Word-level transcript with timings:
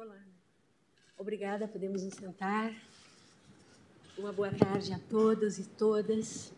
Olá. 0.00 0.14
Obrigada, 1.18 1.66
podemos 1.66 2.04
nos 2.04 2.14
sentar. 2.14 2.72
Uma 4.16 4.32
boa 4.32 4.48
tarde 4.48 4.92
a 4.92 4.98
todos 5.10 5.58
e 5.58 5.64
todas. 5.64 6.52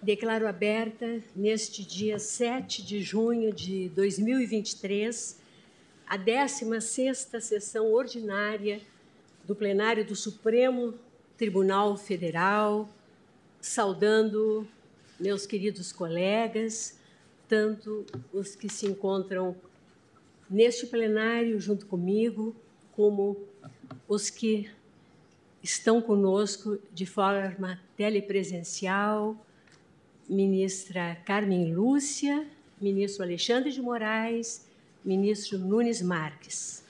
Declaro 0.00 0.48
aberta, 0.48 1.22
neste 1.36 1.84
dia 1.84 2.18
7 2.18 2.82
de 2.82 3.02
junho 3.02 3.52
de 3.52 3.90
2023, 3.90 5.38
a 6.06 6.16
16ª 6.16 7.38
sessão 7.38 7.92
ordinária 7.92 8.80
do 9.44 9.54
plenário 9.54 10.06
do 10.06 10.16
Supremo 10.16 10.94
Tribunal 11.36 11.98
Federal, 11.98 12.88
saudando 13.60 14.66
meus 15.20 15.44
queridos 15.44 15.92
colegas, 15.92 17.01
tanto 17.52 18.06
os 18.32 18.56
que 18.56 18.66
se 18.66 18.86
encontram 18.86 19.54
neste 20.48 20.86
plenário 20.86 21.60
junto 21.60 21.84
comigo, 21.84 22.56
como 22.96 23.36
os 24.08 24.30
que 24.30 24.70
estão 25.62 26.00
conosco 26.00 26.78
de 26.94 27.04
forma 27.04 27.78
telepresencial, 27.94 29.36
ministra 30.26 31.14
Carmen 31.26 31.74
Lúcia, 31.74 32.48
ministro 32.80 33.22
Alexandre 33.22 33.70
de 33.70 33.82
Moraes, 33.82 34.66
ministro 35.04 35.58
Nunes 35.58 36.00
Marques. 36.00 36.82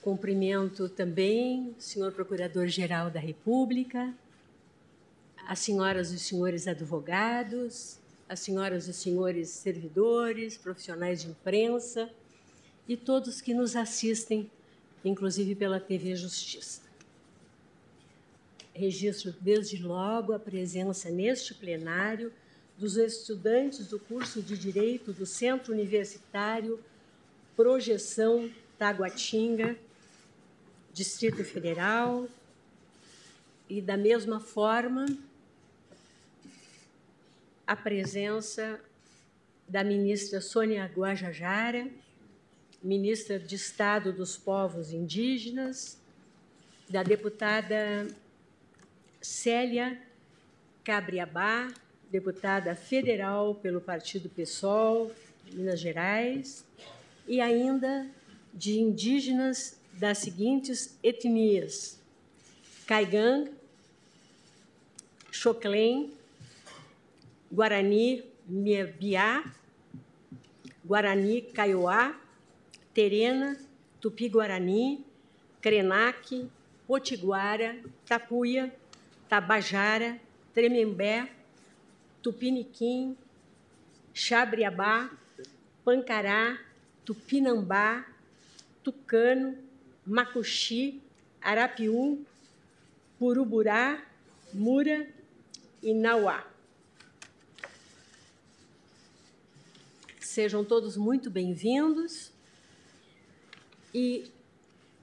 Cumprimento 0.00 0.88
também 0.88 1.74
o 1.78 1.82
senhor 1.82 2.12
Procurador-Geral 2.12 3.10
da 3.10 3.20
República, 3.20 4.14
as 5.46 5.58
senhoras 5.58 6.10
e 6.10 6.18
senhores 6.18 6.66
advogados, 6.66 7.98
as 8.28 8.40
senhoras 8.40 8.86
e 8.88 8.92
senhores 8.92 9.48
servidores, 9.50 10.56
profissionais 10.56 11.22
de 11.22 11.28
imprensa 11.28 12.10
e 12.86 12.96
todos 12.96 13.40
que 13.40 13.54
nos 13.54 13.74
assistem, 13.74 14.50
inclusive 15.04 15.54
pela 15.54 15.80
TV 15.80 16.14
Justiça. 16.14 16.82
Registro 18.74 19.34
desde 19.40 19.82
logo 19.82 20.32
a 20.32 20.38
presença 20.38 21.10
neste 21.10 21.54
plenário 21.54 22.32
dos 22.76 22.96
estudantes 22.96 23.88
do 23.88 23.98
curso 23.98 24.40
de 24.40 24.56
Direito 24.56 25.12
do 25.12 25.26
Centro 25.26 25.72
Universitário 25.72 26.78
Projeção 27.56 28.48
Taguatinga, 28.78 29.76
Distrito 30.92 31.42
Federal, 31.42 32.28
e 33.68 33.82
da 33.82 33.96
mesma 33.96 34.38
forma 34.38 35.06
a 37.68 37.76
presença 37.76 38.80
da 39.68 39.84
ministra 39.84 40.40
Sônia 40.40 40.86
Guajajara, 40.86 41.86
ministra 42.82 43.38
de 43.38 43.56
Estado 43.56 44.10
dos 44.10 44.38
Povos 44.38 44.90
Indígenas, 44.90 46.00
da 46.88 47.02
deputada 47.02 48.08
Célia 49.20 50.00
Cabriabá, 50.82 51.68
deputada 52.10 52.74
federal 52.74 53.54
pelo 53.56 53.82
Partido 53.82 54.30
PSOL 54.30 55.12
Minas 55.52 55.78
Gerais, 55.78 56.64
e 57.26 57.38
ainda 57.38 58.06
de 58.54 58.80
indígenas 58.80 59.78
das 59.92 60.16
seguintes 60.16 60.96
etnias: 61.02 62.00
Caigang, 62.86 63.52
Xoclém, 65.30 66.16
Guarani 67.50 68.24
Miabiá, 68.48 69.42
Guarani 70.84 71.42
Kaiowá, 71.42 72.14
Terena, 72.94 73.56
Tupi-Guarani, 74.00 75.04
Krenak, 75.60 76.48
Potiguara, 76.86 77.76
Tapuia, 78.06 78.72
Tabajara, 79.28 80.18
Tremembé, 80.54 81.28
Tupiniquim, 82.22 83.16
Chabriabá, 84.12 85.10
Pancará, 85.84 86.58
Tupinambá, 87.04 88.04
Tucano, 88.82 89.56
Macuxi, 90.06 91.00
Arapiú, 91.40 92.24
Puruburá, 93.18 94.02
Mura 94.52 95.06
e 95.82 95.94
Nauá. 95.94 96.57
Sejam 100.28 100.62
todos 100.62 100.94
muito 100.94 101.30
bem-vindos 101.30 102.30
e 103.94 104.30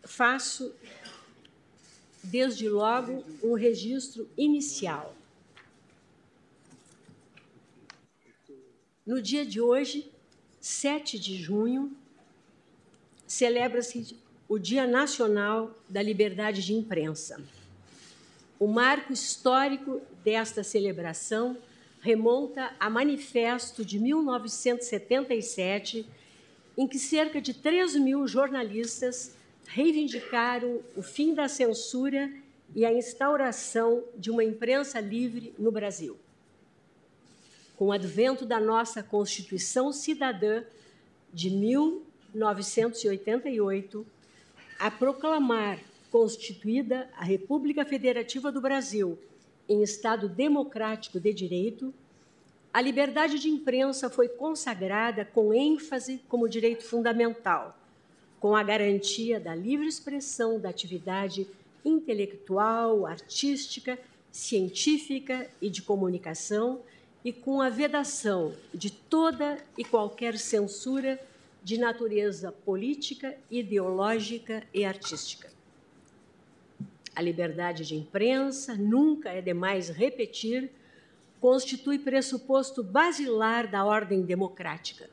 faço, 0.03 0.71
desde 2.23 2.69
logo, 2.69 3.25
um 3.41 3.55
registro 3.55 4.29
inicial. 4.37 5.15
No 9.03 9.19
dia 9.19 9.43
de 9.43 9.59
hoje, 9.59 10.11
7 10.61 11.17
de 11.17 11.35
junho, 11.35 11.91
celebra-se 13.25 14.15
o 14.47 14.59
Dia 14.59 14.85
Nacional 14.85 15.75
da 15.89 16.03
Liberdade 16.03 16.63
de 16.63 16.75
Imprensa. 16.75 17.43
O 18.59 18.67
marco 18.67 19.11
histórico 19.11 20.03
desta 20.23 20.63
celebração 20.63 21.57
remonta 22.05 22.71
a 22.79 22.87
manifesto 22.87 23.83
de 23.83 23.97
1977, 23.97 26.05
em 26.77 26.87
que 26.87 26.99
cerca 26.99 27.41
de 27.41 27.51
3 27.51 27.95
mil 27.95 28.27
jornalistas 28.27 29.35
reivindicaram 29.65 30.81
o 30.95 31.01
fim 31.01 31.33
da 31.33 31.47
censura 31.47 32.31
e 32.75 32.85
a 32.85 32.93
instauração 32.93 34.03
de 34.15 34.29
uma 34.29 34.43
imprensa 34.43 34.99
livre 34.99 35.51
no 35.57 35.71
Brasil. 35.71 36.15
Com 37.75 37.87
o 37.87 37.91
advento 37.91 38.45
da 38.45 38.59
nossa 38.59 39.01
Constituição 39.01 39.91
Cidadã 39.91 40.63
de 41.33 41.49
1988, 41.49 44.05
a 44.77 44.91
proclamar 44.91 45.79
constituída 46.11 47.09
a 47.17 47.23
República 47.23 47.83
Federativa 47.83 48.51
do 48.51 48.61
Brasil 48.61 49.17
em 49.67 49.81
Estado 49.81 50.29
democrático 50.29 51.19
de 51.19 51.33
direito, 51.33 51.93
a 52.73 52.81
liberdade 52.81 53.39
de 53.39 53.49
imprensa 53.49 54.09
foi 54.09 54.27
consagrada 54.27 55.23
com 55.23 55.53
ênfase 55.53 56.21
como 56.27 56.49
direito 56.49 56.83
fundamental, 56.83 57.77
com 58.39 58.55
a 58.55 58.61
garantia 58.61 59.39
da 59.39 59.55
livre 59.55 59.87
expressão 59.87 60.59
da 60.59 60.69
atividade 60.69 61.47
intelectual, 61.85 63.05
artística, 63.05 63.97
científica 64.31 65.49
e 65.61 65.69
de 65.69 65.81
comunicação, 65.81 66.81
e 67.23 67.33
com 67.33 67.59
a 67.59 67.69
vedação 67.69 68.53
de 68.71 68.91
toda 68.91 69.57
e 69.75 69.83
qualquer 69.83 70.37
censura 70.37 71.19
de 71.63 71.75
natureza 71.79 72.51
política, 72.51 73.35
ideológica 73.49 74.63
e 74.71 74.85
artística. 74.85 75.54
A 77.15 77.21
liberdade 77.21 77.85
de 77.85 77.95
imprensa, 77.95 78.75
nunca 78.75 79.29
é 79.29 79.41
demais 79.41 79.89
repetir, 79.89 80.69
constitui 81.39 81.97
pressuposto 81.97 82.83
basilar 82.83 83.69
da 83.69 83.85
ordem 83.85 84.21
democrática. 84.21 85.09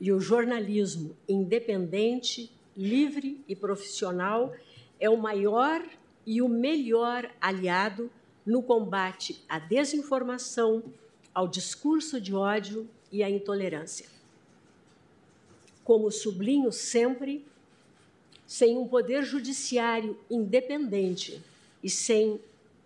E 0.00 0.12
o 0.12 0.20
jornalismo 0.20 1.16
independente, 1.28 2.52
livre 2.76 3.42
e 3.48 3.56
profissional 3.56 4.54
é 5.00 5.10
o 5.10 5.16
maior 5.16 5.82
e 6.24 6.40
o 6.40 6.48
melhor 6.48 7.30
aliado 7.40 8.10
no 8.44 8.62
combate 8.62 9.42
à 9.48 9.58
desinformação, 9.58 10.84
ao 11.34 11.48
discurso 11.48 12.20
de 12.20 12.34
ódio 12.34 12.88
e 13.10 13.22
à 13.22 13.28
intolerância. 13.28 14.06
Como 15.82 16.10
sublinho 16.10 16.70
sempre, 16.70 17.44
sem 18.46 18.76
um 18.76 18.86
poder 18.86 19.24
judiciário 19.24 20.18
independente 20.30 21.42
e 21.82 21.90
sem 21.90 22.40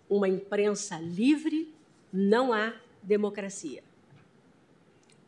uma 0.08 0.28
imprensa 0.28 0.98
livre, 0.98 1.72
não 2.12 2.52
há 2.52 2.74
democracia. 3.02 3.82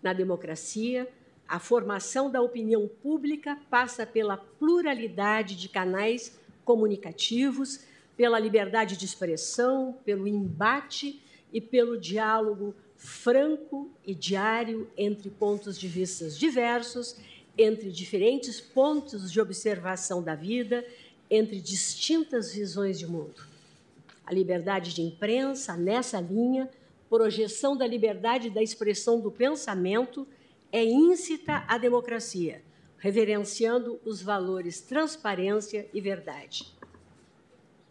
Na 0.03 0.13
democracia, 0.13 1.09
a 1.47 1.59
formação 1.59 2.31
da 2.31 2.41
opinião 2.41 2.89
pública 2.89 3.59
passa 3.71 4.07
pela 4.07 4.37
pluralidade 4.37 5.55
de 5.55 5.69
canais 5.69 6.39
comunicativos, 6.65 7.85
pela 8.17 8.39
liberdade 8.39 8.97
de 8.97 9.05
expressão, 9.05 9.97
pelo 10.05 10.27
embate 10.27 11.23
e 11.53 11.61
pelo 11.61 11.99
diálogo 11.99 12.75
franco 12.97 13.91
e 14.07 14.15
diário 14.15 14.89
entre 14.97 15.29
pontos 15.29 15.79
de 15.79 15.89
vista 15.89 16.29
diversos 16.31 17.17
entre 17.57 17.91
diferentes 17.91 18.61
pontos 18.61 19.31
de 19.31 19.41
observação 19.41 20.23
da 20.23 20.35
vida, 20.35 20.87
entre 21.31 21.61
distintas 21.61 22.53
visões 22.53 22.99
de 22.99 23.07
mundo. 23.07 23.47
A 24.25 24.33
liberdade 24.33 24.95
de 24.95 25.03
imprensa, 25.03 25.77
nessa 25.77 26.21
linha, 26.21 26.71
projeção 27.09 27.77
da 27.77 27.87
liberdade 27.87 28.49
da 28.49 28.63
expressão 28.63 29.21
do 29.21 29.31
pensamento, 29.31 30.27
é 30.71 30.83
íncita 30.83 31.65
à 31.69 31.77
democracia, 31.77 32.63
reverenciando 32.99 34.01
os 34.05 34.23
valores 34.23 34.81
transparência 34.81 35.87
e 35.93 36.01
verdade. 36.01 36.73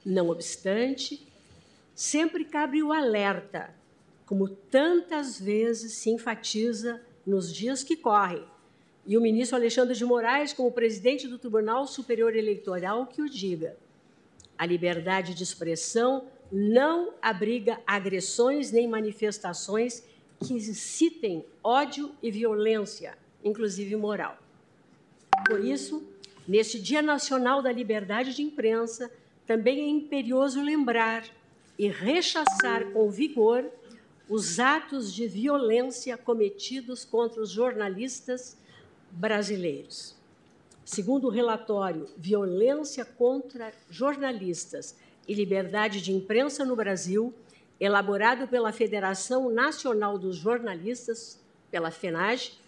Não 0.03 0.29
obstante, 0.29 1.27
sempre 1.93 2.43
cabe 2.43 2.81
o 2.81 2.91
alerta, 2.91 3.75
como 4.25 4.47
tantas 4.47 5.39
vezes 5.39 5.93
se 5.93 6.09
enfatiza 6.09 7.01
nos 7.25 7.53
dias 7.53 7.83
que 7.83 7.95
correm, 7.95 8.43
e 9.05 9.17
o 9.17 9.21
ministro 9.21 9.55
Alexandre 9.57 9.95
de 9.95 10.05
Moraes, 10.05 10.53
como 10.53 10.71
presidente 10.71 11.27
do 11.27 11.37
Tribunal 11.37 11.87
Superior 11.87 12.35
Eleitoral, 12.35 13.07
que 13.07 13.21
o 13.21 13.29
diga. 13.29 13.75
A 14.57 14.65
liberdade 14.65 15.33
de 15.33 15.43
expressão 15.43 16.25
não 16.51 17.13
abriga 17.21 17.79
agressões 17.87 18.71
nem 18.71 18.87
manifestações 18.87 20.03
que 20.39 20.53
incitem 20.53 21.45
ódio 21.63 22.11
e 22.21 22.29
violência, 22.29 23.17
inclusive 23.43 23.95
moral. 23.95 24.37
Por 25.47 25.63
isso, 25.63 26.03
neste 26.47 26.79
Dia 26.79 27.01
Nacional 27.01 27.61
da 27.61 27.71
Liberdade 27.71 28.35
de 28.35 28.43
Imprensa, 28.43 29.11
também 29.47 29.79
é 29.79 29.87
imperioso 29.87 30.61
lembrar 30.61 31.25
e 31.77 31.87
rechaçar 31.87 32.91
com 32.91 33.09
vigor 33.09 33.65
os 34.29 34.59
atos 34.59 35.13
de 35.13 35.27
violência 35.27 36.17
cometidos 36.17 37.03
contra 37.03 37.41
os 37.41 37.49
jornalistas 37.49 38.57
brasileiros. 39.11 40.15
Segundo 40.83 41.27
o 41.27 41.31
relatório 41.31 42.09
Violência 42.17 43.05
contra 43.05 43.71
Jornalistas 43.89 44.95
e 45.27 45.33
Liberdade 45.33 46.01
de 46.01 46.11
Imprensa 46.11 46.65
no 46.65 46.75
Brasil, 46.75 47.33
elaborado 47.79 48.47
pela 48.47 48.71
Federação 48.71 49.49
Nacional 49.49 50.17
dos 50.17 50.35
Jornalistas, 50.35 51.39
pela 51.69 51.91
FENAGE, 51.91 52.59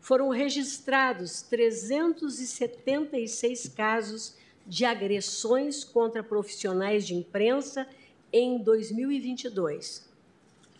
foram 0.00 0.30
registrados 0.30 1.42
376 1.42 3.68
casos 3.68 4.34
de 4.66 4.84
agressões 4.84 5.84
contra 5.84 6.20
profissionais 6.22 7.06
de 7.06 7.14
imprensa 7.14 7.86
em 8.32 8.58
2022. 8.58 10.08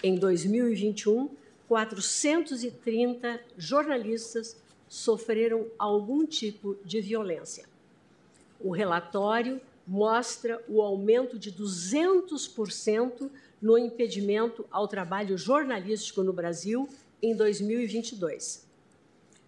Em 0.02 0.16
2021, 0.16 1.30
430 1.68 3.40
jornalistas 3.56 4.56
sofreram 4.90 5.66
algum 5.78 6.26
tipo 6.26 6.76
de 6.84 7.00
violência. 7.00 7.64
O 8.58 8.72
relatório 8.72 9.60
mostra 9.86 10.60
o 10.68 10.82
aumento 10.82 11.38
de 11.38 11.52
200% 11.52 13.30
no 13.62 13.78
impedimento 13.78 14.66
ao 14.68 14.88
trabalho 14.88 15.38
jornalístico 15.38 16.24
no 16.24 16.32
Brasil 16.32 16.88
em 17.22 17.36
2022. 17.36 18.66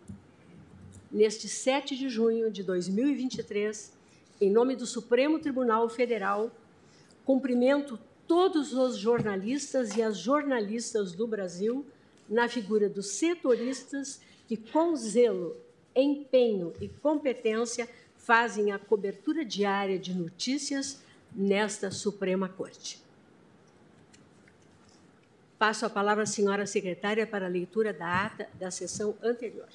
Neste 1.11 1.47
7 1.47 1.95
de 1.95 2.09
junho 2.09 2.51
de 2.51 2.63
2023, 2.63 3.93
em 4.39 4.51
nome 4.51 4.75
do 4.75 4.85
Supremo 4.85 5.39
Tribunal 5.39 5.89
Federal, 5.89 6.51
cumprimento 7.25 7.99
todos 8.27 8.73
os 8.73 8.97
jornalistas 8.97 9.95
e 9.95 10.01
as 10.01 10.17
jornalistas 10.17 11.13
do 11.13 11.25
Brasil 11.25 11.85
na 12.29 12.47
figura 12.47 12.89
dos 12.89 13.07
setoristas 13.07 14.19
que, 14.47 14.57
com 14.57 14.95
zelo, 14.95 15.55
empenho 15.95 16.73
e 16.79 16.87
competência, 16.87 17.89
fazem 18.17 18.71
a 18.71 18.77
cobertura 18.77 19.45
diária 19.45 19.97
de 19.97 20.13
notícias 20.13 21.01
nesta 21.33 21.89
Suprema 21.89 22.49
Corte. 22.49 23.06
Passo 25.59 25.87
a 25.87 25.89
palavra 25.89 26.23
à 26.23 26.27
senhora 26.27 26.67
secretária 26.67 27.25
para 27.25 27.47
a 27.47 27.49
leitura 27.49 27.91
da 27.91 28.25
ata 28.25 28.47
da 28.59 28.69
sessão 28.69 29.15
anterior. 29.23 29.67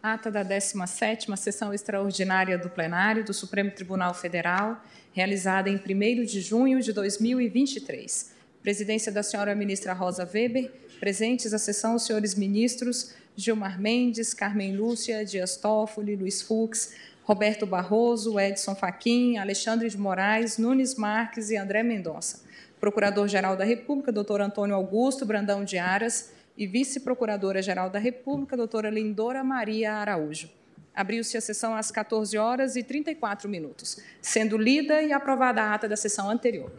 Ata 0.00 0.30
da 0.30 0.44
17ª 0.44 1.36
Sessão 1.36 1.74
Extraordinária 1.74 2.56
do 2.56 2.70
Plenário 2.70 3.24
do 3.24 3.34
Supremo 3.34 3.72
Tribunal 3.72 4.14
Federal, 4.14 4.80
realizada 5.12 5.68
em 5.68 5.74
1 5.74 6.24
de 6.24 6.40
junho 6.40 6.80
de 6.80 6.92
2023. 6.92 8.32
Presidência 8.62 9.10
da 9.10 9.24
senhora 9.24 9.56
ministra 9.56 9.92
Rosa 9.92 10.22
Weber, 10.24 10.70
presentes 11.00 11.52
à 11.52 11.58
sessão 11.58 11.96
os 11.96 12.04
senhores 12.04 12.36
ministros 12.36 13.12
Gilmar 13.34 13.80
Mendes, 13.80 14.32
Carmen 14.32 14.76
Lúcia, 14.76 15.24
Dias 15.24 15.56
Toffoli, 15.56 16.14
Luiz 16.14 16.42
Fux, 16.42 16.94
Roberto 17.24 17.66
Barroso, 17.66 18.38
Edson 18.38 18.76
Fachin, 18.76 19.36
Alexandre 19.36 19.88
de 19.88 19.98
Moraes, 19.98 20.58
Nunes 20.58 20.94
Marques 20.94 21.50
e 21.50 21.56
André 21.56 21.82
Mendonça. 21.82 22.46
Procurador-Geral 22.80 23.56
da 23.56 23.64
República, 23.64 24.12
doutor 24.12 24.40
Antônio 24.40 24.74
Augusto 24.74 25.26
Brandão 25.26 25.64
de 25.64 25.78
Aras, 25.78 26.32
e 26.56 26.66
Vice-Procuradora-Geral 26.66 27.88
da 27.88 28.00
República, 28.00 28.56
doutora 28.56 28.90
Lindora 28.90 29.44
Maria 29.44 29.94
Araújo. 29.94 30.50
Abriu-se 30.92 31.36
a 31.36 31.40
sessão 31.40 31.76
às 31.76 31.92
14 31.92 32.36
horas 32.36 32.74
e 32.74 32.82
34 32.82 33.48
minutos, 33.48 34.00
sendo 34.20 34.58
lida 34.58 35.00
e 35.00 35.12
aprovada 35.12 35.62
a 35.62 35.74
ata 35.74 35.88
da 35.88 35.96
sessão 35.96 36.28
anterior. 36.28 36.72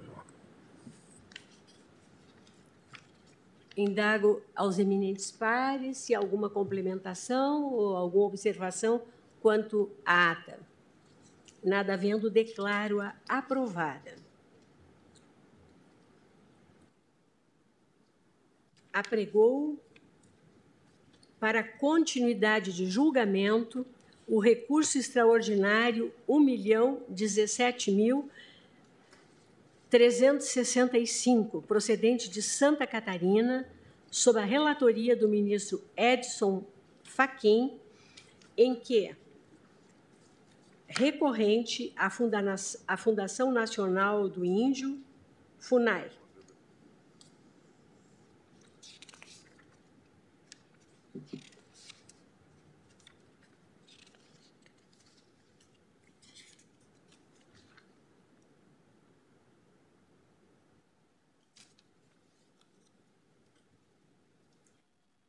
Indago 3.78 4.42
aos 4.54 4.78
eminentes 4.78 5.32
pares 5.32 5.98
se 6.00 6.14
alguma 6.14 6.50
complementação 6.50 7.64
ou 7.72 7.96
alguma 7.96 8.26
observação 8.26 9.02
quanto 9.42 9.90
à 10.06 10.32
ata. 10.32 10.60
Nada 11.64 11.94
havendo, 11.94 12.30
declaro-a 12.30 13.16
aprovada. 13.28 14.19
Apregou 18.94 19.78
para 21.40 21.64
continuidade 21.64 22.74
de 22.74 22.86
julgamento 22.86 23.86
o 24.28 24.40
recurso 24.40 24.98
extraordinário 24.98 26.14
1 26.28 26.40
milhão 26.40 27.02
17 27.10 27.92
mil 27.92 28.30
365, 29.90 31.64
procedente 31.64 32.30
de 32.30 32.44
Santa 32.44 32.86
Catarina, 32.86 33.68
sob 34.12 34.40
a 34.40 34.46
relatoria 34.46 35.16
do 35.16 35.28
ministro 35.28 35.84
Edson 35.98 36.64
Fachin, 37.04 37.80
em 38.56 38.76
que, 38.76 39.16
recorrente 40.88 41.92
à 41.96 42.98
Fundação 42.98 43.52
Nacional 43.52 44.30
do 44.30 44.46
Índio, 44.46 45.00
FUNAI, 45.58 46.12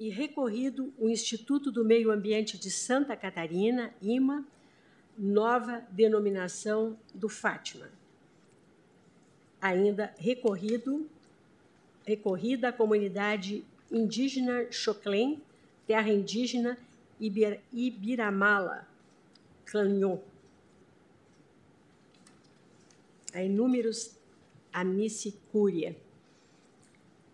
e 0.01 0.09
recorrido 0.09 0.91
o 0.99 1.11
Instituto 1.11 1.71
do 1.71 1.85
Meio 1.85 2.11
Ambiente 2.11 2.57
de 2.57 2.71
Santa 2.71 3.15
Catarina, 3.15 3.93
IMA, 4.01 4.47
nova 5.17 5.87
denominação 5.91 6.99
do 7.15 7.29
Fátima. 7.29 7.91
Ainda 9.61 10.15
recorrido, 10.17 11.07
recorrida 12.07 12.71
a 12.71 12.73
comunidade 12.73 13.63
indígena 13.93 14.73
Choclen, 14.73 15.43
terra 15.87 16.11
indígena 16.11 16.79
Ibir, 17.21 17.61
Ibiramala, 17.71 18.89
Clanhon. 19.67 20.19
A 23.35 23.43
inúmeros 23.43 24.17
amicicúria 24.73 25.95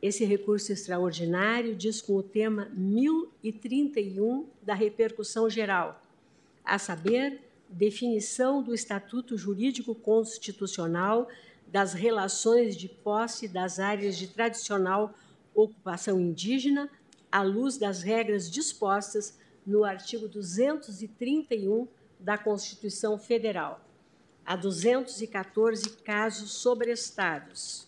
Esse 0.07 0.25
recurso 0.25 0.73
extraordinário 0.73 1.75
diz 1.75 2.01
com 2.01 2.15
o 2.15 2.23
tema 2.23 2.69
1031 2.73 4.49
da 4.63 4.73
repercussão 4.73 5.51
geral, 5.51 6.01
a 6.65 6.79
saber, 6.79 7.41
definição 7.69 8.63
do 8.63 8.73
Estatuto 8.73 9.37
Jurídico 9.37 9.97
Constitucional 9.97 11.29
das 11.67 11.93
relações 11.93 12.77
de 12.77 12.89
posse 12.89 13.49
das 13.49 13.81
áreas 13.81 14.17
de 14.17 14.29
tradicional 14.29 15.13
ocupação 15.53 16.21
indígena, 16.21 16.89
à 17.29 17.43
luz 17.43 17.77
das 17.77 18.05
regras 18.05 18.49
dispostas 18.49 19.37
no 19.67 19.83
artigo 19.83 20.29
231 20.29 21.89
da 22.21 22.39
Constituição 22.39 23.19
Federal. 23.19 23.81
Há 24.45 24.55
214 24.55 25.91
casos 26.05 26.53
sobrestados. 26.53 27.86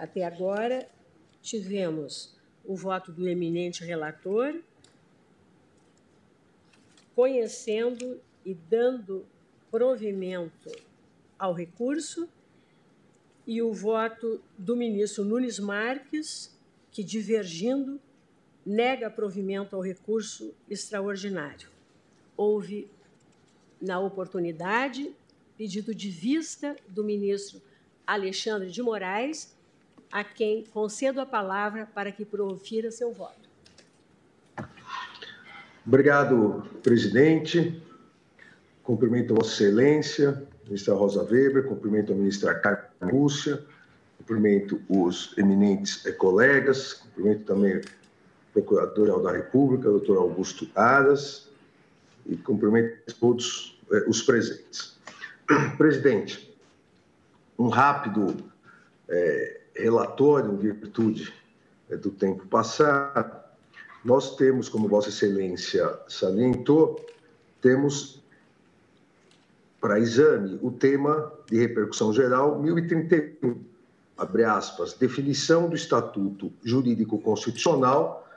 Até 0.00 0.24
agora, 0.24 0.88
tivemos 1.42 2.34
o 2.64 2.74
voto 2.74 3.12
do 3.12 3.28
eminente 3.28 3.84
relator, 3.84 4.58
conhecendo 7.14 8.18
e 8.42 8.54
dando 8.54 9.26
provimento 9.70 10.70
ao 11.38 11.52
recurso, 11.52 12.26
e 13.46 13.60
o 13.60 13.74
voto 13.74 14.40
do 14.56 14.74
ministro 14.74 15.22
Nunes 15.22 15.58
Marques, 15.58 16.58
que, 16.90 17.04
divergindo, 17.04 18.00
nega 18.64 19.10
provimento 19.10 19.76
ao 19.76 19.82
recurso 19.82 20.54
extraordinário. 20.70 21.68
Houve, 22.38 22.90
na 23.78 24.00
oportunidade, 24.00 25.14
pedido 25.58 25.94
de 25.94 26.08
vista 26.08 26.74
do 26.88 27.04
ministro 27.04 27.60
Alexandre 28.06 28.70
de 28.70 28.82
Moraes, 28.82 29.59
a 30.10 30.24
quem 30.24 30.64
concedo 30.64 31.20
a 31.20 31.26
palavra 31.26 31.86
para 31.94 32.10
que 32.10 32.24
profira 32.24 32.90
seu 32.90 33.12
voto. 33.12 33.48
Obrigado, 35.86 36.64
presidente. 36.82 37.82
Cumprimento 38.82 39.34
Vossa 39.34 39.62
Excelência, 39.62 40.42
ministra 40.64 40.94
Rosa 40.94 41.22
Weber, 41.22 41.64
cumprimento 41.64 42.12
a 42.12 42.16
ministra 42.16 42.54
Carmen 42.54 42.88
Lúcia, 43.12 43.62
cumprimento 44.18 44.80
os 44.88 45.36
eminentes 45.38 46.02
colegas, 46.16 46.94
cumprimento 46.94 47.44
também 47.44 47.76
o 47.78 47.82
Procurador-Geral 48.52 49.22
da 49.22 49.32
República, 49.32 49.84
doutor 49.88 50.18
Augusto 50.18 50.68
Aras, 50.74 51.48
e 52.26 52.36
cumprimento 52.36 53.14
todos 53.18 53.80
eh, 53.92 54.04
os 54.08 54.22
presentes. 54.22 54.98
Presidente, 55.78 56.56
um 57.58 57.68
rápido 57.68 58.36
eh, 59.08 59.59
relatório 59.80 60.52
em 60.52 60.56
virtude 60.56 61.32
eh, 61.88 61.96
do 61.96 62.10
tempo 62.10 62.46
passado. 62.46 63.40
Nós 64.04 64.36
temos, 64.36 64.68
como 64.68 64.88
Vossa 64.88 65.08
Excelência 65.08 65.98
salientou, 66.08 67.04
temos 67.60 68.22
para 69.80 69.98
exame 69.98 70.58
o 70.62 70.70
tema 70.70 71.32
de 71.50 71.58
repercussão 71.58 72.12
geral 72.12 72.60
1031, 72.60 73.62
abre 74.16 74.44
aspas, 74.44 74.92
definição 74.92 75.68
do 75.68 75.74
Estatuto 75.74 76.52
Jurídico 76.62 77.18
Constitucional 77.18 78.28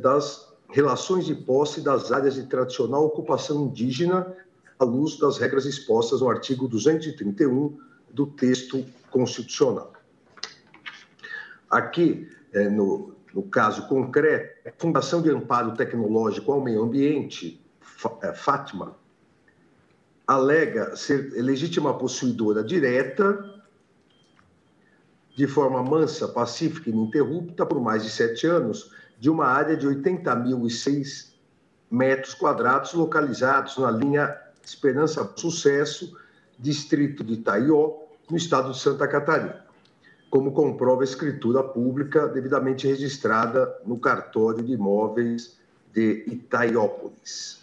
das 0.00 0.48
relações 0.70 1.26
de 1.26 1.34
posse 1.34 1.80
das 1.80 2.12
áreas 2.12 2.34
de 2.34 2.44
tradicional 2.44 3.04
ocupação 3.04 3.66
indígena 3.66 4.34
à 4.78 4.84
luz 4.84 5.18
das 5.18 5.38
regras 5.38 5.66
expostas 5.66 6.20
no 6.20 6.30
artigo 6.30 6.66
231 6.66 7.78
do 8.10 8.26
texto 8.26 8.84
constitucional. 9.10 9.92
Aqui, 11.72 12.28
é, 12.52 12.68
no, 12.68 13.14
no 13.32 13.42
caso 13.44 13.88
concreto, 13.88 14.68
a 14.68 14.72
Fundação 14.76 15.22
de 15.22 15.30
Amparo 15.30 15.74
Tecnológico 15.74 16.52
ao 16.52 16.60
Meio 16.60 16.82
Ambiente, 16.82 17.64
é, 18.22 18.34
Fátima, 18.34 18.94
alega 20.26 20.94
ser 20.94 21.32
legítima 21.42 21.96
possuidora 21.96 22.62
direta, 22.62 23.62
de 25.34 25.46
forma 25.46 25.82
mansa, 25.82 26.28
pacífica 26.28 26.90
e 26.90 26.92
ininterrupta, 26.92 27.64
por 27.64 27.80
mais 27.80 28.02
de 28.02 28.10
sete 28.10 28.46
anos, 28.46 28.92
de 29.18 29.30
uma 29.30 29.46
área 29.46 29.74
de 29.74 29.86
80.006 29.88 31.32
metros 31.90 32.34
quadrados 32.34 32.92
localizados 32.92 33.78
na 33.78 33.90
linha 33.90 34.36
Esperança 34.62 35.32
Sucesso, 35.36 36.18
distrito 36.58 37.24
de 37.24 37.32
Itaió, 37.32 38.02
no 38.30 38.36
estado 38.36 38.72
de 38.72 38.78
Santa 38.78 39.08
Catarina, 39.08 39.61
como 40.32 40.50
comprova 40.50 41.02
a 41.02 41.04
escritura 41.04 41.62
pública 41.62 42.26
devidamente 42.26 42.86
registrada 42.86 43.70
no 43.84 43.98
cartório 43.98 44.64
de 44.64 44.72
imóveis 44.72 45.58
de 45.92 46.24
Itaiópolis. 46.26 47.60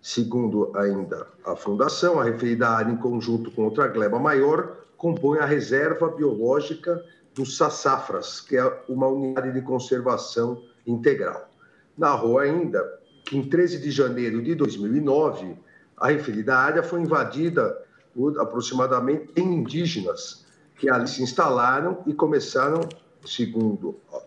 Segundo 0.00 0.70
ainda 0.76 1.26
a 1.44 1.56
Fundação, 1.56 2.20
a 2.20 2.24
referida 2.24 2.68
área, 2.68 2.92
em 2.92 2.96
conjunto 2.96 3.50
com 3.50 3.64
outra 3.64 3.88
gleba 3.88 4.20
maior, 4.20 4.84
compõe 4.96 5.40
a 5.40 5.44
Reserva 5.44 6.10
Biológica 6.10 7.04
dos 7.34 7.56
Sassafras, 7.56 8.40
que 8.40 8.56
é 8.56 8.82
uma 8.88 9.08
unidade 9.08 9.52
de 9.52 9.60
conservação 9.60 10.62
integral. 10.86 11.50
Narrou 11.98 12.38
ainda 12.38 13.00
que 13.24 13.36
em 13.36 13.42
13 13.42 13.80
de 13.80 13.90
janeiro 13.90 14.40
de 14.40 14.54
2009, 14.54 15.56
a 15.96 16.06
referida 16.06 16.56
área 16.56 16.84
foi 16.84 17.00
invadida 17.00 17.76
por 18.14 18.40
aproximadamente 18.40 19.32
100 19.34 19.44
indígenas 19.44 20.41
que 20.82 20.90
ali 20.90 21.06
se 21.06 21.22
instalaram 21.22 22.02
e 22.08 22.12
começaram, 22.12 22.80
segundo 23.24 24.00
a 24.12 24.20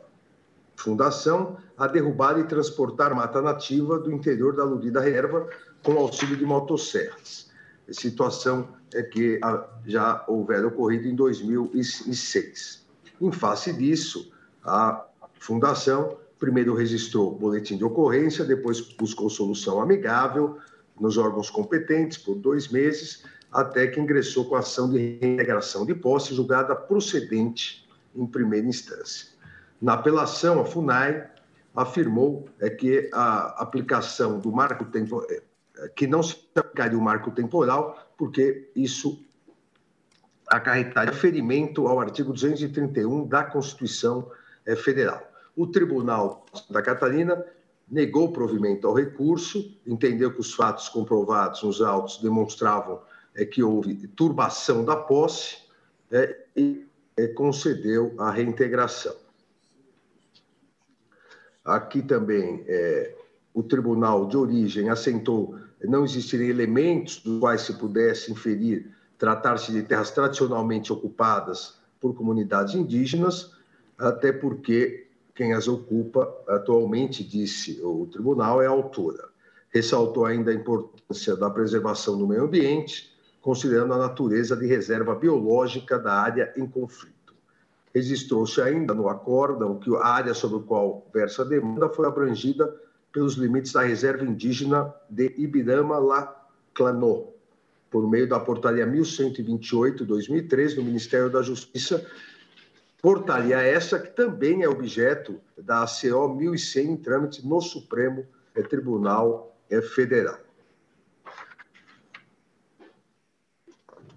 Fundação, 0.78 1.58
a 1.78 1.86
derrubar 1.86 2.40
e 2.40 2.46
transportar 2.46 3.14
mata 3.14 3.42
nativa 3.42 4.00
do 4.00 4.10
interior 4.10 4.56
da 4.56 4.64
aludida 4.64 5.02
reserva 5.02 5.50
com 5.84 5.98
auxílio 5.98 6.38
de 6.38 6.46
motosserras. 6.46 7.52
Situação 7.92 8.70
é 8.94 9.04
que 9.04 9.38
já 9.86 10.24
houvera 10.30 10.66
ocorrido 10.66 11.10
em 11.10 11.16
2006. 11.16 12.86
Em 13.20 13.32
face 13.34 13.74
disso, 13.74 14.32
a 14.64 15.06
Fundação 15.38 16.16
primeiro 16.40 16.74
registrou 16.74 17.36
boletim 17.36 17.76
de 17.76 17.84
ocorrência, 17.84 18.46
depois 18.46 18.80
buscou 18.80 19.30
solução 19.30 19.82
amigável 19.82 20.58
nos 20.98 21.18
órgãos 21.18 21.50
competentes 21.50 22.18
por 22.18 22.36
dois 22.36 22.70
meses, 22.70 23.26
até 23.56 23.88
que 23.88 24.02
ingressou 24.02 24.44
com 24.50 24.56
ação 24.56 24.90
de 24.90 24.98
reintegração 24.98 25.86
de 25.86 25.96
posse 25.96 26.36
julgada 26.36 26.76
procedente 26.76 27.88
em 28.14 28.28
primeira 28.28 28.68
instância. 28.68 29.30
Na 29.82 29.94
apelação, 29.94 30.60
a 30.60 30.66
FUNAI 30.66 31.26
afirmou 31.74 32.50
é, 32.60 32.70
que 32.70 33.10
a 33.14 33.62
aplicação 33.62 34.40
do 34.40 34.52
marco 34.52 34.84
temporal, 34.84 35.26
é, 35.30 35.42
que 35.96 36.06
não 36.06 36.22
se 36.22 36.36
aplicaria 36.54 36.98
o 36.98 37.02
marco 37.02 37.32
temporal, 37.32 37.98
porque 38.18 38.70
isso 38.76 39.24
acarretaria 40.48 41.14
ferimento 41.14 41.88
ao 41.88 42.02
artigo 42.02 42.34
231 42.34 43.26
da 43.26 43.46
Constituição 43.46 44.30
é, 44.66 44.76
Federal. 44.76 45.32
O 45.56 45.66
Tribunal 45.66 46.46
da 46.70 46.82
Catarina 46.82 47.42
negou 47.90 48.34
provimento 48.34 48.86
ao 48.86 48.94
recurso, 48.94 49.80
entendeu 49.88 50.34
que 50.34 50.42
os 50.42 50.54
fatos 50.54 50.90
comprovados 50.90 51.64
nos 51.64 51.82
autos 51.82 52.18
demonstravam 52.18 53.00
é, 53.36 53.46
que 53.46 53.62
houve 53.62 54.08
turbação 54.08 54.84
da 54.86 54.96
posse 54.96 55.58
é, 56.12 56.46
e 56.56 56.86
é, 57.18 57.28
concedeu 57.28 58.14
a 58.18 58.32
reintegração. 58.32 59.16
Aqui 61.64 62.02
também 62.02 62.64
é, 62.68 63.16
o 63.54 63.64
tribunal 63.64 64.28
de 64.28 64.38
origem 64.38 64.90
assentou 64.90 65.58
não 65.84 66.04
existirem 66.04 66.50
elementos 66.50 67.20
dos 67.20 67.40
quais 67.40 67.62
se 67.62 67.74
pudesse 67.74 68.32
inferir 68.32 68.92
tratar-se 69.18 69.72
de 69.72 69.84
terras 69.84 70.12
tradicionalmente 70.12 70.92
ocupadas 70.92 71.80
por 72.00 72.14
comunidades 72.14 72.76
indígenas, 72.76 73.52
até 73.98 74.32
porque 74.32 75.08
quem 75.34 75.54
as 75.54 75.68
ocupa 75.68 76.34
atualmente, 76.48 77.24
disse 77.24 77.80
o 77.82 78.08
tribunal, 78.08 78.62
é 78.62 78.68
a 78.68 78.70
autora. 78.70 79.30
Ressaltou 79.70 80.26
ainda 80.26 80.52
a 80.52 80.54
importância 80.54 81.36
da 81.36 81.50
preservação 81.50 82.18
do 82.18 82.28
meio 82.28 82.44
ambiente, 82.44 83.15
considerando 83.46 83.94
a 83.94 84.00
natureza 84.00 84.58
de 84.58 84.66
reserva 84.66 85.14
biológica 85.14 86.00
da 86.00 86.14
área 86.14 86.52
em 86.58 86.66
conflito. 86.66 87.36
Registrou-se 87.94 88.60
ainda 88.60 88.92
no 88.92 89.08
acórdão 89.08 89.78
que 89.78 89.96
a 89.96 90.04
área 90.04 90.34
sobre 90.34 90.58
a 90.58 90.64
qual 90.64 91.08
versa 91.14 91.44
a 91.44 91.46
demanda 91.46 91.88
foi 91.88 92.08
abrangida 92.08 92.76
pelos 93.14 93.36
limites 93.36 93.72
da 93.72 93.84
reserva 93.84 94.26
indígena 94.26 94.92
de 95.08 95.32
Ibirama-Laclanó, 95.38 97.28
por 97.92 98.10
meio 98.10 98.28
da 98.28 98.40
portaria 98.40 98.88
1128/2003 98.88 100.74
do 100.74 100.82
Ministério 100.82 101.30
da 101.30 101.44
Justiça, 101.44 102.04
portaria 103.00 103.62
essa 103.62 104.00
que 104.00 104.10
também 104.10 104.64
é 104.64 104.68
objeto 104.68 105.40
da 105.56 105.84
ACO 105.84 106.34
1100 106.34 106.92
em 106.94 106.98
trâmite 106.98 107.48
no 107.48 107.62
Supremo 107.62 108.26
Tribunal 108.68 109.56
Federal. 109.94 110.45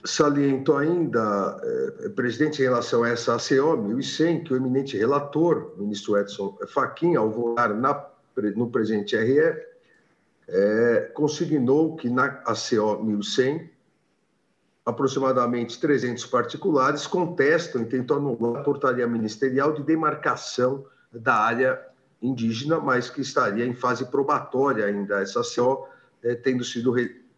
Saliento 0.08 0.74
ainda, 0.74 1.60
eh, 1.62 2.08
presidente, 2.08 2.62
em 2.62 2.64
relação 2.64 3.04
a 3.04 3.10
essa 3.10 3.36
ACO 3.36 3.76
1100, 3.76 4.42
que 4.42 4.54
o 4.54 4.56
eminente 4.56 4.96
relator, 4.96 5.74
ministro 5.76 6.16
Edson 6.16 6.56
Fachin, 6.66 7.14
ao 7.14 7.30
votar 7.30 7.74
na, 7.74 8.06
no 8.56 8.70
presente 8.70 9.14
RE, 9.14 9.38
é, 10.48 11.10
consignou 11.12 11.94
que 11.94 12.08
na 12.08 12.24
ACO 12.46 13.04
1100, 13.04 13.70
aproximadamente 14.86 15.78
300 15.78 16.24
particulares 16.24 17.06
contestam 17.06 17.82
e 17.82 17.84
tentam 17.84 18.16
anular 18.16 18.62
a 18.62 18.64
portaria 18.64 19.06
ministerial 19.06 19.74
de 19.74 19.82
demarcação 19.82 20.86
da 21.12 21.34
área 21.34 21.78
indígena, 22.22 22.80
mas 22.80 23.10
que 23.10 23.20
estaria 23.20 23.66
em 23.66 23.74
fase 23.74 24.06
probatória 24.06 24.86
ainda, 24.86 25.20
essa 25.20 25.40
ACO, 25.40 25.86
é, 26.22 26.34
tendo 26.34 26.64
sido 26.64 26.94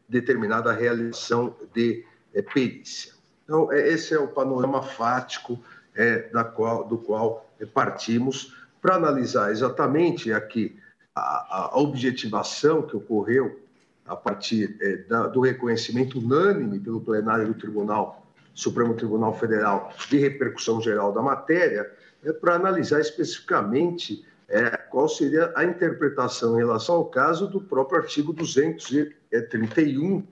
determinada 0.09 0.71
a 0.71 0.73
realização 0.73 1.57
de 1.75 2.09
é, 2.35 2.43
perícia. 2.43 3.13
Então, 3.45 3.73
é, 3.73 3.89
esse 3.89 4.15
é 4.15 4.19
o 4.19 4.29
panorama 4.29 4.83
fático 4.83 5.59
é, 5.95 6.29
da 6.29 6.45
qual, 6.45 6.87
do 6.87 6.99
qual 6.99 7.49
partimos 7.75 8.55
para 8.81 8.95
analisar 8.97 9.51
exatamente 9.51 10.33
aqui 10.33 10.79
a, 11.15 11.71
a, 11.73 11.79
objetivação 11.79 12.83
que 12.83 12.97
ocorreu 12.97 13.61
a 14.07 14.17
partir 14.17 14.77
é, 14.81 14.97
da, 15.09 15.27
do 15.27 15.41
reconhecimento 15.41 16.19
unânime 16.19 16.81
pelo 16.81 17.01
plenário 17.01 17.47
do 17.47 17.55
Tribunal 17.55 18.27
Supremo 18.55 18.95
Tribunal 18.95 19.37
Federal 19.39 19.93
de 20.09 20.19
repercussão 20.19 20.81
geral 20.81 21.13
da 21.13 21.23
matéria, 21.23 21.91
é, 22.25 22.33
para 22.33 22.55
analisar 22.55 23.01
especificamente 23.01 24.25
é, 24.49 24.77
qual 24.77 25.09
seria 25.09 25.53
a 25.55 25.65
interpretação 25.65 26.57
em 26.57 26.59
relação 26.59 26.97
ao 26.97 27.05
caso 27.07 27.47
do 27.47 27.61
próprio 27.61 28.01
artigo 28.01 28.33
231 28.33 30.27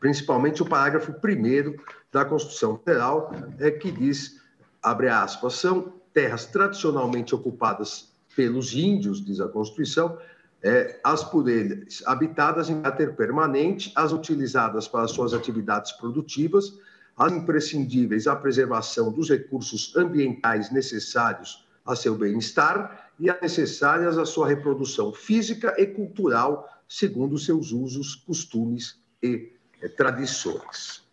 principalmente 0.00 0.62
o 0.62 0.66
parágrafo 0.66 1.12
1 1.12 1.76
da 2.12 2.24
Constituição 2.24 2.78
Federal, 2.78 3.32
é, 3.58 3.70
que 3.70 3.90
diz, 3.90 4.40
abre 4.82 5.08
aspas, 5.08 5.54
são 5.54 5.92
terras 6.12 6.46
tradicionalmente 6.46 7.34
ocupadas 7.34 8.12
pelos 8.34 8.74
índios, 8.74 9.24
diz 9.24 9.40
a 9.40 9.48
Constituição, 9.48 10.18
é, 10.62 10.98
as 11.04 11.22
por 11.22 11.48
eles 11.48 12.02
habitadas 12.06 12.68
em 12.68 12.80
caráter 12.80 13.14
permanente, 13.14 13.92
as 13.94 14.12
utilizadas 14.12 14.88
para 14.88 15.06
suas 15.06 15.32
atividades 15.32 15.92
produtivas, 15.92 16.78
as 17.16 17.32
imprescindíveis 17.32 18.26
à 18.26 18.36
preservação 18.36 19.10
dos 19.10 19.30
recursos 19.30 19.94
ambientais 19.96 20.70
necessários 20.70 21.66
a 21.84 21.94
seu 21.94 22.16
bem-estar 22.16 23.10
e 23.18 23.30
as 23.30 23.40
necessárias 23.40 24.18
à 24.18 24.26
sua 24.26 24.48
reprodução 24.48 25.12
física 25.12 25.74
e 25.78 25.86
cultural, 25.86 26.68
segundo 26.88 27.38
seus 27.38 27.72
usos, 27.72 28.16
costumes 28.16 28.98
e 29.22 29.55
tradições. 29.96 31.04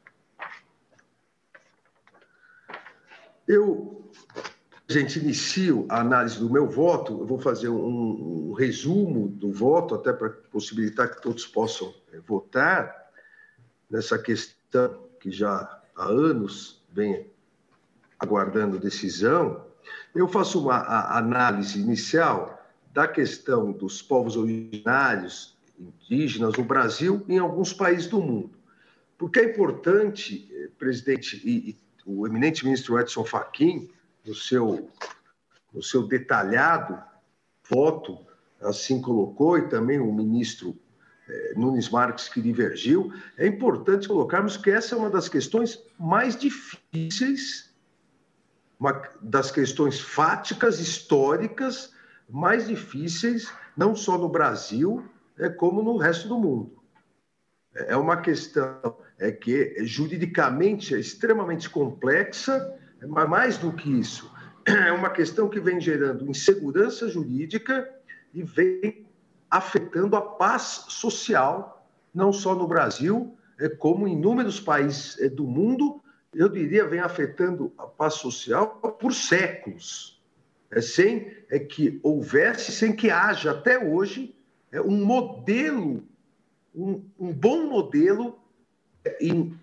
Eu, 3.48 4.12
gente, 4.88 5.20
inicio 5.20 5.86
a 5.90 6.00
análise 6.00 6.40
do 6.40 6.50
meu 6.50 6.68
voto, 6.68 7.20
eu 7.20 7.26
vou 7.26 7.40
fazer 7.40 7.70
um, 7.70 8.50
um 8.50 8.54
resumo 8.54 9.28
do 9.28 9.52
voto, 9.52 9.96
até 9.96 10.14
para 10.14 10.30
possibilitar 10.30 11.14
que 11.14 11.22
todos 11.22 11.46
possam 11.46 11.94
é, 12.12 12.20
votar 12.20 13.12
nessa 13.90 14.18
questão 14.18 15.04
que 15.20 15.30
já 15.30 15.82
há 15.96 16.06
anos 16.06 16.82
vem 16.92 17.30
aguardando 18.18 18.80
decisão. 18.80 19.66
Eu 20.16 20.28
faço 20.28 20.62
uma 20.62 21.16
análise 21.18 21.80
inicial 21.80 22.62
da 22.94 23.08
questão 23.08 23.72
dos 23.72 24.02
povos 24.02 24.38
originários 24.38 25.53
indígenas 25.78 26.58
no 26.58 26.64
Brasil 26.64 27.26
e 27.28 27.36
em 27.36 27.40
alguns 27.40 27.74
países 27.74 28.08
do 28.08 28.22
mundo. 28.22 28.52
Porque 29.18 29.40
é 29.40 29.46
importante, 29.46 30.50
eh, 30.52 30.70
presidente, 30.78 31.42
e, 31.44 31.72
e 31.72 31.78
o 32.06 32.28
eminente 32.28 32.66
ministro 32.66 33.00
Edson 33.00 33.24
Fachin, 33.24 33.90
no 34.26 34.36
seu, 34.36 34.90
no 35.74 35.82
seu 35.82 36.04
detalhado 36.08 37.02
voto, 37.70 38.20
assim 38.62 39.02
colocou, 39.02 39.58
e 39.58 39.68
também 39.68 40.00
o 40.00 40.12
ministro 40.12 40.78
eh, 41.28 41.54
Nunes 41.56 41.90
Marques, 41.90 42.28
que 42.28 42.42
divergiu, 42.42 43.14
é 43.38 43.48
importante 43.48 44.08
colocarmos 44.08 44.58
que 44.58 44.70
essa 44.70 44.96
é 44.96 44.98
uma 44.98 45.10
das 45.10 45.30
questões 45.30 45.80
mais 46.00 46.36
difíceis, 46.36 47.74
uma 48.80 49.02
das 49.22 49.52
questões 49.52 50.00
fáticas, 50.00 50.80
históricas, 50.80 51.94
mais 52.30 52.68
difíceis, 52.68 53.52
não 53.78 53.96
só 53.96 54.18
no 54.18 54.28
Brasil, 54.28 55.08
é 55.38 55.50
como 55.50 55.82
no 55.82 55.98
resto 55.98 56.28
do 56.28 56.38
mundo. 56.38 56.84
É 57.74 57.96
uma 57.96 58.18
questão 58.18 58.98
é 59.20 59.32
que 59.32 59.84
juridicamente 59.86 60.94
é 60.94 61.00
extremamente 61.00 61.70
complexa, 61.70 62.78
mas 63.08 63.30
mais 63.30 63.58
do 63.58 63.72
que 63.72 63.90
isso, 63.90 64.32
é 64.66 64.92
uma 64.92 65.10
questão 65.10 65.50
que 65.50 65.60
vem 65.60 65.80
gerando 65.80 66.30
insegurança 66.30 67.08
jurídica 67.08 67.90
e 68.34 68.44
vem 68.44 69.08
afetando 69.50 70.16
a 70.16 70.22
paz 70.22 70.86
social, 70.90 71.88
não 72.14 72.34
só 72.34 72.56
no 72.56 72.68
Brasil, 72.68 73.38
é 73.60 73.70
como 73.70 74.08
em 74.08 74.14
inúmeros 74.14 74.60
países 74.60 75.20
é, 75.20 75.30
do 75.30 75.46
mundo, 75.46 76.02
eu 76.34 76.50
diria, 76.50 76.88
vem 76.88 77.00
afetando 77.00 77.72
a 77.78 77.84
paz 77.84 78.16
social 78.16 78.68
por 79.00 79.14
séculos, 79.14 80.22
é, 80.72 80.82
sem 80.82 81.30
que 81.70 82.00
houvesse, 82.02 82.72
sem 82.72 82.96
que 82.96 83.12
haja 83.12 83.52
até 83.52 83.78
hoje 83.78 84.36
um 84.82 85.06
modelo, 85.06 86.04
um, 86.74 87.04
um 87.20 87.32
bom 87.32 87.70
modelo, 87.70 88.40
um 89.22 89.56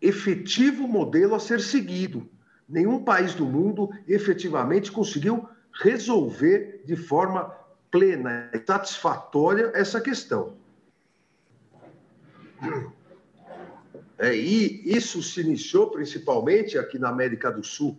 efetivo 0.00 0.86
modelo 0.86 1.34
a 1.34 1.40
ser 1.40 1.60
seguido. 1.60 2.28
Nenhum 2.68 3.02
país 3.02 3.34
do 3.34 3.46
mundo 3.46 3.90
efetivamente 4.06 4.92
conseguiu 4.92 5.48
resolver 5.72 6.82
de 6.84 6.96
forma 6.96 7.54
plena 7.90 8.50
e 8.52 8.58
satisfatória 8.64 9.72
essa 9.74 10.00
questão. 10.00 10.54
É, 14.18 14.36
e 14.36 14.82
isso 14.84 15.22
se 15.22 15.40
iniciou 15.40 15.90
principalmente 15.90 16.76
aqui 16.76 16.98
na 16.98 17.08
América 17.08 17.50
do 17.50 17.62
Sul 17.62 17.96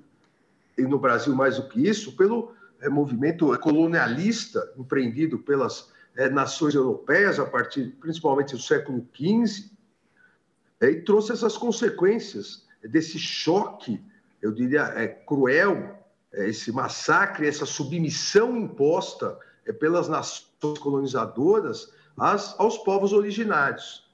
e 0.77 0.81
no 0.83 0.99
Brasil 0.99 1.33
mais 1.33 1.55
do 1.55 1.67
que 1.67 1.87
isso, 1.87 2.15
pelo 2.15 2.53
é, 2.81 2.89
movimento 2.89 3.57
colonialista 3.59 4.71
empreendido 4.77 5.39
pelas 5.39 5.91
é, 5.93 5.98
nações 6.31 6.75
europeias, 6.75 7.39
a 7.39 7.45
partir 7.45 7.95
principalmente 7.99 8.55
do 8.55 8.61
século 8.61 9.07
XV, 9.15 9.69
é, 10.81 10.89
e 10.89 11.01
trouxe 11.01 11.31
essas 11.31 11.57
consequências 11.57 12.65
desse 12.83 13.19
choque, 13.19 14.01
eu 14.41 14.51
diria, 14.51 14.83
é, 14.95 15.07
cruel, 15.07 15.97
é, 16.31 16.47
esse 16.47 16.71
massacre, 16.71 17.47
essa 17.47 17.65
submissão 17.65 18.55
imposta 18.55 19.37
é, 19.65 19.73
pelas 19.73 20.07
nações 20.07 20.79
colonizadoras 20.79 21.91
aos 22.57 22.77
povos 22.79 23.13
originários. 23.13 24.09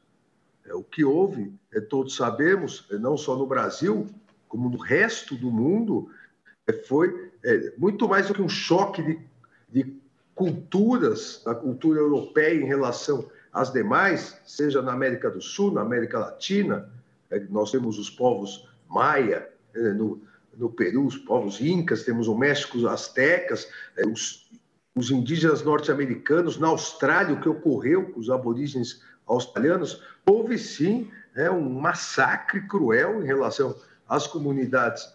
É, 0.66 0.74
o 0.74 0.84
que 0.84 1.04
houve, 1.04 1.54
é, 1.72 1.80
todos 1.80 2.16
sabemos, 2.16 2.88
é, 2.92 2.98
não 2.98 3.16
só 3.16 3.36
no 3.36 3.46
Brasil, 3.46 4.08
como 4.48 4.70
no 4.70 4.78
resto 4.78 5.36
do 5.36 5.52
mundo, 5.52 6.10
é, 6.68 6.74
foi 6.74 7.32
é, 7.44 7.74
muito 7.78 8.08
mais 8.08 8.28
do 8.28 8.34
que 8.34 8.42
um 8.42 8.50
choque 8.50 9.04
de, 9.04 9.20
de 9.70 10.02
culturas, 10.36 11.42
a 11.48 11.56
cultura 11.56 12.02
europeia 12.02 12.62
em 12.62 12.66
relação 12.66 13.26
às 13.54 13.72
demais, 13.72 14.38
seja 14.46 14.82
na 14.82 14.92
América 14.92 15.32
do 15.32 15.42
Sul, 15.42 15.72
na 15.72 15.82
América 15.82 16.20
Latina, 16.20 16.92
é, 17.32 17.40
nós 17.50 17.72
temos 17.72 17.98
os 17.98 18.10
povos 18.10 18.68
maia, 18.90 19.48
é, 19.74 19.80
no, 19.94 20.22
no 20.58 20.70
Peru, 20.70 21.06
os 21.06 21.18
povos 21.18 21.62
incas, 21.62 22.04
temos 22.04 22.28
o 22.28 22.36
México, 22.36 22.78
os 22.78 22.86
astecas, 22.86 23.68
é, 23.96 24.06
os, 24.06 24.50
os 24.94 25.10
indígenas 25.10 25.64
norte-americanos, 25.64 26.60
na 26.60 26.68
Austrália, 26.68 27.34
o 27.34 27.42
que 27.42 27.48
ocorreu 27.48 28.12
com 28.12 28.20
os 28.20 28.30
aborígenes 28.30 29.02
australianos, 29.26 30.04
houve 30.30 30.58
sim 30.58 31.10
um 31.52 31.70
massacre 31.82 32.62
cruel 32.66 33.22
em 33.22 33.26
relação 33.26 33.76
às 34.08 34.26
comunidades, 34.26 35.14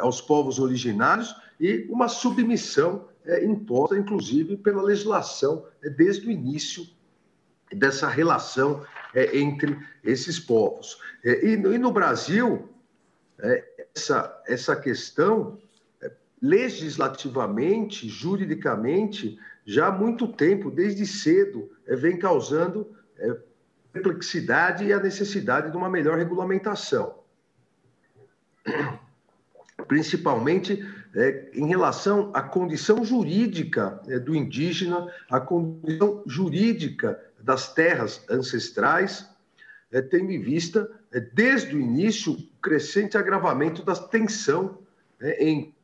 aos 0.00 0.20
povos 0.20 0.58
originários 0.58 1.32
e 1.60 1.86
uma 1.88 2.08
submissão 2.08 3.06
é, 3.24 3.44
imposta, 3.44 3.96
inclusive, 3.96 4.56
pela 4.56 4.82
legislação 4.82 5.66
é, 5.82 5.88
desde 5.88 6.26
o 6.28 6.30
início 6.30 6.86
dessa 7.72 8.08
relação 8.08 8.84
é, 9.14 9.38
entre 9.38 9.78
esses 10.02 10.38
povos. 10.38 10.98
É, 11.24 11.46
e, 11.46 11.52
e, 11.52 11.78
no 11.78 11.92
Brasil, 11.92 12.68
é, 13.38 13.86
essa, 13.94 14.42
essa 14.46 14.76
questão, 14.76 15.58
é, 16.02 16.10
legislativamente, 16.40 18.08
juridicamente, 18.08 19.38
já 19.64 19.88
há 19.88 19.92
muito 19.92 20.26
tempo, 20.28 20.70
desde 20.70 21.06
cedo, 21.06 21.70
vem 21.86 22.18
causando 22.18 22.96
perplexidade 23.92 24.84
e 24.84 24.92
a 24.92 24.98
necessidade 25.00 25.70
de 25.70 25.76
uma 25.76 25.90
melhor 25.90 26.16
regulamentação. 26.16 27.18
Principalmente 29.86 30.82
é, 31.14 31.50
em 31.54 31.66
relação 31.66 32.30
à 32.34 32.42
condição 32.42 33.04
jurídica 33.04 34.00
é, 34.08 34.18
do 34.18 34.34
indígena, 34.34 35.12
à 35.28 35.40
condição 35.40 36.22
jurídica 36.26 37.20
das 37.42 37.72
terras 37.72 38.24
ancestrais, 38.30 39.28
é, 39.92 40.00
tendo 40.00 40.30
em 40.30 40.40
vista, 40.40 40.90
é, 41.12 41.18
desde 41.20 41.74
o 41.74 41.80
início, 41.80 42.32
o 42.32 42.42
crescente 42.62 43.18
agravamento 43.18 43.82
da 43.82 43.94
tensão 43.94 44.78
é, 45.20 45.44
em 45.44 45.74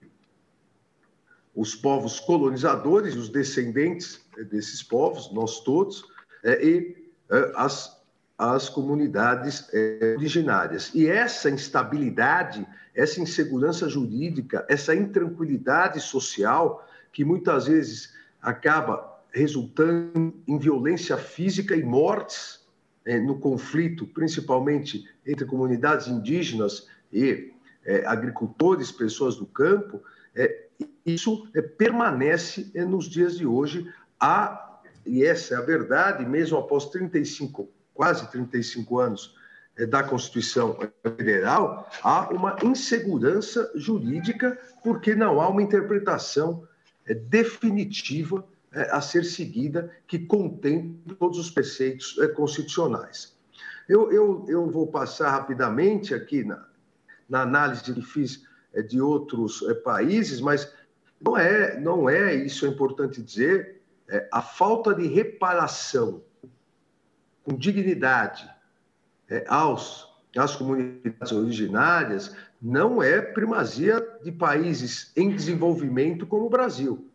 os 1.55 1.75
povos 1.75 2.21
colonizadores, 2.21 3.17
os 3.17 3.31
descendentes 3.31 4.21
é, 4.37 4.45
desses 4.45 4.83
povos, 4.83 5.33
nós 5.33 5.61
todos, 5.61 6.05
e 6.45 6.95
as, 7.57 8.01
as 8.39 8.69
comunidades 8.69 9.69
originárias. 10.17 10.95
E 10.95 11.09
essa 11.09 11.51
instabilidade, 11.51 12.65
essa 12.97 13.21
insegurança 13.21 13.89
jurídica, 13.89 14.67
essa 14.69 14.95
intranquilidade 14.95 16.01
social, 16.01 16.85
que 17.13 17.25
muitas 17.25 17.67
vezes 17.67 18.15
acaba 18.43 19.15
resultando 19.31 20.35
em 20.49 20.59
violência 20.59 21.17
física 21.17 21.77
e 21.77 21.85
mortes 21.85 22.65
no 23.25 23.39
conflito, 23.39 24.05
principalmente 24.07 25.09
entre 25.25 25.45
comunidades 25.45 26.09
indígenas 26.09 26.89
e 27.13 27.53
agricultores, 28.05 28.91
pessoas 28.91 29.37
do 29.37 29.47
campo, 29.47 30.03
isso 31.07 31.49
é, 31.55 31.63
permanece 31.63 32.71
é, 32.75 32.85
nos 32.85 33.09
dias 33.09 33.39
de 33.39 33.47
hoje. 33.47 33.89
Há, 34.19 34.81
e 35.07 35.25
essa 35.25 35.55
é 35.55 35.57
a 35.57 35.63
verdade, 35.63 36.27
mesmo 36.27 36.59
após 36.59 36.87
35, 36.87 37.71
quase 37.95 38.29
35 38.31 38.99
anos 38.99 39.35
é, 39.35 39.46
da 39.85 40.03
Constituição 40.03 40.79
Federal, 41.03 41.91
há 42.03 42.31
uma 42.31 42.57
insegurança 42.63 43.71
jurídica 43.75 44.59
porque 44.83 45.15
não 45.15 45.41
há 45.41 45.49
uma 45.49 45.63
interpretação 45.63 46.67
definitiva 47.29 48.45
a 48.91 49.01
ser 49.01 49.25
seguida 49.25 49.91
que 50.07 50.19
contém 50.19 51.01
todos 51.19 51.39
os 51.39 51.51
preceitos 51.51 52.17
constitucionais. 52.35 53.37
Eu, 53.89 54.11
eu, 54.11 54.45
eu 54.49 54.71
vou 54.71 54.87
passar 54.87 55.31
rapidamente 55.31 56.15
aqui 56.15 56.43
na, 56.43 56.67
na 57.29 57.43
análise 57.43 57.83
que 57.83 58.03
fiz 58.03 58.45
de 58.89 59.01
outros 59.01 59.63
países, 59.85 60.41
mas 60.41 60.73
não 61.21 61.37
é, 61.37 61.79
não 61.81 62.11
é, 62.11 62.35
isso 62.35 62.67
é 62.67 62.69
importante 62.69 63.23
dizer, 63.23 63.81
é, 64.09 64.29
a 64.33 64.43
falta 64.43 64.95
de 64.95 65.07
reparação 65.07 66.23
com 67.43 67.57
dignidade 67.57 68.49
é, 69.29 69.45
aos, 69.49 70.09
às 70.37 70.57
comunidades 70.57 71.33
originárias 71.33 72.35
não 72.61 73.03
é 73.03 73.21
primazia 73.21 74.01
de 74.23 74.33
países 74.33 75.13
em 75.17 75.31
desenvolvimento 75.31 76.27
como 76.27 76.47
o 76.47 76.51
Brasil. 76.51 77.09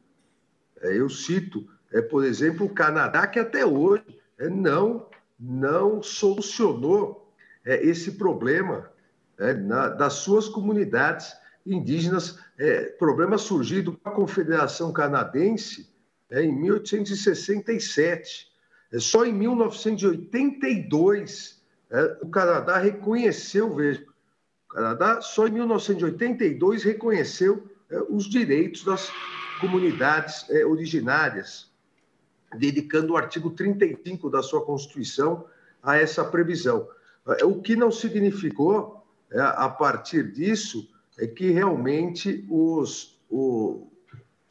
É, 0.81 0.97
eu 0.97 1.09
cito, 1.09 1.67
é, 1.91 2.01
por 2.01 2.23
exemplo, 2.23 2.65
o 2.65 2.73
Canadá, 2.73 3.27
que 3.27 3.39
até 3.39 3.65
hoje 3.65 4.03
é, 4.37 4.47
não, 4.49 5.07
não 5.39 6.01
solucionou 6.01 7.33
é, 7.65 7.85
esse 7.85 8.13
problema 8.13 8.89
é, 9.37 9.53
na, 9.53 9.89
das 9.89 10.13
suas 10.13 10.47
comunidades 10.47 11.35
indígenas, 11.65 12.39
é, 12.57 12.85
problema 12.97 13.37
surgido 13.37 13.91
com 13.93 14.09
a 14.09 14.13
Confederação 14.13 14.91
Canadense 14.91 15.89
em 16.31 16.51
1867. 16.51 18.51
É, 18.91 18.99
só 18.99 19.23
em 19.25 19.33
1982 19.33 21.51
é, 21.51 21.55
o 22.21 22.29
Canadá 22.29 22.77
reconheceu, 22.77 23.75
veja, 23.75 24.05
o 24.69 24.73
Canadá 24.73 25.21
só 25.21 25.47
em 25.47 25.51
1982 25.51 26.83
reconheceu 26.83 27.69
é, 27.89 28.01
os 28.09 28.29
direitos 28.29 28.85
das 28.85 29.11
comunidades 29.59 30.45
é, 30.49 30.65
originárias, 30.65 31.69
dedicando 32.57 33.13
o 33.13 33.17
artigo 33.17 33.51
35 33.51 34.29
da 34.29 34.41
sua 34.41 34.65
Constituição 34.65 35.45
a 35.83 35.97
essa 35.97 36.23
previsão. 36.23 36.87
É, 37.27 37.43
o 37.43 37.61
que 37.61 37.75
não 37.75 37.91
significou, 37.91 39.05
a 39.33 39.69
partir 39.69 40.31
disso, 40.31 40.89
é 41.17 41.27
que 41.27 41.51
realmente 41.51 42.45
os, 42.49 43.19
o, 43.29 43.87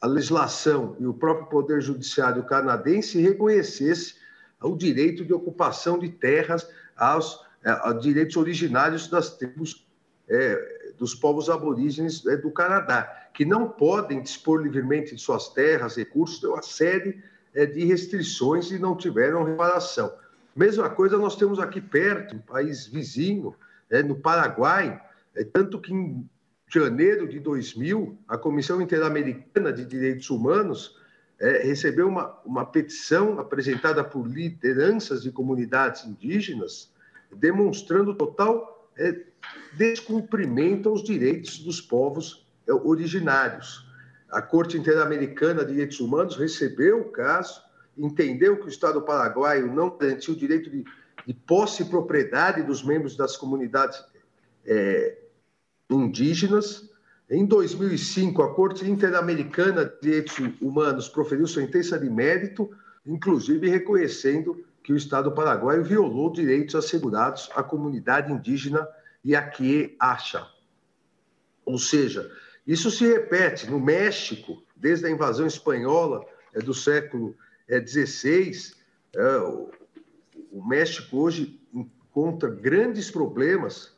a 0.00 0.07
legislação 0.07 0.96
e 0.98 1.07
o 1.07 1.12
próprio 1.12 1.48
Poder 1.48 1.83
Judiciário 1.83 2.44
canadense 2.44 3.20
reconhecesse 3.20 4.14
o 4.62 4.76
direito 4.76 5.24
de 5.24 5.33
ocupação 5.33 5.98
de 5.98 6.09
terras 6.09 6.66
aos, 7.01 7.41
é, 7.65 7.71
aos 7.71 8.01
direitos 8.03 8.37
originários 8.37 9.09
das 9.09 9.37
tribos 9.37 9.87
é, 10.29 10.93
dos 10.97 11.15
povos 11.15 11.51
aborígenes 11.51 12.25
é, 12.27 12.37
do 12.37 12.51
Canadá, 12.51 13.29
que 13.35 13.45
não 13.45 13.69
podem 13.69 14.23
dispor 14.23 14.63
livremente 14.63 15.15
de 15.15 15.21
suas 15.21 15.49
terras, 15.49 15.97
recursos, 15.97 16.41
tem 16.41 16.51
uma 16.51 16.63
série 16.63 17.21
é, 17.55 17.67
de 17.67 17.85
restrições 17.85 18.71
e 18.71 18.79
não 18.79 18.95
tiveram 18.95 19.43
reparação. 19.43 20.13
Mesma 20.55 20.91
coisa 20.91 21.17
nós 21.17 21.37
temos 21.37 21.59
aqui 21.59 21.81
perto, 21.81 22.37
um 22.37 22.41
país 22.41 22.87
vizinho, 22.87 23.55
é, 23.89 24.03
no 24.03 24.15
Paraguai, 24.15 25.01
é, 25.35 25.43
tanto 25.43 25.81
que 25.81 25.93
em 25.93 26.29
janeiro 26.69 27.27
de 27.27 27.41
2000, 27.41 28.17
a 28.29 28.39
Comissão 28.39 28.81
Interamericana 28.81 29.73
de 29.73 29.85
Direitos 29.85 30.31
Humanos 30.31 31.00
é, 31.40 31.62
recebeu 31.62 32.07
uma, 32.07 32.38
uma 32.44 32.66
petição 32.66 33.40
apresentada 33.40 34.05
por 34.05 34.26
lideranças 34.26 35.22
de 35.22 35.33
comunidades 35.33 36.05
indígenas, 36.05 36.92
demonstrando 37.33 38.14
total 38.14 38.90
é, 38.98 39.18
descumprimento 39.72 40.90
aos 40.90 41.03
direitos 41.03 41.59
dos 41.59 41.81
povos 41.81 42.46
é, 42.68 42.72
originários. 42.72 43.88
A 44.31 44.42
Corte 44.42 44.76
Interamericana 44.76 45.64
de 45.64 45.72
Direitos 45.72 45.98
Humanos 45.98 46.37
recebeu 46.37 47.00
o 47.00 47.11
caso, 47.11 47.62
entendeu 47.96 48.59
que 48.59 48.66
o 48.66 48.68
Estado 48.68 49.00
paraguaio 49.00 49.72
não 49.72 49.96
garantiu 49.96 50.35
o 50.35 50.37
direito 50.37 50.68
de, 50.70 50.85
de 51.26 51.35
posse 51.35 51.83
e 51.83 51.87
propriedade 51.87 52.62
dos 52.62 52.85
membros 52.85 53.16
das 53.16 53.35
comunidades 53.37 54.05
é, 54.66 55.16
indígenas. 55.88 56.89
Em 57.31 57.47
2005, 57.47 58.43
a 58.43 58.53
Corte 58.53 58.90
Interamericana 58.90 59.85
de 59.85 60.01
Direitos 60.03 60.37
Humanos 60.61 61.09
proferiu 61.09 61.47
sentença 61.47 61.97
de 61.97 62.11
mérito, 62.11 62.69
inclusive 63.07 63.71
reconhecendo 63.71 64.64
que 64.83 64.93
o 64.93 64.97
Estado 64.97 65.31
paraguaio 65.31 65.85
violou 65.85 66.33
direitos 66.33 66.75
assegurados 66.75 67.49
à 67.55 67.62
comunidade 67.62 68.33
indígena 68.33 68.85
Yaquie 69.25 69.95
Acha. 70.01 70.45
Ou 71.64 71.79
seja, 71.79 72.29
isso 72.66 72.90
se 72.90 73.07
repete 73.07 73.71
no 73.71 73.79
México, 73.79 74.64
desde 74.75 75.07
a 75.07 75.11
invasão 75.11 75.47
espanhola 75.47 76.27
é, 76.53 76.59
do 76.59 76.75
século 76.75 77.37
XVI. 77.69 78.75
É, 79.14 79.21
é, 79.21 79.38
o 80.51 80.66
México 80.66 81.16
hoje 81.16 81.61
encontra 81.73 82.51
grandes 82.51 83.09
problemas 83.09 83.95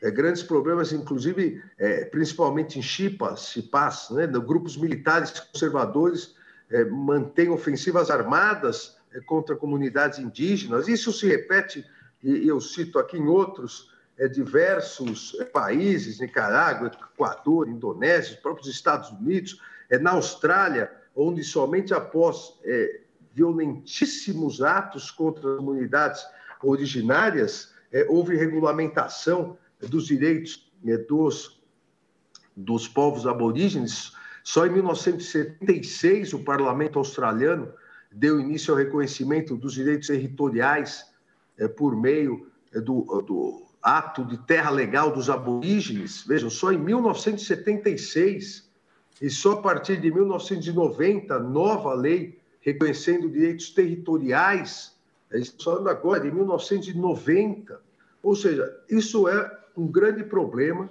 é, 0.00 0.10
grandes 0.10 0.42
problemas, 0.42 0.92
inclusive, 0.92 1.62
é, 1.76 2.04
principalmente 2.04 2.78
em 2.78 2.82
Chipas, 2.82 3.48
Chipas, 3.48 4.10
né, 4.10 4.26
grupos 4.26 4.76
militares 4.76 5.40
conservadores 5.40 6.36
é, 6.70 6.84
mantêm 6.84 7.48
ofensivas 7.48 8.10
armadas 8.10 8.96
é, 9.12 9.20
contra 9.20 9.56
comunidades 9.56 10.18
indígenas. 10.18 10.86
Isso 10.86 11.12
se 11.12 11.26
repete, 11.26 11.84
e 12.22 12.46
eu 12.46 12.60
cito 12.60 12.98
aqui 12.98 13.16
em 13.16 13.26
outros 13.26 13.90
é, 14.18 14.28
diversos 14.28 15.36
é, 15.40 15.44
países, 15.44 16.20
Nicarágua, 16.20 16.88
Equador, 17.14 17.68
Indonésia, 17.68 18.34
os 18.34 18.40
próprios 18.40 18.68
Estados 18.68 19.10
Unidos, 19.10 19.60
na 20.02 20.10
Austrália, 20.10 20.92
onde 21.16 21.42
somente 21.42 21.94
após 21.94 22.60
violentíssimos 23.32 24.60
atos 24.60 25.10
contra 25.10 25.56
comunidades 25.56 26.26
originárias 26.62 27.72
houve 28.06 28.36
regulamentação 28.36 29.56
dos 29.86 30.06
direitos 30.06 30.70
dos, 31.08 31.60
dos 32.56 32.88
povos 32.88 33.26
aborígenes, 33.26 34.12
só 34.42 34.66
em 34.66 34.70
1976 34.70 36.32
o 36.32 36.38
parlamento 36.40 36.98
australiano 36.98 37.72
deu 38.10 38.40
início 38.40 38.72
ao 38.72 38.78
reconhecimento 38.78 39.56
dos 39.56 39.74
direitos 39.74 40.08
territoriais 40.08 41.04
é, 41.58 41.68
por 41.68 41.94
meio 41.94 42.50
é, 42.72 42.80
do, 42.80 43.02
do, 43.26 43.68
ato 43.82 44.24
de 44.24 44.38
terra 44.38 44.70
legal 44.70 45.12
dos 45.12 45.30
aborígenes. 45.30 46.24
Vejam, 46.26 46.50
só 46.50 46.72
em 46.72 46.78
1976 46.78 48.68
e 49.20 49.30
só 49.30 49.52
a 49.52 49.62
partir 49.62 50.00
de 50.00 50.10
1990, 50.10 51.38
nova 51.40 51.94
lei 51.94 52.38
reconhecendo 52.60 53.30
direitos 53.30 53.70
territoriais. 53.70 54.96
Estamos 55.32 55.64
falando 55.64 55.88
agora 55.88 56.20
de 56.20 56.30
1990. 56.30 57.80
Ou 58.22 58.34
seja, 58.34 58.74
isso 58.88 59.28
é 59.28 59.58
um 59.78 59.86
grande 59.86 60.24
problema, 60.24 60.90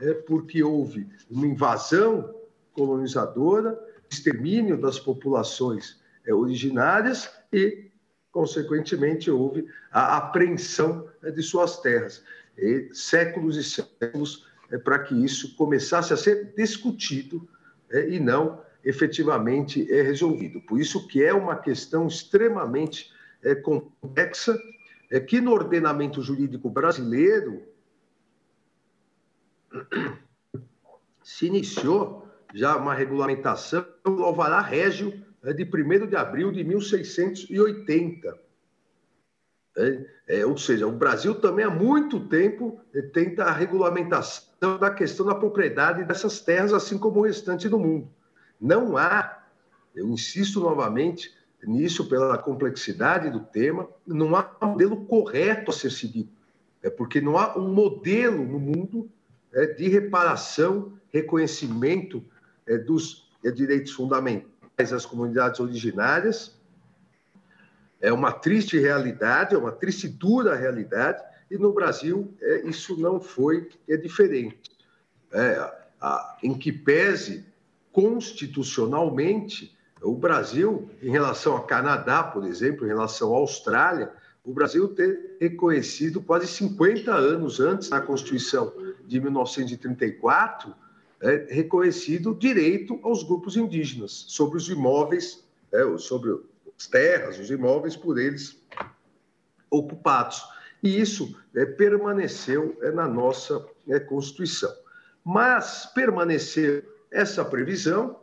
é, 0.00 0.14
porque 0.14 0.62
houve 0.62 1.08
uma 1.28 1.46
invasão 1.46 2.34
colonizadora, 2.72 3.78
extermínio 4.08 4.80
das 4.80 4.98
populações 4.98 6.00
é, 6.24 6.32
originárias 6.32 7.28
e, 7.52 7.90
consequentemente, 8.30 9.30
houve 9.30 9.66
a 9.90 10.16
apreensão 10.16 11.08
é, 11.22 11.30
de 11.30 11.42
suas 11.42 11.80
terras. 11.80 12.22
E 12.56 12.88
séculos 12.92 13.56
e 13.56 13.64
séculos 13.64 14.46
é, 14.70 14.78
para 14.78 15.00
que 15.00 15.14
isso 15.14 15.56
começasse 15.56 16.12
a 16.12 16.16
ser 16.16 16.54
discutido 16.56 17.48
e 18.10 18.20
não 18.20 18.60
efetivamente 18.84 19.90
é 19.90 20.02
resolvido. 20.02 20.60
Por 20.60 20.78
isso 20.78 21.06
que 21.08 21.24
é 21.24 21.32
uma 21.32 21.56
questão 21.56 22.06
extremamente 22.06 23.10
é, 23.42 23.54
complexa 23.54 24.58
é 25.10 25.18
que 25.18 25.40
no 25.40 25.52
ordenamento 25.52 26.22
jurídico 26.22 26.68
brasileiro 26.68 27.62
se 31.22 31.46
iniciou 31.46 32.26
já 32.54 32.76
uma 32.76 32.94
regulamentação 32.94 33.84
do 34.04 34.22
Alvará 34.22 34.60
Régio 34.60 35.22
né, 35.42 35.52
de 35.52 35.64
1 35.64 36.06
de 36.06 36.16
abril 36.16 36.50
de 36.50 36.64
1680. 36.64 38.38
É, 39.76 40.06
é, 40.26 40.46
ou 40.46 40.56
seja, 40.56 40.86
o 40.86 40.92
Brasil 40.92 41.34
também 41.36 41.64
há 41.64 41.70
muito 41.70 42.18
tempo 42.28 42.80
é, 42.92 43.00
tenta 43.00 43.44
a 43.44 43.52
regulamentação 43.52 44.78
da 44.78 44.90
questão 44.90 45.24
da 45.26 45.34
propriedade 45.34 46.04
dessas 46.04 46.40
terras, 46.40 46.72
assim 46.72 46.98
como 46.98 47.20
o 47.20 47.22
restante 47.22 47.68
do 47.68 47.78
mundo. 47.78 48.10
Não 48.60 48.96
há, 48.96 49.44
eu 49.94 50.08
insisto 50.08 50.60
novamente 50.60 51.32
nisso 51.62 52.08
pela 52.08 52.38
complexidade 52.38 53.30
do 53.30 53.40
tema, 53.40 53.88
não 54.06 54.34
há 54.34 54.50
um 54.62 54.68
modelo 54.68 55.04
correto 55.04 55.70
a 55.70 55.74
ser 55.74 55.90
seguido. 55.90 56.30
É 56.82 56.90
porque 56.90 57.20
não 57.20 57.36
há 57.36 57.56
um 57.56 57.72
modelo 57.72 58.44
no 58.44 58.58
mundo 58.58 59.10
é, 59.52 59.66
de 59.66 59.88
reparação, 59.88 60.92
reconhecimento 61.10 62.24
é, 62.66 62.76
dos 62.76 63.30
é, 63.44 63.50
direitos 63.50 63.92
fundamentais 63.92 64.92
às 64.92 65.06
comunidades 65.06 65.60
originárias. 65.60 66.56
É 68.00 68.12
uma 68.12 68.32
triste 68.32 68.78
realidade, 68.78 69.54
é 69.54 69.58
uma 69.58 69.72
triste 69.72 70.08
dura 70.08 70.54
realidade, 70.54 71.22
e 71.50 71.56
no 71.56 71.72
Brasil 71.72 72.34
é, 72.40 72.68
isso 72.68 72.96
não 72.96 73.20
foi 73.20 73.68
é 73.88 73.96
diferente. 73.96 74.60
É, 75.32 75.72
a, 76.00 76.38
em 76.42 76.54
que 76.54 76.70
pese 76.70 77.46
constitucionalmente 77.90 79.76
o 80.02 80.14
Brasil, 80.14 80.88
em 81.02 81.10
relação 81.10 81.54
ao 81.54 81.66
Canadá, 81.66 82.22
por 82.22 82.44
exemplo, 82.44 82.84
em 82.84 82.88
relação 82.88 83.34
à 83.34 83.38
Austrália, 83.38 84.12
o 84.44 84.52
Brasil 84.52 84.88
ter 84.88 85.36
reconhecido 85.40 86.22
quase 86.22 86.46
50 86.46 87.12
anos 87.12 87.58
antes 87.60 87.88
da 87.88 88.00
Constituição 88.00 88.72
de 89.08 89.20
1934, 89.20 90.74
é, 91.20 91.46
reconhecido 91.50 92.34
direito 92.34 93.00
aos 93.02 93.24
grupos 93.24 93.56
indígenas 93.56 94.26
sobre 94.28 94.58
os 94.58 94.68
imóveis, 94.68 95.44
é, 95.72 95.98
sobre 95.98 96.38
as 96.78 96.86
terras, 96.86 97.38
os 97.38 97.50
imóveis 97.50 97.96
por 97.96 98.18
eles 98.18 98.62
ocupados. 99.70 100.44
E 100.82 101.00
isso 101.00 101.36
é, 101.54 101.66
permaneceu 101.66 102.78
é, 102.82 102.92
na 102.92 103.08
nossa 103.08 103.66
é, 103.88 103.98
Constituição. 103.98 104.72
Mas 105.24 105.86
permaneceu 105.86 106.84
essa 107.10 107.44
previsão 107.44 108.20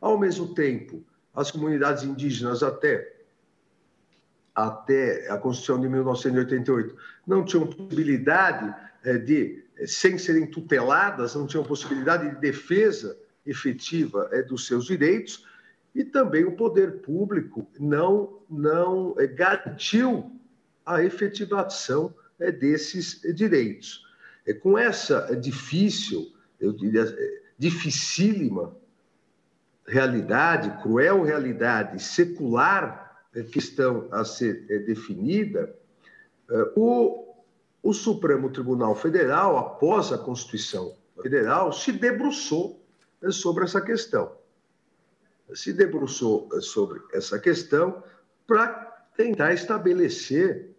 ao 0.00 0.18
mesmo 0.18 0.54
tempo, 0.54 1.04
as 1.34 1.50
comunidades 1.50 2.02
indígenas 2.02 2.62
até 2.62 3.12
até 4.54 5.30
a 5.30 5.38
Constituição 5.38 5.80
de 5.80 5.88
1988 5.88 6.96
não 7.26 7.44
tinham 7.44 7.66
possibilidade 7.66 8.74
eh, 9.04 9.18
de, 9.18 9.61
sem 9.86 10.18
serem 10.18 10.46
tuteladas, 10.46 11.34
não 11.34 11.46
tinham 11.46 11.64
possibilidade 11.64 12.30
de 12.30 12.40
defesa 12.40 13.18
efetiva 13.44 14.28
eh, 14.32 14.42
dos 14.42 14.66
seus 14.66 14.86
direitos, 14.86 15.46
e 15.94 16.04
também 16.04 16.44
o 16.44 16.56
poder 16.56 17.00
público 17.02 17.68
não, 17.78 18.40
não 18.48 19.14
garantiu 19.34 20.32
a 20.86 21.04
efetivação 21.04 22.14
desses 22.58 23.20
direitos. 23.34 24.02
Com 24.62 24.78
essa 24.78 25.36
difícil, 25.36 26.32
eu 26.58 26.72
diria, 26.72 27.04
dificílima 27.58 28.74
realidade, 29.86 30.82
cruel 30.82 31.22
realidade 31.22 32.02
secular 32.02 33.26
eh, 33.34 33.42
que 33.42 33.58
estão 33.58 34.08
a 34.10 34.24
ser 34.24 34.64
eh, 34.68 34.78
definida, 34.78 35.74
eh, 36.50 36.72
o, 36.76 37.31
o 37.82 37.92
Supremo 37.92 38.50
Tribunal 38.50 38.94
Federal, 38.94 39.58
após 39.58 40.12
a 40.12 40.18
Constituição 40.18 40.96
Federal, 41.20 41.72
se 41.72 41.92
debruçou 41.92 42.80
sobre 43.30 43.64
essa 43.64 43.80
questão. 43.80 44.32
Se 45.54 45.72
debruçou 45.72 46.48
sobre 46.60 47.02
essa 47.12 47.38
questão 47.38 48.02
para 48.46 48.68
tentar 49.16 49.52
estabelecer 49.52 50.74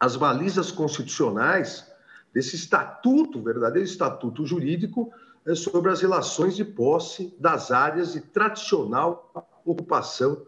as 0.00 0.16
balizas 0.16 0.72
constitucionais 0.72 1.90
desse 2.32 2.56
estatuto, 2.56 3.42
verdadeiro 3.42 3.86
estatuto 3.86 4.44
jurídico 4.44 5.12
é 5.46 5.54
sobre 5.54 5.90
as 5.90 6.00
relações 6.00 6.56
de 6.56 6.64
posse 6.64 7.34
das 7.38 7.70
áreas 7.70 8.12
de 8.12 8.20
tradicional 8.20 9.32
ocupação 9.64 10.44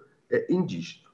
indígena. 0.48 1.07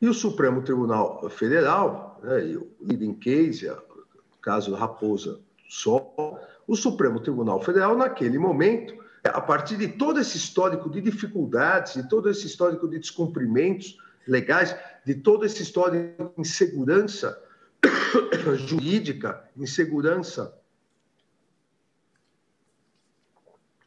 E 0.00 0.08
o 0.08 0.14
Supremo 0.14 0.62
Tribunal 0.62 1.28
Federal, 1.28 2.18
né, 2.22 2.46
e 2.46 2.56
o 2.56 2.70
leading 2.80 3.14
case, 3.14 3.68
o 3.68 4.38
caso 4.40 4.74
Raposa 4.74 5.40
Sol, 5.68 6.38
o 6.66 6.74
Supremo 6.74 7.20
Tribunal 7.20 7.60
Federal, 7.60 7.96
naquele 7.96 8.38
momento, 8.38 8.94
a 9.24 9.40
partir 9.40 9.76
de 9.76 9.88
todo 9.88 10.18
esse 10.18 10.36
histórico 10.36 10.88
de 10.88 11.00
dificuldades, 11.00 11.94
de 11.94 12.08
todo 12.08 12.30
esse 12.30 12.46
histórico 12.46 12.88
de 12.88 12.98
descumprimentos 12.98 13.98
legais, 14.26 14.74
de 15.04 15.14
todo 15.14 15.44
esse 15.44 15.62
histórico 15.62 16.32
de 16.34 16.40
insegurança 16.40 17.42
jurídica, 18.66 19.44
insegurança 19.56 20.56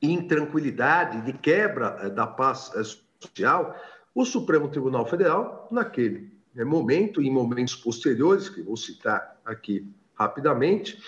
intranquilidade, 0.01 1.21
de 1.21 1.33
quebra 1.33 1.97
eh, 2.01 2.09
da 2.09 2.27
paz 2.27 2.71
eh, 2.75 2.83
social, 3.19 3.75
o 4.13 4.25
Supremo 4.25 4.67
Tribunal 4.67 5.05
Federal, 5.05 5.67
naquele 5.71 6.31
né, 6.53 6.63
momento, 6.63 7.21
e 7.21 7.27
em 7.27 7.31
momentos 7.31 7.75
posteriores, 7.75 8.49
que 8.49 8.61
vou 8.61 8.77
citar 8.77 9.39
aqui 9.43 9.91
rapidamente, 10.13 11.01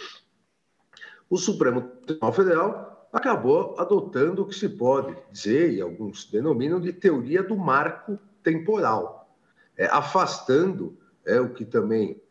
o 1.29 1.37
Supremo 1.37 1.81
Tribunal 1.81 2.33
Federal 2.33 3.09
acabou 3.11 3.75
adotando 3.79 4.41
o 4.41 4.45
que 4.45 4.55
se 4.55 4.69
pode 4.69 5.15
dizer, 5.31 5.73
e 5.73 5.81
alguns 5.81 6.29
denominam, 6.29 6.79
de 6.79 6.91
teoria 6.91 7.41
do 7.41 7.55
marco 7.55 8.19
temporal, 8.43 9.35
é, 9.77 9.85
afastando 9.85 10.97
é, 11.25 11.39
o 11.39 11.53
que 11.53 11.65
também 11.65 12.21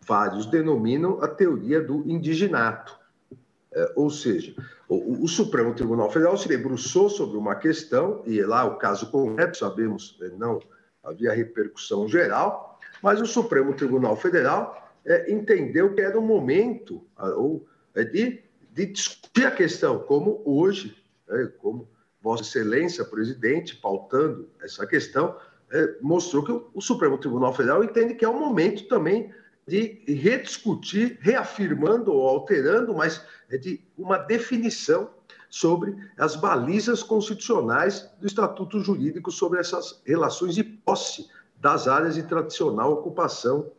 vários 0.00 0.46
denominam 0.46 1.22
a 1.22 1.28
teoria 1.28 1.80
do 1.80 2.08
indiginato. 2.08 2.98
É, 3.78 3.92
ou 3.94 4.10
seja, 4.10 4.52
o, 4.88 5.22
o, 5.22 5.28
Supremo 5.28 5.72
Tribunal 5.72 6.10
Federal 6.10 6.36
se 6.36 6.48
debruçou 6.48 7.08
sobre 7.08 7.36
uma 7.36 7.54
questão, 7.54 8.24
e 8.26 8.42
lá 8.42 8.64
o 8.64 8.76
caso 8.76 9.08
concreto, 9.08 9.56
sabemos, 9.56 10.16
né, 10.18 10.32
não 10.36 10.58
havia 11.04 11.32
repercussão 11.32 12.08
geral, 12.08 12.76
mas 13.00 13.20
o 13.20 13.26
Supremo 13.26 13.72
Tribunal 13.74 14.16
Federal 14.16 14.90
é, 15.06 15.32
entendeu 15.32 15.94
que 15.94 16.00
era 16.00 16.18
o 16.18 16.22
momento 16.22 17.06
ou, 17.36 17.64
é, 17.94 18.02
de, 18.02 18.42
de, 18.72 18.86
discutir 18.86 19.46
a 19.46 19.52
questão, 19.52 20.00
como 20.00 20.42
hoje, 20.44 20.96
é, 21.28 21.46
como 21.58 21.88
Vossa 22.20 22.42
Excelência, 22.42 23.04
presidente, 23.04 23.76
pautando 23.76 24.48
essa 24.60 24.84
questão, 24.88 25.36
é, 25.70 25.94
mostrou 26.00 26.44
que 26.44 26.50
o, 26.50 26.68
o 26.74 26.80
Supremo 26.80 27.16
Tribunal 27.16 27.54
Federal 27.54 27.84
entende 27.84 28.14
que 28.14 28.24
é 28.24 28.28
o 28.28 28.40
momento 28.40 28.88
também 28.88 29.32
de 29.68 30.02
rediscutir, 30.06 31.18
reafirmando 31.20 32.12
ou 32.12 32.26
alterando, 32.26 32.94
mas 32.94 33.22
é 33.50 33.58
de 33.58 33.80
uma 33.96 34.16
definição 34.16 35.10
sobre 35.50 35.94
as 36.16 36.34
balizas 36.36 37.02
constitucionais 37.02 38.10
do 38.18 38.26
Estatuto 38.26 38.80
Jurídico 38.80 39.30
sobre 39.30 39.60
essas 39.60 40.00
relações 40.06 40.54
de 40.54 40.64
posse 40.64 41.28
das 41.60 41.86
áreas 41.86 42.14
de 42.14 42.22
tradicional 42.22 42.92
ocupação 42.92 43.70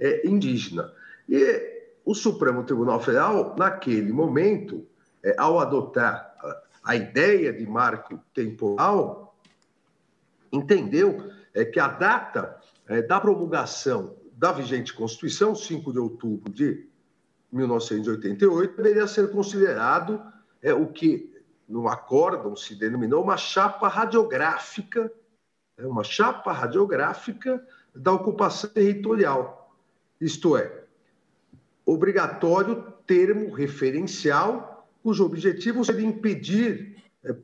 é, 0.00 0.26
indígena. 0.26 0.92
E 1.28 1.74
o 2.04 2.14
Supremo 2.14 2.64
Tribunal 2.64 3.00
Federal, 3.00 3.54
naquele 3.58 4.12
momento, 4.12 4.86
é, 5.22 5.34
ao 5.38 5.60
adotar 5.60 6.34
a, 6.82 6.96
ideia 6.96 7.52
de 7.52 7.66
marco 7.66 8.18
temporal, 8.32 9.36
entendeu 10.52 11.30
é, 11.52 11.64
que 11.64 11.80
a 11.80 11.88
data 11.88 12.58
é, 12.86 13.02
da 13.02 13.20
promulgação 13.20 14.14
da 14.36 14.52
vigente 14.52 14.92
Constituição, 14.92 15.54
5 15.54 15.92
de 15.92 15.98
outubro 15.98 16.52
de 16.52 16.86
1988, 17.52 18.76
deveria 18.76 19.06
ser 19.06 19.30
considerado 19.30 20.20
é, 20.60 20.74
o 20.74 20.88
que 20.88 21.32
no 21.68 21.88
acórdão 21.88 22.56
se 22.56 22.74
denominou 22.74 23.22
uma 23.22 23.36
chapa 23.36 23.88
radiográfica, 23.88 25.10
é, 25.78 25.86
uma 25.86 26.02
chapa 26.02 26.52
radiográfica 26.52 27.64
da 27.94 28.12
ocupação 28.12 28.70
territorial. 28.70 29.72
Isto 30.20 30.56
é, 30.56 30.84
obrigatório 31.86 32.92
termo 33.06 33.52
referencial 33.52 34.88
cujo 35.02 35.24
objetivo 35.24 35.84
seria 35.84 36.06
impedir 36.06 36.96
é, 37.22 37.36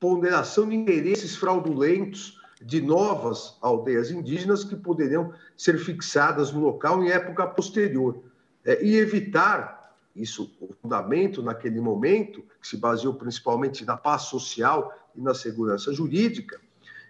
ponderação 0.00 0.68
de 0.68 0.74
interesses 0.74 1.36
fraudulentos 1.36 2.41
de 2.64 2.80
novas 2.80 3.56
aldeias 3.60 4.10
indígenas 4.10 4.64
que 4.64 4.76
poderiam 4.76 5.32
ser 5.56 5.78
fixadas 5.78 6.52
no 6.52 6.60
local 6.60 7.02
em 7.02 7.10
época 7.10 7.46
posterior. 7.46 8.22
É, 8.64 8.84
e 8.84 8.96
evitar, 8.96 9.96
isso, 10.14 10.54
o 10.60 10.72
fundamento 10.80 11.42
naquele 11.42 11.80
momento, 11.80 12.42
que 12.60 12.68
se 12.68 12.76
baseou 12.76 13.14
principalmente 13.14 13.84
na 13.84 13.96
paz 13.96 14.22
social 14.22 14.92
e 15.14 15.20
na 15.20 15.34
segurança 15.34 15.92
jurídica, 15.92 16.60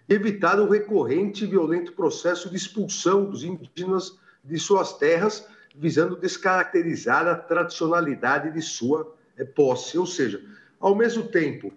evitar 0.07 0.59
o 0.59 0.69
recorrente 0.69 1.43
e 1.43 1.47
violento 1.47 1.93
processo 1.93 2.49
de 2.49 2.57
expulsão 2.57 3.25
dos 3.25 3.43
indígenas 3.43 4.17
de 4.43 4.59
suas 4.59 4.93
terras, 4.93 5.47
visando 5.75 6.15
descaracterizar 6.15 7.27
a 7.27 7.35
tradicionalidade 7.35 8.51
de 8.51 8.61
sua 8.61 9.15
eh, 9.37 9.45
posse. 9.45 9.97
Ou 9.97 10.05
seja, 10.05 10.43
ao 10.79 10.95
mesmo 10.95 11.23
tempo, 11.23 11.71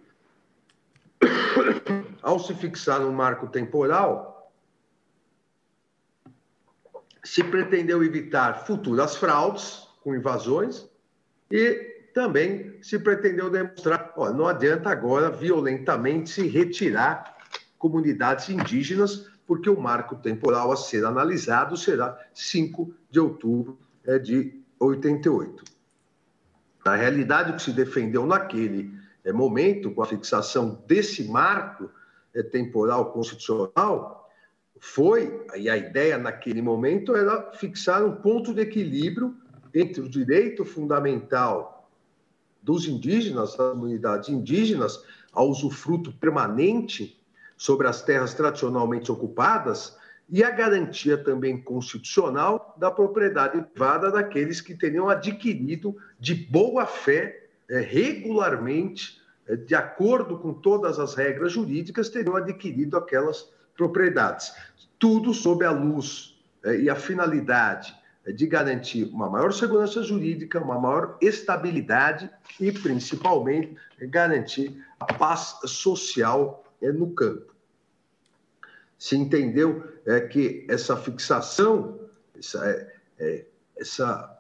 ao 2.23 2.39
se 2.39 2.55
fixar 2.55 3.01
no 3.01 3.13
marco 3.13 3.47
temporal, 3.47 4.53
se 7.25 7.43
pretendeu 7.43 8.05
evitar 8.05 8.67
futuras 8.67 9.17
fraudes 9.17 9.89
com 10.03 10.15
invasões 10.15 10.89
e 11.51 11.97
também 12.15 12.79
se 12.83 12.99
pretendeu 12.99 13.51
demonstrar, 13.51 14.13
ó, 14.17 14.33
não 14.33 14.47
adianta 14.47 14.89
agora 14.89 15.29
violentamente 15.29 16.31
se 16.31 16.47
retirar 16.47 17.37
comunidades 17.79 18.49
indígenas, 18.49 19.29
porque 19.47 19.69
o 19.69 19.81
marco 19.81 20.17
temporal 20.17 20.73
a 20.73 20.77
ser 20.77 21.05
analisado 21.05 21.77
será 21.77 22.19
5 22.33 22.95
de 23.11 23.21
outubro 23.21 23.79
é, 24.05 24.19
de 24.19 24.61
88. 24.81 25.65
Na 26.85 26.95
realidade, 26.95 27.51
o 27.51 27.57
que 27.57 27.63
se 27.63 27.73
defendeu 27.73 28.25
naquele 28.25 28.93
momento, 29.33 29.91
com 29.91 30.03
a 30.03 30.07
fixação 30.07 30.83
desse 30.87 31.25
marco 31.29 31.91
é, 32.35 32.43
temporal 32.43 33.13
constitucional, 33.13 34.31
foi, 34.79 35.45
e 35.57 35.71
a 35.71 35.77
ideia 35.77 36.19
naquele 36.19 36.61
momento 36.61 37.17
era 37.17 37.53
fixar 37.53 38.05
um 38.05 38.17
ponto 38.17 38.53
de 38.53 38.61
equilíbrio 38.61 39.35
entre 39.75 40.01
o 40.01 40.09
direito 40.09 40.65
fundamental 40.65 41.91
dos 42.63 42.87
indígenas, 42.87 43.57
das 43.57 43.73
comunidades 43.73 44.29
indígenas, 44.29 45.03
ao 45.33 45.49
usufruto 45.49 46.13
permanente 46.13 47.21
sobre 47.57 47.87
as 47.87 48.03
terras 48.03 48.35
tradicionalmente 48.35 49.11
ocupadas 49.11 49.97
e 50.29 50.43
a 50.43 50.51
garantia 50.51 51.17
também 51.17 51.63
constitucional 51.63 52.75
da 52.77 52.91
propriedade 52.91 53.63
privada 53.63 54.11
daqueles 54.11 54.61
que 54.61 54.75
teriam 54.75 55.09
adquirido 55.09 55.97
de 56.19 56.35
boa 56.35 56.87
fé, 56.87 57.25
é, 57.25 57.46
regularmente, 57.75 59.21
é, 59.47 59.57
de 59.57 59.75
acordo 59.75 60.39
com 60.39 60.53
todas 60.53 60.99
as 60.99 61.15
regras 61.15 61.53
jurídicas, 61.53 62.09
teriam 62.09 62.37
adquirido 62.37 62.97
aquelas 62.97 63.51
propriedades. 63.77 64.53
Tudo 64.99 65.35
sob 65.35 65.65
a 65.65 65.71
luz 65.71 66.39
é, 66.65 66.81
e 66.81 66.91
a 66.91 66.97
finalidade 66.97 67.95
de 68.35 68.47
garantir 68.47 69.05
uma 69.05 69.31
maior 69.31 69.53
segurança 69.53 70.03
jurídica, 70.03 70.59
uma 70.61 70.81
maior 70.81 71.17
estabilidade 71.21 72.29
e, 72.61 72.73
principalmente, 72.73 73.77
garantir 74.01 74.85
a 74.99 75.13
paz 75.15 75.59
social 75.65 76.65
é, 76.83 76.91
no 76.91 77.13
campo. 77.13 77.55
Se 78.99 79.17
entendeu 79.17 79.85
é, 80.07 80.21
que 80.21 80.67
essa 80.69 80.97
fixação, 80.97 82.01
essa, 82.37 82.67
é, 82.69 82.95
é, 83.19 83.45
essa 83.77 84.36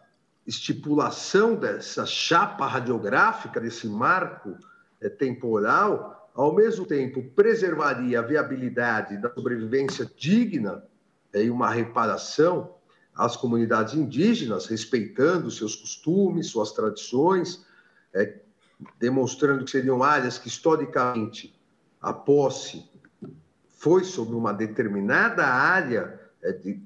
estipulação 0.46 1.56
dessa 1.56 2.06
chapa 2.06 2.66
radiográfica, 2.66 3.60
desse 3.60 3.88
marco 3.88 4.56
é, 5.00 5.08
temporal, 5.08 6.30
ao 6.34 6.54
mesmo 6.54 6.86
tempo 6.86 7.22
preservaria 7.34 8.20
a 8.20 8.22
viabilidade 8.22 9.16
da 9.16 9.32
sobrevivência 9.32 10.08
digna 10.16 10.84
é, 11.32 11.44
e 11.44 11.50
uma 11.50 11.70
reparação 11.70 12.74
às 13.14 13.36
comunidades 13.36 13.94
indígenas, 13.94 14.66
respeitando 14.66 15.50
seus 15.50 15.74
costumes, 15.74 16.48
suas 16.48 16.72
tradições, 16.72 17.64
é, 18.14 18.40
demonstrando 18.98 19.64
que 19.64 19.70
seriam 19.70 20.02
áreas 20.02 20.38
que 20.38 20.48
historicamente 20.48 21.58
a 22.00 22.12
posse 22.12 22.88
foi 23.68 24.04
sobre 24.04 24.34
uma 24.34 24.52
determinada 24.52 25.46
área 25.46 26.20
é, 26.42 26.52
de, 26.52 26.82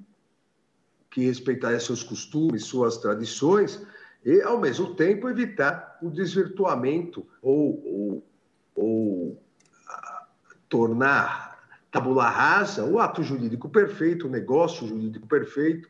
que 1.11 1.27
respeitaria 1.27 1.81
seus 1.81 2.03
costumes, 2.03 2.65
suas 2.65 2.97
tradições, 2.99 3.85
e, 4.25 4.41
ao 4.43 4.61
mesmo 4.61 4.95
tempo, 4.95 5.29
evitar 5.29 5.99
o 6.03 6.11
desvirtuamento 6.11 7.27
ou, 7.43 7.83
ou, 7.85 8.27
ou 8.75 9.43
a, 9.89 10.27
tornar 10.69 11.51
tabula 11.91 12.29
rasa 12.29 12.85
o 12.85 12.99
ato 12.99 13.23
jurídico 13.23 13.69
perfeito, 13.69 14.29
o 14.29 14.31
negócio 14.31 14.87
jurídico 14.87 15.27
perfeito, 15.27 15.89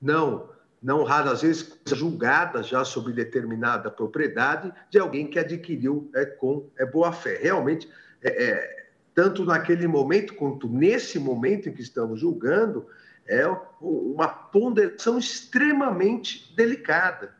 não, 0.00 0.48
não 0.82 1.02
raras 1.02 1.42
vezes 1.42 1.78
julgada 1.86 2.62
já 2.62 2.84
sobre 2.84 3.12
determinada 3.12 3.90
propriedade 3.90 4.72
de 4.88 4.98
alguém 4.98 5.26
que 5.26 5.38
adquiriu 5.38 6.10
é, 6.14 6.24
com 6.24 6.68
é, 6.78 6.86
boa 6.86 7.12
fé. 7.12 7.38
Realmente, 7.42 7.88
é, 8.22 8.44
é, 8.44 8.86
tanto 9.14 9.44
naquele 9.44 9.86
momento 9.86 10.34
quanto 10.34 10.68
nesse 10.68 11.18
momento 11.18 11.68
em 11.68 11.72
que 11.72 11.82
estamos 11.82 12.20
julgando, 12.20 12.86
é 13.26 13.46
uma 13.80 14.28
ponderação 14.28 15.18
extremamente 15.18 16.54
delicada. 16.54 17.34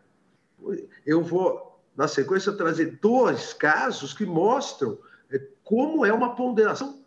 Eu 1.05 1.23
vou, 1.23 1.81
na 1.97 2.09
sequência, 2.09 2.53
trazer 2.53 2.99
dois 3.01 3.53
casos 3.53 4.15
que 4.15 4.25
mostram 4.25 4.99
é, 5.31 5.41
como 5.63 6.05
é 6.05 6.13
uma 6.13 6.35
ponderação 6.35 7.05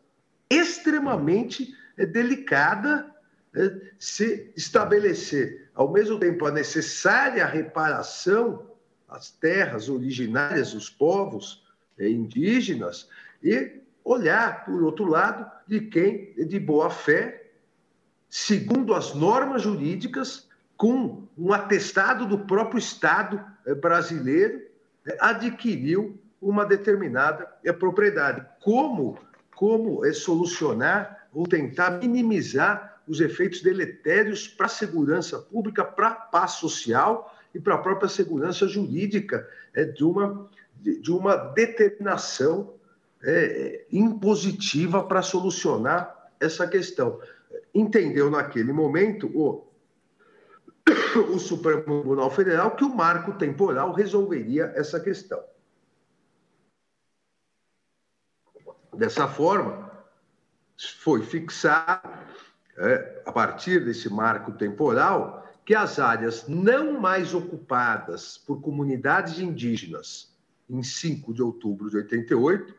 extremamente 0.49 1.75
é, 1.97 2.05
delicada 2.05 3.13
né, 3.53 3.81
se 3.97 4.51
estabelecer, 4.55 5.69
ao 5.73 5.91
mesmo 5.91 6.19
tempo, 6.19 6.45
a 6.45 6.51
necessária 6.51 7.45
reparação 7.45 8.71
às 9.07 9.31
terras 9.31 9.89
originárias 9.89 10.73
dos 10.73 10.89
povos 10.89 11.65
indígenas 11.99 13.09
e 13.41 13.81
olhar, 14.03 14.65
por 14.65 14.83
outro 14.83 15.05
lado, 15.05 15.49
de 15.67 15.81
quem, 15.81 16.33
de 16.33 16.59
boa 16.59 16.89
fé, 16.89 17.46
segundo 18.37 18.93
as 18.93 19.15
normas 19.15 19.63
jurídicas, 19.63 20.47
com 20.77 21.23
um 21.35 21.51
atestado 21.51 22.23
do 22.27 22.37
próprio 22.37 22.77
Estado 22.77 23.43
eh, 23.65 23.73
brasileiro, 23.73 24.61
eh, 25.07 25.17
adquiriu 25.19 26.19
uma 26.39 26.63
determinada 26.63 27.47
propriedade. 27.79 28.45
Como, 28.63 29.17
como 29.55 30.05
é 30.05 30.13
solucionar 30.13 31.27
ou 31.33 31.47
tentar 31.47 31.97
minimizar 31.97 33.01
os 33.07 33.21
efeitos 33.21 33.63
deletérios 33.63 34.47
para 34.47 34.67
a 34.67 34.69
segurança 34.69 35.39
pública, 35.39 35.83
para 35.83 36.09
a 36.09 36.15
paz 36.15 36.51
social 36.51 37.35
e 37.55 37.59
para 37.59 37.73
a 37.73 37.79
própria 37.79 38.07
segurança 38.07 38.67
jurídica 38.67 39.49
é, 39.73 39.83
de, 39.83 40.03
uma, 40.03 40.47
de, 40.79 41.11
uma 41.11 41.35
determinação 41.35 42.75
impositiva 43.91 45.03
para 45.03 45.23
solucionar 45.23 46.29
essa 46.39 46.67
questão. 46.67 47.19
Entendeu 47.77 48.31
naquele 48.31 48.73
momento 48.73 49.27
o, 49.35 49.67
o 51.31 51.37
Supremo 51.37 51.83
Tribunal 51.83 52.31
Federal 52.31 52.75
que 52.75 52.83
o 52.83 52.89
marco 52.89 53.33
temporal 53.33 53.93
resolveria 53.93 54.73
essa 54.75 54.99
questão. 54.99 55.43
Dessa 58.95 59.27
forma, 59.27 59.91
foi 60.99 61.21
fixado 61.21 62.09
é, 62.77 63.21
a 63.23 63.31
partir 63.31 63.85
desse 63.85 64.11
marco 64.11 64.53
temporal, 64.53 65.47
que 65.63 65.75
as 65.75 65.99
áreas 65.99 66.47
não 66.47 66.99
mais 66.99 67.35
ocupadas 67.35 68.39
por 68.39 68.59
comunidades 68.59 69.37
indígenas 69.37 70.35
em 70.67 70.81
5 70.81 71.31
de 71.31 71.43
outubro 71.43 71.91
de 71.91 71.97
88, 71.97 72.75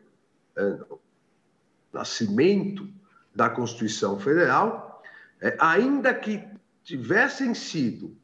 é, 0.57 0.79
nascimento 1.93 2.85
da 3.33 3.49
Constituição 3.49 4.19
Federal, 4.19 4.88
é, 5.41 5.55
ainda 5.59 6.13
que 6.13 6.43
tivessem 6.83 7.53
sido 7.53 8.15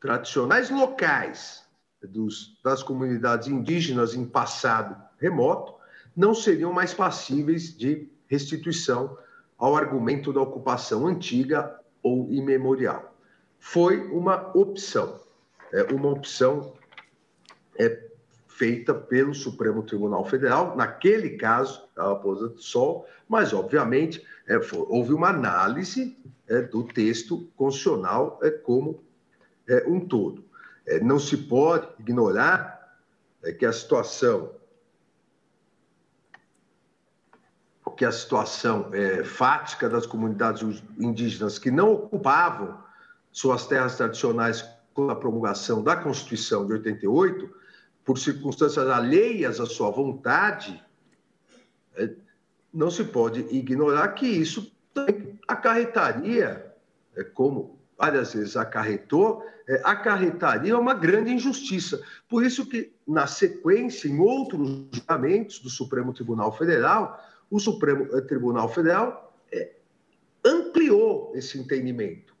tradicionais 0.00 0.70
locais 0.70 1.64
dos, 2.02 2.58
das 2.62 2.82
comunidades 2.82 3.48
indígenas 3.48 4.14
em 4.14 4.24
passado 4.24 4.96
remoto, 5.18 5.74
não 6.16 6.34
seriam 6.34 6.72
mais 6.72 6.94
passíveis 6.94 7.76
de 7.76 8.08
restituição 8.26 9.16
ao 9.56 9.76
argumento 9.76 10.32
da 10.32 10.40
ocupação 10.40 11.06
antiga 11.06 11.78
ou 12.02 12.30
imemorial. 12.30 13.16
Foi 13.58 14.00
uma 14.10 14.56
opção, 14.56 15.20
é, 15.72 15.82
uma 15.92 16.10
opção 16.10 16.72
é, 17.76 18.08
feita 18.46 18.94
pelo 18.94 19.34
Supremo 19.34 19.82
Tribunal 19.82 20.24
Federal, 20.24 20.76
naquele 20.76 21.30
caso, 21.30 21.88
a 21.96 22.08
Raposa 22.08 22.48
do 22.48 22.60
Sol, 22.60 23.06
mas, 23.28 23.52
obviamente, 23.52 24.24
é, 24.48 24.60
foi, 24.60 24.84
houve 24.88 25.12
uma 25.12 25.28
análise 25.28 26.16
é, 26.48 26.62
do 26.62 26.82
texto 26.82 27.48
constitucional 27.54 28.40
é, 28.42 28.50
como 28.50 29.04
é, 29.68 29.84
um 29.86 30.00
todo. 30.00 30.44
É, 30.86 30.98
não 30.98 31.18
se 31.18 31.36
pode 31.36 31.86
ignorar 32.00 32.78
que 33.58 33.64
a 33.64 33.72
situação 33.72 34.58
que 37.96 38.04
a 38.04 38.12
situação 38.12 38.90
é, 38.92 39.24
fática 39.24 39.88
das 39.88 40.06
comunidades 40.06 40.84
indígenas 41.00 41.58
que 41.58 41.68
não 41.68 41.94
ocupavam 41.94 42.78
suas 43.32 43.66
terras 43.66 43.96
tradicionais 43.96 44.64
com 44.94 45.10
a 45.10 45.16
promulgação 45.16 45.82
da 45.82 45.96
Constituição 45.96 46.64
de 46.64 46.74
88, 46.74 47.52
por 48.04 48.16
circunstâncias 48.16 48.88
alheias 48.88 49.58
à 49.58 49.66
sua 49.66 49.90
vontade, 49.90 50.80
é, 51.96 52.14
não 52.72 52.90
se 52.90 53.04
pode 53.04 53.40
ignorar 53.50 54.08
que 54.08 54.26
isso 54.26 54.72
acarretaria, 55.46 56.74
é, 57.16 57.24
como 57.24 57.78
várias 57.96 58.32
vezes 58.32 58.56
acarretou, 58.56 59.44
é, 59.68 59.80
acarretaria 59.84 60.78
uma 60.78 60.94
grande 60.94 61.32
injustiça. 61.32 62.00
Por 62.28 62.44
isso 62.44 62.66
que, 62.66 62.92
na 63.06 63.26
sequência, 63.26 64.08
em 64.08 64.18
outros 64.18 64.86
julgamentos 64.92 65.58
do 65.58 65.68
Supremo 65.68 66.12
Tribunal 66.12 66.56
Federal, 66.56 67.22
o 67.50 67.58
Supremo 67.58 68.08
eh, 68.16 68.20
Tribunal 68.20 68.68
Federal 68.68 69.34
é, 69.50 69.72
ampliou 70.44 71.32
esse 71.34 71.58
entendimento. 71.58 72.34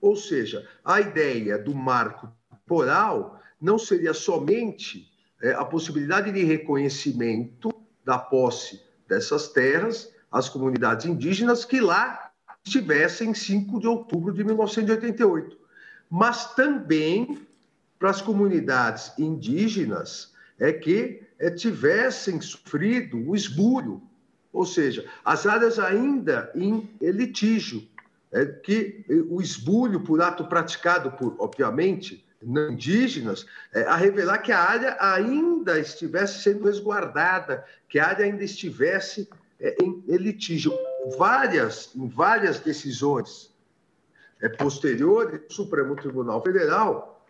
Ou 0.00 0.16
seja, 0.16 0.66
a 0.84 1.00
ideia 1.00 1.58
do 1.58 1.74
marco 1.74 2.28
temporal 2.50 3.40
não 3.60 3.78
seria 3.78 4.12
somente 4.12 5.10
é, 5.42 5.52
a 5.52 5.64
possibilidade 5.64 6.32
de 6.32 6.42
reconhecimento 6.44 7.70
da 8.04 8.18
posse 8.18 8.82
dessas 9.08 9.48
terras 9.48 10.12
às 10.30 10.48
comunidades 10.48 11.06
indígenas 11.06 11.64
que 11.64 11.80
lá 11.80 12.30
estivessem 12.64 13.30
em 13.30 13.34
5 13.34 13.80
de 13.80 13.86
outubro 13.86 14.32
de 14.32 14.42
1988, 14.42 15.56
mas 16.10 16.54
também 16.54 17.46
para 17.98 18.10
as 18.10 18.22
comunidades 18.22 19.12
indígenas 19.18 20.32
é 20.58 20.72
que 20.72 21.22
é, 21.38 21.50
tivessem 21.50 22.40
sofrido 22.40 23.18
o 23.28 23.34
esbulho, 23.34 24.02
ou 24.52 24.64
seja, 24.64 25.04
as 25.24 25.46
áreas 25.46 25.78
ainda 25.78 26.50
em 26.54 26.88
litígio, 27.00 27.86
é, 28.32 28.46
que 28.46 29.04
o 29.28 29.40
esbulho 29.40 30.00
por 30.00 30.20
ato 30.20 30.44
praticado 30.46 31.12
por, 31.12 31.36
obviamente, 31.38 32.24
não 32.46 32.72
indígenas, 32.72 33.46
é, 33.72 33.82
a 33.84 33.96
revelar 33.96 34.38
que 34.38 34.52
a 34.52 34.60
área 34.60 34.96
ainda 35.00 35.78
estivesse 35.78 36.42
sendo 36.42 36.64
resguardada, 36.64 37.64
que 37.88 37.98
a 37.98 38.06
área 38.08 38.24
ainda 38.24 38.44
estivesse 38.44 39.28
é, 39.60 39.76
em, 39.82 40.02
litígio. 40.16 40.72
Várias, 41.18 41.90
em 41.94 42.08
várias 42.08 42.60
decisões 42.60 43.54
é, 44.40 44.48
posteriores, 44.48 45.40
o 45.48 45.52
Supremo 45.52 45.96
Tribunal 45.96 46.42
Federal 46.42 47.24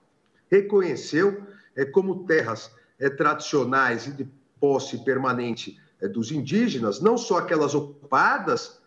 reconheceu 0.50 1.44
como 1.92 2.24
terras 2.24 2.70
tradicionais 3.16 4.06
e 4.06 4.12
de 4.12 4.28
posse 4.60 5.04
permanente 5.04 5.76
dos 6.12 6.30
indígenas, 6.30 7.00
não 7.00 7.18
só 7.18 7.38
aquelas 7.38 7.74
ocupadas 7.74 8.80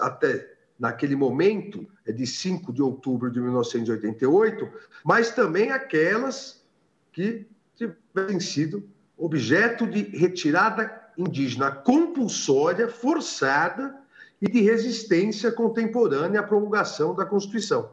até 0.00 0.55
naquele 0.78 1.16
momento, 1.16 1.86
é 2.04 2.12
de 2.12 2.26
5 2.26 2.72
de 2.72 2.82
outubro 2.82 3.30
de 3.30 3.40
1988, 3.40 4.68
mas 5.04 5.30
também 5.30 5.70
aquelas 5.70 6.64
que 7.12 7.46
tivessem 7.74 8.40
sido 8.40 8.88
objeto 9.16 9.86
de 9.86 10.02
retirada 10.02 11.02
indígena 11.16 11.70
compulsória, 11.70 12.88
forçada 12.88 13.96
e 14.40 14.50
de 14.50 14.60
resistência 14.60 15.50
contemporânea 15.50 16.40
à 16.40 16.42
promulgação 16.42 17.14
da 17.14 17.24
Constituição. 17.24 17.90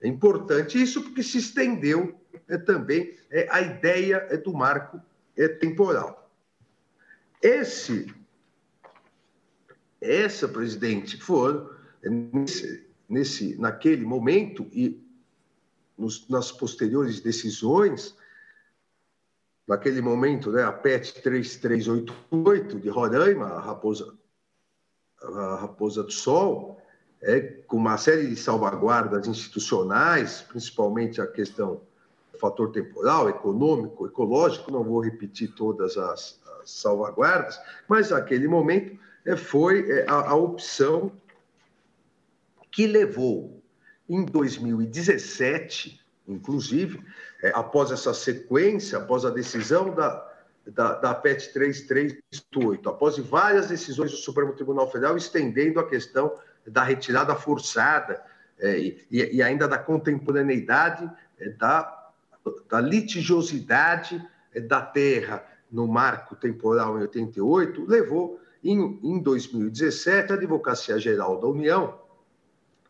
É 0.00 0.08
importante 0.08 0.80
isso 0.80 1.02
porque 1.02 1.22
se 1.22 1.38
estendeu 1.38 2.14
é, 2.48 2.58
também 2.58 3.16
é, 3.30 3.46
a 3.50 3.60
ideia 3.60 4.26
é, 4.28 4.36
do 4.36 4.52
marco 4.52 5.00
é, 5.36 5.48
temporal. 5.48 6.30
Esse, 7.40 8.12
essa, 10.00 10.46
presidente, 10.46 11.16
foram 11.16 11.70
nesse, 12.10 12.86
nesse, 13.08 13.56
naquele 13.60 14.04
momento 14.04 14.68
e 14.72 15.02
nos, 15.96 16.28
nas 16.28 16.50
posteriores 16.50 17.20
decisões, 17.20 18.16
naquele 19.66 20.00
momento, 20.00 20.50
né, 20.50 20.64
a 20.64 20.72
PET 20.72 21.22
3388 21.22 22.80
de 22.80 22.88
Roraima, 22.88 23.46
a 23.46 23.60
Raposa, 23.60 24.14
a 25.22 25.56
Raposa 25.56 26.02
do 26.02 26.10
Sol, 26.10 26.80
é, 27.20 27.40
com 27.40 27.76
uma 27.76 27.96
série 27.96 28.26
de 28.26 28.36
salvaguardas 28.36 29.28
institucionais, 29.28 30.42
principalmente 30.42 31.20
a 31.20 31.26
questão 31.26 31.80
do 32.32 32.38
fator 32.38 32.72
temporal, 32.72 33.28
econômico, 33.28 34.06
ecológico, 34.06 34.72
não 34.72 34.82
vou 34.82 35.00
repetir 35.00 35.54
todas 35.54 35.96
as, 35.96 36.40
as 36.60 36.70
salvaguardas, 36.70 37.60
mas 37.86 38.10
naquele 38.10 38.48
momento 38.48 38.98
é, 39.24 39.36
foi 39.36 39.88
é, 39.88 40.04
a, 40.08 40.30
a 40.30 40.34
opção 40.34 41.12
que 42.72 42.86
levou, 42.86 43.62
em 44.08 44.24
2017, 44.24 46.00
inclusive, 46.26 47.04
é, 47.42 47.52
após 47.54 47.90
essa 47.90 48.14
sequência, 48.14 48.98
após 48.98 49.24
a 49.24 49.30
decisão 49.30 49.94
da, 49.94 50.32
da, 50.66 50.94
da 50.94 51.14
PET 51.14 51.52
3338, 51.52 52.88
após 52.88 53.18
várias 53.18 53.68
decisões 53.68 54.10
do 54.10 54.16
Supremo 54.16 54.54
Tribunal 54.54 54.90
Federal 54.90 55.16
estendendo 55.16 55.78
a 55.78 55.88
questão 55.88 56.34
da 56.66 56.82
retirada 56.82 57.34
forçada 57.34 58.22
é, 58.58 58.78
e, 58.78 59.06
e, 59.10 59.42
ainda 59.42 59.68
da 59.68 59.78
contemporaneidade 59.78 61.10
é, 61.38 61.50
da, 61.50 62.10
da 62.70 62.80
litigiosidade 62.80 64.24
é, 64.54 64.60
da 64.60 64.80
terra 64.80 65.44
no 65.70 65.86
marco 65.86 66.36
temporal 66.36 66.98
em 66.98 67.02
88, 67.02 67.84
levou 67.86 68.40
em, 68.62 69.00
em 69.02 69.18
2017 69.20 70.32
a 70.32 70.36
Advocacia 70.36 70.98
Geral 70.98 71.40
da 71.40 71.48
União 71.48 72.01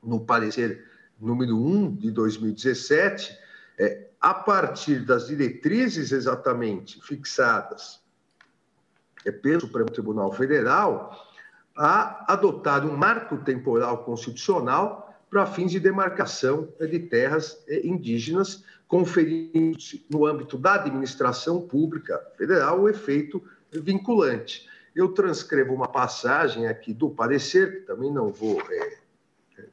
no 0.03 0.21
parecer 0.21 0.85
número 1.21 1.57
1 1.57 1.97
de 1.97 2.11
2017, 2.11 3.39
é, 3.79 4.09
a 4.21 4.35
partir 4.35 5.05
das 5.05 5.29
diretrizes 5.29 6.13
exatamente 6.13 7.01
fixadas 7.03 8.01
é, 9.25 9.31
pelo 9.31 9.61
Supremo 9.63 9.91
Tribunal 9.91 10.33
Federal, 10.33 11.29
a 11.77 12.33
adotar 12.33 12.87
um 12.87 12.97
marco 12.97 13.39
temporal 13.39 14.05
constitucional 14.05 15.03
para 15.31 15.47
fins 15.47 15.71
de 15.71 15.81
demarcação 15.81 16.69
é, 16.79 16.87
de 16.87 16.99
terras 16.99 17.63
é, 17.67 17.87
indígenas, 17.87 18.65
conferindo 18.87 19.79
no 20.11 20.27
âmbito 20.27 20.59
da 20.59 20.75
administração 20.75 21.63
pública 21.63 22.19
federal 22.37 22.83
o 22.83 22.89
efeito 22.89 23.43
vinculante. 23.73 24.69
Eu 24.95 25.13
transcrevo 25.13 25.73
uma 25.73 25.89
passagem 25.89 26.67
aqui 26.67 26.93
do 26.93 27.09
parecer, 27.09 27.81
que 27.81 27.87
também 27.87 28.13
não 28.13 28.29
vou 28.31 28.61
é, 28.71 28.99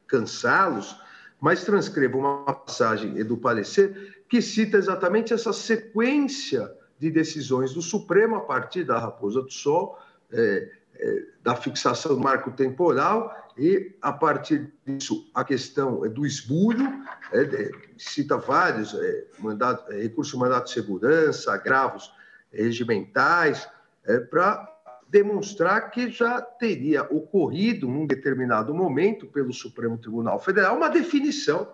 cansá-los, 0.10 0.99
mas 1.39 1.64
transcrevo 1.64 2.20
uma 2.20 2.53
passagem 2.53 3.14
do 3.24 3.38
parecer 3.38 4.24
que 4.28 4.41
cita 4.41 4.78
exatamente 4.78 5.34
essa 5.34 5.53
sequência 5.53 6.70
de 6.99 7.10
decisões 7.10 7.74
do 7.74 7.82
Supremo 7.82 8.36
a 8.36 8.41
partir 8.41 8.84
da 8.84 8.99
Raposa 8.99 9.41
do 9.41 9.51
Sol, 9.51 9.97
é, 10.32 10.70
é, 10.95 11.24
da 11.41 11.55
fixação 11.55 12.16
do 12.16 12.22
marco 12.22 12.51
temporal 12.51 13.34
e, 13.57 13.95
a 14.01 14.12
partir 14.12 14.72
disso, 14.86 15.30
a 15.34 15.43
questão 15.43 16.01
do 16.10 16.26
esbulho, 16.26 16.88
é, 17.32 17.72
cita 17.97 18.38
vários, 18.38 18.93
é, 18.93 19.26
mandato, 19.39 19.91
é, 19.91 20.07
de 20.07 20.38
mandato 20.38 20.66
de 20.66 20.74
segurança, 20.74 21.53
agravos 21.53 22.12
regimentais, 22.51 23.68
é, 24.05 24.20
para 24.20 24.68
demonstrar 25.10 25.89
que 25.89 26.10
já 26.12 26.39
teria 26.39 27.03
ocorrido, 27.03 27.88
num 27.88 28.05
determinado 28.05 28.74
momento, 28.74 29.26
pelo 29.26 29.51
Supremo 29.51 29.97
Tribunal 29.97 30.39
Federal, 30.39 30.78
uma 30.78 30.89
definição, 30.89 31.68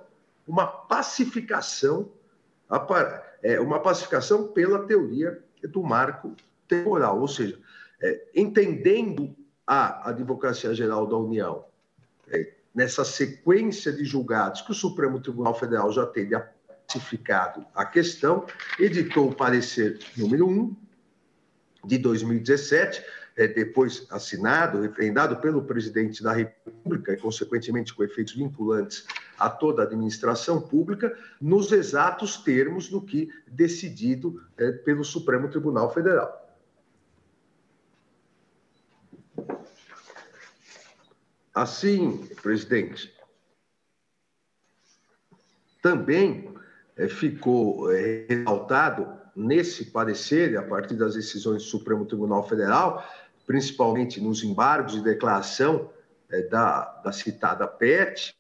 uma 0.47 0.65
pacificação, 0.65 2.09
é, 3.43 3.59
uma 3.59 3.79
pacificação 3.79 4.47
pela 4.47 4.85
teoria 4.85 5.43
do 5.63 5.83
marco 5.83 6.33
temporal, 6.67 7.19
ou 7.19 7.27
seja, 7.27 7.59
é, 8.01 8.27
entendendo 8.33 9.35
a 9.67 10.09
Advocacia 10.09 10.73
Geral 10.73 11.05
da 11.05 11.17
União, 11.17 11.65
é, 12.29 12.53
nessa 12.73 13.03
sequência 13.03 13.91
de 13.91 14.05
julgados 14.05 14.61
que 14.61 14.71
o 14.71 14.75
Supremo 14.75 15.19
Tribunal 15.19 15.57
Federal 15.57 15.91
já 15.91 16.05
teria 16.05 16.49
pacificado 16.87 17.65
a 17.73 17.85
questão, 17.85 18.45
editou 18.79 19.29
o 19.29 19.35
parecer 19.35 19.99
número 20.15 20.47
1 20.47 20.75
de 21.85 21.97
2017, 21.97 23.03
é, 23.35 23.47
depois 23.47 24.07
assinado, 24.09 24.81
referendado 24.81 25.37
pelo 25.37 25.63
presidente 25.63 26.23
da 26.23 26.31
República 26.31 27.13
e, 27.13 27.17
consequentemente, 27.17 27.93
com 27.93 28.03
efeitos 28.03 28.33
vinculantes 28.33 29.05
a 29.37 29.49
toda 29.49 29.81
a 29.81 29.85
administração 29.85 30.61
pública, 30.61 31.17
nos 31.41 31.71
exatos 31.71 32.37
termos 32.37 32.89
do 32.89 33.01
que 33.01 33.29
decidido 33.47 34.41
é, 34.57 34.71
pelo 34.71 35.03
Supremo 35.03 35.49
Tribunal 35.49 35.93
Federal. 35.93 36.41
Assim, 41.53 42.27
presidente, 42.41 43.13
também 45.81 46.53
é, 46.97 47.07
ficou 47.07 47.91
é, 47.91 48.25
ressaltado 48.27 49.07
nesse 49.35 49.85
parecer, 49.85 50.57
a 50.57 50.63
partir 50.63 50.95
das 50.95 51.15
decisões 51.15 51.63
do 51.63 51.69
Supremo 51.69 52.05
Tribunal 52.05 52.47
Federal, 52.47 53.05
principalmente 53.45 54.19
nos 54.19 54.43
embargos 54.43 54.93
de 54.93 55.01
declaração 55.01 55.89
é, 56.29 56.41
da, 56.43 56.85
da, 57.03 57.11
citada 57.11 57.67
PET, 57.67 58.35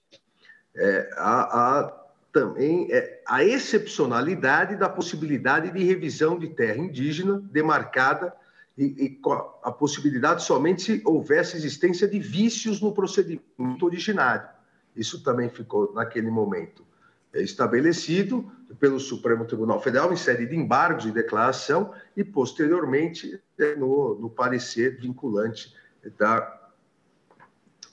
é, 0.75 1.09
a, 1.15 1.79
a, 1.79 2.05
também 2.31 2.91
é, 2.91 3.21
a 3.25 3.43
excepcionalidade 3.43 4.75
da 4.75 4.89
possibilidade 4.89 5.71
de 5.71 5.83
revisão 5.83 6.37
de 6.37 6.49
terra 6.49 6.77
indígena 6.77 7.39
demarcada 7.51 8.33
e, 8.77 8.83
e 8.83 9.21
a 9.63 9.71
possibilidade 9.71 10.43
somente 10.43 10.81
se 10.81 11.01
houvesse 11.05 11.55
existência 11.55 12.07
de 12.07 12.19
vícios 12.19 12.81
no 12.81 12.91
procedimento 12.91 13.85
originário. 13.85 14.49
Isso 14.95 15.23
também 15.23 15.49
ficou, 15.49 15.93
naquele 15.93 16.29
momento, 16.29 16.85
é, 17.33 17.41
estabelecido 17.41 18.51
pelo 18.79 18.99
Supremo 18.99 19.45
Tribunal 19.45 19.81
Federal 19.81 20.11
em 20.11 20.17
série 20.17 20.45
de 20.45 20.55
embargos 20.55 21.03
de 21.03 21.11
declaração 21.11 21.93
e, 22.15 22.23
posteriormente, 22.23 23.41
é, 23.57 23.75
no, 23.75 24.15
no 24.15 24.29
parecer 24.29 24.99
vinculante 24.99 25.73
da, 26.17 26.71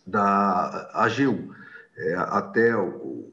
da 0.07 0.91
AGU. 0.95 1.55
É, 1.97 2.15
até 2.15 2.75
o, 2.77 3.31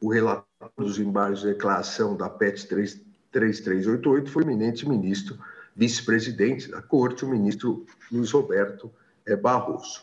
o 0.00 0.08
relatório 0.08 0.46
dos 0.76 0.98
embargos 0.98 1.40
de 1.40 1.48
declaração 1.48 2.16
da 2.16 2.28
PET 2.28 2.66
3, 2.66 3.08
3388 3.30 4.30
foi 4.30 4.42
o 4.42 4.46
eminente 4.46 4.88
ministro 4.88 5.38
vice-presidente 5.76 6.68
da 6.68 6.82
Corte, 6.82 7.24
o 7.24 7.28
ministro 7.28 7.86
Luiz 8.10 8.32
Roberto 8.32 8.90
eh, 9.24 9.36
Barroso. 9.36 10.02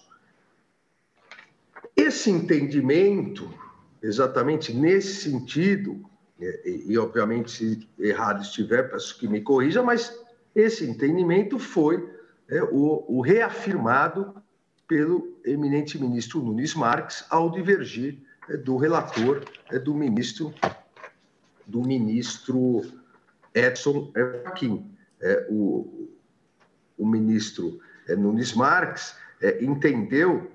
Esse 1.95 2.29
entendimento, 2.29 3.53
exatamente 4.05 4.73
nesse 4.73 5.29
sentido, 5.29 6.03
eh, 6.39 6.61
e, 6.65 6.93
e 6.93 6.97
obviamente 6.97 7.51
se 7.51 7.89
errado 7.97 8.41
estiver, 8.41 8.89
peço 8.89 9.17
que 9.17 9.27
me 9.27 9.41
corrija, 9.41 9.81
mas 9.81 10.17
esse 10.53 10.85
entendimento 10.85 11.57
foi 11.59 12.07
é, 12.47 12.63
o, 12.63 13.03
o, 13.07 13.21
reafirmado 13.21 14.35
pelo 14.87 15.35
eminente 15.43 15.99
ministro 15.99 16.41
Nunes 16.41 16.75
Marques 16.75 17.25
ao 17.29 17.49
divergir 17.49 18.19
é, 18.47 18.55
do 18.55 18.77
relator 18.77 19.43
é, 19.71 19.79
do 19.79 19.93
ministro 19.93 20.53
do 21.65 21.81
ministro 21.81 22.83
Edson 23.53 24.11
Fachin. 24.43 24.85
É, 25.19 25.47
o, 25.49 26.09
o, 26.97 27.07
ministro 27.07 27.79
é, 28.07 28.15
Nunes 28.15 28.53
Marques 28.53 29.15
é, 29.41 29.63
entendeu 29.63 30.51
é, 30.51 30.54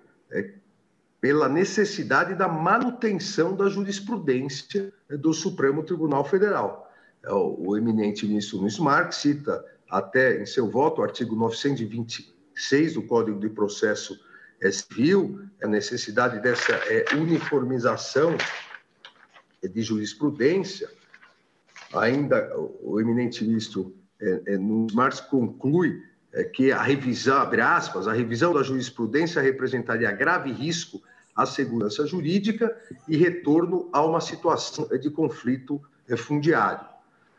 pela 1.21 1.49
necessidade 1.49 2.35
da 2.35 2.49
manutenção 2.49 3.55
da 3.55 3.68
jurisprudência 3.68 4.93
é, 5.09 5.16
do 5.16 5.35
Supremo 5.35 5.83
Tribunal 5.83 6.25
Federal. 6.25 6.91
É, 7.23 7.33
o, 7.33 7.77
eminente 7.77 8.27
ministro 8.27 8.59
Nunes 8.59 8.79
Marques 8.79 9.18
cita 9.18 9.64
até 9.89 10.41
em 10.41 10.47
seu 10.47 10.71
voto 10.71 11.01
o 11.01 11.05
artigo 11.05 11.37
926 11.37 12.95
do 12.95 13.03
Código 13.03 13.39
de 13.39 13.49
Processo 13.49 14.18
Civil, 14.73 15.41
a 15.62 15.66
necessidade 15.66 16.39
dessa 16.41 16.79
uniformização 17.16 18.37
de 19.62 19.83
jurisprudência. 19.83 20.89
Ainda 21.95 22.55
o 22.83 23.01
eminente 23.01 23.45
ministro 23.45 23.95
é, 24.21 24.43
é, 24.47 24.59
no 24.59 24.87
Marx 24.93 25.21
conclui 25.21 26.03
é, 26.33 26.45
que 26.45 26.71
a 26.71 26.83
revisão, 26.83 27.39
abre 27.39 27.61
aspas, 27.61 28.07
a 28.07 28.12
revisão 28.12 28.53
da 28.53 28.62
jurisprudência 28.62 29.41
representaria 29.41 30.12
grave 30.12 30.53
risco 30.53 31.03
à 31.35 31.47
segurança 31.47 32.07
jurídica 32.07 32.76
e 33.09 33.16
retorno 33.16 33.89
a 33.93 34.05
uma 34.05 34.20
situação 34.20 34.87
de 34.89 35.11
conflito 35.11 35.81
fundiário. 36.16 36.87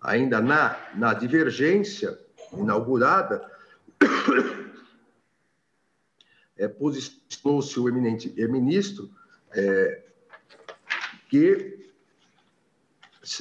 Ainda 0.02 0.42
na, 0.42 0.78
na 0.96 1.14
divergência 1.14 2.18
inaugurada, 2.54 3.50
é, 6.58 6.68
posicionou-se 6.68 7.80
o 7.80 7.88
eminente 7.88 8.34
ministro 8.48 9.10
é, 9.54 10.04
que 11.30 11.82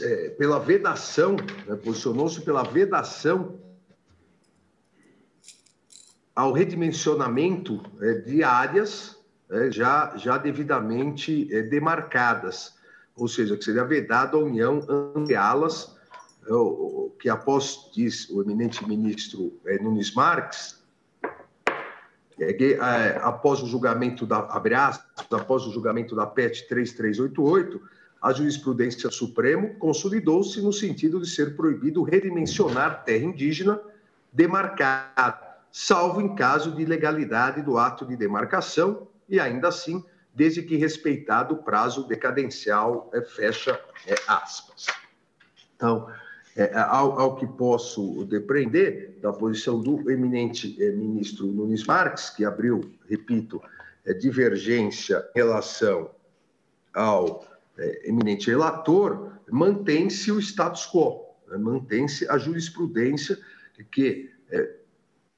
é, 0.01 0.31
pela 0.31 0.59
vedação, 0.59 1.37
né, 1.67 1.77
posicionou-se 1.77 2.41
pela 2.43 2.63
vedação 2.63 3.59
ao 6.35 6.53
redimensionamento 6.53 7.83
é, 8.01 8.15
de 8.15 8.43
áreas 8.43 9.20
é, 9.51 9.71
já, 9.71 10.13
já 10.17 10.39
devidamente 10.39 11.53
é, 11.53 11.63
demarcadas, 11.63 12.75
ou 13.17 13.27
seja, 13.27 13.57
que 13.57 13.65
seria 13.65 13.85
vedado 13.85 14.37
a 14.37 14.41
União 14.41 14.81
ampliá-las, 14.89 15.97
é, 16.47 16.51
que 17.19 17.29
após, 17.29 17.91
diz 17.93 18.31
o 18.31 18.43
eminente 18.43 18.87
ministro 18.87 19.53
é, 19.67 19.83
Nunes 19.83 20.15
Marques, 20.15 20.79
que 22.57 22.79
após 23.21 23.63
o 23.63 23.67
julgamento 23.67 24.25
da, 24.25 24.39
abre 24.39 24.75
aspas, 24.75 25.27
após 25.31 25.65
o 25.65 25.73
julgamento 25.73 26.17
da 26.17 26.25
PET 26.25 26.67
3388, 26.69 27.83
a 28.23 28.33
jurisprudência 28.33 29.11
Supremo 29.11 29.75
consolidou-se 29.75 30.59
no 30.63 30.73
sentido 30.73 31.21
de 31.21 31.29
ser 31.29 31.55
proibido 31.55 32.03
redimensionar 32.03 33.05
terra 33.05 33.25
indígena 33.25 33.79
demarcada, 34.33 35.59
salvo 35.71 36.23
em 36.23 36.35
caso 36.35 36.73
de 36.73 36.81
ilegalidade 36.81 37.61
do 37.61 37.77
ato 37.77 38.07
de 38.07 38.17
demarcação 38.17 39.07
e 39.31 39.39
ainda 39.39 39.69
assim, 39.69 40.05
desde 40.35 40.63
que 40.63 40.77
respeitado 40.77 41.55
o 41.55 41.63
prazo 41.63 42.07
decadencial, 42.07 43.09
é, 43.15 43.23
fecha 43.23 43.81
é, 44.07 44.15
aspas. 44.27 44.87
Então, 45.77 46.09
é, 46.57 46.77
ao, 46.77 47.19
ao, 47.19 47.37
que 47.37 47.47
posso 47.47 48.25
depreender 48.25 49.17
da 49.23 49.33
posição 49.33 49.81
do 49.81 50.11
eminente 50.11 50.77
é, 50.83 50.91
ministro 50.91 51.47
Nunes 51.47 51.85
Marques, 51.85 52.29
que 52.31 52.45
abriu, 52.45 52.93
repito, 53.09 53.63
é, 54.05 54.13
divergência 54.13 55.25
em 55.35 55.39
relação 55.39 56.11
ao 56.93 57.47
é, 57.79 58.09
eminente 58.09 58.51
relator, 58.51 59.33
mantém-se 59.49 60.33
o 60.33 60.41
status 60.41 60.87
quo, 60.87 61.25
né? 61.49 61.57
mantém-se 61.57 62.29
a 62.29 62.37
jurisprudência 62.37 63.39
que, 63.91 64.31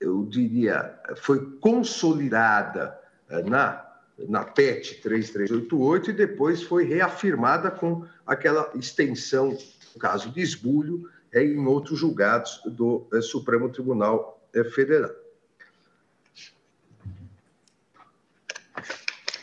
eu 0.00 0.24
diria, 0.24 0.98
foi 1.14 1.58
consolidada 1.60 2.98
na, 3.40 3.84
na 4.28 4.44
PET 4.44 5.00
3388 5.00 6.10
e 6.10 6.12
depois 6.12 6.62
foi 6.62 6.84
reafirmada 6.84 7.70
com 7.70 8.04
aquela 8.26 8.70
extensão, 8.74 9.56
no 9.94 10.00
caso 10.00 10.30
de 10.30 10.40
esbulho, 10.40 11.08
é, 11.32 11.42
em 11.42 11.66
outros 11.66 11.98
julgados 11.98 12.60
do 12.66 13.08
é, 13.12 13.20
Supremo 13.20 13.70
Tribunal 13.70 14.38
Federal. 14.74 15.10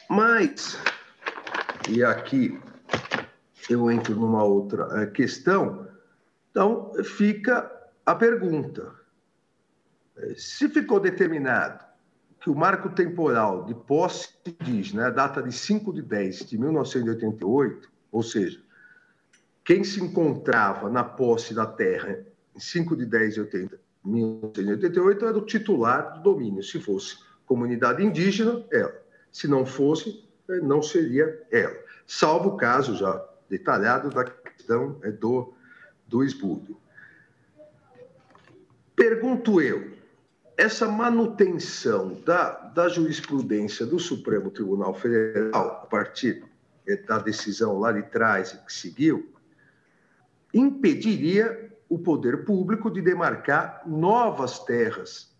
Mas, 0.09 0.75
e 1.87 2.03
aqui 2.03 2.59
eu 3.69 3.91
entro 3.91 4.15
numa 4.15 4.43
outra 4.43 4.87
eh, 5.03 5.05
questão. 5.05 5.87
Então, 6.49 6.91
fica 7.03 7.71
a 8.03 8.15
pergunta: 8.15 8.91
eh, 10.17 10.33
se 10.35 10.67
ficou 10.67 10.99
determinado 10.99 11.85
que 12.41 12.49
o 12.49 12.55
marco 12.55 12.89
temporal 12.89 13.65
de 13.65 13.73
posse 13.73 14.29
indígena, 14.45 15.07
a 15.07 15.09
data 15.09 15.43
de 15.43 15.51
5 15.51 15.93
de 15.93 16.01
10 16.01 16.45
de 16.45 16.57
1988, 16.57 17.89
ou 18.11 18.23
seja, 18.23 18.61
quem 19.63 19.83
se 19.83 20.01
encontrava 20.01 20.89
na 20.89 21.03
posse 21.03 21.53
da 21.53 21.65
terra 21.65 22.25
em 22.55 22.59
5 22.59 22.95
de 22.95 23.05
10 23.05 23.33
de 23.33 23.39
80, 23.41 23.79
1988 24.03 25.25
era 25.25 25.37
o 25.37 25.45
titular 25.45 26.13
do 26.13 26.21
domínio. 26.21 26.63
Se 26.63 26.79
fosse 26.79 27.17
comunidade 27.45 28.03
indígena, 28.03 28.63
ela. 28.71 28.95
Se 29.31 29.47
não 29.47 29.65
fosse, 29.65 30.23
eh, 30.49 30.59
não 30.61 30.81
seria 30.81 31.45
ela. 31.51 31.77
Salvo 32.07 32.49
o 32.49 32.57
caso 32.57 32.95
já 32.95 33.23
detalhado 33.49 34.09
da 34.09 34.23
questão 34.23 34.97
é, 35.03 35.11
do, 35.11 35.53
do 36.07 36.23
esbulho. 36.23 36.77
Pergunto 38.95 39.61
eu, 39.61 39.99
essa 40.60 40.89
manutenção 40.89 42.22
da, 42.26 42.51
da 42.51 42.89
jurisprudência 42.89 43.86
do 43.86 43.97
Supremo 43.97 44.51
Tribunal 44.51 44.93
Federal, 44.93 45.82
a 45.84 45.86
partir 45.86 46.43
da 47.07 47.18
decisão 47.18 47.80
lá 47.80 47.93
de 47.93 48.03
trás 48.03 48.51
que 48.51 48.74
seguiu, 48.74 49.34
impediria 50.53 51.74
o 51.88 51.97
poder 51.97 52.43
público 52.43 52.91
de 52.91 53.01
demarcar 53.01 53.84
novas 53.88 54.60
terras 54.60 55.34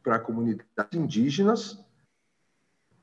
para 0.00 0.20
comunidades 0.20 0.94
indígenas, 0.94 1.84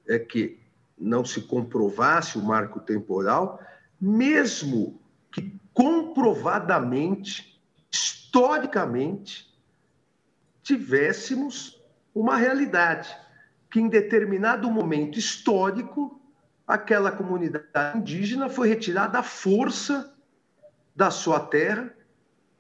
é 0.07 0.17
que 0.17 0.61
não 0.97 1.25
se 1.25 1.41
comprovasse 1.41 2.37
o 2.37 2.41
marco 2.41 2.79
temporal 2.79 3.59
mesmo 3.99 5.01
que 5.29 5.59
comprovadamente, 5.73 7.61
historicamente, 7.91 9.52
tivéssemos 10.63 11.81
uma 12.15 12.37
realidade 12.37 13.15
que 13.69 13.79
em 13.79 13.89
determinado 13.89 14.71
momento 14.71 15.19
histórico 15.19 16.21
aquela 16.65 17.11
comunidade 17.11 17.97
indígena 17.97 18.49
foi 18.49 18.69
retirada 18.69 19.19
à 19.19 19.23
força 19.23 20.15
da 20.95 21.11
sua 21.11 21.39
terra, 21.39 21.93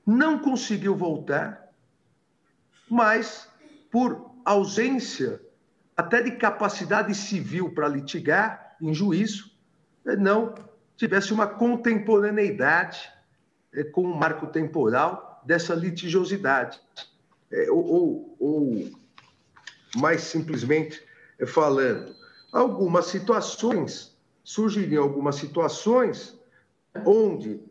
não 0.05 0.37
conseguiu 0.39 0.95
voltar, 0.95 1.69
mas 2.89 3.47
por 3.89 4.31
ausência 4.43 5.39
até 5.95 6.21
de 6.21 6.31
capacidade 6.31 7.13
civil 7.15 7.73
para 7.73 7.87
litigar 7.87 8.75
em 8.81 8.93
juízo, 8.93 9.51
não 10.17 10.55
tivesse 10.97 11.31
uma 11.31 11.47
contemporaneidade 11.47 13.09
é, 13.71 13.83
com 13.83 14.01
o 14.01 14.15
marco 14.15 14.47
temporal 14.47 15.41
dessa 15.45 15.73
litigiosidade. 15.73 16.81
É, 17.53 17.69
ou, 17.69 18.35
ou 18.39 18.91
mais 19.95 20.21
simplesmente 20.21 21.01
falando, 21.45 22.15
algumas 22.51 23.05
situações, 23.05 24.17
surgiriam 24.43 25.03
algumas 25.03 25.35
situações 25.35 26.37
onde 27.05 27.61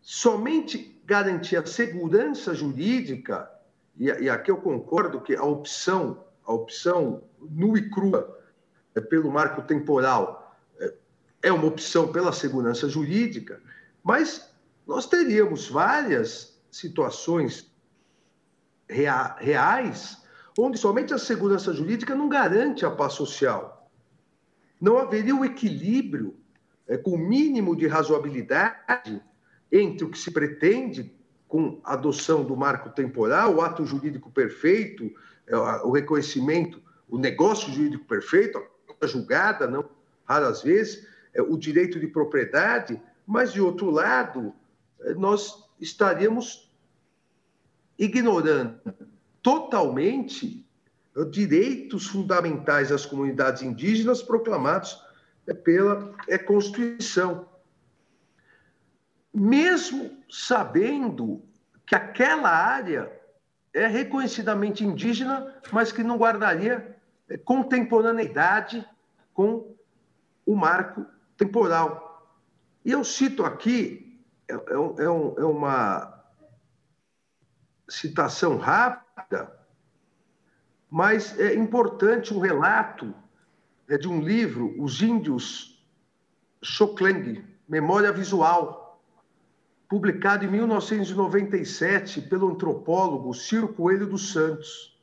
somente 0.00 1.00
garantir 1.04 1.56
a 1.56 1.66
segurança 1.66 2.54
jurídica, 2.54 3.50
e, 3.96 4.06
e 4.06 4.28
aqui 4.28 4.50
eu 4.50 4.56
concordo 4.56 5.20
que 5.20 5.34
a 5.34 5.44
opção, 5.44 6.24
a 6.44 6.52
opção 6.52 7.22
nua 7.40 7.78
e 7.78 7.90
crua 7.90 8.38
é, 8.94 9.00
pelo 9.00 9.30
marco 9.30 9.62
temporal 9.62 10.56
é, 10.80 10.94
é 11.44 11.52
uma 11.52 11.66
opção 11.66 12.12
pela 12.12 12.32
segurança 12.32 12.88
jurídica, 12.88 13.60
mas 14.02 14.50
nós 14.86 15.06
teríamos 15.06 15.68
várias 15.68 16.58
situações 16.70 17.69
rea, 18.90 19.36
reais 19.38 20.20
onde 20.58 20.78
somente 20.78 21.14
a 21.14 21.18
segurança 21.18 21.72
jurídica 21.72 22.14
não 22.14 22.28
garante 22.28 22.84
a 22.84 22.90
paz 22.90 23.14
social. 23.14 23.90
Não 24.80 24.98
haveria 24.98 25.34
o 25.34 25.44
equilíbrio 25.44 26.36
é, 26.86 26.96
com 26.96 27.12
o 27.12 27.18
mínimo 27.18 27.76
de 27.76 27.86
razoabilidade 27.86 29.22
entre 29.70 30.04
o 30.04 30.10
que 30.10 30.18
se 30.18 30.30
pretende 30.30 31.14
com 31.46 31.80
a 31.84 31.94
adoção 31.94 32.44
do 32.44 32.56
marco 32.56 32.90
temporal, 32.90 33.54
o 33.54 33.60
ato 33.60 33.84
jurídico 33.84 34.30
perfeito, 34.30 35.10
é, 35.46 35.56
o 35.56 35.90
reconhecimento, 35.90 36.82
o 37.08 37.18
negócio 37.18 37.72
jurídico 37.72 38.04
perfeito, 38.04 38.62
a 39.00 39.06
julgada, 39.06 39.66
não 39.66 39.88
raras 40.24 40.62
vezes, 40.62 41.06
é, 41.34 41.42
o 41.42 41.56
direito 41.56 41.98
de 41.98 42.06
propriedade, 42.06 43.00
mas, 43.26 43.52
de 43.52 43.60
outro 43.60 43.90
lado, 43.90 44.52
é, 45.00 45.14
nós 45.14 45.68
estaríamos 45.80 46.69
ignorando 48.00 48.80
totalmente 49.40 50.66
direitos 51.30 52.08
fundamentais 52.08 52.88
das 52.88 53.06
comunidades 53.06 53.62
indígenas 53.62 54.22
proclamados 54.22 55.00
pela 55.62 56.12
Constituição 56.46 57.48
mesmo 59.32 60.10
sabendo 60.28 61.42
que 61.86 61.94
aquela 61.94 62.50
área 62.50 63.10
é 63.72 63.86
reconhecidamente 63.86 64.84
indígena, 64.84 65.54
mas 65.72 65.92
que 65.92 66.02
não 66.02 66.16
guardaria 66.16 66.96
é, 67.28 67.36
contemporaneidade 67.36 68.86
com 69.32 69.74
o 70.44 70.56
marco 70.56 71.06
temporal. 71.36 72.28
E 72.84 72.90
eu 72.90 73.04
cito 73.04 73.44
aqui, 73.44 74.20
é, 74.48 74.54
é, 74.54 74.56
é, 74.56 75.04
é 75.04 75.44
uma 75.44 76.19
citação 77.90 78.56
rápida, 78.56 79.52
mas 80.88 81.38
é 81.38 81.54
importante 81.54 82.32
um 82.32 82.38
relato 82.38 83.14
é 83.88 83.98
de 83.98 84.08
um 84.08 84.20
livro, 84.20 84.80
Os 84.80 85.02
Índios 85.02 85.84
Xokleng, 86.62 87.44
Memória 87.68 88.12
Visual, 88.12 89.02
publicado 89.88 90.44
em 90.44 90.48
1997 90.48 92.22
pelo 92.22 92.52
antropólogo 92.52 93.34
Ciro 93.34 93.68
Coelho 93.68 94.06
dos 94.06 94.32
Santos. 94.32 94.96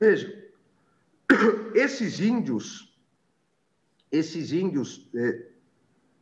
Veja, 0.00 0.44
esses 1.74 2.18
índios, 2.18 2.98
esses 4.10 4.50
índios 4.50 5.08
é, 5.14 5.46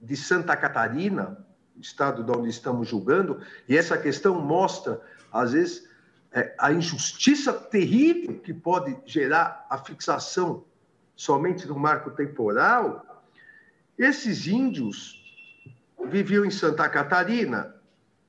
de 0.03 0.17
Santa 0.17 0.55
Catarina, 0.55 1.47
estado 1.81 2.23
de 2.23 2.31
onde 2.31 2.51
estamos 2.51 2.89
julgando, 2.89 3.41
e 3.67 3.77
essa 3.77 3.97
questão 3.97 4.39
mostra, 4.41 5.01
às 5.41 5.53
vezes, 5.53 5.89
é, 6.33 6.55
a 6.59 6.73
injustiça 6.73 7.53
terrível 7.53 8.39
que 8.39 8.53
pode 8.53 8.97
gerar 9.07 9.67
a 9.71 9.79
fixação 9.79 10.65
somente 11.15 11.67
do 11.67 11.79
marco 11.79 12.11
temporal. 12.11 13.25
Esses 13.97 14.47
índios 14.47 15.25
viviam 16.09 16.45
em 16.45 16.51
Santa 16.51 16.89
Catarina 16.89 17.75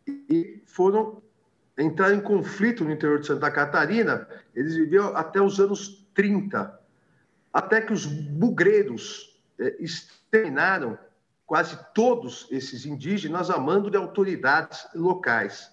e 0.08 0.64
foram 0.66 1.22
entrar 1.78 2.14
em 2.14 2.22
conflito 2.22 2.84
no 2.84 2.92
interior 2.92 3.20
de 3.20 3.28
Santa 3.28 3.52
Catarina. 3.52 4.28
Eles 4.56 4.76
viviam 4.76 5.16
até 5.16 5.42
os 5.42 5.60
anos 5.60 6.08
30, 6.14 6.80
até 7.54 7.82
que 7.82 7.94
os 7.94 8.06
bugreiros 8.06 9.38
eh, 9.60 9.76
exterminaram 9.80 10.98
quase 11.46 11.78
todos 11.94 12.48
esses 12.52 12.86
indígenas 12.86 13.50
a 13.50 13.58
mando 13.58 13.92
de 13.92 13.98
autoridades 13.98 14.88
locais. 14.96 15.72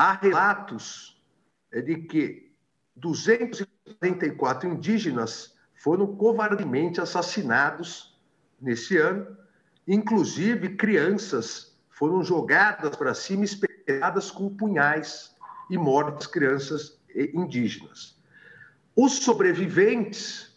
Há 0.00 0.12
relatos 0.12 1.22
de 1.70 1.96
que 1.96 2.54
244 2.96 4.68
indígenas 4.68 5.54
foram 5.74 6.16
covardemente 6.16 7.00
assassinados 7.00 8.18
nesse 8.60 8.96
ano 8.96 9.36
Inclusive, 9.92 10.76
crianças 10.76 11.76
foram 11.88 12.22
jogadas 12.22 12.94
para 12.94 13.12
cima, 13.12 13.44
esperadas 13.44 14.30
com 14.30 14.48
punhais 14.48 15.34
e 15.68 15.76
mortas 15.76 16.28
crianças 16.28 16.96
indígenas. 17.34 18.16
Os 18.94 19.14
sobreviventes, 19.14 20.56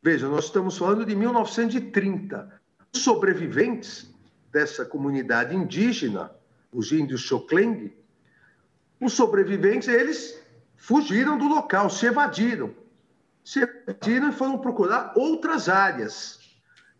veja, 0.00 0.28
nós 0.28 0.44
estamos 0.44 0.78
falando 0.78 1.04
de 1.04 1.16
1930. 1.16 2.60
Os 2.94 3.02
sobreviventes 3.02 4.14
dessa 4.52 4.84
comunidade 4.84 5.56
indígena, 5.56 6.30
os 6.72 6.90
índios 6.92 7.20
Xokleng, 7.20 7.92
os 9.00 9.12
sobreviventes, 9.12 9.88
eles 9.88 10.40
fugiram 10.76 11.36
do 11.36 11.46
local, 11.46 11.90
se 11.90 12.06
evadiram. 12.06 12.74
Se 13.44 13.60
evadiram 13.60 14.30
e 14.30 14.32
foram 14.32 14.58
procurar 14.58 15.12
outras 15.16 15.68
áreas 15.68 16.42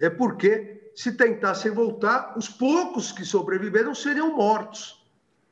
é 0.03 0.11
porque, 0.11 0.91
se 0.97 1.13
tentassem 1.13 1.71
voltar, 1.71 2.37
os 2.37 2.49
poucos 2.49 3.13
que 3.13 3.25
sobreviveram 3.25 3.95
seriam 3.95 4.35
mortos. 4.35 5.01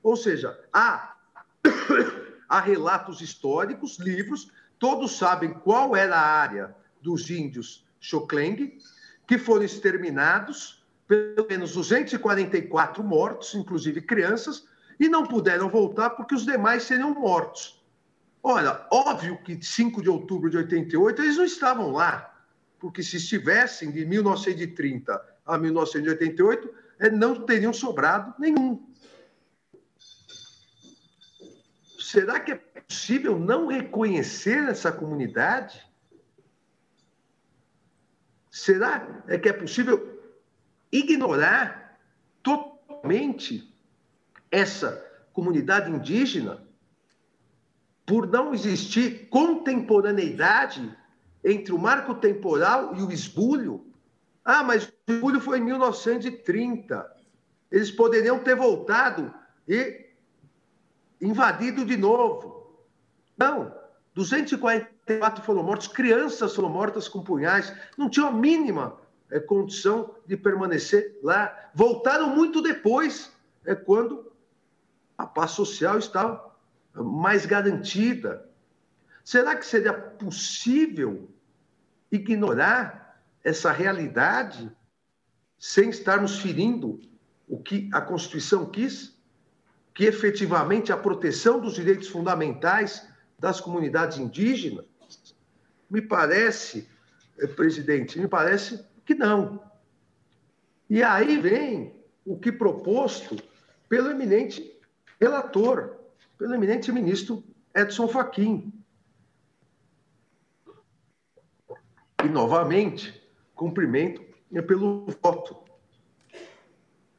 Ou 0.03 0.17
seja, 0.17 0.59
há, 0.73 1.15
há 2.49 2.59
relatos 2.59 3.21
históricos, 3.21 4.01
livros, 4.01 4.51
todos 4.77 5.17
sabem 5.17 5.55
qual 5.55 5.95
era 5.95 6.17
a 6.17 6.41
área 6.41 6.75
dos 7.01 7.31
índios 7.31 7.87
Xokleng, 8.01 8.77
que 9.25 9.39
foram 9.39 9.63
exterminados, 9.63 10.80
pelo 11.11 11.49
menos 11.49 11.73
244 11.75 13.03
mortos, 13.03 13.53
inclusive 13.57 14.01
crianças, 14.01 14.65
e 14.99 15.09
não 15.09 15.27
puderam 15.27 15.69
voltar 15.69 16.11
porque 16.11 16.37
os 16.37 16.45
demais 16.45 16.85
seriam 16.85 17.13
mortos. 17.13 17.85
Olha, 18.41 18.87
óbvio 18.93 19.37
que 19.43 19.61
5 19.61 20.01
de 20.03 20.09
outubro 20.09 20.49
de 20.49 20.57
88 20.59 21.21
eles 21.21 21.37
não 21.37 21.45
estavam 21.45 21.91
lá 21.91 22.33
porque 22.79 23.03
se 23.03 23.17
estivessem 23.17 23.91
de 23.91 24.07
1930 24.07 25.21
a 25.45 25.59
1988, 25.59 26.75
é, 27.01 27.11
não 27.11 27.45
teriam 27.45 27.73
sobrado 27.73 28.33
nenhum. 28.39 28.89
Será 31.99 32.39
que 32.39 32.53
é 32.53 32.55
possível 32.55 33.37
não 33.37 33.67
reconhecer 33.67 34.69
essa 34.69 34.93
comunidade? 34.93 35.85
Será 38.49 39.25
é 39.27 39.37
que 39.37 39.49
é 39.49 39.53
possível 39.53 40.10
ignorar 40.93 41.99
totalmente 42.43 43.73
essa 44.51 45.05
comunidade 45.33 45.91
indígena 45.91 46.63
por 48.05 48.27
não 48.27 48.53
existir 48.53 49.29
contemporaneidade 49.29 50.97
entre 51.45 51.73
o 51.73 51.79
marco 51.79 52.15
temporal 52.15 52.97
e 52.97 53.03
o 53.03 53.13
esbulho. 53.13 53.87
Ah, 54.45 54.65
mas 54.65 54.87
o 54.87 55.13
esbulho 55.13 55.41
foi 55.41 55.59
em 55.59 55.65
1930. 55.65 57.17
Eles 57.71 57.91
poderiam 57.91 58.41
ter 58.41 58.57
voltado 58.57 59.33
e 59.69 60.09
invadido 61.21 61.85
de 61.85 61.97
novo. 61.97 62.85
Não, 63.39 63.73
244 64.15 65.45
foram 65.45 65.63
mortos, 65.63 65.87
crianças 65.87 66.55
foram 66.55 66.69
mortas 66.69 67.09
com 67.09 67.23
punhais, 67.23 67.73
não 67.97 68.11
tinham 68.11 68.29
a 68.29 68.33
mínima 68.33 68.99
é, 69.31 69.39
condição 69.39 70.15
de 70.27 70.37
permanecer 70.37 71.19
lá. 71.23 71.71
Voltaram 71.75 72.35
muito 72.35 72.61
depois, 72.61 73.33
é 73.65 73.75
quando 73.75 74.31
a 75.17 75.27
paz 75.27 75.53
social 75.53 75.99
estava 75.99 76.51
mais 76.95 77.47
garantida. 77.47 78.49
Será 79.25 79.55
que 79.55 79.67
seria 79.67 79.93
possível 79.93 81.31
ignorar 82.11 83.23
essa 83.45 83.71
realidade 83.71 84.71
sem 85.59 85.91
estarmos 85.91 86.39
ferindo 86.41 87.01
o 87.47 87.59
que 87.59 87.89
a 87.93 88.01
Constituição 88.01 88.67
quis? 88.67 89.17
Que 89.95 90.05
efetivamente 90.05 90.93
a 90.93 90.97
proteção 90.97 91.61
dos 91.61 91.75
direitos 91.75 92.09
fundamentais 92.09 93.07
das 93.39 93.61
comunidades 93.61 94.19
indígenas? 94.19 94.87
Me 95.89 96.01
parece, 96.01 96.89
eh, 97.39 97.47
presidente, 97.47 98.19
me 98.19 98.29
parece 98.29 98.85
que 99.11 99.15
não. 99.17 99.61
E 100.89 101.03
aí 101.03 101.37
vem 101.41 102.01
o 102.25 102.39
que 102.39 102.53
proposto 102.53 103.37
pelo 103.89 104.09
eminente 104.09 104.79
relator, 105.21 105.97
pelo 106.39 106.55
eminente 106.55 106.93
ministro 106.93 107.43
Edson 107.75 108.07
Fachin. 108.07 108.73
E, 112.23 112.29
novamente, 112.29 113.21
cumprimento 113.57 114.23
pelo 114.69 115.07
voto. 115.21 115.59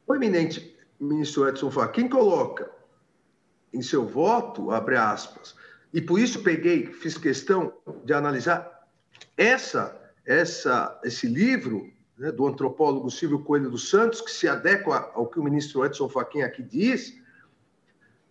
O 0.08 0.16
eminente 0.16 0.78
ministro 0.98 1.46
Edson 1.50 1.70
Fachin 1.70 2.08
coloca 2.08 2.72
em 3.74 3.82
seu 3.82 4.08
voto, 4.08 4.72
abre 4.72 4.96
aspas, 4.96 5.58
e 5.94 6.02
por 6.02 6.20
isso 6.22 6.42
peguei, 6.42 6.86
fiz 6.86 7.18
questão 7.18 7.74
de 8.06 8.14
analisar 8.14 8.88
essa, 9.36 10.01
essa, 10.26 11.00
esse 11.04 11.28
livro 11.28 11.92
né, 12.18 12.32
do 12.32 12.48
antropólogo 12.48 13.10
Silvio 13.10 13.40
Coelho 13.40 13.70
dos 13.70 13.90
Santos, 13.90 14.22
que 14.22 14.32
se 14.32 14.48
adequa 14.48 15.12
ao 15.14 15.28
que 15.28 15.40
o 15.40 15.44
ministro 15.44 15.86
Edson 15.86 16.08
Fachin 16.08 16.42
aqui 16.42 16.62
diz, 16.62 17.20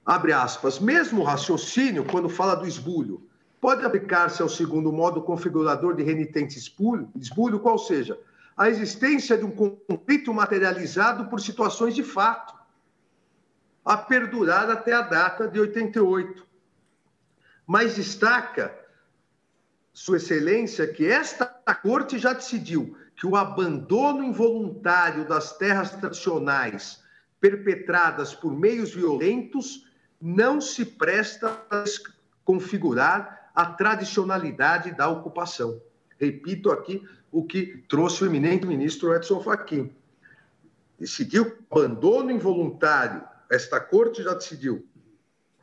abre 0.05 0.33
aspas, 0.33 0.79
mesmo 0.79 1.23
raciocínio, 1.23 2.05
quando 2.05 2.29
fala 2.29 2.55
do 2.55 2.67
esbulho, 2.67 3.29
pode 3.61 3.85
aplicar-se 3.85 4.41
ao 4.41 4.49
segundo 4.49 4.93
modo 4.93 5.23
configurador 5.23 5.95
de 5.95 6.03
renitente 6.03 6.57
esbulho, 6.57 7.11
esbulho, 7.17 7.61
qual 7.61 7.79
seja, 7.79 8.19
a 8.57 8.69
existência 8.69 9.37
de 9.37 9.45
um 9.45 9.51
conflito 9.51 10.33
materializado 10.33 11.27
por 11.27 11.41
situações 11.41 11.95
de 11.95 12.03
fato, 12.03 12.55
a 13.85 13.97
perdurar 13.97 14.69
até 14.71 14.93
a 14.93 15.03
data 15.03 15.49
de 15.49 15.59
88. 15.59 16.47
Mas 17.67 17.97
destaca 17.97 18.80
Sua 20.03 20.17
Excelência 20.17 20.87
que 20.87 21.05
esta 21.05 21.45
corte 21.75 22.19
já 22.19 22.33
decidiu 22.33 22.97
que 23.15 23.27
o 23.27 23.37
abandono 23.37 24.25
involuntário 24.25 25.29
das 25.29 25.59
terras 25.59 25.91
tradicionais 25.91 27.03
perpetradas 27.39 28.35
por 28.35 28.51
meios 28.51 28.95
violentos 28.95 29.87
não 30.19 30.59
se 30.59 30.87
presta 30.87 31.63
a 31.71 31.85
configurar 32.43 33.51
a 33.55 33.67
tradicionalidade 33.67 34.93
da 34.93 35.07
ocupação. 35.07 35.79
Repito 36.19 36.71
aqui 36.71 37.07
o 37.31 37.45
que 37.45 37.85
trouxe 37.87 38.25
o 38.25 38.27
eminente 38.27 38.67
ministro 38.67 39.15
Edson 39.15 39.43
Fachin. 39.43 39.95
Decidiu 40.99 41.59
abandono 41.71 42.31
involuntário, 42.31 43.23
esta 43.51 43.79
corte 43.79 44.23
já 44.23 44.33
decidiu 44.33 44.83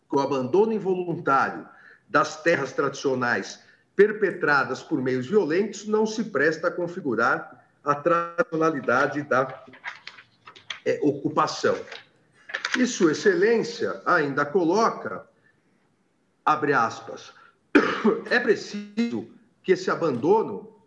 que 0.08 0.16
o 0.16 0.20
abandono 0.20 0.74
involuntário 0.74 1.68
das 2.08 2.44
terras 2.44 2.72
tradicionais 2.72 3.66
perpetradas 3.98 4.84
por 4.84 5.02
meios 5.02 5.26
violentos 5.26 5.88
não 5.88 6.06
se 6.06 6.26
presta 6.26 6.68
a 6.68 6.72
configurar 6.72 7.66
a 7.84 7.95
tradicionalidade 7.95 9.24
da 9.24 9.66
é, 10.86 11.00
ocupação. 11.02 11.76
E 12.78 12.86
Sua 12.86 13.14
Excelência 13.14 14.00
ainda 14.06 14.45
coloca, 14.45 15.28
abre 16.45 16.74
aspas, 16.74 17.34
é 18.30 18.39
preciso 18.39 19.28
que 19.64 19.72
esse 19.72 19.89
abandono, 19.89 20.80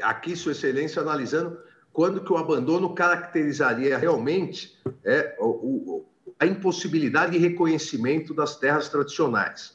aqui 0.00 0.36
Sua 0.36 0.52
Excelência 0.52 1.02
analisando 1.02 1.58
quando 1.92 2.22
que 2.22 2.32
o 2.32 2.36
abandono 2.36 2.94
caracterizaria 2.94 3.98
realmente 3.98 4.80
é, 5.02 5.36
o, 5.40 5.46
o, 5.46 6.06
a 6.38 6.46
impossibilidade 6.46 7.32
de 7.32 7.38
reconhecimento 7.38 8.32
das 8.32 8.56
terras 8.56 8.88
tradicionais 8.88 9.74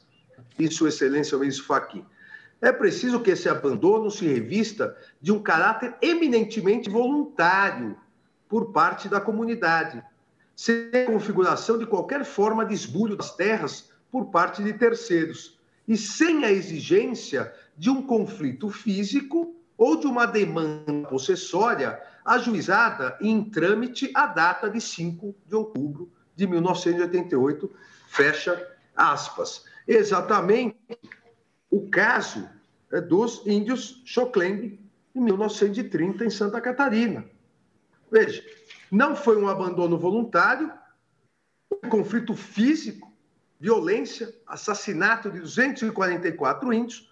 e 0.60 0.70
Sua 0.70 0.90
Excelência 0.90 1.38
ministro 1.38 1.64
Fachin. 1.64 2.04
É 2.60 2.70
preciso 2.70 3.20
que 3.20 3.30
esse 3.30 3.48
abandono 3.48 4.10
se 4.10 4.26
revista 4.26 4.94
de 5.20 5.32
um 5.32 5.42
caráter 5.42 5.94
eminentemente 6.02 6.90
voluntário 6.90 7.96
por 8.46 8.70
parte 8.70 9.08
da 9.08 9.20
comunidade, 9.20 10.02
sem 10.54 11.06
configuração 11.06 11.78
de 11.78 11.86
qualquer 11.86 12.24
forma 12.24 12.66
de 12.66 12.74
esbulho 12.74 13.16
das 13.16 13.34
terras 13.34 13.90
por 14.10 14.26
parte 14.26 14.62
de 14.62 14.74
terceiros, 14.74 15.58
e 15.88 15.96
sem 15.96 16.44
a 16.44 16.52
exigência 16.52 17.52
de 17.78 17.88
um 17.88 18.02
conflito 18.02 18.68
físico 18.68 19.54
ou 19.78 19.98
de 19.98 20.06
uma 20.06 20.26
demanda 20.26 21.08
possessória 21.08 21.98
ajuizada 22.22 23.16
em 23.22 23.42
trâmite 23.42 24.10
à 24.14 24.26
data 24.26 24.68
de 24.68 24.80
5 24.80 25.34
de 25.46 25.54
outubro 25.54 26.12
de 26.36 26.46
1988, 26.46 27.72
fecha 28.08 28.68
aspas 28.94 29.64
exatamente 29.86 30.76
o 31.70 31.88
caso 31.88 32.48
é, 32.92 33.00
dos 33.00 33.46
índios 33.46 34.02
Choclen 34.04 34.78
em 35.14 35.20
1930, 35.20 36.24
em 36.24 36.30
Santa 36.30 36.60
Catarina. 36.60 37.24
Veja, 38.10 38.44
não 38.90 39.14
foi 39.14 39.36
um 39.36 39.48
abandono 39.48 39.96
voluntário, 39.96 40.72
um 41.84 41.88
conflito 41.88 42.34
físico, 42.34 43.12
violência, 43.58 44.34
assassinato 44.46 45.30
de 45.30 45.40
244 45.40 46.72
índios, 46.72 47.10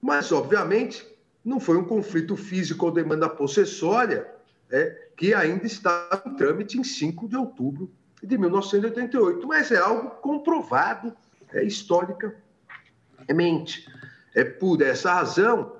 mas, 0.00 0.32
obviamente, 0.32 1.06
não 1.44 1.60
foi 1.60 1.76
um 1.76 1.84
conflito 1.84 2.36
físico 2.36 2.86
ou 2.86 2.92
demanda 2.92 3.28
possessória 3.28 4.26
é, 4.70 5.10
que 5.16 5.32
ainda 5.32 5.66
está 5.66 6.22
em 6.26 6.34
trâmite 6.34 6.78
em 6.78 6.82
5 6.82 7.28
de 7.28 7.36
outubro 7.36 7.92
de 8.22 8.36
1988, 8.36 9.46
mas 9.46 9.70
é 9.70 9.76
algo 9.76 10.10
comprovado 10.16 11.16
é, 11.52 11.64
historicamente. 11.64 13.86
É 14.34 14.44
por 14.44 14.82
essa 14.82 15.14
razão, 15.14 15.76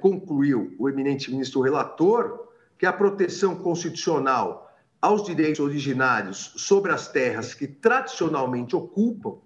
concluiu 0.00 0.74
o 0.78 0.88
eminente 0.88 1.30
ministro 1.30 1.60
relator, 1.60 2.48
que 2.78 2.86
a 2.86 2.92
proteção 2.92 3.56
constitucional 3.56 4.72
aos 5.00 5.24
direitos 5.24 5.60
originários 5.60 6.52
sobre 6.56 6.92
as 6.92 7.08
terras 7.08 7.54
que 7.54 7.66
tradicionalmente 7.66 8.76
ocupam 8.76 9.38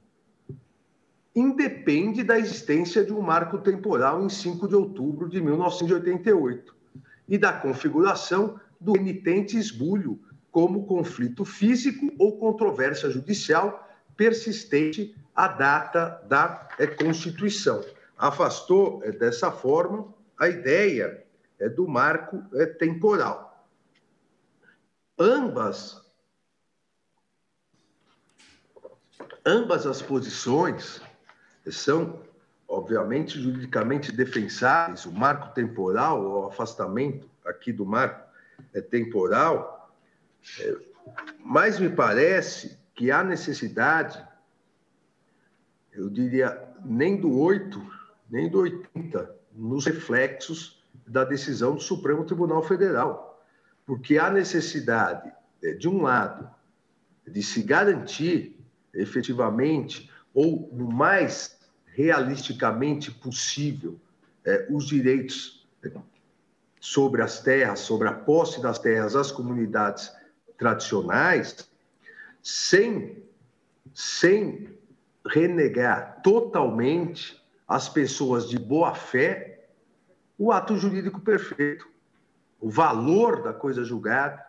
independe 1.35 2.23
da 2.23 2.39
existência 2.39 3.05
de 3.05 3.13
um 3.13 3.21
marco 3.21 3.59
temporal 3.59 4.23
em 4.23 4.29
5 4.29 4.69
de 4.69 4.75
outubro 4.75 5.29
de 5.29 5.41
1988 5.41 6.75
e 7.27 7.39
da 7.39 7.53
configuração 7.53 8.61
do 8.79 8.97
emitente 8.97 9.57
esbulho 9.57 10.21
como 10.51 10.85
conflito 10.85 11.45
físico 11.45 12.13
ou 12.19 12.39
controvérsia 12.39 13.11
judicial 13.11 13.89
persistente 14.17 15.17
a 15.35 15.49
data 15.49 16.23
da 16.29 16.69
é, 16.79 16.87
Constituição. 16.87 17.85
Afastou, 18.17 19.03
é, 19.05 19.11
dessa 19.11 19.51
forma, 19.51 20.13
a 20.39 20.49
ideia 20.49 21.25
é, 21.59 21.69
do 21.69 21.89
marco 21.89 22.43
temporal. 22.79 23.67
Ambas, 25.19 26.01
ambas 29.45 29.87
as 29.87 30.03
posições 30.03 31.01
são, 31.71 32.23
obviamente, 32.67 33.41
juridicamente 33.41 34.11
defensáveis. 34.11 35.07
O 35.07 35.13
marco 35.13 35.55
temporal, 35.55 36.23
o 36.23 36.47
afastamento 36.47 37.31
aqui 37.45 37.73
do 37.73 37.87
marco 37.87 38.21
temporal, 38.91 39.93
mas 41.39 41.79
me 41.79 41.89
parece 41.89 42.79
que 42.95 43.11
há 43.11 43.23
necessidade 43.23 44.25
eu 45.93 46.09
diria, 46.09 46.63
nem 46.85 47.21
do 47.21 47.39
8, 47.39 47.81
nem 48.31 48.49
do 48.49 48.61
80, 48.61 49.35
nos 49.55 49.85
reflexos 49.85 50.83
da 51.07 51.25
decisão 51.25 51.75
do 51.75 51.81
Supremo 51.81 52.25
Tribunal 52.25 52.63
Federal. 52.63 53.43
Porque 53.85 54.19
há 54.19 54.31
necessidade, 54.31 55.33
é, 55.63 55.73
de 55.73 55.89
um 55.89 56.03
lado, 56.03 56.49
de 57.27 57.43
se 57.43 57.63
garantir 57.63 58.59
efetivamente, 58.95 60.11
ou 60.35 60.69
no 60.73 60.91
mais 60.91 61.59
realisticamente 61.87 63.11
possível, 63.11 63.99
é, 64.45 64.67
os 64.71 64.87
direitos 64.87 65.67
é, 65.85 65.91
sobre 66.81 67.23
as 67.23 67.41
terras, 67.41 67.81
sobre 67.81 68.09
a 68.09 68.13
posse 68.13 68.61
das 68.61 68.79
terras 68.79 69.15
às 69.15 69.31
comunidades 69.31 70.13
tradicionais, 70.59 71.69
sem, 72.43 73.23
sem 73.95 74.69
renegar 75.27 76.21
totalmente 76.23 77.41
às 77.67 77.89
pessoas 77.89 78.49
de 78.49 78.59
boa 78.59 78.95
fé 78.95 79.53
o 80.39 80.51
ato 80.51 80.77
jurídico 80.77 81.21
perfeito, 81.21 81.89
o 82.61 82.69
valor 82.69 83.43
da 83.43 83.53
coisa 83.53 83.85
julgada, 83.85 84.45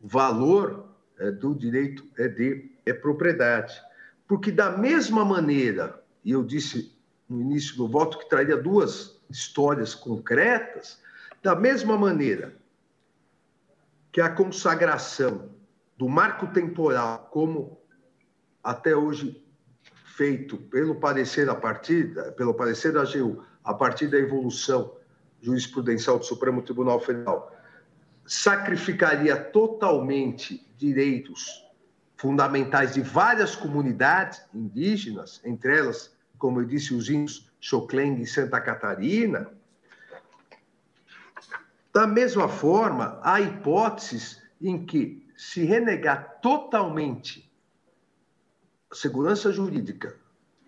o 0.00 0.08
valor 0.08 0.88
é, 1.18 1.30
do 1.30 1.54
direito 1.54 2.04
é 2.18 2.26
de 2.26 2.72
é 2.84 2.92
propriedade. 2.92 3.80
Porque, 4.26 4.50
da 4.50 4.76
mesma 4.76 5.24
maneira, 5.24 6.02
e 6.24 6.32
eu 6.32 6.42
disse 6.42 6.96
no 7.28 7.40
início 7.40 7.76
do 7.76 7.86
voto 7.86 8.18
que 8.18 8.28
traria 8.28 8.56
duas 8.56 9.20
histórias 9.30 9.94
concretas, 9.94 11.00
da 11.42 11.54
mesma 11.54 11.96
maneira 11.96 12.56
que 14.10 14.20
a 14.20 14.30
consagração 14.30 15.50
do 15.96 16.08
marco 16.08 16.48
temporal, 16.48 17.28
como 17.30 17.80
até 18.62 18.96
hoje 18.96 19.45
feito 20.16 20.56
pelo 20.56 20.94
parecer 20.94 21.48
a 21.50 21.54
partir 21.54 22.14
pelo 22.36 22.54
parecer 22.54 22.90
da 22.90 23.02
AGU, 23.02 23.44
a 23.62 23.74
partir 23.74 24.08
da 24.08 24.18
evolução 24.18 24.96
jurisprudencial 25.42 26.18
do 26.18 26.24
Supremo 26.24 26.62
Tribunal 26.62 26.98
Federal, 26.98 27.54
sacrificaria 28.24 29.36
totalmente 29.36 30.66
direitos 30.78 31.62
fundamentais 32.16 32.94
de 32.94 33.02
várias 33.02 33.54
comunidades 33.54 34.42
indígenas, 34.54 35.42
entre 35.44 35.76
elas, 35.76 36.16
como 36.38 36.60
eu 36.60 36.64
disse, 36.64 36.94
os 36.94 37.10
índios 37.10 37.52
Xocleng 37.60 38.18
e 38.22 38.26
Santa 38.26 38.58
Catarina. 38.58 39.50
Da 41.92 42.06
mesma 42.06 42.48
forma, 42.48 43.20
há 43.22 43.38
hipóteses 43.38 44.42
em 44.62 44.86
que 44.86 45.28
se 45.36 45.62
renegar 45.62 46.38
totalmente 46.40 47.45
segurança 48.92 49.52
jurídica 49.52 50.16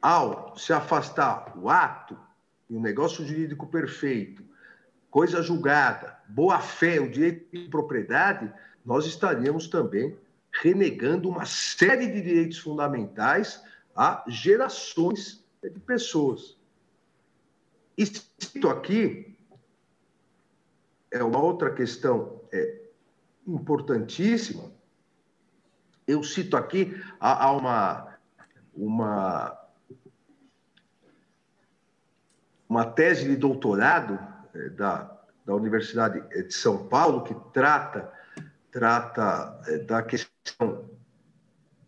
ao 0.00 0.56
se 0.56 0.72
afastar 0.72 1.56
o 1.56 1.68
ato 1.68 2.18
e 2.68 2.76
o 2.76 2.80
negócio 2.80 3.24
jurídico 3.24 3.66
perfeito, 3.66 4.44
coisa 5.10 5.42
julgada, 5.42 6.18
boa-fé, 6.28 7.00
o 7.00 7.10
direito 7.10 7.56
de 7.56 7.68
propriedade, 7.68 8.52
nós 8.84 9.06
estaríamos 9.06 9.68
também 9.68 10.18
renegando 10.62 11.28
uma 11.28 11.44
série 11.44 12.06
de 12.06 12.20
direitos 12.20 12.58
fundamentais 12.58 13.62
a 13.94 14.24
gerações 14.28 15.44
de 15.62 15.80
pessoas. 15.80 16.56
E 17.96 18.06
cito 18.06 18.68
aqui, 18.68 19.36
é 21.10 21.22
uma 21.22 21.40
outra 21.40 21.72
questão 21.72 22.40
é, 22.52 22.82
importantíssima, 23.46 24.70
eu 26.06 26.22
cito 26.22 26.56
aqui 26.56 26.98
há, 27.20 27.44
há 27.44 27.52
uma, 27.52 28.07
uma, 28.78 29.58
uma 32.68 32.84
tese 32.84 33.28
de 33.28 33.36
doutorado 33.36 34.18
é, 34.54 34.68
da, 34.70 35.18
da 35.44 35.54
Universidade 35.54 36.20
de 36.28 36.54
São 36.54 36.86
Paulo 36.86 37.24
que 37.24 37.34
trata, 37.52 38.12
trata 38.70 39.60
é, 39.66 39.78
da 39.78 40.02
questão 40.02 40.88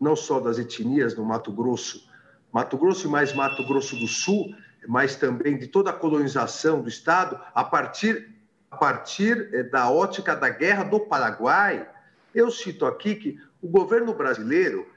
não 0.00 0.16
só 0.16 0.40
das 0.40 0.58
etnias 0.58 1.14
no 1.14 1.24
Mato 1.24 1.52
Grosso, 1.52 2.08
Mato 2.50 2.76
Grosso 2.76 3.06
e 3.06 3.10
mais 3.10 3.32
Mato 3.34 3.64
Grosso 3.66 3.96
do 3.96 4.08
Sul, 4.08 4.54
mas 4.88 5.14
também 5.14 5.58
de 5.58 5.68
toda 5.68 5.90
a 5.90 5.92
colonização 5.92 6.80
do 6.82 6.88
Estado, 6.88 7.38
a 7.54 7.62
partir, 7.62 8.34
a 8.70 8.76
partir 8.76 9.50
é, 9.52 9.62
da 9.62 9.90
ótica 9.90 10.34
da 10.34 10.48
Guerra 10.48 10.84
do 10.84 10.98
Paraguai. 10.98 11.88
Eu 12.34 12.50
cito 12.50 12.86
aqui 12.86 13.14
que 13.14 13.38
o 13.62 13.68
governo 13.68 14.14
brasileiro 14.14 14.88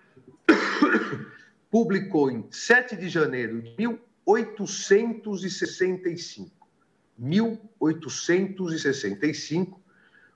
publicou 1.73 2.29
em 2.29 2.45
7 2.51 2.95
de 2.95 3.09
janeiro 3.09 3.63
de 3.63 3.75
1865, 4.27 6.51
1865, 7.17 9.81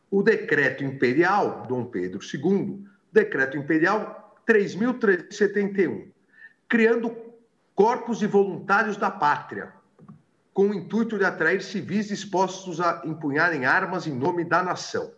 o 0.10 0.24
decreto 0.24 0.84
imperial 0.84 1.68
Dom 1.70 1.86
Pedro 1.86 2.20
II, 2.26 2.84
decreto 3.14 3.56
imperial 3.56 4.36
3371, 4.48 6.12
criando 6.68 7.16
corpos 7.76 8.18
de 8.18 8.26
voluntários 8.26 8.98
da 8.98 9.12
pátria, 9.12 9.72
com 10.52 10.70
o 10.70 10.74
intuito 10.74 11.20
de 11.20 11.26
atrair 11.26 11.62
civis 11.62 12.08
dispostos 12.08 12.82
a 12.82 13.04
empunharem 13.06 13.64
armas 13.64 14.08
em 14.08 14.16
nome 14.16 14.44
da 14.44 14.64
nação. 14.64 15.14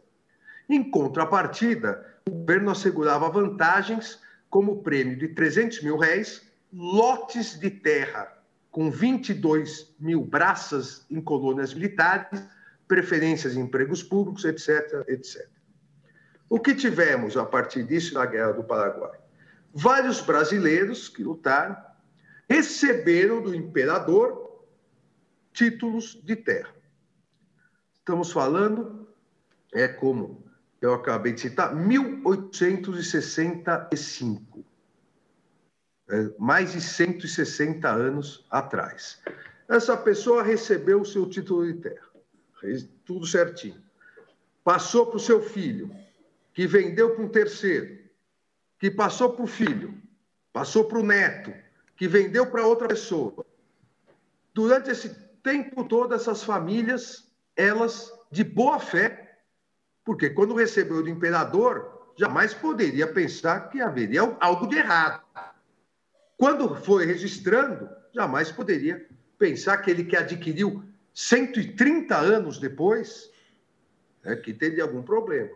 Em 0.68 0.92
contrapartida, 0.92 2.06
o 2.28 2.32
governo 2.32 2.72
assegurava 2.72 3.30
vantagens 3.30 4.20
como 4.50 4.82
prêmio 4.82 5.18
de 5.18 5.30
300 5.30 5.82
mil 5.84 5.98
réis, 5.98 6.42
lotes 6.74 7.60
de 7.60 7.70
terra 7.70 8.36
com 8.72 8.92
22 8.92 9.96
mil 10.00 10.24
braças 10.24 11.06
em 11.10 11.22
colônias 11.22 11.74
militares, 11.74 12.44
preferências 12.88 13.56
em 13.56 13.62
empregos 13.62 14.04
públicos, 14.04 14.46
etc., 14.46 15.04
etc. 15.08 15.48
O 16.50 16.60
que 16.60 16.74
tivemos 16.74 17.38
a 17.38 17.46
partir 17.46 17.84
disso 17.84 18.16
na 18.16 18.26
Guerra 18.26 18.54
do 18.54 18.64
Paraguai? 18.64 19.20
Vários 19.74 20.22
brasileiros 20.22 21.08
que 21.08 21.24
lutaram 21.24 21.78
receberam 22.50 23.42
do 23.42 23.54
imperador 23.54 24.66
títulos 25.54 26.20
de 26.24 26.36
terra. 26.36 26.74
Estamos 27.94 28.32
falando, 28.32 29.08
é 29.72 29.88
como 29.88 30.49
eu 30.82 30.94
acabei 30.94 31.34
de 31.34 31.42
citar, 31.42 31.76
1865. 31.76 34.64
É, 36.12 36.32
mais 36.40 36.72
de 36.72 36.82
160 36.82 37.88
anos 37.88 38.44
atrás. 38.50 39.22
Essa 39.68 39.96
pessoa 39.96 40.42
recebeu 40.42 41.02
o 41.02 41.06
seu 41.06 41.30
título 41.30 41.72
de 41.72 41.80
terra, 41.80 42.10
tudo 43.06 43.28
certinho. 43.28 43.80
Passou 44.64 45.06
para 45.06 45.18
o 45.18 45.20
seu 45.20 45.40
filho, 45.42 45.96
que 46.54 46.66
vendeu 46.66 47.14
para 47.14 47.24
um 47.24 47.30
terceiro, 47.30 48.00
que 48.80 48.90
passou 48.90 49.34
para 49.34 49.44
o 49.44 49.48
filho, 49.48 50.02
passou 50.52 50.86
para 50.86 50.98
o 50.98 51.06
neto, 51.06 51.54
que 51.96 52.08
vendeu 52.08 52.48
para 52.48 52.66
outra 52.66 52.88
pessoa. 52.88 53.46
Durante 54.54 54.90
esse 54.90 55.10
tempo 55.44 55.84
todo, 55.84 56.16
essas 56.16 56.44
famílias, 56.44 57.30
elas, 57.56 58.12
de 58.32 58.44
boa 58.44 58.80
fé, 58.80 59.29
porque 60.10 60.32
quando 60.32 60.56
recebeu 60.56 61.04
do 61.04 61.10
imperador, 61.10 62.12
jamais 62.18 62.52
poderia 62.52 63.06
pensar 63.06 63.70
que 63.70 63.80
haveria 63.80 64.22
algo 64.40 64.66
de 64.66 64.76
errado. 64.76 65.24
Quando 66.36 66.74
foi 66.78 67.06
registrando, 67.06 67.88
jamais 68.12 68.52
poderia 68.52 69.08
pensar 69.38 69.78
que 69.78 69.92
ele 69.92 70.04
que 70.04 70.18
adquiriu 70.18 70.84
130 71.14 72.18
anos 72.18 72.58
depois, 72.58 73.30
né, 74.24 74.36
que 74.38 74.52
teria 74.52 74.82
algum 74.82 75.04
problema. 75.04 75.56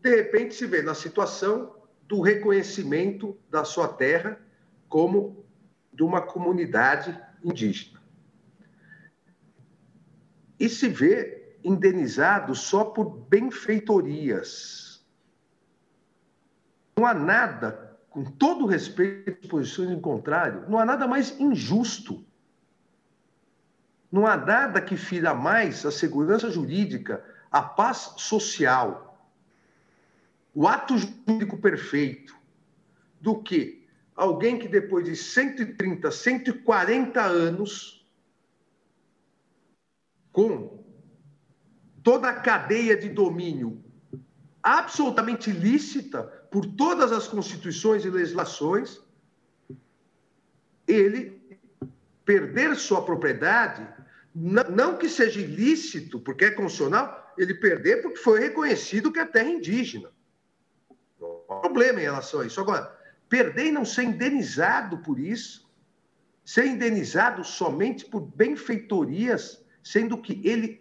De 0.00 0.12
repente 0.12 0.52
se 0.56 0.66
vê 0.66 0.82
na 0.82 0.96
situação 0.96 1.72
do 2.08 2.20
reconhecimento 2.22 3.38
da 3.48 3.62
sua 3.62 3.86
terra 3.86 4.40
como 4.88 5.46
de 5.92 6.02
uma 6.02 6.20
comunidade 6.20 7.16
indígena. 7.44 8.02
E 10.58 10.68
se 10.68 10.88
vê 10.88 11.39
indenizado 11.64 12.54
só 12.54 12.84
por 12.84 13.04
benfeitorias. 13.28 15.04
Não 16.96 17.06
há 17.06 17.14
nada, 17.14 17.98
com 18.10 18.24
todo 18.24 18.66
respeito 18.66 19.38
às 19.42 19.46
posições 19.46 19.90
em 19.90 20.00
contrário, 20.00 20.68
não 20.68 20.78
há 20.78 20.84
nada 20.84 21.06
mais 21.06 21.38
injusto. 21.40 22.24
Não 24.10 24.26
há 24.26 24.36
nada 24.36 24.80
que 24.80 24.96
fira 24.96 25.32
mais 25.32 25.86
a 25.86 25.90
segurança 25.92 26.50
jurídica, 26.50 27.24
a 27.50 27.62
paz 27.62 28.14
social, 28.16 29.28
o 30.52 30.66
ato 30.66 30.98
jurídico 30.98 31.58
perfeito, 31.58 32.36
do 33.20 33.40
que 33.40 33.86
alguém 34.16 34.58
que 34.58 34.66
depois 34.66 35.04
de 35.04 35.14
130, 35.14 36.10
140 36.10 37.20
anos, 37.22 38.04
com 40.32 40.79
toda 42.10 42.28
a 42.28 42.34
cadeia 42.34 42.96
de 42.96 43.08
domínio 43.08 43.84
absolutamente 44.60 45.48
lícita 45.52 46.24
por 46.50 46.66
todas 46.66 47.12
as 47.12 47.28
constituições 47.28 48.04
e 48.04 48.10
legislações, 48.10 49.00
ele 50.88 51.40
perder 52.24 52.74
sua 52.74 53.04
propriedade, 53.04 53.86
não 54.34 54.96
que 54.96 55.08
seja 55.08 55.40
ilícito, 55.40 56.18
porque 56.18 56.46
é 56.46 56.50
constitucional, 56.50 57.32
ele 57.38 57.54
perder 57.54 58.02
porque 58.02 58.18
foi 58.18 58.40
reconhecido 58.40 59.12
que 59.12 59.20
é 59.20 59.24
terra 59.24 59.48
indígena. 59.48 60.10
Não 61.20 61.44
há 61.48 61.60
problema 61.60 62.00
em 62.00 62.04
relação 62.10 62.40
a 62.40 62.46
isso. 62.46 62.60
Agora, 62.60 62.92
perder 63.28 63.66
e 63.66 63.70
não 63.70 63.84
ser 63.84 64.02
indenizado 64.02 64.98
por 64.98 65.20
isso, 65.20 65.70
ser 66.44 66.66
indenizado 66.66 67.44
somente 67.44 68.04
por 68.04 68.20
benfeitorias, 68.20 69.64
sendo 69.80 70.20
que 70.20 70.40
ele 70.42 70.79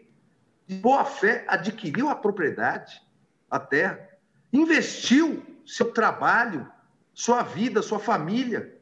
de 0.70 0.76
boa 0.76 1.04
fé, 1.04 1.44
adquiriu 1.48 2.10
a 2.10 2.16
propriedade, 2.16 3.02
a 3.50 3.60
terra, 3.60 4.08
investiu 4.54 5.44
seu 5.66 5.92
trabalho, 5.92 6.72
sua 7.12 7.42
vida, 7.42 7.82
sua 7.82 7.98
família, 7.98 8.80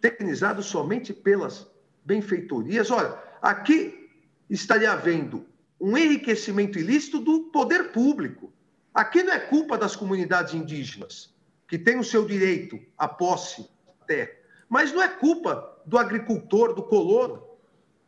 tecnizado 0.00 0.60
somente 0.60 1.12
pelas 1.12 1.70
benfeitorias. 2.04 2.90
Olha, 2.90 3.16
aqui 3.40 4.10
estaria 4.50 4.90
havendo 4.90 5.46
um 5.80 5.96
enriquecimento 5.96 6.80
ilícito 6.80 7.20
do 7.20 7.44
poder 7.52 7.92
público. 7.92 8.52
Aqui 8.92 9.22
não 9.22 9.32
é 9.32 9.38
culpa 9.38 9.78
das 9.78 9.94
comunidades 9.94 10.52
indígenas, 10.52 11.32
que 11.68 11.78
têm 11.78 12.00
o 12.00 12.04
seu 12.04 12.26
direito 12.26 12.76
à 12.98 13.06
posse 13.06 13.70
da 13.86 13.92
terra, 14.04 14.32
mas 14.68 14.92
não 14.92 15.00
é 15.00 15.08
culpa 15.08 15.80
do 15.86 15.96
agricultor, 15.96 16.74
do 16.74 16.82
colono, 16.82 17.51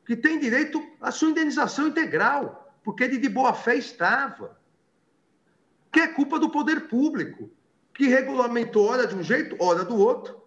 que 0.05 0.16
tem 0.16 0.38
direito 0.38 0.82
à 1.00 1.11
sua 1.11 1.30
indenização 1.30 1.88
integral, 1.88 2.74
porque 2.82 3.05
ele 3.05 3.18
de 3.18 3.28
boa 3.28 3.55
fé 3.55 3.76
estava. 3.76 4.59
Que 5.90 6.00
é 6.00 6.09
culpa 6.09 6.38
do 6.38 6.50
poder 6.50 6.88
público, 6.88 7.50
que 7.94 8.07
regulamentou 8.07 8.86
hora 8.86 9.07
de 9.07 9.14
um 9.14 9.22
jeito, 9.22 9.57
hora 9.62 9.84
do 9.84 9.96
outro, 9.96 10.42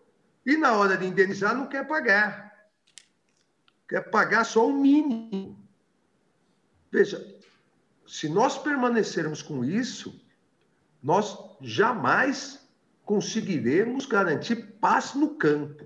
e 0.46 0.56
na 0.58 0.74
hora 0.74 0.98
de 0.98 1.06
indenizar 1.06 1.56
não 1.56 1.68
quer 1.68 1.88
pagar. 1.88 2.48
Quer 3.88 4.10
pagar 4.10 4.44
só 4.44 4.68
o 4.68 4.74
mínimo. 4.74 5.58
Veja, 6.92 7.26
se 8.06 8.30
nós 8.30 8.58
permanecermos 8.58 9.42
com 9.42 9.64
isso, 9.64 10.22
nós 11.02 11.38
jamais 11.62 12.68
conseguiremos 13.04 14.06
garantir 14.06 14.78
paz 14.80 15.14
no 15.14 15.36
campo. 15.36 15.86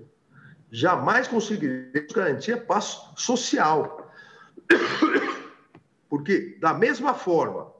Jamais 0.74 1.28
conseguiremos 1.28 2.14
garantir 2.14 2.64
paz 2.64 2.98
social. 3.14 4.10
Porque, 6.08 6.56
da 6.58 6.72
mesma 6.72 7.12
forma, 7.12 7.70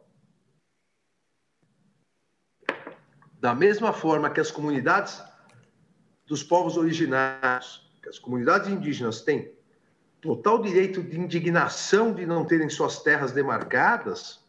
da 3.40 3.55
mesma 3.55 3.95
forma 3.95 4.28
que 4.28 4.40
as 4.40 4.51
comunidades 4.51 5.22
dos 6.26 6.43
povos 6.43 6.76
originários, 6.76 7.90
que 8.03 8.11
as 8.11 8.18
comunidades 8.18 8.68
indígenas 8.68 9.22
têm 9.22 9.51
total 10.20 10.61
direito 10.61 11.03
de 11.03 11.18
indignação 11.18 12.12
de 12.12 12.26
não 12.26 12.45
terem 12.45 12.68
suas 12.68 13.03
terras 13.03 13.32
demarcadas, 13.32 14.45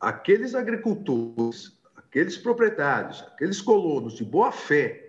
aqueles 0.00 0.54
agricultores, 0.54 1.78
aqueles 1.94 2.38
proprietários, 2.38 3.22
aqueles 3.24 3.60
colonos 3.60 4.14
de 4.14 4.24
boa 4.24 4.50
fé 4.50 5.07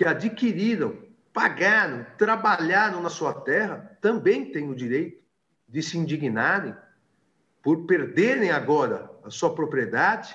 que 0.00 0.04
adquiriram, 0.06 0.96
pagaram, 1.30 2.06
trabalharam 2.16 3.02
na 3.02 3.10
sua 3.10 3.34
terra, 3.34 3.98
também 4.00 4.50
têm 4.50 4.70
o 4.70 4.74
direito 4.74 5.22
de 5.68 5.82
se 5.82 5.98
indignarem 5.98 6.74
por 7.62 7.84
perderem 7.84 8.50
agora 8.50 9.10
a 9.22 9.28
sua 9.28 9.54
propriedade 9.54 10.34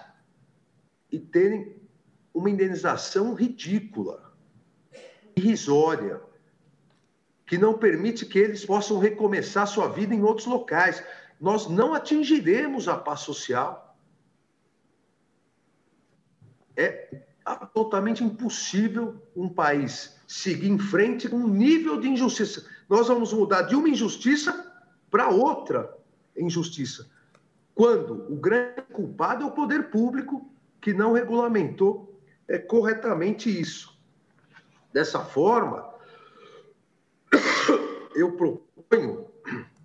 e 1.12 1.18
terem 1.18 1.82
uma 2.32 2.48
indenização 2.48 3.34
ridícula, 3.34 4.32
irrisória, 5.36 6.22
que 7.48 7.58
não 7.58 7.76
permite 7.76 8.24
que 8.24 8.38
eles 8.38 8.64
possam 8.64 9.00
recomeçar 9.00 9.66
sua 9.66 9.88
vida 9.88 10.14
em 10.14 10.22
outros 10.22 10.46
locais. 10.46 11.04
Nós 11.42 11.68
não 11.68 11.96
atingiremos 11.96 12.88
a 12.88 12.96
paz 12.96 13.22
social. 13.22 13.98
É 16.78 17.25
absolutamente 17.46 18.24
impossível 18.24 19.22
um 19.36 19.48
país 19.48 20.16
seguir 20.28 20.70
em 20.70 20.80
frente 20.80 21.30
com 21.30 21.38
um 21.38 21.48
nível 21.48 22.00
de 22.00 22.10
injustiça. 22.10 22.66
Nós 22.90 23.08
vamos 23.08 23.32
mudar 23.32 23.62
de 23.64 23.76
uma 23.76 23.88
injustiça 23.88 24.74
para 25.12 25.30
outra 25.30 25.96
injustiça. 26.36 27.08
Quando 27.76 28.26
o 28.34 28.36
grande 28.36 28.82
culpado 28.92 29.44
é 29.44 29.48
o 29.48 29.52
poder 29.52 29.92
público 29.92 30.50
que 30.82 30.92
não 30.94 31.14
regulamentou 31.14 32.20
é, 32.48 32.58
corretamente 32.58 33.50
isso. 33.50 33.96
Dessa 34.92 35.20
forma, 35.20 35.94
eu 38.16 38.32
proponho 38.34 39.28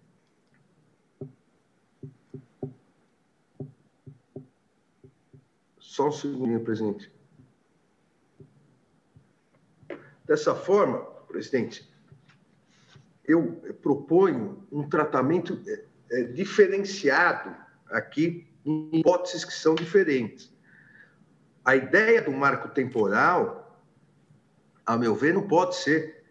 Só 5.78 6.08
um 6.08 6.12
segundinho, 6.12 6.60
presidente. 6.60 7.19
Dessa 10.30 10.54
forma, 10.54 10.98
presidente, 11.26 11.92
eu 13.24 13.60
proponho 13.82 14.64
um 14.70 14.88
tratamento 14.88 15.60
é, 15.66 15.84
é, 16.12 16.22
diferenciado 16.22 17.52
aqui 17.90 18.46
em 18.64 19.00
hipóteses 19.00 19.44
que 19.44 19.52
são 19.52 19.74
diferentes. 19.74 20.54
A 21.64 21.74
ideia 21.74 22.22
do 22.22 22.30
marco 22.30 22.68
temporal, 22.68 23.82
a 24.86 24.96
meu 24.96 25.16
ver, 25.16 25.34
não 25.34 25.48
pode 25.48 25.74
ser 25.74 26.22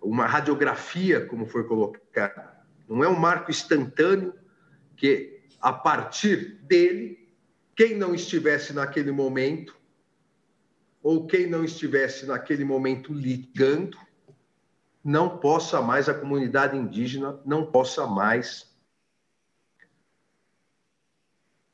uma 0.00 0.26
radiografia, 0.26 1.26
como 1.26 1.44
foi 1.44 1.64
colocado. 1.64 2.56
Não 2.88 3.02
é 3.02 3.08
um 3.08 3.18
marco 3.18 3.50
instantâneo 3.50 4.32
que, 4.96 5.42
a 5.60 5.72
partir 5.72 6.60
dele, 6.62 7.28
quem 7.74 7.96
não 7.96 8.14
estivesse 8.14 8.72
naquele 8.72 9.10
momento, 9.10 9.79
ou 11.02 11.26
quem 11.26 11.46
não 11.46 11.64
estivesse 11.64 12.26
naquele 12.26 12.64
momento 12.64 13.12
ligando, 13.12 13.96
não 15.02 15.38
possa 15.38 15.80
mais, 15.80 16.08
a 16.08 16.14
comunidade 16.14 16.76
indígena 16.76 17.40
não 17.44 17.64
possa 17.64 18.06
mais 18.06 18.70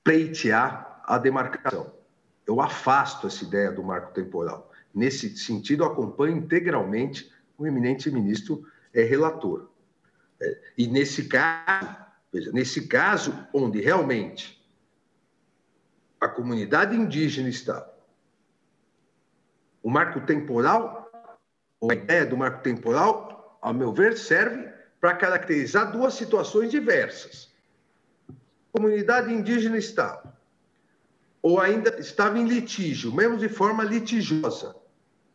pleitear 0.04 1.02
a 1.04 1.18
demarcação. 1.18 1.92
Eu 2.46 2.60
afasto 2.60 3.26
essa 3.26 3.42
ideia 3.42 3.72
do 3.72 3.82
marco 3.82 4.14
temporal. 4.14 4.70
Nesse 4.94 5.36
sentido, 5.36 5.84
acompanho 5.84 6.36
integralmente 6.36 7.32
o 7.58 7.66
eminente 7.66 8.08
ministro 8.10 8.70
é 8.94 9.02
relator. 9.02 9.68
É, 10.40 10.60
e 10.78 10.86
nesse 10.86 11.24
caso, 11.24 11.96
veja, 12.32 12.52
nesse 12.52 12.86
caso 12.86 13.46
onde 13.52 13.80
realmente 13.80 14.64
a 16.20 16.28
comunidade 16.28 16.94
indígena 16.94 17.48
está, 17.48 17.90
o 19.86 19.88
marco 19.88 20.20
temporal, 20.22 21.08
ou 21.80 21.92
a 21.92 21.94
ideia 21.94 22.26
do 22.26 22.36
marco 22.36 22.60
temporal, 22.60 23.56
ao 23.62 23.72
meu 23.72 23.92
ver, 23.92 24.18
serve 24.18 24.68
para 25.00 25.14
caracterizar 25.14 25.92
duas 25.92 26.14
situações 26.14 26.72
diversas. 26.72 27.52
Comunidade 28.72 29.32
indígena 29.32 29.78
estava, 29.78 30.36
ou 31.40 31.60
ainda 31.60 32.00
estava 32.00 32.36
em 32.36 32.48
litígio, 32.48 33.14
mesmo 33.14 33.36
de 33.36 33.48
forma 33.48 33.84
litigiosa, 33.84 34.74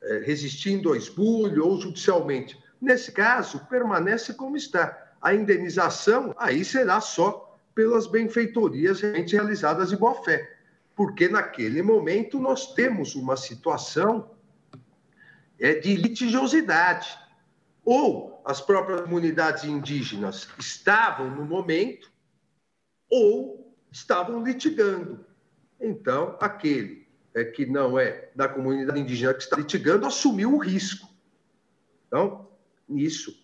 é, 0.03 0.17
resistindo 0.17 0.89
ao 0.89 0.97
esbulho 0.97 1.65
ou 1.65 1.79
judicialmente. 1.79 2.61
Nesse 2.81 3.13
caso, 3.13 3.65
permanece 3.69 4.33
como 4.33 4.57
está. 4.57 5.13
A 5.21 5.33
indenização 5.33 6.35
aí 6.37 6.65
será 6.65 6.99
só 6.99 7.57
pelas 7.73 8.05
benfeitorias 8.05 8.99
realmente 8.99 9.33
realizadas 9.33 9.91
de 9.91 9.95
boa 9.95 10.21
fé, 10.25 10.57
porque 10.93 11.29
naquele 11.29 11.81
momento 11.81 12.37
nós 12.37 12.73
temos 12.73 13.15
uma 13.15 13.37
situação 13.37 14.29
é, 15.62 15.76
de 15.76 15.95
litigiosidade. 15.95 17.18
Ou 17.86 18.41
as 18.43 18.59
próprias 18.59 19.01
comunidades 19.01 19.64
indígenas 19.64 20.47
estavam 20.59 21.30
no 21.30 21.45
momento, 21.45 22.12
ou 23.09 23.74
estavam 23.91 24.43
litigando. 24.43 25.26
Então, 25.80 26.38
aquele 26.39 27.07
é, 27.34 27.43
que 27.43 27.66
não 27.66 27.97
é 27.97 28.30
da 28.36 28.47
comunidade 28.47 28.99
indígena 28.99 29.34
que 29.34 29.43
está 29.43 29.55
litigando 29.55 30.05
assumiu 30.05 30.55
o 30.55 30.57
risco. 30.57 31.07
Então, 32.07 32.47
nisso, 32.88 33.36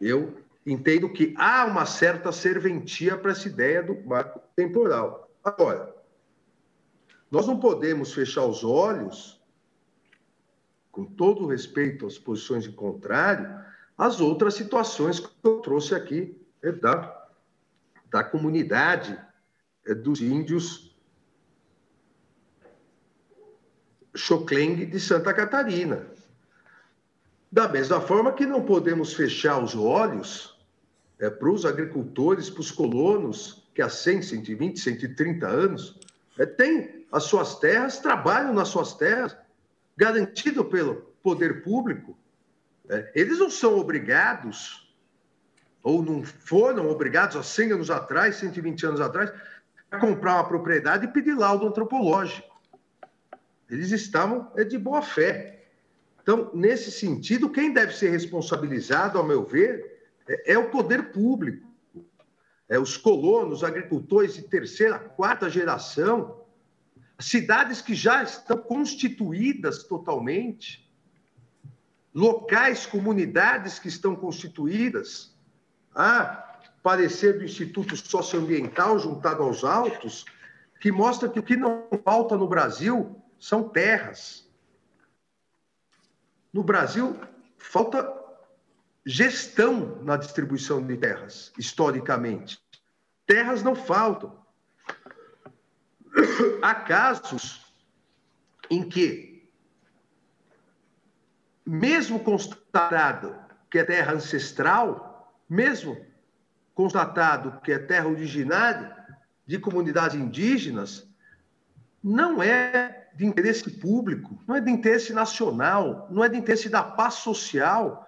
eu 0.00 0.38
entendo 0.64 1.12
que 1.12 1.34
há 1.36 1.64
uma 1.64 1.86
certa 1.86 2.32
serventia 2.32 3.16
para 3.16 3.32
essa 3.32 3.48
ideia 3.48 3.82
do 3.82 3.94
marco 4.06 4.40
temporal. 4.54 5.30
Agora, 5.44 5.94
nós 7.30 7.46
não 7.46 7.58
podemos 7.58 8.12
fechar 8.12 8.44
os 8.44 8.64
olhos, 8.64 9.40
com 10.96 11.04
todo 11.04 11.46
respeito 11.46 12.06
às 12.06 12.16
posições 12.18 12.64
de 12.64 12.72
contrário, 12.72 13.54
às 13.98 14.18
outras 14.18 14.54
situações 14.54 15.20
que 15.20 15.28
eu 15.44 15.58
trouxe 15.60 15.94
aqui 15.94 16.34
é 16.62 16.72
da, 16.72 17.28
da 18.10 18.24
comunidade 18.24 19.14
é, 19.86 19.94
dos 19.94 20.22
índios 20.22 20.96
Chocleng 24.14 24.86
de 24.86 24.98
Santa 24.98 25.34
Catarina. 25.34 26.06
Da 27.52 27.68
mesma 27.68 28.00
forma 28.00 28.32
que 28.32 28.46
não 28.46 28.64
podemos 28.64 29.12
fechar 29.12 29.62
os 29.62 29.76
olhos 29.76 30.58
é, 31.18 31.28
para 31.28 31.50
os 31.50 31.66
agricultores, 31.66 32.48
para 32.48 32.62
os 32.62 32.70
colonos, 32.70 33.68
que 33.74 33.82
há 33.82 33.90
100, 33.90 34.22
120, 34.22 34.80
130 34.80 35.46
anos 35.46 36.00
é, 36.38 36.46
têm 36.46 37.06
as 37.12 37.24
suas 37.24 37.58
terras, 37.58 37.98
trabalham 37.98 38.54
nas 38.54 38.68
suas 38.68 38.94
terras, 38.94 39.36
garantido 39.96 40.64
pelo 40.64 40.96
poder 41.22 41.62
público. 41.62 42.16
É, 42.88 43.12
eles 43.14 43.38
não 43.38 43.50
são 43.50 43.78
obrigados, 43.78 44.94
ou 45.82 46.02
não 46.02 46.22
foram 46.22 46.88
obrigados 46.90 47.36
há 47.36 47.42
100 47.42 47.72
anos 47.72 47.90
atrás, 47.90 48.36
120 48.36 48.86
anos 48.86 49.00
atrás, 49.00 49.32
a 49.90 49.98
comprar 49.98 50.34
uma 50.34 50.48
propriedade 50.48 51.06
e 51.06 51.12
pedir 51.12 51.34
laudo 51.34 51.66
antropológico. 51.66 52.54
Eles 53.68 53.90
estavam 53.90 54.50
é, 54.56 54.64
de 54.64 54.78
boa 54.78 55.02
fé. 55.02 55.64
Então, 56.22 56.50
nesse 56.54 56.90
sentido, 56.90 57.50
quem 57.50 57.72
deve 57.72 57.92
ser 57.94 58.10
responsabilizado, 58.10 59.18
ao 59.18 59.26
meu 59.26 59.44
ver, 59.44 60.08
é, 60.28 60.52
é 60.52 60.58
o 60.58 60.70
poder 60.70 61.10
público. 61.10 61.66
É, 62.68 62.78
os 62.78 62.96
colonos, 62.96 63.62
agricultores 63.62 64.34
de 64.34 64.42
terceira, 64.42 64.98
quarta 64.98 65.48
geração, 65.48 66.45
cidades 67.18 67.80
que 67.80 67.94
já 67.94 68.22
estão 68.22 68.58
constituídas 68.58 69.84
totalmente, 69.84 70.90
locais, 72.14 72.86
comunidades 72.86 73.78
que 73.78 73.88
estão 73.88 74.14
constituídas. 74.14 75.34
Há 75.94 76.60
parecer 76.82 77.38
do 77.38 77.44
Instituto 77.44 77.96
Socioambiental 77.96 78.98
juntado 78.98 79.42
aos 79.42 79.64
autos, 79.64 80.24
que 80.80 80.92
mostra 80.92 81.28
que 81.28 81.38
o 81.38 81.42
que 81.42 81.56
não 81.56 81.88
falta 82.04 82.36
no 82.36 82.46
Brasil 82.46 83.20
são 83.40 83.68
terras. 83.68 84.48
No 86.52 86.62
Brasil, 86.62 87.18
falta 87.58 88.08
gestão 89.04 90.02
na 90.02 90.16
distribuição 90.16 90.84
de 90.84 90.96
terras, 90.96 91.52
historicamente. 91.58 92.58
Terras 93.26 93.62
não 93.62 93.74
faltam. 93.74 94.45
Há 96.62 96.74
casos 96.74 97.64
em 98.70 98.88
que, 98.88 99.48
mesmo 101.64 102.20
constatado 102.20 103.34
que 103.70 103.78
é 103.78 103.84
terra 103.84 104.12
ancestral, 104.12 105.34
mesmo 105.48 105.96
constatado 106.74 107.60
que 107.62 107.72
é 107.72 107.78
terra 107.78 108.08
originária 108.08 108.96
de 109.46 109.58
comunidades 109.58 110.16
indígenas, 110.16 111.08
não 112.02 112.42
é 112.42 113.08
de 113.14 113.24
interesse 113.24 113.70
público, 113.70 114.38
não 114.46 114.56
é 114.56 114.60
de 114.60 114.70
interesse 114.70 115.12
nacional, 115.12 116.06
não 116.10 116.22
é 116.22 116.28
de 116.28 116.36
interesse 116.36 116.68
da 116.68 116.82
paz 116.82 117.14
social, 117.14 118.06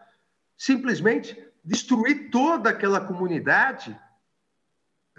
simplesmente 0.57 1.43
destruir 1.65 2.31
toda 2.31 2.71
aquela 2.71 3.01
comunidade 3.01 3.99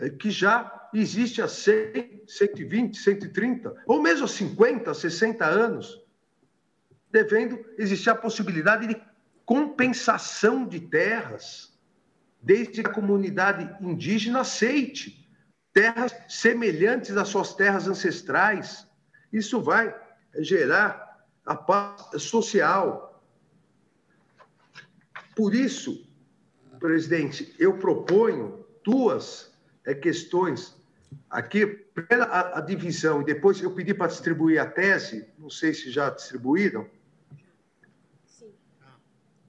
que 0.07 0.31
já 0.31 0.89
existe 0.93 1.41
há 1.41 1.47
100, 1.47 2.23
120, 2.27 2.97
130, 2.97 3.83
ou 3.85 4.01
mesmo 4.01 4.27
50, 4.27 4.93
60 4.93 5.45
anos, 5.45 6.01
devendo 7.11 7.59
existir 7.77 8.09
a 8.09 8.15
possibilidade 8.15 8.87
de 8.87 9.01
compensação 9.45 10.65
de 10.65 10.79
terras, 10.79 11.77
desde 12.41 12.83
que 12.83 12.89
a 12.89 12.93
comunidade 12.93 13.75
indígena 13.83 14.41
aceite 14.41 15.27
terras 15.73 16.15
semelhantes 16.27 17.15
às 17.17 17.27
suas 17.27 17.53
terras 17.53 17.87
ancestrais. 17.87 18.87
Isso 19.31 19.61
vai 19.61 19.95
gerar 20.39 21.25
a 21.45 21.55
paz 21.55 22.21
social. 22.21 23.23
Por 25.35 25.53
isso, 25.53 26.07
presidente, 26.79 27.55
eu 27.59 27.77
proponho 27.77 28.65
duas 28.83 29.48
é, 29.89 29.93
questões 29.95 30.75
aqui. 31.29 31.85
A, 32.11 32.59
a 32.59 32.61
divisão, 32.61 33.21
e 33.21 33.25
depois 33.25 33.61
eu 33.61 33.71
pedi 33.71 33.93
para 33.93 34.07
distribuir 34.07 34.61
a 34.61 34.65
tese, 34.65 35.27
não 35.37 35.49
sei 35.49 35.73
se 35.73 35.91
já 35.91 36.09
distribuíram. 36.09 36.87
Sim. 38.25 38.53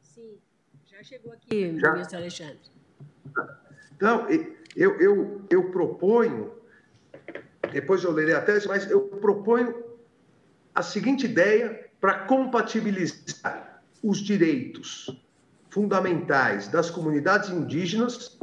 Sim. 0.03 0.39
Já 0.87 1.03
chegou 1.03 1.33
aqui, 1.33 1.79
já? 1.79 1.93
ministro 1.93 2.19
Alexandre. 2.19 2.59
Então, 3.95 4.27
eu, 4.75 5.01
eu, 5.01 5.43
eu 5.49 5.71
proponho, 5.71 6.53
depois 7.73 8.03
eu 8.03 8.11
lerei 8.11 8.35
a 8.35 8.43
tese, 8.43 8.67
mas 8.67 8.91
eu 8.91 9.03
proponho 9.03 9.85
a 10.75 10.83
seguinte 10.83 11.27
ideia 11.27 11.89
para 12.01 12.25
compatibilizar 12.25 13.83
os 14.03 14.19
direitos 14.19 15.09
fundamentais 15.69 16.67
das 16.67 16.91
comunidades 16.91 17.51
indígenas, 17.51 18.41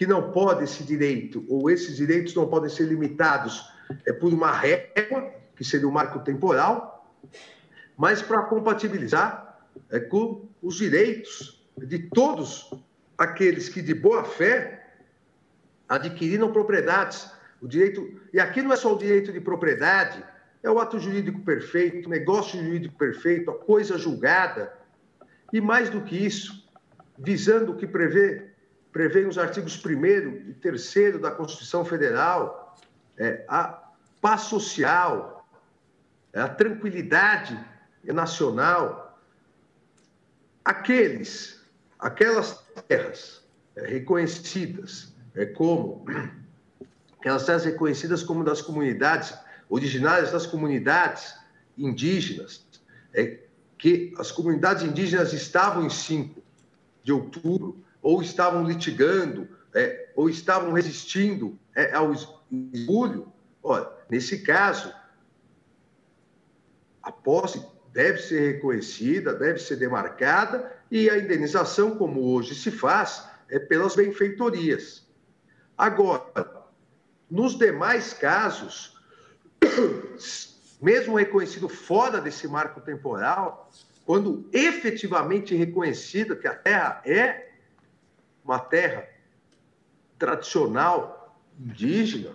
que 0.00 0.06
não 0.06 0.32
pode 0.32 0.64
esse 0.64 0.82
direito, 0.82 1.44
ou 1.46 1.68
esses 1.68 1.98
direitos 1.98 2.34
não 2.34 2.48
podem 2.48 2.70
ser 2.70 2.84
limitados 2.84 3.70
é, 4.06 4.14
por 4.14 4.32
uma 4.32 4.50
régua, 4.50 5.30
que 5.54 5.62
seria 5.62 5.86
o 5.86 5.92
marco 5.92 6.20
temporal, 6.20 7.06
mas 7.98 8.22
para 8.22 8.44
compatibilizar 8.44 9.60
é, 9.90 10.00
com 10.00 10.48
os 10.62 10.76
direitos 10.76 11.62
de 11.76 11.98
todos 11.98 12.72
aqueles 13.18 13.68
que, 13.68 13.82
de 13.82 13.92
boa 13.92 14.24
fé, 14.24 14.86
adquiriram 15.86 16.50
propriedades. 16.50 17.30
O 17.60 17.68
direito, 17.68 18.22
e 18.32 18.40
aqui 18.40 18.62
não 18.62 18.72
é 18.72 18.76
só 18.76 18.94
o 18.94 18.98
direito 18.98 19.30
de 19.30 19.38
propriedade, 19.38 20.24
é 20.62 20.70
o 20.70 20.78
ato 20.78 20.98
jurídico 20.98 21.42
perfeito, 21.42 22.06
o 22.06 22.10
negócio 22.10 22.58
jurídico 22.58 22.96
perfeito, 22.96 23.50
a 23.50 23.58
coisa 23.58 23.98
julgada. 23.98 24.72
E 25.52 25.60
mais 25.60 25.90
do 25.90 26.00
que 26.00 26.16
isso, 26.16 26.66
visando 27.18 27.72
o 27.72 27.76
que 27.76 27.86
prevê, 27.86 28.49
prevê 28.92 29.24
os 29.26 29.38
artigos 29.38 29.82
1 29.84 30.06
e 30.50 30.54
3 30.54 31.20
da 31.20 31.30
Constituição 31.30 31.84
Federal, 31.84 32.76
é, 33.16 33.44
a 33.48 33.90
paz 34.20 34.42
social, 34.42 35.48
a 36.34 36.48
tranquilidade 36.48 37.58
nacional, 38.04 39.18
aqueles, 40.64 41.60
aquelas 41.98 42.64
terras 42.88 43.42
é, 43.76 43.86
reconhecidas 43.86 45.14
é, 45.34 45.46
como 45.46 46.04
aquelas 47.18 47.44
terras 47.44 47.64
reconhecidas 47.64 48.22
como 48.22 48.42
das 48.42 48.62
comunidades, 48.62 49.34
originárias 49.68 50.32
das 50.32 50.46
comunidades 50.46 51.34
indígenas, 51.76 52.66
é, 53.14 53.38
que 53.78 54.12
as 54.18 54.30
comunidades 54.32 54.82
indígenas 54.82 55.32
estavam 55.32 55.84
em 55.84 55.90
5 55.90 56.42
de 57.02 57.12
outubro, 57.12 57.82
ou 58.02 58.22
estavam 58.22 58.64
litigando, 58.64 59.48
é, 59.74 60.10
ou 60.16 60.28
estavam 60.28 60.72
resistindo 60.72 61.58
é, 61.74 61.94
ao 61.94 62.12
esbulho. 62.12 63.32
Olha, 63.62 63.88
nesse 64.08 64.38
caso, 64.42 64.92
a 67.02 67.12
posse 67.12 67.64
deve 67.92 68.18
ser 68.18 68.54
reconhecida, 68.54 69.34
deve 69.34 69.58
ser 69.58 69.76
demarcada, 69.76 70.72
e 70.90 71.08
a 71.08 71.18
indenização, 71.18 71.96
como 71.96 72.20
hoje 72.34 72.54
se 72.54 72.70
faz, 72.70 73.28
é 73.48 73.58
pelas 73.58 73.94
benfeitorias. 73.94 75.08
Agora, 75.76 76.64
nos 77.30 77.56
demais 77.56 78.12
casos, 78.12 78.98
mesmo 80.80 81.16
reconhecido 81.16 81.68
fora 81.68 82.20
desse 82.20 82.48
marco 82.48 82.80
temporal, 82.80 83.70
quando 84.04 84.48
efetivamente 84.52 85.54
reconhecida 85.54 86.34
que 86.34 86.48
a 86.48 86.54
terra 86.54 87.02
é 87.04 87.49
uma 88.50 88.58
terra 88.58 89.08
tradicional 90.18 91.38
indígena, 91.56 92.34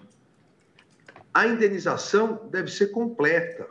a 1.33 1.45
indenização 1.45 2.47
deve 2.49 2.71
ser 2.71 2.87
completa. 2.87 3.67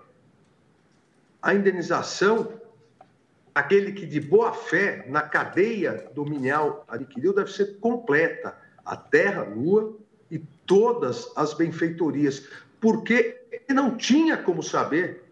A 1.41 1.55
indenização, 1.55 2.61
aquele 3.55 3.93
que 3.93 4.05
de 4.05 4.21
boa 4.21 4.53
fé 4.53 5.07
na 5.09 5.23
cadeia 5.23 6.11
dominial 6.15 6.85
adquiriu, 6.87 7.33
deve 7.33 7.51
ser 7.51 7.79
completa 7.79 8.55
a 8.85 8.95
terra 8.95 9.47
nua 9.47 9.97
e 10.31 10.39
todas 10.67 11.33
as 11.37 11.55
benfeitorias, 11.55 12.47
porque 12.79 13.41
não 13.71 13.97
tinha 13.97 14.37
como 14.37 14.63
saber, 14.63 15.25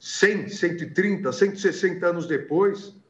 100, 0.00 0.48
130, 0.48 1.32
160 1.32 2.06
anos 2.06 2.26
depois, 2.26 2.88
a 2.88 3.05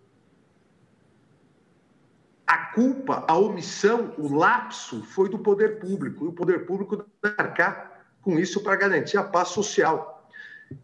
culpa, 2.76 3.24
a 3.26 3.34
omissão, 3.38 4.12
o 4.18 4.36
lapso 4.36 5.02
foi 5.02 5.30
do 5.30 5.38
poder 5.38 5.78
público, 5.78 6.26
e 6.26 6.28
o 6.28 6.32
poder 6.32 6.66
público 6.66 6.94
deve 6.96 7.34
marcar 7.38 8.06
com 8.20 8.38
isso 8.38 8.62
para 8.62 8.76
garantir 8.76 9.16
a 9.16 9.24
paz 9.24 9.48
social. 9.48 10.28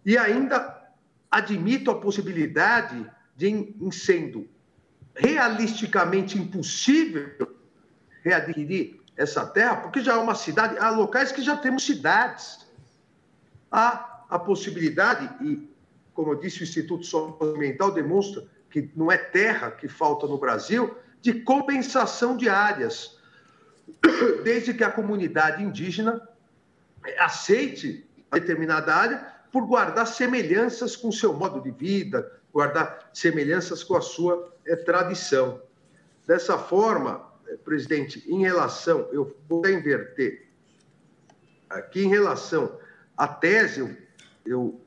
E 0.02 0.16
ainda 0.16 0.90
admito 1.30 1.90
a 1.90 2.00
possibilidade 2.00 3.06
de, 3.36 3.48
em 3.48 3.90
sendo 3.90 4.48
realisticamente 5.14 6.38
impossível 6.38 7.28
readquirir 8.24 8.98
essa 9.14 9.44
terra, 9.44 9.76
porque 9.76 10.00
já 10.00 10.14
é 10.14 10.16
uma 10.16 10.34
cidade, 10.34 10.78
há 10.78 10.88
locais 10.88 11.30
que 11.30 11.42
já 11.42 11.58
temos 11.58 11.84
cidades. 11.84 12.66
Há 13.70 14.24
a 14.30 14.38
possibilidade, 14.38 15.28
e 15.44 15.68
como 16.14 16.32
eu 16.32 16.36
disse, 16.36 16.62
o 16.62 16.64
Instituto 16.64 17.04
Socioambiental 17.04 17.90
demonstra 17.92 18.46
que 18.70 18.90
não 18.96 19.12
é 19.12 19.18
terra 19.18 19.70
que 19.70 19.88
falta 19.88 20.26
no 20.26 20.38
Brasil, 20.38 20.96
de 21.22 21.40
compensação 21.40 22.36
de 22.36 22.48
áreas, 22.48 23.16
desde 24.44 24.74
que 24.74 24.84
a 24.84 24.90
comunidade 24.90 25.62
indígena 25.62 26.28
aceite 27.18 28.06
determinada 28.30 28.94
área 28.94 29.32
por 29.50 29.66
guardar 29.66 30.06
semelhanças 30.06 30.96
com 30.96 31.12
seu 31.12 31.32
modo 31.32 31.60
de 31.60 31.70
vida, 31.70 32.40
guardar 32.52 33.10
semelhanças 33.12 33.84
com 33.84 33.96
a 33.96 34.00
sua 34.00 34.52
é, 34.66 34.74
tradição. 34.74 35.62
Dessa 36.26 36.58
forma, 36.58 37.30
presidente, 37.64 38.24
em 38.26 38.40
relação, 38.40 39.08
eu 39.12 39.36
vou 39.48 39.68
inverter. 39.68 40.48
Aqui, 41.68 42.04
em 42.04 42.08
relação 42.08 42.78
à 43.16 43.28
tese, 43.28 43.80
eu, 43.80 43.96
eu 44.44 44.80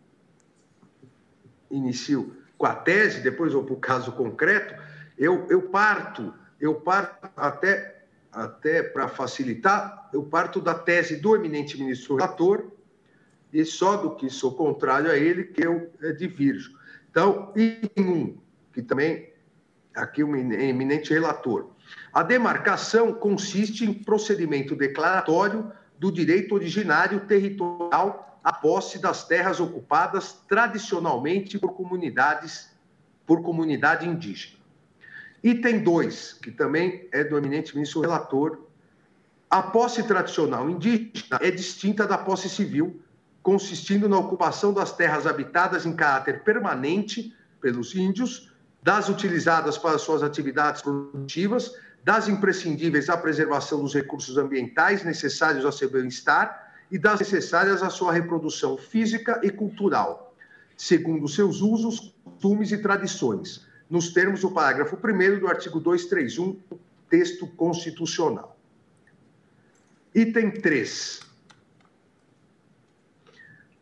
inicio 1.69 2.35
com 2.57 2.65
a 2.65 2.75
tese, 2.75 3.21
depois 3.21 3.53
vou 3.53 3.63
para 3.63 3.73
o 3.73 3.79
caso 3.79 4.11
concreto. 4.13 4.73
Eu, 5.17 5.47
eu 5.49 5.63
parto, 5.63 6.33
eu 6.59 6.75
parto 6.75 7.29
até, 7.35 8.03
até 8.31 8.83
para 8.83 9.07
facilitar, 9.07 10.09
eu 10.13 10.23
parto 10.23 10.59
da 10.59 10.73
tese 10.73 11.17
do 11.17 11.35
eminente 11.35 11.77
ministro 11.77 12.15
relator, 12.15 12.71
e 13.51 13.63
só 13.63 13.95
do 13.95 14.15
que 14.15 14.29
sou 14.29 14.53
contrário 14.53 15.09
a 15.09 15.17
ele 15.17 15.45
que 15.45 15.65
eu 15.65 15.89
é, 16.01 16.11
divirjo. 16.11 16.77
Então, 17.09 17.53
item 17.55 18.05
1, 18.05 18.37
que 18.73 18.81
também 18.81 19.31
aqui 19.95 20.23
o 20.23 20.35
eminente 20.35 21.13
relator. 21.13 21.69
A 22.11 22.21
demarcação 22.21 23.13
consiste 23.13 23.85
em 23.85 23.93
procedimento 23.93 24.75
declaratório 24.75 25.71
do 25.97 26.11
direito 26.11 26.53
originário 26.53 27.21
territorial 27.21 28.39
à 28.43 28.51
posse 28.51 28.99
das 28.99 29.25
terras 29.25 29.61
ocupadas 29.61 30.33
tradicionalmente 30.47 31.57
por 31.57 31.73
comunidades 31.73 32.75
por 33.25 33.41
comunidade 33.41 34.07
indígena. 34.07 34.59
Item 35.45 35.83
2, 35.83 36.39
que 36.41 36.49
também 36.49 37.07
é 37.11 37.23
do 37.23 37.37
eminente 37.37 37.75
ministro 37.75 38.01
relator, 38.01 38.65
A 39.47 39.61
posse 39.61 40.01
tradicional 40.01 40.67
indígena 40.67 41.37
é 41.39 41.51
distinta 41.51 42.07
da 42.07 42.17
posse 42.17 42.49
civil, 42.49 42.99
consistindo 43.43 44.09
na 44.09 44.17
ocupação 44.17 44.73
das 44.73 44.91
terras 44.91 45.27
habitadas 45.27 45.85
em 45.85 45.95
caráter 45.95 46.43
permanente 46.43 47.31
pelos 47.61 47.93
índios, 47.93 48.51
das 48.81 49.07
utilizadas 49.07 49.77
para 49.77 49.99
suas 49.99 50.23
atividades 50.23 50.81
produtivas, 50.81 51.71
das 52.03 52.27
imprescindíveis 52.27 53.07
à 53.07 53.15
preservação 53.15 53.81
dos 53.81 53.93
recursos 53.93 54.35
ambientais 54.37 55.03
necessários 55.03 55.63
ao 55.63 55.71
seu 55.71 55.91
bem-estar 55.91 56.73
e 56.91 56.97
das 56.97 57.19
necessárias 57.19 57.83
à 57.83 57.91
sua 57.91 58.11
reprodução 58.11 58.77
física 58.77 59.39
e 59.43 59.51
cultural, 59.51 60.35
segundo 60.75 61.27
seus 61.27 61.61
usos, 61.61 62.15
costumes 62.23 62.71
e 62.71 62.79
tradições, 62.79 63.64
nos 63.89 64.11
termos 64.11 64.41
do 64.41 64.51
parágrafo 64.51 64.97
1 64.97 65.39
do 65.39 65.47
artigo 65.47 65.79
231 65.79 66.53
do 66.69 66.79
texto 67.09 67.47
constitucional. 67.47 68.57
Item 70.13 70.51
3. 70.51 71.21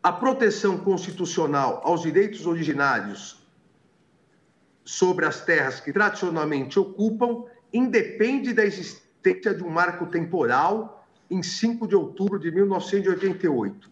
A 0.02 0.12
proteção 0.12 0.78
constitucional 0.78 1.80
aos 1.84 2.02
direitos 2.02 2.46
originários 2.46 3.42
sobre 4.84 5.24
as 5.24 5.42
terras 5.44 5.80
que 5.80 5.92
tradicionalmente 5.92 6.78
ocupam 6.78 7.44
independe 7.72 8.52
da 8.52 8.64
existência 8.64 9.54
de 9.54 9.62
um 9.62 9.70
marco 9.70 10.06
temporal 10.06 11.06
em 11.30 11.42
5 11.42 11.88
de 11.88 11.96
outubro 11.96 12.38
de 12.38 12.50
1988 12.50 13.88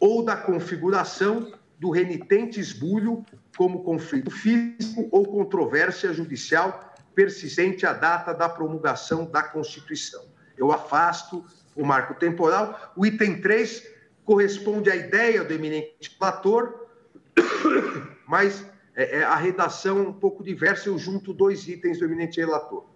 ou 0.00 0.24
da 0.24 0.36
configuração 0.36 1.52
do 1.82 1.90
renitente 1.90 2.60
esbulho 2.60 3.26
como 3.56 3.82
conflito 3.82 4.30
físico 4.30 5.08
ou 5.10 5.26
controvérsia 5.26 6.12
judicial 6.12 6.94
persistente 7.12 7.84
à 7.84 7.92
data 7.92 8.32
da 8.32 8.48
promulgação 8.48 9.24
da 9.24 9.42
Constituição. 9.42 10.24
Eu 10.56 10.70
afasto 10.70 11.44
o 11.74 11.84
marco 11.84 12.14
temporal. 12.14 12.92
O 12.94 13.04
item 13.04 13.40
3 13.40 13.84
corresponde 14.24 14.92
à 14.92 14.94
ideia 14.94 15.42
do 15.42 15.52
eminente 15.52 16.16
relator, 16.20 16.86
mas 18.28 18.64
é, 18.94 19.18
é, 19.18 19.24
a 19.24 19.34
redação 19.34 19.98
é 19.98 20.02
um 20.02 20.12
pouco 20.12 20.44
diversa, 20.44 20.88
eu 20.88 20.96
junto 20.96 21.34
dois 21.34 21.66
itens 21.66 21.98
do 21.98 22.04
eminente 22.04 22.38
relator. 22.38 22.86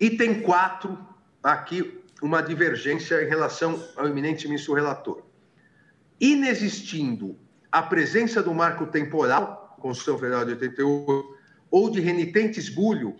Item 0.00 0.42
4, 0.42 0.98
aqui 1.40 2.03
uma 2.24 2.40
divergência 2.40 3.22
em 3.22 3.28
relação 3.28 3.86
ao 3.94 4.08
eminente 4.08 4.48
ministro 4.48 4.72
relator. 4.72 5.22
Inexistindo 6.18 7.38
a 7.70 7.82
presença 7.82 8.42
do 8.42 8.54
marco 8.54 8.86
temporal, 8.86 9.76
Constituição 9.78 10.18
Federal 10.18 10.42
de 10.46 10.52
88, 10.52 11.38
ou 11.70 11.90
de 11.90 12.00
renitente 12.00 12.58
esbulho, 12.58 13.14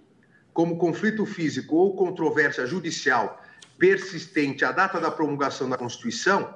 como 0.55 0.79
conflito 0.79 1.27
físico 1.27 1.77
ou 1.77 1.95
controvérsia 1.95 2.67
judicial 2.67 3.43
persistente 3.77 4.65
à 4.65 4.73
data 4.73 4.99
da 4.99 5.11
promulgação 5.11 5.69
da 5.69 5.77
Constituição, 5.77 6.55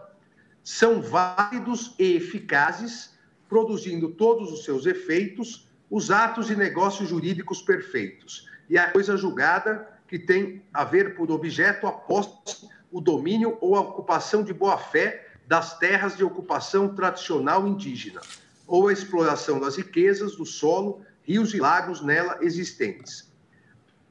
são 0.64 1.02
válidos 1.02 1.94
e 1.98 2.16
eficazes, 2.16 3.12
produzindo 3.46 4.08
todos 4.12 4.50
os 4.50 4.64
seus 4.64 4.86
efeitos, 4.86 5.68
os 5.90 6.10
atos 6.10 6.48
e 6.48 6.56
negócios 6.56 7.10
jurídicos 7.10 7.60
perfeitos, 7.60 8.48
e 8.70 8.78
a 8.78 8.90
coisa 8.90 9.18
julgada 9.18 9.97
que 10.09 10.18
tem 10.18 10.62
a 10.72 10.82
ver 10.85 11.14
por 11.14 11.30
objeto 11.30 11.86
a 11.86 11.93
posse, 11.93 12.68
o 12.90 13.01
domínio 13.01 13.59
ou 13.60 13.76
a 13.76 13.80
ocupação 13.80 14.43
de 14.43 14.55
boa-fé 14.55 15.28
das 15.47 15.78
terras 15.78 16.16
de 16.16 16.24
ocupação 16.24 16.94
tradicional 16.94 17.66
indígena, 17.68 18.20
ou 18.66 18.89
a 18.89 18.93
exploração 18.93 19.60
das 19.60 19.76
riquezas 19.76 20.36
do 20.36 20.47
solo, 20.47 21.02
rios 21.22 21.52
e 21.52 21.60
lagos 21.60 22.02
nela 22.02 22.39
existentes. 22.40 23.30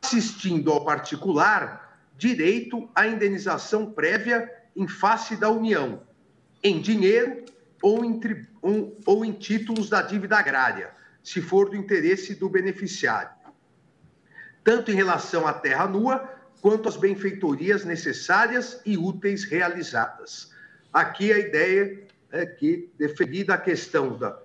Assistindo 0.01 0.71
ao 0.71 0.85
particular, 0.85 1.99
direito 2.15 2.87
à 2.93 3.07
indenização 3.07 3.91
prévia 3.91 4.51
em 4.75 4.87
face 4.87 5.35
da 5.35 5.49
União, 5.49 6.01
em 6.63 6.79
dinheiro 6.79 7.45
ou 7.81 8.05
em, 8.05 8.19
um, 8.63 8.95
ou 9.05 9.25
em 9.25 9.31
títulos 9.31 9.89
da 9.89 10.01
dívida 10.01 10.37
agrária, 10.37 10.91
se 11.23 11.41
for 11.41 11.69
do 11.69 11.75
interesse 11.75 12.35
do 12.35 12.49
beneficiário, 12.49 13.36
tanto 14.67 14.91
em 14.91 14.95
relação 14.95 15.47
à 15.47 15.53
terra 15.53 15.87
nua 15.87 16.29
quanto 16.61 16.89
às 16.89 16.97
benfeitorias 16.97 17.85
necessárias 17.85 18.81
e 18.85 18.97
úteis 18.97 19.45
realizadas. 19.45 20.51
Aqui 20.91 21.31
a 21.31 21.39
ideia 21.39 22.03
é 22.29 22.45
que, 22.45 22.91
defendida 22.99 23.53
a 23.53 23.57
questão 23.57 24.17
da 24.17 24.37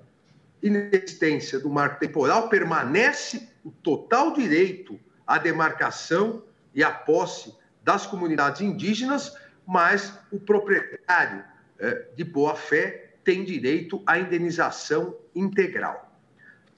inexistência 0.62 1.58
do 1.58 1.68
marco 1.68 1.98
temporal, 1.98 2.48
permanece 2.48 3.48
o 3.64 3.72
total 3.72 4.32
direito 4.32 4.96
à 5.26 5.38
demarcação 5.38 6.44
e 6.72 6.84
à 6.84 6.92
posse 6.92 7.52
das 7.82 8.06
comunidades 8.06 8.60
indígenas, 8.60 9.36
mas 9.66 10.16
o 10.30 10.38
proprietário 10.38 11.42
é, 11.80 12.06
de 12.14 12.22
boa-fé 12.22 13.10
tem 13.24 13.44
direito 13.44 14.00
à 14.06 14.20
indenização 14.20 15.16
integral. 15.34 16.16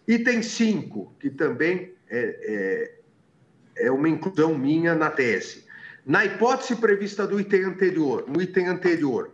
Item 0.09 0.41
5, 0.41 1.17
que 1.21 1.29
também 1.29 1.93
é, 2.09 2.95
é, 2.99 3.04
é 3.77 3.91
uma 3.91 4.09
inclusão 4.09 4.57
minha 4.57 4.95
na 4.95 5.11
tese. 5.11 5.65
Na 6.07 6.25
hipótese 6.25 6.77
prevista 6.77 7.27
do 7.27 7.41
item 7.41 7.65
anterior, 7.65 8.25
no 8.29 8.41
item 8.41 8.69
anterior, 8.69 9.31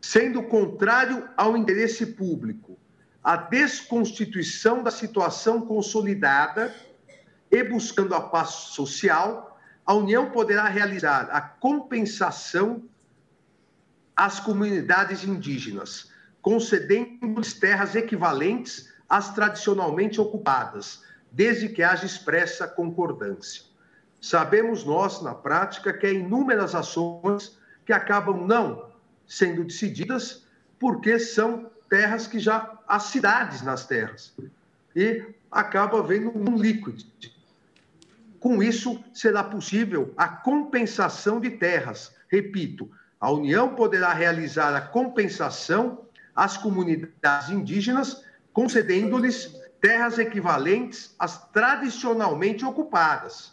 sendo 0.00 0.42
contrário 0.42 1.28
ao 1.36 1.56
interesse 1.56 2.06
público, 2.06 2.78
a 3.22 3.36
desconstituição 3.36 4.82
da 4.82 4.90
situação 4.90 5.60
consolidada 5.60 6.74
e 7.50 7.62
buscando 7.64 8.14
a 8.14 8.20
paz 8.20 8.50
social, 8.50 9.58
a 9.84 9.92
União 9.92 10.30
poderá 10.30 10.68
realizar 10.68 11.28
a 11.30 11.40
compensação 11.40 12.84
às 14.14 14.38
comunidades 14.38 15.24
indígenas, 15.24 16.10
concedendo-lhes 16.40 17.54
terras 17.54 17.94
equivalentes 17.94 18.88
às 19.08 19.34
tradicionalmente 19.34 20.20
ocupadas, 20.20 21.02
desde 21.32 21.68
que 21.68 21.82
haja 21.82 22.06
expressa 22.06 22.66
concordância. 22.66 23.62
Sabemos 24.20 24.84
nós, 24.84 25.22
na 25.22 25.34
prática, 25.34 25.92
que 25.92 26.06
há 26.06 26.10
inúmeras 26.10 26.74
ações 26.74 27.58
que 27.86 27.92
acabam 27.92 28.46
não 28.46 28.90
sendo 29.26 29.64
decididas 29.64 30.44
porque 30.78 31.18
são 31.18 31.70
terras 31.88 32.26
que 32.26 32.38
já 32.38 32.78
há 32.86 32.98
cidades 32.98 33.62
nas 33.62 33.86
terras 33.86 34.34
e 34.94 35.24
acaba 35.50 35.98
havendo 35.98 36.36
um 36.36 36.56
líquido. 36.56 37.04
Com 38.38 38.62
isso, 38.62 39.02
será 39.12 39.44
possível 39.44 40.12
a 40.16 40.26
compensação 40.26 41.40
de 41.40 41.50
terras, 41.50 42.14
repito, 42.28 42.90
a 43.20 43.30
União 43.30 43.74
poderá 43.74 44.14
realizar 44.14 44.74
a 44.74 44.80
compensação 44.80 46.06
às 46.34 46.56
comunidades 46.56 47.50
indígenas, 47.50 48.24
concedendo-lhes 48.52 49.59
terras 49.80 50.18
equivalentes 50.18 51.14
às 51.18 51.38
tradicionalmente 51.50 52.64
ocupadas, 52.64 53.52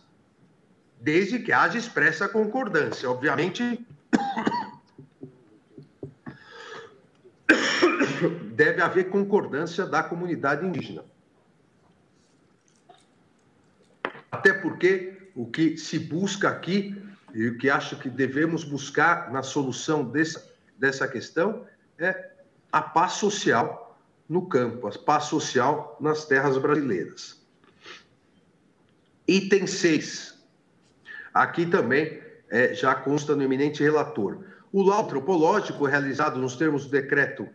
desde 1.00 1.40
que 1.40 1.54
haja 1.54 1.78
expressa 1.78 2.28
concordância. 2.28 3.10
Obviamente, 3.10 3.88
deve 8.54 8.82
haver 8.82 9.10
concordância 9.10 9.86
da 9.86 10.04
comunidade 10.04 10.66
indígena. 10.66 11.06
Até 14.30 14.52
porque 14.54 15.30
o 15.34 15.46
que 15.46 15.78
se 15.78 15.98
busca 15.98 16.50
aqui 16.50 17.02
e 17.34 17.48
o 17.48 17.58
que 17.58 17.70
acho 17.70 17.98
que 17.98 18.10
devemos 18.10 18.64
buscar 18.64 19.32
na 19.32 19.44
solução 19.44 20.04
desse, 20.04 20.44
dessa 20.78 21.08
questão 21.08 21.66
é 21.98 22.32
a 22.72 22.82
paz 22.82 23.14
social 23.14 23.87
no 24.28 24.48
campo, 24.48 24.88
a 24.88 24.92
paz 24.92 25.26
social 25.26 25.96
nas 26.00 26.26
terras 26.26 26.58
brasileiras. 26.58 27.46
Item 29.28 29.68
6. 29.68 30.36
Aqui 31.34 31.66
também 31.66 32.22
é, 32.50 32.74
já 32.74 32.96
consta 32.96 33.36
no 33.36 33.44
eminente 33.44 33.84
relator. 33.84 34.40
O 34.72 34.82
laudo 34.84 35.08
antropológico 35.08 35.86
realizado 35.86 36.40
nos 36.40 36.56
termos 36.56 36.86
do 36.86 36.92
decreto 36.92 37.50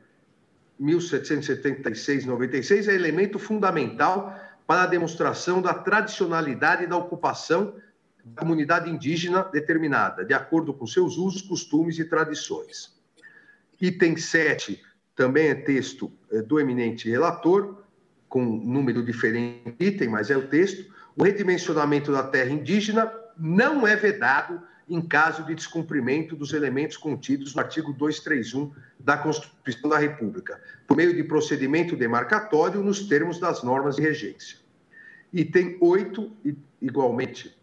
1776-96 0.81 2.89
é 2.89 2.95
elemento 2.95 3.39
fundamental 3.39 4.39
para 4.67 4.85
a 4.85 4.87
demonstração 4.87 5.61
da 5.61 5.75
tradicionalidade 5.75 6.87
da 6.87 6.97
ocupação 6.97 7.75
da 8.25 8.41
comunidade 8.41 8.89
indígena 8.89 9.43
determinada, 9.43 10.25
de 10.25 10.33
acordo 10.33 10.73
com 10.73 10.87
seus 10.87 11.17
usos, 11.17 11.43
costumes 11.43 11.99
e 11.99 12.05
tradições. 12.05 12.97
Item 13.81 14.17
7 14.17 14.81
também 15.15 15.49
é 15.49 15.55
texto 15.55 16.11
é, 16.31 16.43
do 16.43 16.59
eminente 16.59 17.09
relator, 17.09 17.83
com 18.29 18.43
número 18.45 19.05
diferente 19.05 19.75
item, 19.79 20.09
mas 20.09 20.31
é 20.31 20.37
o 20.37 20.49
texto. 20.49 20.91
O 21.17 21.23
redimensionamento 21.23 22.11
da 22.11 22.23
terra 22.23 22.51
indígena 22.51 23.13
não 23.37 23.87
é 23.87 23.95
vedado 23.95 24.63
em 24.89 25.01
caso 25.01 25.45
de 25.45 25.55
descumprimento 25.55 26.35
dos 26.35 26.53
elementos 26.53 26.97
contidos 26.97 27.55
no 27.55 27.61
artigo 27.61 27.93
231 27.93 28.73
da 28.99 29.17
Constituição 29.17 29.89
da 29.89 29.99
República, 29.99 30.61
por 30.87 30.97
meio 30.97 31.15
de 31.15 31.23
procedimento 31.25 31.97
demarcatório 31.97 32.83
nos 32.83 33.07
termos 33.07 33.39
das 33.39 33.63
normas 33.63 33.97
de 33.97 34.03
regência. 34.03 34.59
Item 35.33 35.79
8, 35.81 36.31
igualmente, 36.81 37.57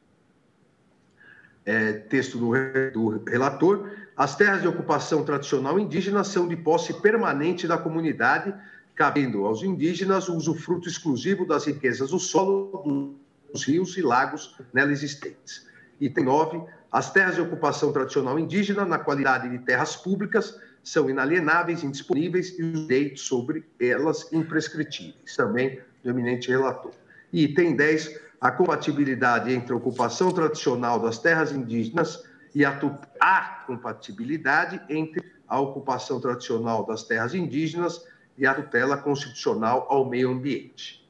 é, 1.65 1.93
texto 1.93 2.37
do, 2.37 2.51
do 2.91 3.23
relator, 3.25 3.91
as 4.19 4.35
terras 4.35 4.61
de 4.61 4.67
ocupação 4.67 5.23
tradicional 5.23 5.79
indígena 5.79 6.25
são 6.25 6.45
de 6.45 6.57
posse 6.57 6.93
permanente 6.95 7.65
da 7.65 7.77
comunidade, 7.77 8.53
cabendo 8.93 9.45
aos 9.45 9.63
indígenas 9.63 10.27
o 10.27 10.35
usufruto 10.35 10.89
exclusivo 10.89 11.45
das 11.45 11.65
riquezas 11.65 12.09
do 12.09 12.19
solo, 12.19 13.15
dos 13.49 13.63
rios 13.63 13.95
e 13.95 14.01
lagos 14.01 14.59
nela 14.73 14.91
existentes. 14.91 15.65
Item 16.01 16.25
9. 16.25 16.61
As 16.91 17.13
terras 17.13 17.35
de 17.35 17.41
ocupação 17.41 17.93
tradicional 17.93 18.37
indígena, 18.37 18.83
na 18.83 18.99
qualidade 18.99 19.47
de 19.47 19.59
terras 19.59 19.95
públicas, 19.95 20.59
são 20.83 21.09
inalienáveis, 21.09 21.81
indisponíveis 21.81 22.59
e 22.59 22.63
os 22.63 22.87
direitos 22.87 23.21
sobre 23.21 23.63
elas 23.79 24.27
imprescritíveis. 24.33 25.33
Também 25.37 25.79
do 26.03 26.09
eminente 26.09 26.49
relator. 26.49 26.91
Item 27.31 27.73
10. 27.73 28.19
A 28.41 28.51
compatibilidade 28.51 29.53
entre 29.53 29.71
a 29.71 29.77
ocupação 29.77 30.29
tradicional 30.33 30.99
das 30.99 31.19
terras 31.19 31.53
indígenas 31.53 32.27
e 32.53 32.65
a, 32.65 33.63
compatibilidade 33.65 34.81
entre 34.89 35.23
a 35.47 35.59
ocupação 35.59 36.19
tradicional 36.19 36.85
das 36.85 37.03
terras 37.03 37.33
indígenas 37.33 38.05
e 38.37 38.45
a 38.45 38.53
tutela 38.53 38.97
constitucional 38.97 39.85
ao 39.89 40.07
meio 40.07 40.31
ambiente. 40.31 41.07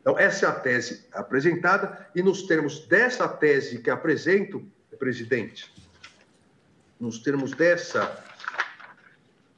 Então, 0.00 0.18
essa 0.18 0.46
é 0.46 0.48
a 0.48 0.52
tese 0.52 1.06
apresentada, 1.12 2.08
e 2.14 2.22
nos 2.22 2.42
termos 2.42 2.86
dessa 2.86 3.26
tese 3.26 3.78
que 3.78 3.90
apresento, 3.90 4.62
presidente, 4.98 5.72
nos 7.00 7.18
termos 7.18 7.52
dessa, 7.52 8.22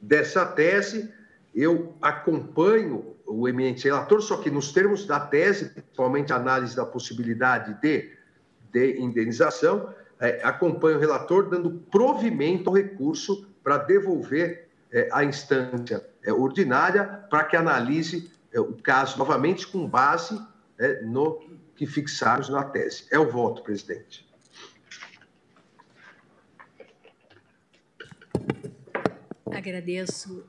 dessa 0.01 0.47
tese, 0.47 1.13
eu 1.55 1.97
acompanho 2.01 3.17
o 3.27 3.49
eminente 3.49 3.85
relator, 3.85 4.21
só 4.23 4.37
que 4.39 4.51
nos 4.51 4.73
termos 4.73 5.05
da 5.05 5.21
tese, 5.21 5.71
principalmente 5.71 6.33
a 6.33 6.37
análise 6.37 6.77
da 6.77 6.87
possibilidade 6.87 7.81
de, 7.81 8.13
de 8.73 9.01
indenização, 9.01 9.93
é, 10.21 10.41
acompanha 10.43 10.97
o 10.97 11.01
relator 11.01 11.49
dando 11.49 11.71
provimento 11.71 12.71
ao 12.71 12.77
recurso 12.77 13.47
para 13.63 13.79
devolver 13.79 14.69
é, 14.93 15.09
a 15.13 15.25
instância 15.25 16.07
é, 16.25 16.33
ordinária 16.33 17.05
para 17.29 17.45
que 17.45 17.57
analise 17.57 18.31
é, 18.53 18.61
o 18.61 18.75
caso 18.75 19.19
novamente 19.19 19.67
com 19.67 19.87
base 19.87 20.41
é, 20.79 21.03
no 21.03 21.41
que 21.75 21.87
fixarmos 21.87 22.49
na 22.49 22.65
tese. 22.65 23.07
É 23.11 23.19
o 23.19 23.31
voto, 23.31 23.63
presidente. 23.63 24.27
Agradeço 29.53 30.45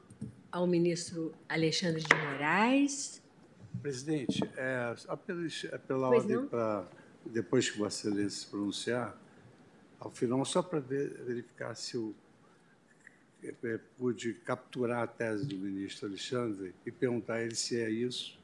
ao 0.52 0.66
ministro 0.68 1.34
Alexandre 1.50 2.02
de 2.02 2.16
Moraes. 2.16 3.22
Presidente, 3.82 4.42
é, 4.56 4.94
só 4.96 5.16
pela, 5.16 5.48
pela 5.88 6.08
ordem 6.10 6.46
para 6.46 6.86
depois 7.26 7.70
que 7.70 7.78
Vossa 7.78 8.08
Excelência 8.08 8.40
se 8.40 8.48
pronunciar, 8.48 9.18
ao 10.00 10.12
final, 10.12 10.44
só 10.46 10.62
para 10.62 10.80
verificar 10.80 11.76
se 11.76 11.96
eu 11.96 12.16
é, 13.44 13.54
é, 13.64 13.80
pude 13.98 14.34
capturar 14.34 15.04
a 15.04 15.08
tese 15.08 15.46
do 15.46 15.58
ministro 15.58 16.08
Alexandre 16.08 16.74
e 16.86 16.92
perguntar 16.92 17.36
a 17.36 17.44
ele 17.44 17.56
se 17.56 17.80
é 17.80 17.90
isso. 17.90 18.38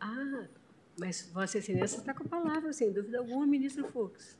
Ah, 0.00 0.46
mas 0.98 1.30
Vossa 1.32 1.58
Excelência 1.58 1.98
está 1.98 2.12
com 2.12 2.24
a 2.24 2.28
palavra, 2.28 2.72
sem 2.72 2.92
dúvida 2.92 3.18
alguma, 3.18 3.46
ministro 3.46 3.86
Fux. 3.88 4.38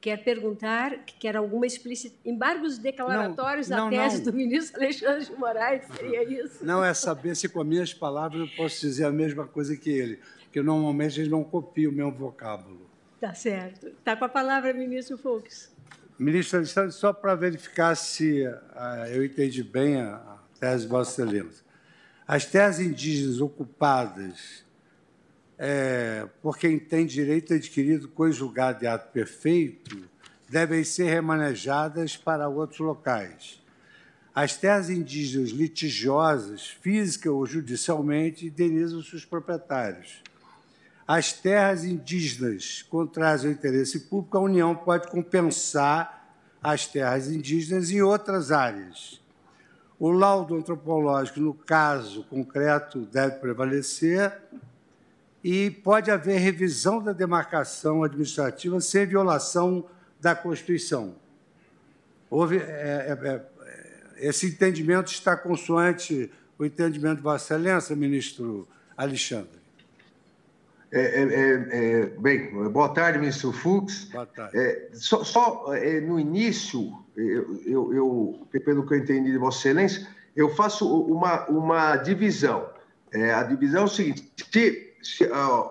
Quer 0.00 0.22
perguntar, 0.22 1.04
quer 1.18 1.36
alguma 1.36 1.66
explícita. 1.66 2.16
Embargos 2.24 2.78
declaratórios 2.78 3.68
não, 3.68 3.78
não, 3.78 3.90
da 3.90 3.96
tese 3.96 4.18
não. 4.18 4.24
do 4.24 4.32
ministro 4.32 4.80
Alexandre 4.80 5.24
de 5.24 5.32
Moraes, 5.32 5.84
seria 5.96 6.22
isso? 6.22 6.64
Não, 6.64 6.84
é 6.84 6.94
saber 6.94 7.34
se 7.34 7.48
com 7.48 7.60
as 7.60 7.66
minhas 7.66 7.92
palavras 7.92 8.48
eu 8.48 8.56
posso 8.56 8.80
dizer 8.80 9.06
a 9.06 9.10
mesma 9.10 9.46
coisa 9.46 9.76
que 9.76 9.90
ele, 9.90 10.20
porque 10.44 10.62
normalmente 10.62 11.20
ele 11.20 11.30
não 11.30 11.42
copia 11.42 11.88
o 11.88 11.92
meu 11.92 12.12
vocábulo. 12.12 12.87
Tá 13.20 13.34
certo. 13.34 13.88
Está 13.88 14.14
com 14.16 14.24
a 14.24 14.28
palavra, 14.28 14.72
ministro 14.72 15.18
Fux. 15.18 15.72
Ministro 16.18 16.58
Alexandre, 16.58 16.92
só 16.92 17.12
para 17.12 17.34
verificar 17.34 17.94
se 17.96 18.46
uh, 18.46 19.06
eu 19.10 19.24
entendi 19.24 19.62
bem 19.62 20.00
a, 20.00 20.16
a 20.16 20.38
tese 20.58 20.84
de 20.84 20.88
Vossa 20.88 21.22
Excelência. 21.22 21.64
As 22.26 22.44
terras 22.44 22.78
indígenas 22.78 23.40
ocupadas 23.40 24.64
é, 25.56 26.28
por 26.40 26.56
quem 26.56 26.78
tem 26.78 27.06
direito 27.06 27.54
adquirido 27.54 28.08
conjugado 28.08 28.80
de 28.80 28.86
ato 28.86 29.10
perfeito 29.12 30.08
devem 30.48 30.84
ser 30.84 31.04
remanejadas 31.04 32.16
para 32.16 32.48
outros 32.48 32.80
locais. 32.80 33.60
As 34.34 34.56
terras 34.56 34.88
indígenas 34.88 35.50
litigiosas, 35.50 36.68
física 36.68 37.30
ou 37.30 37.44
judicialmente, 37.44 38.46
indenizam 38.46 39.02
seus 39.02 39.24
proprietários 39.24 40.22
as 41.08 41.32
terras 41.32 41.86
indígenas 41.86 42.82
contrárias 42.82 43.42
ao 43.42 43.50
interesse 43.50 44.00
público, 44.00 44.36
a 44.36 44.42
União 44.42 44.76
pode 44.76 45.08
compensar 45.08 46.36
as 46.62 46.86
terras 46.86 47.30
indígenas 47.30 47.90
em 47.90 48.02
outras 48.02 48.52
áreas. 48.52 49.18
O 49.98 50.10
laudo 50.10 50.54
antropológico, 50.54 51.40
no 51.40 51.54
caso 51.54 52.24
concreto, 52.24 53.06
deve 53.06 53.36
prevalecer 53.36 54.38
e 55.42 55.70
pode 55.70 56.10
haver 56.10 56.40
revisão 56.40 57.02
da 57.02 57.14
demarcação 57.14 58.02
administrativa 58.02 58.78
sem 58.78 59.06
violação 59.06 59.86
da 60.20 60.34
Constituição. 60.34 61.14
Houve, 62.28 62.58
é, 62.58 62.60
é, 62.60 63.18
é, 63.28 64.28
esse 64.28 64.46
entendimento 64.46 65.10
está 65.10 65.34
consoante 65.34 66.30
o 66.58 66.66
entendimento 66.66 67.16
de 67.16 67.22
Vossa 67.22 67.54
Excelência, 67.54 67.96
ministro 67.96 68.68
Alexandre? 68.94 69.58
É, 70.90 71.00
é, 71.00 71.22
é, 71.22 72.00
é, 72.00 72.06
bem, 72.18 72.50
boa 72.70 72.88
tarde, 72.88 73.18
ministro 73.18 73.52
Fux. 73.52 74.04
Boa 74.06 74.24
tarde. 74.24 74.56
É, 74.56 74.88
só, 74.94 75.22
só 75.22 75.74
é, 75.74 76.00
no 76.00 76.18
início, 76.18 77.04
eu, 77.14 77.60
eu, 77.66 77.94
eu, 77.94 78.48
pelo 78.64 78.86
que 78.86 78.94
eu 78.94 78.98
entendi 78.98 79.30
de 79.30 79.38
Vossa 79.38 79.58
Excelência, 79.58 80.08
eu 80.34 80.54
faço 80.54 81.02
uma, 81.04 81.46
uma 81.48 81.96
divisão. 81.96 82.70
a 83.36 83.42
divisão 83.42 83.82
é 83.82 83.84
o 83.84 83.88
seguinte: 83.88 84.32
se, 84.50 84.94
se 85.02 85.24
a, 85.24 85.70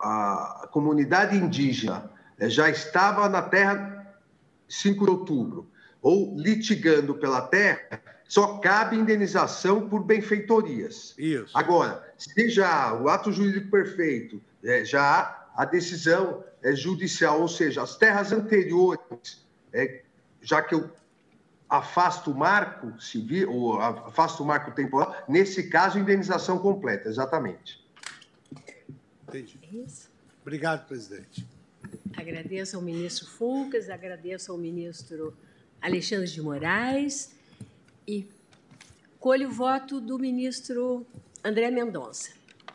a, 0.00 0.68
comunidade 0.70 1.36
indígena 1.36 2.10
já 2.42 2.68
estava 2.68 3.28
na 3.30 3.40
terra 3.40 4.14
5 4.68 5.04
de 5.04 5.10
outubro, 5.10 5.70
ou 6.02 6.36
litigando 6.36 7.14
pela 7.14 7.40
terra, 7.40 8.02
só 8.28 8.58
cabe 8.58 8.96
indenização 8.96 9.88
por 9.88 10.02
benfeitorias. 10.02 11.14
Isso. 11.16 11.56
Agora, 11.56 12.12
se 12.18 12.48
já 12.48 12.94
o 12.94 13.08
ato 13.08 13.32
jurídico 13.32 13.70
perfeito, 13.70 14.42
é, 14.64 14.84
já 14.84 15.48
a 15.54 15.64
decisão 15.64 16.44
é, 16.62 16.74
judicial, 16.74 17.40
ou 17.40 17.48
seja, 17.48 17.82
as 17.82 17.96
terras 17.96 18.32
anteriores, 18.32 19.44
é, 19.72 20.02
já 20.42 20.60
que 20.60 20.74
eu 20.74 20.90
afasto 21.68 22.30
o 22.30 22.34
marco 22.34 23.00
civil, 23.00 23.52
ou 23.52 23.80
afasto 23.80 24.42
o 24.42 24.46
marco 24.46 24.70
temporal, 24.72 25.16
nesse 25.28 25.68
caso, 25.68 25.98
indenização 25.98 26.58
completa, 26.58 27.08
exatamente. 27.08 27.84
Entendi. 29.28 29.58
Isso. 29.72 30.10
Obrigado, 30.42 30.86
presidente. 30.86 31.46
Agradeço 32.16 32.76
ao 32.76 32.82
ministro 32.82 33.26
Fulcas, 33.26 33.90
agradeço 33.90 34.52
ao 34.52 34.58
ministro 34.58 35.36
Alexandre 35.80 36.26
de 36.26 36.40
Moraes 36.40 37.35
e 38.06 38.28
colho 39.18 39.48
o 39.48 39.52
voto 39.52 40.00
do 40.00 40.18
ministro 40.18 41.04
André 41.44 41.70
Mendonça. 41.70 42.30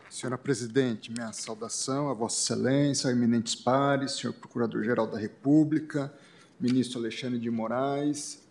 Senhora 0.10 0.38
Presidente, 0.38 1.10
minha 1.10 1.32
saudação 1.32 2.10
a 2.10 2.14
Vossa 2.14 2.42
Excelência, 2.42 3.10
eminentes 3.10 3.56
pares, 3.56 4.14
senhor 4.14 4.34
Procurador-Geral 4.34 5.08
da 5.08 5.18
República, 5.18 6.14
ministro 6.60 7.00
Alexandre 7.00 7.40
de 7.40 7.50
Moraes, 7.50 8.42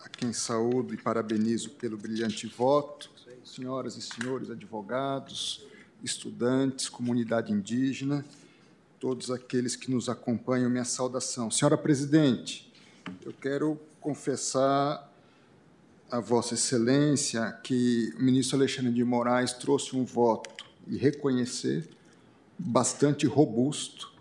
a 0.00 0.08
quem 0.08 0.32
saúdo 0.32 0.94
e 0.94 0.96
parabenizo 0.96 1.70
pelo 1.70 1.98
brilhante 1.98 2.46
voto, 2.46 3.10
senhoras 3.44 3.96
e 3.96 4.00
senhores 4.00 4.50
advogados, 4.50 5.66
estudantes, 6.02 6.88
comunidade 6.88 7.52
indígena, 7.52 8.24
todos 8.98 9.30
aqueles 9.30 9.76
que 9.76 9.90
nos 9.90 10.08
acompanham, 10.08 10.70
minha 10.70 10.84
saudação. 10.84 11.50
Senhora 11.50 11.76
Presidente, 11.76 12.72
eu 13.22 13.34
quero 13.34 13.78
confessar 14.00 15.13
a 16.14 16.20
Vossa 16.20 16.54
Excelência 16.54 17.50
que 17.64 18.14
o 18.16 18.22
ministro 18.22 18.56
Alexandre 18.56 18.92
de 18.92 19.02
Moraes 19.02 19.52
trouxe 19.52 19.96
um 19.96 20.04
voto 20.04 20.64
e 20.86 20.96
reconhecer 20.96 21.88
bastante 22.56 23.26
robusto 23.26 24.12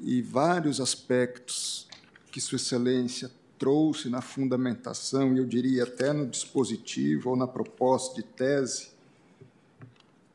e 0.00 0.22
vários 0.22 0.80
aspectos 0.80 1.88
que 2.30 2.40
Sua 2.40 2.54
Excelência 2.54 3.28
trouxe 3.58 4.08
na 4.08 4.20
fundamentação, 4.20 5.34
e 5.34 5.38
eu 5.38 5.44
diria 5.44 5.82
até 5.82 6.12
no 6.12 6.28
dispositivo 6.28 7.30
ou 7.30 7.36
na 7.36 7.48
proposta 7.48 8.14
de 8.14 8.22
tese, 8.22 8.90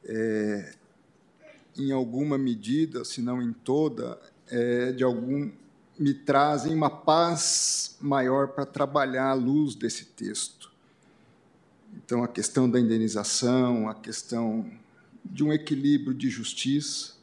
é, 0.03 0.73
em 1.77 1.93
alguma 1.93 2.37
medida, 2.37 3.05
se 3.05 3.21
não 3.21 3.41
em 3.41 3.53
toda, 3.53 4.19
é, 4.49 4.91
de 4.91 5.05
algum 5.05 5.49
me 5.97 6.13
trazem 6.13 6.75
uma 6.75 6.89
paz 6.89 7.95
maior 8.01 8.49
para 8.49 8.65
trabalhar 8.65 9.29
à 9.29 9.33
luz 9.33 9.73
desse 9.73 10.03
texto. 10.03 10.70
Então, 12.11 12.25
a 12.25 12.27
questão 12.27 12.69
da 12.69 12.77
indenização, 12.77 13.87
a 13.87 13.95
questão 13.95 14.69
de 15.23 15.45
um 15.45 15.53
equilíbrio 15.53 16.13
de 16.13 16.29
justiça, 16.29 17.13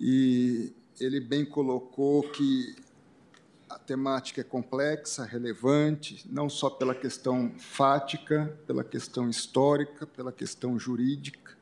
e 0.00 0.72
ele 0.98 1.20
bem 1.20 1.44
colocou 1.44 2.22
que 2.22 2.74
a 3.68 3.78
temática 3.78 4.40
é 4.40 4.44
complexa, 4.44 5.26
relevante, 5.26 6.24
não 6.32 6.48
só 6.48 6.70
pela 6.70 6.94
questão 6.94 7.52
fática, 7.58 8.58
pela 8.66 8.82
questão 8.82 9.28
histórica, 9.28 10.06
pela 10.06 10.32
questão 10.32 10.78
jurídica, 10.78 11.54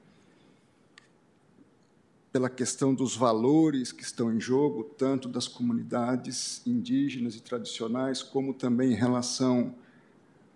pela 2.31 2.49
questão 2.49 2.95
dos 2.95 3.17
valores 3.17 3.91
que 3.91 4.05
estão 4.05 4.33
em 4.33 4.41
jogo, 4.41 4.85
tanto 4.85 5.29
das 5.29 5.49
comunidades 5.49 6.63
indígenas 6.65 7.35
e 7.35 7.41
tradicionais, 7.41 8.23
como 8.23 8.55
também 8.55 8.93
em 8.93 8.97
relação 8.97 9.75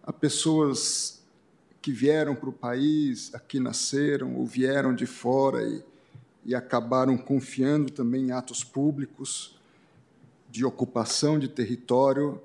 a 0.04 0.12
pessoas 0.12 1.17
que 1.88 1.92
vieram 1.92 2.34
para 2.34 2.50
o 2.50 2.52
país, 2.52 3.34
aqui 3.34 3.58
nasceram 3.58 4.36
ou 4.36 4.44
vieram 4.44 4.94
de 4.94 5.06
fora 5.06 5.66
e, 5.66 5.82
e 6.44 6.54
acabaram 6.54 7.16
confiando 7.16 7.90
também 7.90 8.26
em 8.26 8.30
atos 8.30 8.62
públicos 8.62 9.58
de 10.50 10.66
ocupação 10.66 11.38
de 11.38 11.48
território 11.48 12.38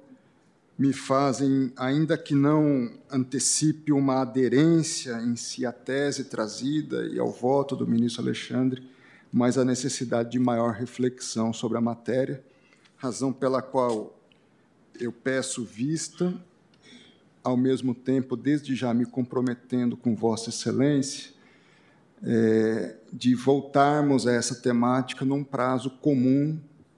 me 0.79 0.93
fazem, 0.93 1.73
ainda 1.75 2.17
que 2.17 2.33
não 2.33 2.89
antecipe 3.11 3.91
uma 3.91 4.21
aderência 4.21 5.21
em 5.21 5.35
si 5.35 5.65
à 5.65 5.73
tese 5.73 6.23
trazida 6.23 7.05
e 7.07 7.19
ao 7.19 7.29
voto 7.29 7.75
do 7.75 7.85
ministro 7.85 8.23
Alexandre, 8.23 8.81
mas 9.29 9.57
a 9.57 9.65
necessidade 9.65 10.31
de 10.31 10.39
maior 10.39 10.71
reflexão 10.71 11.51
sobre 11.51 11.77
a 11.77 11.81
matéria, 11.81 12.41
razão 12.95 13.33
pela 13.33 13.61
qual 13.61 14.17
eu 14.97 15.11
peço 15.11 15.65
vista, 15.65 16.33
ao 17.43 17.57
mesmo 17.57 17.93
tempo, 17.93 18.35
desde 18.37 18.75
já 18.75 18.93
me 18.93 19.05
comprometendo 19.05 19.97
com 19.97 20.15
Vossa 20.15 20.49
Excelência, 20.49 21.31
é, 22.23 22.95
de 23.11 23.35
voltarmos 23.35 24.25
a 24.25 24.31
essa 24.31 24.55
temática 24.55 25.25
num 25.25 25.43
prazo 25.43 25.89
comum 25.89 26.57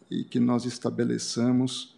e 0.10 0.24
que 0.24 0.40
nós 0.40 0.66
estabeleçamos, 0.66 1.96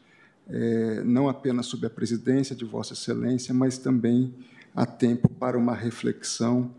é, 0.49 1.03
não 1.03 1.27
apenas 1.27 1.65
sob 1.65 1.85
a 1.85 1.89
presidência 1.89 2.55
de 2.55 2.63
Vossa 2.63 2.93
Excelência, 2.93 3.53
mas 3.53 3.77
também 3.77 4.33
há 4.73 4.85
tempo 4.85 5.27
para 5.27 5.57
uma 5.57 5.75
reflexão, 5.75 6.71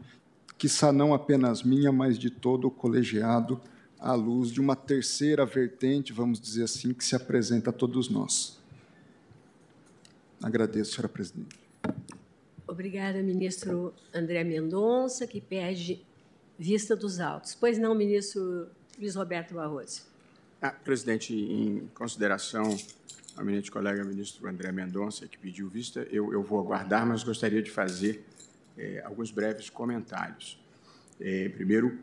que 0.57 0.69
não 0.93 1.12
apenas 1.12 1.62
minha, 1.62 1.93
mas 1.93 2.19
de 2.19 2.31
todo 2.31 2.66
o 2.66 2.70
colegiado, 2.70 3.61
à 4.01 4.15
luz 4.15 4.51
de 4.51 4.61
uma 4.61 4.74
terceira 4.74 5.45
vertente, 5.45 6.12
vamos 6.12 6.40
dizer 6.40 6.65
assim, 6.65 6.95
que 6.95 7.05
se 7.05 7.15
apresenta 7.15 7.70
a 7.70 7.73
todos 7.73 8.09
nós. 8.09 8.58
Agradeço, 10.43 10.93
senhora 10.93 11.09
presidente. 11.09 11.59
Obrigada, 12.66 13.23
ministro 13.23 13.94
André 14.15 14.44
Mendonça, 14.44 15.27
que 15.27 15.40
pede 15.40 16.05
vista 16.59 16.94
dos 16.94 17.19
autos. 17.20 17.55
Pois 17.55 17.78
não, 17.78 17.94
ministro 17.94 18.69
Luiz 18.98 19.15
Roberto 19.15 19.55
Barroso. 19.55 20.02
Ah, 20.60 20.70
presidente, 20.70 21.35
em 21.35 21.89
consideração 21.94 22.77
ao 23.36 23.43
eminente 23.43 23.70
colega 23.70 24.05
ministro 24.05 24.48
André 24.48 24.73
Mendonça, 24.73 25.28
que 25.28 25.39
pediu 25.39 25.69
vista, 25.69 26.06
eu, 26.10 26.32
eu 26.32 26.43
vou 26.43 26.59
aguardar, 26.59 27.06
mas 27.06 27.23
gostaria 27.23 27.62
de 27.62 27.70
fazer 27.70 28.24
é, 28.77 29.01
alguns 29.05 29.31
breves 29.31 29.70
comentários. 29.70 30.60
É, 31.20 31.48
primeiro, 31.48 31.98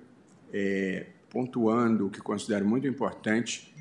é, 0.54 1.08
pontuando 1.30 2.08
o 2.08 2.10
que 2.10 2.22
considero 2.22 2.66
muito 2.66 2.88
importante, 2.88 3.74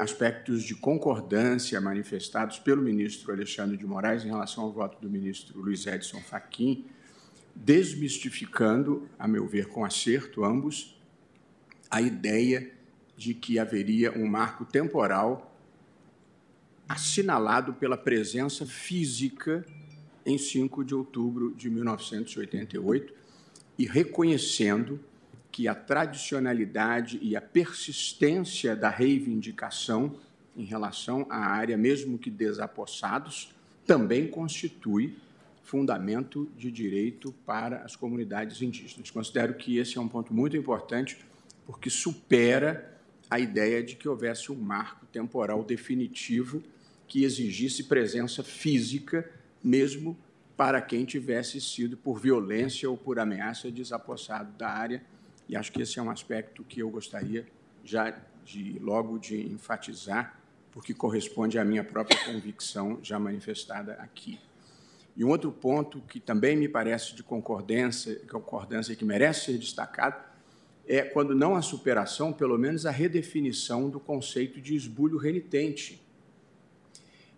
aspectos 0.00 0.64
de 0.64 0.74
concordância 0.74 1.80
manifestados 1.80 2.58
pelo 2.58 2.82
ministro 2.82 3.32
Alexandre 3.32 3.76
de 3.76 3.86
Moraes 3.86 4.24
em 4.24 4.28
relação 4.28 4.64
ao 4.64 4.72
voto 4.72 5.00
do 5.00 5.08
ministro 5.08 5.60
Luiz 5.60 5.86
Edson 5.86 6.20
Fachin, 6.20 6.86
desmistificando, 7.54 9.08
a 9.18 9.28
meu 9.28 9.46
ver, 9.46 9.66
com 9.66 9.84
acerto, 9.84 10.44
ambos, 10.44 11.00
a 11.88 12.02
ideia 12.02 12.72
de 13.16 13.32
que 13.32 13.58
haveria 13.58 14.10
um 14.12 14.26
marco 14.26 14.64
temporal 14.64 15.56
assinalado 16.88 17.74
pela 17.74 17.96
presença 17.96 18.66
física 18.66 19.64
em 20.26 20.36
5 20.36 20.84
de 20.84 20.94
outubro 20.94 21.54
de 21.54 21.70
1988 21.70 23.14
e 23.78 23.86
reconhecendo 23.86 24.98
que 25.50 25.66
a 25.66 25.74
tradicionalidade 25.74 27.18
e 27.22 27.34
a 27.36 27.40
persistência 27.40 28.76
da 28.76 28.88
reivindicação 28.88 30.16
em 30.56 30.64
relação 30.64 31.26
à 31.30 31.38
área, 31.38 31.76
mesmo 31.76 32.18
que 32.18 32.30
desapossados, 32.30 33.52
também 33.86 34.28
constitui 34.28 35.16
fundamento 35.62 36.50
de 36.56 36.70
direito 36.70 37.32
para 37.46 37.78
as 37.78 37.94
comunidades 37.94 38.60
indígenas. 38.60 39.10
Considero 39.10 39.54
que 39.54 39.78
esse 39.78 39.98
é 39.98 40.00
um 40.00 40.08
ponto 40.08 40.34
muito 40.34 40.56
importante, 40.56 41.18
porque 41.64 41.88
supera 41.88 42.98
a 43.30 43.38
ideia 43.38 43.82
de 43.82 43.94
que 43.94 44.08
houvesse 44.08 44.50
um 44.50 44.56
marco 44.56 45.06
temporal 45.06 45.62
definitivo 45.62 46.62
que 47.06 47.22
exigisse 47.22 47.84
presença 47.84 48.42
física, 48.42 49.30
mesmo 49.62 50.18
para 50.56 50.80
quem 50.82 51.04
tivesse 51.04 51.60
sido 51.60 51.96
por 51.96 52.20
violência 52.20 52.90
ou 52.90 52.96
por 52.96 53.18
ameaça 53.18 53.70
desapossado 53.70 54.52
da 54.58 54.68
área. 54.68 55.02
E 55.50 55.56
acho 55.56 55.72
que 55.72 55.82
esse 55.82 55.98
é 55.98 56.02
um 56.02 56.08
aspecto 56.08 56.62
que 56.62 56.78
eu 56.78 56.88
gostaria 56.88 57.44
já 57.84 58.16
de 58.44 58.78
logo 58.78 59.18
de 59.18 59.48
enfatizar, 59.48 60.40
porque 60.70 60.94
corresponde 60.94 61.58
à 61.58 61.64
minha 61.64 61.82
própria 61.82 62.16
convicção 62.24 63.00
já 63.02 63.18
manifestada 63.18 63.94
aqui. 63.94 64.38
E 65.16 65.24
um 65.24 65.28
outro 65.28 65.50
ponto 65.50 66.00
que 66.02 66.20
também 66.20 66.56
me 66.56 66.68
parece 66.68 67.16
de 67.16 67.24
concordância, 67.24 68.14
concordância 68.30 68.94
que 68.94 69.04
merece 69.04 69.46
ser 69.46 69.58
destacado, 69.58 70.24
é, 70.86 71.02
quando 71.02 71.34
não 71.34 71.56
a 71.56 71.62
superação, 71.62 72.32
pelo 72.32 72.56
menos 72.56 72.86
a 72.86 72.92
redefinição 72.92 73.90
do 73.90 73.98
conceito 73.98 74.60
de 74.60 74.76
esbulho 74.76 75.18
renitente. 75.18 76.00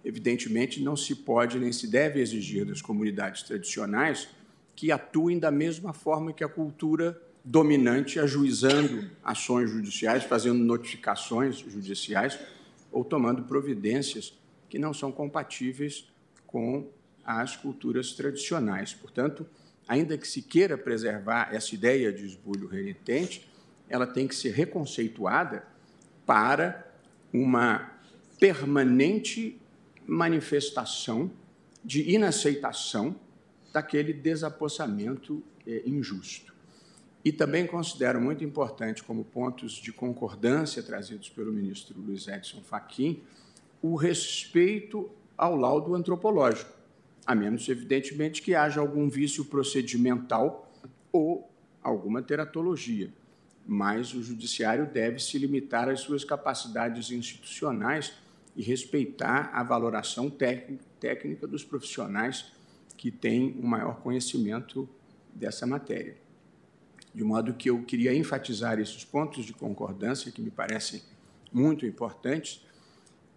Evidentemente, 0.04 0.82
não 0.82 0.96
se 0.96 1.14
pode 1.14 1.58
nem 1.58 1.72
se 1.72 1.86
deve 1.86 2.20
exigir 2.20 2.66
das 2.66 2.82
comunidades 2.82 3.42
tradicionais 3.42 4.28
que 4.76 4.92
atuem 4.92 5.38
da 5.38 5.50
mesma 5.50 5.94
forma 5.94 6.34
que 6.34 6.44
a 6.44 6.48
cultura 6.48 7.18
dominante, 7.44 8.20
ajuizando 8.20 9.10
ações 9.22 9.70
judiciais, 9.70 10.24
fazendo 10.24 10.58
notificações 10.58 11.58
judiciais 11.58 12.38
ou 12.90 13.04
tomando 13.04 13.42
providências 13.42 14.32
que 14.68 14.78
não 14.78 14.94
são 14.94 15.10
compatíveis 15.10 16.08
com 16.46 16.88
as 17.24 17.56
culturas 17.56 18.12
tradicionais. 18.12 18.94
Portanto, 18.94 19.46
ainda 19.88 20.16
que 20.16 20.26
se 20.26 20.42
queira 20.42 20.78
preservar 20.78 21.48
essa 21.52 21.74
ideia 21.74 22.12
de 22.12 22.24
esbulho 22.24 22.68
renitente, 22.68 23.48
ela 23.88 24.06
tem 24.06 24.26
que 24.26 24.34
ser 24.34 24.52
reconceituada 24.52 25.66
para 26.24 26.90
uma 27.32 27.92
permanente 28.38 29.60
manifestação 30.06 31.30
de 31.84 32.10
inaceitação 32.10 33.16
daquele 33.72 34.12
desapossamento 34.12 35.42
eh, 35.66 35.82
injusto. 35.86 36.51
E 37.24 37.30
também 37.30 37.66
considero 37.66 38.20
muito 38.20 38.42
importante, 38.42 39.02
como 39.02 39.24
pontos 39.24 39.74
de 39.74 39.92
concordância 39.92 40.82
trazidos 40.82 41.28
pelo 41.28 41.52
ministro 41.52 41.98
Luiz 42.00 42.26
Edson 42.26 42.60
Fachin, 42.62 43.22
o 43.80 43.94
respeito 43.94 45.10
ao 45.36 45.56
laudo 45.56 45.94
antropológico 45.94 46.82
a 47.24 47.34
menos, 47.34 47.68
evidentemente, 47.68 48.42
que 48.42 48.54
haja 48.54 48.80
algum 48.80 49.08
vício 49.08 49.44
procedimental 49.44 50.70
ou 51.12 51.48
alguma 51.82 52.22
teratologia. 52.22 53.12
Mas 53.66 54.12
o 54.12 54.22
judiciário 54.22 54.86
deve 54.86 55.20
se 55.20 55.38
limitar 55.38 55.88
às 55.88 56.00
suas 56.00 56.24
capacidades 56.24 57.10
institucionais 57.10 58.12
e 58.56 58.62
respeitar 58.62 59.50
a 59.54 59.62
valoração 59.62 60.28
técnica 60.28 61.46
dos 61.46 61.64
profissionais 61.64 62.52
que 62.96 63.10
têm 63.10 63.56
o 63.58 63.66
maior 63.66 64.00
conhecimento 64.00 64.88
dessa 65.32 65.66
matéria. 65.66 66.16
De 67.14 67.22
modo 67.22 67.54
que 67.54 67.68
eu 67.68 67.82
queria 67.82 68.14
enfatizar 68.14 68.78
esses 68.78 69.04
pontos 69.04 69.44
de 69.44 69.52
concordância 69.52 70.32
que 70.32 70.40
me 70.40 70.50
parecem 70.50 71.02
muito 71.52 71.84
importantes. 71.84 72.64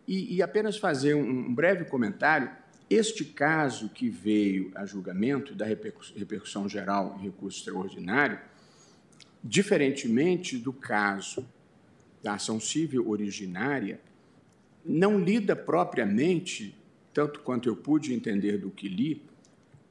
E, 0.07 0.35
e 0.35 0.41
apenas 0.41 0.77
fazer 0.77 1.15
um 1.15 1.53
breve 1.53 1.85
comentário. 1.85 2.49
Este 2.89 3.25
caso 3.25 3.89
que 3.89 4.07
veio 4.09 4.71
a 4.75 4.85
julgamento 4.85 5.55
da 5.55 5.65
repercussão 5.65 6.69
geral 6.69 7.17
em 7.19 7.23
recurso 7.23 7.57
extraordinário, 7.57 8.39
diferentemente 9.43 10.57
do 10.57 10.71
caso 10.71 11.47
da 12.21 12.35
ação 12.35 12.59
civil 12.59 13.09
originária, 13.09 13.99
não 14.85 15.19
lida 15.19 15.55
propriamente, 15.55 16.77
tanto 17.11 17.39
quanto 17.39 17.67
eu 17.67 17.75
pude 17.75 18.13
entender 18.13 18.59
do 18.59 18.69
que 18.69 18.87
li, 18.87 19.23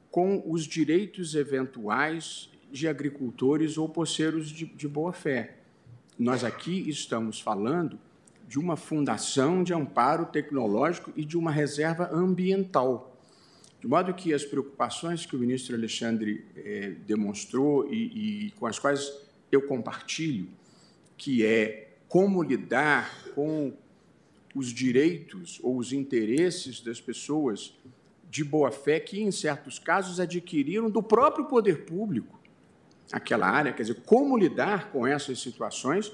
com 0.09 0.41
os 0.49 0.65
direitos 0.65 1.35
eventuais 1.35 2.49
de 2.75 2.89
agricultores 2.89 3.77
ou 3.77 3.87
poceiros 3.87 4.49
de, 4.49 4.65
de 4.65 4.85
boa-fé. 4.85 5.55
Nós 6.19 6.43
aqui 6.43 6.89
estamos 6.89 7.39
falando 7.39 7.97
de 8.45 8.59
uma 8.59 8.75
fundação 8.75 9.63
de 9.63 9.73
amparo 9.73 10.25
tecnológico 10.25 11.13
e 11.15 11.23
de 11.23 11.37
uma 11.37 11.51
reserva 11.51 12.09
ambiental. 12.13 13.17
De 13.79 13.87
modo 13.87 14.13
que 14.13 14.33
as 14.33 14.43
preocupações 14.43 15.25
que 15.25 15.37
o 15.37 15.39
ministro 15.39 15.73
Alexandre 15.73 16.43
eh, 16.53 16.95
demonstrou 17.07 17.91
e, 17.91 18.47
e 18.47 18.51
com 18.51 18.65
as 18.65 18.77
quais 18.77 19.09
eu 19.49 19.61
compartilho, 19.61 20.49
que 21.15 21.45
é 21.45 21.93
como 22.09 22.43
lidar 22.43 23.29
com 23.33 23.73
os 24.53 24.67
direitos 24.67 25.61
ou 25.63 25.77
os 25.77 25.93
interesses 25.93 26.81
das 26.81 26.99
pessoas 26.99 27.73
de 28.29 28.43
boa 28.43 28.69
fé 28.69 28.99
que, 28.99 29.21
em 29.21 29.31
certos 29.31 29.79
casos, 29.79 30.19
adquiriram 30.19 30.89
do 30.89 31.01
próprio 31.01 31.45
poder 31.45 31.85
público 31.85 32.35
aquela 33.11 33.47
área. 33.47 33.73
Quer 33.73 33.83
dizer, 33.83 34.01
como 34.05 34.37
lidar 34.37 34.91
com 34.91 35.05
essas 35.05 35.39
situações 35.39 36.11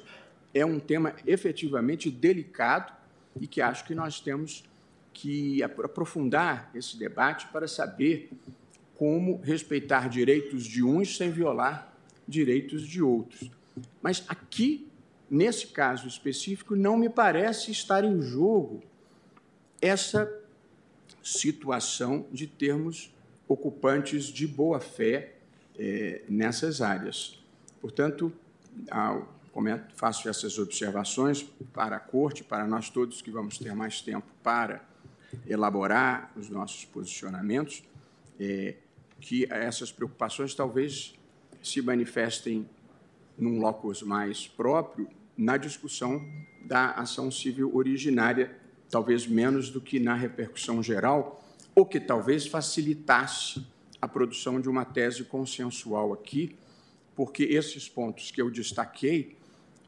é 0.54 0.66
um 0.66 0.80
tema 0.80 1.16
efetivamente 1.26 2.10
delicado 2.10 2.94
e 3.40 3.48
que 3.48 3.62
acho 3.62 3.86
que 3.86 3.96
nós 3.96 4.20
temos 4.20 4.64
que 5.14 5.62
aprofundar 5.64 6.70
esse 6.74 6.98
debate 6.98 7.48
para 7.48 7.68
saber 7.68 8.30
como 8.96 9.42
respeitar 9.42 10.10
direitos 10.10 10.64
de 10.64 10.84
uns 10.84 11.18
sem 11.18 11.32
violar 11.32 11.94
direitos 12.28 12.88
de 12.88 13.02
outros. 13.02 13.50
Mas 14.02 14.24
aqui, 14.28 14.88
nesse 15.30 15.68
caso 15.68 16.08
específico, 16.08 16.76
não 16.76 16.98
me 16.98 17.10
parece 17.10 17.72
estar 17.72 18.04
em 18.04 18.22
jogo 18.22 18.84
essa 19.82 20.32
situação 21.24 22.26
de 22.32 22.48
termos 22.48 23.14
ocupantes 23.48 24.26
de 24.26 24.48
boa 24.48 24.80
fé 24.80 25.36
é, 25.78 26.24
nessas 26.30 26.82
áreas. 26.82 27.40
Portanto, 27.80 28.32
ao, 28.90 29.28
comento, 29.52 29.94
faço 29.96 30.30
essas 30.30 30.58
observações 30.58 31.44
para 31.74 31.98
a 31.98 32.00
Corte, 32.00 32.44
para 32.44 32.66
nós 32.66 32.90
todos 32.90 33.22
que 33.22 33.32
vamos 33.32 33.58
ter 33.58 33.76
mais 33.76 34.02
tempo 34.02 34.28
para 34.42 34.84
elaborar 35.48 36.32
os 36.36 36.50
nossos 36.50 36.86
posicionamentos, 36.86 37.84
é, 38.40 38.76
que 39.20 39.46
essas 39.52 39.92
preocupações 39.92 40.54
talvez 40.54 41.16
se 41.62 41.82
manifestem 41.82 42.68
num 43.38 43.60
locus 43.60 44.02
mais 44.02 44.48
próprio 44.48 45.08
na 45.38 45.58
discussão 45.58 46.26
da 46.64 46.92
ação 46.92 47.32
civil 47.32 47.76
originária 47.76 48.60
talvez 48.92 49.26
menos 49.26 49.70
do 49.70 49.80
que 49.80 50.00
na 50.00 50.14
repercussão 50.14 50.84
geral, 50.84 51.42
o 51.74 51.86
que 51.86 52.00
talvez 52.00 52.46
facilitasse 52.46 53.66
a 54.02 54.08
produção 54.08 54.60
de 54.60 54.68
uma 54.68 54.84
tese 54.84 55.24
consensual 55.24 56.14
aqui, 56.14 56.56
porque 57.16 57.44
esses 57.44 57.88
pontos 57.88 58.32
que 58.32 58.42
eu 58.42 58.50
destaquei, 58.50 59.38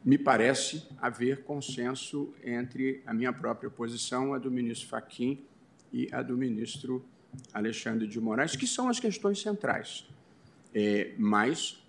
me 0.06 0.18
parece 0.18 0.85
haver 1.02 1.44
consenso 1.44 2.34
entre 2.44 3.02
a 3.06 3.14
minha 3.14 3.31
própria 3.31 3.69
posição, 3.69 4.34
a 4.34 4.38
do 4.38 4.52
ministro 4.52 4.90
Faquim 4.90 5.40
e 5.91 6.10
a 6.11 6.22
do 6.22 6.35
ministro 6.35 7.03
Alexandre 7.53 8.06
de 8.06 8.19
Moraes, 8.19 8.56
que 8.56 8.68
são 8.68 8.90
as 8.90 8.99
questões 8.99 9.41
centrais. 9.41 10.06
É, 10.76 11.14
mas 11.18 11.81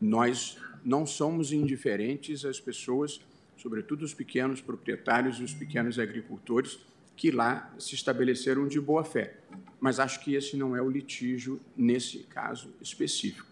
nós 0.00 0.58
não 0.84 1.06
somos 1.06 1.50
indiferentes 1.52 2.44
às 2.44 2.60
pessoas 2.60 3.20
sobretudo 3.62 4.04
os 4.04 4.12
pequenos 4.12 4.60
proprietários 4.60 5.38
e 5.38 5.44
os 5.44 5.54
pequenos 5.54 5.96
agricultores, 5.96 6.80
que 7.16 7.30
lá 7.30 7.72
se 7.78 7.94
estabeleceram 7.94 8.66
de 8.66 8.80
boa 8.80 9.04
fé. 9.04 9.38
Mas 9.80 9.98
acho 9.98 10.20
que 10.20 10.34
esse 10.34 10.56
não 10.56 10.76
é 10.76 10.82
o 10.82 10.88
litígio 10.88 11.60
nesse 11.76 12.18
caso 12.20 12.72
específico. 12.80 13.46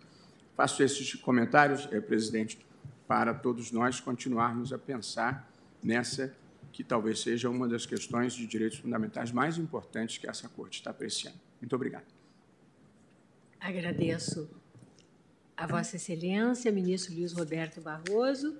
Faço 0.57 0.83
esses 0.83 1.15
comentários, 1.15 1.89
eh, 1.91 2.01
presidente, 2.01 2.59
para 3.07 3.35
todos 3.35 3.73
nós 3.73 3.99
continuarmos 3.99 4.73
a 4.73 4.79
pensar 4.79 5.51
nessa 5.83 6.35
que 6.73 6.85
talvez 6.85 7.21
seja 7.21 7.51
uma 7.51 7.67
das 7.67 7.85
questões 7.85 8.33
de 8.33 8.47
direitos 8.47 8.79
fundamentais 8.79 9.33
mais 9.33 9.59
importantes 9.59 10.19
que 10.19 10.29
essa 10.29 10.49
Corte 10.49 10.79
está 10.79 10.91
apreciando. 10.91 11.37
Muito 11.61 11.75
obrigado. 11.75 12.07
Agradeço 13.59 14.49
a 15.57 15.67
Vossa 15.67 15.97
Excelência, 15.97 16.71
ministro 16.73 17.15
Luiz 17.15 17.33
Roberto 17.33 17.81
Barroso. 17.81 18.57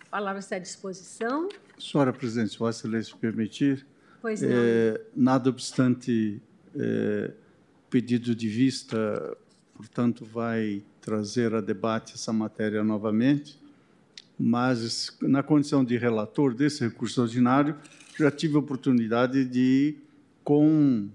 A 0.00 0.04
palavra 0.06 0.38
está 0.38 0.56
à 0.56 0.58
disposição. 0.58 1.48
Senhora 1.78 2.12
Presidente, 2.12 2.52
se 2.52 2.58
Vossa 2.58 2.86
Excelência 2.86 3.16
permitir. 3.16 3.86
É, 4.50 5.00
nada 5.14 5.50
obstante 5.50 6.40
é, 6.74 7.30
pedido 7.88 8.34
de 8.34 8.48
vista, 8.48 9.36
portanto, 9.74 10.24
vai 10.24 10.82
trazer 11.00 11.54
a 11.54 11.60
debate 11.60 12.14
essa 12.14 12.32
matéria 12.32 12.82
novamente, 12.82 13.58
mas 14.38 15.16
na 15.22 15.42
condição 15.42 15.84
de 15.84 15.96
relator 15.96 16.52
desse 16.54 16.84
recurso 16.84 17.22
ordinário, 17.22 17.76
já 18.18 18.30
tive 18.30 18.56
a 18.56 18.58
oportunidade 18.58 19.44
de, 19.44 19.94
com 20.42 21.08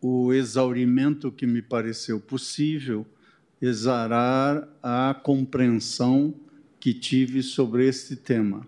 o 0.00 0.32
exaurimento 0.32 1.30
que 1.30 1.46
me 1.46 1.60
pareceu 1.60 2.20
possível, 2.20 3.06
exarar 3.60 4.68
a 4.82 5.14
compreensão 5.14 6.34
que 6.78 6.94
tive 6.94 7.42
sobre 7.42 7.86
este 7.86 8.16
tema. 8.16 8.66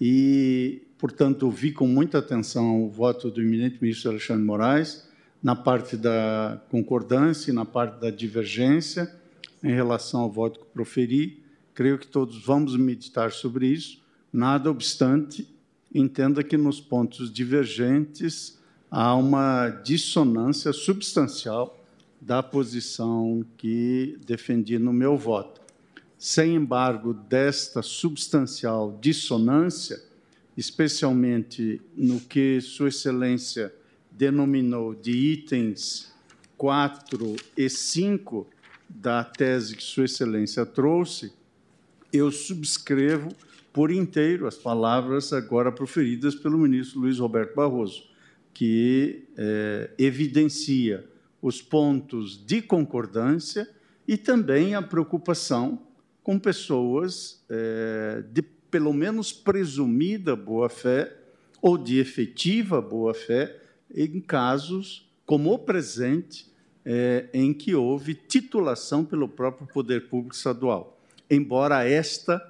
E, 0.00 0.82
portanto, 0.98 1.44
ouvi 1.44 1.72
com 1.72 1.86
muita 1.86 2.18
atenção 2.18 2.84
o 2.84 2.90
voto 2.90 3.30
do 3.30 3.40
eminente 3.40 3.78
ministro 3.80 4.10
Alexandre 4.10 4.44
Moraes 4.44 5.08
na 5.42 5.54
parte 5.54 5.96
da 5.96 6.60
concordância 6.68 7.50
e 7.50 7.54
na 7.54 7.64
parte 7.64 8.00
da 8.00 8.10
divergência 8.10 9.14
em 9.62 9.72
relação 9.72 10.20
ao 10.20 10.30
voto 10.30 10.60
que 10.60 10.66
proferi. 10.66 11.42
Creio 11.74 11.98
que 11.98 12.06
todos 12.06 12.44
vamos 12.44 12.76
meditar 12.76 13.30
sobre 13.30 13.68
isso. 13.68 14.02
Nada 14.32 14.70
obstante, 14.70 15.48
entenda 15.94 16.42
que 16.42 16.56
nos 16.56 16.80
pontos 16.80 17.32
divergentes 17.32 18.58
há 18.90 19.14
uma 19.14 19.68
dissonância 19.68 20.72
substancial 20.72 21.78
da 22.20 22.42
posição 22.42 23.44
que 23.56 24.18
defendi 24.26 24.78
no 24.78 24.92
meu 24.92 25.16
voto. 25.16 25.60
Sem 26.18 26.56
embargo, 26.56 27.14
desta 27.14 27.80
substancial 27.80 28.98
dissonância, 29.00 30.02
especialmente 30.58 31.80
no 31.96 32.18
que 32.18 32.60
Sua 32.60 32.88
Excelência 32.88 33.72
denominou 34.10 34.92
de 34.92 35.12
itens 35.12 36.12
4 36.56 37.36
e 37.56 37.70
5 37.70 38.44
da 38.88 39.22
tese 39.22 39.76
que 39.76 39.82
Sua 39.84 40.06
Excelência 40.06 40.66
trouxe, 40.66 41.32
eu 42.12 42.32
subscrevo 42.32 43.28
por 43.72 43.92
inteiro 43.92 44.48
as 44.48 44.56
palavras 44.56 45.32
agora 45.32 45.70
proferidas 45.70 46.34
pelo 46.34 46.58
ministro 46.58 47.02
Luiz 47.02 47.20
Roberto 47.20 47.54
Barroso, 47.54 48.10
que 48.52 49.28
é, 49.36 49.92
evidencia 49.96 51.08
os 51.40 51.62
pontos 51.62 52.44
de 52.44 52.60
concordância 52.60 53.70
e 54.08 54.16
também 54.16 54.74
a 54.74 54.82
preocupação 54.82 55.86
com 56.20 56.36
pessoas 56.36 57.44
é, 57.48 58.24
de 58.32 58.57
pelo 58.70 58.92
menos 58.92 59.32
presumida 59.32 60.36
boa-fé 60.36 61.16
ou 61.60 61.76
de 61.76 61.98
efetiva 61.98 62.80
boa-fé 62.80 63.60
em 63.94 64.20
casos 64.20 65.08
como 65.26 65.52
o 65.52 65.58
presente, 65.58 66.46
é, 66.84 67.28
em 67.34 67.52
que 67.52 67.74
houve 67.74 68.14
titulação 68.14 69.04
pelo 69.04 69.28
próprio 69.28 69.66
poder 69.66 70.08
público 70.08 70.34
estadual. 70.34 70.98
Embora 71.30 71.86
esta 71.86 72.40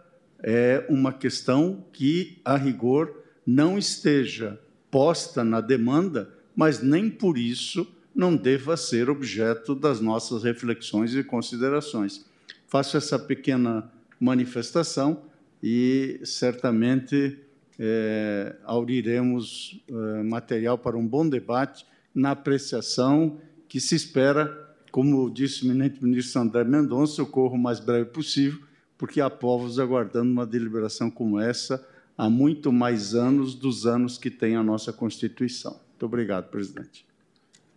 é 0.41 0.87
uma 0.89 1.13
questão 1.13 1.85
que, 1.93 2.39
a 2.45 2.57
rigor, 2.57 3.25
não 3.45 3.77
esteja 3.77 4.61
posta 4.91 5.43
na 5.43 5.61
demanda, 5.61 6.33
mas 6.55 6.81
nem 6.81 7.11
por 7.11 7.37
isso 7.37 7.87
não 8.15 8.37
deva 8.37 8.77
ser 8.77 9.11
objeto 9.11 9.75
das 9.75 10.01
nossas 10.01 10.45
reflexões 10.45 11.15
e 11.15 11.25
considerações 11.25 12.25
faço 12.69 12.97
essa 12.97 13.19
pequena 13.19 13.91
manifestação 14.21 15.23
e 15.63 16.21
certamente 16.25 17.39
é, 17.79 18.57
auriremos 18.65 19.83
é, 19.89 20.23
material 20.23 20.77
para 20.79 20.97
um 20.97 21.07
bom 21.07 21.29
debate 21.29 21.87
na 22.15 22.33
apreciação 22.33 23.41
que 23.69 23.81
se 23.81 23.95
espera, 23.95 24.77
como 24.91 25.31
disse 25.31 25.65
o 25.65 25.71
eminente 25.71 26.03
ministro 26.03 26.41
André 26.41 26.65
Mendonça, 26.65 27.23
ocorra 27.23 27.55
o 27.55 27.59
mais 27.59 27.79
breve 27.79 28.07
possível, 28.07 28.61
porque 28.97 29.21
há 29.21 29.31
povos 29.31 29.79
aguardando 29.79 30.31
uma 30.31 30.47
deliberação 30.47 31.11
como 31.11 31.39
essa 31.39 31.87
há 32.17 32.29
muito 32.29 32.73
mais 32.73 33.15
anos 33.15 33.55
dos 33.55 33.87
anos 33.87 34.19
que 34.19 34.31
tem 34.31 34.57
a 34.57 34.63
nossa 34.63 34.93
Constituição. 34.93 35.81
Muito 35.91 36.07
obrigado, 36.07 36.51
presidente. 36.51 37.07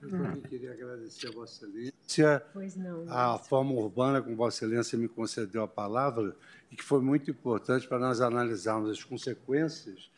Eu 0.01 0.09
também 0.09 0.41
queria 0.41 0.71
agradecer 0.71 1.27
a 1.27 1.31
Vossa 1.31 1.63
Excelência 1.67 2.43
não, 2.77 3.05
a 3.07 3.37
forma 3.37 3.71
urbana 3.73 4.19
como 4.19 4.35
Vossa 4.35 4.65
Excelência 4.65 4.97
me 4.97 5.07
concedeu 5.07 5.61
a 5.61 5.67
palavra 5.67 6.35
e 6.71 6.75
que 6.75 6.83
foi 6.83 7.01
muito 7.01 7.29
importante 7.29 7.87
para 7.87 7.99
nós 7.99 8.21
analisarmos 8.21 8.89
as 8.89 9.03
consequências 9.03 10.09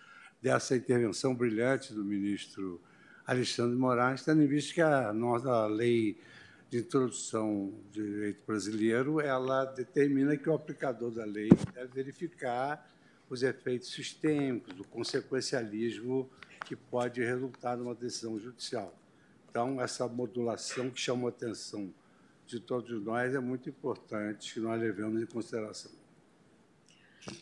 dessa 0.41 0.75
intervenção 0.75 1.33
brilhante 1.33 1.93
do 1.93 2.03
ministro 2.03 2.79
Alexandre 3.25 3.73
de 3.73 3.79
Moraes, 3.79 4.23
tendo 4.23 4.43
em 4.43 4.47
vista 4.47 4.73
que 4.73 4.81
a 4.81 5.11
nossa 5.11 5.65
lei 5.67 6.19
de 6.69 6.79
introdução 6.79 7.73
do 7.91 8.03
direito 8.03 8.45
brasileiro 8.45 9.21
ela 9.21 9.65
determina 9.65 10.35
que 10.35 10.49
o 10.49 10.53
aplicador 10.53 11.11
da 11.11 11.23
lei 11.23 11.49
deve 11.73 11.93
verificar 11.93 12.89
os 13.29 13.41
efeitos 13.41 13.91
sistêmicos, 13.91 14.79
o 14.79 14.83
consequencialismo 14.83 16.29
que 16.65 16.75
pode 16.75 17.23
resultar 17.23 17.77
numa 17.77 17.95
decisão 17.95 18.37
judicial. 18.39 18.93
Então, 19.49 19.81
essa 19.81 20.07
modulação 20.07 20.89
que 20.89 20.99
chamou 20.99 21.27
a 21.27 21.29
atenção 21.29 21.93
de 22.45 22.59
todos 22.59 23.01
nós 23.03 23.33
é 23.33 23.39
muito 23.39 23.69
importante 23.69 24.53
que 24.53 24.59
nós 24.59 24.79
levemos 24.79 25.21
em 25.21 25.25
consideração. 25.25 26.02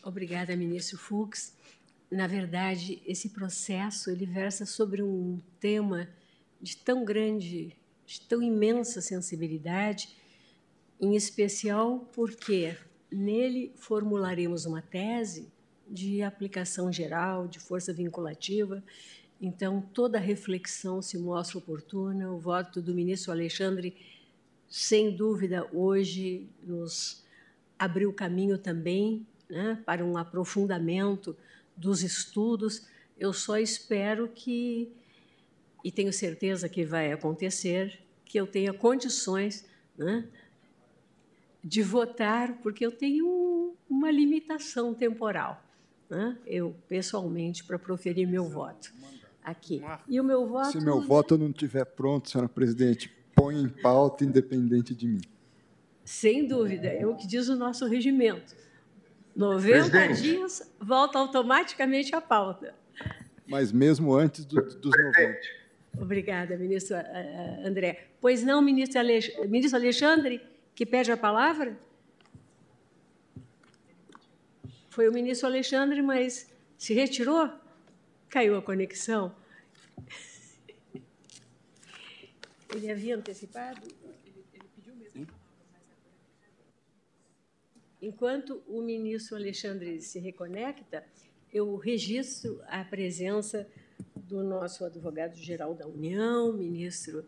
Obrigada, 0.02 0.56
ministro 0.56 0.96
Fux. 0.96 1.54
Na 2.10 2.26
verdade, 2.26 3.02
esse 3.06 3.30
processo 3.30 4.10
ele 4.10 4.26
versa 4.26 4.66
sobre 4.66 5.02
um 5.02 5.40
tema 5.58 6.08
de 6.60 6.76
tão 6.76 7.04
grande, 7.04 7.76
de 8.06 8.20
tão 8.20 8.42
imensa 8.42 9.00
sensibilidade, 9.00 10.16
em 11.00 11.16
especial 11.16 12.08
porque 12.12 12.76
nele 13.10 13.72
formularemos 13.76 14.66
uma 14.66 14.80
tese 14.80 15.50
de 15.88 16.22
aplicação 16.22 16.92
geral, 16.92 17.48
de 17.48 17.58
força 17.58 17.92
vinculativa. 17.92 18.82
Então, 19.40 19.82
toda 19.92 20.18
reflexão 20.18 21.02
se 21.02 21.18
mostra 21.18 21.58
oportuna. 21.58 22.30
O 22.30 22.38
voto 22.38 22.80
do 22.80 22.94
ministro 22.94 23.32
Alexandre, 23.32 23.96
sem 24.68 25.14
dúvida, 25.14 25.68
hoje 25.72 26.48
nos 26.62 27.24
abriu 27.76 28.12
caminho 28.12 28.56
também 28.56 29.26
né, 29.52 29.78
para 29.84 30.02
um 30.02 30.16
aprofundamento 30.16 31.36
dos 31.76 32.02
estudos. 32.02 32.86
Eu 33.18 33.34
só 33.34 33.58
espero 33.58 34.26
que, 34.28 34.90
e 35.84 35.92
tenho 35.92 36.10
certeza 36.10 36.70
que 36.70 36.86
vai 36.86 37.12
acontecer, 37.12 38.00
que 38.24 38.40
eu 38.40 38.46
tenha 38.46 38.72
condições 38.72 39.66
né, 39.96 40.26
de 41.62 41.82
votar, 41.82 42.54
porque 42.62 42.84
eu 42.84 42.90
tenho 42.90 43.74
uma 43.88 44.10
limitação 44.10 44.94
temporal. 44.94 45.62
Né, 46.08 46.38
eu, 46.46 46.74
pessoalmente, 46.88 47.62
para 47.62 47.78
proferir 47.78 48.26
meu 48.26 48.48
voto 48.48 48.90
aqui. 49.44 49.82
E 50.08 50.18
o 50.18 50.24
meu 50.24 50.46
voto. 50.46 50.72
Se 50.72 50.80
meu 50.82 51.00
voto 51.02 51.36
não 51.36 51.50
estiver 51.50 51.84
pronto, 51.84 52.30
senhora 52.30 52.48
presidente, 52.48 53.12
põe 53.34 53.56
em 53.56 53.68
pauta 53.68 54.24
independente 54.24 54.94
de 54.94 55.08
mim. 55.08 55.20
Sem 56.04 56.46
dúvida, 56.46 56.88
é 56.88 57.06
o 57.06 57.14
que 57.14 57.26
diz 57.26 57.48
o 57.48 57.56
nosso 57.56 57.86
regimento. 57.86 58.62
90 59.34 59.90
Presidente. 59.90 60.22
dias, 60.22 60.74
volta 60.80 61.18
automaticamente 61.18 62.14
à 62.14 62.20
pauta. 62.20 62.74
Mas 63.46 63.72
mesmo 63.72 64.14
antes 64.14 64.44
do, 64.44 64.60
dos 64.60 64.92
90. 64.96 65.38
Obrigada, 65.98 66.56
ministro 66.56 66.96
eh, 66.96 67.02
eh, 67.04 67.68
André. 67.68 68.08
Pois 68.20 68.42
não, 68.42 68.62
ministro, 68.62 68.98
Alex... 68.98 69.30
ministro 69.48 69.78
Alexandre, 69.78 70.40
que 70.74 70.86
pede 70.86 71.12
a 71.12 71.16
palavra? 71.16 71.76
Foi 74.88 75.08
o 75.08 75.12
ministro 75.12 75.46
Alexandre, 75.48 76.02
mas 76.02 76.50
se 76.78 76.94
retirou? 76.94 77.50
Caiu 78.28 78.56
a 78.56 78.62
conexão? 78.62 79.34
Ele 82.74 82.90
havia 82.90 83.16
antecipado? 83.16 83.86
Enquanto 88.02 88.60
o 88.66 88.82
ministro 88.82 89.36
Alexandre 89.36 90.00
se 90.00 90.18
reconecta, 90.18 91.06
eu 91.52 91.76
registro 91.76 92.60
a 92.66 92.84
presença 92.84 93.64
do 94.16 94.42
nosso 94.42 94.84
advogado-geral 94.84 95.72
da 95.72 95.86
União, 95.86 96.52
ministro 96.52 97.24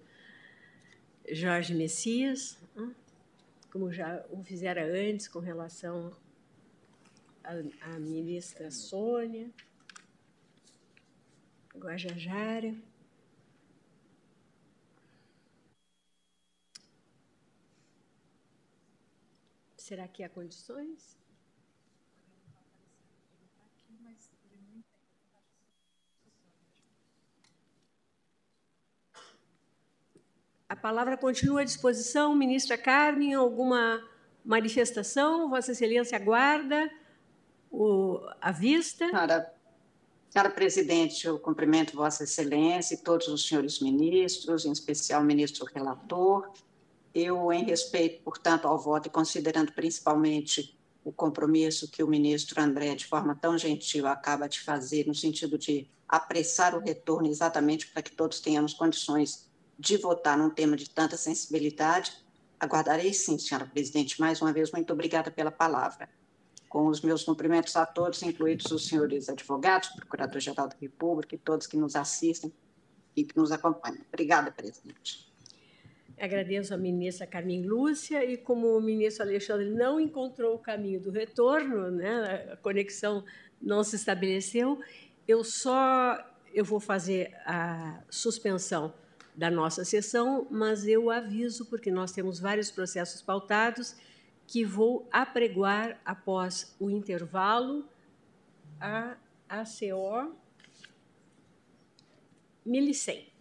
Jorge 1.31 1.73
Messias, 1.73 2.59
como 3.71 3.93
já 3.93 4.27
o 4.31 4.43
fizera 4.43 4.85
antes 4.85 5.29
com 5.29 5.39
relação 5.39 6.11
à 7.81 7.99
ministra 8.01 8.69
Sônia 8.73 9.49
Guajajara. 11.77 12.75
Será 19.85 20.09
que 20.09 20.23
há 20.25 20.31
condições? 20.31 21.15
A 30.67 30.75
palavra 30.75 31.19
continua 31.19 31.61
à 31.61 31.65
disposição. 31.65 32.35
Ministra 32.35 32.79
Carmen, 32.79 33.35
alguma 33.35 34.03
manifestação? 34.43 35.51
Vossa 35.51 35.73
Excelência 35.73 36.17
aguarda 36.17 36.91
o, 37.71 38.27
a 38.41 38.51
vista. 38.51 39.07
Senhora, 39.07 39.55
senhora 40.31 40.51
Presidente, 40.51 41.27
eu 41.27 41.39
cumprimento 41.39 41.95
Vossa 41.95 42.25
Excelência 42.25 42.95
e 42.95 42.97
todos 42.97 43.29
os 43.29 43.47
senhores 43.47 43.81
ministros, 43.81 44.65
em 44.65 44.73
especial 44.73 45.21
o 45.21 45.27
ministro 45.27 45.67
relator, 45.67 46.51
eu, 47.15 47.53
em 47.53 47.65
respeito, 47.65 48.23
portanto, 48.23 48.67
ao 48.67 48.79
voto 48.79 49.07
e 49.07 49.11
considerando 49.11 49.73
principalmente 49.73 50.77
o 51.05 51.13
compromisso 51.13 51.91
que 51.91 52.03
o 52.03 52.09
ministro 52.09 52.61
André, 52.61 52.95
de 52.95 53.07
forma 53.07 53.37
tão 53.37 53.57
gentil, 53.57 54.07
acaba 54.07 54.49
de 54.49 54.61
fazer, 54.61 55.07
no 55.07 55.15
sentido 55.15 55.57
de 55.57 55.89
apressar 56.09 56.75
o 56.75 56.81
retorno, 56.81 57.29
exatamente 57.29 57.87
para 57.87 58.03
que 58.03 58.11
todos 58.11 58.41
tenhamos 58.41 58.75
condições 58.75 59.49
de 59.79 59.97
votar 59.97 60.37
num 60.39 60.51
tema 60.51 60.77
de 60.77 60.89
tanta 60.89 61.17
sensibilidade, 61.17 62.13
aguardarei 62.59 63.13
sim, 63.13 63.39
senhora 63.39 63.67
presidente. 63.67 64.21
Mais 64.21 64.41
uma 64.41 64.53
vez, 64.53 64.73
muito 64.73 64.93
obrigada 64.93 65.31
pela 65.31 65.51
palavra. 65.51 66.09
Com 66.69 66.87
os 66.87 67.01
meus 67.01 67.23
cumprimentos 67.23 67.77
a 67.77 67.87
todos, 67.87 68.23
incluídos 68.23 68.71
os 68.73 68.87
senhores 68.87 69.29
advogados, 69.29 69.91
Procurador-Geral 69.91 70.69
da 70.69 70.77
República 70.81 71.35
e 71.35 71.39
todos 71.39 71.67
que 71.67 71.77
nos 71.77 71.95
assistem 71.95 72.53
e 73.15 73.25
que 73.25 73.37
nos 73.37 73.53
acompanham. 73.53 74.01
Obrigada, 74.09 74.51
presidente. 74.51 75.24
Agradeço 76.19 76.73
à 76.73 76.77
ministra 76.77 77.27
Carmen 77.27 77.67
Lúcia 77.67 78.25
e 78.25 78.37
como 78.37 78.77
o 78.77 78.81
ministro 78.81 79.25
Alexandre 79.25 79.69
não 79.69 79.99
encontrou 79.99 80.55
o 80.55 80.59
caminho 80.59 81.01
do 81.01 81.11
retorno, 81.11 81.91
né, 81.91 82.51
a 82.53 82.57
conexão 82.57 83.25
não 83.61 83.83
se 83.83 83.97
estabeleceu, 83.97 84.81
eu 85.27 85.43
só 85.43 86.19
eu 86.53 86.65
vou 86.65 86.79
fazer 86.79 87.35
a 87.45 88.01
suspensão 88.09 88.95
da 89.35 89.51
nossa 89.51 89.85
sessão, 89.85 90.47
mas 90.49 90.87
eu 90.87 91.11
aviso 91.11 91.67
porque 91.67 91.91
nós 91.91 92.13
temos 92.13 92.39
vários 92.39 92.71
processos 92.71 93.21
pautados 93.21 93.97
que 94.47 94.65
vou 94.65 95.09
apregoar 95.11 96.01
após 96.05 96.77
o 96.79 96.89
intervalo 96.89 97.89
a 98.81 99.17
ACO 99.49 100.37
1100. 102.65 103.34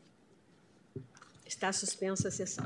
Está 1.46 1.72
suspensa 1.72 2.28
a 2.28 2.32
sessão. 2.32 2.66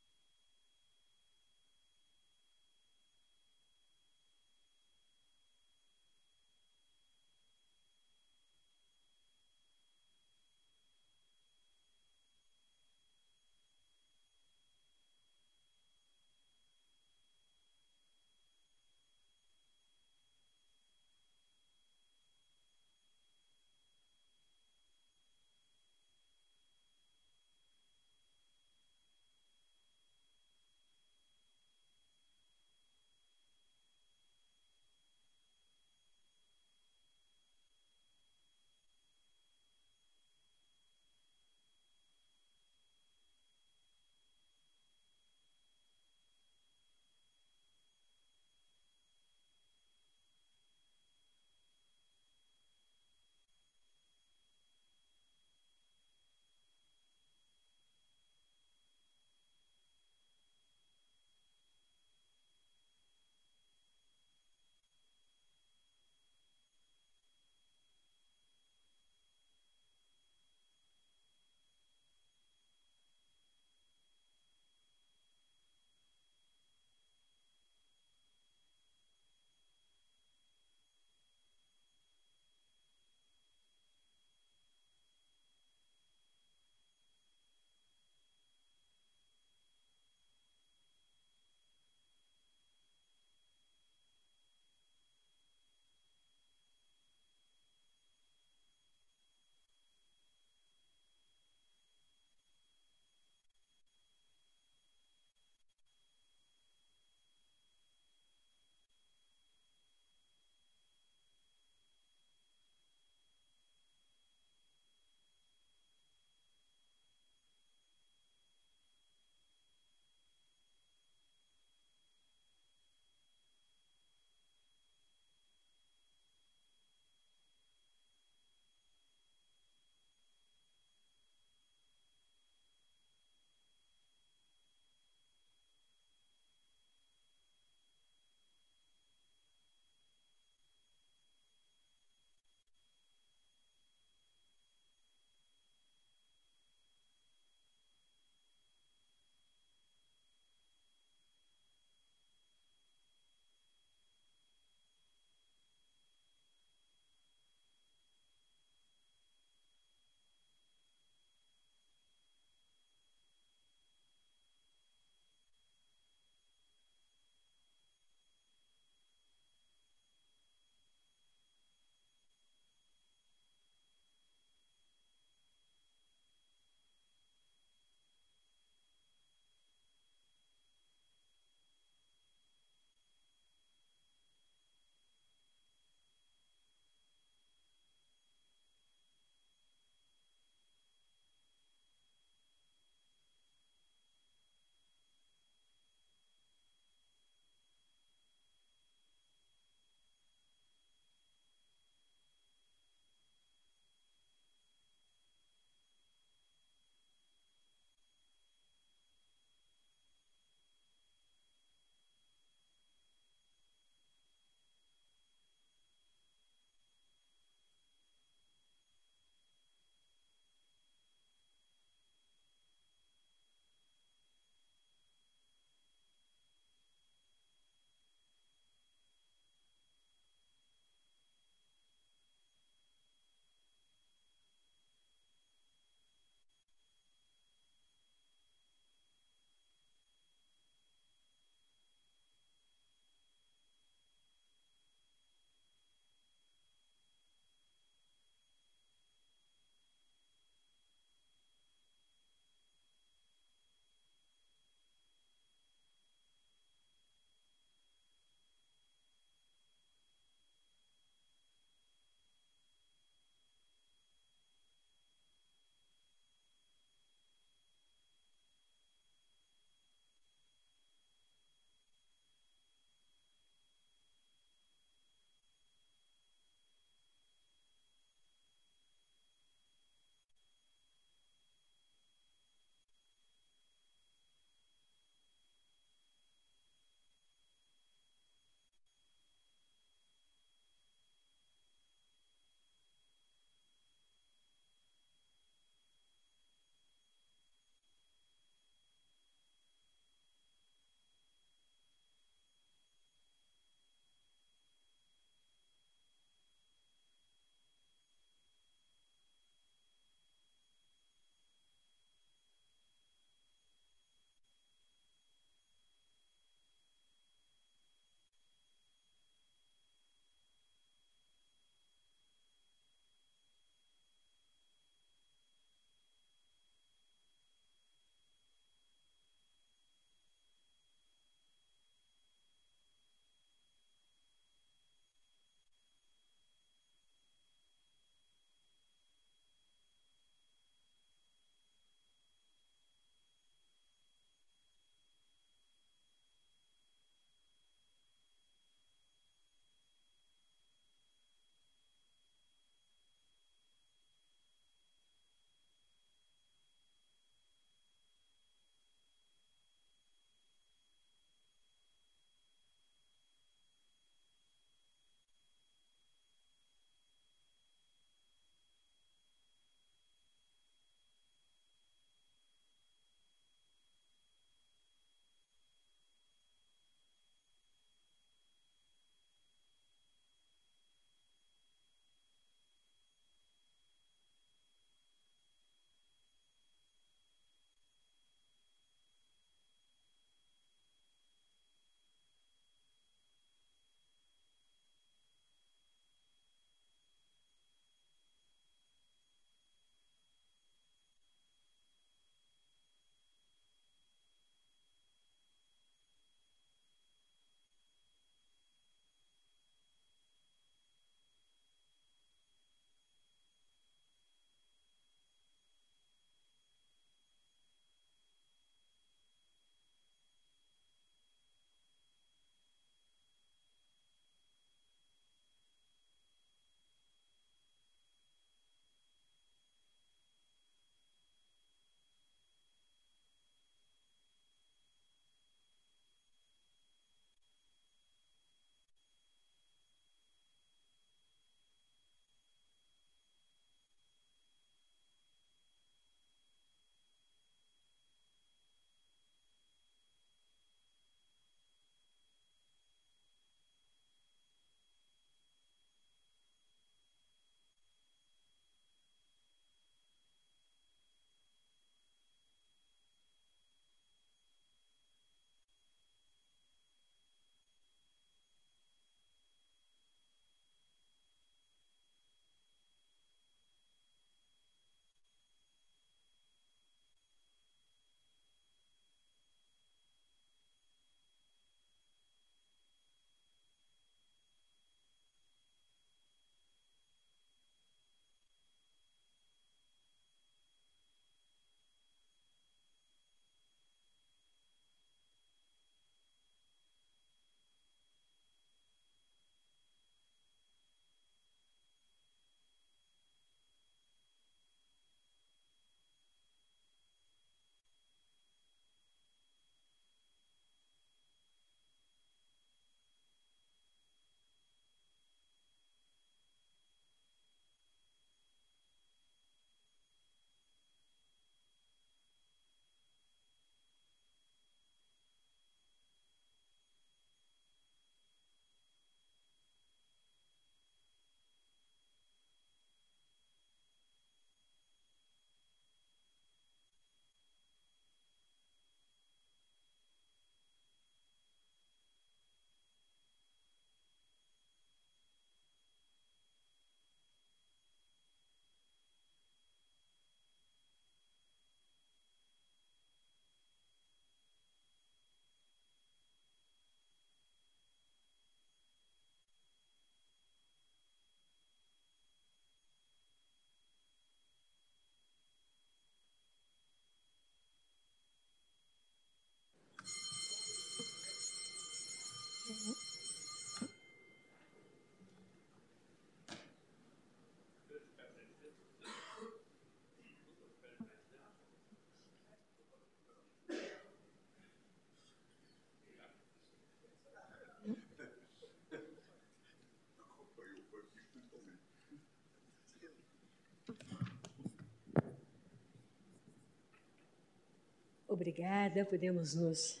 Obrigada, 598.38 599.04
podemos 599.04 599.56
nos 599.56 600.00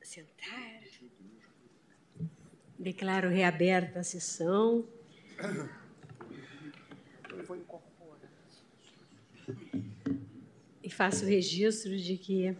sentar. 0.00 0.84
Declaro 2.78 3.28
reaberta 3.28 3.98
a 3.98 4.02
sessão. 4.04 4.86
E 10.80 10.88
faço 10.88 11.24
registro 11.24 11.98
de 11.98 12.16
que 12.16 12.56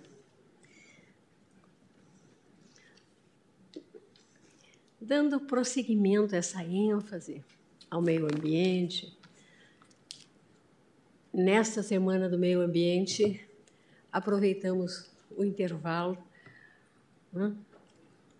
dando 5.00 5.38
prosseguimento 5.38 6.34
a 6.34 6.38
essa 6.38 6.64
ênfase 6.64 7.44
ao 7.88 8.02
meio 8.02 8.24
ambiente, 8.24 9.16
nesta 11.32 11.80
semana 11.80 12.28
do 12.28 12.36
meio 12.36 12.60
ambiente, 12.60 13.46
aproveitamos 14.16 15.10
o 15.36 15.44
intervalo 15.44 16.16
né, 17.30 17.54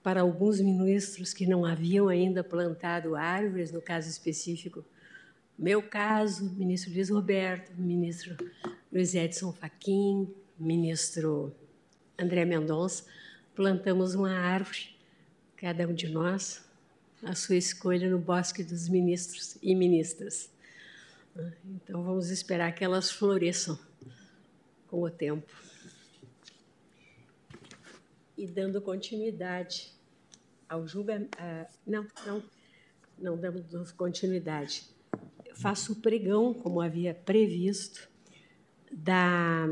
para 0.03 0.23
alguns 0.23 0.59
ministros 0.59 1.35
que 1.35 1.47
não 1.47 1.67
haviam 1.67 2.09
ainda 2.09 2.43
plantado 2.43 3.15
árvores, 3.15 3.71
no 3.71 3.83
caso 3.83 4.09
específico, 4.09 4.83
meu 5.59 5.83
caso, 5.83 6.51
ministro 6.57 6.95
Luiz 6.95 7.11
Roberto, 7.11 7.75
ministro 7.77 8.37
Luiz 8.91 9.15
Edson 9.15 9.53
Fachin, 9.53 10.35
ministro 10.59 11.55
André 12.19 12.47
Mendonça, 12.47 13.05
plantamos 13.55 14.15
uma 14.15 14.33
árvore 14.33 14.97
cada 15.59 15.87
um 15.87 15.93
de 15.93 16.09
nós, 16.09 16.65
a 17.23 17.35
sua 17.35 17.57
escolha 17.57 18.09
no 18.09 18.19
bosque 18.19 18.65
dos 18.65 18.89
ministros 18.89 19.59
e 19.63 19.75
ministras. 19.75 20.49
Então, 21.67 22.03
vamos 22.03 22.31
esperar 22.31 22.75
que 22.75 22.83
elas 22.83 23.11
floresçam 23.11 23.79
com 24.89 25.03
o 25.03 25.11
tempo. 25.11 25.66
E 28.37 28.47
dando 28.47 28.81
continuidade 28.81 29.93
ao 30.69 30.87
julgamento. 30.87 31.39
Não, 31.87 32.07
não, 32.27 32.43
não 33.19 33.37
damos 33.37 33.93
continuidade. 33.93 34.85
Faço 35.55 35.95
o 35.95 35.97
pregão, 35.97 36.53
como 36.53 36.81
havia 36.81 37.15
previsto, 37.15 38.09
da 38.93 39.67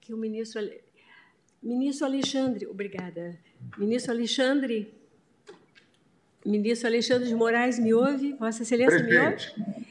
que 0.00 0.14
o 0.14 0.16
ministro 0.16 0.62
ministro 1.60 2.06
Alexandre, 2.06 2.64
obrigada. 2.66 3.36
Ministro 3.76 4.12
Alexandre, 4.12 4.94
ministro 6.44 6.86
Alexandre 6.86 7.26
de 7.26 7.34
Moraes, 7.34 7.76
me 7.78 7.92
ouve? 7.92 8.34
Vossa 8.34 8.62
Excelência 8.62 9.02
me 9.02 9.18
ouve? 9.18 9.86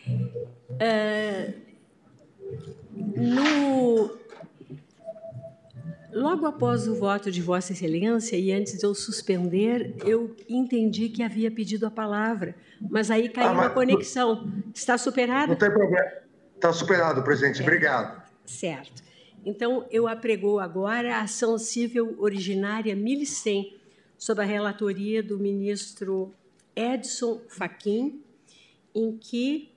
É, 0.79 1.53
no, 2.95 4.17
logo 6.11 6.45
após 6.45 6.87
o 6.87 6.95
voto 6.95 7.31
de 7.31 7.41
Vossa 7.41 7.73
Excelência 7.73 8.37
e 8.37 8.51
antes 8.51 8.77
de 8.77 8.85
eu 8.85 8.93
suspender, 8.95 9.95
eu 10.05 10.35
entendi 10.49 11.09
que 11.09 11.21
havia 11.21 11.51
pedido 11.51 11.85
a 11.85 11.91
palavra, 11.91 12.55
mas 12.89 13.11
aí 13.11 13.29
caiu 13.29 13.49
ah, 13.49 13.53
mas, 13.53 13.65
a 13.67 13.69
conexão. 13.69 14.51
Está 14.73 14.97
superado? 14.97 15.49
Não 15.49 15.55
tem 15.55 15.71
problema. 15.71 16.11
Está 16.55 16.71
superado, 16.71 17.21
presidente. 17.23 17.61
Obrigado. 17.61 18.23
Certo. 18.45 19.03
Então, 19.45 19.85
eu 19.91 20.07
apregou 20.07 20.59
agora 20.59 21.17
a 21.17 21.21
ação 21.21 21.57
civil 21.57 22.15
originária 22.17 22.95
1100, 22.95 23.77
sob 24.17 24.41
a 24.41 24.45
relatoria 24.45 25.21
do 25.21 25.37
ministro 25.37 26.33
Edson 26.75 27.41
Fachin, 27.47 28.21
em 28.93 29.17
que 29.17 29.74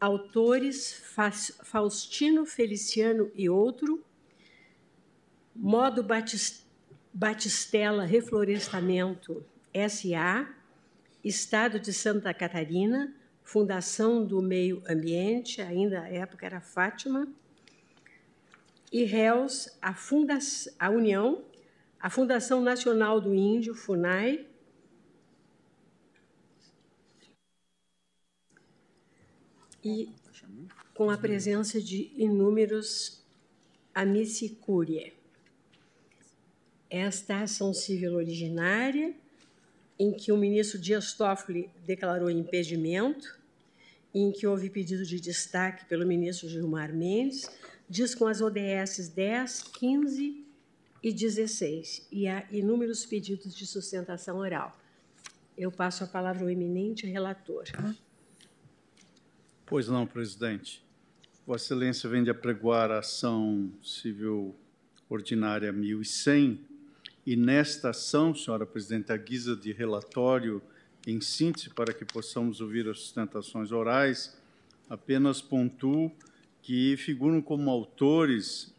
autores 0.00 1.02
Faustino 1.62 2.46
Feliciano 2.46 3.30
e 3.34 3.50
outro, 3.50 4.02
modo 5.54 6.04
Batistela 7.12 8.04
Reflorestamento 8.04 9.44
SA, 9.88 10.48
Estado 11.22 11.78
de 11.78 11.92
Santa 11.92 12.32
Catarina, 12.32 13.14
Fundação 13.42 14.24
do 14.24 14.40
Meio 14.40 14.82
Ambiente, 14.88 15.60
ainda 15.60 16.02
à 16.02 16.08
época 16.08 16.46
era 16.46 16.60
Fátima, 16.60 17.28
e 18.90 19.04
réus 19.04 19.68
a, 19.82 19.94
a 20.78 20.90
União, 20.90 21.44
a 22.00 22.08
Fundação 22.08 22.62
Nacional 22.62 23.20
do 23.20 23.34
Índio, 23.34 23.74
FUNAI, 23.74 24.46
e 29.84 30.08
com 30.94 31.10
a 31.10 31.16
presença 31.16 31.80
de 31.80 32.12
inúmeros 32.16 33.22
amici 33.94 34.50
curiae. 34.50 35.12
Esta 36.88 37.42
ação 37.42 37.72
civil 37.72 38.14
originária, 38.14 39.14
em 39.98 40.12
que 40.12 40.32
o 40.32 40.36
ministro 40.36 40.78
Dias 40.78 41.12
Toffoli 41.12 41.70
declarou 41.86 42.30
impedimento, 42.30 43.38
em 44.14 44.32
que 44.32 44.46
houve 44.46 44.68
pedido 44.68 45.04
de 45.04 45.20
destaque 45.20 45.84
pelo 45.84 46.06
ministro 46.06 46.48
Gilmar 46.48 46.92
Mendes, 46.92 47.48
diz 47.88 48.14
com 48.14 48.26
as 48.26 48.40
ODS 48.40 49.08
10, 49.08 49.62
15 49.62 50.44
e 51.02 51.12
16, 51.12 52.06
e 52.10 52.26
há 52.26 52.46
inúmeros 52.50 53.06
pedidos 53.06 53.54
de 53.54 53.66
sustentação 53.66 54.38
oral. 54.38 54.76
Eu 55.56 55.70
passo 55.70 56.04
a 56.04 56.06
palavra 56.06 56.42
ao 56.42 56.50
eminente 56.50 57.06
relator. 57.06 57.64
Pois 59.70 59.86
não, 59.86 60.04
presidente. 60.04 60.82
Vossa 61.46 61.66
Excelência 61.66 62.10
vem 62.10 62.24
de 62.24 62.30
apregoar 62.30 62.90
a 62.90 62.98
ação 62.98 63.70
civil 63.84 64.52
ordinária 65.08 65.70
1100, 65.70 66.58
e 67.24 67.36
nesta 67.36 67.90
ação, 67.90 68.34
senhora 68.34 68.66
presidente, 68.66 69.12
a 69.12 69.16
guisa 69.16 69.54
de 69.54 69.70
relatório, 69.70 70.60
em 71.06 71.20
síntese, 71.20 71.70
para 71.70 71.94
que 71.94 72.04
possamos 72.04 72.60
ouvir 72.60 72.88
as 72.88 72.98
sustentações 72.98 73.70
orais, 73.70 74.36
apenas 74.88 75.40
pontuo 75.40 76.10
que 76.60 76.96
figuram 76.96 77.40
como 77.40 77.70
autores 77.70 78.74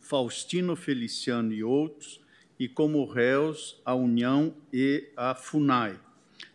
Faustino 0.00 0.74
Feliciano 0.74 1.52
e 1.52 1.62
outros, 1.62 2.20
e 2.58 2.66
como 2.66 3.04
réus 3.04 3.80
a 3.84 3.94
União 3.94 4.56
e 4.72 5.08
a 5.16 5.36
FUNAI. 5.36 6.03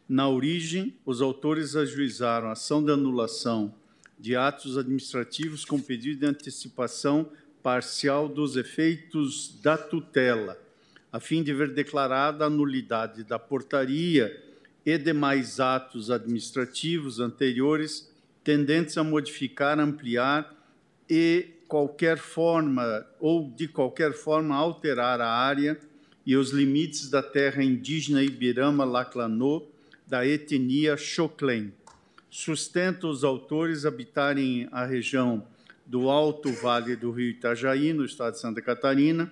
Na 0.10 0.28
origem, 0.28 0.96
os 1.06 1.22
autores 1.22 1.76
ajuizaram 1.76 2.48
a 2.48 2.54
ação 2.54 2.84
de 2.84 2.92
anulação 2.92 3.76
de 4.18 4.36
atos 4.36 4.76
administrativos 4.76 5.64
com 5.64 5.80
pedido 5.80 6.22
de 6.22 6.26
antecipação 6.26 7.30
parcial 7.62 8.28
dos 8.28 8.58
efeitos 8.58 9.62
da 9.62 9.78
tutela, 9.78 10.60
a 11.12 11.20
fim 11.20 11.44
de 11.44 11.54
ver 11.54 11.76
declarada 11.76 12.46
a 12.46 12.50
nulidade 12.50 13.24
da 13.24 13.38
portaria 13.38 14.36
e 14.84 14.98
demais 14.98 15.60
atos 15.60 16.10
administrativos 16.10 17.20
anteriores 17.20 18.12
tendentes 18.44 18.98
a 18.98 19.04
modificar, 19.04 19.80
ampliar 19.80 20.56
e 21.08 21.50
qualquer 21.68 22.18
forma 22.18 23.06
ou 23.20 23.48
de 23.48 23.68
qualquer 23.68 24.14
forma 24.14 24.56
alterar 24.56 25.22
a 25.22 25.30
área 25.30 25.80
e 26.26 26.36
os 26.36 26.50
limites 26.50 27.12
da 27.12 27.22
terra 27.22 27.64
indígena 27.64 28.24
Ibirama 28.24 28.84
Laclanô 28.84 29.68
da 30.10 30.26
etnia 30.26 30.98
Choclen. 30.98 31.72
Sustenta 32.32 33.06
os 33.06 33.24
autores 33.24 33.86
habitarem 33.86 34.68
a 34.72 34.84
região 34.84 35.46
do 35.86 36.10
Alto 36.10 36.52
Vale 36.52 36.96
do 36.96 37.12
Rio 37.12 37.30
Itajaí, 37.30 37.94
no 37.94 38.04
estado 38.04 38.34
de 38.34 38.40
Santa 38.40 38.60
Catarina, 38.60 39.32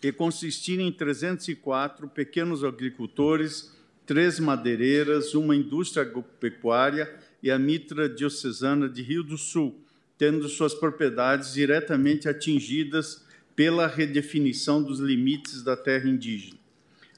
e 0.00 0.12
consistirem 0.12 0.88
em 0.88 0.92
304 0.92 2.08
pequenos 2.08 2.62
agricultores, 2.62 3.74
três 4.06 4.38
madeireiras, 4.38 5.34
uma 5.34 5.56
indústria 5.56 6.02
agropecuária 6.02 7.12
e 7.42 7.50
a 7.50 7.58
Mitra 7.58 8.08
Diocesana 8.08 8.88
de 8.88 9.02
Rio 9.02 9.24
do 9.24 9.36
Sul, 9.36 9.80
tendo 10.16 10.48
suas 10.48 10.72
propriedades 10.74 11.52
diretamente 11.52 12.28
atingidas 12.28 13.24
pela 13.56 13.88
redefinição 13.88 14.82
dos 14.82 15.00
limites 15.00 15.62
da 15.62 15.76
terra 15.76 16.08
indígena. 16.08 16.63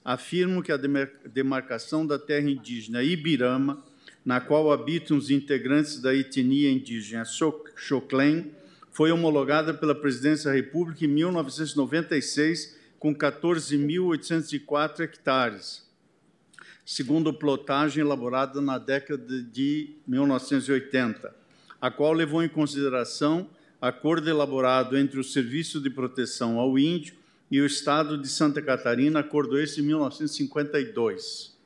Afirmo 0.07 0.62
que 0.62 0.70
a 0.70 0.76
demarcação 0.76 2.07
da 2.07 2.17
terra 2.17 2.49
indígena 2.49 3.02
Ibirama, 3.02 3.85
na 4.25 4.41
qual 4.41 4.70
habitam 4.70 5.17
os 5.17 5.31
integrantes 5.31 6.01
da 6.01 6.15
etnia 6.15 6.70
indígena 6.70 7.25
Xoclen, 7.25 8.52
foi 8.93 9.10
homologada 9.10 9.75
pela 9.75 9.97
Presidência 9.97 10.49
da 10.49 10.55
República 10.55 11.05
em 11.05 11.09
1996, 11.09 12.78
com 13.01 13.12
14.804 13.12 15.01
hectares, 15.01 15.85
segundo 16.85 17.35
plotagem 17.35 18.01
elaborada 18.01 18.60
na 18.60 18.78
década 18.78 19.43
de 19.43 19.97
1980, 20.07 21.35
a 21.81 21.91
qual 21.91 22.12
levou 22.12 22.44
em 22.44 22.49
consideração 22.49 23.51
acordo 23.81 24.31
elaborado 24.31 24.97
entre 24.97 25.18
o 25.18 25.25
Serviço 25.25 25.81
de 25.81 25.91
Proteção 25.91 26.60
ao 26.60 26.78
Índio 26.78 27.25
e 27.50 27.60
o 27.60 27.66
Estado 27.66 28.18
de 28.18 28.28
Santa 28.28 28.60
Catarina, 28.60 29.20
acordo 29.20 29.58
esse 29.58 29.81
em 29.81 29.84
1952. 29.84 31.57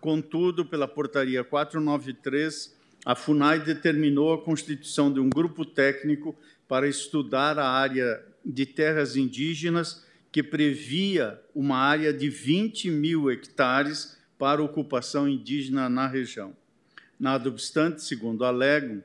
Contudo, 0.00 0.64
pela 0.64 0.86
Portaria 0.86 1.42
493, 1.42 2.76
a 3.04 3.14
FUNAI 3.14 3.60
determinou 3.60 4.32
a 4.32 4.42
constituição 4.42 5.12
de 5.12 5.20
um 5.20 5.30
grupo 5.30 5.64
técnico 5.64 6.36
para 6.68 6.86
estudar 6.86 7.58
a 7.58 7.68
área 7.68 8.22
de 8.44 8.66
terras 8.66 9.16
indígenas, 9.16 10.04
que 10.30 10.42
previa 10.42 11.40
uma 11.54 11.76
área 11.76 12.12
de 12.12 12.28
20 12.28 12.90
mil 12.90 13.30
hectares 13.30 14.16
para 14.38 14.62
ocupação 14.62 15.28
indígena 15.28 15.88
na 15.88 16.06
região. 16.06 16.56
Nada 17.18 17.48
obstante, 17.48 18.02
segundo 18.02 18.44
alegam, 18.44 19.02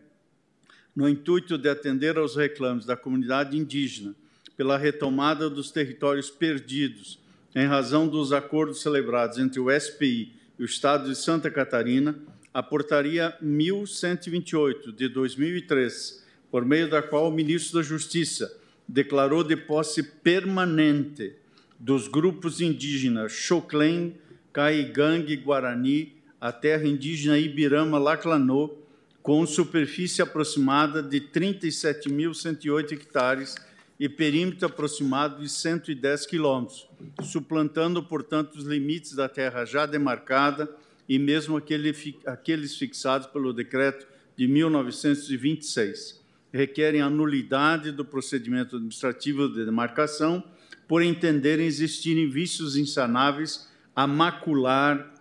no 0.95 1.09
intuito 1.09 1.57
de 1.57 1.67
atender 1.67 2.17
aos 2.17 2.35
reclames 2.35 2.85
da 2.85 2.95
comunidade 2.95 3.57
indígena 3.57 4.15
pela 4.57 4.77
retomada 4.77 5.49
dos 5.49 5.71
territórios 5.71 6.29
perdidos 6.29 7.19
em 7.55 7.65
razão 7.65 8.07
dos 8.07 8.33
acordos 8.33 8.81
celebrados 8.81 9.37
entre 9.37 9.59
o 9.59 9.71
SPI 9.71 10.33
e 10.59 10.63
o 10.63 10.65
Estado 10.65 11.09
de 11.09 11.15
Santa 11.15 11.49
Catarina, 11.49 12.15
a 12.53 12.61
Portaria 12.61 13.35
1128 13.41 14.91
de 14.91 15.07
2003, 15.07 16.23
por 16.51 16.65
meio 16.65 16.89
da 16.89 17.01
qual 17.01 17.29
o 17.29 17.31
ministro 17.31 17.79
da 17.79 17.83
Justiça 17.83 18.57
declarou 18.87 19.43
de 19.43 19.55
posse 19.55 20.03
permanente 20.03 21.33
dos 21.79 22.07
grupos 22.07 22.61
indígenas 22.61 23.31
Xoclen, 23.31 24.15
Caigangue, 24.53 25.35
Guarani, 25.37 26.13
a 26.39 26.51
terra 26.51 26.87
indígena 26.87 27.37
Ibirama 27.37 27.97
Laclanô, 27.97 28.77
com 29.21 29.45
superfície 29.45 30.21
aproximada 30.21 31.01
de 31.01 31.19
37.108 31.19 32.91
hectares 32.91 33.55
e 33.99 34.09
perímetro 34.09 34.67
aproximado 34.67 35.41
de 35.41 35.49
110 35.49 36.25
quilômetros, 36.25 36.87
suplantando, 37.23 38.03
portanto, 38.03 38.55
os 38.55 38.65
limites 38.65 39.13
da 39.13 39.29
terra 39.29 39.65
já 39.65 39.85
demarcada 39.85 40.69
e 41.07 41.17
mesmo 41.17 41.55
aquele, 41.55 41.95
aqueles 42.25 42.75
fixados 42.75 43.27
pelo 43.27 43.53
decreto 43.53 44.05
de 44.35 44.47
1926. 44.47 46.21
Requerem 46.51 47.01
a 47.01 47.09
nulidade 47.09 47.91
do 47.91 48.03
procedimento 48.03 48.75
administrativo 48.75 49.47
de 49.47 49.65
demarcação 49.65 50.43
por 50.87 51.01
entenderem 51.01 51.65
existirem 51.65 52.29
vícios 52.29 52.75
insanáveis 52.75 53.69
a 53.95 54.05
macular 54.05 55.13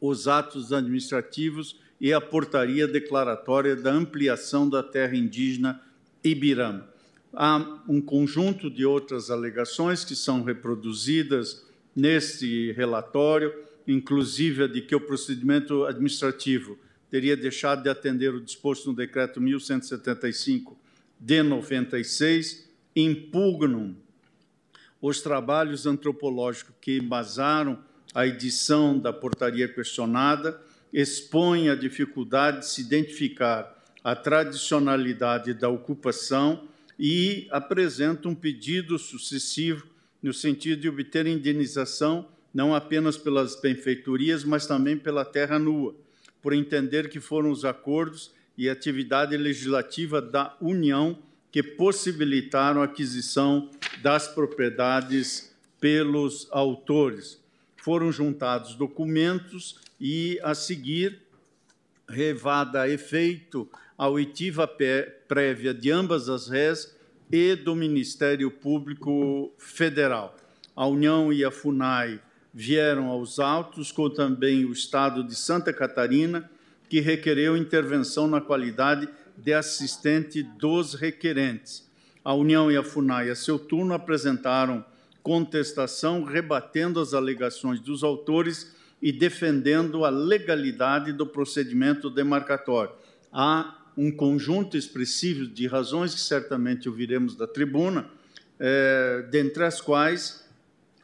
os 0.00 0.28
atos 0.28 0.72
administrativos 0.72 1.78
e 2.00 2.12
a 2.12 2.20
portaria 2.20 2.86
declaratória 2.86 3.74
da 3.74 3.90
ampliação 3.90 4.68
da 4.68 4.82
terra 4.82 5.16
indígena 5.16 5.80
Ibirama. 6.22 6.95
Há 7.38 7.82
um 7.86 8.00
conjunto 8.00 8.70
de 8.70 8.86
outras 8.86 9.30
alegações 9.30 10.02
que 10.06 10.16
são 10.16 10.42
reproduzidas 10.42 11.66
neste 11.94 12.72
relatório, 12.72 13.52
inclusive 13.86 14.64
a 14.64 14.66
de 14.66 14.80
que 14.80 14.96
o 14.96 15.00
procedimento 15.02 15.84
administrativo 15.84 16.78
teria 17.10 17.36
deixado 17.36 17.82
de 17.82 17.90
atender 17.90 18.34
o 18.34 18.40
disposto 18.40 18.86
no 18.86 18.96
decreto 18.96 19.38
1175 19.38 20.78
de 21.20 21.42
96, 21.42 22.70
impugnam 22.96 23.94
os 24.98 25.20
trabalhos 25.20 25.84
antropológicos 25.84 26.74
que 26.80 26.96
embasaram 26.96 27.78
a 28.14 28.26
edição 28.26 28.98
da 28.98 29.12
portaria 29.12 29.68
questionada, 29.68 30.58
expõem 30.90 31.68
a 31.68 31.74
dificuldade 31.74 32.60
de 32.60 32.66
se 32.66 32.80
identificar 32.80 33.76
a 34.02 34.16
tradicionalidade 34.16 35.52
da 35.52 35.68
ocupação 35.68 36.66
e 36.98 37.46
apresenta 37.50 38.28
um 38.28 38.34
pedido 38.34 38.98
sucessivo 38.98 39.86
no 40.22 40.32
sentido 40.32 40.80
de 40.80 40.88
obter 40.88 41.26
indenização 41.26 42.28
não 42.52 42.74
apenas 42.74 43.18
pelas 43.18 43.60
benfeitorias, 43.60 44.42
mas 44.42 44.66
também 44.66 44.96
pela 44.96 45.26
terra 45.26 45.58
nua, 45.58 45.94
por 46.40 46.54
entender 46.54 47.10
que 47.10 47.20
foram 47.20 47.50
os 47.50 47.66
acordos 47.66 48.30
e 48.56 48.70
atividade 48.70 49.36
legislativa 49.36 50.22
da 50.22 50.56
União 50.58 51.18
que 51.52 51.62
possibilitaram 51.62 52.80
a 52.80 52.84
aquisição 52.84 53.70
das 54.02 54.26
propriedades 54.26 55.54
pelos 55.78 56.48
autores. 56.50 57.38
Foram 57.76 58.10
juntados 58.10 58.74
documentos 58.74 59.78
e, 60.00 60.40
a 60.42 60.54
seguir, 60.54 61.20
revada 62.08 62.82
a 62.82 62.88
efeito 62.88 63.68
a 63.98 64.08
oitiva 64.08 64.68
prévia 65.26 65.72
de 65.72 65.90
ambas 65.90 66.28
as 66.28 66.48
RES 66.48 66.94
e 67.30 67.54
do 67.54 67.74
Ministério 67.74 68.50
Público 68.50 69.52
Federal. 69.56 70.36
A 70.74 70.86
União 70.86 71.32
e 71.32 71.44
a 71.44 71.50
FUNAI 71.50 72.20
vieram 72.52 73.06
aos 73.08 73.38
autos, 73.38 73.90
com 73.90 74.10
também 74.10 74.64
o 74.64 74.72
Estado 74.72 75.24
de 75.24 75.34
Santa 75.34 75.72
Catarina, 75.72 76.50
que 76.88 77.00
requereu 77.00 77.56
intervenção 77.56 78.28
na 78.28 78.40
qualidade 78.40 79.08
de 79.36 79.52
assistente 79.52 80.42
dos 80.42 80.94
requerentes. 80.94 81.86
A 82.22 82.34
União 82.34 82.70
e 82.70 82.76
a 82.76 82.82
FUNAI, 82.82 83.30
a 83.30 83.34
seu 83.34 83.58
turno, 83.58 83.94
apresentaram 83.94 84.84
contestação, 85.22 86.22
rebatendo 86.22 87.00
as 87.00 87.14
alegações 87.14 87.80
dos 87.80 88.04
autores 88.04 88.74
e 89.00 89.10
defendendo 89.10 90.04
a 90.04 90.08
legalidade 90.08 91.12
do 91.12 91.26
procedimento 91.26 92.08
demarcatório. 92.08 92.92
Há 93.32 93.85
um 93.96 94.10
conjunto 94.10 94.76
expressivo 94.76 95.46
de 95.46 95.66
razões 95.66 96.14
que 96.14 96.20
certamente 96.20 96.88
ouviremos 96.88 97.34
da 97.34 97.46
tribuna, 97.46 98.10
é, 98.58 99.26
dentre 99.30 99.64
as 99.64 99.80
quais 99.80 100.44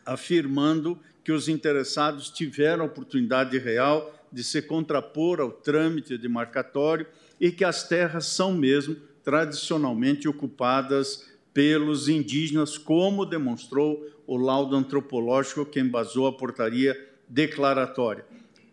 afirmando 0.04 0.98
que 1.24 1.32
os 1.32 1.48
interessados 1.48 2.28
tiveram 2.30 2.84
oportunidade 2.84 3.56
real 3.58 4.12
de 4.30 4.42
se 4.42 4.60
contrapor 4.60 5.40
ao 5.40 5.50
trâmite 5.50 6.18
de 6.18 6.28
marcatório 6.28 7.06
e 7.40 7.50
que 7.50 7.64
as 7.64 7.86
terras 7.86 8.26
são 8.26 8.52
mesmo 8.52 8.96
tradicionalmente 9.24 10.28
ocupadas 10.28 11.30
pelos 11.54 12.08
indígenas, 12.08 12.78
como 12.78 13.26
demonstrou 13.26 14.08
o 14.26 14.36
laudo 14.36 14.74
antropológico 14.74 15.66
que 15.66 15.80
embasou 15.80 16.26
a 16.26 16.32
portaria 16.32 16.98
declaratória. 17.28 18.24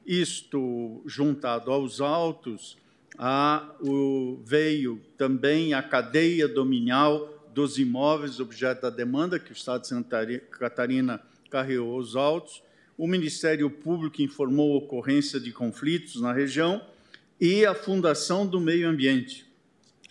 Isto, 0.06 1.02
juntado 1.06 1.72
aos 1.72 2.02
autos, 2.02 2.78
a, 3.22 3.76
o, 3.82 4.40
veio 4.46 5.02
também 5.18 5.74
a 5.74 5.84
cadeia 5.84 6.48
dominial 6.48 7.52
dos 7.54 7.78
imóveis 7.78 8.40
objeto 8.40 8.84
da 8.84 8.90
demanda, 8.90 9.38
que 9.38 9.52
o 9.52 9.54
Estado 9.54 9.82
de 9.82 9.90
Santa 9.90 10.26
Catarina 10.52 11.22
carreou 11.50 11.96
aos 11.96 12.16
autos. 12.16 12.64
O 12.98 13.06
Ministério 13.06 13.70
Público 13.70 14.22
informou 14.22 14.78
ocorrência 14.78 15.38
de 15.38 15.52
conflitos 15.52 16.22
na 16.22 16.32
região 16.32 16.82
e 17.42 17.66
a 17.66 17.76
Fundação 17.76 18.48
do 18.48 18.58
Meio 18.58 18.88
Ambiente, 18.88 19.46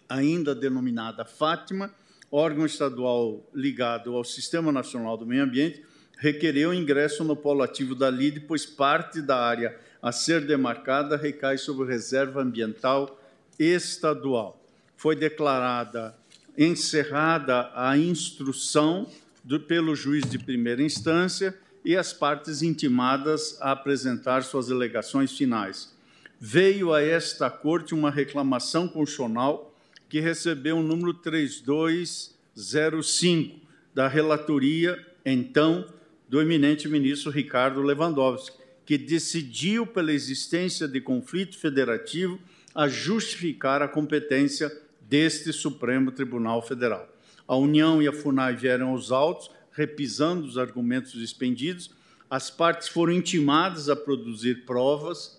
ainda 0.07 0.55
denominada 0.55 1.25
Fátima, 1.25 1.91
órgão 2.31 2.67
estadual 2.67 3.49
ligado 3.55 4.15
ao 4.15 4.25
Sistema 4.25 4.71
Nacional 4.71 5.17
do 5.17 5.25
Meio 5.25 5.45
Ambiente, 5.45 5.83
requereu 6.19 6.75
ingresso 6.75 7.25
no 7.25 7.35
polo 7.35 7.63
ativo 7.63 7.95
da 7.95 8.11
LIDE, 8.11 8.41
pois 8.41 8.67
parte 8.67 9.23
da 9.23 9.39
área 9.39 9.79
a 10.03 10.13
ser 10.13 10.47
demarcada 10.47 11.17
recai 11.17 11.59
sobre 11.59 11.87
reserva 11.87 12.43
ambiental 12.43 13.19
estadual. 13.59 14.63
Foi 14.97 15.17
declarada 15.17 16.15
encerrada 16.57 17.71
a 17.75 17.97
instrução 17.97 19.09
do, 19.45 19.61
pelo 19.61 19.95
juiz 19.95 20.29
de 20.29 20.39
primeira 20.39 20.83
instância 20.83 21.57
e 21.85 21.97
as 21.97 22.13
partes 22.13 22.63
intimadas 22.63 23.57
a 23.61 23.71
apresentar 23.73 24.43
suas 24.43 24.71
alegações 24.71 25.37
finais. 25.37 25.95
Veio 26.41 26.93
a 26.93 27.03
esta 27.03 27.49
corte 27.49 27.95
uma 27.95 28.11
reclamação 28.11 28.87
constitucional 28.87 29.75
que 30.09 30.21
recebeu 30.21 30.77
o 30.79 30.83
número 30.83 31.15
3205 31.15 33.61
da 33.95 34.09
relatoria, 34.09 35.05
então, 35.25 35.87
do 36.29 36.41
eminente 36.41 36.89
ministro 36.89 37.31
Ricardo 37.31 37.81
Lewandowski, 37.83 38.58
que 38.89 38.97
decidiu 38.97 39.87
pela 39.87 40.11
existência 40.11 40.89
de 40.89 40.99
conflito 40.99 41.59
federativo 41.59 42.41
a 42.75 42.89
justificar 42.89 43.83
a 43.83 43.87
competência 43.87 44.75
deste 45.03 45.53
Supremo 45.53 46.11
Tribunal 46.11 46.67
Federal. 46.67 47.07
A 47.47 47.55
União 47.55 48.01
e 48.01 48.09
a 48.09 48.13
FUNAI 48.15 48.57
vieram 48.57 48.89
aos 48.89 49.13
autos, 49.13 49.51
repisando 49.73 50.47
os 50.47 50.57
argumentos 50.57 51.17
expendidos. 51.17 51.91
As 52.31 52.49
partes 52.49 52.89
foram 52.89 53.13
intimadas 53.13 53.91
a 53.91 53.95
produzir 53.95 54.65
provas 54.65 55.39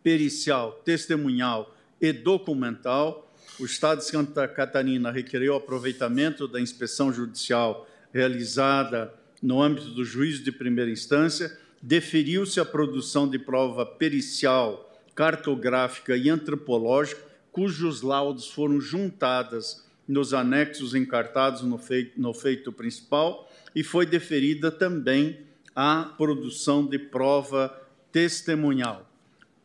pericial, 0.00 0.80
testemunhal 0.84 1.76
e 2.00 2.12
documental. 2.12 3.34
O 3.58 3.64
Estado 3.64 3.98
de 3.98 4.04
Santa 4.04 4.46
Catarina 4.46 5.10
requereu 5.10 5.56
aproveitamento 5.56 6.46
da 6.46 6.60
inspeção 6.60 7.12
judicial 7.12 7.88
realizada 8.12 9.12
no 9.42 9.60
âmbito 9.60 9.88
do 9.88 10.04
juízo 10.04 10.44
de 10.44 10.52
primeira 10.52 10.92
instância 10.92 11.60
deferiu-se 11.82 12.60
a 12.60 12.64
produção 12.64 13.28
de 13.28 13.38
prova 13.38 13.84
pericial, 13.84 14.88
cartográfica 15.14 16.16
e 16.16 16.30
antropológica, 16.30 17.20
cujos 17.50 18.02
laudos 18.02 18.48
foram 18.48 18.80
juntadas 18.80 19.84
nos 20.06 20.32
anexos 20.32 20.94
encartados 20.94 21.62
no 21.62 21.76
feito, 21.76 22.20
no 22.20 22.32
feito 22.32 22.72
principal, 22.72 23.50
e 23.74 23.82
foi 23.82 24.06
deferida 24.06 24.70
também 24.70 25.40
a 25.74 26.04
produção 26.16 26.86
de 26.86 26.98
prova 26.98 27.76
testemunhal. 28.12 29.08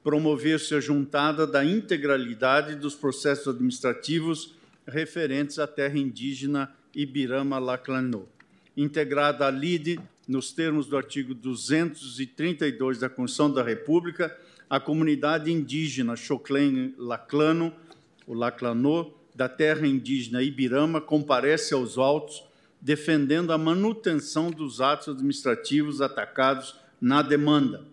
promover-se 0.03 0.73
a 0.73 0.79
juntada 0.79 1.45
da 1.45 1.65
integralidade 1.65 2.75
dos 2.75 2.95
processos 2.95 3.49
administrativos 3.49 4.55
referentes 4.87 5.59
à 5.59 5.67
terra 5.67 5.97
indígena 5.97 6.73
Ibirama-Laclanô, 6.95 8.23
integrada 8.77 9.45
à 9.45 9.51
LIDE 9.51 9.99
nos 10.27 10.51
termos 10.51 10.88
do 10.88 10.97
artigo 10.97 11.33
232 11.33 12.99
da 12.99 13.09
Constituição 13.09 13.51
da 13.51 13.64
República, 13.64 14.35
a 14.69 14.80
comunidade 14.80 15.51
indígena 15.51 16.15
Choclen-Laclano, 16.15 17.73
o 18.25 18.33
Laclanô, 18.33 19.14
da 19.33 19.47
terra 19.47 19.88
indígena 19.88 20.43
Ibirama, 20.43 20.99
comparece 20.99 21.73
aos 21.73 21.97
autos 21.97 22.43
defendendo 22.81 23.51
a 23.51 23.57
manutenção 23.57 24.51
dos 24.51 24.81
atos 24.81 25.09
administrativos 25.09 26.01
atacados 26.01 26.75
na 26.99 27.22
demanda. 27.22 27.85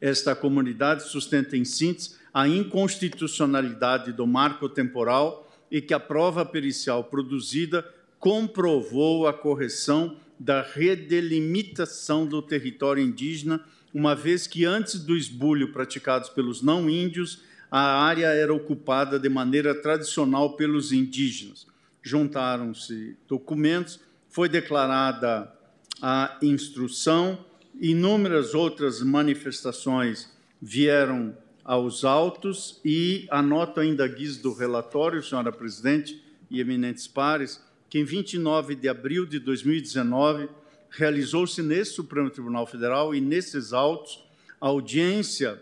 Esta 0.00 0.34
comunidade 0.34 1.04
sustenta, 1.04 1.56
em 1.56 1.64
síntese, 1.64 2.16
a 2.32 2.46
inconstitucionalidade 2.46 4.12
do 4.12 4.26
marco 4.26 4.68
temporal 4.68 5.50
e 5.70 5.80
que 5.80 5.94
a 5.94 6.00
prova 6.00 6.44
pericial 6.44 7.04
produzida 7.04 7.86
comprovou 8.18 9.26
a 9.26 9.32
correção 9.32 10.16
da 10.40 10.62
redelimitação 10.62 12.26
do 12.26 12.40
território 12.40 13.04
indígena, 13.04 13.62
uma 13.92 14.14
vez 14.14 14.46
que 14.46 14.64
antes 14.64 14.98
do 14.98 15.14
esbulho 15.14 15.70
praticados 15.70 16.30
pelos 16.30 16.62
não 16.62 16.88
índios, 16.88 17.42
a 17.70 18.02
área 18.02 18.28
era 18.28 18.52
ocupada 18.52 19.18
de 19.18 19.28
maneira 19.28 19.74
tradicional 19.74 20.56
pelos 20.56 20.92
indígenas. 20.92 21.66
Juntaram-se 22.02 23.18
documentos, 23.28 24.00
foi 24.30 24.48
declarada 24.48 25.52
a 26.00 26.38
instrução, 26.40 27.44
inúmeras 27.78 28.54
outras 28.54 29.02
manifestações 29.02 30.32
vieram 30.60 31.36
aos 31.62 32.02
autos 32.02 32.80
e 32.82 33.28
anoto 33.30 33.78
ainda 33.78 34.04
a 34.04 34.08
guisa 34.08 34.40
do 34.40 34.54
relatório, 34.54 35.22
senhora 35.22 35.52
presidente 35.52 36.22
e 36.50 36.60
eminentes 36.60 37.06
pares, 37.06 37.60
que 37.90 37.98
em 37.98 38.04
29 38.04 38.76
de 38.76 38.88
abril 38.88 39.26
de 39.26 39.40
2019 39.40 40.48
realizou-se 40.88 41.60
nesse 41.60 41.92
Supremo 41.92 42.30
Tribunal 42.30 42.64
Federal 42.66 43.12
e 43.14 43.20
nesses 43.20 43.72
autos 43.72 44.24
audiência 44.60 45.60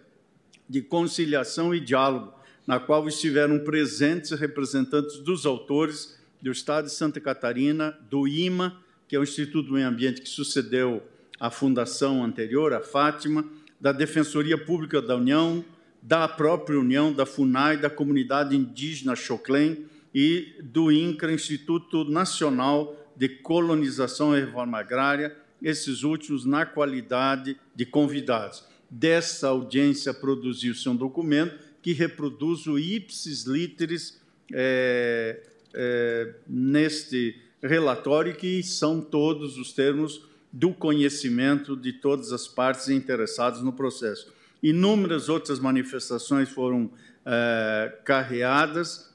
de 0.69 0.83
conciliação 0.83 1.75
e 1.75 1.81
diálogo, 1.81 2.35
na 2.67 2.79
qual 2.79 3.09
estiveram 3.09 3.59
presentes 3.61 4.33
representantes 4.33 5.19
dos 5.21 5.47
autores 5.47 6.19
do 6.43 6.53
Estado 6.53 6.87
de 6.87 6.93
Santa 6.93 7.21
Catarina, 7.21 7.97
do 8.11 8.29
IMA, 8.29 8.77
que 9.07 9.17
é 9.17 9.19
o 9.19 9.23
Instituto 9.23 9.69
do 9.69 9.75
Meio 9.75 9.89
Ambiente 9.89 10.21
que 10.21 10.29
sucedeu 10.29 11.03
à 11.41 11.51
fundação 11.51 12.23
anterior, 12.23 12.75
a 12.75 12.81
Fátima, 12.81 13.45
da 13.81 13.93
Defensoria 13.93 14.59
Pública 14.59 15.01
da 15.01 15.17
União, 15.17 15.65
da 16.03 16.29
própria 16.29 16.79
União, 16.79 17.13
da 17.13 17.25
FUNAI, 17.25 17.79
da 17.79 17.89
comunidade 17.89 18.55
indígena 18.55 19.17
Choclen, 19.17 19.87
e 20.21 20.57
do 20.61 20.91
INCRA, 20.91 21.33
Instituto 21.33 22.03
Nacional 22.03 23.09
de 23.17 23.29
Colonização 23.29 24.37
e 24.37 24.41
Reforma 24.41 24.81
Agrária, 24.81 25.37
esses 25.63 26.03
últimos 26.03 26.45
na 26.45 26.67
qualidade 26.67 27.57
de 27.73 27.87
convidados. 27.87 28.65
Dessa 28.91 29.47
audiência 29.47 30.13
produziu-se 30.13 30.89
um 30.89 30.97
documento 30.97 31.57
que 31.81 31.93
reproduz 31.93 32.67
o 32.67 32.77
ipsis 32.77 33.45
literis 33.45 34.21
é, 34.53 35.41
é, 35.73 36.35
neste 36.49 37.41
relatório, 37.63 38.35
que 38.35 38.61
são 38.61 39.01
todos 39.01 39.57
os 39.57 39.73
termos 39.73 40.27
do 40.53 40.73
conhecimento 40.73 41.77
de 41.77 41.93
todas 41.93 42.33
as 42.33 42.49
partes 42.49 42.89
interessadas 42.89 43.63
no 43.63 43.73
processo. 43.73 44.33
Inúmeras 44.61 45.29
outras 45.29 45.61
manifestações 45.61 46.49
foram 46.49 46.91
é, 47.25 47.93
carreadas, 48.05 49.08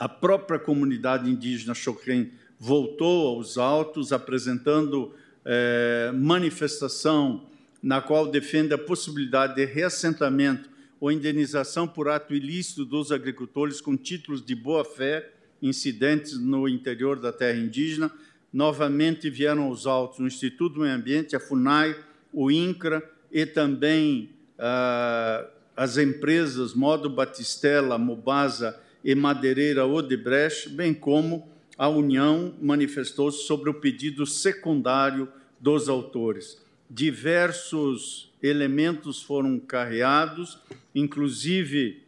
a 0.00 0.08
própria 0.08 0.58
comunidade 0.58 1.28
indígena 1.28 1.74
Xoquém 1.74 2.32
voltou 2.58 3.36
aos 3.36 3.58
autos, 3.58 4.14
apresentando 4.14 5.12
é, 5.44 6.10
manifestação 6.14 7.46
na 7.82 8.00
qual 8.00 8.26
defende 8.26 8.72
a 8.72 8.78
possibilidade 8.78 9.56
de 9.56 9.64
reassentamento 9.66 10.70
ou 10.98 11.12
indenização 11.12 11.86
por 11.86 12.08
ato 12.08 12.34
ilícito 12.34 12.86
dos 12.86 13.12
agricultores 13.12 13.78
com 13.82 13.94
títulos 13.94 14.42
de 14.42 14.54
boa-fé 14.54 15.32
incidentes 15.60 16.38
no 16.38 16.66
interior 16.66 17.20
da 17.20 17.30
terra 17.30 17.58
indígena. 17.58 18.10
Novamente 18.50 19.28
vieram 19.28 19.64
aos 19.64 19.86
autos 19.86 20.18
o 20.18 20.26
Instituto 20.26 20.76
do 20.76 20.80
Meio 20.80 20.94
Ambiente, 20.94 21.36
a 21.36 21.40
FUNAI, 21.40 21.94
o 22.32 22.50
INCRA 22.50 23.02
e 23.30 23.44
também 23.44 24.30
ah, 24.58 25.46
as 25.76 25.98
empresas 25.98 26.72
Modo 26.72 27.10
Batistella, 27.10 27.98
Mobasa 27.98 28.80
e 29.04 29.14
Madeireira 29.14 29.86
Odebrecht, 29.86 30.68
bem 30.68 30.92
como 30.92 31.48
a 31.76 31.88
União 31.88 32.54
manifestou-se 32.60 33.46
sobre 33.46 33.70
o 33.70 33.74
pedido 33.74 34.26
secundário 34.26 35.28
dos 35.58 35.88
autores. 35.88 36.60
Diversos 36.88 38.30
elementos 38.42 39.22
foram 39.22 39.58
carreados, 39.58 40.58
inclusive 40.94 42.02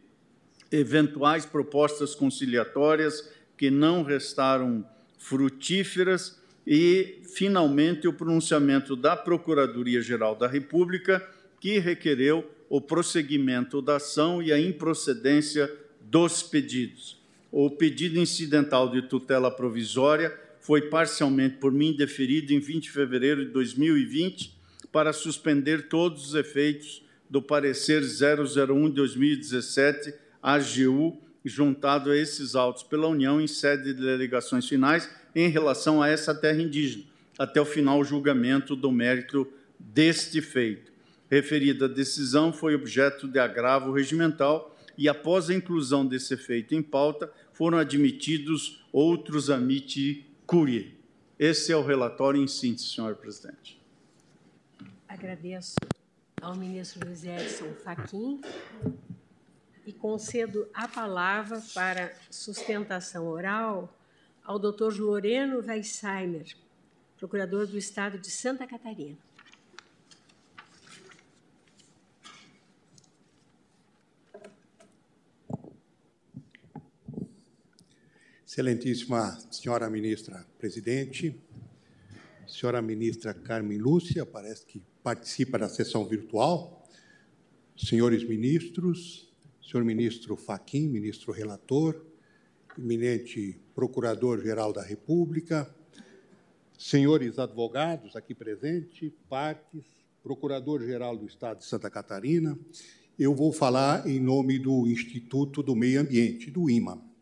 eventuais 0.71 1.45
propostas 1.45 2.15
conciliatórias 2.15 3.31
que 3.57 3.69
não 3.69 4.03
restaram 4.03 4.85
frutíferas 5.17 6.39
e, 6.65 7.21
finalmente, 7.23 8.07
o 8.07 8.13
pronunciamento 8.13 8.95
da 8.95 9.15
Procuradoria-Geral 9.15 10.35
da 10.35 10.47
República, 10.47 11.25
que 11.59 11.79
requereu 11.79 12.49
o 12.69 12.81
prosseguimento 12.81 13.81
da 13.81 13.97
ação 13.97 14.41
e 14.41 14.51
a 14.51 14.59
improcedência 14.59 15.71
dos 16.13 16.43
pedidos. 16.43 17.17
O 17.51 17.71
pedido 17.71 18.19
incidental 18.19 18.87
de 18.87 19.01
tutela 19.01 19.49
provisória 19.49 20.31
foi 20.61 20.83
parcialmente 20.83 21.55
por 21.57 21.71
mim 21.71 21.91
deferido 21.91 22.53
em 22.53 22.59
20 22.59 22.83
de 22.83 22.91
fevereiro 22.91 23.43
de 23.43 23.51
2020 23.51 24.55
para 24.91 25.11
suspender 25.11 25.89
todos 25.89 26.27
os 26.27 26.35
efeitos 26.35 27.03
do 27.27 27.41
parecer 27.41 28.03
001 28.03 28.89
de 28.89 28.95
2017 28.95 30.13
AGU 30.39 31.17
juntado 31.43 32.11
a 32.11 32.15
esses 32.15 32.53
autos 32.53 32.83
pela 32.83 33.07
União 33.07 33.41
em 33.41 33.47
sede 33.47 33.85
de 33.85 33.95
delegações 33.95 34.69
finais 34.69 35.09
em 35.33 35.47
relação 35.47 35.99
a 35.99 36.09
essa 36.09 36.35
terra 36.35 36.61
indígena, 36.61 37.05
até 37.39 37.59
o 37.59 37.65
final 37.65 38.03
julgamento 38.03 38.75
do 38.75 38.91
mérito 38.91 39.51
deste 39.79 40.43
feito. 40.43 40.91
Referida 41.27 41.89
decisão 41.89 42.53
foi 42.53 42.75
objeto 42.75 43.27
de 43.27 43.39
agravo 43.39 43.91
regimental 43.91 44.72
e 44.97 45.09
após 45.09 45.49
a 45.49 45.53
inclusão 45.53 46.05
desse 46.05 46.33
efeito 46.33 46.75
em 46.75 46.81
pauta, 46.81 47.31
foram 47.51 47.77
admitidos 47.77 48.85
outros 48.91 49.49
amiti 49.49 50.25
curie. 50.45 50.97
Esse 51.37 51.71
é 51.71 51.77
o 51.77 51.83
relatório 51.83 52.41
em 52.41 52.47
síntese, 52.47 52.89
senhor 52.89 53.15
presidente. 53.15 53.81
Agradeço 55.07 55.75
ao 56.41 56.55
ministro 56.55 57.05
Luiz 57.07 57.23
Edson 57.23 57.73
Fachin 57.83 58.41
e 59.85 59.91
concedo 59.91 60.67
a 60.73 60.87
palavra 60.87 61.61
para 61.73 62.13
sustentação 62.29 63.27
oral 63.27 63.93
ao 64.43 64.59
doutor 64.59 64.97
Loreno 64.97 65.59
Weissheimer, 65.59 66.55
procurador 67.17 67.67
do 67.67 67.77
Estado 67.77 68.17
de 68.17 68.29
Santa 68.29 68.67
Catarina. 68.67 69.17
Excelentíssima 78.53 79.35
senhora 79.49 79.89
ministra 79.89 80.45
presidente, 80.59 81.35
senhora 82.45 82.83
ministra 82.83 83.33
Carmen 83.33 83.79
Lúcia, 83.79 84.27
parece 84.27 84.63
que 84.63 84.79
participa 85.01 85.57
da 85.57 85.67
sessão 85.67 86.05
virtual, 86.05 86.87
senhores 87.75 88.23
ministros, 88.23 89.27
senhor 89.59 89.83
ministro 89.83 90.35
Faquim, 90.35 90.87
ministro 90.87 91.31
relator, 91.31 92.05
eminente 92.77 93.59
procurador-geral 93.73 94.71
da 94.71 94.83
República, 94.83 95.67
senhores 96.77 97.39
advogados 97.39 98.15
aqui 98.15 98.35
presentes, 98.35 99.11
partes, 99.27 99.83
procurador-geral 100.21 101.17
do 101.17 101.25
Estado 101.25 101.57
de 101.57 101.65
Santa 101.65 101.89
Catarina, 101.89 102.55
eu 103.17 103.33
vou 103.33 103.51
falar 103.51 104.07
em 104.07 104.19
nome 104.19 104.59
do 104.59 104.85
Instituto 104.85 105.63
do 105.63 105.75
Meio 105.75 106.01
Ambiente, 106.01 106.51
do 106.51 106.69
IMA. 106.69 107.12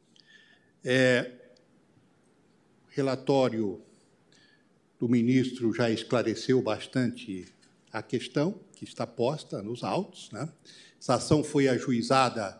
É, 0.83 1.31
relatório 2.89 3.81
do 4.99 5.07
ministro 5.07 5.73
já 5.73 5.89
esclareceu 5.89 6.61
bastante 6.61 7.45
a 7.91 8.01
questão 8.01 8.59
que 8.73 8.83
está 8.83 9.05
posta 9.05 9.61
nos 9.61 9.83
autos. 9.83 10.29
Né? 10.31 10.49
Essa 10.99 11.15
ação 11.15 11.43
foi 11.43 11.67
ajuizada 11.67 12.59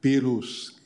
pelos 0.00 0.76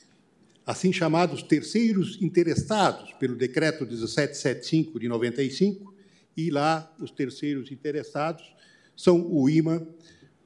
assim 0.65 0.91
chamados 0.91 1.43
terceiros 1.43 2.17
interessados 2.21 3.13
pelo 3.13 3.35
decreto 3.35 3.85
1775 3.85 4.99
de 4.99 5.07
95, 5.07 5.93
e 6.35 6.49
lá 6.49 6.93
os 6.99 7.11
terceiros 7.11 7.71
interessados 7.71 8.55
são 8.95 9.21
o 9.31 9.49
IMA, 9.49 9.87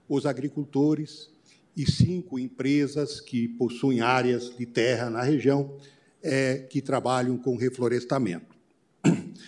os 0.08 0.26
agricultores 0.26 1.32
e 1.76 1.90
cinco 1.90 2.38
empresas 2.38 3.22
que 3.22 3.48
possuem 3.48 4.02
áreas 4.02 4.56
de 4.56 4.66
terra 4.66 5.10
na 5.10 5.22
região 5.24 5.78
é, 6.22 6.60
que 6.70 6.82
trabalham 6.82 7.38
com 7.38 7.56
reflorestamento. 7.56 8.56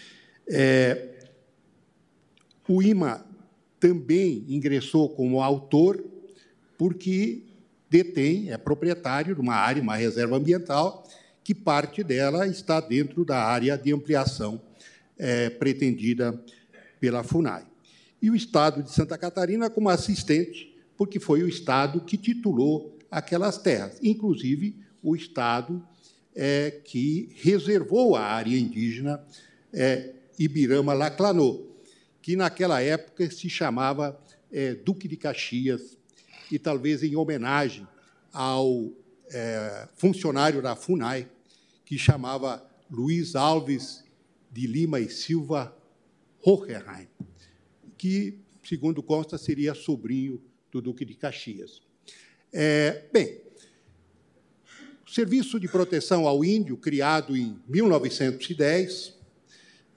É, 0.54 1.30
o 2.68 2.82
IMA 2.82 3.26
também 3.80 4.44
ingressou 4.50 5.08
como 5.08 5.42
autor 5.42 6.04
porque 6.78 7.44
detém, 7.92 8.52
é 8.52 8.58
proprietário 8.58 9.36
de 9.36 9.42
uma 9.42 9.56
área, 9.56 9.82
uma 9.82 9.98
reserva 9.98 10.38
ambiental, 10.38 11.06
que 11.44 11.54
parte 11.54 12.04
dela 12.04 12.48
está 12.48 12.80
dentro 12.80 13.26
da 13.26 13.44
área 13.44 13.78
de 13.78 13.94
ampliação 13.94 14.62
é, 15.18 15.50
pretendida 15.50 16.42
pela 17.00 17.24
FUNAI. 17.24 17.66
E 18.22 18.30
o 18.30 18.36
Estado 18.36 18.82
de 18.82 18.92
Santa 18.92 19.18
Catarina 19.18 19.70
como 19.70 19.90
assistente, 19.90 20.74
porque 20.96 21.20
foi 21.20 21.44
o 21.44 21.48
Estado 21.50 22.02
que 22.02 22.16
titulou 22.16 22.98
aquelas 23.10 23.58
terras, 23.58 24.00
inclusive 24.02 24.78
o 25.04 25.16
Estado 25.16 25.86
é, 26.36 26.72
que 26.84 27.30
reservou 27.36 28.16
a 28.16 28.22
área 28.22 28.58
indígena 28.58 29.24
é, 29.74 30.14
Ibirama-Laclanô, 30.38 31.68
que 32.22 32.36
naquela 32.36 32.82
época 32.82 33.30
se 33.30 33.50
chamava 33.50 34.20
é, 34.52 34.76
Duque 34.76 35.08
de 35.08 35.18
Caxias, 35.18 35.98
e 36.52 36.60
talvez 36.60 37.02
em 37.02 37.16
homenagem 37.16 37.88
ao 38.34 38.92
é, 39.30 39.88
funcionário 39.96 40.62
da 40.62 40.76
FUNAI, 40.76 41.28
que 41.86 41.98
chamava 41.98 42.64
Luiz 42.90 43.36
Alves 43.36 44.04
de 44.52 44.68
Lima 44.68 45.00
e 45.00 45.10
Silva 45.10 45.76
Hohenheim, 46.44 47.08
que, 47.98 48.38
segundo 48.64 49.02
consta, 49.02 49.38
seria 49.38 49.74
sobrinho 49.74 50.42
do 50.72 50.82
Duque 50.82 51.06
de 51.06 51.14
Caxias. 51.14 51.82
É, 52.52 53.06
bem, 53.14 53.42
Serviço 55.12 55.60
de 55.60 55.68
Proteção 55.68 56.26
ao 56.26 56.42
Índio, 56.42 56.78
criado 56.78 57.36
em 57.36 57.60
1910, 57.68 59.14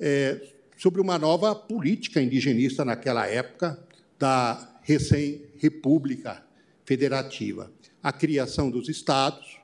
é, 0.01 0.41
sobre 0.77 1.01
uma 1.01 1.17
nova 1.17 1.55
política 1.55 2.21
indigenista 2.21 2.85
naquela 2.85 3.25
época, 3.25 3.79
da 4.19 4.77
recém-república 4.83 6.45
federativa. 6.85 7.71
A 8.03 8.13
criação 8.13 8.69
dos 8.69 8.89
estados, 8.89 9.57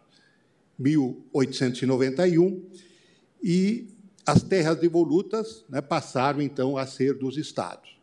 1891, 0.79 2.65
e 3.43 3.89
as 4.25 4.45
terras 4.45 4.79
devolutas 4.79 5.65
né, 5.69 5.81
passaram, 5.81 6.41
então, 6.41 6.77
a 6.77 6.87
ser 6.87 7.15
dos 7.15 7.37
estados. 7.37 7.99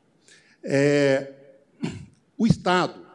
É, 0.62 1.32
o 2.38 2.46
Estado 2.46 3.08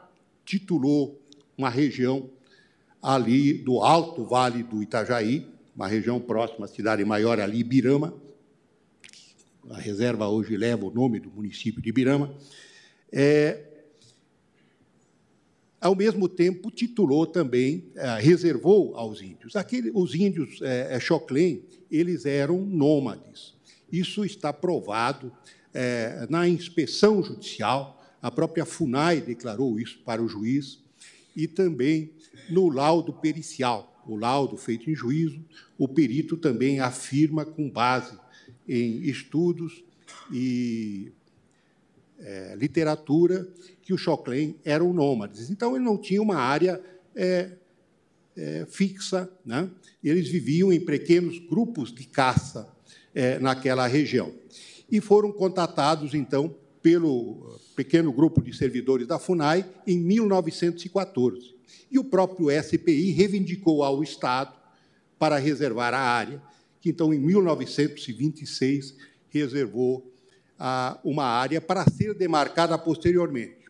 titulou 0.43 1.21
uma 1.55 1.69
região 1.69 2.31
ali 3.03 3.53
do 3.53 3.81
Alto 3.81 4.25
Vale 4.25 4.63
do 4.63 4.81
Itajaí, 4.81 5.47
uma 5.75 5.89
região 5.89 6.21
próxima 6.21 6.67
à 6.67 6.69
cidade 6.69 7.05
maior 7.05 7.41
ali, 7.41 7.59
Ibirama. 7.59 8.15
A 9.71 9.79
reserva 9.79 10.29
hoje 10.29 10.57
leva 10.57 10.87
o 10.87 10.91
nome 10.91 11.19
do 11.19 11.31
município 11.31 11.83
de 11.83 11.89
Ibirama. 11.89 12.33
É, 13.11 13.65
ao 15.81 15.97
mesmo 15.97 16.29
tempo, 16.29 16.71
titulou 16.71 17.27
também, 17.27 17.91
é, 17.97 18.21
reservou 18.21 18.95
aos 18.95 19.21
índios. 19.21 19.57
Aquele, 19.57 19.91
os 19.93 20.15
índios 20.15 20.63
é, 20.63 20.97
é 20.97 21.01
eles 21.91 22.25
eram 22.25 22.61
nômades. 22.65 23.55
Isso 23.91 24.25
está 24.25 24.53
provado 24.53 25.33
é, 25.75 26.27
na 26.31 26.49
inspeção 26.49 27.23
judicial, 27.23 28.01
a 28.21 28.31
própria 28.31 28.65
FUNAI 28.65 29.21
declarou 29.21 29.81
isso 29.81 29.99
para 30.05 30.23
o 30.23 30.29
juiz, 30.29 30.79
e 31.35 31.49
também 31.49 32.13
no 32.51 32.69
laudo 32.69 33.13
pericial, 33.13 34.03
o 34.07 34.17
laudo 34.17 34.57
feito 34.57 34.91
em 34.91 34.95
juízo, 34.95 35.45
o 35.79 35.87
perito 35.87 36.37
também 36.37 36.81
afirma, 36.81 37.45
com 37.45 37.71
base 37.71 38.19
em 38.69 39.03
estudos 39.03 39.85
e 40.33 41.13
é, 42.19 42.55
literatura, 42.57 43.49
que 43.83 43.93
os 43.93 44.01
Choclen 44.01 44.57
eram 44.65 44.93
nômades. 44.93 45.51
Então, 45.51 45.75
ele 45.75 45.85
não 45.85 45.99
tinha 45.99 46.23
uma 46.23 46.37
área 46.37 46.81
é, 47.15 47.53
é, 48.37 48.67
fixa, 48.69 49.31
né? 49.45 49.69
eles 50.03 50.29
viviam 50.29 50.73
em 50.73 50.81
pequenos 50.81 51.39
grupos 51.39 51.93
de 51.93 52.05
caça 52.05 52.73
é, 53.15 53.39
naquela 53.39 53.87
região. 53.87 54.33
E 54.91 55.01
foram 55.01 55.33
contatados, 55.33 56.15
então, 56.15 56.55
pelo 56.83 57.59
pequeno 57.77 58.13
grupo 58.13 58.43
de 58.43 58.55
servidores 58.57 59.07
da 59.07 59.19
FUNAI 59.19 59.65
em 59.87 59.99
1914. 59.99 61.55
E 61.91 61.99
o 61.99 62.05
próprio 62.05 62.49
SPI 62.63 63.13
reivindicou 63.13 63.83
ao 63.83 64.03
Estado 64.03 64.55
para 65.19 65.39
reservar 65.39 65.95
a 65.95 66.01
área, 66.01 66.43
que 66.81 66.91
então, 66.91 67.15
em 67.15 67.19
1926, 67.19 68.97
reservou 69.29 70.13
a, 70.59 70.99
uma 71.05 71.25
área 71.25 71.61
para 71.61 71.89
ser 71.91 72.15
demarcada 72.15 72.77
posteriormente. 72.77 73.63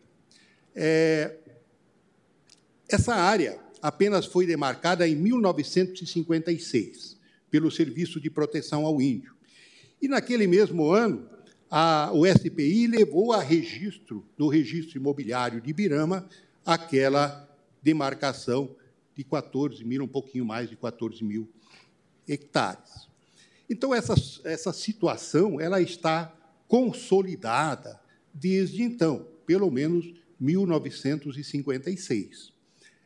É, 0.75 1.37
essa 2.87 3.15
área 3.15 3.59
apenas 3.81 4.25
foi 4.25 4.45
demarcada 4.45 5.07
em 5.07 5.15
1956 5.15 7.17
pelo 7.51 7.69
Serviço 7.69 8.19
de 8.19 8.29
Proteção 8.29 8.85
ao 8.85 9.01
Índio. 9.01 9.33
E 10.01 10.07
naquele 10.07 10.47
mesmo 10.47 10.91
ano, 10.91 11.29
a, 11.69 12.11
o 12.13 12.25
SPI 12.25 12.87
levou 12.87 13.33
a 13.33 13.41
registro, 13.41 14.25
no 14.37 14.47
registro 14.47 14.97
imobiliário 14.97 15.61
de 15.61 15.69
Ibirama, 15.69 16.27
aquela 16.65 17.49
demarcação 17.83 18.75
de 19.15 19.23
14 19.23 19.83
mil, 19.83 20.03
um 20.03 20.07
pouquinho 20.07 20.45
mais 20.45 20.69
de 20.69 20.75
14 20.75 21.23
mil 21.23 21.49
hectares. 22.27 23.07
Então, 23.69 23.93
essa, 23.93 24.15
essa 24.43 24.73
situação 24.73 25.61
ela 25.61 25.79
está 25.81 26.35
consolidada 26.67 28.01
desde 28.33 28.81
então, 28.81 29.27
pelo 29.45 29.69
menos 29.69 30.11
1956. 30.39 32.51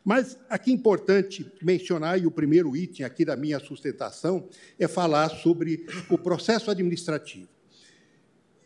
Mas 0.07 0.39
aqui 0.47 0.71
é 0.71 0.73
importante 0.73 1.45
mencionar, 1.61 2.17
e 2.17 2.25
o 2.25 2.31
primeiro 2.31 2.77
item 2.77 3.05
aqui 3.05 3.25
da 3.25 3.35
minha 3.35 3.59
sustentação, 3.59 4.47
é 4.79 4.87
falar 4.87 5.27
sobre 5.27 5.85
o 6.09 6.17
processo 6.17 6.71
administrativo. 6.71 7.49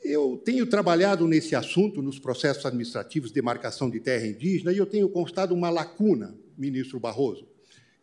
Eu 0.03 0.40
tenho 0.45 0.68
trabalhado 0.68 1.28
nesse 1.28 1.56
assunto, 1.56 2.00
nos 2.00 2.20
processos 2.20 2.64
administrativos 2.64 3.32
de 3.32 3.34
demarcação 3.34 3.90
de 3.90 4.00
terra 4.00 4.28
indígena, 4.28 4.72
e 4.72 4.78
eu 4.78 4.86
tenho 4.86 5.10
constado 5.10 5.56
uma 5.56 5.72
lacuna, 5.72 6.38
ministro 6.56 7.00
Barroso. 7.00 7.48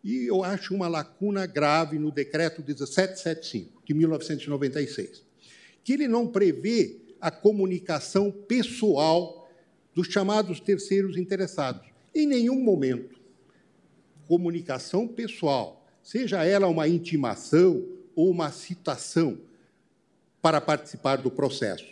E 0.03 0.25
eu 0.25 0.43
acho 0.43 0.75
uma 0.75 0.89
lacuna 0.89 1.47
grave 1.47 1.97
no 1.97 2.11
decreto 2.11 2.61
1775, 2.67 3.85
de 3.85 3.95
1996, 3.95 5.23
que 5.85 5.93
ele 5.93 6.09
não 6.09 6.27
prevê 6.27 7.03
a 7.21 7.31
comunicação 7.31 8.33
pessoal 8.33 9.49
dos 9.95 10.09
chamados 10.09 10.59
terceiros 10.59 11.17
interessados. 11.17 11.87
Em 12.13 12.27
nenhum 12.27 12.61
momento 12.61 13.18
comunicação 14.29 15.09
pessoal, 15.09 15.87
seja 16.03 16.45
ela 16.45 16.69
uma 16.69 16.87
intimação 16.87 17.83
ou 18.15 18.31
uma 18.31 18.53
citação, 18.53 19.39
para 20.41 20.61
participar 20.61 21.17
do 21.17 21.31
processo, 21.31 21.87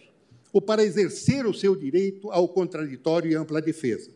ou 0.53 0.61
para 0.61 0.85
exercer 0.85 1.47
o 1.47 1.55
seu 1.55 1.75
direito 1.75 2.31
ao 2.31 2.49
contraditório 2.49 3.31
e 3.31 3.35
ampla 3.35 3.61
defesa. 3.61 4.11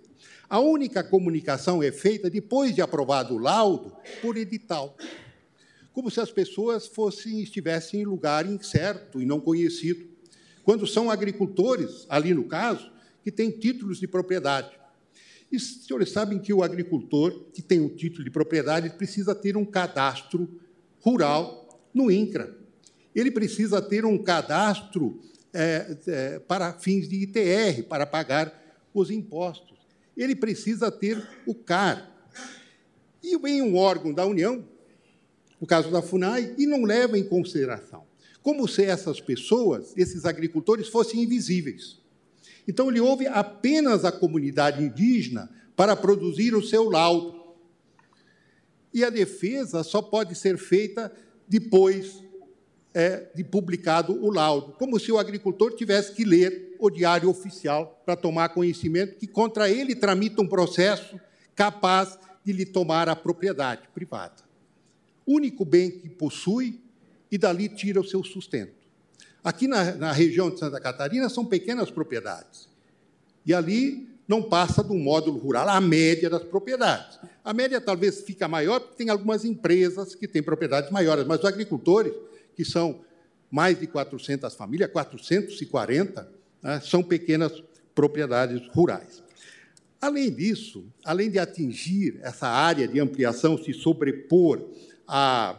A 0.49 0.61
única 0.61 1.03
comunicação 1.03 1.83
é 1.83 1.91
feita 1.91 2.31
depois 2.31 2.75
de 2.75 2.83
aprovado 2.83 3.35
o 3.35 3.39
laudo 3.39 3.93
por 4.21 4.37
edital, 4.37 4.97
como 5.93 6.11
se 6.11 6.21
as 6.21 6.31
pessoas 6.31 6.87
fossem 6.87 7.41
estivessem 7.41 8.03
em 8.03 8.05
lugar 8.05 8.47
incerto 8.47 9.21
e 9.21 9.27
não 9.27 9.41
conhecido, 9.41 10.09
quando 10.63 10.87
são 10.87 11.11
agricultores, 11.11 12.07
ali 12.09 12.35
no 12.35 12.45
caso, 12.45 12.91
que 13.23 13.33
têm 13.33 13.51
títulos 13.51 13.99
de 13.99 14.07
propriedade. 14.07 14.80
E 15.51 15.57
os 15.57 15.85
senhores 15.85 16.11
sabem 16.11 16.39
que 16.39 16.53
o 16.53 16.63
agricultor 16.63 17.47
que 17.53 17.61
tem 17.61 17.81
um 17.81 17.89
título 17.89 18.25
de 18.25 18.31
propriedade 18.31 18.91
precisa 18.91 19.35
ter 19.35 19.57
um 19.57 19.65
cadastro 19.65 20.61
rural 21.01 21.69
no 21.93 22.11
INCRA. 22.11 22.57
Ele 23.15 23.31
precisa 23.31 23.83
ter 23.83 24.05
um 24.05 24.17
cadastro 24.17 25.21
é, 25.53 25.97
é, 26.07 26.39
para 26.39 26.73
fins 26.75 27.09
de 27.09 27.17
ITR, 27.23 27.83
para 27.89 28.07
pagar 28.07 28.55
os 28.95 29.11
impostos. 29.11 29.79
Ele 30.17 30.37
precisa 30.37 30.91
ter 30.91 31.27
o 31.47 31.55
CAR. 31.55 32.09
E 33.23 33.37
vem 33.39 33.61
um 33.61 33.77
órgão 33.77 34.13
da 34.13 34.25
União, 34.25 34.65
no 35.61 35.67
caso 35.67 35.91
da 35.91 36.01
FUNAI, 36.01 36.55
e 36.57 36.67
não 36.67 36.85
leva 36.85 37.19
em 37.19 37.25
consideração. 37.25 38.05
Como 38.43 38.67
se 38.67 38.85
essas 38.85 39.21
pessoas, 39.21 39.93
esses 39.97 40.25
agricultores, 40.25 40.89
fossem 40.89 41.23
invisíveis. 41.23 42.00
Então, 42.71 42.89
ele 42.89 43.01
ouve 43.01 43.27
apenas 43.27 44.05
a 44.05 44.13
comunidade 44.13 44.81
indígena 44.81 45.51
para 45.75 45.97
produzir 45.97 46.55
o 46.55 46.63
seu 46.63 46.89
laudo. 46.89 47.35
E 48.95 49.03
a 49.03 49.11
defesa 49.11 49.83
só 49.83 50.01
pode 50.01 50.37
ser 50.37 50.57
feita 50.57 51.13
depois 51.49 52.23
é, 52.95 53.29
de 53.35 53.43
publicado 53.43 54.13
o 54.25 54.31
laudo, 54.31 54.75
como 54.75 55.01
se 55.01 55.11
o 55.11 55.19
agricultor 55.19 55.75
tivesse 55.75 56.15
que 56.15 56.25
ler 56.25 56.77
o 56.79 56.89
diário 56.89 57.29
oficial 57.29 58.01
para 58.07 58.15
tomar 58.15 58.51
conhecimento 58.51 59.17
que 59.17 59.27
contra 59.27 59.69
ele 59.69 59.97
tramita 59.97 60.41
um 60.41 60.47
processo 60.47 61.19
capaz 61.57 62.17
de 62.45 62.53
lhe 62.53 62.65
tomar 62.65 63.09
a 63.09 63.17
propriedade 63.17 63.89
privada. 63.93 64.45
Único 65.27 65.65
bem 65.65 65.91
que 65.91 66.09
possui 66.09 66.81
e 67.33 67.37
dali 67.37 67.69
tira 67.69 68.01
o 68.01 68.05
seu 68.05 68.23
sustento. 68.23 68.80
Aqui 69.43 69.67
na, 69.67 69.93
na 69.95 70.13
região 70.13 70.51
de 70.51 70.59
Santa 70.59 70.81
Catarina 70.81 71.29
são 71.29 71.45
pequenas 71.45 71.91
propriedades. 71.91 72.69
E 73.45 73.55
ali 73.55 74.09
não 74.29 74.43
passa 74.43 74.83
do 74.83 74.95
módulo 74.95 75.39
rural 75.39 75.69
a 75.69 75.81
média 75.81 76.31
das 76.31 76.45
propriedades. 76.45 77.19
A 77.45 77.53
média 77.53 77.81
talvez 77.81 78.21
fica 78.21 78.47
maior 78.47 78.79
porque 78.79 78.97
tem 78.97 79.09
algumas 79.09 79.45
empresas 79.45 80.15
que 80.15 80.29
têm 80.29 80.43
propriedades 80.43 80.91
maiores, 80.91 81.27
mas 81.27 81.41
os 81.41 81.47
agricultores, 81.47 82.13
que 82.55 82.65
são 82.65 83.01
mais 83.51 83.81
de 83.81 83.87
400 83.87 84.55
famílias, 84.55 84.93
440, 84.93 86.29
né, 86.63 86.81
são 86.81 87.03
pequenas 87.03 87.61
propriedades 87.95 88.63
rurais. 88.69 89.23
Além 90.01 90.31
disso, 90.31 90.87
além 91.05 91.31
de 91.31 91.39
atingir 91.39 92.21
essa 92.23 92.47
área 92.47 92.87
de 92.87 93.01
ampliação 93.01 93.59
se 93.59 93.73
sobrepor 93.73 94.65
a, 95.09 95.57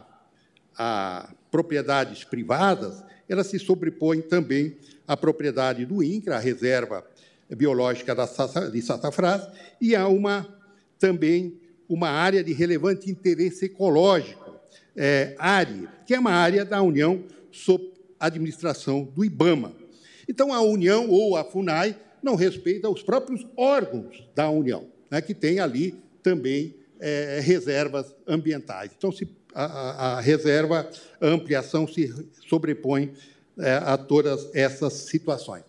a 0.76 1.32
propriedades 1.50 2.24
privadas, 2.24 3.04
ela 3.28 3.44
se 3.44 3.58
sobrepõe 3.58 4.20
também 4.20 4.76
à 5.06 5.16
propriedade 5.16 5.84
do 5.84 6.02
INCRA, 6.02 6.36
a 6.36 6.40
reserva 6.40 7.04
biológica 7.50 8.14
de 8.70 8.82
Satafrás, 8.82 9.46
e 9.80 9.94
há 9.94 10.08
uma, 10.08 10.46
também 10.98 11.60
uma 11.88 12.08
área 12.08 12.42
de 12.42 12.52
relevante 12.52 13.10
interesse 13.10 13.66
ecológico, 13.66 14.56
é, 14.96 15.34
área, 15.38 15.88
que 16.06 16.14
é 16.14 16.18
uma 16.18 16.32
área 16.32 16.64
da 16.64 16.80
União 16.82 17.24
sob 17.50 17.92
administração 18.18 19.04
do 19.04 19.24
IBAMA. 19.24 19.74
Então, 20.28 20.52
a 20.52 20.60
União 20.60 21.08
ou 21.10 21.36
a 21.36 21.44
FUNAI 21.44 21.96
não 22.22 22.36
respeita 22.36 22.88
os 22.88 23.02
próprios 23.02 23.46
órgãos 23.56 24.26
da 24.34 24.48
União, 24.48 24.86
né, 25.10 25.20
que 25.20 25.34
tem 25.34 25.58
ali 25.58 25.94
também 26.22 26.74
é, 27.00 27.40
reservas 27.42 28.14
ambientais. 28.26 28.92
Então, 28.96 29.10
se 29.10 29.26
a, 29.54 30.16
a, 30.16 30.20
reserva, 30.20 30.88
a 31.20 31.26
ampliação 31.26 31.86
se 31.86 32.12
sobrepõe 32.48 33.12
é, 33.58 33.74
a 33.74 33.96
todas 33.96 34.48
essas 34.54 34.92
situações. 34.92 35.64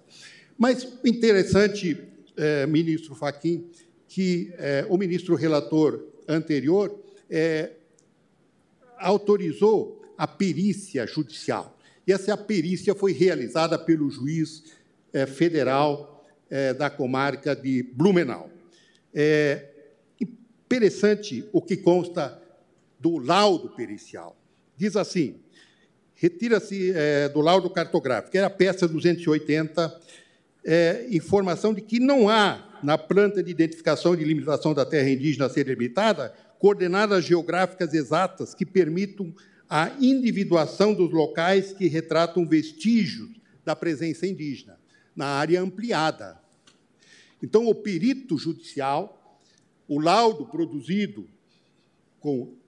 Mas 0.57 0.87
interessante, 1.03 1.97
é, 2.37 2.65
ministro 2.65 3.15
Faquim, 3.15 3.69
que 4.07 4.53
é, 4.57 4.85
o 4.89 4.97
ministro 4.97 5.35
relator 5.35 6.03
anterior 6.27 6.97
é, 7.29 7.71
autorizou 8.99 10.01
a 10.17 10.27
perícia 10.27 11.05
judicial. 11.05 11.77
E 12.05 12.11
essa 12.11 12.37
perícia 12.37 12.93
foi 12.93 13.11
realizada 13.13 13.77
pelo 13.77 14.09
juiz 14.09 14.63
é, 15.11 15.25
federal 15.25 16.25
é, 16.49 16.73
da 16.73 16.89
comarca 16.89 17.55
de 17.55 17.83
Blumenau. 17.83 18.49
É 19.13 19.69
interessante 20.19 21.47
o 21.51 21.61
que 21.61 21.77
consta 21.77 22.41
do 23.03 23.17
laudo 23.17 23.67
pericial. 23.67 24.33
Diz 24.77 24.95
assim: 24.95 25.41
retira-se 26.15 26.93
é, 26.95 27.27
do 27.27 27.41
laudo 27.41 27.69
cartográfico, 27.69 28.37
era 28.37 28.47
a 28.47 28.49
peça 28.49 28.87
280, 28.87 30.01
é, 30.63 31.05
informação 31.11 31.73
de 31.73 31.81
que 31.81 31.99
não 31.99 32.29
há, 32.29 32.79
na 32.81 32.97
planta 32.97 33.43
de 33.43 33.51
identificação 33.51 34.15
de 34.15 34.23
limitação 34.23 34.73
da 34.73 34.85
terra 34.85 35.09
indígena 35.09 35.47
a 35.47 35.49
ser 35.49 35.65
delimitada, 35.65 36.33
coordenadas 36.57 37.25
geográficas 37.25 37.93
exatas 37.93 38.55
que 38.55 38.65
permitam 38.65 39.35
a 39.69 39.91
individuação 39.99 40.93
dos 40.93 41.11
locais 41.11 41.73
que 41.73 41.87
retratam 41.87 42.47
vestígios 42.47 43.29
da 43.65 43.75
presença 43.75 44.25
indígena, 44.25 44.79
na 45.13 45.25
área 45.25 45.61
ampliada. 45.61 46.39
Então, 47.41 47.67
o 47.67 47.75
perito 47.75 48.37
judicial, 48.37 49.41
o 49.89 49.99
laudo 49.99 50.45
produzido 50.45 51.27
com 52.21 52.62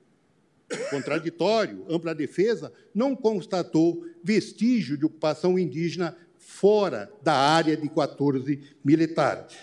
contraditório, 0.90 1.86
ampla 1.90 2.16
defesa, 2.16 2.72
não 2.94 3.16
constatou 3.16 4.06
vestígio 4.24 4.98
de 4.98 5.06
ocupação 5.06 5.58
indígena 5.60 6.18
fora 6.38 7.12
da 7.24 7.34
área 7.34 7.76
de 7.76 7.90
14 7.90 8.60
militares. 8.84 9.56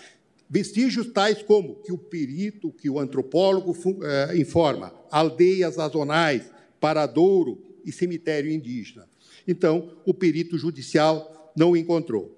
Vestígios 0.49 1.07
tais 1.07 1.41
como 1.41 1.75
que 1.75 1.91
o 1.91 1.97
perito, 1.97 2.71
que 2.71 2.89
o 2.89 2.99
antropólogo 2.99 3.75
eh, 4.03 4.37
informa, 4.37 4.93
aldeias 5.09 5.75
sazonais, 5.75 6.43
paradouro 6.79 7.61
e 7.83 7.91
cemitério 7.91 8.51
indígena. 8.51 9.07
Então, 9.47 9.97
o 10.05 10.13
perito 10.13 10.57
judicial 10.57 11.51
não 11.55 11.75
encontrou. 11.75 12.37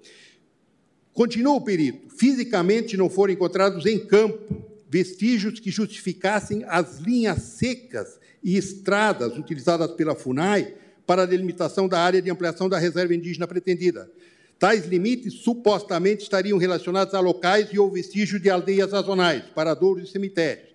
Continua 1.12 1.54
o 1.54 1.60
perito. 1.60 2.08
Fisicamente 2.16 2.96
não 2.96 3.10
foram 3.10 3.32
encontrados 3.32 3.86
em 3.86 3.98
campo 3.98 4.66
vestígios 4.88 5.58
que 5.58 5.70
justificassem 5.70 6.64
as 6.66 6.98
linhas 6.98 7.42
secas 7.42 8.18
e 8.46 8.56
estradas 8.56 9.36
utilizadas 9.36 9.90
pela 9.90 10.14
FUNAI 10.14 10.72
para 11.04 11.22
a 11.22 11.26
delimitação 11.26 11.88
da 11.88 11.98
área 11.98 12.22
de 12.22 12.30
ampliação 12.30 12.68
da 12.68 12.78
reserva 12.78 13.12
indígena 13.12 13.44
pretendida. 13.44 14.08
Tais 14.56 14.86
limites 14.86 15.40
supostamente 15.40 16.22
estariam 16.22 16.56
relacionados 16.56 17.12
a 17.12 17.18
locais 17.18 17.70
e 17.72 17.78
ou 17.80 17.90
vestígios 17.90 18.40
de 18.40 18.48
aldeias 18.48 18.90
sazonais, 18.90 19.42
paradouros 19.52 20.08
e 20.08 20.12
cemitérios. 20.12 20.68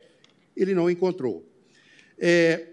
Ele 0.54 0.76
não 0.76 0.90
encontrou. 0.90 1.48
É, 2.20 2.68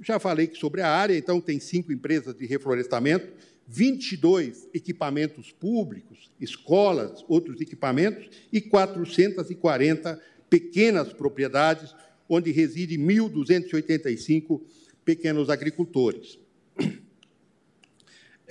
já 0.00 0.20
falei 0.20 0.48
sobre 0.54 0.80
a 0.80 0.88
área, 0.88 1.18
então 1.18 1.40
tem 1.40 1.58
cinco 1.58 1.92
empresas 1.92 2.32
de 2.32 2.46
reflorestamento, 2.46 3.32
22 3.66 4.68
equipamentos 4.72 5.50
públicos, 5.50 6.30
escolas, 6.40 7.24
outros 7.26 7.60
equipamentos, 7.60 8.30
e 8.52 8.60
440 8.60 10.20
pequenas 10.48 11.12
propriedades, 11.12 11.92
onde 12.30 12.52
residem 12.52 12.96
1.285 12.98 14.60
pequenos 15.04 15.50
agricultores. 15.50 16.38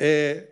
É, 0.01 0.47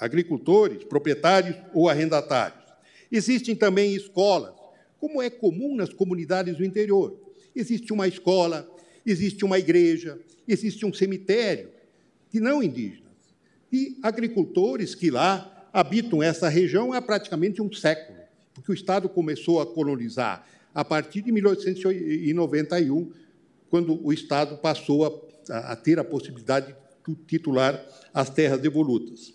agricultores, 0.00 0.82
proprietários 0.82 1.56
ou 1.72 1.88
arrendatários. 1.88 2.60
Existem 3.08 3.54
também 3.54 3.94
escolas, 3.94 4.52
como 4.98 5.22
é 5.22 5.30
comum 5.30 5.76
nas 5.76 5.92
comunidades 5.92 6.56
do 6.56 6.64
interior. 6.64 7.16
Existe 7.54 7.92
uma 7.92 8.08
escola, 8.08 8.68
existe 9.06 9.44
uma 9.44 9.60
igreja, 9.60 10.18
existe 10.48 10.84
um 10.84 10.92
cemitério 10.92 11.70
de 12.32 12.40
não 12.40 12.60
indígenas. 12.60 13.12
E 13.72 13.96
agricultores 14.02 14.96
que 14.96 15.08
lá 15.08 15.68
habitam 15.72 16.20
essa 16.20 16.48
região 16.48 16.92
há 16.92 17.00
praticamente 17.00 17.62
um 17.62 17.72
século, 17.72 18.18
porque 18.52 18.72
o 18.72 18.74
Estado 18.74 19.08
começou 19.08 19.60
a 19.60 19.66
colonizar 19.66 20.44
a 20.74 20.84
partir 20.84 21.22
de 21.22 21.32
1891, 21.32 23.12
quando 23.68 24.04
o 24.04 24.12
Estado 24.12 24.56
passou 24.58 25.06
a, 25.50 25.72
a 25.72 25.76
ter 25.76 25.98
a 25.98 26.04
possibilidade 26.04 26.74
de 27.06 27.14
titular 27.26 27.84
as 28.12 28.30
terras 28.30 28.60
devolutas. 28.60 29.34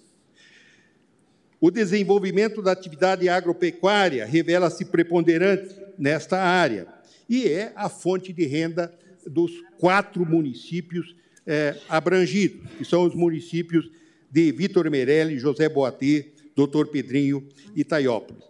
O 1.60 1.72
desenvolvimento 1.72 2.62
da 2.62 2.72
atividade 2.72 3.28
agropecuária 3.28 4.26
revela-se 4.26 4.86
preponderante 4.86 5.76
nesta 5.98 6.38
área 6.40 6.88
e 7.28 7.48
é 7.48 7.74
a 7.76 7.90
fonte 7.90 8.32
de 8.32 8.46
renda 8.46 8.94
dos 9.26 9.52
quatro 9.80 10.26
municípios 10.26 11.16
é, 11.46 11.76
abrangidos, 11.90 12.70
que 12.78 12.86
são 12.86 13.06
os 13.06 13.16
municípios 13.16 13.90
de 14.30 14.52
Vitor 14.52 14.90
Meirelli, 14.90 15.40
José 15.40 15.68
Boatê, 15.68 16.32
Doutor 16.56 16.88
Pedrinho 16.88 17.48
e 17.76 17.84
Taiópolis. 17.84 18.44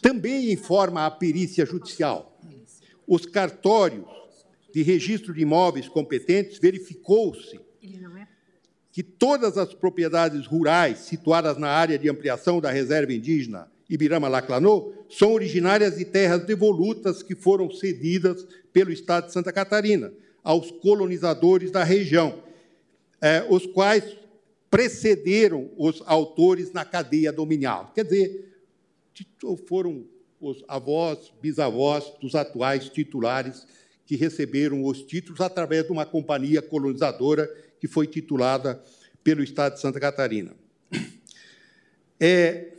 Também 0.00 0.52
informa 0.52 1.06
a 1.06 1.10
perícia 1.10 1.66
judicial. 1.66 2.38
Os 3.06 3.26
cartórios 3.26 4.06
de 4.72 4.82
registro 4.82 5.34
de 5.34 5.42
imóveis 5.42 5.88
competentes 5.88 6.58
verificou-se 6.58 7.60
que 8.92 9.02
todas 9.02 9.56
as 9.56 9.74
propriedades 9.74 10.46
rurais 10.46 10.98
situadas 10.98 11.56
na 11.56 11.68
área 11.68 11.98
de 11.98 12.08
ampliação 12.08 12.60
da 12.60 12.70
reserva 12.70 13.12
indígena 13.12 13.70
Ibirama-Laclanô 13.88 14.92
são 15.08 15.32
originárias 15.32 15.96
de 15.96 16.04
terras 16.04 16.44
devolutas 16.44 17.22
que 17.22 17.34
foram 17.34 17.70
cedidas 17.70 18.46
pelo 18.72 18.92
Estado 18.92 19.26
de 19.26 19.32
Santa 19.32 19.52
Catarina 19.52 20.12
aos 20.42 20.70
colonizadores 20.70 21.70
da 21.70 21.82
região, 21.82 22.42
eh, 23.20 23.44
os 23.50 23.66
quais 23.66 24.04
precederam 24.70 25.68
os 25.76 26.02
autores 26.06 26.72
na 26.72 26.84
cadeia 26.84 27.32
dominial. 27.32 27.90
Quer 27.92 28.04
dizer, 28.04 28.49
foram 29.66 30.06
os 30.40 30.62
avós, 30.68 31.32
bisavós 31.40 32.12
dos 32.20 32.34
atuais 32.34 32.88
titulares 32.88 33.66
que 34.06 34.16
receberam 34.16 34.84
os 34.84 35.02
títulos 35.02 35.40
através 35.40 35.84
de 35.84 35.92
uma 35.92 36.06
companhia 36.06 36.60
colonizadora 36.60 37.48
que 37.78 37.86
foi 37.86 38.06
titulada 38.06 38.82
pelo 39.22 39.42
Estado 39.42 39.74
de 39.74 39.80
Santa 39.80 40.00
Catarina. 40.00 40.56
É, 42.18 42.72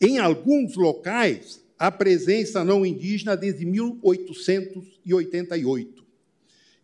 em 0.00 0.18
alguns 0.18 0.74
locais, 0.74 1.62
a 1.78 1.92
presença 1.92 2.64
não 2.64 2.86
indígena 2.86 3.36
desde 3.36 3.66
1888. 3.66 6.06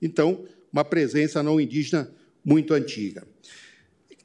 Então, 0.00 0.46
uma 0.72 0.84
presença 0.84 1.42
não 1.42 1.60
indígena 1.60 2.08
muito 2.44 2.72
antiga. 2.74 3.26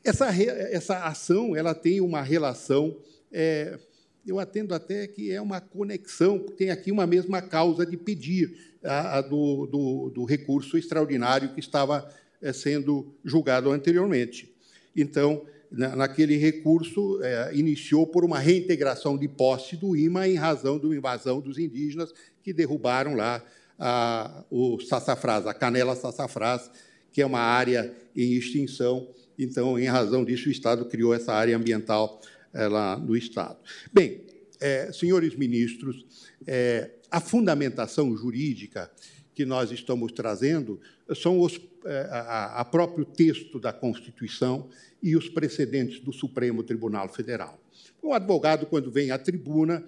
Essa, 0.03 0.27
essa 0.35 1.05
ação 1.05 1.55
ela 1.55 1.73
tem 1.73 2.01
uma 2.01 2.21
relação, 2.21 2.95
é, 3.31 3.79
eu 4.27 4.39
atendo 4.39 4.73
até 4.73 5.07
que 5.07 5.31
é 5.31 5.41
uma 5.41 5.61
conexão, 5.61 6.39
tem 6.39 6.69
aqui 6.69 6.91
uma 6.91 7.07
mesma 7.07 7.41
causa 7.41 7.85
de 7.85 7.95
pedir 7.95 8.77
a, 8.83 9.17
a 9.17 9.21
do, 9.21 9.65
do, 9.65 10.09
do 10.09 10.25
recurso 10.25 10.77
extraordinário 10.77 11.53
que 11.53 11.59
estava 11.59 12.09
é, 12.41 12.51
sendo 12.51 13.13
julgado 13.23 13.71
anteriormente. 13.71 14.53
Então, 14.95 15.45
na, 15.71 15.95
naquele 15.95 16.37
recurso, 16.37 17.21
é, 17.23 17.51
iniciou 17.55 18.07
por 18.07 18.23
uma 18.23 18.39
reintegração 18.39 19.17
de 19.17 19.27
posse 19.27 19.75
do 19.75 19.95
IMA 19.95 20.27
em 20.27 20.35
razão 20.35 20.77
da 20.77 20.87
invasão 20.87 21.41
dos 21.41 21.57
indígenas 21.57 22.13
que 22.43 22.53
derrubaram 22.53 23.15
lá 23.15 23.43
a, 23.77 24.43
o 24.49 24.79
sassafrás, 24.79 25.45
a 25.45 25.53
canela 25.53 25.95
sassafrás, 25.95 26.69
que 27.11 27.21
é 27.21 27.25
uma 27.25 27.39
área 27.39 27.93
em 28.15 28.33
extinção. 28.33 29.09
Então, 29.37 29.77
em 29.77 29.85
razão 29.85 30.25
disso, 30.25 30.49
o 30.49 30.51
Estado 30.51 30.85
criou 30.85 31.13
essa 31.13 31.33
área 31.33 31.55
ambiental 31.55 32.21
lá 32.53 32.97
no 32.97 33.15
Estado. 33.15 33.57
Bem, 33.93 34.21
é, 34.59 34.91
senhores 34.91 35.35
ministros, 35.35 36.05
é, 36.45 36.91
a 37.11 37.19
fundamentação 37.19 38.15
jurídica 38.15 38.91
que 39.33 39.45
nós 39.45 39.71
estamos 39.71 40.11
trazendo 40.11 40.79
são 41.15 41.39
os, 41.39 41.59
é, 41.85 42.07
a, 42.09 42.61
a 42.61 42.65
próprio 42.65 43.05
texto 43.05 43.59
da 43.59 43.71
Constituição 43.71 44.67
e 45.01 45.15
os 45.15 45.29
precedentes 45.29 45.99
do 45.99 46.11
Supremo 46.11 46.63
Tribunal 46.63 47.07
Federal. 47.09 47.59
O 48.01 48.13
advogado, 48.13 48.65
quando 48.65 48.91
vem 48.91 49.11
à 49.11 49.17
tribuna, 49.17 49.83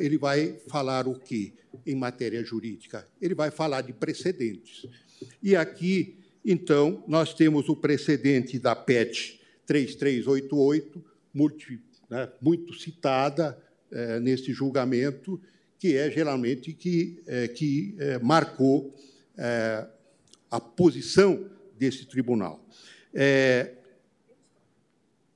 ele 0.00 0.18
vai 0.18 0.58
falar 0.68 1.08
o 1.08 1.18
quê 1.18 1.54
em 1.86 1.94
matéria 1.94 2.44
jurídica? 2.44 3.06
Ele 3.20 3.34
vai 3.34 3.50
falar 3.50 3.80
de 3.80 3.92
precedentes. 3.92 4.86
E 5.42 5.56
aqui, 5.56 6.18
então, 6.44 7.02
nós 7.06 7.32
temos 7.32 7.68
o 7.68 7.76
precedente 7.76 8.58
da 8.58 8.76
PET 8.76 9.40
3388, 9.66 11.02
multi, 11.34 11.80
né, 12.08 12.30
muito 12.40 12.72
citada 12.74 13.60
é, 13.90 14.20
nesse 14.20 14.52
julgamento, 14.52 15.40
que 15.78 15.96
é 15.96 16.10
geralmente 16.10 16.72
que, 16.72 17.22
é, 17.26 17.48
que 17.48 17.94
é, 17.98 18.18
marcou 18.20 18.94
é, 19.36 19.86
a 20.50 20.60
posição 20.60 21.50
desse 21.76 22.06
tribunal. 22.06 22.64
É, 23.12 23.72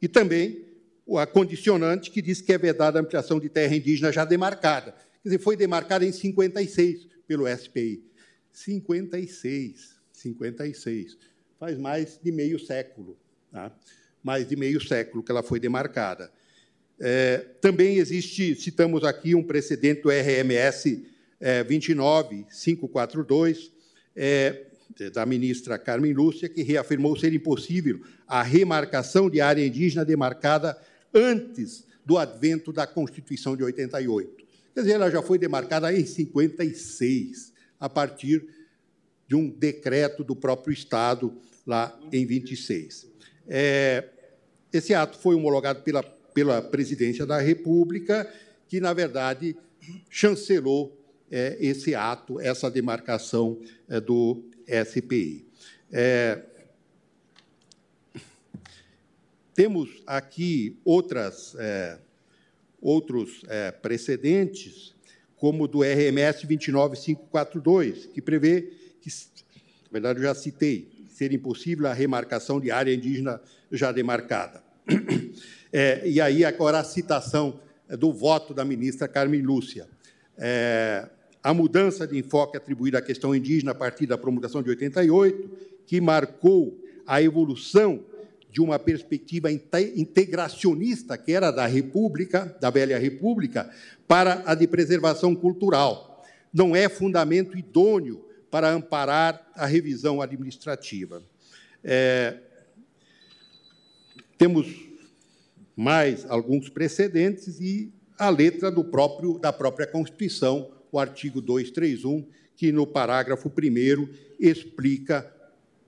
e 0.01 0.09
também 0.09 0.65
a 1.17 1.27
condicionante 1.27 2.11
que 2.11 2.23
diz 2.23 2.41
que 2.41 2.53
é 2.53 2.59
vedada 2.59 2.99
a 2.99 3.03
ampliação 3.03 3.41
de 3.41 3.49
terra 3.49 3.75
indígena 3.75 4.13
já 4.13 4.25
demarcada. 4.25 4.93
Quer 5.23 5.29
dizer, 5.29 5.39
foi 5.39 5.57
demarcada 5.57 6.05
em 6.05 6.13
56 6.13 7.09
pelo 7.27 7.47
SPI. 7.49 8.05
56, 8.53 9.97
56. 10.13 11.19
Faz 11.59 11.79
mais 11.79 12.19
de 12.23 12.31
meio 12.31 12.59
século. 12.59 13.19
Tá? 13.51 13.75
Mais 14.29 14.47
de 14.47 14.57
meio 14.57 14.79
século 14.79 15.23
que 15.23 15.33
ela 15.33 15.43
foi 15.43 15.59
demarcada. 15.59 16.31
É, 17.01 17.39
também 17.63 17.97
existe, 17.97 18.55
citamos 18.57 19.03
aqui 19.03 19.35
um 19.35 19.43
precedente 19.43 20.03
do 20.03 20.11
RMS 20.11 21.03
é, 21.41 21.65
29542, 21.65 23.73
é, 24.15 24.67
da 25.15 25.25
ministra 25.25 25.79
Carmen 25.79 26.13
Lúcia, 26.13 26.47
que 26.47 26.63
reafirmou 26.63 27.19
ser 27.19 27.33
impossível 27.33 28.03
a 28.27 28.43
remarcação 28.43 29.31
de 29.31 29.41
área 29.41 29.67
indígena 29.67 30.05
demarcada 30.05 30.79
antes 31.15 31.87
do 32.05 32.19
advento 32.19 32.71
da 32.71 32.87
Constituição 32.87 33.57
de 33.57 33.65
88. 33.65 34.45
Quer 34.75 34.81
dizer, 34.81 34.93
ela 34.93 35.11
já 35.11 35.23
foi 35.23 35.39
demarcada 35.39 35.91
em 35.91 36.05
56, 36.05 37.55
a 37.81 37.89
partir 37.89 38.47
de 39.27 39.35
um 39.35 39.49
decreto 39.49 40.23
do 40.23 40.37
próprio 40.37 40.75
Estado, 40.75 41.35
lá 41.67 41.99
em 42.13 42.27
26. 42.27 43.09
É, 43.49 44.05
esse 44.73 44.95
ato 44.95 45.19
foi 45.19 45.35
homologado 45.35 45.83
pela 45.83 46.03
pela 46.39 46.63
presidência 46.63 47.27
da 47.27 47.41
República, 47.41 48.33
que, 48.69 48.79
na 48.79 48.93
verdade, 48.93 49.57
chancelou 50.09 50.97
é, 51.29 51.57
esse 51.61 51.97
ato, 51.97 52.39
essa 52.39 52.71
demarcação 52.71 53.61
é, 53.89 53.99
do 54.01 54.45
SPI. 54.87 55.45
É, 55.91 56.41
temos 59.53 60.01
aqui 60.07 60.77
outras, 60.85 61.57
é, 61.59 61.99
outros 62.81 63.43
é, 63.49 63.73
precedentes, 63.73 64.95
como 65.37 65.65
o 65.65 65.67
do 65.67 65.83
RMS 65.83 66.47
29542, 66.47 68.07
que 68.07 68.23
prevê 68.23 68.73
que, 69.01 69.11
na 69.11 69.91
verdade, 69.91 70.21
eu 70.21 70.23
já 70.23 70.37
citei, 70.37 70.89
ser 71.19 71.33
impossível 71.33 71.89
a 71.89 71.93
remarcação 71.93 72.61
de 72.61 72.71
área 72.71 72.95
indígena 72.95 73.41
já 73.73 73.91
demarcada. 73.91 74.63
É, 75.71 76.09
e 76.09 76.19
aí, 76.19 76.47
agora, 76.47 76.79
a 76.79 76.83
citação 76.83 77.61
do 77.99 78.11
voto 78.11 78.55
da 78.55 78.65
ministra 78.65 79.07
Carmen 79.07 79.43
Lúcia. 79.43 79.87
É, 80.39 81.07
a 81.43 81.53
mudança 81.53 82.07
de 82.07 82.17
enfoque 82.17 82.57
atribuída 82.57 82.97
à 82.97 83.03
questão 83.03 83.35
indígena 83.35 83.73
a 83.73 83.75
partir 83.75 84.07
da 84.07 84.17
promulgação 84.17 84.63
de 84.63 84.71
88, 84.71 85.51
que 85.87 86.01
marcou 86.01 86.83
a 87.07 87.21
evolução 87.21 88.03
de 88.51 88.63
uma 88.63 88.79
perspectiva 88.79 89.51
integracionista, 89.53 91.19
que 91.19 91.33
era 91.33 91.51
da 91.51 91.67
República, 91.67 92.57
da 92.59 92.71
velha 92.71 92.99
República, 92.99 93.71
para 94.07 94.43
a 94.47 94.55
de 94.55 94.67
preservação 94.67 95.35
cultural. 95.35 96.25
Não 96.51 96.75
é 96.75 96.89
fundamento 96.89 97.59
idôneo 97.59 98.25
para 98.51 98.71
amparar 98.71 99.51
a 99.55 99.67
revisão 99.67 100.21
administrativa. 100.21 101.23
É, 101.85 102.39
temos 104.37 104.89
mais 105.77 106.29
alguns 106.29 106.69
precedentes 106.69 107.61
e 107.61 107.93
a 108.19 108.29
letra 108.31 108.71
do 108.71 108.83
próprio, 108.85 109.39
da 109.39 109.53
própria 109.53 109.87
Constituição, 109.87 110.73
o 110.91 110.99
artigo 110.99 111.41
231, 111.41 112.27
que 112.57 112.73
no 112.73 112.87
parágrafo 112.87 113.49
1 113.49 114.09
explica 114.41 115.33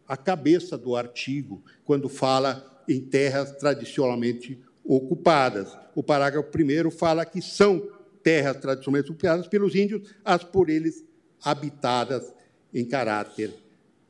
a 0.06 0.16
cabeça 0.16 0.78
do 0.78 0.94
artigo, 0.94 1.64
quando 1.84 2.08
fala 2.08 2.84
em 2.88 3.00
terras 3.00 3.52
tradicionalmente 3.52 4.60
ocupadas. 4.84 5.76
O 5.94 6.02
parágrafo 6.02 6.48
1 6.48 6.90
fala 6.90 7.24
que 7.24 7.40
são 7.40 7.88
terras 8.22 8.56
tradicionalmente 8.58 9.10
ocupadas 9.10 9.48
pelos 9.48 9.74
índios, 9.74 10.14
as 10.24 10.44
por 10.44 10.68
eles 10.68 11.04
habitadas 11.42 12.32
em 12.72 12.84
caráter 12.84 13.52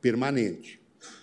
permanente. 0.01 0.81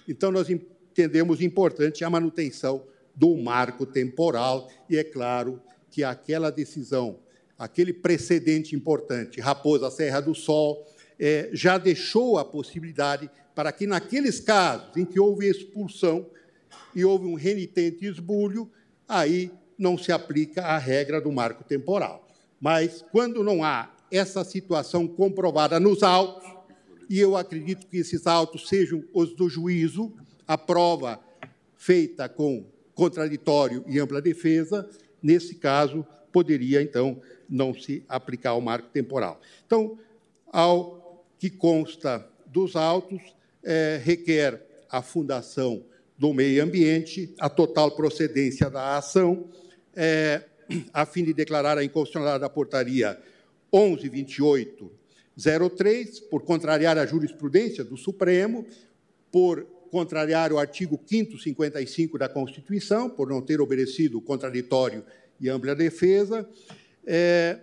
Então, 0.08 0.32
nós 0.32 0.50
entendemos 0.50 1.42
importante 1.42 2.04
a 2.04 2.10
manutenção 2.10 2.84
do 3.16 3.36
marco 3.36 3.86
temporal, 3.86 4.70
e 4.90 4.98
é 4.98 5.04
claro 5.04 5.62
que 5.90 6.04
aquela 6.04 6.52
decisão, 6.52 7.20
aquele 7.58 7.92
precedente 7.92 8.76
importante, 8.76 9.42
Raposa 9.42 9.90
Serra 9.90 10.22
do 10.22 10.36
Sol, 10.36 10.86
é, 11.20 11.50
já 11.52 11.78
deixou 11.78 12.38
a 12.38 12.46
possibilidade 12.46 13.30
para 13.56 13.72
que, 13.72 13.88
naqueles 13.88 14.40
casos 14.40 14.96
em 14.96 15.04
que 15.04 15.20
houve 15.20 15.50
expulsão 15.50 16.28
e 16.94 17.04
houve 17.04 17.26
um 17.26 17.34
renitente 17.34 18.06
esbulho, 18.06 18.70
aí 19.08 19.52
não 19.78 19.98
se 19.98 20.12
aplica 20.12 20.64
a 20.64 20.78
regra 20.78 21.20
do 21.20 21.32
marco 21.32 21.64
temporal. 21.64 22.28
Mas 22.60 23.04
quando 23.12 23.44
não 23.44 23.64
há 23.64 23.92
essa 24.12 24.44
situação 24.44 25.08
comprovada 25.08 25.80
nos 25.80 26.04
autos, 26.04 26.48
e 27.10 27.20
eu 27.20 27.36
acredito 27.36 27.88
que 27.88 27.98
esses 27.98 28.28
autos 28.28 28.68
sejam 28.68 29.04
os 29.14 29.34
do 29.36 29.50
juízo, 29.50 30.14
a 30.48 30.58
prova 30.58 31.20
feita 31.76 32.28
com 32.28 32.66
contraditório 32.94 33.84
e 33.88 34.00
ampla 34.00 34.22
defesa, 34.22 34.90
nesse 35.22 35.56
caso, 35.56 36.06
poderia, 36.32 36.82
então, 36.82 37.22
não 37.50 37.74
se 37.74 38.04
aplicar 38.10 38.56
o 38.56 38.62
marco 38.62 38.90
temporal. 38.90 39.40
Então, 39.66 39.98
ao 40.52 41.26
que 41.40 41.50
consta 41.50 42.28
dos 42.46 42.76
autos, 42.76 43.22
é, 43.64 44.02
requer 44.04 44.66
a 44.90 45.02
fundação 45.02 45.84
do 46.18 46.34
meio 46.34 46.64
ambiente, 46.64 47.34
a 47.40 47.50
total 47.50 47.92
procedência 47.92 48.70
da 48.70 48.98
ação, 48.98 49.50
é, 49.96 50.44
a 50.94 51.06
fim 51.06 51.24
de 51.24 51.34
declarar 51.34 51.78
a 51.78 51.84
inconstitucionalidade 51.84 52.42
da 52.42 52.50
portaria 52.50 53.20
112803, 55.38 56.20
por 56.22 56.42
contrariar 56.44 56.98
a 56.98 57.06
jurisprudência 57.06 57.84
do 57.84 57.96
Supremo, 57.96 58.66
por 59.32 59.64
contrariar 59.92 60.52
o 60.52 60.58
artigo 60.58 61.00
5 61.06 61.38
55 61.38 62.18
da 62.18 62.28
Constituição, 62.28 63.10
por 63.10 63.30
não 63.30 63.42
ter 63.42 63.62
obedecido 63.62 64.18
o 64.18 64.22
contraditório 64.22 65.06
e 65.40 65.48
ampla 65.48 65.76
defesa, 65.76 66.48
é, 67.06 67.60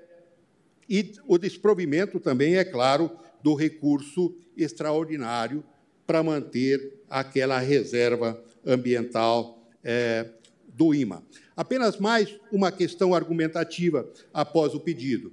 e 0.89 1.13
o 1.27 1.37
desprovimento 1.37 2.21
também, 2.21 2.57
é 2.57 2.65
claro, 2.65 3.11
do 3.43 3.55
recurso 3.55 4.35
extraordinário 4.57 5.65
para 6.07 6.23
manter 6.23 7.03
aquela 7.09 7.59
reserva 7.59 8.43
ambiental 8.65 9.67
é, 9.83 10.29
do 10.69 10.95
IMA. 10.95 11.23
Apenas 11.57 11.99
mais 11.99 12.37
uma 12.51 12.73
questão 12.73 13.15
argumentativa 13.15 14.09
após 14.33 14.75
o 14.75 14.81
pedido. 14.81 15.33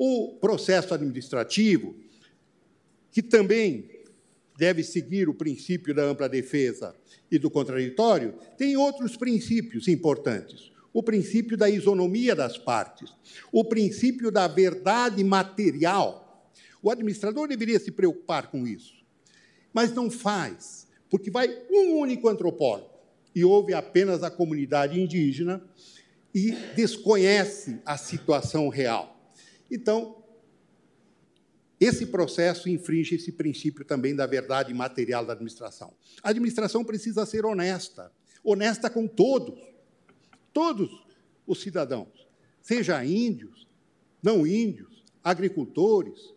O 0.00 0.38
processo 0.40 0.94
administrativo, 0.94 1.96
que 3.10 3.20
também 3.20 3.90
deve 4.56 4.84
seguir 4.84 5.28
o 5.28 5.34
princípio 5.34 5.92
da 5.92 6.04
ampla 6.04 6.28
defesa 6.28 6.94
e 7.28 7.36
do 7.36 7.50
contraditório, 7.50 8.34
tem 8.56 8.76
outros 8.76 9.16
princípios 9.16 9.88
importantes. 9.88 10.70
O 10.92 11.02
princípio 11.02 11.56
da 11.56 11.68
isonomia 11.68 12.32
das 12.34 12.56
partes, 12.56 13.12
o 13.50 13.64
princípio 13.64 14.30
da 14.30 14.46
verdade 14.46 15.22
material. 15.24 16.48
O 16.80 16.92
administrador 16.92 17.48
deveria 17.48 17.80
se 17.80 17.90
preocupar 17.90 18.52
com 18.52 18.68
isso, 18.68 19.04
mas 19.72 19.92
não 19.92 20.08
faz, 20.08 20.86
porque 21.10 21.28
vai 21.28 21.48
um 21.68 21.98
único 21.98 22.28
antropólogo 22.28 22.90
e 23.34 23.44
ouve 23.44 23.74
apenas 23.74 24.22
a 24.22 24.30
comunidade 24.30 25.00
indígena 25.00 25.60
e 26.32 26.52
desconhece 26.76 27.80
a 27.84 27.96
situação 27.96 28.68
real. 28.68 29.17
Então, 29.70 30.24
esse 31.80 32.06
processo 32.06 32.68
infringe 32.68 33.14
esse 33.14 33.30
princípio 33.30 33.84
também 33.84 34.14
da 34.14 34.26
verdade 34.26 34.74
material 34.74 35.24
da 35.24 35.32
administração. 35.32 35.94
A 36.22 36.30
administração 36.30 36.84
precisa 36.84 37.24
ser 37.24 37.44
honesta, 37.44 38.10
honesta 38.42 38.90
com 38.90 39.06
todos, 39.06 39.58
todos 40.52 40.90
os 41.46 41.60
cidadãos, 41.60 42.28
seja 42.60 43.04
índios, 43.04 43.68
não 44.22 44.44
índios, 44.46 45.04
agricultores. 45.22 46.34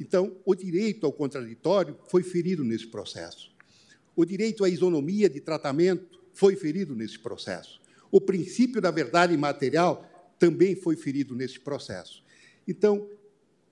Então, 0.00 0.36
o 0.44 0.54
direito 0.54 1.06
ao 1.06 1.12
contraditório 1.12 1.96
foi 2.08 2.22
ferido 2.22 2.64
nesse 2.64 2.88
processo. 2.88 3.54
O 4.16 4.24
direito 4.24 4.64
à 4.64 4.68
isonomia 4.68 5.30
de 5.30 5.40
tratamento 5.40 6.20
foi 6.32 6.56
ferido 6.56 6.94
nesse 6.96 7.18
processo. 7.18 7.80
O 8.10 8.20
princípio 8.20 8.80
da 8.80 8.90
verdade 8.90 9.36
material 9.36 10.09
também 10.40 10.74
foi 10.74 10.96
ferido 10.96 11.36
nesse 11.36 11.60
processo. 11.60 12.24
Então, 12.66 13.06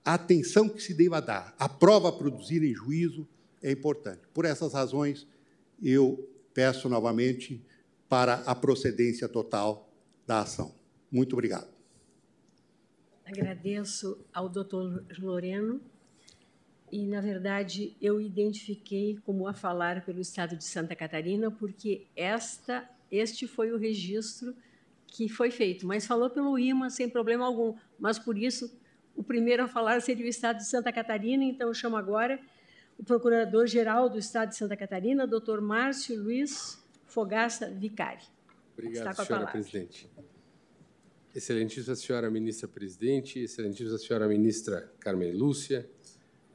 a 0.05 0.13
atenção 0.13 0.69
que 0.69 0.81
se 0.81 0.93
deva 0.93 1.19
dar 1.19 1.53
à 1.57 1.67
prova 1.67 2.11
produzida 2.11 2.65
em 2.65 2.73
juízo 2.73 3.27
é 3.61 3.71
importante. 3.71 4.21
Por 4.33 4.45
essas 4.45 4.71
razões, 4.71 5.27
eu 5.81 6.29
peço 6.53 6.87
novamente 6.87 7.61
para 8.07 8.35
a 8.35 8.53
procedência 8.53 9.27
total 9.27 9.91
da 10.25 10.41
ação. 10.41 10.73
Muito 11.11 11.33
obrigado. 11.33 11.67
Agradeço 13.25 14.17
ao 14.33 14.47
doutor 14.47 15.03
Loreno 15.17 15.81
e, 16.91 17.05
na 17.05 17.19
verdade, 17.19 17.95
eu 18.01 18.21
identifiquei 18.21 19.17
como 19.25 19.47
a 19.47 19.53
falar 19.53 20.05
pelo 20.05 20.19
Estado 20.19 20.55
de 20.55 20.63
Santa 20.63 20.95
Catarina, 20.95 21.51
porque 21.51 22.07
esta, 22.15 22.87
este 23.11 23.47
foi 23.47 23.71
o 23.71 23.77
registro 23.77 24.55
que 25.11 25.27
foi 25.27 25.51
feito, 25.51 25.85
mas 25.87 26.05
falou 26.05 26.29
pelo 26.29 26.57
IMA 26.57 26.89
sem 26.89 27.09
problema 27.09 27.45
algum. 27.45 27.75
Mas, 27.97 28.19
por 28.19 28.37
isso, 28.37 28.71
o 29.15 29.23
primeiro 29.23 29.63
a 29.63 29.67
falar 29.67 30.01
seria 30.01 30.25
o 30.25 30.29
Estado 30.29 30.57
de 30.57 30.67
Santa 30.67 30.91
Catarina, 30.91 31.43
então 31.43 31.67
eu 31.67 31.73
chamo 31.73 31.97
agora 31.97 32.39
o 32.97 33.03
Procurador-Geral 33.03 34.09
do 34.09 34.19
Estado 34.19 34.49
de 34.49 34.57
Santa 34.57 34.75
Catarina, 34.75 35.25
doutor 35.25 35.61
Márcio 35.61 36.21
Luiz 36.21 36.83
Fogaça 37.05 37.69
Vicari. 37.69 38.23
Obrigado, 38.73 39.15
senhora 39.15 39.15
palavra. 39.15 39.51
presidente. 39.51 40.09
Excelentíssima 41.35 41.95
senhora 41.95 42.29
ministra-presidente, 42.29 43.39
excelentíssima 43.39 43.97
senhora 43.97 44.27
ministra 44.27 44.91
Carmen 44.99 45.31
Lúcia, 45.31 45.89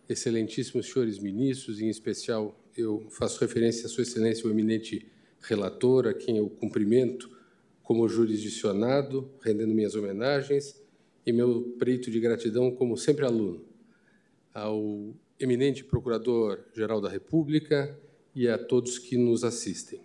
excelentíssimos 0.09 0.91
senhores 0.91 1.19
ministros, 1.19 1.81
em 1.81 1.89
especial 1.89 2.59
eu 2.77 3.07
faço 3.11 3.41
referência 3.41 3.87
a 3.87 3.89
sua 3.89 4.03
excelência, 4.03 4.47
o 4.47 4.51
eminente 4.51 5.07
relator, 5.41 6.09
a 6.09 6.15
quem 6.15 6.39
eu 6.39 6.51
cumprimento 6.51 7.34
como 7.85 8.09
jurisdicionado, 8.09 9.31
rendendo 9.43 9.75
minhas 9.75 9.95
homenagens, 9.95 10.83
e 11.25 11.33
meu 11.33 11.75
preito 11.79 12.11
de 12.11 12.19
gratidão 12.19 12.71
como 12.71 12.97
sempre 12.97 13.25
aluno, 13.25 13.65
ao 14.53 15.15
eminente 15.39 15.85
Procurador-Geral 15.85 17.01
da 17.01 17.09
República 17.09 17.97
e 18.35 18.49
a 18.49 18.59
todos 18.59 18.99
que 18.99 19.17
nos 19.17 19.45
assistem. 19.45 20.01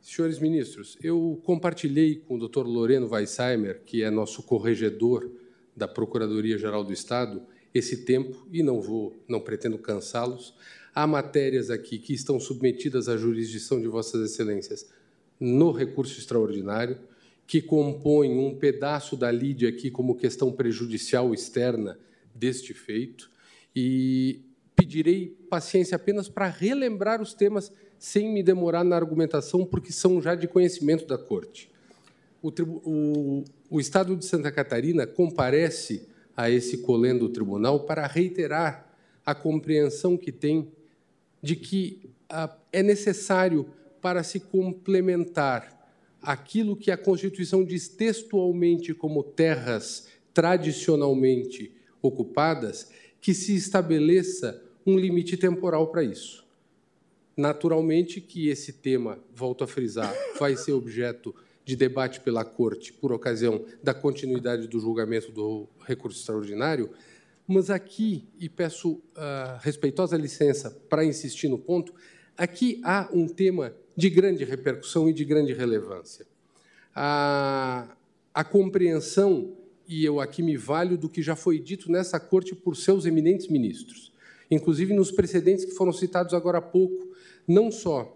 Senhores 0.00 0.38
ministros, 0.38 0.96
eu 1.02 1.40
compartilhei 1.44 2.16
com 2.16 2.36
o 2.36 2.48
Dr. 2.48 2.64
Loreno 2.64 3.08
Weissheimer, 3.08 3.82
que 3.84 4.04
é 4.04 4.10
nosso 4.10 4.42
corregedor 4.44 5.28
da 5.76 5.88
Procuradoria-Geral 5.88 6.84
do 6.84 6.92
Estado, 6.92 7.42
esse 7.74 8.04
tempo 8.04 8.46
e 8.52 8.62
não 8.62 8.80
vou, 8.80 9.16
não 9.28 9.40
pretendo 9.40 9.78
cansá-los. 9.78 10.54
Há 10.94 11.06
matérias 11.06 11.70
aqui 11.70 11.98
que 11.98 12.14
estão 12.14 12.38
submetidas 12.38 13.08
à 13.08 13.16
jurisdição 13.16 13.80
de 13.80 13.88
vossas 13.88 14.30
excelências 14.30 14.88
no 15.38 15.70
recurso 15.70 16.18
extraordinário, 16.18 16.98
que 17.46 17.62
compõem 17.62 18.38
um 18.38 18.54
pedaço 18.56 19.16
da 19.16 19.30
lide 19.30 19.66
aqui 19.66 19.90
como 19.90 20.16
questão 20.16 20.50
prejudicial 20.50 21.32
externa 21.32 21.98
deste 22.34 22.74
feito, 22.74 23.30
e 23.74 24.40
pedirei 24.74 25.28
paciência 25.48 25.96
apenas 25.96 26.28
para 26.28 26.48
relembrar 26.48 27.22
os 27.22 27.34
temas 27.34 27.72
sem 27.98 28.32
me 28.32 28.42
demorar 28.42 28.84
na 28.84 28.96
argumentação, 28.96 29.64
porque 29.64 29.92
são 29.92 30.20
já 30.20 30.34
de 30.34 30.46
conhecimento 30.46 31.06
da 31.06 31.16
Corte. 31.16 31.70
O, 32.42 32.50
o, 32.84 33.44
o 33.70 33.80
Estado 33.80 34.14
de 34.16 34.24
Santa 34.24 34.52
Catarina 34.52 35.06
comparece 35.06 36.06
a 36.36 36.50
esse 36.50 36.78
colendo 36.78 37.28
tribunal 37.28 37.80
para 37.80 38.06
reiterar 38.06 38.86
a 39.24 39.34
compreensão 39.34 40.16
que 40.16 40.30
tem 40.30 40.70
de 41.42 41.56
que 41.56 42.10
ah, 42.28 42.54
é 42.72 42.82
necessário 42.82 43.66
para 44.06 44.22
se 44.22 44.38
complementar 44.38 45.90
aquilo 46.22 46.76
que 46.76 46.92
a 46.92 46.96
Constituição 46.96 47.64
diz 47.64 47.88
textualmente 47.88 48.94
como 48.94 49.20
terras 49.20 50.06
tradicionalmente 50.32 51.74
ocupadas, 52.00 52.88
que 53.20 53.34
se 53.34 53.56
estabeleça 53.56 54.62
um 54.86 54.96
limite 54.96 55.36
temporal 55.36 55.88
para 55.88 56.04
isso. 56.04 56.46
Naturalmente 57.36 58.20
que 58.20 58.48
esse 58.48 58.74
tema, 58.74 59.18
volto 59.34 59.64
a 59.64 59.66
frisar, 59.66 60.14
vai 60.38 60.54
ser 60.54 60.70
objeto 60.70 61.34
de 61.64 61.74
debate 61.74 62.20
pela 62.20 62.44
Corte 62.44 62.92
por 62.92 63.12
ocasião 63.12 63.64
da 63.82 63.92
continuidade 63.92 64.68
do 64.68 64.78
julgamento 64.78 65.32
do 65.32 65.68
recurso 65.84 66.20
extraordinário, 66.20 66.90
mas 67.44 67.70
aqui, 67.70 68.28
e 68.38 68.48
peço 68.48 68.92
uh, 68.92 69.58
respeitosa 69.62 70.16
licença 70.16 70.70
para 70.88 71.04
insistir 71.04 71.48
no 71.48 71.58
ponto, 71.58 71.92
aqui 72.36 72.80
há 72.84 73.10
um 73.12 73.26
tema 73.26 73.74
de 73.96 74.10
grande 74.10 74.44
repercussão 74.44 75.08
e 75.08 75.12
de 75.12 75.24
grande 75.24 75.52
relevância. 75.52 76.26
A, 76.94 77.96
a 78.34 78.44
compreensão, 78.44 79.56
e 79.88 80.04
eu 80.04 80.20
aqui 80.20 80.42
me 80.42 80.56
valho 80.56 80.98
do 80.98 81.08
que 81.08 81.22
já 81.22 81.34
foi 81.34 81.58
dito 81.58 81.90
nessa 81.90 82.20
corte 82.20 82.54
por 82.54 82.76
seus 82.76 83.06
eminentes 83.06 83.48
ministros, 83.48 84.12
inclusive 84.50 84.92
nos 84.92 85.10
precedentes 85.10 85.64
que 85.64 85.72
foram 85.72 85.92
citados 85.92 86.34
agora 86.34 86.58
há 86.58 86.62
pouco, 86.62 87.08
não 87.48 87.70
só 87.70 88.14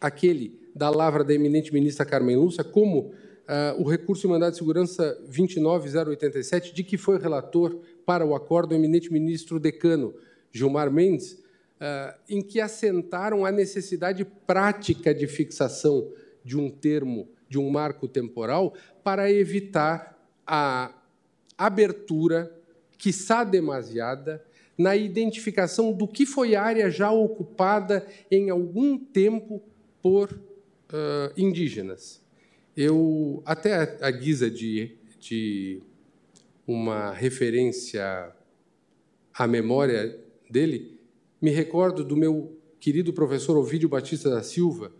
aquele 0.00 0.58
da 0.74 0.90
lavra 0.90 1.24
da 1.24 1.32
eminente 1.32 1.72
ministra 1.72 2.04
Carmen 2.04 2.36
Lúcia, 2.36 2.62
como 2.62 3.12
Uh, 3.44 3.82
o 3.82 3.86
recurso 3.86 4.22
de 4.22 4.28
mandado 4.28 4.52
de 4.52 4.58
segurança 4.58 5.20
29087, 5.28 6.74
de 6.74 6.82
que 6.82 6.96
foi 6.96 7.18
relator 7.18 7.78
para 8.06 8.24
o 8.24 8.34
acordo 8.34 8.72
o 8.72 8.74
eminente 8.74 9.12
ministro 9.12 9.60
decano 9.60 10.14
Gilmar 10.50 10.90
Mendes, 10.90 11.43
em 12.28 12.40
que 12.42 12.60
assentaram 12.60 13.44
a 13.44 13.52
necessidade 13.52 14.24
prática 14.24 15.14
de 15.14 15.26
fixação 15.26 16.10
de 16.44 16.56
um 16.58 16.70
termo, 16.70 17.28
de 17.48 17.58
um 17.58 17.70
marco 17.70 18.06
temporal, 18.06 18.74
para 19.02 19.30
evitar 19.30 20.18
a 20.46 20.94
abertura, 21.56 22.52
quiçá 22.98 23.44
demasiada, 23.44 24.44
na 24.76 24.96
identificação 24.96 25.92
do 25.92 26.06
que 26.06 26.26
foi 26.26 26.56
área 26.56 26.90
já 26.90 27.10
ocupada 27.10 28.06
em 28.30 28.50
algum 28.50 28.98
tempo 28.98 29.62
por 30.02 30.32
uh, 30.32 31.32
indígenas. 31.36 32.20
Eu, 32.76 33.42
até 33.46 33.96
a 34.00 34.10
guisa 34.10 34.50
de, 34.50 34.96
de 35.20 35.80
uma 36.66 37.12
referência 37.12 38.32
à 39.32 39.46
memória 39.46 40.18
dele, 40.50 40.93
me 41.44 41.50
recordo 41.50 42.02
do 42.02 42.16
meu 42.16 42.58
querido 42.80 43.12
professor 43.12 43.54
Ovídio 43.58 43.86
Batista 43.86 44.30
da 44.30 44.42
Silva 44.42 44.90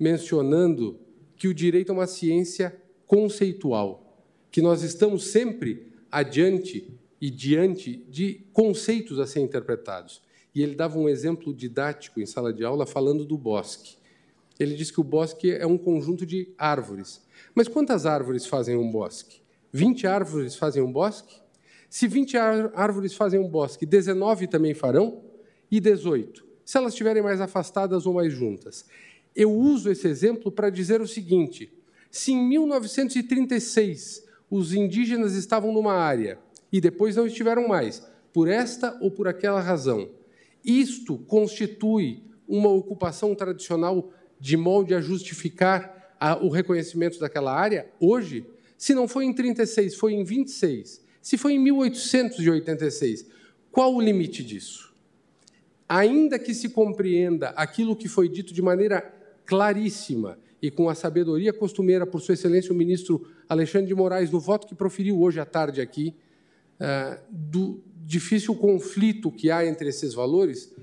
mencionando 0.00 0.98
que 1.36 1.46
o 1.46 1.52
direito 1.52 1.92
é 1.92 1.94
uma 1.94 2.06
ciência 2.06 2.74
conceitual, 3.06 4.18
que 4.50 4.62
nós 4.62 4.82
estamos 4.82 5.26
sempre 5.26 5.92
adiante 6.10 6.98
e 7.20 7.30
diante 7.30 7.98
de 8.08 8.46
conceitos 8.50 9.20
a 9.20 9.26
serem 9.26 9.46
interpretados. 9.46 10.22
E 10.54 10.62
ele 10.62 10.74
dava 10.74 10.98
um 10.98 11.06
exemplo 11.06 11.52
didático 11.52 12.18
em 12.18 12.24
sala 12.24 12.50
de 12.50 12.64
aula 12.64 12.86
falando 12.86 13.26
do 13.26 13.36
bosque. 13.36 13.98
Ele 14.58 14.74
diz 14.74 14.90
que 14.90 15.02
o 15.02 15.04
bosque 15.04 15.52
é 15.52 15.66
um 15.66 15.76
conjunto 15.76 16.24
de 16.24 16.54
árvores. 16.56 17.20
Mas 17.54 17.68
quantas 17.68 18.06
árvores 18.06 18.46
fazem 18.46 18.74
um 18.74 18.90
bosque? 18.90 19.42
20 19.70 20.06
árvores 20.06 20.56
fazem 20.56 20.82
um 20.82 20.90
bosque? 20.90 21.42
Se 21.90 22.08
20 22.08 22.38
árvores 22.38 23.14
fazem 23.14 23.38
um 23.38 23.50
bosque, 23.50 23.84
19 23.84 24.46
também 24.46 24.72
farão? 24.72 25.33
E 25.70 25.80
18? 25.80 26.44
Se 26.64 26.78
elas 26.78 26.92
estiverem 26.92 27.22
mais 27.22 27.40
afastadas 27.40 28.06
ou 28.06 28.14
mais 28.14 28.32
juntas. 28.32 28.84
Eu 29.34 29.52
uso 29.52 29.90
esse 29.90 30.06
exemplo 30.06 30.50
para 30.50 30.70
dizer 30.70 31.00
o 31.00 31.08
seguinte: 31.08 31.72
se 32.10 32.32
em 32.32 32.48
1936 32.48 34.24
os 34.50 34.72
indígenas 34.72 35.34
estavam 35.34 35.72
numa 35.72 35.94
área 35.94 36.38
e 36.72 36.80
depois 36.80 37.16
não 37.16 37.26
estiveram 37.26 37.66
mais, 37.66 38.06
por 38.32 38.48
esta 38.48 38.96
ou 39.00 39.10
por 39.10 39.26
aquela 39.26 39.60
razão, 39.60 40.08
isto 40.64 41.18
constitui 41.18 42.22
uma 42.48 42.68
ocupação 42.68 43.34
tradicional 43.34 44.12
de 44.38 44.56
molde 44.56 44.94
a 44.94 45.00
justificar 45.00 46.16
a, 46.20 46.36
o 46.36 46.48
reconhecimento 46.48 47.18
daquela 47.18 47.52
área 47.52 47.90
hoje? 47.98 48.46
Se 48.78 48.94
não 48.94 49.08
foi 49.08 49.24
em 49.24 49.32
36, 49.32 49.94
foi 49.96 50.12
em 50.12 50.24
26. 50.24 51.02
Se 51.20 51.36
foi 51.36 51.54
em 51.54 51.58
1886, 51.58 53.26
qual 53.72 53.94
o 53.94 54.00
limite 54.00 54.44
disso? 54.44 54.93
Ainda 55.94 56.40
que 56.40 56.52
se 56.52 56.70
compreenda 56.70 57.50
aquilo 57.50 57.94
que 57.94 58.08
foi 58.08 58.28
dito 58.28 58.52
de 58.52 58.60
maneira 58.60 59.00
claríssima 59.46 60.36
e 60.60 60.68
com 60.68 60.88
a 60.88 60.94
sabedoria 60.94 61.52
costumeira 61.52 62.04
por 62.04 62.20
Sua 62.20 62.34
Excelência 62.34 62.72
o 62.72 62.74
ministro 62.74 63.24
Alexandre 63.48 63.86
de 63.86 63.94
Moraes, 63.94 64.28
no 64.28 64.40
voto 64.40 64.66
que 64.66 64.74
proferiu 64.74 65.22
hoje 65.22 65.38
à 65.38 65.46
tarde 65.46 65.80
aqui, 65.80 66.12
uh, 66.80 67.22
do 67.30 67.80
difícil 68.04 68.56
conflito 68.56 69.30
que 69.30 69.52
há 69.52 69.64
entre 69.64 69.88
esses 69.88 70.14
valores, 70.14 70.74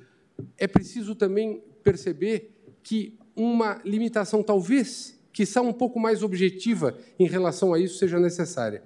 é 0.57 0.65
preciso 0.65 1.13
também 1.13 1.61
perceber 1.83 2.49
que 2.81 3.19
uma 3.35 3.81
limitação, 3.83 4.41
talvez, 4.41 5.19
que 5.33 5.43
está 5.43 5.61
um 5.61 5.73
pouco 5.73 5.99
mais 5.99 6.23
objetiva 6.23 6.97
em 7.19 7.27
relação 7.27 7.73
a 7.73 7.79
isso, 7.81 7.97
seja 7.97 8.17
necessária. 8.17 8.81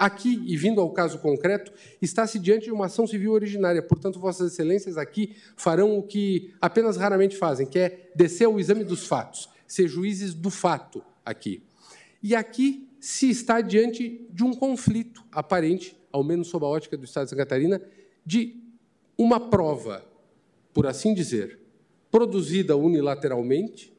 Aqui, 0.00 0.42
e 0.46 0.56
vindo 0.56 0.80
ao 0.80 0.88
caso 0.94 1.18
concreto, 1.18 1.70
está-se 2.00 2.38
diante 2.38 2.64
de 2.64 2.72
uma 2.72 2.86
ação 2.86 3.06
civil 3.06 3.32
originária. 3.32 3.82
Portanto, 3.82 4.18
Vossas 4.18 4.50
Excelências 4.50 4.96
aqui 4.96 5.36
farão 5.54 5.98
o 5.98 6.02
que 6.02 6.54
apenas 6.58 6.96
raramente 6.96 7.36
fazem, 7.36 7.66
que 7.66 7.78
é 7.78 8.10
descer 8.14 8.46
ao 8.46 8.58
exame 8.58 8.82
dos 8.82 9.06
fatos, 9.06 9.50
ser 9.66 9.88
juízes 9.88 10.32
do 10.32 10.48
fato 10.48 11.04
aqui. 11.22 11.62
E 12.22 12.34
aqui 12.34 12.88
se 12.98 13.28
está 13.28 13.60
diante 13.60 14.26
de 14.30 14.42
um 14.42 14.54
conflito 14.54 15.22
aparente, 15.30 15.94
ao 16.10 16.24
menos 16.24 16.48
sob 16.48 16.64
a 16.64 16.68
ótica 16.68 16.96
do 16.96 17.04
Estado 17.04 17.24
de 17.24 17.30
Santa 17.30 17.42
Catarina, 17.42 17.82
de 18.24 18.56
uma 19.18 19.38
prova, 19.50 20.02
por 20.72 20.86
assim 20.86 21.12
dizer, 21.12 21.58
produzida 22.10 22.74
unilateralmente 22.74 23.92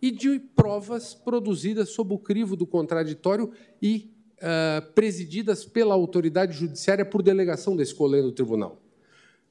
e 0.00 0.12
de 0.12 0.38
provas 0.38 1.12
produzidas 1.12 1.88
sob 1.88 2.14
o 2.14 2.18
crivo 2.18 2.54
do 2.54 2.64
contraditório 2.68 3.50
e 3.82 4.09
uh, 4.40 4.92
presididas 4.92 5.64
pela 5.64 5.94
autoridade 5.94 6.56
judiciária 6.56 7.04
por 7.04 7.22
delegação 7.22 7.76
da 7.76 7.82
escolha 7.82 8.22
do 8.22 8.32
tribunal, 8.32 8.80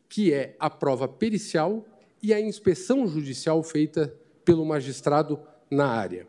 que 0.07 0.33
é 0.33 0.55
a 0.59 0.69
prova 0.69 1.07
pericial 1.07 1.85
e 2.21 2.33
a 2.33 2.39
inspeção 2.39 3.07
judicial 3.07 3.61
feita 3.63 4.13
pelo 4.43 4.65
magistrado 4.65 5.39
na 5.69 5.87
área. 5.87 6.27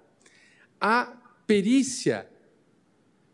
A 0.80 1.16
perícia 1.46 2.28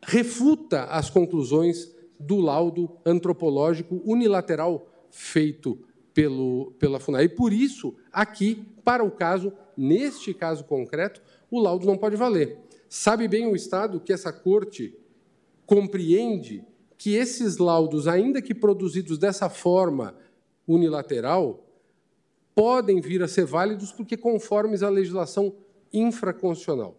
refuta 0.02 0.84
as 0.84 1.10
conclusões 1.10 1.94
do 2.18 2.38
laudo 2.38 2.96
antropológico 3.04 4.00
unilateral 4.04 4.88
feito 5.10 5.78
pelo, 6.14 6.72
pela 6.78 6.98
FUNAI. 6.98 7.24
E 7.24 7.28
por 7.28 7.52
isso, 7.52 7.94
aqui, 8.12 8.64
para 8.82 9.04
o 9.04 9.10
caso, 9.10 9.52
neste 9.76 10.32
caso 10.32 10.64
concreto, 10.64 11.20
o 11.50 11.60
laudo 11.60 11.86
não 11.86 11.98
pode 11.98 12.16
valer. 12.16 12.58
Sabe 12.88 13.28
bem 13.28 13.46
o 13.46 13.56
Estado 13.56 14.00
que 14.00 14.12
essa 14.12 14.32
corte 14.32 14.96
compreende 15.66 16.64
que 16.96 17.14
esses 17.14 17.58
laudos, 17.58 18.08
ainda 18.08 18.40
que 18.40 18.54
produzidos 18.54 19.18
dessa 19.18 19.50
forma 19.50 20.16
unilateral, 20.66 21.66
podem 22.54 23.00
vir 23.00 23.22
a 23.22 23.28
ser 23.28 23.44
válidos 23.44 23.92
porque 23.92 24.16
conformes 24.16 24.82
à 24.82 24.88
legislação 24.88 25.54
infraconstitucional. 25.92 26.96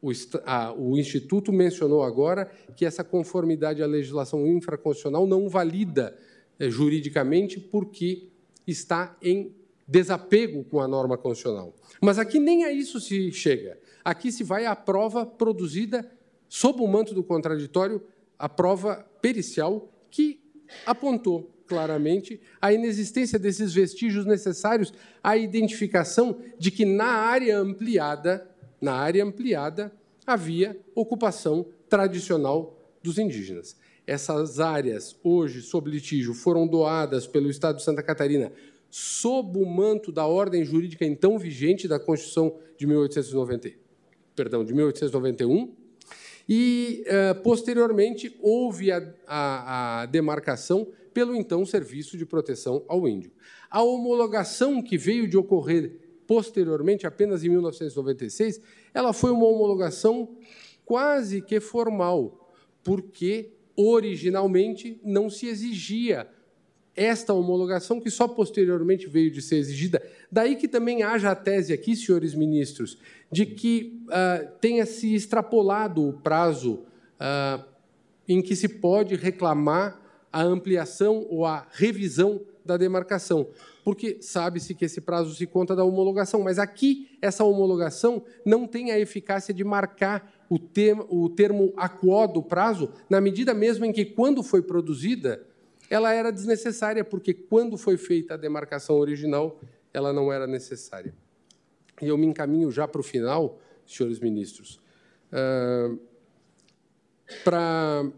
O, 0.00 0.10
a, 0.44 0.72
o, 0.72 0.98
Instituto 0.98 1.52
mencionou 1.52 2.02
agora 2.02 2.50
que 2.76 2.84
essa 2.84 3.02
conformidade 3.02 3.82
à 3.82 3.86
legislação 3.86 4.46
infraconstitucional 4.46 5.26
não 5.26 5.48
valida 5.48 6.16
eh, 6.58 6.70
juridicamente 6.70 7.58
porque 7.58 8.28
está 8.66 9.16
em 9.22 9.54
desapego 9.86 10.64
com 10.64 10.80
a 10.80 10.88
norma 10.88 11.16
constitucional. 11.16 11.74
Mas 12.00 12.18
aqui 12.18 12.38
nem 12.38 12.64
a 12.64 12.72
isso 12.72 13.00
se 13.00 13.32
chega. 13.32 13.78
Aqui 14.04 14.30
se 14.30 14.44
vai 14.44 14.66
à 14.66 14.76
prova 14.76 15.24
produzida 15.24 16.10
sob 16.54 16.80
o 16.80 16.86
manto 16.86 17.12
do 17.12 17.24
contraditório, 17.24 18.00
a 18.38 18.48
prova 18.48 19.04
pericial 19.20 19.92
que 20.08 20.38
apontou 20.86 21.50
claramente 21.66 22.40
a 22.62 22.72
inexistência 22.72 23.40
desses 23.40 23.74
vestígios 23.74 24.24
necessários 24.24 24.94
à 25.20 25.36
identificação 25.36 26.38
de 26.56 26.70
que 26.70 26.84
na 26.84 27.06
área 27.06 27.58
ampliada, 27.58 28.48
na 28.80 28.92
área 28.94 29.24
ampliada, 29.24 29.92
havia 30.24 30.78
ocupação 30.94 31.66
tradicional 31.88 32.78
dos 33.02 33.18
indígenas. 33.18 33.76
Essas 34.06 34.60
áreas, 34.60 35.18
hoje, 35.24 35.60
sob 35.60 35.90
litígio, 35.90 36.34
foram 36.34 36.68
doadas 36.68 37.26
pelo 37.26 37.50
Estado 37.50 37.78
de 37.78 37.82
Santa 37.82 38.00
Catarina 38.00 38.52
sob 38.88 39.58
o 39.58 39.66
manto 39.66 40.12
da 40.12 40.24
ordem 40.24 40.64
jurídica 40.64 41.04
então 41.04 41.36
vigente 41.36 41.88
da 41.88 41.98
Constituição 41.98 42.56
de 42.78 42.86
1890, 42.86 43.72
perdão, 44.36 44.64
de 44.64 44.72
1891, 44.72 45.82
e, 46.48 47.04
uh, 47.06 47.40
posteriormente, 47.42 48.36
houve 48.40 48.92
a, 48.92 49.14
a, 49.26 50.02
a 50.02 50.06
demarcação 50.06 50.86
pelo 51.12 51.34
então 51.34 51.64
Serviço 51.64 52.18
de 52.18 52.26
Proteção 52.26 52.84
ao 52.88 53.08
Índio. 53.08 53.30
A 53.70 53.82
homologação 53.82 54.82
que 54.82 54.98
veio 54.98 55.28
de 55.28 55.36
ocorrer 55.36 56.00
posteriormente, 56.26 57.06
apenas 57.06 57.44
em 57.44 57.48
1996, 57.48 58.60
ela 58.92 59.12
foi 59.12 59.30
uma 59.30 59.46
homologação 59.46 60.36
quase 60.84 61.40
que 61.40 61.60
formal, 61.60 62.52
porque 62.82 63.52
originalmente 63.76 65.00
não 65.04 65.28
se 65.28 65.46
exigia 65.46 66.28
esta 66.96 67.34
homologação 67.34 68.00
que 68.00 68.10
só 68.10 68.28
posteriormente 68.28 69.08
veio 69.08 69.30
de 69.30 69.42
ser 69.42 69.56
exigida. 69.56 70.00
Daí 70.34 70.56
que 70.56 70.66
também 70.66 71.04
haja 71.04 71.30
a 71.30 71.36
tese 71.36 71.72
aqui, 71.72 71.94
senhores 71.94 72.34
ministros, 72.34 72.98
de 73.30 73.46
que 73.46 74.02
uh, 74.08 74.50
tenha 74.60 74.84
se 74.84 75.14
extrapolado 75.14 76.08
o 76.08 76.12
prazo 76.12 76.82
uh, 77.20 77.64
em 78.26 78.42
que 78.42 78.56
se 78.56 78.68
pode 78.68 79.14
reclamar 79.14 79.96
a 80.32 80.42
ampliação 80.42 81.24
ou 81.30 81.46
a 81.46 81.68
revisão 81.70 82.40
da 82.64 82.76
demarcação, 82.76 83.46
porque 83.84 84.18
sabe-se 84.20 84.74
que 84.74 84.84
esse 84.84 85.00
prazo 85.00 85.36
se 85.36 85.46
conta 85.46 85.76
da 85.76 85.84
homologação, 85.84 86.42
mas 86.42 86.58
aqui 86.58 87.16
essa 87.22 87.44
homologação 87.44 88.24
não 88.44 88.66
tem 88.66 88.90
a 88.90 88.98
eficácia 88.98 89.54
de 89.54 89.62
marcar 89.62 90.34
o 90.50 90.58
termo, 90.58 91.06
o 91.10 91.28
termo 91.28 91.72
do 92.32 92.42
prazo, 92.42 92.90
na 93.08 93.20
medida 93.20 93.54
mesmo 93.54 93.84
em 93.84 93.92
que, 93.92 94.04
quando 94.04 94.42
foi 94.42 94.62
produzida, 94.62 95.46
ela 95.88 96.12
era 96.12 96.32
desnecessária, 96.32 97.04
porque 97.04 97.32
quando 97.32 97.78
foi 97.78 97.96
feita 97.96 98.34
a 98.34 98.36
demarcação 98.36 98.96
original, 98.96 99.60
ela 99.94 100.12
não 100.12 100.32
era 100.32 100.46
necessária. 100.46 101.14
E 102.02 102.08
eu 102.08 102.18
me 102.18 102.26
encaminho 102.26 102.70
já 102.70 102.86
para 102.86 103.00
o 103.00 103.04
final, 103.04 103.60
senhores 103.86 104.18
ministros, 104.18 104.80
uh, 105.30 105.98
para 107.44 108.04
uh, 108.04 108.10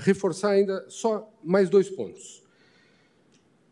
reforçar 0.00 0.50
ainda 0.50 0.88
só 0.88 1.30
mais 1.42 1.68
dois 1.68 1.90
pontos. 1.90 2.44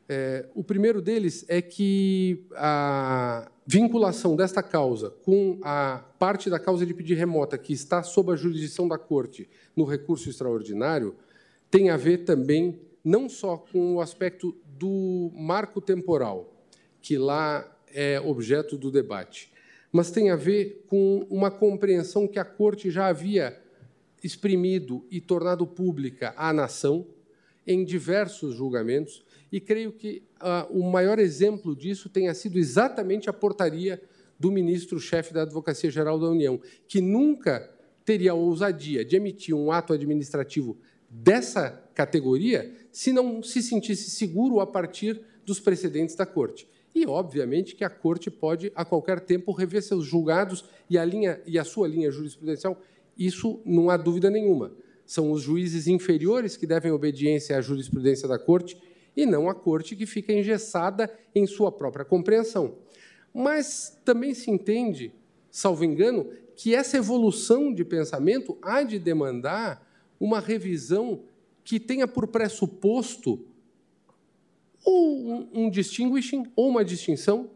É, 0.08 0.46
o 0.54 0.62
primeiro 0.62 1.00
deles 1.00 1.44
é 1.48 1.62
que 1.62 2.44
a 2.54 3.50
vinculação 3.64 4.36
desta 4.36 4.62
causa 4.62 5.10
com 5.10 5.58
a 5.62 6.04
parte 6.18 6.50
da 6.50 6.58
causa 6.58 6.84
de 6.84 6.92
pedir 6.92 7.14
remota 7.14 7.56
que 7.56 7.72
está 7.72 8.02
sob 8.02 8.30
a 8.32 8.36
jurisdição 8.36 8.86
da 8.86 8.98
Corte 8.98 9.48
no 9.74 9.84
recurso 9.84 10.28
extraordinário 10.28 11.14
tem 11.70 11.88
a 11.88 11.96
ver 11.96 12.24
também 12.24 12.78
não 13.02 13.28
só 13.28 13.56
com 13.56 13.94
o 13.94 14.00
aspecto 14.00 14.54
do 14.66 15.30
marco 15.34 15.80
temporal, 15.80 16.51
que 17.02 17.18
lá 17.18 17.68
é 17.88 18.20
objeto 18.20 18.78
do 18.78 18.90
debate, 18.90 19.52
mas 19.90 20.10
tem 20.10 20.30
a 20.30 20.36
ver 20.36 20.84
com 20.86 21.26
uma 21.28 21.50
compreensão 21.50 22.26
que 22.26 22.38
a 22.38 22.44
Corte 22.44 22.90
já 22.90 23.08
havia 23.08 23.60
exprimido 24.24 25.04
e 25.10 25.20
tornado 25.20 25.66
pública 25.66 26.32
à 26.36 26.52
nação 26.52 27.06
em 27.66 27.84
diversos 27.84 28.56
julgamentos, 28.56 29.24
e 29.50 29.60
creio 29.60 29.92
que 29.92 30.22
ah, 30.40 30.66
o 30.70 30.82
maior 30.82 31.18
exemplo 31.18 31.76
disso 31.76 32.08
tenha 32.08 32.32
sido 32.32 32.58
exatamente 32.58 33.28
a 33.28 33.32
portaria 33.32 34.00
do 34.38 34.50
ministro-chefe 34.50 35.32
da 35.32 35.42
Advocacia 35.42 35.90
Geral 35.90 36.18
da 36.18 36.28
União, 36.28 36.60
que 36.88 37.00
nunca 37.00 37.70
teria 38.04 38.32
a 38.32 38.34
ousadia 38.34 39.04
de 39.04 39.14
emitir 39.14 39.54
um 39.54 39.70
ato 39.70 39.92
administrativo 39.92 40.76
dessa 41.08 41.70
categoria 41.94 42.74
se 42.90 43.12
não 43.12 43.42
se 43.42 43.62
sentisse 43.62 44.10
seguro 44.10 44.60
a 44.60 44.66
partir 44.66 45.20
dos 45.44 45.60
precedentes 45.60 46.16
da 46.16 46.26
Corte. 46.26 46.66
E, 46.94 47.06
obviamente, 47.06 47.74
que 47.74 47.84
a 47.84 47.90
Corte 47.90 48.30
pode, 48.30 48.70
a 48.74 48.84
qualquer 48.84 49.20
tempo, 49.20 49.52
rever 49.52 49.82
seus 49.82 50.04
julgados 50.04 50.64
e 50.88 50.98
a, 50.98 51.04
linha, 51.04 51.40
e 51.46 51.58
a 51.58 51.64
sua 51.64 51.88
linha 51.88 52.10
jurisprudencial. 52.10 52.78
Isso 53.18 53.60
não 53.64 53.88
há 53.88 53.96
dúvida 53.96 54.30
nenhuma. 54.30 54.72
São 55.06 55.32
os 55.32 55.42
juízes 55.42 55.86
inferiores 55.86 56.56
que 56.56 56.66
devem 56.66 56.92
obediência 56.92 57.56
à 57.56 57.60
jurisprudência 57.60 58.28
da 58.28 58.38
Corte 58.38 58.76
e 59.16 59.26
não 59.26 59.48
a 59.48 59.54
Corte 59.54 59.96
que 59.96 60.06
fica 60.06 60.32
engessada 60.32 61.10
em 61.34 61.46
sua 61.46 61.72
própria 61.72 62.04
compreensão. 62.04 62.76
Mas 63.32 63.98
também 64.04 64.34
se 64.34 64.50
entende, 64.50 65.12
salvo 65.50 65.84
engano, 65.84 66.28
que 66.54 66.74
essa 66.74 66.98
evolução 66.98 67.72
de 67.72 67.84
pensamento 67.84 68.56
há 68.60 68.82
de 68.82 68.98
demandar 68.98 69.86
uma 70.20 70.40
revisão 70.40 71.20
que 71.64 71.80
tenha 71.80 72.06
por 72.06 72.26
pressuposto 72.28 73.44
ou 74.84 75.16
um, 75.16 75.48
um 75.52 75.70
distinguishing, 75.70 76.44
ou 76.56 76.68
uma 76.68 76.84
distinção, 76.84 77.50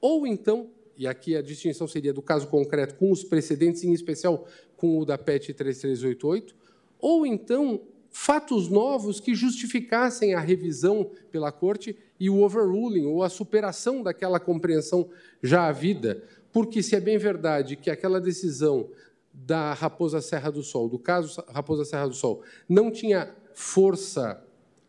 ou 0.00 0.26
então, 0.26 0.70
e 0.96 1.06
aqui 1.06 1.36
a 1.36 1.42
distinção 1.42 1.88
seria 1.88 2.12
do 2.12 2.22
caso 2.22 2.46
concreto 2.48 2.94
com 2.96 3.10
os 3.10 3.24
precedentes, 3.24 3.84
em 3.84 3.92
especial 3.92 4.46
com 4.76 4.98
o 4.98 5.04
da 5.04 5.16
PET 5.16 5.54
3388, 5.54 6.54
ou 6.98 7.26
então 7.26 7.80
fatos 8.10 8.68
novos 8.68 9.18
que 9.18 9.34
justificassem 9.34 10.34
a 10.34 10.40
revisão 10.40 11.10
pela 11.32 11.50
Corte 11.50 11.96
e 12.18 12.30
o 12.30 12.42
overruling, 12.42 13.06
ou 13.06 13.22
a 13.22 13.28
superação 13.28 14.02
daquela 14.02 14.38
compreensão 14.38 15.08
já 15.42 15.66
havida. 15.66 16.22
Porque, 16.52 16.82
se 16.82 16.94
é 16.94 17.00
bem 17.00 17.18
verdade 17.18 17.74
que 17.74 17.90
aquela 17.90 18.20
decisão 18.20 18.88
da 19.32 19.72
Raposa 19.72 20.20
Serra 20.20 20.50
do 20.50 20.62
Sol, 20.62 20.88
do 20.88 20.98
caso 20.98 21.42
Raposa 21.48 21.84
Serra 21.84 22.06
do 22.06 22.14
Sol, 22.14 22.42
não 22.68 22.90
tinha 22.90 23.34
força 23.52 24.40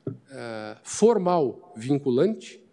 uh, 0.08 0.80
formal 0.84 1.74
vinculante, 1.76 2.64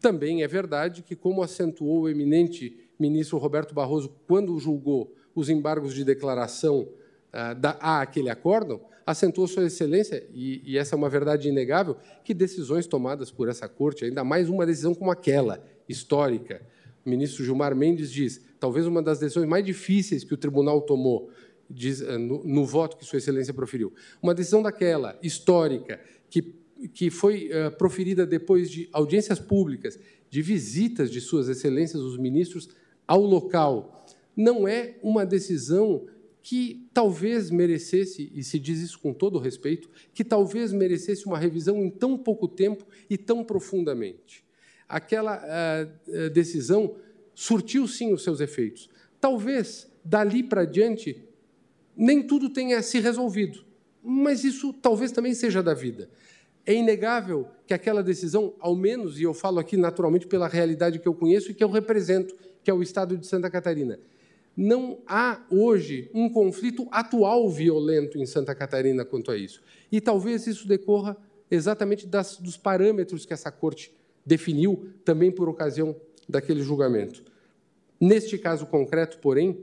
também 0.00 0.42
é 0.42 0.48
verdade 0.48 1.02
que, 1.02 1.14
como 1.14 1.42
acentuou 1.42 2.02
o 2.02 2.08
eminente 2.08 2.76
ministro 2.98 3.38
Roberto 3.38 3.74
Barroso 3.74 4.10
quando 4.26 4.58
julgou 4.58 5.14
os 5.34 5.48
embargos 5.48 5.94
de 5.94 6.04
declaração 6.04 6.80
uh, 6.80 7.54
da, 7.54 7.76
a 7.80 8.00
aquele 8.00 8.30
acórdão, 8.30 8.80
acentuou 9.06 9.46
Sua 9.46 9.64
Excelência, 9.64 10.26
e, 10.32 10.62
e 10.64 10.78
essa 10.78 10.94
é 10.94 10.98
uma 10.98 11.08
verdade 11.08 11.48
inegável, 11.48 11.96
que 12.24 12.32
decisões 12.32 12.86
tomadas 12.86 13.30
por 13.30 13.48
essa 13.48 13.68
Corte, 13.68 14.04
ainda 14.04 14.22
mais 14.22 14.48
uma 14.48 14.64
decisão 14.64 14.94
como 14.94 15.10
aquela, 15.10 15.62
histórica, 15.88 16.62
o 17.04 17.10
ministro 17.10 17.44
Gilmar 17.44 17.74
Mendes 17.74 18.12
diz, 18.12 18.40
talvez 18.60 18.86
uma 18.86 19.02
das 19.02 19.18
decisões 19.18 19.48
mais 19.48 19.64
difíceis 19.64 20.22
que 20.22 20.34
o 20.34 20.36
tribunal 20.36 20.80
tomou 20.82 21.30
diz, 21.70 22.00
eh, 22.00 22.18
no, 22.18 22.42
no, 22.44 22.64
voto 22.66 22.96
que 22.96 23.04
Sua 23.04 23.18
Excelência 23.18 23.54
proferiu. 23.54 23.92
Uma 24.22 24.34
decisão 24.34 24.62
daquela, 24.62 25.18
histórica, 25.22 26.00
que, 26.28 26.54
que 26.92 27.10
foi 27.10 27.48
uh, 27.48 27.70
proferida 27.76 28.26
depois 28.26 28.70
de 28.70 28.88
audiências 28.92 29.38
públicas, 29.38 29.98
de 30.28 30.42
visitas 30.42 31.10
de 31.10 31.20
Suas 31.20 31.48
Excelências, 31.48 32.02
os 32.02 32.18
ministros, 32.18 32.68
ao 33.06 33.22
local. 33.22 34.06
Não 34.36 34.66
é 34.66 34.98
uma 35.02 35.24
decisão 35.24 36.06
que 36.42 36.88
talvez 36.94 37.50
merecesse, 37.50 38.32
e 38.34 38.42
se 38.42 38.58
diz 38.58 38.80
isso 38.80 38.98
com 38.98 39.12
todo 39.12 39.38
respeito, 39.38 39.90
que 40.14 40.24
talvez 40.24 40.72
merecesse 40.72 41.26
uma 41.26 41.38
revisão 41.38 41.84
em 41.84 41.90
tão 41.90 42.16
pouco 42.16 42.48
tempo 42.48 42.86
e 43.08 43.18
tão 43.18 43.44
profundamente 43.44 44.44
aquela 44.90 45.40
uh, 45.40 46.30
decisão 46.30 46.96
surtiu 47.32 47.86
sim 47.86 48.12
os 48.12 48.24
seus 48.24 48.40
efeitos. 48.40 48.90
Talvez 49.20 49.88
dali 50.04 50.42
para 50.42 50.64
diante 50.64 51.22
nem 52.00 52.22
tudo 52.22 52.48
tenha 52.48 52.80
se 52.82 52.98
resolvido, 52.98 53.62
mas 54.02 54.42
isso 54.42 54.72
talvez 54.72 55.12
também 55.12 55.34
seja 55.34 55.62
da 55.62 55.74
vida. 55.74 56.08
É 56.64 56.72
inegável 56.72 57.46
que 57.66 57.74
aquela 57.74 58.02
decisão, 58.02 58.54
ao 58.58 58.74
menos, 58.74 59.20
e 59.20 59.24
eu 59.24 59.34
falo 59.34 59.58
aqui 59.58 59.76
naturalmente 59.76 60.26
pela 60.26 60.48
realidade 60.48 60.98
que 60.98 61.06
eu 61.06 61.12
conheço 61.12 61.50
e 61.50 61.54
que 61.54 61.62
eu 61.62 61.68
represento, 61.68 62.34
que 62.64 62.70
é 62.70 62.74
o 62.74 62.82
estado 62.82 63.18
de 63.18 63.26
Santa 63.26 63.50
Catarina, 63.50 64.00
não 64.56 64.98
há 65.06 65.42
hoje 65.50 66.10
um 66.14 66.30
conflito 66.30 66.88
atual 66.90 67.50
violento 67.50 68.16
em 68.16 68.24
Santa 68.24 68.54
Catarina 68.54 69.04
quanto 69.04 69.30
a 69.30 69.36
isso. 69.36 69.60
E 69.92 70.00
talvez 70.00 70.46
isso 70.46 70.66
decorra 70.66 71.18
exatamente 71.50 72.06
das, 72.06 72.38
dos 72.38 72.56
parâmetros 72.56 73.26
que 73.26 73.34
essa 73.34 73.52
corte 73.52 73.92
definiu 74.24 74.88
também 75.04 75.30
por 75.30 75.50
ocasião 75.50 75.94
daquele 76.26 76.62
julgamento. 76.62 77.22
Neste 78.00 78.38
caso 78.38 78.64
concreto, 78.64 79.18
porém, 79.18 79.62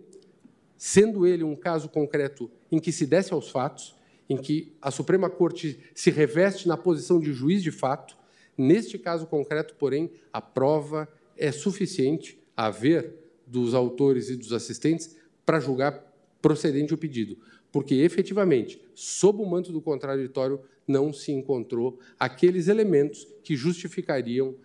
sendo 0.77 1.25
ele 1.25 1.43
um 1.43 1.55
caso 1.55 1.89
concreto 1.89 2.49
em 2.71 2.79
que 2.79 2.91
se 2.91 3.05
desce 3.05 3.33
aos 3.33 3.49
fatos, 3.49 3.95
em 4.29 4.37
que 4.37 4.75
a 4.81 4.91
Suprema 4.91 5.29
Corte 5.29 5.79
se 5.95 6.11
reveste 6.11 6.67
na 6.67 6.77
posição 6.77 7.19
de 7.19 7.33
juiz 7.33 7.63
de 7.63 7.71
fato, 7.71 8.17
neste 8.57 8.97
caso 8.97 9.25
concreto, 9.27 9.75
porém, 9.75 10.11
a 10.31 10.41
prova 10.41 11.07
é 11.37 11.51
suficiente 11.51 12.39
a 12.55 12.69
ver 12.69 13.15
dos 13.45 13.73
autores 13.73 14.29
e 14.29 14.35
dos 14.35 14.51
assistentes 14.51 15.15
para 15.45 15.59
julgar 15.59 16.03
procedente 16.41 16.93
o 16.93 16.97
pedido, 16.97 17.37
porque 17.71 17.95
efetivamente, 17.95 18.81
sob 18.93 19.41
o 19.41 19.45
manto 19.45 19.71
do 19.71 19.81
contraditório, 19.81 20.59
não 20.87 21.11
se 21.13 21.31
encontrou 21.31 21.99
aqueles 22.19 22.67
elementos 22.67 23.27
que 23.43 23.55
justificariam 23.55 24.55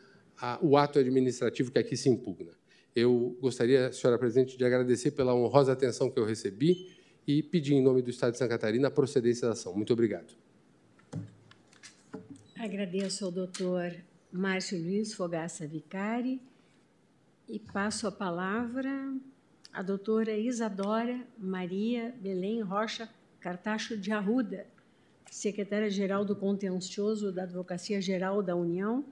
a, 0.41 0.59
o 0.63 0.77
ato 0.77 0.99
administrativo 0.99 1.71
que 1.71 1.79
aqui 1.79 1.97
se 1.97 2.09
impugna. 2.09 2.53
Eu 2.95 3.37
gostaria, 3.41 3.93
senhora 3.93 4.19
presidente, 4.19 4.57
de 4.57 4.65
agradecer 4.65 5.13
pela 5.13 5.35
honrosa 5.35 5.73
atenção 5.73 6.11
que 6.11 6.19
eu 6.19 6.25
recebi 6.27 6.95
e 7.27 7.43
pedir, 7.43 7.75
em 7.75 7.83
nome 7.83 8.03
do 8.03 8.11
Estado 8.11 8.33
de 8.33 8.39
Santa 8.39 8.51
Catarina, 8.51 8.89
a 8.89 8.91
procedência 8.91 9.47
da 9.47 9.55
ação. 9.55 9.75
Muito 9.75 9.93
obrigado. 9.93 10.35
Agradeço 12.59 13.25
ao 13.25 13.31
doutor 13.31 13.95
Márcio 14.31 14.79
Luiz 14.79 15.15
Fogaça 15.15 15.67
Vicari 15.67 16.41
e 17.49 17.59
passo 17.59 18.07
a 18.07 18.13
palavra 18.13 19.15
à 19.73 19.83
doutora 19.83 20.37
Isadora 20.37 21.21
Maria 21.39 22.15
Belém 22.21 22.61
Rocha 22.61 23.09
Cartacho 23.41 23.97
de 23.97 24.13
Arruda, 24.13 24.67
secretária-geral 25.31 26.25
do 26.25 26.37
Contencioso 26.37 27.33
da 27.33 27.43
Advocacia 27.43 28.01
Geral 28.01 28.43
da 28.43 28.55
União, 28.55 29.05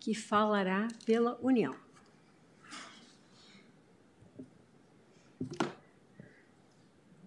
que 0.00 0.14
falará 0.14 0.88
pela 1.04 1.38
União. 1.40 1.85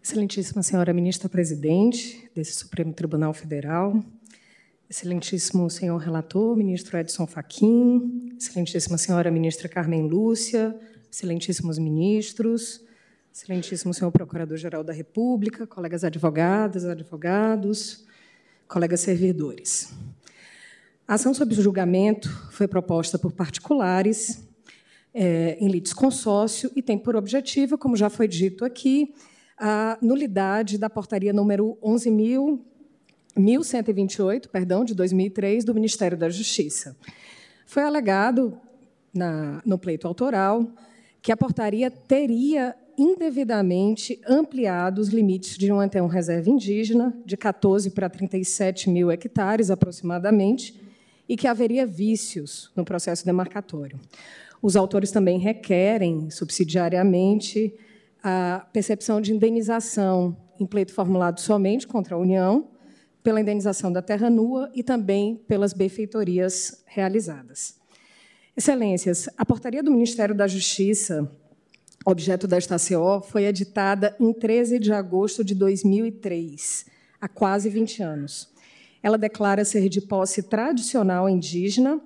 Excelentíssima 0.02 0.64
senhora 0.64 0.92
ministra 0.92 1.30
presidente 1.30 2.32
desse 2.34 2.54
Supremo 2.54 2.92
Tribunal 2.94 3.34
Federal, 3.34 4.04
excelentíssimo 4.90 5.70
senhor 5.70 5.98
relator, 6.00 6.58
ministro 6.58 6.98
Edson 6.98 7.28
Fachin, 7.28 8.34
excelentíssima 8.36 8.98
senhora 8.98 9.30
ministra 9.30 9.70
Carmen 9.70 10.08
Lúcia, 10.08 10.76
excelentíssimos 11.12 11.78
ministros, 11.78 12.84
excelentíssimo 13.32 13.94
senhor 13.94 14.12
procurador-geral 14.12 14.84
da 14.84 14.94
República, 14.94 15.68
colegas 15.68 16.04
advogadas, 16.04 16.86
advogados, 16.86 18.06
colegas 18.68 19.02
servidores. 19.02 19.94
A 21.08 21.14
ação 21.14 21.34
sob 21.34 21.54
julgamento 21.54 22.30
foi 22.52 22.68
proposta 22.68 23.20
por 23.20 23.32
particulares 23.32 24.49
é, 25.22 25.58
em 25.60 25.68
litisconsórcio 25.68 26.72
e 26.78 26.82
tem 26.82 26.98
por 26.98 27.18
objetivo, 27.18 27.78
como 27.78 27.98
já 27.98 28.10
foi 28.10 28.26
dito 28.26 28.64
aqui, 28.64 29.14
a 29.58 29.98
nulidade 30.02 30.78
da 30.78 30.90
portaria 30.90 31.34
número 31.34 31.78
11.128, 31.84 34.48
perdão, 34.48 34.86
de 34.86 34.96
2003, 34.96 35.66
do 35.66 35.74
Ministério 35.74 36.18
da 36.18 36.30
Justiça. 36.30 36.96
Foi 37.66 37.84
alegado 37.84 38.58
na, 39.14 39.62
no 39.66 39.78
pleito 39.78 40.08
autoral 40.08 40.66
que 41.22 41.34
a 41.34 41.38
portaria 41.38 41.92
teria 41.92 42.74
indevidamente 42.98 44.22
ampliado 44.26 45.02
os 45.02 45.10
limites 45.10 45.58
de 45.58 45.70
um 45.70 45.82
até 45.82 46.02
um 46.02 46.08
reserva 46.08 46.50
indígena, 46.50 47.14
de 47.26 47.36
14 47.36 47.90
para 47.90 48.10
37 48.10 48.90
mil 48.90 49.12
hectares, 49.12 49.70
aproximadamente, 49.70 50.80
e 51.28 51.36
que 51.36 51.46
haveria 51.46 51.86
vícios 51.86 52.72
no 52.74 52.86
processo 52.86 53.26
demarcatório. 53.26 54.00
Os 54.62 54.76
autores 54.76 55.12
também 55.12 55.40
requerem, 55.40 56.30
subsidiariamente, 56.30 57.74
a 58.22 58.68
percepção 58.74 59.22
de 59.22 59.34
indenização 59.34 60.36
em 60.60 60.66
pleito 60.66 60.94
formulado 60.94 61.40
somente 61.40 61.88
contra 61.88 62.16
a 62.16 62.18
União, 62.18 62.68
pela 63.24 63.40
indenização 63.40 63.92
da 63.92 64.02
terra 64.02 64.30
nua 64.30 64.70
e 64.74 64.84
também 64.84 65.36
pelas 65.48 65.74
benfeitorias 65.74 66.84
realizadas. 66.86 67.76
Excelências, 68.56 69.30
a 69.38 69.46
portaria 69.46 69.82
do 69.82 69.92
Ministério 69.92 70.36
da 70.36 70.48
Justiça, 70.48 71.32
objeto 72.06 72.48
desta 72.48 72.76
CO, 72.78 73.22
foi 73.22 73.46
editada 73.46 74.16
em 74.20 74.34
13 74.34 74.80
de 74.80 74.92
agosto 74.92 75.44
de 75.44 75.56
2003, 75.56 76.86
há 77.22 77.28
quase 77.28 77.70
20 77.70 78.04
anos. 78.04 78.50
Ela 79.02 79.18
declara 79.18 79.64
ser 79.64 79.88
de 79.88 80.02
posse 80.02 80.44
tradicional 80.44 81.30
indígena 81.30 82.02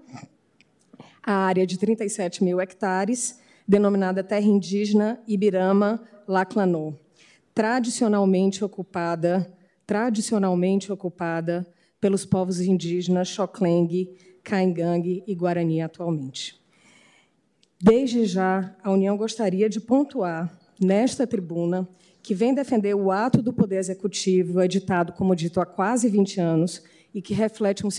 a 1.24 1.34
área 1.34 1.66
de 1.66 1.78
37 1.78 2.44
mil 2.44 2.60
hectares, 2.60 3.40
denominada 3.68 4.24
Terra 4.24 4.46
Indígena 4.46 5.22
Ibirama 5.28 6.04
Laclanô, 6.28 6.96
tradicionalmente 7.54 8.64
ocupada, 8.64 9.52
tradicionalmente 9.88 10.92
ocupada 10.92 11.66
pelos 12.00 12.26
povos 12.26 12.60
indígenas 12.60 13.30
Xokleng, 13.30 14.10
Caingangue 14.44 15.24
e 15.26 15.34
Guarani 15.34 15.82
atualmente. 15.82 16.62
Desde 17.82 18.26
já, 18.26 18.76
a 18.84 18.92
União 18.92 19.16
gostaria 19.16 19.70
de 19.70 19.80
pontuar 19.80 20.58
nesta 20.80 21.26
tribuna 21.26 21.88
que 22.22 22.34
vem 22.34 22.54
defender 22.54 22.94
o 22.94 23.12
ato 23.12 23.42
do 23.42 23.52
Poder 23.52 23.78
Executivo, 23.78 24.62
editado, 24.62 25.12
como 25.14 25.36
dito, 25.36 25.60
há 25.60 25.66
quase 25.66 26.08
20 26.10 26.40
anos, 26.40 26.84
e 27.14 27.22
que 27.22 27.34
reflete 27.34 27.86
um 27.86 27.92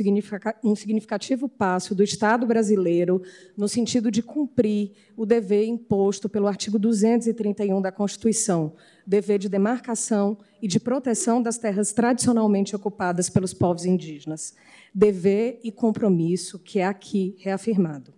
significativo 0.75 1.49
passo 1.49 1.95
do 1.95 2.03
Estado 2.03 2.47
brasileiro 2.47 3.23
no 3.57 3.69
sentido 3.69 4.11
de 4.11 4.23
cumprir 4.23 4.93
o 5.17 5.25
dever 5.25 5.67
imposto 5.67 6.29
pelo 6.29 6.49
artigo 6.49 6.79
231 6.79 7.81
da 7.81 7.93
Constituição, 7.93 8.75
dever 9.07 9.39
de 9.39 9.49
demarcação 9.49 10.37
e 10.61 10.67
de 10.67 10.81
proteção 10.81 11.41
das 11.41 11.59
terras 11.59 11.93
tradicionalmente 11.93 12.75
ocupadas 12.75 13.31
pelos 13.31 13.55
povos 13.55 13.85
indígenas. 13.85 14.55
Dever 14.93 15.61
e 15.63 15.71
compromisso 15.71 16.59
que 16.59 16.81
é 16.81 16.85
aqui 16.85 17.37
reafirmado. 17.39 18.13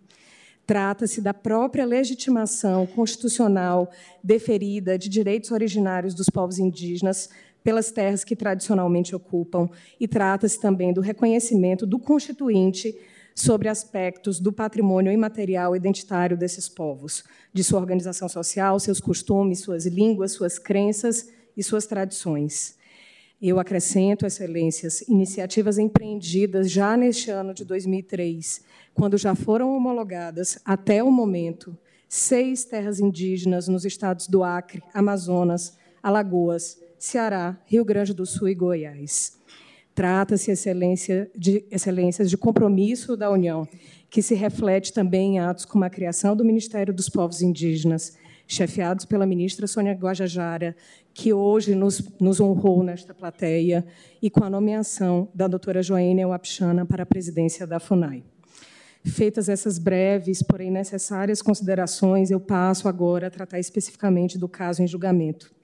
Trata-se 0.67 1.21
da 1.21 1.33
própria 1.33 1.87
legitimação 1.87 2.87
constitucional 2.89 3.89
deferida 4.23 4.99
de 4.99 5.09
direitos 5.09 5.53
originários 5.53 6.13
dos 6.13 6.29
povos 6.29 6.59
indígenas 6.59 7.31
pelas 7.67 7.91
terras 7.91 8.23
que 8.23 8.37
tradicionalmente 8.37 9.13
ocupam, 9.13 9.69
e 9.99 10.07
trata-se 10.07 10.61
também 10.61 10.93
do 10.93 11.01
reconhecimento 11.01 11.85
do 11.85 11.99
Constituinte 11.99 12.97
sobre 13.35 13.69
aspectos 13.69 14.39
do 14.39 14.53
patrimônio 14.53 15.11
imaterial 15.11 15.75
identitário 15.75 16.37
desses 16.37 16.69
povos, 16.69 17.25
de 17.53 17.65
sua 17.65 17.81
organização 17.81 18.29
social, 18.29 18.79
seus 18.79 19.01
costumes, 19.01 19.63
suas 19.63 19.85
línguas, 19.85 20.31
suas 20.31 20.61
crenças 20.61 21.29
e 21.57 21.63
suas 21.65 21.87
tradições. 21.87 22.77
Eu 23.43 23.59
acrescento, 23.59 24.25
excelências, 24.25 25.01
iniciativas 25.01 25.77
empreendidas 25.77 26.71
já 26.71 26.97
neste 26.97 27.33
ano 27.33 27.53
de 27.53 27.65
2003 27.65 28.61
quando 28.95 29.19
já 29.19 29.35
foram 29.35 29.77
homologadas, 29.77 30.57
até 30.65 31.03
o 31.03 31.11
momento, 31.11 31.77
seis 32.09 32.65
terras 32.65 33.01
indígenas 33.01 33.67
nos 33.67 33.85
estados 33.85 34.29
do 34.29 34.45
Acre, 34.45 34.85
Amazonas, 34.95 35.77
Alagoas, 36.01 36.86
Ceará, 37.07 37.57
Rio 37.67 37.85
Grande 37.85 38.13
do 38.13 38.27
Sul 38.27 38.49
e 38.49 38.55
Goiás. 38.55 39.39
Trata-se 39.95 40.51
excelência 40.51 41.31
de, 41.37 41.65
excelências 41.71 42.29
de 42.29 42.37
compromisso 42.37 43.17
da 43.17 43.31
União, 43.31 43.67
que 44.11 44.21
se 44.21 44.35
reflete 44.35 44.93
também 44.93 45.37
em 45.37 45.39
atos 45.39 45.65
como 45.65 45.85
a 45.85 45.89
criação 45.89 46.35
do 46.35 46.45
Ministério 46.45 46.93
dos 46.93 47.09
Povos 47.09 47.43
Indígenas, 47.43 48.19
chefiados 48.45 49.05
pela 49.05 49.25
ministra 49.25 49.69
Sônia 49.69 49.93
Guajajara, 49.93 50.75
que 51.15 51.33
hoje 51.33 51.77
nos, 51.77 52.03
nos 52.21 52.41
honrou 52.41 52.83
nesta 52.83 53.15
plateia, 53.15 53.87
e 54.21 54.29
com 54.29 54.43
a 54.43 54.51
nomeação 54.51 55.29
da 55.33 55.47
doutora 55.47 55.85
Joênia 55.85 56.27
Wapchana 56.27 56.85
para 56.85 57.05
a 57.05 57.07
presidência 57.07 57.69
da 57.69 57.79
FUNAI. 57.79 58.25
Feitas 59.05 59.49
essas 59.49 59.79
breves, 59.79 60.43
porém 60.43 60.73
necessárias 60.73 61.41
considerações, 61.41 62.33
eu 62.33 62.41
passo 62.41 62.89
agora 62.89 63.29
a 63.29 63.31
tratar 63.31 63.61
especificamente 63.61 64.37
do 64.37 64.49
caso 64.49 64.83
em 64.83 64.89
julgamento. 64.89 65.55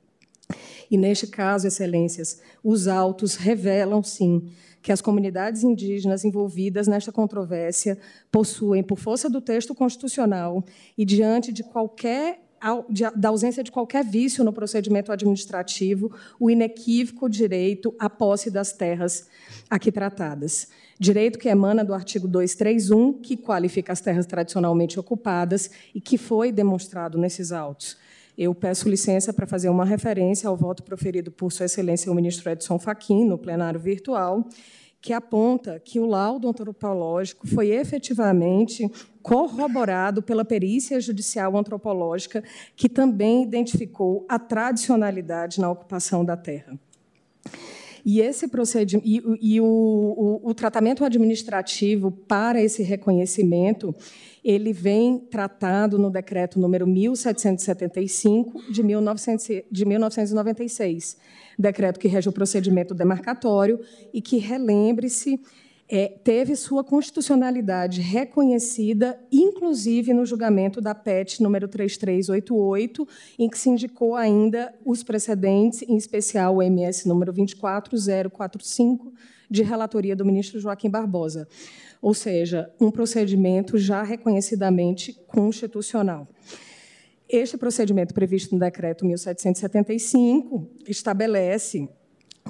E 0.91 0.97
neste 0.97 1.27
caso, 1.27 1.67
excelências, 1.67 2.41
os 2.63 2.89
autos 2.89 3.37
revelam, 3.37 4.03
sim, 4.03 4.51
que 4.83 4.93
as 4.93 5.01
comunidades 5.01 5.63
indígenas 5.63 6.25
envolvidas 6.25 6.89
nesta 6.89 7.13
controvérsia 7.13 7.99
possuem, 8.31 8.83
por 8.83 8.99
força 8.99 9.31
do 9.31 9.41
texto 9.41 9.75
constitucional 9.75 10.65
e 10.97 11.05
diante 11.05 11.53
de 11.53 11.63
qualquer 11.63 12.41
da 13.17 13.31
ausência 13.31 13.65
de 13.65 13.73
qualquer 13.73 14.05
vício 14.05 14.45
no 14.45 14.53
procedimento 14.53 15.11
administrativo, 15.11 16.15
o 16.39 16.49
inequívoco 16.49 17.29
direito 17.29 17.93
à 17.99 18.09
posse 18.09 18.53
das 18.53 18.73
terras 18.73 19.27
aqui 19.69 19.91
tratadas 19.91 20.69
direito 21.03 21.37
que 21.37 21.49
emana 21.49 21.85
do 21.85 21.93
artigo 21.93 22.29
231, 22.29 23.15
que 23.15 23.37
qualifica 23.37 23.93
as 23.93 24.01
terras 24.01 24.25
tradicionalmente 24.25 25.01
ocupadas 25.01 25.69
e 25.93 26.01
que 26.01 26.17
foi 26.17 26.53
demonstrado 26.53 27.19
nesses 27.19 27.51
autos. 27.51 27.97
Eu 28.37 28.55
peço 28.55 28.89
licença 28.89 29.33
para 29.33 29.47
fazer 29.47 29.69
uma 29.69 29.85
referência 29.85 30.49
ao 30.49 30.57
voto 30.57 30.83
proferido 30.83 31.31
por 31.31 31.53
Sua 31.53 31.67
Excelência 31.67 32.11
o 32.11 32.15
ministro 32.15 32.51
Edson 32.51 32.79
Fachin 32.79 33.25
no 33.25 33.37
plenário 33.37 33.79
virtual, 33.79 34.45
que 35.01 35.13
aponta 35.13 35.81
que 35.81 35.99
o 35.99 36.07
laudo 36.07 36.49
antropológico 36.49 37.47
foi 37.47 37.71
efetivamente 37.71 38.89
corroborado 39.21 40.23
pela 40.23 40.45
perícia 40.45 41.01
judicial 41.01 41.57
antropológica, 41.57 42.43
que 42.77 42.89
também 42.89 43.43
identificou 43.43 44.25
a 44.29 44.39
tradicionalidade 44.39 45.61
na 45.61 45.71
ocupação 45.71 46.25
da 46.25 46.37
terra. 46.37 46.79
E 48.05 48.21
esse 48.21 48.49
procedimento 48.49 49.07
e, 49.07 49.55
e 49.55 49.61
o, 49.61 49.65
o, 49.65 50.51
o, 50.51 50.55
tratamento 50.55 51.05
administrativo 51.05 52.11
para 52.11 52.61
esse 52.61 52.83
reconhecimento 52.83 53.95
ele 54.45 54.73
vem 54.73 55.19
tratado 55.19 55.99
no 55.99 56.11
decreto 56.11 56.59
número 56.59 56.87
1775 56.87 58.73
de, 58.73 58.83
1900, 58.83 59.47
de 59.71 59.85
1996, 59.85 61.17
decreto 61.59 62.01
que 62.01 62.09
rege 62.09 62.29
o 62.29 62.33
procedimento 62.33 62.95
demarcatório 62.95 63.81
e 64.13 64.21
que 64.21 64.39
relembre-se 64.39 65.41
é, 65.95 66.09
teve 66.09 66.57
sua 66.57 66.83
constitucionalidade 66.83 68.01
reconhecida, 68.01 69.21
inclusive 69.31 70.15
no 70.15 70.25
julgamento 70.25 70.81
da 70.81 70.95
PET 70.95 71.43
número 71.43 71.69
3388, 71.69 73.07
em 73.39 73.47
que 73.47 73.59
se 73.59 73.69
indicou 73.69 74.17
ainda 74.17 74.73
os 74.87 75.03
precedentes, 75.03 75.83
em 75.83 75.97
especial 75.97 76.57
o 76.57 76.63
MS 76.63 77.07
número 77.07 77.31
24045, 77.31 79.13
de 79.51 79.63
relatoria 79.63 80.17
do 80.17 80.25
ministro 80.25 80.59
Joaquim 80.59 80.89
Barbosa. 80.89 81.47
Ou 82.03 82.13
seja, 82.13 82.69
um 82.81 82.91
procedimento 82.91 83.79
já 83.79 84.03
reconhecidamente 84.03 85.13
constitucional. 85.29 86.29
Este 87.29 87.57
procedimento 87.57 88.13
previsto 88.13 88.53
no 88.53 88.61
decreto 88.61 89.07
1775 89.07 90.69
estabelece 90.87 91.89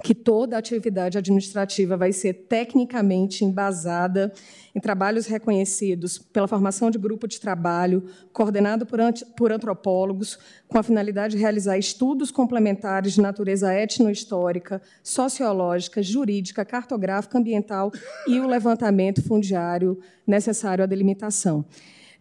que 0.00 0.14
toda 0.14 0.56
atividade 0.56 1.18
administrativa 1.18 1.96
vai 1.96 2.12
ser 2.12 2.32
tecnicamente 2.48 3.44
embasada 3.44 4.32
em 4.74 4.80
trabalhos 4.80 5.26
reconhecidos 5.26 6.18
pela 6.18 6.48
formação 6.48 6.90
de 6.90 6.98
grupo 6.98 7.28
de 7.28 7.38
trabalho, 7.38 8.04
coordenado 8.32 8.86
por, 8.86 9.52
antropólogos, 9.52 10.38
com 10.66 10.78
a 10.78 10.82
finalidade 10.82 11.36
de 11.36 11.40
realizar 11.40 11.76
estudos 11.76 12.30
complementares 12.30 13.12
de 13.12 13.20
natureza 13.20 13.74
etnohistórica, 13.74 14.80
sociológica, 15.02 16.02
jurídica, 16.02 16.64
cartográfica, 16.64 17.38
ambiental 17.38 17.92
e 18.26 18.40
o 18.40 18.46
levantamento 18.46 19.22
fundiário 19.22 20.00
necessário 20.26 20.82
à 20.82 20.86
delimitação. 20.86 21.64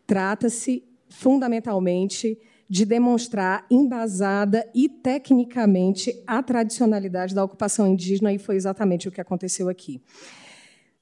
Trata-se, 0.05 0.83
fundamentalmente, 1.09 2.37
de 2.71 2.85
demonstrar 2.85 3.65
embasada 3.69 4.65
e 4.73 4.87
tecnicamente 4.87 6.23
a 6.25 6.41
tradicionalidade 6.41 7.35
da 7.35 7.43
ocupação 7.43 7.85
indígena, 7.85 8.31
e 8.31 8.37
foi 8.37 8.55
exatamente 8.55 9.09
o 9.09 9.11
que 9.11 9.19
aconteceu 9.19 9.67
aqui. 9.67 10.01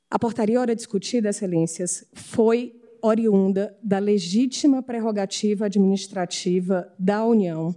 A 0.09 0.17
portaria 0.17 0.59
ora 0.59 0.75
discutida, 0.75 1.30
excelências, 1.30 2.06
foi 2.11 2.73
oriunda 3.03 3.77
da 3.83 3.99
legítima 3.99 4.81
prerrogativa 4.81 5.67
administrativa 5.67 6.91
da 6.98 7.23
União 7.23 7.75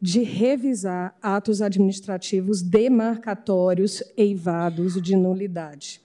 de 0.00 0.22
revisar 0.22 1.18
atos 1.20 1.60
administrativos 1.60 2.62
demarcatórios 2.62 4.04
eivados 4.16 5.02
de 5.02 5.16
nulidade. 5.16 6.00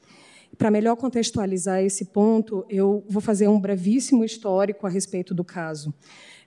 Para 0.58 0.72
melhor 0.72 0.96
contextualizar 0.96 1.84
esse 1.84 2.06
ponto, 2.06 2.66
eu 2.68 3.06
vou 3.08 3.22
fazer 3.22 3.48
um 3.48 3.60
brevíssimo 3.60 4.24
histórico 4.24 4.88
a 4.88 4.90
respeito 4.90 5.36
do 5.36 5.44
caso. 5.44 5.94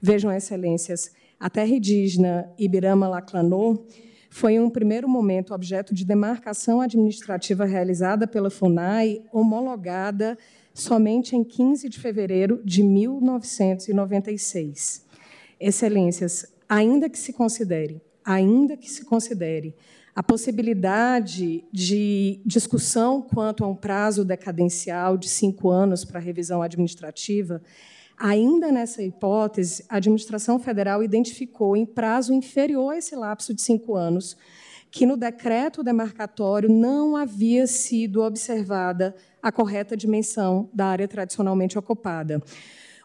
Vejam, 0.01 0.33
excelências, 0.33 1.11
a 1.41 1.51
terra 1.51 1.71
indígena 1.71 2.49
Ibirama 2.57 3.09
Laclanô 3.09 3.85
foi, 4.31 4.55
em 4.55 4.61
um 4.61 4.71
primeiro 4.71 5.09
momento, 5.09 5.53
objeto 5.53 5.93
de 5.95 6.05
demarcação 6.05 6.81
administrativa 6.81 7.65
realizada 7.65 8.27
pela 8.27 8.51
FUNAI, 8.51 9.23
homologada 9.33 10.39
somente 10.73 11.35
em 11.35 11.43
15 11.43 11.89
de 11.89 11.99
fevereiro 11.99 12.63
de 12.65 12.83
1996. 12.83 15.05
Excelências, 15.59 16.47
ainda 16.69 17.09
que 17.09 17.19
se 17.19 17.33
considere, 17.33 18.01
ainda 18.25 18.77
que 18.77 18.89
se 18.89 19.05
considere 19.05 19.75
a 20.15 20.23
possibilidade 20.23 21.65
de 21.73 22.41
discussão 22.45 23.23
quanto 23.23 23.65
a 23.65 23.69
um 23.69 23.75
prazo 23.75 24.25
decadencial 24.25 25.17
de 25.17 25.29
cinco 25.29 25.71
anos 25.71 26.05
para 26.05 26.21
revisão 26.21 26.61
administrativa, 26.61 27.63
ainda 28.19 28.73
nessa 28.73 29.03
hipótese, 29.03 29.85
a 29.89 29.97
administração 29.97 30.59
federal 30.59 31.03
identificou 31.03 31.77
em 31.77 31.87
prazo 31.87 32.33
inferior 32.33 32.93
a 32.93 32.99
esse 32.99 33.15
lapso 33.15 33.55
de 33.55 33.63
cinco 33.63 33.95
anos 33.95 34.37
que 34.91 35.07
no 35.07 35.17
decreto 35.17 35.83
demarcatório 35.83 36.69
não 36.69 37.17
havia 37.17 37.67
sido 37.67 38.23
observada 38.23 39.15
a 39.43 39.53
correta 39.53 39.97
dimensão 39.97 40.69
da 40.73 40.87
área 40.87 41.07
tradicionalmente 41.07 41.79
ocupada. 41.79 42.43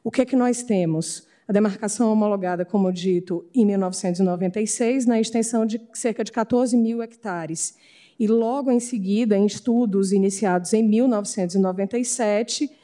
O 0.03 0.09
que 0.11 0.21
é 0.21 0.25
que 0.25 0.35
nós 0.35 0.63
temos? 0.63 1.27
A 1.47 1.53
demarcação 1.53 2.11
homologada, 2.11 2.63
como 2.63 2.91
dito, 2.91 3.45
em 3.53 3.65
1996, 3.65 5.05
na 5.05 5.19
extensão 5.19 5.65
de 5.65 5.79
cerca 5.93 6.23
de 6.23 6.31
14 6.31 6.75
mil 6.77 7.01
hectares. 7.01 7.75
E 8.17 8.27
logo 8.27 8.71
em 8.71 8.79
seguida, 8.79 9.37
em 9.37 9.45
estudos 9.45 10.13
iniciados 10.13 10.71
em 10.73 10.81
1997, 10.81 12.69
ah, 12.71 12.82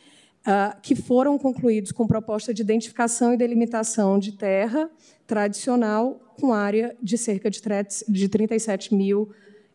que 0.82 0.96
foram 0.96 1.38
concluídos 1.38 1.92
com 1.92 2.08
proposta 2.08 2.54
de 2.54 2.62
identificação 2.62 3.34
e 3.34 3.38
delimitação 3.38 4.18
de 4.18 4.32
terra 4.32 4.90
tradicional 5.28 6.34
com 6.40 6.54
área 6.54 6.96
de 7.02 7.18
cerca 7.18 7.50
de 7.50 7.62
37 8.30 8.96
mil 8.96 9.30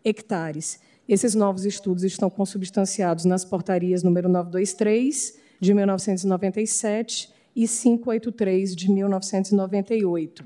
hectares. 0.05 0.81
Esses 1.09 1.35
novos 1.35 1.65
estudos 1.65 2.03
estão 2.03 2.31
consubstanciados 2.31 3.25
nas 3.25 3.44
portarias 3.44 4.03
número 4.03 4.28
923, 4.28 5.39
de 5.61 5.75
1997, 5.75 7.33
e 7.55 7.69
583 7.69 8.75
de 8.75 8.91
1998, 8.91 10.44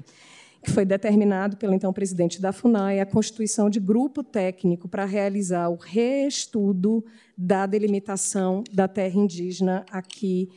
que 0.63 0.71
foi 0.71 0.85
determinado 0.85 1.57
pelo 1.57 1.75
então 1.75 1.93
presidente 1.93 2.41
da 2.41 2.53
FUNAI 2.53 3.01
a 3.01 3.07
constituição 3.07 3.71
de 3.71 3.79
grupo 3.79 4.23
técnico 4.23 4.89
para 4.89 5.05
realizar 5.05 5.69
o 5.69 5.77
reestudo 5.77 7.05
da 7.37 7.67
delimitação 7.67 8.65
da 8.73 8.89
terra 8.89 9.19
indígena 9.19 9.87
aqui 9.91 10.51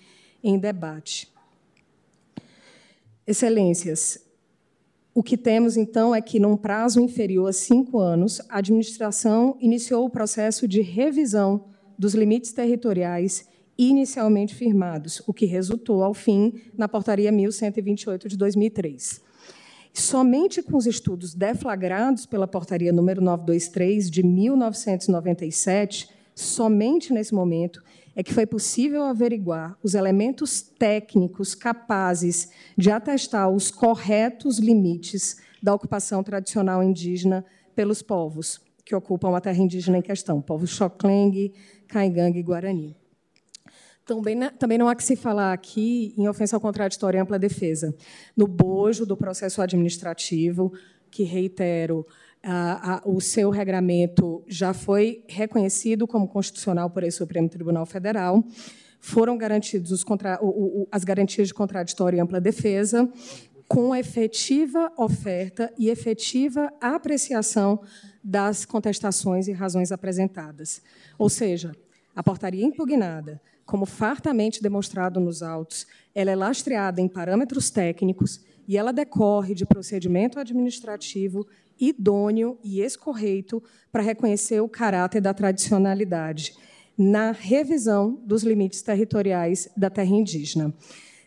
em 0.43 0.57
debate. 0.57 1.31
Excelências, 3.27 4.19
o 5.13 5.21
que 5.21 5.37
temos, 5.37 5.77
então, 5.77 6.15
é 6.15 6.21
que, 6.21 6.39
num 6.39 6.55
prazo 6.55 6.99
inferior 6.99 7.49
a 7.49 7.53
cinco 7.53 7.99
anos, 7.99 8.41
a 8.49 8.57
administração 8.57 9.57
iniciou 9.59 10.05
o 10.05 10.09
processo 10.09 10.67
de 10.67 10.81
revisão 10.81 11.65
dos 11.97 12.15
limites 12.15 12.53
territoriais 12.53 13.45
inicialmente 13.77 14.55
firmados, 14.55 15.21
o 15.27 15.33
que 15.33 15.45
resultou, 15.45 16.03
ao 16.03 16.13
fim, 16.13 16.53
na 16.77 16.87
Portaria 16.87 17.31
1128 17.31 18.29
de 18.29 18.37
2003. 18.37 19.30
Somente 19.93 20.61
com 20.63 20.77
os 20.77 20.85
estudos 20.85 21.33
deflagrados 21.33 22.25
pela 22.25 22.47
Portaria 22.47 22.93
número 22.93 23.21
923 23.21 24.09
de 24.09 24.23
1997, 24.23 26.09
somente 26.33 27.11
nesse 27.11 27.33
momento, 27.33 27.83
é 28.15 28.23
que 28.23 28.33
foi 28.33 28.45
possível 28.45 29.03
averiguar 29.03 29.77
os 29.83 29.93
elementos 29.93 30.61
técnicos 30.61 31.53
capazes 31.55 32.49
de 32.77 32.89
atestar 32.89 33.49
os 33.49 33.69
corretos 33.69 34.59
limites 34.59 35.37
da 35.61 35.73
ocupação 35.73 36.23
tradicional 36.23 36.81
indígena 36.81 37.45
pelos 37.75 38.01
povos 38.01 38.61
que 38.83 38.95
ocupam 38.95 39.35
a 39.35 39.41
terra 39.41 39.59
indígena 39.59 39.97
em 39.97 40.01
questão, 40.01 40.41
povos 40.41 40.71
Xokleng, 40.71 41.53
Caingangue 41.87 42.39
e 42.39 42.43
Guarani. 42.43 43.00
Também, 44.11 44.37
também 44.59 44.77
não 44.77 44.89
há 44.89 44.95
que 44.95 45.05
se 45.05 45.15
falar 45.15 45.53
aqui 45.53 46.13
em 46.17 46.27
ofensa 46.27 46.57
ao 46.57 46.59
contraditório 46.59 47.17
e 47.17 47.21
ampla 47.21 47.39
defesa. 47.39 47.95
No 48.35 48.45
bojo 48.45 49.05
do 49.05 49.15
processo 49.15 49.61
administrativo, 49.61 50.73
que, 51.09 51.23
reitero, 51.23 52.05
a, 52.43 52.95
a, 52.95 53.01
o 53.05 53.21
seu 53.21 53.49
regramento 53.49 54.43
já 54.49 54.73
foi 54.73 55.23
reconhecido 55.29 56.05
como 56.05 56.27
constitucional 56.27 56.89
por 56.89 57.03
esse 57.03 57.19
Supremo 57.19 57.47
Tribunal 57.47 57.85
Federal, 57.85 58.43
foram 58.99 59.37
garantidos 59.37 60.03
contra, 60.03 60.37
o, 60.41 60.81
o, 60.81 60.87
as 60.91 61.05
garantias 61.05 61.47
de 61.47 61.53
contraditório 61.53 62.17
e 62.17 62.19
ampla 62.19 62.41
defesa, 62.41 63.09
com 63.65 63.95
efetiva 63.95 64.91
oferta 64.97 65.73
e 65.79 65.89
efetiva 65.89 66.69
apreciação 66.81 67.81
das 68.21 68.65
contestações 68.65 69.47
e 69.47 69.53
razões 69.53 69.89
apresentadas. 69.89 70.81
Ou 71.17 71.29
seja, 71.29 71.71
a 72.13 72.21
portaria 72.21 72.65
impugnada 72.65 73.39
como 73.71 73.85
fartamente 73.85 74.61
demonstrado 74.61 75.17
nos 75.21 75.41
autos, 75.41 75.87
ela 76.13 76.29
é 76.29 76.35
lastreada 76.35 76.99
em 76.99 77.07
parâmetros 77.07 77.69
técnicos 77.69 78.41
e 78.67 78.77
ela 78.77 78.91
decorre 78.91 79.55
de 79.55 79.65
procedimento 79.65 80.37
administrativo 80.37 81.47
idôneo 81.79 82.59
e 82.65 82.81
escorreito 82.81 83.63
para 83.89 84.03
reconhecer 84.03 84.59
o 84.59 84.67
caráter 84.67 85.21
da 85.21 85.33
tradicionalidade 85.33 86.53
na 86.97 87.31
revisão 87.31 88.21
dos 88.25 88.43
limites 88.43 88.81
territoriais 88.81 89.69
da 89.77 89.89
terra 89.89 90.13
indígena, 90.13 90.73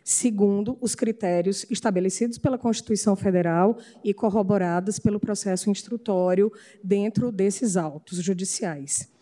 segundo 0.04 0.76
os 0.82 0.94
critérios 0.94 1.64
estabelecidos 1.70 2.36
pela 2.36 2.58
Constituição 2.58 3.16
Federal 3.16 3.78
e 4.04 4.12
corroborados 4.12 4.98
pelo 4.98 5.18
processo 5.18 5.70
instrutório 5.70 6.52
dentro 6.82 7.32
desses 7.32 7.78
autos 7.78 8.18
judiciais. 8.18 9.13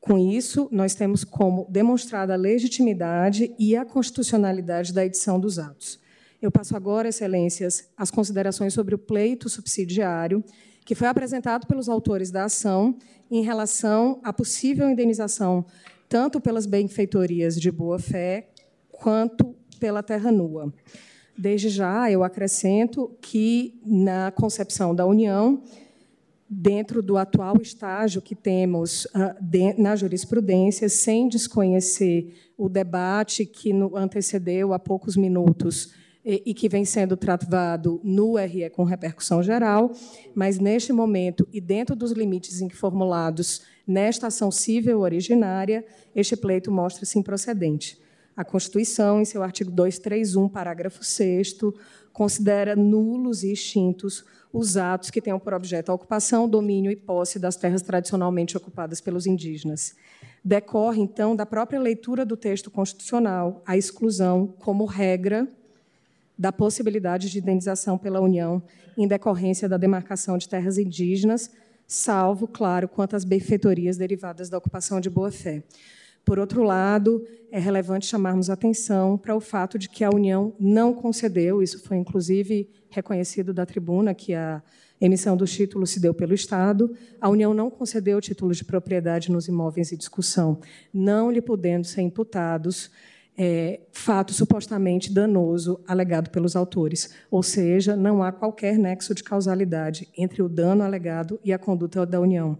Com 0.00 0.18
isso, 0.18 0.68
nós 0.72 0.94
temos 0.94 1.24
como 1.24 1.66
demonstrada 1.68 2.32
a 2.32 2.36
legitimidade 2.36 3.54
e 3.58 3.76
a 3.76 3.84
constitucionalidade 3.84 4.92
da 4.92 5.04
edição 5.04 5.38
dos 5.38 5.58
atos. 5.58 6.00
Eu 6.40 6.50
passo 6.50 6.74
agora, 6.74 7.08
excelências, 7.08 7.90
as 7.96 8.10
considerações 8.10 8.72
sobre 8.72 8.94
o 8.94 8.98
pleito 8.98 9.48
subsidiário 9.48 10.42
que 10.86 10.94
foi 10.94 11.06
apresentado 11.06 11.66
pelos 11.66 11.88
autores 11.88 12.30
da 12.30 12.44
ação 12.44 12.96
em 13.30 13.42
relação 13.42 14.18
à 14.24 14.32
possível 14.32 14.88
indenização 14.88 15.66
tanto 16.10 16.40
pelas 16.40 16.66
benfeitorias 16.66 17.54
de 17.54 17.70
boa-fé 17.70 18.48
quanto 18.90 19.54
pela 19.78 20.02
terra 20.02 20.32
nua. 20.32 20.74
Desde 21.38 21.68
já, 21.68 22.10
eu 22.10 22.24
acrescento 22.24 23.16
que, 23.22 23.80
na 23.86 24.32
concepção 24.32 24.92
da 24.92 25.06
União, 25.06 25.62
dentro 26.52 27.00
do 27.00 27.16
atual 27.16 27.56
estágio 27.62 28.20
que 28.20 28.34
temos 28.34 29.06
de, 29.40 29.72
na 29.80 29.94
jurisprudência, 29.94 30.88
sem 30.88 31.28
desconhecer 31.28 32.34
o 32.58 32.68
debate 32.68 33.46
que 33.46 33.70
antecedeu 33.94 34.72
há 34.72 34.78
poucos 34.78 35.16
minutos 35.16 35.94
e, 36.24 36.52
que 36.52 36.68
vem 36.68 36.84
sendo 36.84 37.16
travado 37.16 38.00
no 38.02 38.36
RE 38.36 38.68
com 38.70 38.82
repercussão 38.82 39.42
geral, 39.42 39.92
mas 40.34 40.58
neste 40.58 40.92
momento 40.92 41.48
e 41.52 41.60
dentro 41.60 41.94
dos 41.94 42.10
limites 42.10 42.60
formulados 42.74 43.62
nesta 43.86 44.26
ação 44.26 44.50
civil 44.50 45.00
originária, 45.00 45.84
este 46.14 46.36
pleito 46.36 46.70
mostra-se 46.70 47.18
improcedente. 47.18 47.98
A 48.36 48.44
Constituição, 48.44 49.20
em 49.20 49.24
seu 49.24 49.42
artigo 49.42 49.70
231, 49.70 50.48
parágrafo 50.48 51.04
6 51.04 51.54
considera 52.12 52.76
nulos 52.76 53.42
e 53.42 53.52
extintos 53.52 54.24
os 54.52 54.76
atos 54.76 55.10
que 55.10 55.20
tenham 55.20 55.38
por 55.38 55.54
objeto 55.54 55.90
a 55.90 55.94
ocupação, 55.94 56.48
domínio 56.48 56.90
e 56.90 56.96
posse 56.96 57.38
das 57.38 57.56
terras 57.56 57.82
tradicionalmente 57.82 58.56
ocupadas 58.56 59.00
pelos 59.00 59.26
indígenas. 59.26 59.94
Decorre, 60.44 61.00
então, 61.00 61.36
da 61.36 61.46
própria 61.46 61.78
leitura 61.78 62.24
do 62.24 62.36
texto 62.36 62.70
constitucional 62.70 63.62
a 63.64 63.76
exclusão, 63.76 64.52
como 64.58 64.84
regra, 64.86 65.46
da 66.36 66.50
possibilidade 66.50 67.30
de 67.30 67.38
indenização 67.38 67.98
pela 67.98 68.20
União 68.20 68.62
em 68.96 69.06
decorrência 69.06 69.68
da 69.68 69.76
demarcação 69.76 70.38
de 70.38 70.48
terras 70.48 70.78
indígenas, 70.78 71.50
salvo, 71.86 72.48
claro, 72.48 72.88
quanto 72.88 73.14
às 73.14 73.24
benfeitorias 73.24 73.96
derivadas 73.96 74.48
da 74.48 74.56
ocupação 74.56 75.00
de 75.00 75.10
boa-fé. 75.10 75.62
Por 76.24 76.38
outro 76.38 76.62
lado, 76.62 77.24
é 77.50 77.58
relevante 77.58 78.06
chamarmos 78.06 78.50
atenção 78.50 79.18
para 79.18 79.34
o 79.34 79.40
fato 79.40 79.78
de 79.78 79.88
que 79.88 80.04
a 80.04 80.10
União 80.10 80.54
não 80.58 80.94
concedeu, 80.94 81.62
isso 81.62 81.82
foi 81.82 81.96
inclusive 81.96 82.68
reconhecido 82.90 83.52
da 83.52 83.66
tribuna, 83.66 84.14
que 84.14 84.34
a 84.34 84.62
emissão 85.00 85.36
dos 85.36 85.50
títulos 85.52 85.90
se 85.90 85.98
deu 85.98 86.12
pelo 86.12 86.34
Estado, 86.34 86.94
a 87.20 87.28
União 87.28 87.54
não 87.54 87.70
concedeu 87.70 88.20
títulos 88.20 88.58
de 88.58 88.64
propriedade 88.64 89.32
nos 89.32 89.48
imóveis 89.48 89.92
em 89.92 89.96
discussão, 89.96 90.60
não 90.92 91.30
lhe 91.30 91.40
podendo 91.40 91.86
ser 91.86 92.02
imputados 92.02 92.90
é, 93.38 93.80
fato 93.90 94.34
supostamente 94.34 95.12
danoso 95.12 95.80
alegado 95.88 96.28
pelos 96.30 96.54
autores, 96.54 97.14
ou 97.30 97.42
seja, 97.42 97.96
não 97.96 98.22
há 98.22 98.30
qualquer 98.30 98.78
nexo 98.78 99.14
de 99.14 99.24
causalidade 99.24 100.08
entre 100.16 100.42
o 100.42 100.48
dano 100.48 100.82
alegado 100.82 101.40
e 101.42 101.52
a 101.52 101.58
conduta 101.58 102.04
da 102.04 102.20
União. 102.20 102.58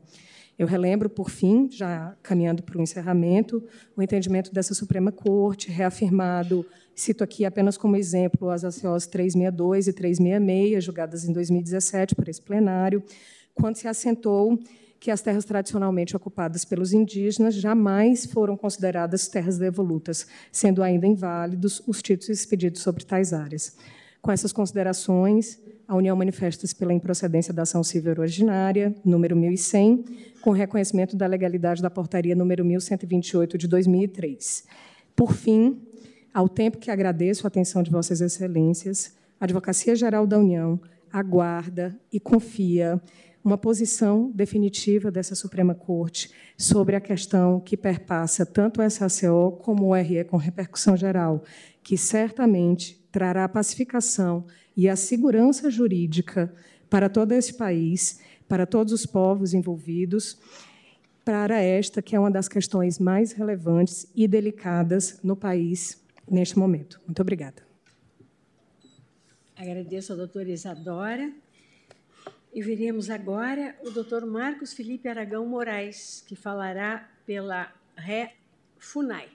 Eu 0.60 0.66
relembro, 0.66 1.08
por 1.08 1.30
fim, 1.30 1.70
já 1.70 2.14
caminhando 2.22 2.62
para 2.62 2.76
o 2.76 2.82
encerramento, 2.82 3.66
o 3.96 4.02
entendimento 4.02 4.52
dessa 4.52 4.74
Suprema 4.74 5.10
Corte, 5.10 5.70
reafirmado, 5.70 6.66
cito 6.94 7.24
aqui 7.24 7.46
apenas 7.46 7.78
como 7.78 7.96
exemplo 7.96 8.50
as 8.50 8.62
ACOs 8.62 9.06
362 9.06 9.88
e 9.88 9.92
366, 9.94 10.84
julgadas 10.84 11.24
em 11.24 11.32
2017 11.32 12.14
por 12.14 12.28
esse 12.28 12.42
plenário, 12.42 13.02
quando 13.54 13.76
se 13.76 13.88
assentou 13.88 14.58
que 15.00 15.10
as 15.10 15.22
terras 15.22 15.46
tradicionalmente 15.46 16.14
ocupadas 16.14 16.62
pelos 16.62 16.92
indígenas 16.92 17.54
jamais 17.54 18.26
foram 18.26 18.54
consideradas 18.54 19.28
terras 19.28 19.56
devolutas, 19.56 20.26
sendo 20.52 20.82
ainda 20.82 21.06
inválidos 21.06 21.82
os 21.86 22.02
títulos 22.02 22.38
expedidos 22.38 22.82
sobre 22.82 23.02
tais 23.02 23.32
áreas. 23.32 23.78
Com 24.20 24.30
essas 24.30 24.52
considerações, 24.52 25.58
a 25.88 25.96
União 25.96 26.14
manifesta-se 26.14 26.76
pela 26.76 26.92
improcedência 26.92 27.52
da 27.52 27.62
ação 27.62 27.82
civil 27.82 28.12
originária, 28.12 28.94
número 29.04 29.34
1100, 29.34 30.04
com 30.40 30.50
reconhecimento 30.50 31.16
da 31.16 31.26
legalidade 31.26 31.82
da 31.82 31.90
portaria 31.90 32.34
número 32.34 32.64
1128 32.64 33.58
de 33.58 33.68
2003. 33.68 34.64
Por 35.14 35.34
fim, 35.34 35.80
ao 36.32 36.48
tempo 36.48 36.78
que 36.78 36.90
agradeço 36.90 37.46
a 37.46 37.48
atenção 37.48 37.82
de 37.82 37.90
Vossas 37.90 38.20
Excelências, 38.20 39.16
a 39.38 39.44
Advocacia 39.44 39.94
Geral 39.94 40.26
da 40.26 40.38
União 40.38 40.80
aguarda 41.12 41.98
e 42.12 42.20
confia 42.20 43.00
uma 43.42 43.56
posição 43.56 44.30
definitiva 44.34 45.10
dessa 45.10 45.34
Suprema 45.34 45.74
Corte 45.74 46.30
sobre 46.56 46.94
a 46.94 47.00
questão 47.00 47.58
que 47.58 47.76
perpassa 47.76 48.44
tanto 48.44 48.82
o 48.82 48.90
SACO 48.90 49.52
como 49.62 49.86
o 49.86 49.94
RE 49.94 50.24
com 50.24 50.36
repercussão 50.36 50.96
geral, 50.96 51.42
que 51.82 51.96
certamente 51.96 53.02
trará 53.10 53.44
a 53.44 53.48
pacificação 53.48 54.44
e 54.76 54.88
a 54.88 54.94
segurança 54.94 55.70
jurídica 55.70 56.52
para 56.88 57.08
todo 57.08 57.32
esse 57.32 57.54
país, 57.54 58.20
para 58.50 58.66
todos 58.66 58.92
os 58.92 59.06
povos 59.06 59.54
envolvidos, 59.54 60.36
para 61.24 61.62
esta 61.62 62.02
que 62.02 62.16
é 62.16 62.18
uma 62.18 62.32
das 62.32 62.48
questões 62.48 62.98
mais 62.98 63.30
relevantes 63.30 64.10
e 64.12 64.26
delicadas 64.26 65.20
no 65.22 65.36
país 65.36 66.04
neste 66.28 66.58
momento. 66.58 67.00
Muito 67.06 67.22
obrigada. 67.22 67.62
Agradeço 69.56 70.12
a 70.12 70.16
doutora 70.16 70.50
Isadora. 70.50 71.32
E 72.52 72.60
veremos 72.60 73.08
agora 73.08 73.76
o 73.86 73.90
doutor 73.90 74.26
Marcos 74.26 74.72
Felipe 74.72 75.08
Aragão 75.08 75.46
Moraes, 75.46 76.24
que 76.26 76.34
falará 76.34 77.08
pela 77.24 77.72
Ré 77.94 78.34
FUNAI. 78.78 79.28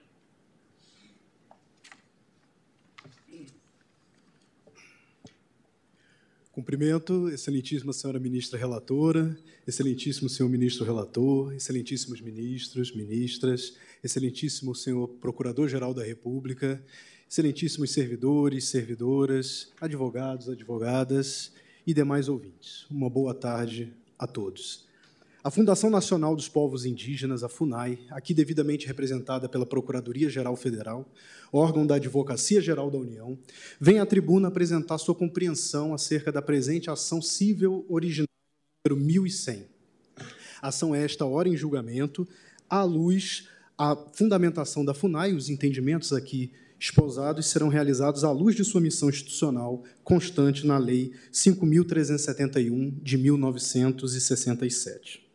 Cumprimento, 6.56 7.28
excelentíssima 7.28 7.92
senhora 7.92 8.18
ministra 8.18 8.58
relatora, 8.58 9.36
excelentíssimo 9.68 10.26
senhor 10.26 10.48
ministro 10.48 10.86
relator, 10.86 11.52
excelentíssimos 11.52 12.18
ministros, 12.22 12.96
ministras, 12.96 13.74
excelentíssimo 14.02 14.74
senhor 14.74 15.06
procurador-geral 15.20 15.92
da 15.92 16.02
República, 16.02 16.82
excelentíssimos 17.28 17.90
servidores, 17.90 18.68
servidoras, 18.68 19.70
advogados, 19.78 20.48
advogadas, 20.48 21.52
e 21.86 21.92
demais 21.92 22.26
ouvintes. 22.26 22.86
Uma 22.90 23.10
boa 23.10 23.34
tarde 23.34 23.92
a 24.18 24.26
todos. 24.26 24.85
A 25.46 25.50
Fundação 25.50 25.88
Nacional 25.88 26.34
dos 26.34 26.48
Povos 26.48 26.84
Indígenas, 26.84 27.44
a 27.44 27.48
FUNAI, 27.48 28.00
aqui 28.10 28.34
devidamente 28.34 28.84
representada 28.84 29.48
pela 29.48 29.64
Procuradoria-Geral 29.64 30.56
Federal, 30.56 31.08
órgão 31.52 31.86
da 31.86 31.94
Advocacia 31.94 32.60
Geral 32.60 32.90
da 32.90 32.98
União, 32.98 33.38
vem 33.80 34.00
à 34.00 34.06
tribuna 34.06 34.48
apresentar 34.48 34.98
sua 34.98 35.14
compreensão 35.14 35.94
acerca 35.94 36.32
da 36.32 36.42
presente 36.42 36.90
ação 36.90 37.22
civil 37.22 37.86
originária 37.88 38.26
número 38.84 39.06
1100. 39.06 39.66
Ação 40.60 40.92
esta, 40.92 41.24
hora 41.24 41.48
em 41.48 41.56
julgamento, 41.56 42.26
à 42.68 42.82
luz 42.82 43.48
a 43.78 43.94
fundamentação 44.14 44.84
da 44.84 44.94
FUNAI, 44.94 45.32
os 45.32 45.48
entendimentos 45.48 46.12
aqui 46.12 46.50
esposados 46.76 47.46
serão 47.46 47.68
realizados 47.68 48.24
à 48.24 48.32
luz 48.32 48.56
de 48.56 48.64
sua 48.64 48.80
missão 48.80 49.08
institucional 49.08 49.84
constante 50.02 50.66
na 50.66 50.76
Lei 50.76 51.12
5.371 51.32 53.00
de 53.00 53.16
1967. 53.16 55.25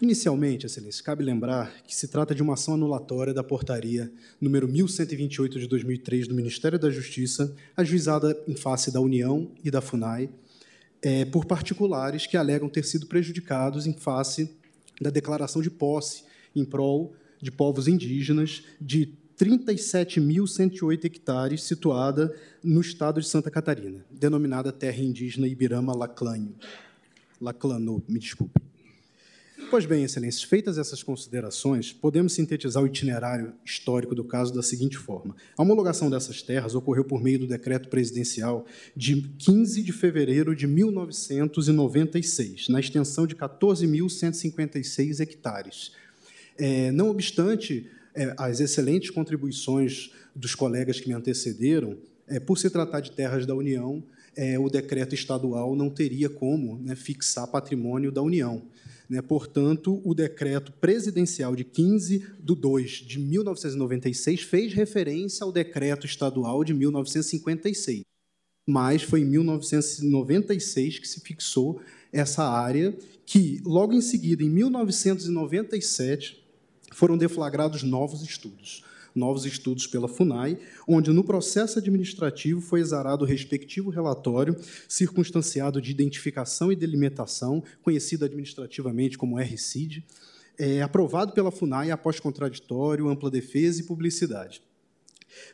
Inicialmente, 0.00 0.66
Excelência, 0.66 1.04
cabe 1.04 1.22
lembrar 1.22 1.82
que 1.84 1.94
se 1.94 2.08
trata 2.08 2.34
de 2.34 2.42
uma 2.42 2.54
ação 2.54 2.74
anulatória 2.74 3.32
da 3.32 3.44
portaria 3.44 4.12
número 4.40 4.66
1128 4.66 5.60
de 5.60 5.68
2003 5.68 6.26
do 6.26 6.34
Ministério 6.34 6.78
da 6.78 6.90
Justiça, 6.90 7.54
ajuizada 7.76 8.36
em 8.48 8.56
face 8.56 8.90
da 8.90 9.00
União 9.00 9.52
e 9.62 9.70
da 9.70 9.80
FUNAI, 9.80 10.28
é, 11.00 11.24
por 11.24 11.44
particulares 11.44 12.26
que 12.26 12.36
alegam 12.36 12.68
ter 12.68 12.84
sido 12.84 13.06
prejudicados 13.06 13.86
em 13.86 13.92
face 13.92 14.50
da 15.00 15.10
declaração 15.10 15.62
de 15.62 15.70
posse 15.70 16.24
em 16.54 16.64
prol 16.64 17.14
de 17.40 17.50
povos 17.50 17.86
indígenas 17.86 18.64
de 18.80 19.12
37.108 19.38 21.04
hectares, 21.04 21.62
situada 21.64 22.34
no 22.62 22.80
estado 22.80 23.20
de 23.20 23.26
Santa 23.26 23.50
Catarina, 23.50 24.04
denominada 24.10 24.72
Terra 24.72 25.00
Indígena 25.00 25.48
Ibirama 25.48 25.94
Laclânio. 25.94 26.54
Laclano, 27.40 28.02
me 28.08 28.20
desculpe. 28.20 28.71
Pois 29.70 29.86
bem, 29.86 30.04
excelências, 30.04 30.42
feitas 30.42 30.76
essas 30.76 31.02
considerações, 31.02 31.92
podemos 31.92 32.34
sintetizar 32.34 32.82
o 32.82 32.86
itinerário 32.86 33.54
histórico 33.64 34.14
do 34.14 34.22
caso 34.22 34.52
da 34.52 34.62
seguinte 34.62 34.98
forma. 34.98 35.34
A 35.56 35.62
homologação 35.62 36.10
dessas 36.10 36.42
terras 36.42 36.74
ocorreu 36.74 37.04
por 37.04 37.22
meio 37.22 37.38
do 37.38 37.46
decreto 37.46 37.88
presidencial 37.88 38.66
de 38.94 39.22
15 39.38 39.82
de 39.82 39.92
fevereiro 39.92 40.54
de 40.54 40.66
1996, 40.66 42.68
na 42.68 42.80
extensão 42.80 43.26
de 43.26 43.34
14.156 43.34 45.20
hectares. 45.20 45.92
É, 46.58 46.92
não 46.92 47.08
obstante 47.08 47.88
é, 48.14 48.34
as 48.36 48.60
excelentes 48.60 49.10
contribuições 49.10 50.10
dos 50.34 50.54
colegas 50.54 51.00
que 51.00 51.08
me 51.08 51.14
antecederam, 51.14 51.96
é, 52.28 52.38
por 52.38 52.58
se 52.58 52.70
tratar 52.70 53.00
de 53.00 53.12
terras 53.12 53.46
da 53.46 53.54
União, 53.54 54.02
é, 54.36 54.58
o 54.58 54.68
decreto 54.68 55.14
estadual 55.14 55.76
não 55.76 55.90
teria 55.90 56.28
como 56.28 56.78
né, 56.78 56.94
fixar 56.94 57.46
patrimônio 57.46 58.10
da 58.10 58.22
União. 58.22 58.62
Né? 59.08 59.20
Portanto, 59.20 60.00
o 60.04 60.14
decreto 60.14 60.72
presidencial 60.72 61.54
de 61.54 61.64
15 61.64 62.26
de 62.40 62.54
2 62.54 62.90
de 62.90 63.18
1996 63.18 64.42
fez 64.42 64.72
referência 64.72 65.44
ao 65.44 65.52
decreto 65.52 66.06
estadual 66.06 66.64
de 66.64 66.72
1956, 66.74 68.02
mas 68.66 69.02
foi 69.02 69.20
em 69.20 69.24
1996 69.24 70.98
que 70.98 71.08
se 71.08 71.20
fixou 71.20 71.80
essa 72.12 72.44
área, 72.44 72.96
que, 73.24 73.60
logo 73.64 73.92
em 73.92 74.00
seguida, 74.00 74.42
em 74.42 74.50
1997, 74.50 76.42
foram 76.92 77.16
deflagrados 77.16 77.82
novos 77.82 78.22
estudos, 78.22 78.84
novos 79.14 79.44
estudos 79.44 79.86
pela 79.86 80.08
FUNAI, 80.08 80.58
onde 80.86 81.10
no 81.12 81.24
processo 81.24 81.78
administrativo 81.78 82.60
foi 82.60 82.80
exarado 82.80 83.24
o 83.24 83.28
respectivo 83.28 83.90
relatório 83.90 84.56
circunstanciado 84.88 85.80
de 85.80 85.90
identificação 85.90 86.72
e 86.72 86.76
delimitação, 86.76 87.62
conhecido 87.82 88.24
administrativamente 88.24 89.18
como 89.18 89.38
RCID, 89.38 90.04
é, 90.58 90.82
aprovado 90.82 91.32
pela 91.32 91.50
FUNAI 91.50 91.90
após 91.90 92.20
contraditório, 92.20 93.08
ampla 93.08 93.30
defesa 93.30 93.80
e 93.80 93.84
publicidade. 93.84 94.62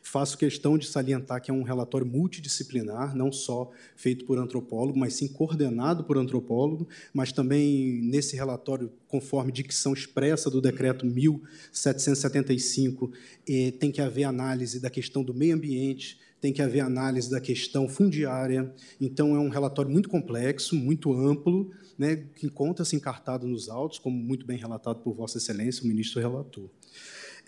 Faço 0.02 0.38
questão 0.38 0.78
de 0.78 0.86
salientar 0.86 1.42
que 1.42 1.50
é 1.50 1.54
um 1.54 1.62
relatório 1.62 2.06
multidisciplinar, 2.06 3.16
não 3.16 3.32
só 3.32 3.70
feito 3.96 4.24
por 4.24 4.38
antropólogo, 4.38 4.98
mas 4.98 5.14
sim 5.14 5.28
coordenado 5.28 6.04
por 6.04 6.18
antropólogo, 6.18 6.88
mas 7.12 7.32
também 7.32 8.00
nesse 8.02 8.36
relatório, 8.36 8.92
conforme 9.06 9.52
dicção 9.52 9.92
expressa 9.92 10.50
do 10.50 10.60
decreto 10.60 11.06
1775, 11.06 13.12
eh, 13.48 13.72
tem 13.72 13.90
que 13.90 14.00
haver 14.00 14.24
análise 14.24 14.80
da 14.80 14.90
questão 14.90 15.22
do 15.22 15.34
meio 15.34 15.54
ambiente, 15.54 16.18
tem 16.40 16.52
que 16.52 16.62
haver 16.62 16.80
análise 16.80 17.30
da 17.30 17.40
questão 17.40 17.88
fundiária. 17.88 18.72
Então, 19.00 19.34
é 19.34 19.40
um 19.40 19.48
relatório 19.48 19.90
muito 19.90 20.08
complexo, 20.08 20.76
muito 20.76 21.12
amplo, 21.12 21.70
né, 21.98 22.24
que 22.36 22.46
encontra-se 22.46 22.94
encartado 22.94 23.46
nos 23.46 23.68
autos, 23.68 23.98
como 23.98 24.16
muito 24.16 24.46
bem 24.46 24.56
relatado 24.56 25.00
por 25.00 25.14
Vossa 25.14 25.38
Excelência, 25.38 25.82
o 25.82 25.88
ministro 25.88 26.20
relator 26.20 26.68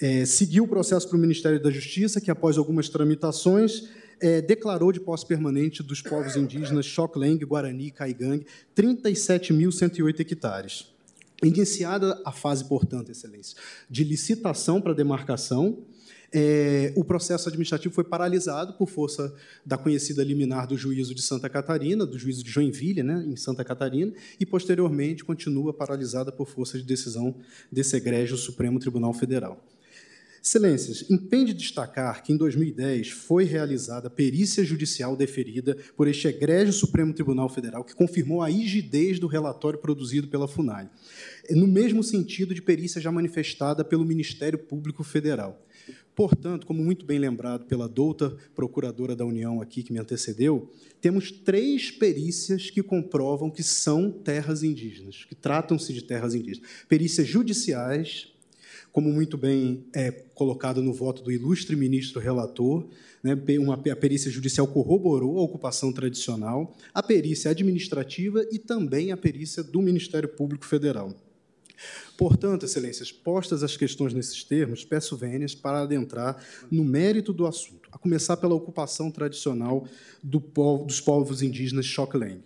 é, 0.00 0.24
seguiu 0.24 0.64
o 0.64 0.68
processo 0.68 1.08
para 1.08 1.18
o 1.18 1.20
Ministério 1.20 1.62
da 1.62 1.70
Justiça, 1.70 2.20
que, 2.20 2.30
após 2.30 2.56
algumas 2.56 2.88
tramitações, 2.88 3.88
é, 4.20 4.40
declarou 4.40 4.92
de 4.92 5.00
posse 5.00 5.26
permanente 5.26 5.82
dos 5.82 6.00
povos 6.00 6.36
indígenas 6.36 6.86
Xokleng, 6.86 7.38
Guarani 7.44 7.88
e 7.88 7.90
Caigangue 7.90 8.46
37.108 8.76 10.20
hectares. 10.20 10.86
Iniciada 11.42 12.20
a 12.24 12.32
fase, 12.32 12.64
portanto, 12.66 13.10
Excelência, 13.10 13.56
de 13.88 14.04
licitação 14.04 14.80
para 14.80 14.92
demarcação, 14.92 15.78
é, 16.32 16.92
o 16.94 17.02
processo 17.02 17.48
administrativo 17.48 17.92
foi 17.92 18.04
paralisado 18.04 18.74
por 18.74 18.88
força 18.88 19.34
da 19.66 19.76
conhecida 19.76 20.22
liminar 20.22 20.66
do 20.66 20.76
juízo 20.76 21.14
de 21.14 21.22
Santa 21.22 21.48
Catarina, 21.48 22.06
do 22.06 22.18
juízo 22.18 22.44
de 22.44 22.50
Joinville, 22.50 23.02
né, 23.02 23.24
em 23.26 23.36
Santa 23.36 23.64
Catarina, 23.64 24.12
e, 24.38 24.46
posteriormente, 24.46 25.24
continua 25.24 25.72
paralisada 25.72 26.30
por 26.30 26.46
força 26.46 26.78
de 26.78 26.84
decisão 26.84 27.34
desse 27.72 27.96
egrégio 27.96 28.36
Supremo 28.36 28.78
Tribunal 28.78 29.12
Federal. 29.12 29.60
Excelências, 30.42 31.04
impende 31.10 31.52
destacar 31.52 32.22
que 32.22 32.32
em 32.32 32.36
2010 32.36 33.10
foi 33.10 33.44
realizada 33.44 34.08
perícia 34.08 34.64
judicial 34.64 35.14
deferida 35.14 35.76
por 35.94 36.08
este 36.08 36.28
egrégio 36.28 36.72
Supremo 36.72 37.12
Tribunal 37.12 37.48
Federal, 37.50 37.84
que 37.84 37.94
confirmou 37.94 38.40
a 38.40 38.48
rigidez 38.48 39.18
do 39.18 39.26
relatório 39.26 39.78
produzido 39.78 40.28
pela 40.28 40.48
FUNAI, 40.48 40.88
no 41.50 41.66
mesmo 41.66 42.02
sentido 42.02 42.54
de 42.54 42.62
perícia 42.62 43.00
já 43.02 43.12
manifestada 43.12 43.84
pelo 43.84 44.04
Ministério 44.04 44.58
Público 44.58 45.04
Federal. 45.04 45.62
Portanto, 46.14 46.66
como 46.66 46.82
muito 46.82 47.04
bem 47.04 47.18
lembrado 47.18 47.66
pela 47.66 47.88
douta 47.88 48.36
procuradora 48.54 49.14
da 49.14 49.24
União 49.24 49.60
aqui 49.60 49.82
que 49.82 49.92
me 49.92 49.98
antecedeu, 49.98 50.70
temos 51.00 51.30
três 51.30 51.90
perícias 51.90 52.70
que 52.70 52.82
comprovam 52.82 53.50
que 53.50 53.62
são 53.62 54.10
terras 54.10 54.62
indígenas, 54.62 55.24
que 55.24 55.34
tratam-se 55.34 55.92
de 55.92 56.02
terras 56.02 56.34
indígenas. 56.34 56.68
Perícias 56.88 57.26
judiciais, 57.26 58.32
como 58.92 59.12
muito 59.12 59.36
bem 59.36 59.84
é 59.94 60.10
colocado 60.10 60.82
no 60.82 60.92
voto 60.92 61.22
do 61.22 61.30
ilustre 61.30 61.76
ministro 61.76 62.20
relator, 62.20 62.88
né, 63.22 63.36
uma, 63.58 63.74
a 63.74 63.96
perícia 63.96 64.30
judicial 64.30 64.66
corroborou 64.66 65.38
a 65.38 65.42
ocupação 65.42 65.92
tradicional, 65.92 66.74
a 66.92 67.02
perícia 67.02 67.50
administrativa 67.50 68.44
e 68.50 68.58
também 68.58 69.12
a 69.12 69.16
perícia 69.16 69.62
do 69.62 69.80
Ministério 69.80 70.28
Público 70.28 70.66
Federal. 70.66 71.14
Portanto, 72.16 72.66
excelências, 72.66 73.10
postas 73.10 73.62
as 73.62 73.76
questões 73.76 74.12
nesses 74.12 74.44
termos, 74.44 74.84
peço 74.84 75.16
vênias 75.16 75.54
para 75.54 75.82
adentrar 75.82 76.42
no 76.70 76.84
mérito 76.84 77.32
do 77.32 77.46
assunto, 77.46 77.88
a 77.90 77.96
começar 77.96 78.36
pela 78.36 78.54
ocupação 78.54 79.10
tradicional 79.10 79.86
do 80.22 80.40
povo, 80.40 80.84
dos 80.84 81.00
povos 81.00 81.40
indígenas 81.40 81.86
Xoklang. 81.86 82.42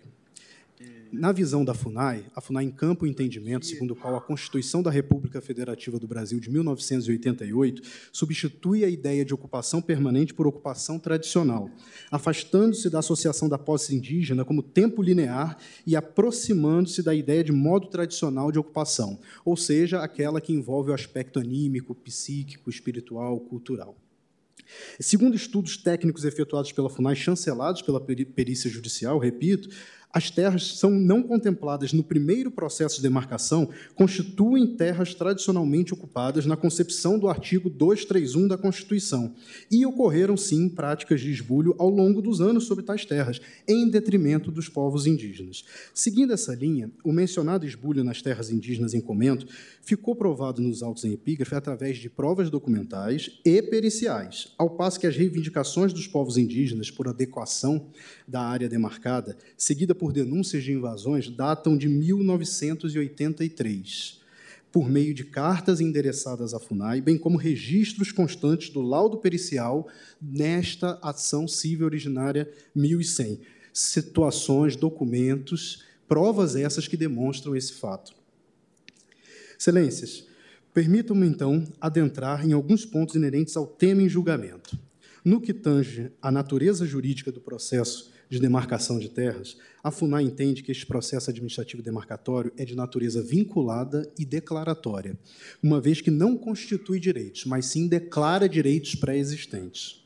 Na 1.17 1.31
visão 1.31 1.63
da 1.63 1.73
FUNAI, 1.73 2.25
a 2.35 2.41
FUNAI 2.41 2.65
encampa 2.65 3.05
o 3.05 3.07
entendimento 3.07 3.65
segundo 3.65 3.91
o 3.91 3.95
qual 3.95 4.17
a 4.17 4.21
Constituição 4.21 4.83
da 4.83 4.91
República 4.91 5.39
Federativa 5.39 5.97
do 5.97 6.05
Brasil 6.05 6.41
de 6.41 6.49
1988 6.49 7.81
substitui 8.11 8.83
a 8.83 8.89
ideia 8.89 9.23
de 9.23 9.33
ocupação 9.33 9.81
permanente 9.81 10.33
por 10.33 10.45
ocupação 10.45 10.99
tradicional, 10.99 11.69
afastando-se 12.11 12.89
da 12.89 12.99
associação 12.99 13.47
da 13.47 13.57
posse 13.57 13.95
indígena 13.95 14.43
como 14.43 14.61
tempo 14.61 15.01
linear 15.01 15.57
e 15.87 15.95
aproximando-se 15.95 17.01
da 17.01 17.15
ideia 17.15 17.45
de 17.45 17.53
modo 17.53 17.87
tradicional 17.87 18.51
de 18.51 18.59
ocupação, 18.59 19.17
ou 19.45 19.55
seja, 19.55 20.01
aquela 20.01 20.41
que 20.41 20.51
envolve 20.51 20.91
o 20.91 20.93
aspecto 20.93 21.39
anímico, 21.39 21.95
psíquico, 21.95 22.69
espiritual, 22.69 23.39
cultural. 23.39 23.95
Segundo 24.99 25.35
estudos 25.35 25.77
técnicos 25.77 26.25
efetuados 26.25 26.71
pela 26.71 26.89
FUNAI, 26.89 27.15
chancelados 27.15 27.81
pela 27.81 28.01
perícia 28.01 28.69
judicial, 28.69 29.17
repito, 29.19 29.69
as 30.15 30.31
terras 30.31 30.77
são 30.77 30.91
não 30.91 31.21
contempladas 31.21 31.91
no 31.91 32.01
primeiro 32.01 32.49
processo 32.49 32.95
de 32.95 33.01
demarcação 33.01 33.69
constituem 33.95 34.65
terras 34.65 35.13
tradicionalmente 35.13 35.93
ocupadas 35.93 36.45
na 36.45 36.55
concepção 36.55 37.19
do 37.19 37.27
artigo 37.27 37.69
231 37.69 38.47
da 38.47 38.57
Constituição 38.57 39.35
e 39.69 39.85
ocorreram, 39.85 40.37
sim, 40.37 40.69
práticas 40.69 41.19
de 41.19 41.29
esbulho 41.29 41.75
ao 41.77 41.89
longo 41.89 42.21
dos 42.21 42.39
anos 42.39 42.63
sobre 42.63 42.85
tais 42.85 43.03
terras, 43.03 43.41
em 43.67 43.89
detrimento 43.89 44.49
dos 44.49 44.69
povos 44.69 45.05
indígenas. 45.05 45.65
Seguindo 45.93 46.31
essa 46.31 46.55
linha, 46.55 46.89
o 47.03 47.11
mencionado 47.11 47.65
esbulho 47.65 48.01
nas 48.01 48.21
terras 48.21 48.49
indígenas 48.49 48.93
em 48.93 49.01
comento 49.01 49.45
ficou 49.81 50.15
provado 50.15 50.61
nos 50.61 50.81
autos 50.81 51.03
em 51.03 51.11
epígrafe 51.11 51.55
através 51.55 51.97
de 51.97 52.09
provas 52.09 52.49
documentais 52.49 53.41
e 53.43 53.61
periciais, 53.61 54.53
ao 54.57 54.69
passo 54.69 54.97
que 54.97 55.07
as 55.07 55.17
reivindicações 55.17 55.91
dos 55.91 56.07
povos 56.07 56.37
indígenas 56.37 56.89
por 56.89 57.09
adequação 57.09 57.89
da 58.25 58.39
área 58.39 58.69
demarcada, 58.69 59.37
seguida 59.57 59.93
por 59.93 60.04
denúncias 60.13 60.63
de 60.63 60.71
invasões, 60.71 61.29
datam 61.29 61.77
de 61.77 61.87
1983, 61.87 64.21
por 64.71 64.89
meio 64.89 65.13
de 65.13 65.23
cartas 65.23 65.79
endereçadas 65.79 66.53
à 66.53 66.59
FUNAI, 66.59 66.99
bem 66.99 67.17
como 67.17 67.37
registros 67.37 68.11
constantes 68.11 68.69
do 68.69 68.81
laudo 68.81 69.17
pericial 69.17 69.87
nesta 70.21 70.99
ação 71.01 71.47
civil 71.47 71.85
originária 71.85 72.51
1100. 72.75 73.39
Situações, 73.71 74.75
documentos, 74.75 75.83
provas 76.07 76.55
essas 76.55 76.87
que 76.87 76.97
demonstram 76.97 77.55
esse 77.55 77.73
fato. 77.73 78.13
Excelências, 79.57 80.25
permitam-me 80.73 81.25
então 81.25 81.65
adentrar 81.79 82.45
em 82.45 82.51
alguns 82.51 82.85
pontos 82.85 83.15
inerentes 83.15 83.55
ao 83.55 83.65
tema 83.65 84.01
em 84.01 84.09
julgamento. 84.09 84.77
No 85.23 85.39
que 85.39 85.53
tange 85.53 86.11
à 86.21 86.29
natureza 86.29 86.85
jurídica 86.85 87.31
do 87.31 87.39
processo 87.39 88.13
de 88.29 88.39
demarcação 88.39 88.99
de 88.99 89.09
terras, 89.09 89.57
a 89.83 89.91
FUNAI 89.91 90.23
entende 90.23 90.63
que 90.63 90.71
este 90.71 90.85
processo 90.85 91.29
administrativo 91.29 91.83
demarcatório 91.83 92.51
é 92.57 92.65
de 92.65 92.75
natureza 92.75 93.21
vinculada 93.21 94.11
e 94.17 94.25
declaratória, 94.25 95.17
uma 95.61 95.79
vez 95.79 96.01
que 96.01 96.09
não 96.09 96.37
constitui 96.37 96.99
direitos, 96.99 97.45
mas 97.45 97.67
sim 97.67 97.87
declara 97.87 98.49
direitos 98.49 98.95
pré-existentes. 98.95 100.03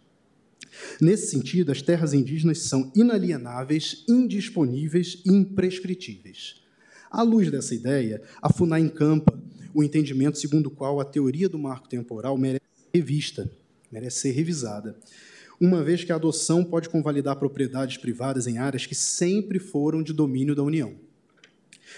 Nesse 1.02 1.28
sentido, 1.28 1.72
as 1.72 1.82
terras 1.82 2.14
indígenas 2.14 2.60
são 2.60 2.92
inalienáveis, 2.96 4.04
indisponíveis 4.08 5.22
e 5.26 5.32
imprescritíveis. 5.32 6.62
À 7.10 7.24
luz 7.24 7.50
dessa 7.50 7.74
ideia, 7.74 8.22
a 8.42 8.52
FUNAI 8.52 8.82
encampa 8.82 9.38
o 9.74 9.84
entendimento 9.84 10.38
segundo 10.38 10.68
o 10.68 10.72
qual 10.72 11.00
a 11.00 11.06
teoria 11.06 11.50
do 11.50 11.58
marco 11.58 11.88
temporal 11.88 12.38
merece 12.38 12.64
revista, 12.94 13.50
merece 13.92 14.20
ser 14.20 14.32
revisada, 14.32 14.96
uma 15.60 15.84
vez 15.84 16.04
que 16.04 16.12
a 16.12 16.16
adoção 16.16 16.64
pode 16.64 16.88
convalidar 16.90 17.36
propriedades 17.36 17.98
privadas 17.98 18.48
em 18.48 18.58
áreas 18.58 18.86
que 18.86 18.96
sempre 18.96 19.60
foram 19.60 20.02
de 20.02 20.14
domínio 20.14 20.56
da 20.56 20.64
União. 20.64 20.96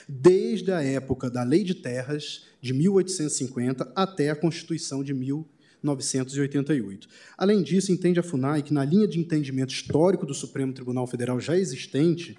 Desde 0.08 0.72
a 0.72 0.82
época 0.82 1.30
da 1.30 1.44
Lei 1.44 1.64
de 1.64 1.76
Terras, 1.76 2.48
de 2.60 2.74
1850, 2.74 3.92
até 3.96 4.30
a 4.30 4.36
Constituição 4.36 5.04
de 5.04 5.14
1988. 5.14 7.08
Além 7.38 7.62
disso, 7.62 7.92
entende 7.92 8.20
a 8.20 8.24
FUNAI 8.24 8.64
que, 8.64 8.74
na 8.74 8.84
linha 8.84 9.08
de 9.08 9.20
entendimento 9.20 9.74
histórico 9.74 10.26
do 10.26 10.34
Supremo 10.34 10.74
Tribunal 10.74 11.06
Federal 11.06 11.40
já 11.40 11.58
existente, 11.58 12.36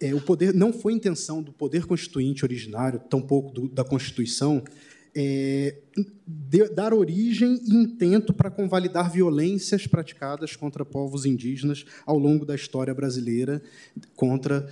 é, 0.00 0.14
o 0.14 0.20
poder 0.20 0.52
não 0.52 0.72
foi 0.72 0.92
intenção 0.92 1.42
do 1.42 1.52
poder 1.52 1.86
constituinte 1.86 2.44
originário, 2.44 2.98
tampouco 2.98 3.52
do, 3.52 3.68
da 3.68 3.84
Constituição, 3.84 4.62
é, 5.14 5.76
de, 6.26 6.68
dar 6.68 6.94
origem 6.94 7.60
e 7.64 7.74
intento 7.74 8.32
para 8.32 8.50
convalidar 8.50 9.10
violências 9.10 9.86
praticadas 9.86 10.56
contra 10.56 10.84
povos 10.84 11.26
indígenas 11.26 11.84
ao 12.06 12.18
longo 12.18 12.46
da 12.46 12.54
história 12.54 12.94
brasileira, 12.94 13.62
contra 14.16 14.68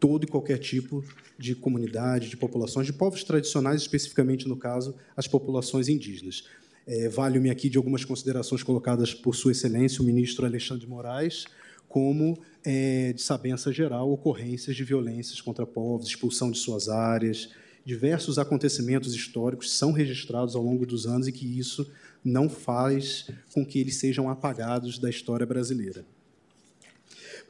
todo 0.00 0.24
e 0.24 0.26
qualquer 0.26 0.58
tipo 0.58 1.04
de 1.38 1.54
comunidade, 1.54 2.28
de 2.28 2.36
populações, 2.36 2.86
de 2.86 2.92
povos 2.92 3.24
tradicionais, 3.24 3.82
especificamente, 3.82 4.48
no 4.48 4.56
caso, 4.56 4.94
as 5.16 5.26
populações 5.26 5.88
indígenas. 5.88 6.44
É, 6.86 7.08
Valho-me 7.08 7.50
aqui 7.50 7.68
de 7.68 7.78
algumas 7.78 8.04
considerações 8.04 8.62
colocadas 8.62 9.14
por 9.14 9.34
Sua 9.34 9.52
Excelência, 9.52 10.02
o 10.02 10.04
ministro 10.04 10.44
Alexandre 10.44 10.86
Moraes, 10.86 11.46
como, 11.88 12.38
é, 12.64 13.12
de 13.12 13.22
sabença 13.22 13.72
geral, 13.72 14.10
ocorrências 14.10 14.76
de 14.76 14.84
violências 14.84 15.40
contra 15.40 15.66
povos, 15.66 16.08
expulsão 16.08 16.50
de 16.50 16.58
suas 16.58 16.88
áreas, 16.88 17.50
diversos 17.84 18.38
acontecimentos 18.38 19.14
históricos 19.14 19.72
são 19.72 19.92
registrados 19.92 20.56
ao 20.56 20.62
longo 20.62 20.86
dos 20.86 21.06
anos 21.06 21.28
e 21.28 21.32
que 21.32 21.58
isso 21.58 21.90
não 22.24 22.48
faz 22.48 23.28
com 23.52 23.64
que 23.64 23.78
eles 23.78 23.96
sejam 23.96 24.30
apagados 24.30 24.98
da 24.98 25.10
história 25.10 25.44
brasileira. 25.44 26.04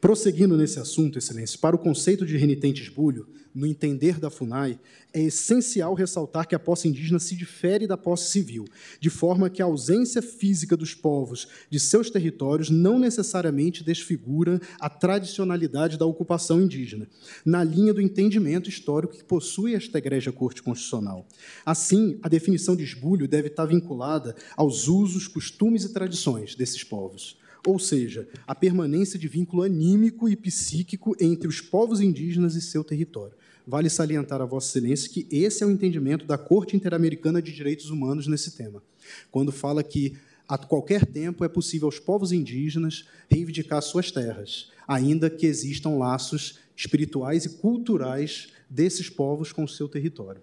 Prosseguindo 0.01 0.57
nesse 0.57 0.79
assunto, 0.79 1.19
Excelência, 1.19 1.59
para 1.59 1.77
o 1.77 1.79
conceito 1.79 2.27
de 2.27 2.37
renitente 2.37 2.83
esbulho, 2.83 3.27
no 3.55 3.67
entender 3.67 4.19
da 4.19 4.29
FUNAI, 4.29 4.79
é 5.13 5.23
essencial 5.23 5.95
ressaltar 5.95 6.49
que 6.49 6.57
a 6.57 6.59
posse 6.59 6.89
indígena 6.89 7.21
se 7.21 7.37
difere 7.37 7.87
da 7.87 7.97
posse 7.97 8.31
civil, 8.31 8.65
de 8.99 9.09
forma 9.09 9.49
que 9.49 9.63
a 9.63 9.65
ausência 9.65 10.21
física 10.21 10.77
dos 10.77 10.93
povos 10.93 11.47
de 11.71 11.79
seus 11.79 12.11
territórios 12.11 12.69
não 12.69 12.99
necessariamente 12.99 13.85
desfigura 13.85 14.61
a 14.81 14.91
tradicionalidade 14.91 15.97
da 15.97 16.05
ocupação 16.05 16.61
indígena, 16.61 17.07
na 17.45 17.63
linha 17.63 17.95
do 17.95 18.01
entendimento 18.01 18.69
histórico 18.69 19.17
que 19.17 19.23
possui 19.23 19.75
esta 19.75 19.99
Igreja 19.99 20.33
Corte 20.33 20.61
Constitucional. 20.61 21.25
Assim, 21.65 22.19
a 22.23 22.29
definição 22.29 22.75
de 22.75 22.83
esbulho 22.83 23.29
deve 23.29 23.49
estar 23.49 23.67
vinculada 23.67 24.35
aos 24.57 24.89
usos, 24.89 25.29
costumes 25.29 25.85
e 25.85 25.93
tradições 25.93 26.57
desses 26.57 26.83
povos 26.83 27.39
ou 27.67 27.79
seja, 27.79 28.29
a 28.47 28.55
permanência 28.55 29.19
de 29.19 29.27
vínculo 29.29 29.63
anímico 29.63 30.29
e 30.29 30.37
psíquico 30.37 31.17
entre 31.21 31.49
os 31.49 31.61
povos 31.61 32.01
indígenas 32.01 32.55
e 32.55 32.61
seu 32.61 32.85
território. 32.85 33.35
Vale 33.67 33.89
salientar 33.89 34.43
a 34.43 34.45
Vossa 34.45 34.69
Excelência 34.69 35.11
que 35.11 35.27
esse 35.31 35.65
é 35.65 35.67
o 35.67 35.71
entendimento 35.71 36.27
da 36.27 36.37
Corte 36.37 36.77
Interamericana 36.77 37.41
de 37.41 37.53
Direitos 37.53 37.89
Humanos 37.89 38.27
nesse 38.27 38.51
tema, 38.51 38.83
quando 39.31 39.51
fala 39.51 39.83
que 39.83 40.15
a 40.47 40.59
qualquer 40.59 41.07
tempo 41.07 41.45
é 41.45 41.49
possível 41.49 41.89
aos 41.89 41.99
povos 41.99 42.31
indígenas 42.31 43.07
reivindicar 43.31 43.81
suas 43.81 44.11
terras, 44.11 44.71
ainda 44.87 45.31
que 45.31 45.47
existam 45.47 45.91
laços 45.91 46.59
espirituais 46.77 47.47
e 47.47 47.51
culturais 47.51 48.49
desses 48.69 49.09
povos 49.09 49.53
com 49.53 49.65
o 49.65 49.69
seu 49.69 49.89
território. 49.89 50.43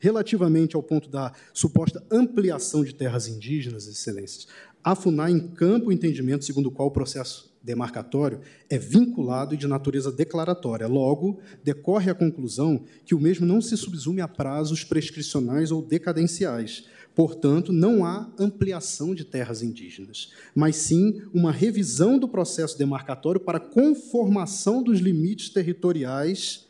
Relativamente 0.00 0.76
ao 0.76 0.82
ponto 0.82 1.08
da 1.08 1.32
suposta 1.52 2.02
ampliação 2.10 2.84
de 2.84 2.94
terras 2.94 3.28
indígenas, 3.28 3.86
excelências, 3.86 4.46
a 4.86 4.94
FUNAI 4.94 5.32
encampa 5.32 5.88
o 5.88 5.92
entendimento 5.92 6.44
segundo 6.44 6.66
o 6.66 6.70
qual 6.70 6.86
o 6.86 6.92
processo 6.92 7.52
demarcatório 7.60 8.40
é 8.70 8.78
vinculado 8.78 9.52
e 9.52 9.56
de 9.56 9.66
natureza 9.66 10.12
declaratória. 10.12 10.86
Logo, 10.86 11.40
decorre 11.64 12.08
a 12.08 12.14
conclusão 12.14 12.84
que 13.04 13.12
o 13.12 13.18
mesmo 13.18 13.44
não 13.44 13.60
se 13.60 13.76
subsume 13.76 14.20
a 14.20 14.28
prazos 14.28 14.84
prescricionais 14.84 15.72
ou 15.72 15.82
decadenciais. 15.82 16.84
Portanto, 17.16 17.72
não 17.72 18.04
há 18.04 18.32
ampliação 18.38 19.12
de 19.12 19.24
terras 19.24 19.60
indígenas, 19.60 20.30
mas 20.54 20.76
sim 20.76 21.20
uma 21.34 21.50
revisão 21.50 22.16
do 22.16 22.28
processo 22.28 22.78
demarcatório 22.78 23.40
para 23.40 23.58
conformação 23.58 24.84
dos 24.84 25.00
limites 25.00 25.48
territoriais 25.48 26.64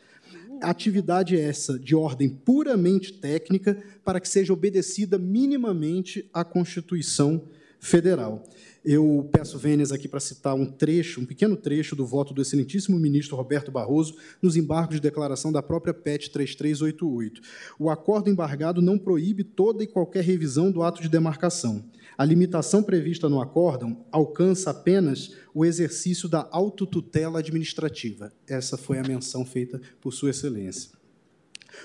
atividade 0.59 1.39
essa 1.39 1.77
de 1.77 1.95
ordem 1.95 2.27
puramente 2.27 3.13
técnica 3.13 3.77
para 4.03 4.19
que 4.19 4.27
seja 4.27 4.51
obedecida 4.51 5.19
minimamente 5.19 6.27
a 6.33 6.43
Constituição 6.43 7.43
Federal. 7.79 8.43
Eu 8.83 9.27
peço 9.31 9.57
vênias 9.57 9.91
aqui 9.91 10.07
para 10.07 10.19
citar 10.19 10.55
um 10.55 10.65
trecho, 10.65 11.19
um 11.19 11.25
pequeno 11.25 11.57
trecho 11.57 11.95
do 11.95 12.05
voto 12.05 12.33
do 12.33 12.41
excelentíssimo 12.41 12.97
ministro 12.97 13.35
Roberto 13.35 13.69
Barroso 13.69 14.15
nos 14.41 14.55
embargos 14.55 14.95
de 14.95 15.01
declaração 15.01 15.51
da 15.51 15.61
própria 15.61 15.93
PET 15.93 16.31
3388. 16.31 17.41
O 17.77 17.89
acordo 17.89 18.29
embargado 18.29 18.81
não 18.81 18.97
proíbe 18.97 19.43
toda 19.43 19.83
e 19.83 19.87
qualquer 19.87 20.23
revisão 20.23 20.71
do 20.71 20.83
ato 20.83 21.01
de 21.01 21.09
demarcação. 21.09 21.83
A 22.17 22.23
limitação 22.23 22.81
prevista 22.81 23.27
no 23.27 23.41
acórdão 23.41 24.05
alcança 24.11 24.71
apenas 24.71 25.35
o 25.53 25.65
exercício 25.65 26.29
da 26.29 26.47
autotutela 26.51 27.39
administrativa. 27.39 28.31
Essa 28.47 28.77
foi 28.77 28.99
a 28.99 29.03
menção 29.03 29.45
feita 29.45 29.81
por 29.99 30.13
Sua 30.13 30.29
Excelência. 30.29 30.91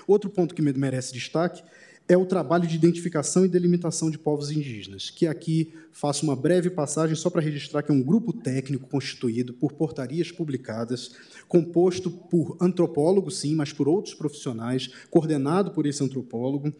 Outro 0.07 0.29
ponto 0.29 0.55
que 0.55 0.61
merece 0.61 1.13
destaque 1.13 1.63
é 2.07 2.17
o 2.17 2.25
trabalho 2.25 2.67
de 2.67 2.75
identificação 2.75 3.45
e 3.45 3.49
delimitação 3.49 4.11
de 4.11 4.17
povos 4.17 4.51
indígenas, 4.51 5.09
que 5.09 5.25
aqui 5.25 5.73
faço 5.91 6.25
uma 6.25 6.35
breve 6.35 6.69
passagem 6.69 7.15
só 7.15 7.29
para 7.29 7.41
registrar 7.41 7.81
que 7.81 7.91
é 7.91 7.95
um 7.95 8.01
grupo 8.01 8.33
técnico 8.33 8.87
constituído 8.87 9.53
por 9.53 9.73
portarias 9.73 10.31
publicadas, 10.31 11.11
composto 11.47 12.11
por 12.11 12.57
antropólogos, 12.59 13.37
sim, 13.37 13.55
mas 13.55 13.71
por 13.71 13.87
outros 13.87 14.13
profissionais, 14.13 14.89
coordenado 15.09 15.71
por 15.71 15.85
esse 15.85 16.03
antropólogo, 16.03 16.73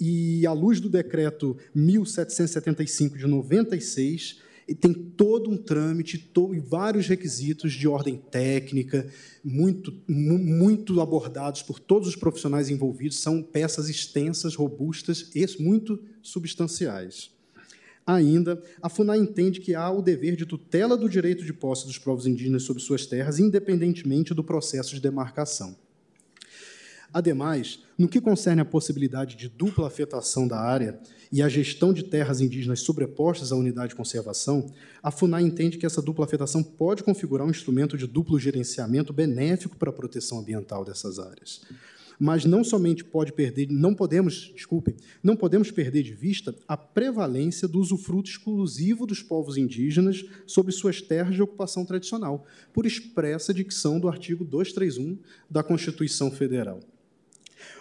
e 0.00 0.44
à 0.46 0.52
luz 0.52 0.80
do 0.80 0.88
decreto 0.88 1.56
1775 1.74 3.16
de 3.16 3.26
96, 3.26 4.40
e 4.66 4.74
tem 4.74 4.92
todo 4.92 5.50
um 5.50 5.56
trâmite 5.56 6.30
e 6.52 6.58
vários 6.58 7.06
requisitos 7.06 7.72
de 7.72 7.86
ordem 7.86 8.16
técnica, 8.16 9.06
muito, 9.42 9.92
muito 10.08 11.00
abordados 11.00 11.62
por 11.62 11.78
todos 11.78 12.08
os 12.08 12.16
profissionais 12.16 12.70
envolvidos, 12.70 13.18
são 13.18 13.42
peças 13.42 13.88
extensas, 13.88 14.54
robustas 14.54 15.30
e 15.34 15.44
muito 15.62 16.02
substanciais. 16.22 17.30
Ainda, 18.06 18.62
a 18.82 18.88
FUNAI 18.88 19.18
entende 19.18 19.60
que 19.60 19.74
há 19.74 19.90
o 19.90 20.02
dever 20.02 20.36
de 20.36 20.44
tutela 20.44 20.96
do 20.96 21.08
direito 21.08 21.44
de 21.44 21.54
posse 21.54 21.86
dos 21.86 21.98
povos 21.98 22.26
indígenas 22.26 22.62
sobre 22.62 22.82
suas 22.82 23.06
terras, 23.06 23.38
independentemente 23.38 24.34
do 24.34 24.44
processo 24.44 24.94
de 24.94 25.00
demarcação. 25.00 25.76
Ademais, 27.12 27.83
no 27.96 28.08
que 28.08 28.20
concerne 28.20 28.60
à 28.60 28.64
possibilidade 28.64 29.36
de 29.36 29.48
dupla 29.48 29.86
afetação 29.86 30.48
da 30.48 30.58
área 30.58 30.98
e 31.30 31.42
a 31.42 31.48
gestão 31.48 31.92
de 31.92 32.02
terras 32.02 32.40
indígenas 32.40 32.80
sobrepostas 32.80 33.52
à 33.52 33.56
unidade 33.56 33.90
de 33.90 33.94
conservação, 33.94 34.66
a 35.02 35.10
FUNAI 35.10 35.42
entende 35.42 35.78
que 35.78 35.86
essa 35.86 36.02
dupla 36.02 36.24
afetação 36.24 36.62
pode 36.62 37.02
configurar 37.04 37.46
um 37.46 37.50
instrumento 37.50 37.96
de 37.96 38.06
duplo 38.06 38.38
gerenciamento 38.38 39.12
benéfico 39.12 39.76
para 39.76 39.90
a 39.90 39.92
proteção 39.92 40.40
ambiental 40.40 40.84
dessas 40.84 41.18
áreas. 41.18 41.62
Mas 42.18 42.44
não 42.44 42.62
somente 42.62 43.04
pode 43.04 43.32
perder, 43.32 43.68
não 43.70 43.94
podemos, 43.94 44.52
desculpem, 44.54 44.94
não 45.22 45.36
podemos 45.36 45.70
perder 45.70 46.02
de 46.04 46.14
vista 46.14 46.54
a 46.66 46.76
prevalência 46.76 47.66
do 47.66 47.80
usufruto 47.80 48.30
exclusivo 48.30 49.06
dos 49.06 49.20
povos 49.20 49.56
indígenas 49.56 50.24
sobre 50.46 50.72
suas 50.72 51.00
terras 51.02 51.34
de 51.34 51.42
ocupação 51.42 51.84
tradicional, 51.84 52.46
por 52.72 52.86
expressa 52.86 53.52
dicção 53.52 53.98
do 53.98 54.08
artigo 54.08 54.44
231 54.44 55.18
da 55.50 55.62
Constituição 55.62 56.30
Federal. 56.30 56.80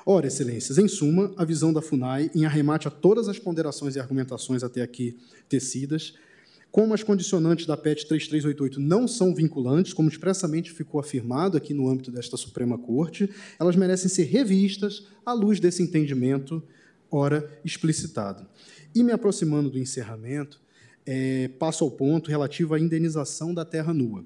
Ora, 0.06 0.28
excelências, 0.28 0.78
em 0.78 0.88
suma, 0.88 1.34
a 1.38 1.46
visão 1.46 1.72
da 1.72 1.82
FUNAI, 1.82 2.30
em 2.36 2.46
arremate 2.46 2.88
a 2.88 2.92
todas 2.92 3.28
as 3.28 3.40
ponderações 3.40 3.96
e 3.96 4.00
argumentações 4.00 4.64
até 4.64 4.82
aqui 4.82 5.18
tecidas, 5.48 6.14
como 6.74 6.96
as 6.96 7.04
condicionantes 7.04 7.68
da 7.68 7.78
PET 7.78 8.08
3388 8.08 8.80
não 8.80 9.08
são 9.08 9.36
vinculantes, 9.36 9.94
como 9.94 10.10
expressamente 10.10 10.72
ficou 10.72 11.00
afirmado 11.00 11.56
aqui 11.56 11.72
no 11.72 11.88
âmbito 11.88 12.10
desta 12.10 12.36
Suprema 12.36 12.80
Corte, 12.80 13.30
elas 13.60 13.76
merecem 13.76 14.10
ser 14.10 14.24
revistas 14.24 15.06
à 15.24 15.34
luz 15.34 15.60
desse 15.60 15.84
entendimento, 15.84 16.64
ora 17.12 17.48
explicitado. 17.64 18.48
E 18.96 19.04
me 19.04 19.12
aproximando 19.12 19.70
do 19.70 19.78
encerramento, 19.78 20.60
é, 21.06 21.48
passo 21.48 21.84
ao 21.84 21.92
ponto 21.92 22.32
relativo 22.32 22.74
à 22.74 22.80
indenização 22.80 23.54
da 23.54 23.64
terra 23.64 23.94
nua. 23.94 24.26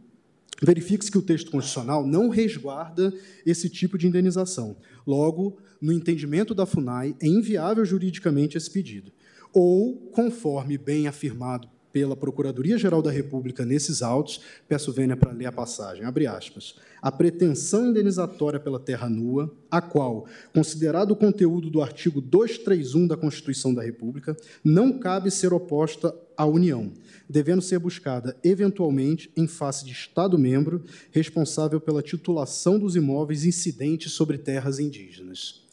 Verifique-se 0.62 1.12
que 1.12 1.18
o 1.18 1.22
texto 1.22 1.52
constitucional 1.52 2.06
não 2.06 2.30
resguarda 2.30 3.14
esse 3.46 3.70
tipo 3.70 3.98
de 3.98 4.08
indenização. 4.08 4.78
Logo, 5.06 5.58
no 5.80 5.94
entendimento 5.94 6.56
da 6.56 6.66
FUNAI, 6.66 7.16
é 7.22 7.28
inviável 7.28 7.86
juridicamente 7.86 8.58
esse 8.58 8.70
pedido. 8.70 9.12
Ou, 9.54 9.96
conforme 10.12 10.78
bem 10.78 11.08
afirmado 11.08 11.70
pela 11.98 12.16
Procuradoria-Geral 12.16 13.02
da 13.02 13.10
República 13.10 13.66
nesses 13.66 14.04
autos, 14.04 14.40
peço 14.68 14.94
vênia 14.94 15.18
para 15.18 15.32
ler 15.32 15.48
a 15.48 15.52
passagem, 15.52 16.06
abre 16.06 16.28
aspas, 16.28 16.76
a 17.02 17.12
pretensão 17.12 17.88
indenizatória 17.88 18.60
pela 18.60 18.80
terra 18.80 19.10
nua, 19.10 19.52
a 19.70 19.82
qual, 19.82 20.28
considerado 20.54 21.10
o 21.10 21.16
conteúdo 21.16 21.72
do 21.72 21.82
artigo 21.82 22.22
231 22.22 23.08
da 23.08 23.18
Constituição 23.18 23.74
da 23.74 23.82
República, 23.82 24.38
não 24.64 25.00
cabe 25.00 25.32
ser 25.32 25.52
oposta 25.54 26.14
à 26.38 26.46
União, 26.46 26.92
devendo 27.28 27.64
ser 27.64 27.80
buscada, 27.80 28.38
eventualmente, 28.44 29.32
em 29.36 29.48
face 29.48 29.84
de 29.84 29.92
Estado-membro 29.92 30.84
responsável 31.12 31.82
pela 31.82 32.04
titulação 32.04 32.78
dos 32.78 32.96
imóveis 32.96 33.44
incidentes 33.44 34.12
sobre 34.12 34.38
terras 34.38 34.78
indígenas. 34.78 35.66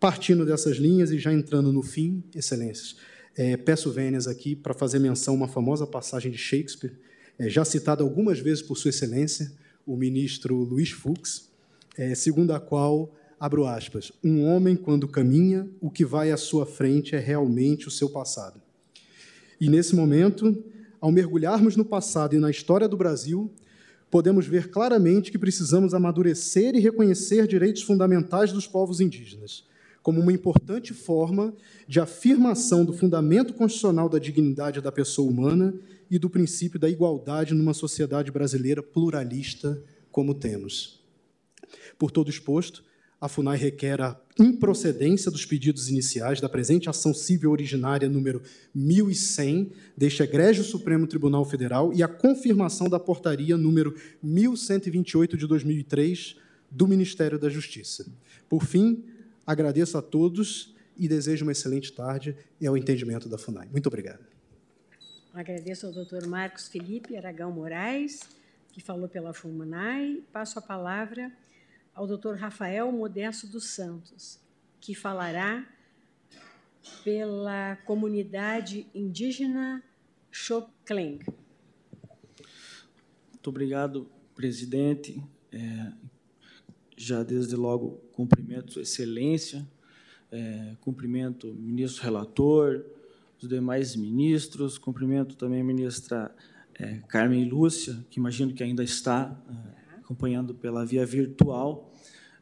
Partindo 0.00 0.46
dessas 0.46 0.78
linhas 0.78 1.10
e 1.10 1.18
já 1.18 1.34
entrando 1.34 1.70
no 1.70 1.82
fim, 1.82 2.24
excelências, 2.34 2.96
é, 3.36 3.56
peço 3.56 3.90
vênias 3.90 4.26
aqui 4.26 4.54
para 4.54 4.74
fazer 4.74 4.98
menção 4.98 5.34
a 5.34 5.36
uma 5.36 5.48
famosa 5.48 5.86
passagem 5.86 6.30
de 6.30 6.38
Shakespeare, 6.38 6.92
é, 7.38 7.48
já 7.48 7.64
citada 7.64 8.02
algumas 8.02 8.38
vezes 8.38 8.62
por 8.62 8.76
Sua 8.76 8.90
Excelência, 8.90 9.52
o 9.86 9.96
ministro 9.96 10.54
Luiz 10.56 10.90
Fux, 10.90 11.50
é, 11.96 12.14
segundo 12.14 12.52
a 12.52 12.60
qual, 12.60 13.14
abro 13.38 13.66
aspas, 13.66 14.12
um 14.22 14.44
homem, 14.44 14.76
quando 14.76 15.08
caminha, 15.08 15.68
o 15.80 15.90
que 15.90 16.04
vai 16.04 16.30
à 16.30 16.36
sua 16.36 16.64
frente 16.64 17.14
é 17.14 17.18
realmente 17.18 17.88
o 17.88 17.90
seu 17.90 18.08
passado. 18.08 18.60
E 19.60 19.68
nesse 19.68 19.94
momento, 19.94 20.64
ao 21.00 21.10
mergulharmos 21.12 21.76
no 21.76 21.84
passado 21.84 22.34
e 22.34 22.38
na 22.38 22.50
história 22.50 22.88
do 22.88 22.96
Brasil, 22.96 23.50
podemos 24.10 24.46
ver 24.46 24.70
claramente 24.70 25.30
que 25.30 25.38
precisamos 25.38 25.92
amadurecer 25.92 26.74
e 26.74 26.80
reconhecer 26.80 27.46
direitos 27.46 27.82
fundamentais 27.82 28.52
dos 28.52 28.66
povos 28.66 29.00
indígenas, 29.00 29.64
como 30.04 30.20
uma 30.20 30.34
importante 30.34 30.92
forma 30.92 31.54
de 31.88 31.98
afirmação 31.98 32.84
do 32.84 32.92
fundamento 32.92 33.54
constitucional 33.54 34.06
da 34.06 34.18
dignidade 34.18 34.82
da 34.82 34.92
pessoa 34.92 35.30
humana 35.30 35.74
e 36.10 36.18
do 36.18 36.28
princípio 36.28 36.78
da 36.78 36.90
igualdade 36.90 37.54
numa 37.54 37.72
sociedade 37.72 38.30
brasileira 38.30 38.82
pluralista 38.82 39.82
como 40.12 40.34
temos. 40.34 41.02
Por 41.98 42.10
todo 42.10 42.28
exposto, 42.28 42.84
a 43.18 43.28
FUNAI 43.30 43.56
requer 43.56 44.02
a 44.02 44.20
improcedência 44.38 45.30
dos 45.30 45.46
pedidos 45.46 45.88
iniciais 45.88 46.38
da 46.38 46.50
presente 46.50 46.90
ação 46.90 47.14
civil 47.14 47.50
originária 47.50 48.06
número 48.06 48.42
1100 48.74 49.72
deste 49.96 50.22
Egrégio 50.22 50.64
Supremo 50.64 51.06
Tribunal 51.06 51.46
Federal 51.46 51.94
e 51.94 52.02
a 52.02 52.08
confirmação 52.08 52.90
da 52.90 53.00
portaria 53.00 53.56
número 53.56 53.94
1128 54.22 55.38
de 55.38 55.46
2003 55.46 56.36
do 56.70 56.86
Ministério 56.86 57.38
da 57.38 57.48
Justiça. 57.48 58.04
Por 58.50 58.66
fim, 58.66 59.02
agradeço 59.46 59.98
a 59.98 60.02
todos 60.02 60.74
e 60.96 61.08
desejo 61.08 61.44
uma 61.44 61.52
excelente 61.52 61.92
tarde 61.92 62.36
e 62.60 62.66
ao 62.66 62.76
entendimento 62.76 63.28
da 63.28 63.36
FUNAI. 63.36 63.68
Muito 63.70 63.86
obrigado. 63.86 64.24
Agradeço 65.32 65.86
ao 65.86 65.92
doutor 65.92 66.26
Marcos 66.26 66.68
Felipe 66.68 67.16
Aragão 67.16 67.50
Moraes, 67.50 68.20
que 68.72 68.80
falou 68.80 69.08
pela 69.08 69.34
FUNAI. 69.34 70.22
Passo 70.32 70.58
a 70.58 70.62
palavra 70.62 71.32
ao 71.94 72.06
doutor 72.06 72.36
Rafael 72.36 72.90
Modesto 72.92 73.46
dos 73.46 73.64
Santos, 73.70 74.38
que 74.80 74.94
falará 74.94 75.66
pela 77.02 77.76
comunidade 77.84 78.86
indígena 78.94 79.82
Xokleng. 80.30 81.20
Muito 83.30 83.50
obrigado, 83.50 84.08
presidente. 84.34 85.22
É, 85.52 85.92
já 86.96 87.22
desde 87.22 87.56
logo 87.56 88.00
cumprimento 88.12 88.80
Excelência, 88.80 89.66
é, 90.30 90.76
cumprimento 90.80 91.50
o 91.50 91.54
ministro 91.54 92.02
relator, 92.02 92.84
os 93.40 93.48
demais 93.48 93.94
ministros, 93.94 94.78
cumprimento 94.78 95.36
também 95.36 95.60
a 95.60 95.64
ministra 95.64 96.34
é, 96.74 97.00
Carmen 97.08 97.44
Lúcia, 97.48 98.04
que 98.10 98.18
imagino 98.18 98.52
que 98.52 98.62
ainda 98.62 98.82
está 98.82 99.36
é, 99.48 99.98
acompanhando 99.98 100.54
pela 100.54 100.84
via 100.84 101.04
virtual. 101.04 101.92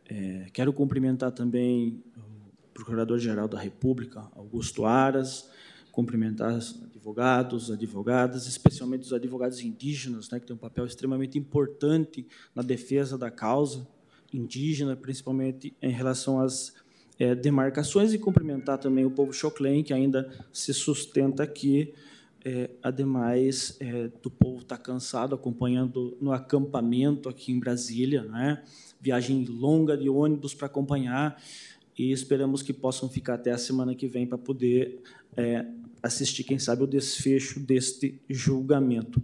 É, 0.09 0.47
quero 0.53 0.73
cumprimentar 0.73 1.33
também 1.33 2.03
o 2.17 2.73
Procurador-Geral 2.73 3.49
da 3.49 3.59
República, 3.59 4.27
Augusto 4.35 4.85
Aras, 4.85 5.51
cumprimentar 5.91 6.55
os 6.57 6.83
advogados, 6.83 7.71
advogadas, 7.71 8.47
especialmente 8.47 9.03
os 9.03 9.13
advogados 9.13 9.61
indígenas, 9.61 10.31
né, 10.31 10.41
que 10.41 10.47
têm 10.47 10.57
um 10.57 10.59
papel 10.59 10.87
extremamente 10.87 11.39
importante 11.39 12.27
na 12.55 12.63
defesa 12.63 13.19
da 13.19 13.31
causa 13.31 13.87
indígena, 14.33 14.97
principalmente 14.97 15.75
em 15.81 15.91
relação 15.91 16.41
às 16.41 16.75
é, 17.19 17.35
demarcações, 17.35 18.13
e 18.13 18.19
cumprimentar 18.19 18.79
também 18.79 19.05
o 19.05 19.11
povo 19.11 19.33
Choclen, 19.33 19.83
que 19.83 19.93
ainda 19.93 20.29
se 20.53 20.73
sustenta 20.73 21.43
aqui, 21.43 21.93
é, 22.45 22.71
ademais 22.83 23.77
é, 23.79 24.09
do 24.21 24.31
povo 24.31 24.63
estar 24.63 24.77
tá 24.77 24.83
cansado 24.83 25.35
acompanhando 25.35 26.17
no 26.21 26.33
acampamento 26.33 27.29
aqui 27.29 27.53
em 27.53 27.61
Brasília, 27.61 28.25
né? 28.25 28.63
viagem 29.01 29.45
longa 29.45 29.97
de 29.97 30.09
ônibus 30.09 30.55
para 30.55 30.67
acompanhar, 30.67 31.41
e 31.97 32.11
esperamos 32.11 32.63
que 32.63 32.73
possam 32.73 33.09
ficar 33.09 33.35
até 33.35 33.51
a 33.51 33.59
semana 33.59 33.95
que 33.95 34.09
vem 34.09 34.27
para 34.27 34.39
poder 34.39 35.03
é, 35.37 35.65
assistir, 36.03 36.43
quem 36.43 36.59
sabe, 36.59 36.83
o 36.83 36.87
desfecho 36.87 37.61
deste 37.61 38.21
julgamento. 38.29 39.23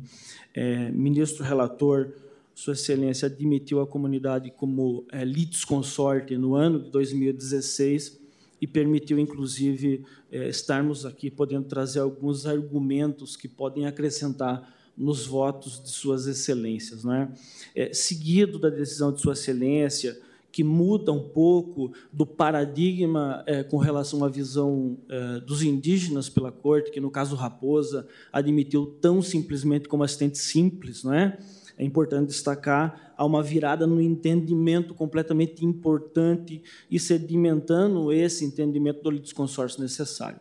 Ministro 0.92 1.44
relator, 1.44 2.12
Sua 2.58 2.72
Excelência 2.72 3.26
admitiu 3.26 3.80
a 3.80 3.86
comunidade 3.86 4.50
como 4.50 5.06
é, 5.12 5.24
litisconsorte 5.24 6.36
no 6.36 6.56
ano 6.56 6.82
de 6.82 6.90
2016 6.90 8.18
e 8.60 8.66
permitiu, 8.66 9.16
inclusive, 9.16 10.04
é, 10.28 10.48
estarmos 10.48 11.06
aqui 11.06 11.30
podendo 11.30 11.68
trazer 11.68 12.00
alguns 12.00 12.46
argumentos 12.46 13.36
que 13.36 13.46
podem 13.46 13.86
acrescentar 13.86 14.74
nos 14.96 15.24
votos 15.24 15.80
de 15.80 15.88
Suas 15.88 16.26
Excelências. 16.26 17.04
Né? 17.04 17.32
É, 17.76 17.92
seguido 17.92 18.58
da 18.58 18.70
decisão 18.70 19.12
de 19.12 19.20
Sua 19.20 19.34
Excelência, 19.34 20.20
que 20.50 20.64
muda 20.64 21.12
um 21.12 21.28
pouco 21.28 21.92
do 22.12 22.26
paradigma 22.26 23.44
é, 23.46 23.62
com 23.62 23.76
relação 23.76 24.24
à 24.24 24.28
visão 24.28 24.98
é, 25.08 25.38
dos 25.38 25.62
indígenas 25.62 26.28
pela 26.28 26.50
corte, 26.50 26.90
que 26.90 26.98
no 26.98 27.08
caso 27.12 27.36
Raposa 27.36 28.08
admitiu 28.32 28.84
tão 29.00 29.22
simplesmente 29.22 29.88
como 29.88 30.02
assistente 30.02 30.38
simples, 30.38 31.04
não 31.04 31.14
é? 31.14 31.38
É 31.78 31.84
importante 31.84 32.28
destacar 32.28 33.12
há 33.16 33.24
uma 33.24 33.42
virada 33.42 33.86
no 33.86 34.00
entendimento 34.00 34.94
completamente 34.94 35.64
importante 35.64 36.62
e 36.90 36.98
sedimentando 36.98 38.12
esse 38.12 38.44
entendimento 38.44 39.02
do 39.02 39.10
litisconsórcio 39.10 39.80
necessário. 39.80 40.40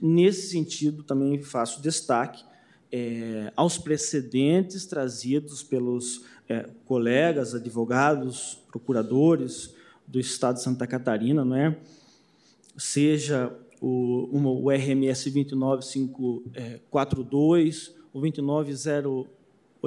Nesse 0.00 0.50
sentido, 0.50 1.02
também 1.02 1.42
faço 1.42 1.80
destaque 1.80 2.44
é, 2.92 3.50
aos 3.56 3.78
precedentes 3.78 4.86
trazidos 4.86 5.62
pelos 5.62 6.24
é, 6.48 6.68
colegas, 6.84 7.54
advogados, 7.54 8.58
procuradores 8.68 9.74
do 10.06 10.20
Estado 10.20 10.56
de 10.56 10.62
Santa 10.62 10.86
Catarina, 10.86 11.44
não 11.44 11.56
é? 11.56 11.76
seja 12.76 13.52
o, 13.80 14.28
uma, 14.30 14.50
o 14.50 14.70
RMS 14.70 15.30
29542, 15.30 17.94
o 18.12 18.20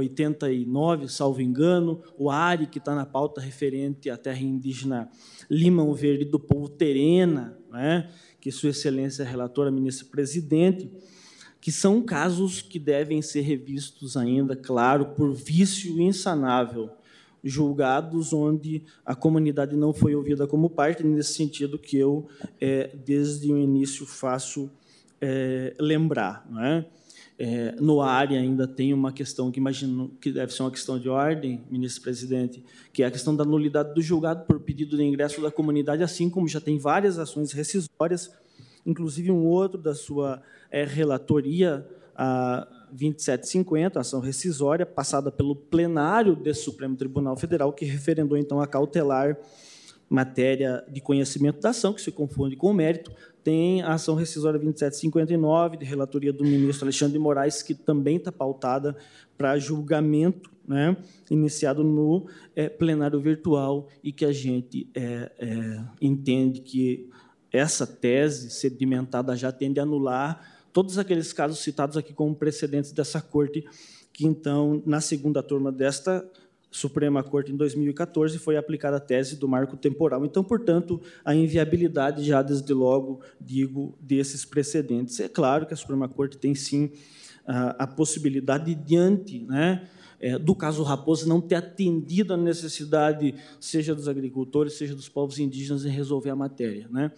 29089, 0.07 1.09
salvo 1.09 1.41
engano, 1.41 2.01
o 2.17 2.29
ARI, 2.29 2.67
que 2.67 2.77
está 2.77 2.95
na 2.95 3.05
pauta 3.05 3.41
referente 3.41 4.09
à 4.09 4.17
terra 4.17 4.41
indígena 4.41 5.09
Limão 5.49 5.93
Verde 5.93 6.25
do 6.25 6.39
povo 6.39 6.69
Terena, 6.69 7.57
é? 7.73 8.07
que 8.39 8.51
Sua 8.51 8.69
Excelência 8.69 9.23
é 9.23 9.25
relatora, 9.25 9.71
ministra 9.71 10.07
presidente, 10.07 10.91
que 11.61 11.71
são 11.71 12.01
casos 12.01 12.61
que 12.61 12.79
devem 12.79 13.21
ser 13.21 13.41
revistos 13.41 14.15
ainda, 14.15 14.55
claro, 14.55 15.07
por 15.07 15.33
vício 15.33 15.99
insanável, 16.01 16.89
julgados 17.43 18.33
onde 18.33 18.83
a 19.05 19.15
comunidade 19.15 19.75
não 19.75 19.93
foi 19.93 20.15
ouvida 20.15 20.47
como 20.47 20.69
parte, 20.69 21.03
nesse 21.03 21.33
sentido 21.33 21.77
que 21.77 21.97
eu, 21.97 22.27
é, 22.59 22.95
desde 23.05 23.51
o 23.51 23.57
início, 23.57 24.05
faço 24.05 24.69
é, 25.21 25.73
lembrar. 25.79 26.45
Não 26.49 26.63
é? 26.63 26.85
É, 27.41 27.73
no 27.79 28.01
área 28.01 28.37
ainda 28.37 28.67
tem 28.67 28.93
uma 28.93 29.13
questão 29.13 29.49
que 29.49 29.61
imagino 29.61 30.09
que 30.19 30.29
deve 30.29 30.53
ser 30.53 30.61
uma 30.61 30.71
questão 30.71 30.99
de 30.99 31.07
ordem, 31.07 31.63
ministro-presidente, 31.71 32.61
que 32.91 33.01
é 33.01 33.05
a 33.05 33.11
questão 33.11 33.33
da 33.33 33.45
nulidade 33.45 33.93
do 33.93 34.01
julgado 34.01 34.45
por 34.45 34.59
pedido 34.59 34.97
de 34.97 35.03
ingresso 35.03 35.41
da 35.41 35.49
comunidade, 35.49 36.03
assim 36.03 36.29
como 36.29 36.49
já 36.49 36.59
tem 36.59 36.77
várias 36.77 37.17
ações 37.17 37.53
rescisórias, 37.53 38.29
inclusive 38.85 39.31
um 39.31 39.45
outro 39.45 39.81
da 39.81 39.95
sua 39.95 40.41
é, 40.69 40.83
relatoria, 40.83 41.87
a 42.13 42.67
2750, 42.91 44.01
ação 44.01 44.19
rescisória, 44.19 44.85
passada 44.85 45.31
pelo 45.31 45.55
plenário 45.55 46.35
do 46.35 46.53
Supremo 46.53 46.97
Tribunal 46.97 47.37
Federal, 47.37 47.71
que 47.71 47.85
referendou, 47.85 48.37
então, 48.37 48.59
a 48.59 48.67
cautelar 48.67 49.37
matéria 50.09 50.83
de 50.89 50.99
conhecimento 50.99 51.61
da 51.61 51.69
ação, 51.69 51.93
que 51.93 52.01
se 52.01 52.11
confunde 52.11 52.55
com 52.55 52.71
o 52.71 52.73
mérito, 52.73 53.11
tem 53.43 53.81
a 53.81 53.93
ação 53.93 54.15
rescisória 54.15 54.59
2759, 54.59 55.77
de 55.77 55.85
relatoria 55.85 56.33
do 56.33 56.43
ministro 56.43 56.85
Alexandre 56.85 57.13
de 57.13 57.19
Moraes, 57.19 57.61
que 57.61 57.75
também 57.75 58.17
está 58.17 58.31
pautada 58.31 58.95
para 59.37 59.57
julgamento, 59.57 60.51
né, 60.67 60.97
iniciado 61.29 61.83
no 61.83 62.27
é, 62.55 62.67
plenário 62.67 63.19
virtual, 63.19 63.87
e 64.03 64.11
que 64.11 64.25
a 64.25 64.31
gente 64.33 64.89
é, 64.95 65.31
é, 65.39 65.83
entende 66.01 66.61
que 66.61 67.09
essa 67.51 67.87
tese 67.87 68.49
sedimentada 68.49 69.35
já 69.35 69.51
tende 69.51 69.79
a 69.79 69.83
anular 69.83 70.59
todos 70.71 70.97
aqueles 70.97 71.33
casos 71.33 71.59
citados 71.59 71.97
aqui 71.97 72.13
como 72.13 72.35
precedentes 72.35 72.91
dessa 72.91 73.21
corte, 73.21 73.65
que 74.13 74.25
então, 74.25 74.83
na 74.85 75.01
segunda 75.01 75.41
turma 75.41 75.71
desta 75.71 76.27
Suprema 76.71 77.23
Corte 77.23 77.51
em 77.51 77.57
2014 77.57 78.37
foi 78.37 78.55
aplicada 78.55 78.97
a 78.97 78.99
tese 78.99 79.35
do 79.35 79.47
marco 79.47 79.75
temporal. 79.75 80.23
Então, 80.25 80.43
portanto, 80.43 81.01
a 81.25 81.33
inviabilidade 81.33 82.23
já 82.23 82.41
desde 82.41 82.73
logo 82.73 83.21
digo 83.41 83.97
desses 83.99 84.45
precedentes. 84.45 85.19
É 85.19 85.27
claro 85.27 85.65
que 85.65 85.73
a 85.73 85.77
Suprema 85.77 86.07
Corte 86.07 86.37
tem 86.37 86.53
sim 86.53 86.91
a, 87.45 87.87
possibilidade 87.87 88.75
diante, 88.75 89.39
né, 89.39 89.87
é, 90.19 90.37
do 90.37 90.53
caso 90.53 90.83
Raposa 90.83 91.27
não 91.27 91.41
ter 91.41 91.55
atendido 91.55 92.33
a 92.33 92.37
necessidade, 92.37 93.33
seja 93.59 93.95
dos 93.95 94.07
agricultores, 94.07 94.73
seja 94.73 94.93
dos 94.93 95.09
povos 95.09 95.39
indígenas, 95.39 95.85
em 95.85 95.89
resolver 95.89 96.29
a 96.29 96.35
matéria. 96.35 96.87
Né? 96.91 97.11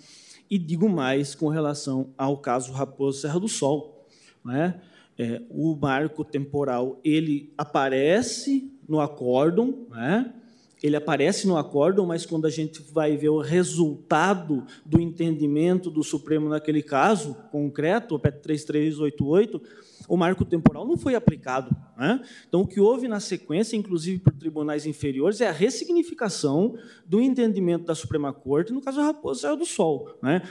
E 0.50 0.58
digo 0.58 0.88
mais 0.88 1.36
com 1.36 1.50
relação 1.50 2.14
ao 2.18 2.38
caso 2.38 2.72
Raposo 2.72 3.20
Serra 3.20 3.40
do 3.40 3.48
Sol. 3.48 4.08
Né? 4.46 4.80
É, 5.24 5.40
o 5.52 5.76
marco 5.76 6.26
temporal 6.26 7.00
ele 7.04 7.54
aparece 7.56 8.74
no 8.90 9.00
acórdão, 9.00 9.86
né? 9.92 10.34
ele 10.82 10.96
aparece 10.96 11.46
no 11.46 11.58
acórdão, 11.58 12.08
mas 12.08 12.26
quando 12.26 12.48
a 12.48 12.50
gente 12.50 12.82
vai 12.92 13.16
ver 13.16 13.30
o 13.30 13.38
resultado 13.38 14.66
do 14.84 15.00
entendimento 15.00 15.92
do 15.92 16.04
Supremo 16.04 16.50
naquele 16.50 16.82
caso 16.82 17.36
concreto, 17.52 18.16
o 18.16 18.20
PET 18.20 18.40
3388, 18.42 19.62
o 20.08 20.18
marco 20.18 20.44
temporal 20.44 20.88
não 20.88 20.98
foi 20.98 21.14
aplicado. 21.14 21.70
Né? 21.96 22.20
Então, 22.48 22.62
o 22.62 22.68
que 22.68 22.80
houve 22.80 23.08
na 23.08 23.20
sequência, 23.20 23.78
inclusive 23.78 24.18
por 24.18 24.34
tribunais 24.34 24.88
inferiores, 24.88 25.40
é 25.40 25.50
a 25.50 25.52
ressignificação 25.52 26.76
do 27.06 27.22
entendimento 27.22 27.86
da 27.86 27.94
Suprema 27.94 28.34
Corte, 28.34 28.74
no 28.74 28.82
caso 28.82 28.98
da 28.98 29.04
Raposa 29.04 29.42
Serra 29.42 29.56
do 29.56 29.68
Sol. 29.68 30.18
Né? 30.20 30.42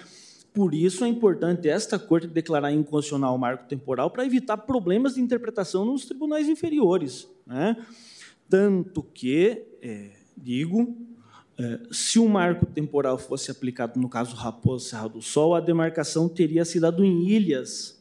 Por 0.53 0.75
isso 0.75 1.05
é 1.05 1.09
importante 1.09 1.69
esta 1.69 1.99
Corte 1.99 2.27
declarar 2.27 2.73
inconstitucional 2.73 3.35
o 3.35 3.39
marco 3.39 3.69
temporal 3.69 4.11
para 4.11 4.25
evitar 4.25 4.57
problemas 4.57 5.15
de 5.15 5.20
interpretação 5.20 5.85
nos 5.85 6.05
tribunais 6.05 6.49
inferiores. 6.49 7.29
Né? 7.47 7.77
Tanto 8.49 9.03
que, 9.03 9.65
é, 9.81 10.11
digo, 10.37 10.97
é, 11.57 11.81
se 11.93 12.19
o 12.19 12.29
marco 12.29 12.67
temporal 12.67 13.17
fosse 13.17 13.51
aplicado 13.51 14.01
no 14.01 14.09
caso 14.09 14.35
Raposa 14.35 14.89
Serra 14.89 15.09
do 15.09 15.23
Sol, 15.23 15.55
a 15.55 15.61
demarcação 15.61 16.29
teria 16.29 16.65
se 16.65 16.81
dado 16.81 17.05
em 17.05 17.29
ilhas 17.29 18.01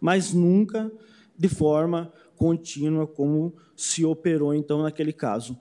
mas 0.00 0.32
nunca 0.32 0.90
de 1.36 1.48
forma 1.48 2.12
contínua, 2.36 3.06
como 3.06 3.54
se 3.76 4.04
operou 4.04 4.54
então 4.54 4.82
naquele 4.82 5.12
caso. 5.12 5.58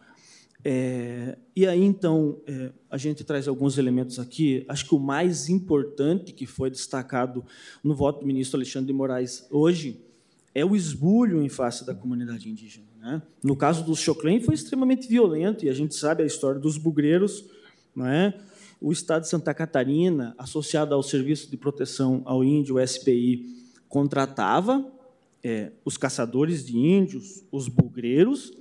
É, 0.70 1.38
e 1.56 1.66
aí, 1.66 1.82
então, 1.82 2.42
é, 2.46 2.72
a 2.92 2.98
gente 2.98 3.24
traz 3.24 3.48
alguns 3.48 3.78
elementos 3.78 4.20
aqui. 4.20 4.66
Acho 4.68 4.86
que 4.86 4.94
o 4.94 5.00
mais 5.00 5.48
importante 5.48 6.34
que 6.34 6.46
foi 6.46 6.70
destacado 6.70 7.46
no 7.82 7.96
voto 7.96 8.20
do 8.20 8.26
ministro 8.26 8.58
Alexandre 8.58 8.88
de 8.88 8.92
Moraes 8.92 9.48
hoje 9.50 10.02
é 10.54 10.66
o 10.66 10.76
esbulho 10.76 11.42
em 11.42 11.48
face 11.48 11.86
da 11.86 11.96
comunidade 11.96 12.50
indígena. 12.50 12.86
Né? 13.00 13.22
No 13.42 13.56
caso 13.56 13.82
do 13.86 13.96
Choclen, 13.96 14.42
foi 14.42 14.56
extremamente 14.56 15.08
violento, 15.08 15.64
e 15.64 15.70
a 15.70 15.74
gente 15.74 15.96
sabe 15.96 16.24
a 16.24 16.26
história 16.26 16.60
dos 16.60 16.78
bugreiros. 16.78 17.46
É? 18.06 18.34
O 18.82 18.92
Estado 18.92 19.22
de 19.22 19.30
Santa 19.30 19.54
Catarina, 19.54 20.36
associado 20.38 20.94
ao 20.94 21.02
Serviço 21.02 21.50
de 21.50 21.56
Proteção 21.56 22.22
ao 22.26 22.44
Índio, 22.44 22.76
o 22.76 22.86
SPI, 22.86 23.56
contratava 23.88 24.86
é, 25.42 25.72
os 25.86 25.96
caçadores 25.96 26.66
de 26.66 26.78
índios, 26.78 27.42
os 27.54 27.70
bugreiros, 27.70 28.52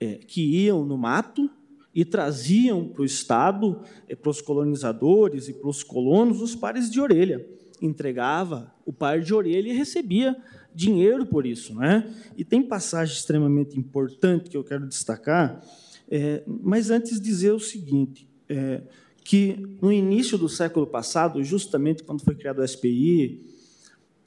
é, 0.00 0.14
que 0.14 0.42
iam 0.64 0.84
no 0.84 0.96
mato 0.96 1.50
e 1.94 2.04
traziam 2.04 2.86
para 2.88 3.02
o 3.02 3.04
Estado, 3.06 3.80
é, 4.08 4.14
para 4.14 4.30
os 4.30 4.40
colonizadores 4.40 5.48
e 5.48 5.54
para 5.54 5.68
os 5.68 5.82
colonos, 5.82 6.42
os 6.42 6.54
pares 6.54 6.90
de 6.90 7.00
orelha. 7.00 7.46
Entregava 7.80 8.74
o 8.84 8.92
par 8.92 9.20
de 9.20 9.32
orelha 9.32 9.70
e 9.70 9.76
recebia 9.76 10.36
dinheiro 10.74 11.24
por 11.24 11.46
isso. 11.46 11.74
Né? 11.74 12.12
E 12.36 12.44
tem 12.44 12.62
passagem 12.62 13.14
extremamente 13.14 13.78
importante 13.78 14.50
que 14.50 14.56
eu 14.56 14.62
quero 14.62 14.86
destacar, 14.86 15.62
é, 16.08 16.42
mas 16.46 16.90
antes 16.90 17.20
dizer 17.20 17.52
o 17.52 17.58
seguinte, 17.58 18.28
é, 18.48 18.82
que 19.24 19.76
no 19.82 19.90
início 19.90 20.38
do 20.38 20.48
século 20.48 20.86
passado, 20.86 21.42
justamente 21.42 22.04
quando 22.04 22.22
foi 22.22 22.34
criado 22.34 22.60
o 22.60 22.68
SPI, 22.68 23.55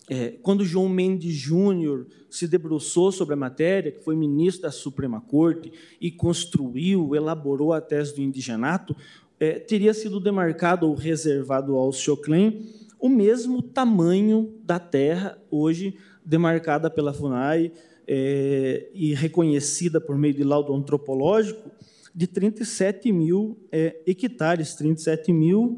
é, 0.09 0.33
quando 0.41 0.65
João 0.65 0.89
Mendes 0.89 1.35
Júnior 1.35 2.07
se 2.29 2.47
debruçou 2.47 3.11
sobre 3.11 3.35
a 3.35 3.37
matéria, 3.37 3.91
que 3.91 4.03
foi 4.03 4.15
ministro 4.15 4.63
da 4.63 4.71
Suprema 4.71 5.21
Corte 5.21 5.71
e 6.01 6.09
construiu, 6.09 7.15
elaborou 7.15 7.73
a 7.73 7.79
tese 7.79 8.15
do 8.15 8.21
indigenato, 8.21 8.95
é, 9.39 9.59
teria 9.59 9.93
sido 9.93 10.19
demarcado 10.19 10.87
ou 10.87 10.95
reservado 10.95 11.75
ao 11.75 11.93
Choclen 11.93 12.65
o 12.99 13.07
mesmo 13.07 13.61
tamanho 13.61 14.53
da 14.63 14.79
terra 14.79 15.37
hoje 15.49 15.95
demarcada 16.25 16.89
pela 16.89 17.13
FUNAI 17.13 17.71
é, 18.07 18.89
e 18.93 19.13
reconhecida 19.13 20.01
por 20.01 20.17
meio 20.17 20.33
de 20.33 20.43
laudo 20.43 20.73
antropológico 20.73 21.71
de 22.13 22.25
37 22.25 23.11
mil 23.11 23.57
é, 23.71 24.01
hectares, 24.05 24.73
37 24.73 25.31
mil 25.31 25.77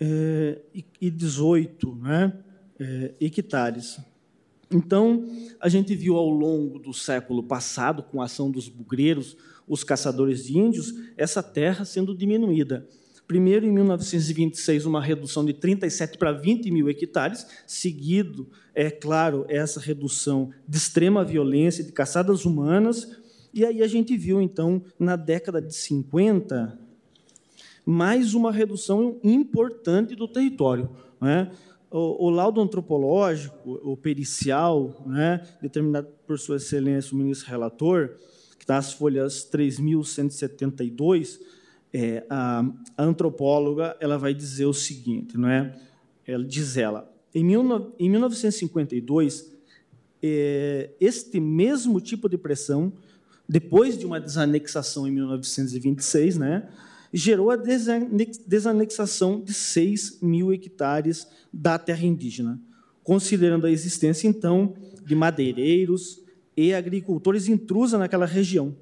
é, 0.00 0.58
e 1.00 1.10
18, 1.10 1.94
né? 1.94 2.32
É, 2.78 3.14
hectares. 3.20 3.98
Então, 4.70 5.26
a 5.60 5.68
gente 5.68 5.94
viu 5.94 6.16
ao 6.16 6.28
longo 6.28 6.78
do 6.78 6.92
século 6.92 7.42
passado, 7.42 8.02
com 8.02 8.20
a 8.20 8.26
ação 8.26 8.50
dos 8.50 8.68
bugreiros, 8.68 9.36
os 9.66 9.82
caçadores 9.82 10.44
de 10.44 10.58
índios, 10.58 10.94
essa 11.16 11.42
terra 11.42 11.84
sendo 11.84 12.14
diminuída. 12.14 12.86
Primeiro, 13.26 13.66
em 13.66 13.70
1926, 13.70 14.86
uma 14.86 15.02
redução 15.02 15.44
de 15.44 15.52
37 15.52 16.16
para 16.16 16.32
20 16.32 16.70
mil 16.70 16.88
hectares, 16.88 17.46
seguido, 17.66 18.48
é 18.74 18.90
claro, 18.90 19.44
essa 19.48 19.78
redução 19.78 20.50
de 20.66 20.78
extrema 20.78 21.22
violência, 21.24 21.84
de 21.84 21.92
caçadas 21.92 22.46
humanas. 22.46 23.06
E 23.52 23.66
aí 23.66 23.82
a 23.82 23.86
gente 23.86 24.16
viu, 24.16 24.40
então, 24.40 24.82
na 24.98 25.14
década 25.14 25.60
de 25.60 25.74
50, 25.74 26.78
mais 27.84 28.32
uma 28.32 28.50
redução 28.50 29.18
importante 29.22 30.14
do 30.14 30.26
território. 30.26 30.88
Né? 31.20 31.50
O, 31.90 32.26
o, 32.26 32.30
laudo 32.30 32.60
antropológico, 32.60 33.80
o 33.82 33.96
pericial, 33.96 35.02
né, 35.06 35.46
determinado 35.60 36.08
por 36.26 36.38
Sua 36.38 36.56
Excelência 36.56 37.14
o 37.14 37.16
ministro 37.16 37.48
relator, 37.48 38.10
que 38.58 38.64
está 38.64 38.74
nas 38.74 38.92
folhas 38.92 39.48
3.172, 39.50 41.38
é, 41.92 42.26
a, 42.28 42.62
a, 42.96 43.02
antropóloga 43.02 43.96
ela 44.00 44.18
vai 44.18 44.34
dizer 44.34 44.66
o 44.66 44.74
seguinte, 44.74 45.38
não 45.38 45.48
é? 45.48 45.74
Ela 46.26 46.44
diz 46.44 46.76
ela, 46.76 47.10
em, 47.34 47.42
mil, 47.42 47.94
em 47.98 48.10
1952, 48.10 49.50
é, 50.22 50.90
este 51.00 51.40
mesmo 51.40 52.00
tipo 52.00 52.28
de 52.28 52.36
pressão, 52.36 52.92
depois 53.48 53.96
de 53.96 54.04
uma 54.04 54.20
desanexação 54.20 55.06
em 55.06 55.10
1926, 55.10 56.36
né, 56.36 56.68
gerou 57.12 57.50
a 57.50 57.56
desanexação 57.56 59.40
de 59.40 59.54
6 59.54 60.20
mil 60.20 60.52
hectares 60.52 61.26
da 61.52 61.78
terra 61.78 62.04
indígena, 62.04 62.60
considerando 63.02 63.66
a 63.66 63.70
existência, 63.70 64.28
então, 64.28 64.74
de 65.04 65.14
madeireiros 65.14 66.20
e 66.56 66.74
agricultores 66.74 67.48
intrusa 67.48 67.96
naquela 67.96 68.26
região. 68.26 68.76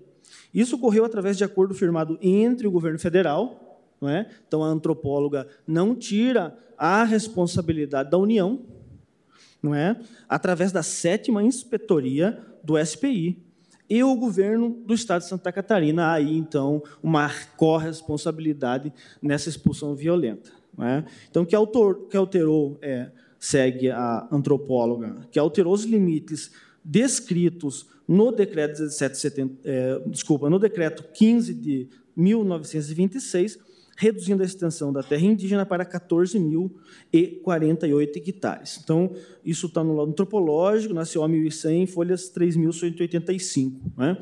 Isso 0.53 0.77
ocorreu 0.77 1.05
através 1.05 1.37
de 1.37 1.45
acordo 1.45 1.75
firmado 1.75 2.19
entre 2.21 2.67
o 2.67 2.71
governo 2.71 2.99
federal, 2.99 3.83
não 4.01 4.09
é? 4.09 4.29
então 4.47 4.63
a 4.63 4.69
antropóloga 4.69 5.47
não 5.67 5.95
tira 5.95 6.57
a 6.77 7.05
responsabilidade 7.05 8.11
da 8.11 8.19
União, 8.19 8.63
não 9.63 9.75
é? 9.75 9.99
através 10.29 10.73
da 10.73 10.83
sétima 10.83 11.43
inspetoria 11.43 12.43
do 12.63 12.83
SPI, 12.85 13.46
e 13.89 14.03
o 14.03 14.17
governo 14.17 14.71
do 14.85 14.95
estado 14.95 15.23
de 15.23 15.29
Santa 15.29 15.53
Catarina, 15.53 16.13
aí 16.13 16.37
então 16.37 16.83
uma 17.03 17.31
corresponsabilidade 17.57 18.93
nessa 19.23 19.49
expulsão 19.49 19.95
violenta. 19.95 20.51
É? 20.79 21.05
Então, 21.31 21.45
que, 21.45 21.57
autor, 21.57 22.07
que 22.09 22.17
alterou, 22.17 22.79
é, 22.83 23.11
segue 23.39 23.91
a 23.91 24.29
antropóloga, 24.31 25.27
que 25.31 25.39
alterou 25.39 25.73
os 25.73 25.85
limites 25.85 26.51
descritos 26.85 27.87
no 28.07 28.31
decreto 28.31 28.79
1770, 28.79 29.55
é, 29.65 30.01
desculpa, 30.07 30.51
no 30.51 30.59
decreto 30.59 31.03
15 31.15 31.55
de 31.55 31.89
1926, 32.15 33.59
reduzindo 33.97 34.43
a 34.43 34.47
extensão 34.47 34.93
da 34.93 35.03
terra 35.03 35.25
indígena 35.25 35.65
para 35.65 35.83
14.048 35.85 38.17
hectares. 38.17 38.79
Então, 38.83 39.13
isso 39.45 39.67
está 39.67 39.83
no 39.83 39.97
lado 39.97 40.11
antropológico, 40.11 40.93
na 40.93 41.05
CO 41.05 41.27
1100, 41.27 41.87
folhas 41.87 42.31
3.185. 42.31 43.73
Né? 43.97 44.19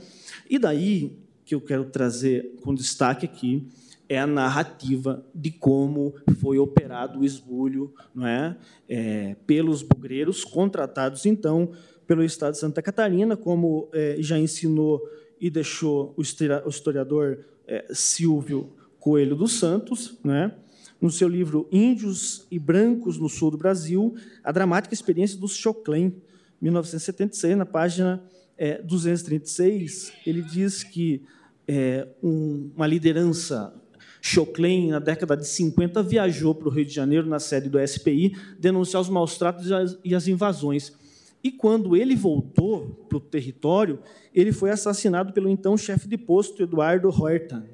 E 0.48 0.58
daí 0.58 1.18
que 1.44 1.54
eu 1.54 1.60
quero 1.60 1.84
trazer 1.84 2.54
com 2.62 2.74
destaque 2.74 3.26
aqui 3.26 3.68
é 4.08 4.18
a 4.18 4.26
narrativa 4.26 5.24
de 5.34 5.50
como 5.50 6.14
foi 6.40 6.58
operado 6.58 7.20
o 7.20 7.24
esbulho 7.24 7.92
não 8.14 8.26
é? 8.26 8.56
é 8.88 9.36
pelos 9.46 9.82
bugreiros 9.82 10.44
contratados, 10.44 11.26
então, 11.26 11.70
pelo 12.06 12.22
Estado 12.22 12.52
de 12.52 12.58
Santa 12.58 12.82
Catarina, 12.82 13.36
como 13.36 13.88
é, 13.92 14.16
já 14.20 14.38
ensinou 14.38 15.02
e 15.40 15.50
deixou 15.50 16.14
o 16.16 16.22
historiador 16.22 17.44
é, 17.66 17.86
Silvio 17.92 18.72
Coelho 19.04 19.36
dos 19.36 19.58
Santos, 19.58 20.18
né? 20.24 20.50
no 20.98 21.10
seu 21.10 21.28
livro 21.28 21.68
Índios 21.70 22.46
e 22.50 22.58
Brancos 22.58 23.18
no 23.18 23.28
Sul 23.28 23.50
do 23.50 23.58
Brasil, 23.58 24.14
a 24.42 24.50
dramática 24.50 24.94
experiência 24.94 25.38
dos 25.38 25.54
Choclen, 25.54 26.16
1976, 26.58 27.54
na 27.54 27.66
página 27.66 28.24
é, 28.56 28.80
236, 28.80 30.10
ele 30.24 30.40
diz 30.40 30.82
que 30.82 31.20
é, 31.68 32.08
um, 32.22 32.70
uma 32.74 32.86
liderança 32.86 33.78
Choclen, 34.22 34.88
na 34.88 35.00
década 35.00 35.36
de 35.36 35.46
50, 35.46 36.02
viajou 36.02 36.54
para 36.54 36.68
o 36.68 36.70
Rio 36.70 36.86
de 36.86 36.94
Janeiro, 36.94 37.28
na 37.28 37.38
sede 37.38 37.68
do 37.68 37.78
SPI, 37.86 38.34
denunciar 38.58 39.02
os 39.02 39.10
maus 39.10 39.36
tratos 39.36 39.66
e 39.68 40.12
e 40.12 40.14
as 40.14 40.26
invasões. 40.28 40.94
E 41.42 41.52
quando 41.52 41.94
ele 41.94 42.16
voltou 42.16 43.04
para 43.06 43.18
o 43.18 43.20
território, 43.20 43.98
ele 44.34 44.50
foi 44.50 44.70
assassinado 44.70 45.34
pelo 45.34 45.50
então 45.50 45.76
chefe 45.76 46.08
de 46.08 46.16
posto, 46.16 46.62
Eduardo 46.62 47.10
Horta. 47.10 47.73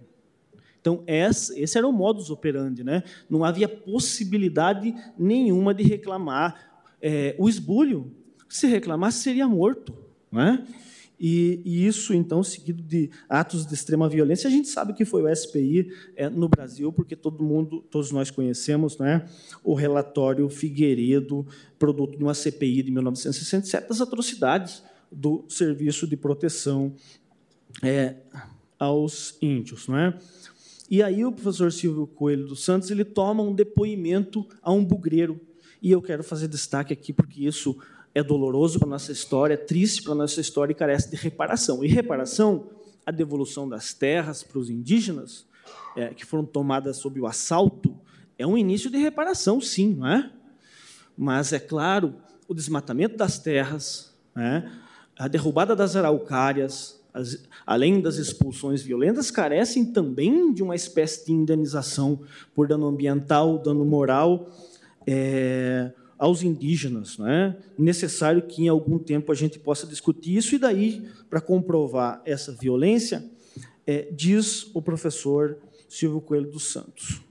Então, 0.80 1.04
esse 1.06 1.76
era 1.76 1.86
o 1.86 1.92
modus 1.92 2.30
operandi. 2.30 2.82
Né? 2.82 3.02
Não 3.28 3.44
havia 3.44 3.68
possibilidade 3.68 4.94
nenhuma 5.18 5.74
de 5.74 5.82
reclamar. 5.82 6.70
É, 7.02 7.34
o 7.38 7.48
esbulho, 7.48 8.12
se 8.48 8.66
reclamasse, 8.66 9.22
seria 9.22 9.46
morto. 9.46 9.94
Não 10.30 10.40
é? 10.40 10.64
E, 11.20 11.60
e, 11.66 11.86
isso, 11.86 12.14
então, 12.14 12.42
seguido 12.42 12.82
de 12.82 13.10
atos 13.28 13.66
de 13.66 13.74
extrema 13.74 14.08
violência, 14.08 14.48
a 14.48 14.50
gente 14.50 14.68
sabe 14.68 14.94
que 14.94 15.04
foi 15.04 15.22
o 15.22 15.36
SPI 15.36 15.92
é, 16.16 16.30
no 16.30 16.48
Brasil, 16.48 16.90
porque 16.90 17.14
todo 17.14 17.44
mundo, 17.44 17.84
todos 17.90 18.10
nós 18.10 18.30
conhecemos, 18.30 18.96
né, 18.96 19.28
o 19.62 19.74
relatório 19.74 20.48
Figueiredo, 20.48 21.46
produto 21.78 22.16
de 22.16 22.24
uma 22.24 22.32
CPI 22.32 22.84
de 22.84 22.90
1967, 22.90 23.86
das 23.86 24.00
atrocidades 24.00 24.82
do 25.12 25.44
Serviço 25.46 26.06
de 26.06 26.16
Proteção 26.16 26.94
é, 27.82 28.16
aos 28.78 29.36
Índios, 29.42 29.88
não 29.88 29.98
é? 29.98 30.18
E 30.90 31.04
aí 31.04 31.24
o 31.24 31.30
professor 31.30 31.70
Silvio 31.70 32.04
Coelho 32.04 32.48
dos 32.48 32.64
Santos 32.64 32.90
ele 32.90 33.04
toma 33.04 33.44
um 33.44 33.54
depoimento 33.54 34.44
a 34.60 34.72
um 34.72 34.84
bugreiro. 34.84 35.40
E 35.80 35.92
eu 35.92 36.02
quero 36.02 36.24
fazer 36.24 36.48
destaque 36.48 36.92
aqui 36.92 37.12
porque 37.12 37.46
isso 37.46 37.78
é 38.12 38.24
doloroso 38.24 38.80
para 38.80 38.88
nossa 38.88 39.12
história, 39.12 39.54
é 39.54 39.56
triste 39.56 40.02
para 40.02 40.16
nossa 40.16 40.40
história 40.40 40.72
e 40.72 40.74
carece 40.74 41.08
de 41.08 41.16
reparação. 41.16 41.84
E 41.84 41.86
reparação, 41.86 42.70
a 43.06 43.12
devolução 43.12 43.68
das 43.68 43.94
terras 43.94 44.42
para 44.42 44.58
os 44.58 44.68
indígenas, 44.68 45.46
é, 45.96 46.08
que 46.08 46.26
foram 46.26 46.44
tomadas 46.44 46.96
sob 46.96 47.20
o 47.20 47.26
assalto, 47.26 47.96
é 48.36 48.46
um 48.46 48.58
início 48.58 48.90
de 48.90 48.98
reparação, 48.98 49.60
sim, 49.60 49.94
não 49.94 50.08
é? 50.08 50.30
Mas, 51.16 51.52
é 51.52 51.60
claro, 51.60 52.16
o 52.48 52.54
desmatamento 52.54 53.16
das 53.16 53.38
terras, 53.38 54.12
né, 54.34 54.72
a 55.16 55.28
derrubada 55.28 55.76
das 55.76 55.94
araucárias, 55.94 56.99
as, 57.12 57.42
além 57.66 58.00
das 58.00 58.16
expulsões 58.16 58.82
violentas, 58.82 59.30
carecem 59.30 59.84
também 59.84 60.52
de 60.52 60.62
uma 60.62 60.74
espécie 60.74 61.26
de 61.26 61.32
indenização 61.32 62.20
por 62.54 62.68
dano 62.68 62.86
ambiental, 62.86 63.58
dano 63.58 63.84
moral 63.84 64.50
é, 65.06 65.92
aos 66.18 66.42
indígenas. 66.42 67.18
É 67.20 67.56
necessário 67.78 68.42
que, 68.42 68.64
em 68.64 68.68
algum 68.68 68.98
tempo, 68.98 69.32
a 69.32 69.34
gente 69.34 69.58
possa 69.58 69.86
discutir 69.86 70.36
isso, 70.36 70.54
e 70.54 70.58
daí, 70.58 71.08
para 71.28 71.40
comprovar 71.40 72.22
essa 72.24 72.52
violência, 72.52 73.24
é, 73.86 74.08
diz 74.12 74.70
o 74.74 74.82
professor 74.82 75.58
Silvio 75.88 76.20
Coelho 76.20 76.50
dos 76.50 76.70
Santos. 76.70 77.22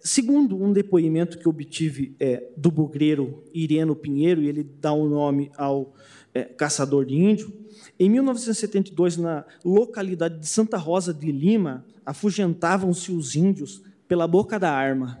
Segundo 0.00 0.56
um 0.56 0.72
depoimento 0.72 1.38
que 1.38 1.48
obtive 1.48 2.16
é, 2.18 2.48
do 2.56 2.70
bugreiro 2.70 3.44
Ireno 3.52 3.94
Pinheiro, 3.94 4.42
e 4.42 4.48
ele 4.48 4.62
dá 4.62 4.92
o 4.92 5.04
um 5.04 5.08
nome 5.08 5.50
ao 5.56 5.94
é, 6.32 6.44
caçador 6.44 7.04
de 7.04 7.14
índio, 7.14 7.52
em 7.98 8.08
1972, 8.10 9.16
na 9.16 9.44
localidade 9.64 10.38
de 10.38 10.46
Santa 10.46 10.76
Rosa 10.76 11.12
de 11.12 11.30
Lima, 11.30 11.84
afugentavam-se 12.04 13.12
os 13.12 13.36
índios 13.36 13.82
pela 14.08 14.26
boca 14.26 14.58
da 14.58 14.72
arma. 14.72 15.20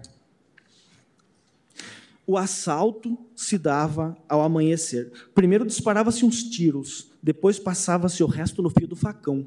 O 2.26 2.36
assalto 2.36 3.18
se 3.34 3.58
dava 3.58 4.16
ao 4.28 4.42
amanhecer. 4.42 5.12
Primeiro 5.34 5.66
disparava-se 5.66 6.24
uns 6.24 6.42
tiros, 6.44 7.10
depois 7.22 7.58
passava-se 7.58 8.22
o 8.22 8.26
resto 8.26 8.62
no 8.62 8.70
fio 8.70 8.86
do 8.86 8.96
facão. 8.96 9.44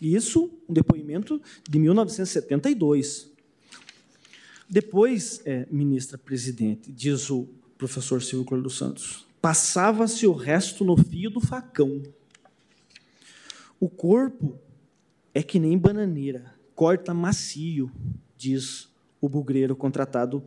Isso, 0.00 0.50
um 0.68 0.74
depoimento 0.74 1.40
de 1.68 1.78
1972. 1.78 3.30
Depois, 4.68 5.40
é, 5.44 5.66
ministra 5.70 6.18
presidente, 6.18 6.92
diz 6.92 7.30
o 7.30 7.48
professor 7.78 8.22
Silvio 8.22 8.44
Clóvis 8.44 8.64
dos 8.64 8.78
Santos, 8.78 9.25
Passava-se 9.46 10.26
o 10.26 10.32
resto 10.32 10.84
no 10.84 10.96
fio 10.96 11.30
do 11.30 11.40
facão. 11.40 12.02
O 13.78 13.88
corpo 13.88 14.58
é 15.32 15.40
que 15.40 15.60
nem 15.60 15.78
bananeira, 15.78 16.52
corta 16.74 17.14
macio, 17.14 17.88
diz 18.36 18.88
o 19.20 19.28
bugreiro 19.28 19.76
contratado 19.76 20.42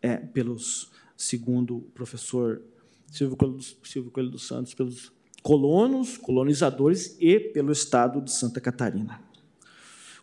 é, 0.00 0.18
pelos, 0.18 0.92
segundo 1.16 1.78
o 1.78 1.80
professor 1.80 2.62
Silvio 3.10 3.36
Coelho, 3.36 3.58
Silvio 3.82 4.12
Coelho 4.12 4.30
dos 4.30 4.46
Santos, 4.46 4.72
pelos 4.72 5.12
colonos, 5.42 6.16
colonizadores 6.16 7.16
e 7.18 7.40
pelo 7.40 7.72
Estado 7.72 8.20
de 8.20 8.30
Santa 8.30 8.60
Catarina. 8.60 9.20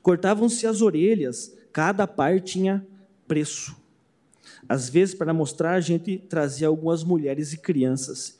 Cortavam-se 0.01 0.65
as 0.65 0.81
orelhas, 0.81 1.53
cada 1.73 2.07
par 2.07 2.39
tinha 2.39 2.87
preço. 3.27 3.75
Às 4.67 4.89
vezes, 4.89 5.15
para 5.15 5.33
mostrar, 5.33 5.73
a 5.73 5.81
gente 5.81 6.17
trazia 6.17 6.67
algumas 6.67 7.03
mulheres 7.03 7.53
e 7.53 7.57
crianças. 7.57 8.39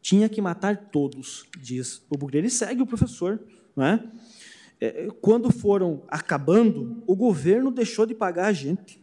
Tinha 0.00 0.28
que 0.28 0.40
matar 0.40 0.76
todos, 0.76 1.44
diz 1.58 2.02
o 2.08 2.16
Bugreira. 2.16 2.46
E 2.46 2.50
segue 2.50 2.82
o 2.82 2.86
professor. 2.86 3.40
Não 3.74 3.84
é? 3.84 4.04
é? 4.80 5.08
Quando 5.20 5.50
foram 5.50 6.02
acabando, 6.08 7.02
o 7.06 7.16
governo 7.16 7.70
deixou 7.70 8.06
de 8.06 8.14
pagar 8.14 8.46
a 8.46 8.52
gente. 8.52 9.00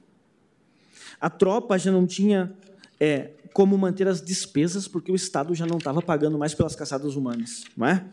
A 1.20 1.30
tropa 1.30 1.78
já 1.78 1.92
não 1.92 2.08
tinha 2.08 2.54
é, 3.00 3.32
como 3.54 3.78
manter 3.78 4.08
as 4.08 4.22
despesas, 4.22 4.88
porque 4.88 5.12
o 5.12 5.16
Estado 5.16 5.54
já 5.54 5.66
não 5.66 5.78
estava 5.78 6.02
pagando 6.02 6.38
mais 6.38 6.54
pelas 6.54 6.76
caçadas 6.76 7.16
humanas. 7.16 7.64
Não 7.78 7.86
é? 7.86 8.06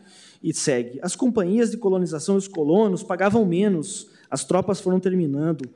E 0.43 0.53
segue. 0.53 0.99
As 1.01 1.15
companhias 1.15 1.71
de 1.71 1.77
colonização 1.77 2.35
e 2.35 2.37
os 2.37 2.47
colonos 2.47 3.03
pagavam 3.03 3.45
menos, 3.45 4.09
as 4.29 4.43
tropas 4.43 4.79
foram 4.79 4.99
terminando. 4.99 5.69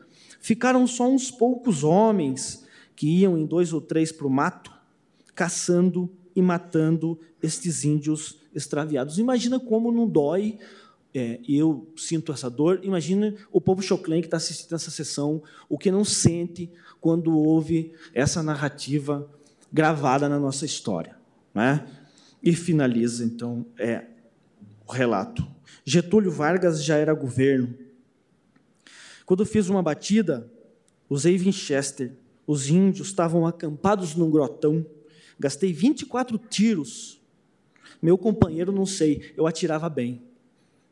Ficaram 0.45 0.85
só 0.85 1.09
uns 1.09 1.32
poucos 1.32 1.83
homens 1.83 2.67
que 2.95 3.07
iam 3.07 3.35
em 3.35 3.48
dois 3.48 3.74
ou 3.74 3.82
três 3.82 4.11
para 4.11 4.27
o 4.27 4.30
mato, 4.30 4.72
caçando 5.33 6.07
e 6.35 6.41
matando 6.41 7.19
estes 7.41 7.83
índios 7.83 8.38
extraviados. 8.53 9.17
Imagina 9.17 9.59
como 9.59 9.91
não 9.91 10.07
dói, 10.07 10.59
é, 11.15 11.40
eu 11.49 11.91
sinto 11.98 12.32
essa 12.32 12.48
dor, 12.48 12.80
imagina 12.83 13.33
o 13.51 13.59
povo 13.59 13.82
choclen 13.82 14.22
que 14.22 14.27
está 14.27 14.38
assistindo 14.38 14.75
essa 14.75 14.91
sessão, 14.91 15.41
o 15.67 15.80
que 15.80 15.90
não 15.90 16.06
sente 16.06 16.69
quando 17.01 17.35
ouve 17.35 17.93
essa 18.14 18.43
narrativa 18.43 19.27
gravada 19.74 20.30
na 20.30 20.38
nossa 20.38 20.64
história. 20.64 21.17
Né? 21.56 21.88
E 22.43 22.53
finaliza, 22.53 23.25
então, 23.25 23.65
é, 23.80 24.06
o 24.85 24.91
relato. 24.91 25.43
Getúlio 25.83 26.30
Vargas 26.30 26.83
já 26.83 26.98
era 26.98 27.15
governo. 27.15 27.84
Quando 29.26 29.45
fiz 29.45 29.70
uma 29.70 29.82
batida, 29.82 30.52
usei 31.10 31.38
Winchester 31.38 32.16
os 32.48 32.70
índios 32.70 33.08
estavam 33.08 33.45
acampados 33.45 34.16
num 34.16 34.30
grotão. 34.30 34.86
Gastei 35.40 35.74
24 35.74 36.38
tiros. 36.38 37.20
Meu 38.02 38.18
companheiro, 38.18 38.72
não 38.72 38.86
sei, 38.86 39.34
eu 39.36 39.48
atirava 39.48 39.90
bem. 39.90 40.22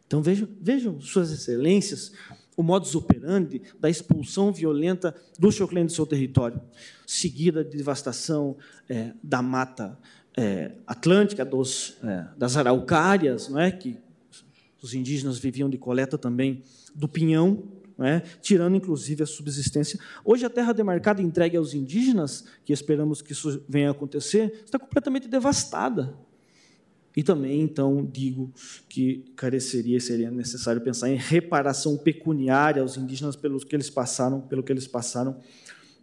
Então 0.08 0.22
vejam, 0.22 0.48
vejam 0.60 1.00
Suas 1.00 1.32
Excelências, 1.32 2.12
o 2.56 2.64
modus 2.64 2.96
operandi 2.96 3.62
da 3.80 3.90
expulsão 3.90 4.52
violenta 4.52 5.16
do 5.40 5.52
Choclen 5.52 5.86
do 5.86 5.92
seu 5.92 6.06
território, 6.06 6.62
seguida 7.06 7.64
de 7.64 7.78
devastação 7.78 8.58
é, 8.90 9.14
da 9.24 9.42
mata 9.42 9.98
é, 10.36 10.72
atlântica, 10.86 11.44
dos, 11.44 11.98
é, 12.04 12.28
das 12.38 12.58
araucárias, 12.58 13.50
não 13.50 13.60
é? 13.60 13.72
que 13.72 13.98
os 14.82 14.94
indígenas 14.94 15.40
viviam 15.40 15.70
de 15.70 15.78
coleta 15.78 16.18
também 16.18 16.64
do 16.94 17.08
pinhão, 17.08 17.64
é? 18.08 18.22
tirando 18.42 18.76
inclusive 18.76 19.24
a 19.24 19.26
subsistência. 19.26 20.00
Hoje, 20.24 20.46
a 20.46 20.50
terra 20.50 20.74
demarcada 20.74 21.22
entregue 21.22 21.58
aos 21.58 21.74
indígenas, 21.74 22.46
que 22.66 22.74
esperamos 22.74 23.22
que 23.22 23.32
isso 23.32 23.64
venha 23.68 23.90
a 23.90 23.92
acontecer, 23.92 24.62
está 24.66 24.78
completamente 24.80 25.28
devastada. 25.28 26.14
E 27.16 27.22
também, 27.22 27.62
então, 27.62 28.04
digo 28.12 28.52
que 28.90 29.24
careceria, 29.36 30.00
seria 30.00 30.32
necessário 30.32 30.82
pensar 30.82 31.10
em 31.10 31.16
reparação 31.16 31.96
pecuniária 31.96 32.82
aos 32.82 32.98
indígenas 32.98 33.36
pelos 33.36 33.64
que 33.64 33.76
eles 33.76 33.90
passaram, 33.90 34.42
pelo 34.42 34.64
que 34.64 34.72
eles 34.72 34.88
passaram 34.88 35.38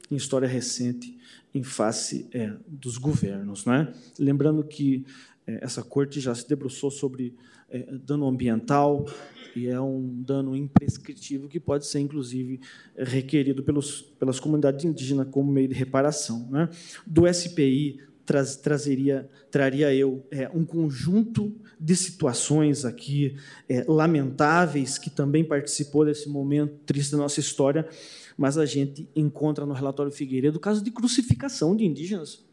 em 0.08 0.14
história 0.14 0.46
recente, 0.46 1.18
em 1.52 1.64
face 1.64 2.28
é, 2.32 2.52
dos 2.66 2.96
governos. 2.96 3.64
Não 3.64 3.74
é? 3.74 3.92
Lembrando 4.18 4.62
que 4.62 5.04
é, 5.46 5.64
essa 5.64 5.82
corte 5.82 6.20
já 6.20 6.34
se 6.34 6.48
debruçou 6.48 6.90
sobre 6.90 7.34
é, 7.68 7.86
dano 8.04 8.28
ambiental, 8.28 9.06
e 9.56 9.66
é 9.66 9.80
um 9.80 10.22
dano 10.22 10.54
imprescritível 10.54 11.48
que 11.48 11.58
pode 11.58 11.86
ser, 11.86 12.00
inclusive, 12.00 12.60
requerido 12.96 13.62
pelos, 13.62 14.02
pelas 14.18 14.38
comunidades 14.38 14.84
indígenas 14.84 15.28
como 15.30 15.50
meio 15.50 15.68
de 15.68 15.74
reparação. 15.74 16.48
Né? 16.50 16.68
Do 17.06 17.32
SPI, 17.32 18.00
traz, 18.24 18.56
trazeria, 18.56 19.28
traria 19.50 19.92
eu 19.92 20.24
é, 20.30 20.48
um 20.54 20.64
conjunto 20.64 21.52
de 21.80 21.96
situações 21.96 22.84
aqui 22.84 23.36
é, 23.68 23.84
lamentáveis 23.88 24.98
que 24.98 25.10
também 25.10 25.44
participou 25.44 26.04
desse 26.04 26.28
momento 26.28 26.74
triste 26.86 27.12
da 27.12 27.18
nossa 27.18 27.40
história, 27.40 27.88
mas 28.36 28.56
a 28.56 28.64
gente 28.64 29.08
encontra 29.16 29.66
no 29.66 29.74
relatório 29.74 30.12
Figueiredo 30.12 30.60
caso 30.60 30.82
de 30.82 30.90
crucificação 30.90 31.74
de 31.74 31.84
indígenas, 31.84 32.44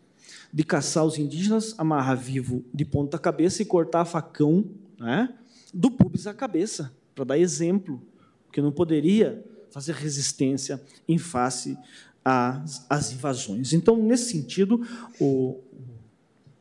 de 0.51 0.63
caçar 0.63 1.05
os 1.05 1.19
indígenas, 1.19 1.75
amarrar 1.77 2.17
vivo 2.17 2.65
de 2.73 2.83
ponta 2.83 3.19
cabeça 3.19 3.61
e 3.61 3.65
cortar 3.65 4.03
facão, 4.05 4.65
né? 4.99 5.33
Do 5.73 5.91
pubis 5.91 6.27
à 6.27 6.33
cabeça, 6.33 6.93
para 7.13 7.25
dar 7.25 7.37
exemplo, 7.37 8.01
porque 8.45 8.61
não 8.61 8.71
poderia 8.71 9.43
fazer 9.71 9.93
resistência 9.93 10.81
em 11.07 11.17
face 11.17 11.77
às, 12.23 12.85
às 12.89 13.11
invasões. 13.11 13.73
Então, 13.73 13.97
nesse 13.97 14.31
sentido, 14.31 14.81
o, 15.19 15.25
o 15.25 15.61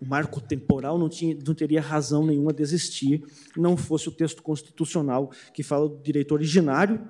marco 0.04 0.40
temporal 0.40 0.98
não, 0.98 1.08
tinha, 1.08 1.36
não 1.46 1.54
teria 1.54 1.80
razão 1.80 2.24
nenhuma 2.24 2.52
de 2.52 2.62
existir, 2.62 3.22
não 3.56 3.76
fosse 3.76 4.08
o 4.08 4.12
texto 4.12 4.42
constitucional 4.42 5.30
que 5.54 5.62
fala 5.62 5.88
do 5.88 5.96
direito 5.98 6.32
originário 6.32 7.00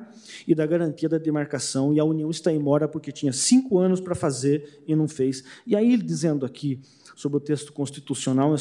e 0.47 0.55
da 0.55 0.67
garantia 0.67 1.09
da 1.09 1.19
demarcação, 1.19 1.93
e 1.93 2.01
a 2.01 2.05
União 2.05 2.31
está 2.31 2.53
em 2.53 2.59
mora 2.59 2.87
porque 2.87 3.11
tinha 3.11 3.33
cinco 3.33 3.79
anos 3.79 4.01
para 4.01 4.15
fazer 4.15 4.83
e 4.87 4.95
não 4.95 5.09
fez. 5.09 5.43
E 5.67 5.75
aí, 5.75 5.97
dizendo 5.97 6.47
aqui 6.47 6.81
sobre 7.17 7.39
o 7.39 7.41
texto 7.41 7.73
constitucional, 7.73 8.55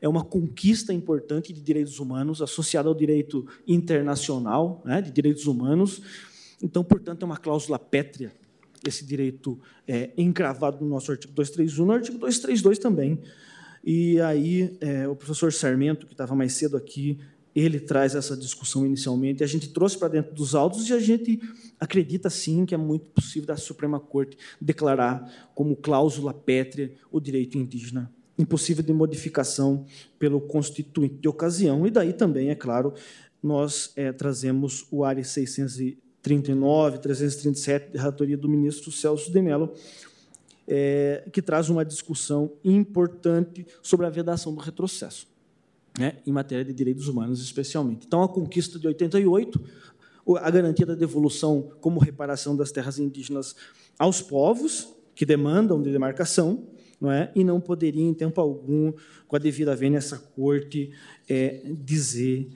é 0.00 0.08
uma 0.08 0.24
conquista 0.24 0.92
importante 0.92 1.52
de 1.52 1.60
direitos 1.60 2.00
humanos, 2.00 2.40
associada 2.40 2.88
ao 2.88 2.94
direito 2.94 3.46
internacional 3.68 4.82
né, 4.84 5.02
de 5.02 5.10
direitos 5.10 5.46
humanos. 5.46 6.00
Então, 6.62 6.82
portanto, 6.82 7.22
é 7.22 7.26
uma 7.26 7.36
cláusula 7.36 7.78
pétrea 7.78 8.32
esse 8.86 9.04
direito 9.04 9.60
é, 9.86 10.10
encravado 10.16 10.82
no 10.82 10.88
nosso 10.88 11.10
artigo 11.10 11.32
231, 11.34 11.84
no 11.84 11.92
artigo 11.92 12.18
232 12.18 12.78
também. 12.78 13.20
E 13.82 14.20
aí, 14.20 14.76
é, 14.80 15.08
o 15.08 15.16
professor 15.16 15.52
Sarmento, 15.52 16.06
que 16.06 16.12
estava 16.12 16.34
mais 16.34 16.52
cedo 16.52 16.76
aqui, 16.76 17.18
ele 17.54 17.80
traz 17.80 18.14
essa 18.14 18.36
discussão 18.36 18.86
inicialmente, 18.86 19.42
a 19.42 19.46
gente 19.46 19.70
trouxe 19.70 19.98
para 19.98 20.08
dentro 20.08 20.34
dos 20.34 20.54
autos 20.54 20.88
e 20.88 20.92
a 20.92 21.00
gente 21.00 21.40
acredita 21.78 22.30
sim 22.30 22.64
que 22.64 22.74
é 22.74 22.78
muito 22.78 23.06
possível 23.10 23.48
da 23.48 23.56
Suprema 23.56 23.98
Corte 23.98 24.36
declarar 24.60 25.50
como 25.54 25.74
cláusula 25.74 26.32
pétrea 26.32 26.92
o 27.10 27.20
direito 27.20 27.58
indígena, 27.58 28.12
impossível 28.38 28.84
de 28.84 28.92
modificação 28.92 29.84
pelo 30.18 30.40
constituinte 30.40 31.16
de 31.16 31.28
ocasião. 31.28 31.86
E 31.86 31.90
daí 31.90 32.12
também, 32.12 32.50
é 32.50 32.54
claro, 32.54 32.94
nós 33.42 33.92
é, 33.96 34.12
trazemos 34.12 34.86
o 34.90 35.02
ARE 35.04 35.24
639, 35.24 36.98
337, 36.98 37.92
de 37.92 37.98
relatoria 37.98 38.36
do 38.36 38.48
ministro 38.48 38.92
Celso 38.92 39.32
de 39.32 39.42
Mello, 39.42 39.72
é, 40.72 41.28
que 41.32 41.42
traz 41.42 41.68
uma 41.68 41.84
discussão 41.84 42.52
importante 42.64 43.66
sobre 43.82 44.06
a 44.06 44.08
vedação 44.08 44.54
do 44.54 44.60
retrocesso 44.60 45.26
né, 45.98 46.18
em 46.24 46.30
matéria 46.30 46.64
de 46.64 46.72
direitos 46.72 47.08
humanos, 47.08 47.42
especialmente. 47.42 48.06
Então, 48.06 48.22
a 48.22 48.28
conquista 48.28 48.78
de 48.78 48.86
88, 48.86 49.60
a 50.38 50.48
garantia 50.48 50.86
da 50.86 50.94
devolução 50.94 51.72
como 51.80 51.98
reparação 51.98 52.56
das 52.56 52.70
terras 52.70 53.00
indígenas 53.00 53.56
aos 53.98 54.22
povos 54.22 54.88
que 55.12 55.26
demandam 55.26 55.82
de 55.82 55.90
demarcação, 55.90 56.68
não 57.00 57.10
é? 57.10 57.32
e 57.34 57.42
não 57.42 57.60
poderia, 57.60 58.04
em 58.04 58.14
tempo 58.14 58.40
algum, 58.40 58.92
com 59.26 59.34
a 59.34 59.38
devida 59.38 59.74
vênia, 59.74 59.98
essa 59.98 60.18
corte 60.18 60.92
é, 61.28 61.62
dizer, 61.82 62.48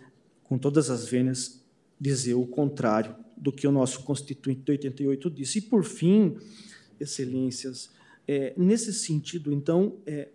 com 0.44 0.56
todas 0.56 0.88
as 0.88 1.06
vênias, 1.06 1.60
dizer 2.00 2.34
o 2.34 2.46
contrário 2.46 3.16
do 3.36 3.50
que 3.50 3.66
o 3.66 3.72
nosso 3.72 4.04
Constituinte 4.04 4.62
de 4.62 4.70
88 4.70 5.30
disse. 5.30 5.58
E, 5.58 5.62
por 5.62 5.82
fim, 5.82 6.36
excelências, 7.00 7.90
é, 8.26 8.54
nesse 8.56 8.92
sentido, 8.92 9.52
então, 9.52 9.96
é, 10.06 10.28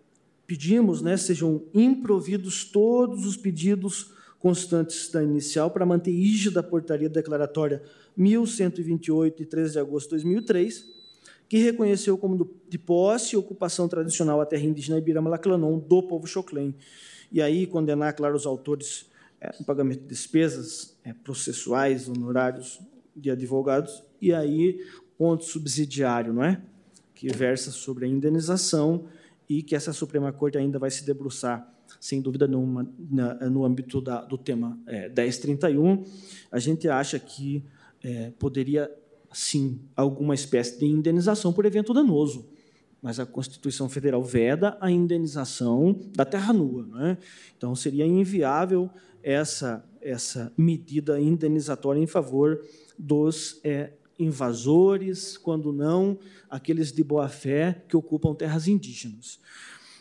pedimos, 0.46 1.02
né, 1.02 1.16
sejam 1.16 1.62
improvidos 1.74 2.64
todos 2.64 3.26
os 3.26 3.36
pedidos 3.36 4.12
constantes 4.38 5.10
da 5.10 5.22
inicial 5.22 5.70
para 5.70 5.84
manter 5.84 6.12
rígida 6.12 6.60
a 6.60 6.62
portaria 6.62 7.08
declaratória 7.08 7.82
1128 8.16 9.36
de 9.36 9.44
13 9.44 9.72
de 9.72 9.78
agosto 9.78 10.06
de 10.06 10.10
2003, 10.16 10.86
que 11.48 11.58
reconheceu 11.58 12.16
como 12.16 12.50
de 12.68 12.78
posse 12.78 13.34
e 13.34 13.38
ocupação 13.38 13.88
tradicional 13.88 14.40
a 14.40 14.46
terra 14.46 14.64
indígena 14.64 14.98
Ibirama-Laclanon 14.98 15.78
do 15.78 16.02
povo 16.02 16.26
Choclen. 16.26 16.74
E 17.30 17.42
aí 17.42 17.66
condenar, 17.66 18.14
claro, 18.14 18.34
os 18.34 18.46
autores 18.46 19.10
é, 19.40 19.50
pagamento 19.64 20.02
de 20.02 20.08
despesas 20.08 20.96
é, 21.04 21.12
processuais, 21.12 22.08
honorários 22.08 22.80
de 23.14 23.30
advogados, 23.30 24.02
e 24.20 24.32
aí 24.32 24.84
ponto 25.18 25.44
subsidiário, 25.44 26.32
não 26.32 26.44
é? 26.44 26.62
Que 27.20 27.28
versa 27.28 27.70
sobre 27.70 28.06
a 28.06 28.08
indenização 28.08 29.04
e 29.46 29.62
que 29.62 29.76
essa 29.76 29.92
Suprema 29.92 30.32
Corte 30.32 30.56
ainda 30.56 30.78
vai 30.78 30.90
se 30.90 31.04
debruçar, 31.04 31.70
sem 32.00 32.22
dúvida 32.22 32.48
nenhuma, 32.48 32.90
no 33.50 33.62
âmbito 33.62 34.00
da, 34.00 34.22
do 34.22 34.38
tema 34.38 34.80
é, 34.86 35.06
1031. 35.10 36.02
A 36.50 36.58
gente 36.58 36.88
acha 36.88 37.18
que 37.18 37.62
é, 38.02 38.30
poderia, 38.38 38.90
sim, 39.34 39.82
alguma 39.94 40.34
espécie 40.34 40.78
de 40.78 40.86
indenização 40.86 41.52
por 41.52 41.66
evento 41.66 41.92
danoso, 41.92 42.48
mas 43.02 43.20
a 43.20 43.26
Constituição 43.26 43.86
Federal 43.86 44.24
veda 44.24 44.78
a 44.80 44.90
indenização 44.90 45.94
da 46.16 46.24
terra 46.24 46.54
nua. 46.54 46.86
Né? 46.86 47.18
Então, 47.54 47.76
seria 47.76 48.06
inviável 48.06 48.88
essa, 49.22 49.84
essa 50.00 50.50
medida 50.56 51.20
indenizatória 51.20 52.00
em 52.00 52.06
favor 52.06 52.64
dos 52.98 53.60
é, 53.62 53.92
invasores, 54.20 55.36
quando 55.36 55.72
não 55.72 56.18
aqueles 56.48 56.92
de 56.92 57.02
boa 57.02 57.28
fé 57.28 57.82
que 57.88 57.96
ocupam 57.96 58.34
terras 58.34 58.68
indígenas. 58.68 59.40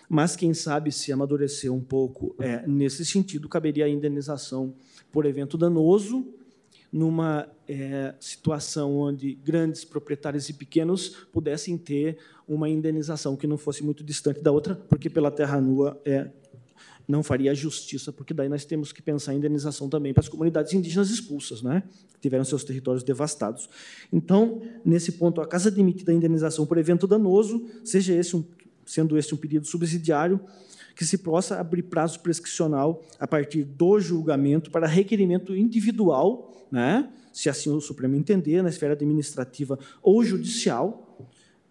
Mas 0.09 0.35
quem 0.35 0.53
sabe 0.53 0.91
se 0.91 1.11
amadurecer 1.11 1.71
um 1.71 1.81
pouco 1.81 2.35
é, 2.39 2.65
nesse 2.67 3.05
sentido, 3.05 3.47
caberia 3.47 3.85
a 3.85 3.89
indenização 3.89 4.73
por 5.11 5.25
evento 5.25 5.57
danoso, 5.57 6.27
numa 6.91 7.47
é, 7.67 8.15
situação 8.19 8.97
onde 8.97 9.35
grandes 9.35 9.85
proprietários 9.85 10.49
e 10.49 10.53
pequenos 10.53 11.09
pudessem 11.31 11.77
ter 11.77 12.17
uma 12.47 12.67
indenização 12.67 13.35
que 13.35 13.45
não 13.45 13.57
fosse 13.57 13.83
muito 13.83 14.03
distante 14.03 14.41
da 14.41 14.51
outra, 14.51 14.75
porque 14.75 15.07
pela 15.07 15.29
terra 15.29 15.61
nua 15.61 16.01
é 16.03 16.31
não 17.09 17.23
faria 17.23 17.55
justiça, 17.55 18.13
porque 18.13 18.35
daí 18.35 18.47
nós 18.47 18.63
temos 18.65 18.91
que 18.93 19.01
pensar 19.01 19.33
em 19.33 19.37
indenização 19.37 19.89
também 19.89 20.13
para 20.13 20.21
as 20.21 20.29
comunidades 20.29 20.73
indígenas 20.73 21.09
expulsas, 21.09 21.63
né? 21.63 21.81
que 22.13 22.19
tiveram 22.19 22.45
seus 22.45 22.63
territórios 22.63 23.01
devastados. 23.01 23.67
Então, 24.13 24.61
nesse 24.85 25.13
ponto, 25.13 25.41
a 25.41 25.47
casa 25.47 25.69
admitida 25.69 26.11
a 26.11 26.15
indenização 26.15 26.67
por 26.67 26.77
evento 26.77 27.07
danoso, 27.07 27.65
seja 27.83 28.13
esse 28.13 28.35
um, 28.35 28.43
sendo 28.85 29.17
este 29.17 29.33
um 29.33 29.37
pedido 29.37 29.65
subsidiário, 29.65 30.39
que 30.95 31.03
se 31.03 31.17
possa 31.17 31.59
abrir 31.59 31.81
prazo 31.83 32.19
prescricional 32.19 33.03
a 33.19 33.27
partir 33.27 33.63
do 33.63 33.99
julgamento 33.99 34.69
para 34.69 34.85
requerimento 34.85 35.55
individual, 35.55 36.67
né? 36.71 37.09
se 37.33 37.49
assim 37.49 37.71
o 37.71 37.81
Supremo 37.81 38.15
entender, 38.15 38.61
na 38.61 38.69
esfera 38.69 38.93
administrativa 38.93 39.79
ou 40.03 40.23
judicial, 40.23 41.08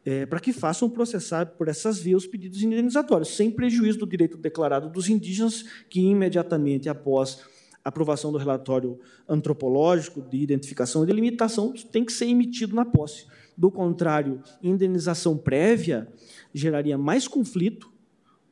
é, 0.08 0.24
para 0.24 0.40
que 0.40 0.54
façam 0.54 0.88
processar 0.88 1.44
por 1.44 1.68
essas 1.68 1.98
vias 1.98 2.22
os 2.22 2.26
pedidos 2.26 2.62
indenizatórios, 2.62 3.36
sem 3.36 3.50
prejuízo 3.50 3.98
do 3.98 4.06
direito 4.06 4.38
declarado 4.38 4.88
dos 4.88 5.06
indígenas, 5.10 5.62
que 5.90 6.00
imediatamente 6.00 6.88
após 6.88 7.40
a 7.84 7.90
aprovação 7.90 8.32
do 8.32 8.38
relatório 8.38 8.98
antropológico 9.28 10.22
de 10.22 10.38
identificação 10.38 11.04
e 11.04 11.06
delimitação 11.06 11.74
tem 11.92 12.06
que 12.06 12.12
ser 12.14 12.24
emitido 12.24 12.74
na 12.74 12.86
posse. 12.86 13.26
Do 13.54 13.70
contrário, 13.70 14.42
indenização 14.62 15.36
prévia 15.36 16.08
geraria 16.54 16.96
mais 16.96 17.28
conflito, 17.28 17.92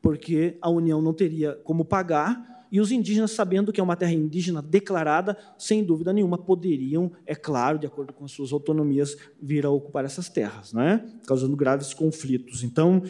porque 0.03 0.59
a 0.61 0.69
União 0.69 1.01
não 1.01 1.15
teria 1.15 1.55
como 1.65 1.87
pagar 1.87 2.56
e 2.71 2.81
os 2.81 2.91
indígenas, 2.91 3.31
sabendo 3.31 3.73
que 3.73 3.81
é 3.81 3.85
uma 3.85 3.97
terra 3.97 4.13
indígena 4.13 4.61
declarada, 4.61 5.37
sem 5.59 5.85
dúvida 5.85 6.13
nenhuma, 6.13 6.39
poderiam, 6.39 7.13
é 7.25 7.35
claro, 7.35 7.79
de 7.79 7.87
acordo 7.87 8.13
com 8.13 8.25
as 8.25 8.33
suas 8.33 8.53
autonomias, 8.53 9.17
vir 9.41 9.65
a 9.65 9.71
ocupar 9.71 10.05
essas 10.05 10.29
terras, 10.29 10.73
né? 10.73 11.05
causando 11.27 11.57
graves 11.57 11.95
conflitos. 11.95 12.63
Então, 12.63 13.03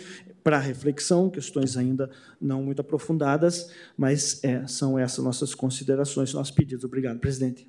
para 0.42 0.58
reflexão, 0.58 1.28
questões 1.28 1.76
ainda 1.76 2.10
não 2.40 2.62
muito 2.62 2.80
aprofundadas, 2.80 3.70
mas 3.96 4.42
é, 4.44 4.66
são 4.66 4.98
essas 4.98 5.24
nossas 5.24 5.54
considerações, 5.54 6.32
nossos 6.32 6.54
pedidos. 6.54 6.84
Obrigado, 6.84 7.18
presidente. 7.18 7.68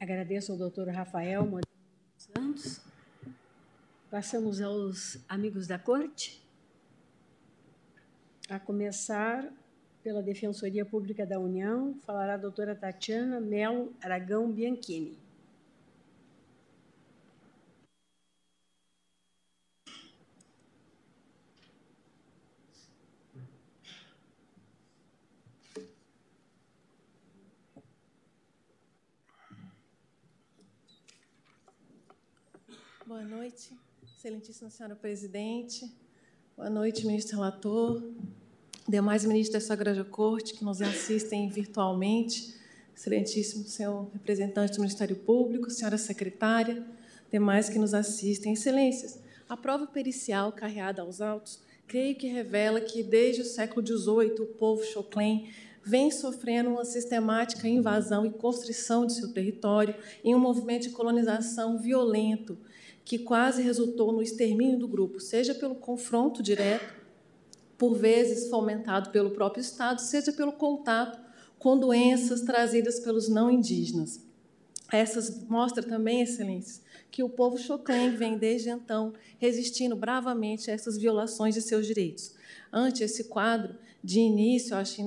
Agradeço 0.00 0.52
ao 0.52 0.58
doutor 0.58 0.88
Rafael 0.88 1.60
Santos. 2.16 2.80
Passamos 4.10 4.60
aos 4.60 5.18
amigos 5.28 5.66
da 5.66 5.78
corte. 5.78 6.42
A 8.48 8.58
começar 8.58 9.52
pela 10.08 10.22
Defensoria 10.22 10.86
Pública 10.86 11.26
da 11.26 11.38
União, 11.38 11.94
falará 12.06 12.32
a 12.32 12.38
doutora 12.38 12.74
Tatiana 12.74 13.38
Melo 13.38 13.92
Aragão 14.00 14.50
Bianchini. 14.50 15.18
Boa 33.06 33.22
noite, 33.24 33.78
excelentíssima 34.02 34.70
senhora 34.70 34.96
presidente. 34.96 35.94
Boa 36.56 36.70
noite, 36.70 37.06
ministro 37.06 37.36
relator, 37.36 38.02
demais 38.88 39.22
ministros 39.24 39.62
da 39.62 39.66
Sagrada 39.66 40.02
Corte 40.02 40.54
que 40.54 40.64
nos 40.64 40.80
assistem 40.80 41.48
virtualmente, 41.50 42.54
excelentíssimo 42.96 43.64
senhor 43.64 44.08
representante 44.14 44.72
do 44.72 44.80
Ministério 44.80 45.14
Público, 45.14 45.70
senhora 45.70 45.98
secretária, 45.98 46.82
demais 47.30 47.68
que 47.68 47.78
nos 47.78 47.92
assistem, 47.92 48.54
excelências, 48.54 49.20
a 49.46 49.56
prova 49.56 49.86
pericial 49.86 50.50
carreada 50.52 51.02
aos 51.02 51.20
autos, 51.20 51.60
creio 51.86 52.16
que 52.16 52.28
revela 52.28 52.80
que 52.80 53.02
desde 53.02 53.42
o 53.42 53.44
século 53.44 53.86
XVIII 53.86 54.40
o 54.40 54.46
povo 54.46 54.82
Choclen 54.82 55.50
vem 55.84 56.10
sofrendo 56.10 56.70
uma 56.70 56.84
sistemática 56.84 57.68
invasão 57.68 58.24
e 58.24 58.30
constrição 58.30 59.06
de 59.06 59.14
seu 59.14 59.32
território 59.32 59.94
em 60.24 60.34
um 60.34 60.38
movimento 60.38 60.82
de 60.82 60.90
colonização 60.90 61.78
violento 61.78 62.58
que 63.04 63.18
quase 63.18 63.62
resultou 63.62 64.12
no 64.12 64.22
extermínio 64.22 64.78
do 64.78 64.88
grupo, 64.88 65.18
seja 65.18 65.54
pelo 65.54 65.74
confronto 65.74 66.42
direto 66.42 66.97
por 67.78 67.94
vezes 67.94 68.50
fomentado 68.50 69.10
pelo 69.10 69.30
próprio 69.30 69.60
Estado, 69.60 70.00
seja 70.00 70.32
pelo 70.32 70.52
contato 70.52 71.18
com 71.58 71.78
doenças 71.78 72.42
trazidas 72.42 73.00
pelos 73.00 73.28
não 73.28 73.50
indígenas. 73.50 74.20
Essas 74.90 75.46
mostra 75.46 75.82
também, 75.82 76.22
excelências, 76.22 76.82
que 77.10 77.22
o 77.22 77.28
povo 77.28 77.58
Choclen 77.58 78.10
vem 78.10 78.36
desde 78.36 78.70
então 78.70 79.12
resistindo 79.38 79.94
bravamente 79.94 80.70
a 80.70 80.74
essas 80.74 80.96
violações 80.96 81.54
de 81.54 81.62
seus 81.62 81.86
direitos. 81.86 82.34
Ante 82.72 83.04
esse 83.04 83.24
quadro, 83.24 83.76
de 84.02 84.20
início, 84.20 84.76
acho, 84.76 85.02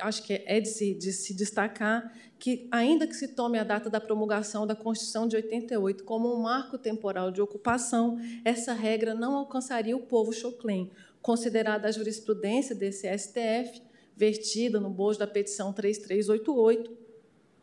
acho 0.00 0.22
que 0.22 0.42
é 0.46 0.60
de 0.60 0.68
se, 0.68 0.94
de 0.94 1.12
se 1.12 1.34
destacar 1.34 2.12
que, 2.38 2.66
ainda 2.70 3.06
que 3.06 3.14
se 3.14 3.28
tome 3.28 3.58
a 3.58 3.64
data 3.64 3.90
da 3.90 4.00
promulgação 4.00 4.66
da 4.66 4.74
Constituição 4.74 5.28
de 5.28 5.36
88 5.36 6.04
como 6.04 6.34
um 6.34 6.42
marco 6.42 6.78
temporal 6.78 7.30
de 7.30 7.42
ocupação, 7.42 8.18
essa 8.44 8.72
regra 8.72 9.14
não 9.14 9.34
alcançaria 9.34 9.94
o 9.94 10.00
povo 10.00 10.32
Choclen, 10.32 10.90
considerada 11.22 11.88
a 11.88 11.92
jurisprudência 11.92 12.74
desse 12.74 13.06
STF, 13.16 13.82
vertida 14.16 14.78
no 14.80 14.90
bojo 14.90 15.18
da 15.18 15.26
petição 15.26 15.72
3388, 15.72 16.96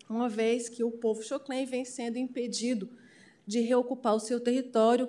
uma 0.10 0.30
vez 0.30 0.70
que 0.70 0.84
o 0.84 0.92
povo 0.92 1.22
choclen 1.22 1.66
vem 1.66 1.86
sendo 1.86 2.18
impedido 2.18 2.90
de 3.46 3.60
reocupar 3.62 4.16
o 4.16 4.20
seu 4.20 4.40
território 4.40 5.08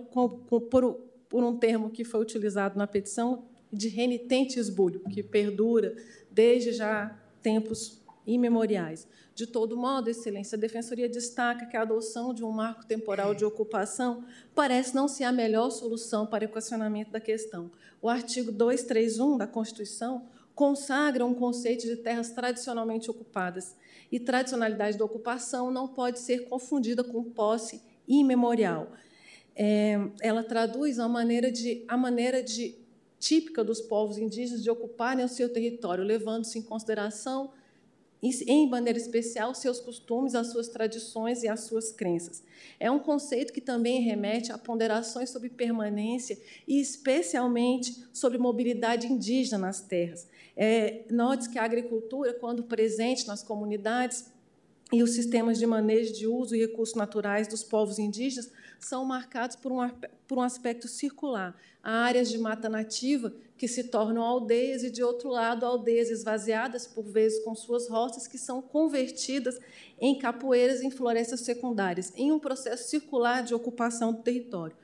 por 1.29 1.45
um 1.45 1.57
termo 1.57 1.91
que 1.91 2.05
foi 2.05 2.21
utilizado 2.21 2.79
na 2.79 2.87
petição 2.87 3.45
de 3.73 3.89
renitente 3.89 4.59
esbulho, 4.59 5.01
que 5.11 5.23
perdura 5.23 5.97
desde 6.31 6.73
já 6.73 7.19
tempos 7.43 7.98
imemoriais. 8.29 9.09
De 9.35 9.47
todo 9.47 9.77
modo, 9.77 10.11
Excelência, 10.11 10.57
a 10.57 10.61
Defensoria 10.61 11.09
destaca 11.09 11.65
que 11.67 11.77
a 11.77 11.83
adoção 11.83 12.35
de 12.35 12.45
um 12.45 12.51
marco 12.51 12.85
temporal 12.85 13.35
de 13.35 13.45
ocupação 13.45 14.25
parece 14.55 14.95
não 14.95 15.09
ser 15.09 15.25
a 15.25 15.33
melhor 15.33 15.71
solução 15.71 16.27
para 16.27 16.45
equacionamento 16.45 17.11
da 17.11 17.21
questão. 17.21 17.71
O 18.03 18.09
artigo 18.09 18.53
231 18.53 19.39
da 19.39 19.47
Constituição 19.47 20.27
consagra 20.55 21.25
um 21.25 21.35
conceito 21.35 21.87
de 21.87 21.97
terras 21.97 22.31
tradicionalmente 22.31 23.11
ocupadas, 23.11 23.77
e 24.11 24.19
tradicionalidade 24.19 24.99
da 24.99 25.05
ocupação 25.05 25.71
não 25.71 25.87
pode 25.89 26.19
ser 26.19 26.49
confundida 26.49 27.05
com 27.05 27.23
posse 27.25 27.81
imemorial. 28.07 28.91
É, 29.55 29.99
ela 30.21 30.43
traduz 30.43 30.99
a 30.99 31.09
maneira 31.09 31.51
de 31.51 31.85
a 31.89 31.97
maneira 31.97 32.43
de 32.43 32.75
típica 33.19 33.65
dos 33.65 33.81
povos 33.81 34.19
indígenas 34.19 34.63
de 34.63 34.71
ocuparem 34.71 35.25
o 35.25 35.29
seu 35.29 35.53
território, 35.53 36.05
levando-se 36.05 36.59
em 36.59 36.63
consideração 36.63 37.53
em 38.23 38.69
maneira 38.69 38.99
especial, 38.99 39.55
seus 39.55 39.81
costumes, 39.81 40.35
as 40.35 40.49
suas 40.49 40.69
tradições 40.69 41.43
e 41.43 41.49
as 41.49 41.61
suas 41.61 41.93
crenças. 41.93 42.43
É 42.81 42.91
um 42.91 42.99
conceito 42.99 43.53
que 43.53 43.61
também 43.61 44.01
remete 44.03 44.51
a 44.51 44.59
ponderações 44.59 45.31
sobre 45.31 45.49
permanência 45.49 46.39
e, 46.67 46.81
especialmente, 46.81 48.05
sobre 48.13 48.37
mobilidade 48.37 49.07
indígena 49.07 49.59
nas 49.59 49.81
terras. 49.81 50.27
É, 50.57 51.05
note 51.11 51.49
que 51.49 51.59
a 51.59 51.65
agricultura, 51.65 52.35
quando 52.35 52.65
presente 52.65 53.27
nas 53.27 53.43
comunidades, 53.43 54.27
e 54.93 55.03
os 55.03 55.11
sistemas 55.11 55.59
de 55.59 55.67
manejo 55.67 56.15
de 56.15 56.27
uso 56.27 56.57
e 56.57 56.61
recursos 56.61 56.97
naturais 56.97 57.47
dos 57.47 57.63
povos 57.63 57.99
indígenas 57.99 58.51
são 58.79 59.05
marcados 59.05 59.57
por 59.57 59.73
um, 59.73 59.89
por 60.27 60.39
um 60.39 60.43
aspecto 60.43 60.87
circular. 60.89 61.57
Há 61.83 62.05
áreas 62.05 62.31
de 62.31 62.39
mata 62.39 62.69
nativa 62.69 63.33
que 63.57 63.67
se 63.67 63.85
tornam 63.85 64.23
aldeias 64.23 64.83
e, 64.85 64.91
de 64.91 65.03
outro 65.03 65.29
lado, 65.29 65.67
aldeias 65.67 66.11
esvaziadas, 66.11 66.87
por 66.87 67.05
vezes 67.05 67.43
com 67.43 67.55
suas 67.55 67.89
roças, 67.89 68.27
que 68.27 68.39
são 68.39 68.63
convertidas 68.63 69.59
em 70.01 70.19
capoeiras 70.19 70.81
e 70.81 70.87
em 70.87 70.91
florestas 70.91 71.41
secundárias, 71.41 72.13
em 72.17 72.31
um 72.31 72.39
processo 72.39 72.89
circular 72.89 73.43
de 73.43 73.55
ocupação 73.55 74.13
do 74.13 74.23
território. 74.23 74.77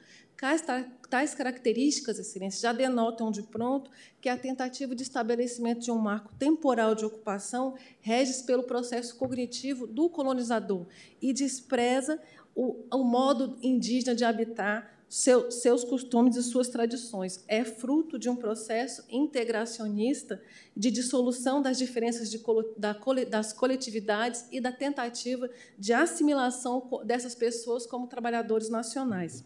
Tais 1.08 1.32
características, 1.32 2.18
Excelência, 2.18 2.60
já 2.60 2.73
denotam 2.73 3.31
de 3.31 3.42
pronto 3.42 3.90
que 4.20 4.28
a 4.28 4.36
tentativa 4.36 4.94
de 4.94 5.02
estabelecimento 5.02 5.81
de 5.81 5.90
um 5.90 5.98
marco 5.98 6.34
temporal 6.34 6.94
de 6.94 7.05
ocupação 7.05 7.74
rege 8.00 8.42
pelo 8.42 8.64
processo 8.64 9.16
cognitivo 9.16 9.86
do 9.86 10.10
colonizador 10.10 10.86
e 11.23 11.32
despreza 11.32 12.20
o, 12.55 12.84
o 12.92 13.05
modo 13.05 13.58
indígena 13.62 14.15
de 14.15 14.24
habitar 14.24 14.94
seu, 15.08 15.50
seus 15.50 15.84
costumes 15.84 16.36
e 16.36 16.42
suas 16.42 16.68
tradições. 16.68 17.44
É 17.47 17.65
fruto 17.65 18.18
de 18.18 18.28
um 18.28 18.36
processo 18.36 19.05
integracionista 19.08 20.42
de 20.76 20.91
dissolução 20.91 21.62
das 21.62 21.78
diferenças 21.78 22.31
de, 22.31 22.42
da, 22.76 22.97
das 23.31 23.52
coletividades 23.52 24.47
e 24.50 24.60
da 24.60 24.73
tentativa 24.73 25.49
de 25.78 25.92
assimilação 25.92 27.00
dessas 27.05 27.34
pessoas 27.34 27.86
como 27.86 28.07
trabalhadores 28.07 28.68
nacionais. 28.68 29.44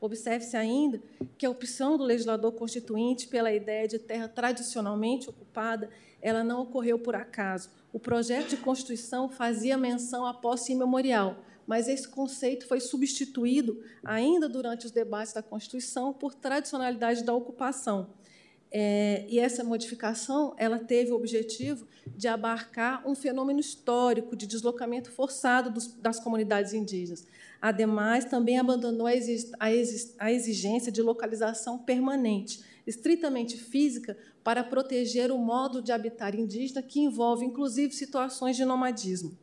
Observe-se 0.00 0.56
ainda 0.56 1.00
que 1.36 1.44
a 1.44 1.50
opção 1.50 1.98
do 1.98 2.04
legislador 2.04 2.52
constituinte 2.52 3.28
pela 3.28 3.52
ideia 3.52 3.86
de 3.86 3.98
terra 3.98 4.28
tradicionalmente 4.28 5.28
ocupada, 5.28 5.90
ela 6.22 6.42
não 6.42 6.62
ocorreu 6.62 6.98
por 6.98 7.14
acaso. 7.14 7.68
O 7.92 7.98
projeto 7.98 8.48
de 8.50 8.56
Constituição 8.56 9.28
fazia 9.28 9.76
menção 9.76 10.24
à 10.24 10.32
posse 10.32 10.72
imemorial, 10.72 11.36
mas 11.66 11.88
esse 11.88 12.08
conceito 12.08 12.66
foi 12.66 12.80
substituído, 12.80 13.82
ainda 14.04 14.48
durante 14.48 14.86
os 14.86 14.92
debates 14.92 15.32
da 15.32 15.42
Constituição, 15.42 16.12
por 16.12 16.34
tradicionalidade 16.34 17.24
da 17.24 17.34
ocupação. 17.34 18.10
É, 18.72 19.26
e 19.28 19.40
essa 19.40 19.64
modificação 19.64 20.54
ela 20.56 20.78
teve 20.78 21.10
o 21.10 21.16
objetivo 21.16 21.88
de 22.06 22.28
abarcar 22.28 23.02
um 23.06 23.16
fenômeno 23.16 23.58
histórico 23.58 24.36
de 24.36 24.46
deslocamento 24.46 25.10
forçado 25.10 25.70
dos, 25.70 25.88
das 25.88 26.20
comunidades 26.20 26.72
indígenas. 26.72 27.26
Ademais, 27.60 28.24
também 28.24 28.58
abandonou 28.58 29.06
a, 29.06 29.10
a 30.18 30.32
exigência 30.32 30.92
de 30.92 31.02
localização 31.02 31.78
permanente, 31.78 32.62
estritamente 32.86 33.56
física, 33.56 34.16
para 34.42 34.64
proteger 34.64 35.30
o 35.30 35.38
modo 35.38 35.82
de 35.82 35.92
habitar 35.92 36.34
indígena, 36.34 36.80
que 36.80 37.00
envolve, 37.00 37.44
inclusive, 37.44 37.92
situações 37.92 38.56
de 38.56 38.64
nomadismo. 38.64 39.36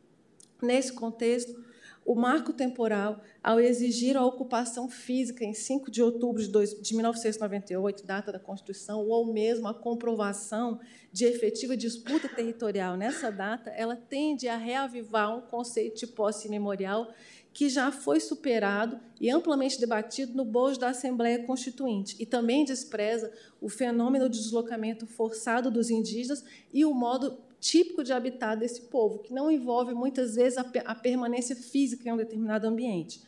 Nesse 0.60 0.92
contexto, 0.92 1.64
o 2.08 2.14
marco 2.14 2.54
temporal, 2.54 3.20
ao 3.44 3.60
exigir 3.60 4.16
a 4.16 4.24
ocupação 4.24 4.88
física 4.88 5.44
em 5.44 5.52
5 5.52 5.90
de 5.90 6.02
outubro 6.02 6.42
de 6.42 6.94
1998, 6.94 8.06
data 8.06 8.32
da 8.32 8.38
Constituição, 8.38 9.06
ou 9.06 9.30
mesmo 9.30 9.68
a 9.68 9.74
comprovação 9.74 10.80
de 11.12 11.26
efetiva 11.26 11.76
disputa 11.76 12.26
territorial. 12.26 12.96
Nessa 12.96 13.30
data, 13.30 13.68
ela 13.76 13.94
tende 13.94 14.48
a 14.48 14.56
reavivar 14.56 15.36
um 15.36 15.42
conceito 15.42 15.98
de 15.98 16.06
posse 16.06 16.48
memorial 16.48 17.12
que 17.52 17.68
já 17.68 17.92
foi 17.92 18.20
superado 18.20 18.98
e 19.20 19.28
amplamente 19.28 19.78
debatido 19.78 20.32
no 20.32 20.46
bojo 20.46 20.80
da 20.80 20.88
Assembleia 20.88 21.44
Constituinte, 21.44 22.16
e 22.18 22.24
também 22.24 22.64
despreza 22.64 23.30
o 23.60 23.68
fenômeno 23.68 24.30
de 24.30 24.38
deslocamento 24.38 25.06
forçado 25.06 25.70
dos 25.70 25.90
indígenas 25.90 26.42
e 26.72 26.86
o 26.86 26.94
modo 26.94 27.38
típico 27.60 28.04
de 28.04 28.12
habitar 28.12 28.56
desse 28.56 28.82
povo, 28.82 29.18
que 29.18 29.32
não 29.32 29.50
envolve 29.50 29.94
muitas 29.94 30.36
vezes 30.36 30.58
a, 30.58 30.94
permanência 30.94 31.56
física 31.56 32.08
em 32.08 32.12
um 32.12 32.16
determinado 32.16 32.66
ambiente. 32.66 33.20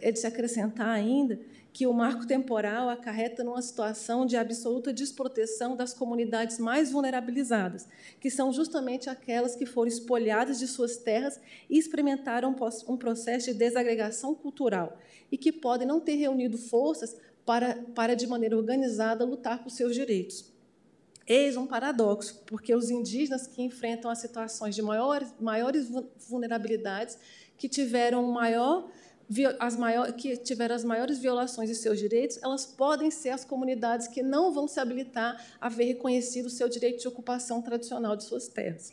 É 0.00 0.12
de 0.12 0.18
se 0.18 0.26
acrescentar 0.26 0.88
ainda 0.88 1.40
que 1.72 1.86
o 1.86 1.92
marco 1.92 2.26
temporal 2.26 2.88
acarreta 2.88 3.42
numa 3.42 3.62
situação 3.62 4.26
de 4.26 4.36
absoluta 4.36 4.92
desproteção 4.92 5.74
das 5.74 5.94
comunidades 5.94 6.58
mais 6.58 6.92
vulnerabilizadas, 6.92 7.88
que 8.20 8.30
são 8.30 8.52
justamente 8.52 9.08
aquelas 9.08 9.56
que 9.56 9.64
foram 9.64 9.88
espolhadas 9.88 10.58
de 10.58 10.68
suas 10.68 10.98
terras 10.98 11.40
e 11.68 11.78
experimentaram 11.78 12.54
um 12.86 12.96
processo 12.96 13.46
de 13.46 13.54
desagregação 13.54 14.34
cultural 14.34 14.98
e 15.32 15.38
que 15.38 15.50
podem 15.50 15.88
não 15.88 15.98
ter 15.98 16.16
reunido 16.16 16.58
forças 16.58 17.16
para, 17.44 17.74
para 17.94 18.14
de 18.14 18.26
maneira 18.26 18.56
organizada, 18.56 19.24
lutar 19.24 19.62
por 19.62 19.70
seus 19.70 19.94
direitos. 19.94 20.51
Eis 21.34 21.56
um 21.56 21.66
paradoxo, 21.66 22.42
porque 22.44 22.74
os 22.74 22.90
indígenas 22.90 23.46
que 23.46 23.62
enfrentam 23.62 24.10
as 24.10 24.18
situações 24.18 24.74
de 24.74 24.82
maiores, 24.82 25.32
maiores 25.40 25.88
vulnerabilidades, 26.28 27.16
que 27.56 27.70
tiveram 27.70 28.30
maior, 28.30 28.90
as 29.58 29.78
que 30.14 30.36
tiveram 30.36 30.74
as 30.74 30.84
maiores 30.84 31.18
violações 31.20 31.70
de 31.70 31.74
seus 31.74 31.98
direitos, 31.98 32.38
elas 32.42 32.66
podem 32.66 33.10
ser 33.10 33.30
as 33.30 33.46
comunidades 33.46 34.08
que 34.08 34.22
não 34.22 34.52
vão 34.52 34.68
se 34.68 34.78
habilitar 34.78 35.42
a 35.58 35.70
ver 35.70 35.84
reconhecido 35.84 36.46
o 36.46 36.50
seu 36.50 36.68
direito 36.68 37.00
de 37.00 37.08
ocupação 37.08 37.62
tradicional 37.62 38.14
de 38.14 38.24
suas 38.24 38.46
terras. 38.46 38.92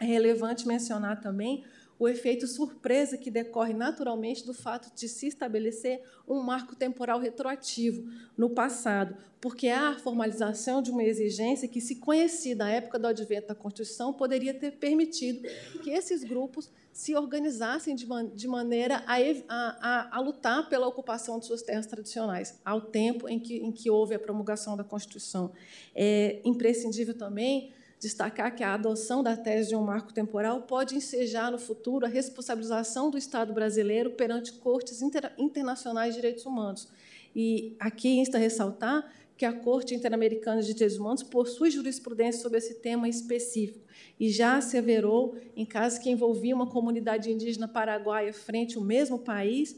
É 0.00 0.04
relevante 0.04 0.68
mencionar 0.68 1.20
também 1.20 1.64
o 1.98 2.08
efeito 2.08 2.46
surpresa 2.46 3.16
que 3.16 3.30
decorre 3.30 3.72
naturalmente 3.72 4.44
do 4.44 4.52
fato 4.52 4.94
de 4.94 5.08
se 5.08 5.26
estabelecer 5.26 6.02
um 6.28 6.40
marco 6.40 6.76
temporal 6.76 7.18
retroativo 7.18 8.04
no 8.36 8.50
passado, 8.50 9.16
porque 9.40 9.68
há 9.68 9.90
a 9.90 9.98
formalização 9.98 10.82
de 10.82 10.90
uma 10.90 11.04
exigência 11.04 11.68
que, 11.68 11.80
se 11.80 11.96
conhecida 11.96 12.66
à 12.66 12.70
época 12.70 12.98
do 12.98 13.06
advento 13.06 13.48
da 13.48 13.54
Constituição, 13.54 14.12
poderia 14.12 14.52
ter 14.52 14.72
permitido 14.72 15.48
que 15.82 15.90
esses 15.90 16.22
grupos 16.24 16.70
se 16.92 17.14
organizassem 17.14 17.94
de, 17.94 18.06
man 18.06 18.26
de 18.34 18.48
maneira 18.48 19.04
a, 19.06 19.16
a, 19.48 20.16
a, 20.16 20.20
lutar 20.20 20.66
pela 20.68 20.86
ocupação 20.86 21.38
de 21.38 21.44
suas 21.44 21.60
terras 21.60 21.86
tradicionais, 21.86 22.58
ao 22.64 22.80
tempo 22.80 23.28
em 23.28 23.38
que, 23.38 23.58
em 23.58 23.70
que 23.70 23.90
houve 23.90 24.14
a 24.14 24.18
promulgação 24.18 24.76
da 24.76 24.82
Constituição. 24.82 25.52
É 25.94 26.40
imprescindível 26.42 27.12
também 27.12 27.70
destacar 28.06 28.54
que 28.54 28.62
a 28.62 28.74
adoção 28.74 29.22
da 29.22 29.36
tese 29.36 29.70
de 29.70 29.76
um 29.76 29.82
marco 29.82 30.12
temporal 30.12 30.62
pode 30.62 30.94
ensejar 30.94 31.50
no 31.50 31.58
futuro 31.58 32.06
a 32.06 32.08
responsabilização 32.08 33.10
do 33.10 33.18
Estado 33.18 33.52
brasileiro 33.52 34.10
perante 34.12 34.52
cortes 34.52 35.02
inter 35.02 35.32
internacionais 35.36 36.14
de 36.14 36.20
direitos 36.20 36.46
humanos. 36.46 36.88
E 37.34 37.76
aqui 37.78 38.18
insta 38.18 38.38
ressaltar 38.38 39.12
que 39.36 39.44
a 39.44 39.52
Corte 39.52 39.94
Interamericana 39.94 40.62
de 40.62 40.72
Direitos 40.72 40.98
Humanos 40.98 41.22
possui 41.22 41.70
jurisprudência 41.70 42.40
sobre 42.40 42.58
esse 42.58 42.74
tema 42.74 43.08
específico 43.08 43.80
e 44.18 44.30
já 44.30 44.56
asseverou, 44.56 45.36
em 45.54 45.66
casos 45.66 45.98
que 45.98 46.08
envolviam 46.08 46.56
uma 46.56 46.66
comunidade 46.66 47.30
indígena 47.30 47.68
paraguaia 47.68 48.32
frente 48.32 48.78
ao 48.78 48.82
mesmo 48.82 49.18
país, 49.18 49.76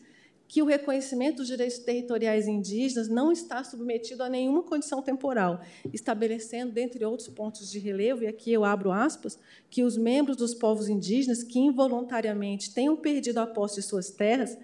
que 0.48 0.62
o 0.62 0.64
reconhecimento 0.64 1.36
dos 1.36 1.46
direitos 1.46 1.78
territoriais 1.78 2.48
indígenas 2.48 3.06
não 3.06 3.30
está 3.30 3.62
submetido 3.62 4.22
a 4.22 4.30
nenhuma 4.30 4.62
condição 4.62 5.02
temporal, 5.02 5.60
estabelecendo, 5.92 6.72
dentre 6.72 7.04
outros 7.04 7.28
pontos 7.28 7.70
de 7.70 7.78
relevo, 7.78 8.24
e 8.24 8.26
aqui 8.26 8.50
eu 8.50 8.64
abro 8.64 8.90
aspas, 8.90 9.38
que 9.68 9.84
os 9.84 9.98
membros 9.98 10.38
dos 10.38 10.54
povos 10.54 10.88
indígenas 10.88 11.42
que 11.42 11.58
involuntariamente 11.58 12.72
tenham 12.72 12.96
perdido 12.96 13.38
a 13.38 13.46
posse 13.46 13.76
de 13.76 13.82
suas 13.82 14.10
terras 14.10 14.56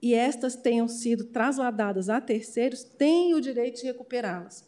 e 0.00 0.14
estas 0.14 0.54
tenham 0.54 0.86
sido 0.86 1.24
trasladadas 1.24 2.08
a 2.08 2.20
terceiros 2.20 2.84
têm 2.84 3.34
o 3.34 3.40
direito 3.40 3.80
de 3.80 3.86
recuperá-las. 3.88 4.64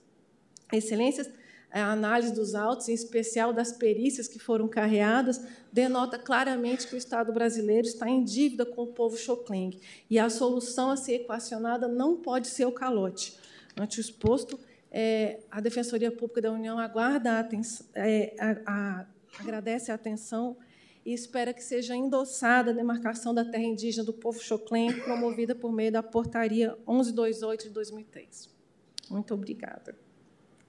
Excelências, 0.72 1.30
a 1.72 1.92
análise 1.92 2.32
dos 2.32 2.54
autos, 2.54 2.88
em 2.88 2.94
especial 2.94 3.52
das 3.52 3.72
perícias 3.72 4.26
que 4.26 4.38
foram 4.38 4.66
carreadas, 4.66 5.40
denota 5.72 6.18
claramente 6.18 6.86
que 6.86 6.94
o 6.94 6.98
Estado 6.98 7.32
brasileiro 7.32 7.86
está 7.86 8.08
em 8.08 8.24
dívida 8.24 8.66
com 8.66 8.82
o 8.82 8.86
povo 8.88 9.16
Xocleng 9.16 9.78
e 10.08 10.18
a 10.18 10.28
solução 10.28 10.90
a 10.90 10.96
ser 10.96 11.14
equacionada 11.14 11.86
não 11.86 12.16
pode 12.16 12.48
ser 12.48 12.64
o 12.66 12.72
calote. 12.72 13.38
Ante 13.78 13.98
o 13.98 14.00
exposto, 14.00 14.58
é, 14.90 15.40
a 15.50 15.60
Defensoria 15.60 16.10
Pública 16.10 16.42
da 16.42 16.52
União 16.52 16.78
aguarda 16.78 17.32
a 17.32 17.40
atenção, 17.40 17.86
é, 17.94 18.34
a, 18.38 18.56
a, 18.66 19.06
agradece 19.38 19.92
a 19.92 19.94
atenção 19.94 20.56
e 21.06 21.14
espera 21.14 21.54
que 21.54 21.62
seja 21.62 21.94
endossada 21.94 22.72
a 22.72 22.74
demarcação 22.74 23.32
da 23.32 23.44
terra 23.44 23.62
indígena 23.62 24.04
do 24.04 24.12
povo 24.12 24.40
Xocleng, 24.40 25.00
promovida 25.00 25.54
por 25.54 25.72
meio 25.72 25.92
da 25.92 26.02
Portaria 26.02 26.76
1128 26.86 27.64
de 27.64 27.70
2003. 27.70 28.50
Muito 29.08 29.32
obrigada. 29.32 30.09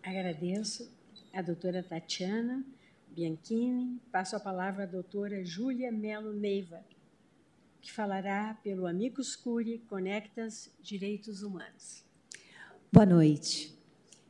Agradeço 0.03 0.89
a 1.31 1.43
doutora 1.43 1.83
Tatiana 1.83 2.65
Bianchini. 3.09 3.99
Passo 4.11 4.35
a 4.35 4.39
palavra 4.39 4.83
à 4.83 4.87
doutora 4.87 5.45
Júlia 5.45 5.91
Melo 5.91 6.33
Neiva, 6.33 6.83
que 7.79 7.91
falará 7.91 8.57
pelo 8.63 8.87
Amicus 8.87 9.35
Curi 9.35 9.77
Conectas 9.87 10.71
Direitos 10.81 11.43
Humanos. 11.43 12.03
Boa 12.91 13.05
noite. 13.05 13.77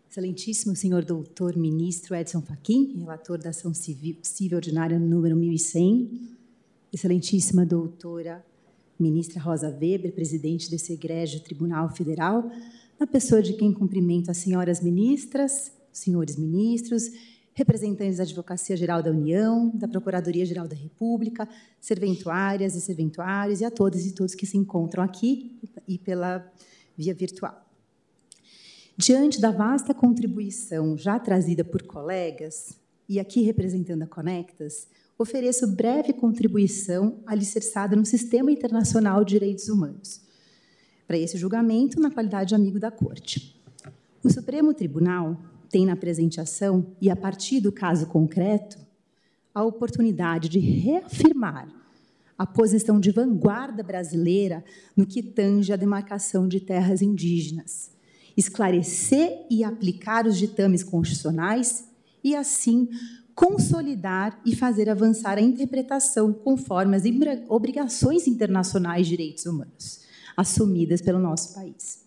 Excelentíssimo 0.10 0.76
senhor 0.76 1.06
doutor 1.06 1.56
ministro 1.56 2.14
Edson 2.16 2.42
Fachin, 2.42 2.98
relator 2.98 3.38
da 3.38 3.52
ação 3.52 3.74
civil, 3.74 4.18
civil 4.24 4.58
ordinária 4.58 5.00
número 5.00 5.38
1100. 5.38 6.38
Excelentíssima 6.92 7.66
doutora 7.66 8.46
ministra 9.00 9.42
Rosa 9.42 9.70
Weber, 9.70 10.12
presidente 10.12 10.70
desse 10.70 10.92
egrégio 10.92 11.40
Tribunal 11.40 11.96
Federal, 11.96 12.52
na 13.02 13.08
pessoa 13.08 13.42
de 13.42 13.54
quem 13.54 13.74
cumprimento 13.74 14.30
as 14.30 14.38
senhoras 14.38 14.80
ministras, 14.80 15.72
senhores 15.92 16.36
ministros, 16.36 17.10
representantes 17.52 18.18
da 18.18 18.24
Advocacia 18.24 18.78
Geral 18.78 19.02
da 19.02 19.10
União, 19.10 19.72
da 19.74 19.88
Procuradoria 19.88 20.46
Geral 20.46 20.68
da 20.68 20.76
República, 20.76 21.50
serventuárias 21.80 22.76
e 22.76 22.80
serventuários 22.80 23.60
e 23.60 23.66
a 23.66 23.72
todas 23.72 24.06
e 24.06 24.14
todos 24.14 24.36
que 24.36 24.46
se 24.46 24.56
encontram 24.56 25.04
aqui 25.04 25.60
e 25.88 25.98
pela 25.98 26.48
via 26.96 27.12
virtual. 27.12 27.66
Diante 28.96 29.42
da 29.42 29.50
vasta 29.50 29.96
contribuição 29.96 30.96
já 30.96 31.18
trazida 31.18 31.64
por 31.64 31.82
colegas, 31.82 32.78
e 33.10 33.20
aqui 33.20 33.42
representando 33.42 34.04
a 34.04 34.08
Conectas, 34.08 34.88
ofereço 35.18 35.66
breve 35.68 36.14
contribuição 36.14 37.20
alicerçada 37.26 37.96
no 37.96 38.06
Sistema 38.06 38.52
Internacional 38.52 39.26
de 39.26 39.32
Direitos 39.32 39.70
Humanos 39.70 40.30
para 41.12 41.18
esse 41.18 41.38
julgamento 41.38 42.00
na 42.00 42.10
qualidade 42.10 42.48
de 42.48 42.56
amigo 42.56 42.80
da 42.80 42.90
Corte. 42.90 43.62
O 44.24 44.30
Supremo 44.30 44.74
Tribunal 44.74 45.38
tem 45.70 45.86
na 45.86 45.94
presente 45.94 46.40
ação, 46.40 46.96
e 47.02 47.10
a 47.10 47.18
partir 47.18 47.60
do 47.60 47.70
caso 47.70 48.08
concreto, 48.08 48.78
a 49.54 49.62
oportunidade 49.62 50.48
de 50.48 50.58
reafirmar 50.60 51.68
a 52.38 52.46
posição 52.46 52.98
de 52.98 53.12
vanguarda 53.12 53.84
brasileira 53.84 54.64
no 54.96 55.06
que 55.06 55.22
tange 55.22 55.74
à 55.74 55.76
demarcação 55.76 56.48
de 56.48 56.62
terras 56.62 57.02
indígenas, 57.02 57.92
esclarecer 58.38 59.46
e 59.50 59.66
aplicar 59.66 60.26
os 60.26 60.38
ditames 60.38 60.82
constitucionais 60.82 61.90
e, 62.24 62.38
assim, 62.38 62.88
consolidar 63.36 64.40
e 64.46 64.56
fazer 64.56 64.90
avançar 64.90 65.38
a 65.38 65.42
interpretação 65.42 66.32
conforme 66.32 66.96
as 66.96 67.04
obrigações 67.50 68.28
internacionais 68.28 69.08
de 69.08 69.18
direitos 69.18 69.46
humanos 69.46 70.01
assumidas 70.36 71.02
pelo 71.02 71.20
nosso 71.20 71.54
país. 71.54 72.02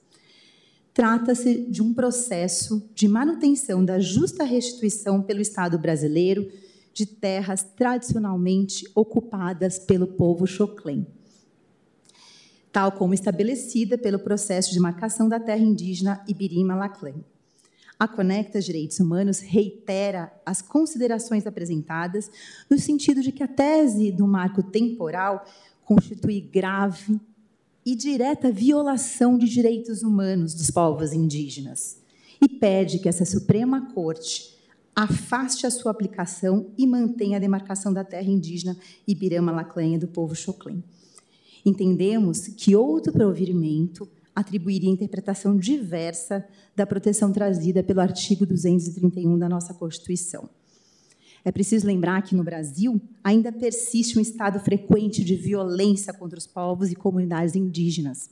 Trata-se 0.95 1.63
de 1.69 1.83
um 1.83 1.93
processo 1.93 2.89
de 2.95 3.09
manutenção 3.09 3.85
da 3.85 3.99
justa 3.99 4.45
restituição 4.45 5.21
pelo 5.21 5.41
Estado 5.41 5.77
brasileiro 5.77 6.49
de 6.93 7.05
terras 7.05 7.65
tradicionalmente 7.65 8.89
ocupadas 8.95 9.77
pelo 9.77 10.07
povo 10.07 10.47
Xoclém, 10.47 11.05
tal 12.71 12.93
como 12.93 13.13
estabelecida 13.13 13.99
pelo 13.99 14.21
processo 14.21 14.73
de 14.73 14.79
marcação 14.79 15.29
da 15.29 15.41
terra 15.41 15.63
indígena 15.63 16.23
Ibirima-Laclém. 16.29 17.25
A 17.99 18.07
Conecta 18.07 18.61
Direitos 18.61 19.01
Humanos 19.01 19.41
reitera 19.41 20.33
as 20.47 20.63
considerações 20.63 21.45
apresentadas 21.47 22.31
no 22.71 22.79
sentido 22.79 23.21
de 23.21 23.33
que 23.33 23.43
a 23.43 23.49
tese 23.49 24.13
do 24.13 24.27
marco 24.29 24.63
temporal 24.63 25.45
constitui 25.85 26.41
grave 26.41 27.21
e 27.85 27.95
direta 27.95 28.51
violação 28.51 29.37
de 29.37 29.49
direitos 29.49 30.03
humanos 30.03 30.55
dos 30.55 30.71
povos 30.71 31.13
indígenas 31.13 31.99
e 32.41 32.49
pede 32.49 32.99
que 32.99 33.09
essa 33.09 33.25
Suprema 33.25 33.93
Corte 33.93 34.55
afaste 34.95 35.67
a 35.67 35.71
sua 35.71 35.91
aplicação 35.91 36.71
e 36.79 36.87
mantenha 36.87 37.37
a 37.37 37.41
demarcação 37.41 37.93
da 37.93 38.05
terra 38.05 38.31
indígena 38.31 38.77
Ibirama-Laclenha 39.07 39.99
do 39.99 40.07
povo 40.07 40.35
Xoclém. 40.35 40.83
Entendemos 41.65 42.49
que 42.49 42.77
outro 42.77 43.13
provimento 43.13 44.09
atribuiria 44.35 44.91
interpretação 44.91 45.57
diversa 45.57 46.47
da 46.75 46.87
proteção 46.87 47.33
trazida 47.33 47.83
pelo 47.83 48.01
artigo 48.01 48.45
231 48.45 49.39
da 49.39 49.49
nossa 49.49 49.73
Constituição. 49.73 50.49
É 51.45 51.53
preciso 51.53 51.87
lembrar 51.87 52.23
que 52.23 52.35
no 52.35 52.43
Brasil 52.43 53.01
ainda 53.23 53.53
persiste 53.53 54.19
um 54.19 54.23
estado 54.23 54.59
frequente 54.61 55.23
de 55.23 55.37
violência 55.37 56.13
contra 56.13 56.39
os 56.39 56.47
povos 56.47 56.91
e 56.91 56.95
comunidades 56.95 57.55
indígenas, 57.55 58.31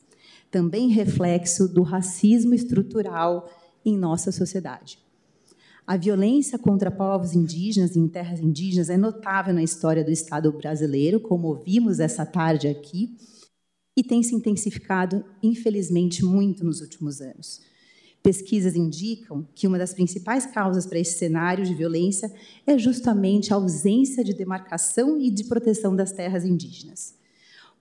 também 0.50 0.89
reflexo 0.89 1.68
do 1.68 1.82
racismo 1.82 2.55
estrutural 2.55 3.50
em 3.84 3.99
nossa 3.99 4.32
sociedade. 4.32 4.99
A 5.86 5.97
violência 5.97 6.58
contra 6.58 6.91
povos 6.91 7.34
indígenas 7.34 7.97
e 7.97 7.99
em 7.99 8.08
terras 8.08 8.41
indígenas 8.41 8.89
é 8.89 8.97
notável 8.97 9.52
na 9.52 9.62
história 9.62 10.05
do 10.05 10.10
Estado 10.10 10.50
brasileiro, 10.52 11.20
como 11.20 11.49
ouvimos 11.49 12.00
essa 12.00 12.24
tarde 12.24 12.68
aqui, 12.68 13.16
e 13.97 14.02
tem 14.02 14.23
se 14.23 14.34
intensificado, 14.34 15.24
infelizmente, 15.42 16.24
muito 16.24 16.65
nos 16.65 16.81
últimos 16.81 17.20
anos. 17.20 17.60
Pesquisas 18.23 18.76
indicam 18.76 19.47
que 19.52 19.67
uma 19.67 19.76
das 19.76 19.92
principais 19.92 20.47
causas 20.47 20.86
para 20.86 20.99
esse 20.99 21.18
cenário 21.18 21.65
de 21.65 21.75
violência 21.75 22.33
é 22.65 22.78
justamente 22.78 23.52
a 23.52 23.57
ausência 23.57 24.23
de 24.23 24.33
demarcação 24.33 25.18
e 25.18 25.28
de 25.28 25.44
proteção 25.44 25.97
das 25.97 26.12
terras 26.12 26.44
indígenas. 26.44 27.15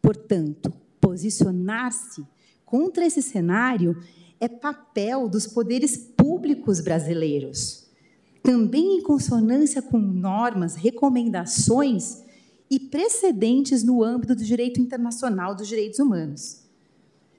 Portanto, 0.02 0.74
posicionar-se 1.00 2.26
contra 2.66 3.06
esse 3.06 3.22
cenário 3.22 4.02
é 4.40 4.48
papel 4.48 5.30
dos 5.30 5.46
poderes 5.46 5.96
públicos 5.96 6.82
brasileiros, 6.82 7.86
também 8.42 8.98
em 8.98 9.04
consonância 9.04 9.80
com 9.80 10.00
normas, 10.00 10.74
recomendações 10.74 12.24
e 12.68 12.80
precedentes 12.80 13.84
no 13.84 14.04
âmbito 14.04 14.34
do 14.34 14.44
direito 14.44 14.82
internacional 14.82 15.54
dos 15.54 15.68
direitos 15.68 16.00
humanos. 16.00 16.62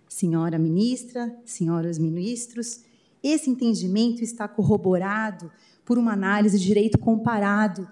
Senhora 0.08 0.58
ministra, 0.58 1.34
senhores 1.44 1.98
ministros, 1.98 2.82
esse 3.22 3.48
entendimento 3.48 4.22
está 4.22 4.48
corroborado 4.48 5.50
por 5.84 5.98
uma 5.98 6.12
análise 6.12 6.58
de 6.58 6.64
direito 6.64 6.98
comparado 6.98 7.88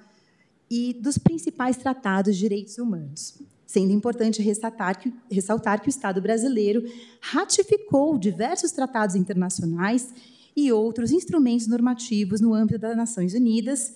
e 0.70 0.94
dos 0.94 1.18
principais 1.18 1.76
tratados 1.76 2.34
de 2.34 2.40
direitos 2.40 2.78
humanos. 2.78 3.34
Sendo 3.66 3.92
importante 3.92 4.42
ressaltar 4.42 4.98
que, 4.98 5.12
ressaltar 5.30 5.80
que 5.80 5.88
o 5.88 5.90
Estado 5.90 6.20
brasileiro 6.20 6.82
ratificou 7.20 8.18
diversos 8.18 8.72
tratados 8.72 9.14
internacionais 9.14 10.12
e 10.56 10.72
outros 10.72 11.12
instrumentos 11.12 11.66
normativos 11.66 12.40
no 12.40 12.52
âmbito 12.52 12.78
das 12.78 12.96
Nações 12.96 13.34
Unidas, 13.34 13.94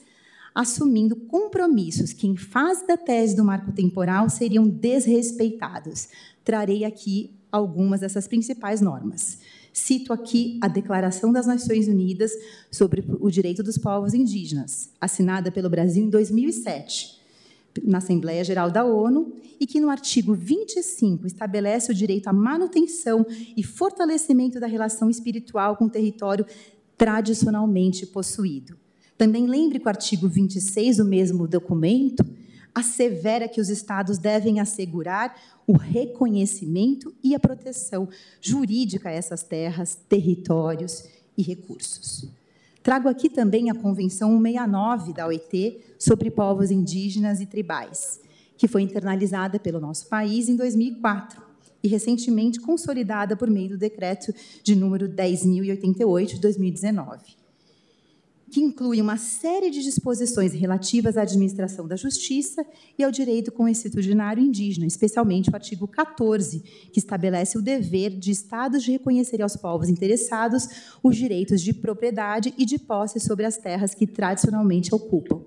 assumindo 0.55 1.17
compromissos 1.17 2.13
que, 2.13 2.29
em 2.29 2.37
fase 2.37 2.87
da 2.87 2.97
tese 2.97 3.35
do 3.35 3.45
marco 3.45 3.73
temporal, 3.73 4.31
seriam 4.31 4.69
desrespeitados. 4.69 6.09
Trarei 6.45 6.85
aqui 6.85 7.33
algumas 7.51 8.01
dessas 8.01 8.29
principais 8.29 8.81
normas. 8.81 9.39
Cito 9.75 10.13
aqui 10.13 10.57
a 10.63 10.69
Declaração 10.69 11.33
das 11.33 11.47
Nações 11.49 11.89
Unidas 11.89 12.31
sobre 12.71 13.05
o 13.19 13.29
Direito 13.29 13.61
dos 13.61 13.77
Povos 13.77 14.15
Indígenas, 14.15 14.91
assinada 15.01 15.51
pelo 15.51 15.69
Brasil 15.69 16.05
em 16.05 16.09
2007, 16.09 17.21
na 17.83 17.99
Assembleia 17.99 18.45
Geral 18.45 18.71
da 18.71 18.85
ONU, 18.85 19.35
e 19.59 19.67
que 19.67 19.81
no 19.81 19.91
artigo 19.91 20.33
25 20.33 21.27
estabelece 21.27 21.91
o 21.91 21.95
direito 21.95 22.29
à 22.29 22.33
manutenção 22.33 23.27
e 23.57 23.65
fortalecimento 23.65 24.61
da 24.61 24.69
relação 24.69 25.11
espiritual 25.11 25.77
com 25.77 25.87
o 25.87 25.91
território 25.91 26.47
tradicionalmente 26.97 28.07
possuído. 28.07 28.77
Também 29.19 29.49
lembre 29.49 29.81
que 29.81 29.87
o 29.87 29.89
artigo 29.89 30.29
26 30.29 30.99
do 30.99 31.05
mesmo 31.05 31.49
documento 31.49 32.25
assevera 32.73 33.49
que 33.49 33.61
os 33.61 33.69
estados 33.69 34.19
devem 34.19 34.61
assegurar 34.61 35.35
o 35.67 35.77
reconhecimento 35.77 37.15
e 37.23 37.35
a 37.35 37.41
proteção 37.41 38.09
jurídica 38.41 39.09
a 39.09 39.13
essas 39.13 39.43
terras, 39.43 39.99
territórios 40.09 41.05
e 41.37 41.43
recursos. 41.43 42.29
Trago 42.83 43.09
aqui 43.09 43.31
também 43.31 43.71
a 43.71 43.75
Convenção 43.75 44.31
169 44.31 45.13
da 45.15 45.27
OIT 45.27 45.81
sobre 45.99 46.31
povos 46.31 46.71
indígenas 46.71 47.41
e 47.41 47.47
tribais, 47.47 48.21
que 48.59 48.69
foi 48.69 48.83
internalizada 48.83 49.59
pelo 49.59 49.81
nosso 49.81 50.07
país 50.09 50.49
em 50.49 50.57
2004 50.57 51.43
e 51.83 51.89
recentemente 51.89 52.61
consolidada 52.61 53.37
por 53.37 53.51
meio 53.51 53.71
do 53.71 53.79
decreto 53.79 54.35
de 54.63 54.75
número 54.75 55.09
10.088 55.09 56.27
de 56.27 56.41
2019 56.41 57.44
que 58.55 58.61
inclui 58.61 59.03
uma 59.03 59.17
série 59.17 59.69
de 59.69 59.83
disposições 59.83 60.53
relativas 60.53 61.17
à 61.17 61.23
administração 61.23 61.89
da 61.89 61.97
justiça 61.97 62.65
e 62.97 63.03
ao 63.03 63.11
direito 63.11 63.51
constitucionário 63.51 64.41
indígena, 64.41 64.87
especialmente 64.87 65.51
o 65.51 65.57
artigo 65.57 65.89
14, 65.89 66.61
que 66.93 67.01
estabelece 67.01 67.59
o 67.59 67.61
dever 67.61 68.11
de 68.17 68.31
estados 68.31 68.85
de 68.85 68.93
reconhecer 68.93 69.43
aos 69.43 69.57
povos 69.57 69.89
interessados 69.89 70.69
os 71.03 71.17
direitos 71.17 71.61
de 71.61 71.75
propriedade 71.75 72.55
e 72.57 72.65
de 72.65 72.79
posse 72.79 73.19
sobre 73.19 73.45
as 73.45 73.57
terras 73.57 73.93
que 73.93 74.07
tradicionalmente 74.07 74.95
ocupam. 74.95 75.43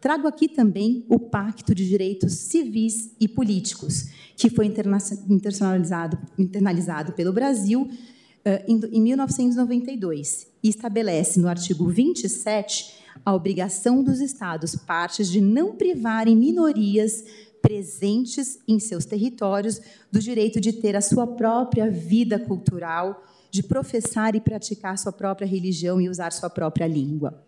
Trago 0.00 0.26
aqui 0.26 0.48
também 0.48 1.04
o 1.10 1.18
Pacto 1.18 1.74
de 1.74 1.86
Direitos 1.86 2.32
Civis 2.32 3.14
e 3.20 3.28
Políticos, 3.28 4.06
que 4.38 4.48
foi 4.48 4.64
internacionalizado, 4.64 6.18
internalizado 6.38 7.12
pelo 7.12 7.30
Brasil 7.30 7.90
em 8.66 9.00
1992 9.00 10.48
e 10.62 10.68
estabelece 10.68 11.38
no 11.38 11.48
artigo 11.48 11.88
27 11.88 13.02
a 13.24 13.34
obrigação 13.34 14.02
dos 14.02 14.20
Estados 14.20 14.74
partes 14.74 15.30
de 15.30 15.40
não 15.40 15.76
privarem 15.76 16.36
minorias 16.36 17.24
presentes 17.60 18.58
em 18.66 18.80
seus 18.80 19.04
territórios 19.04 19.80
do 20.10 20.18
direito 20.18 20.60
de 20.60 20.72
ter 20.72 20.96
a 20.96 21.00
sua 21.00 21.26
própria 21.26 21.88
vida 21.88 22.38
cultural, 22.38 23.22
de 23.50 23.62
professar 23.62 24.34
e 24.34 24.40
praticar 24.40 24.98
sua 24.98 25.12
própria 25.12 25.46
religião 25.46 26.00
e 26.00 26.08
usar 26.08 26.32
sua 26.32 26.50
própria 26.50 26.86
língua. 26.86 27.44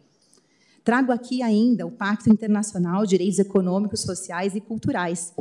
Trago 0.85 1.11
aqui 1.11 1.43
ainda 1.43 1.87
o 1.87 1.91
Pacto 1.91 2.31
Internacional 2.31 3.05
de 3.05 3.11
Direitos 3.11 3.39
Econômicos, 3.39 4.03
Sociais 4.03 4.55
e 4.55 4.61
Culturais, 4.61 5.33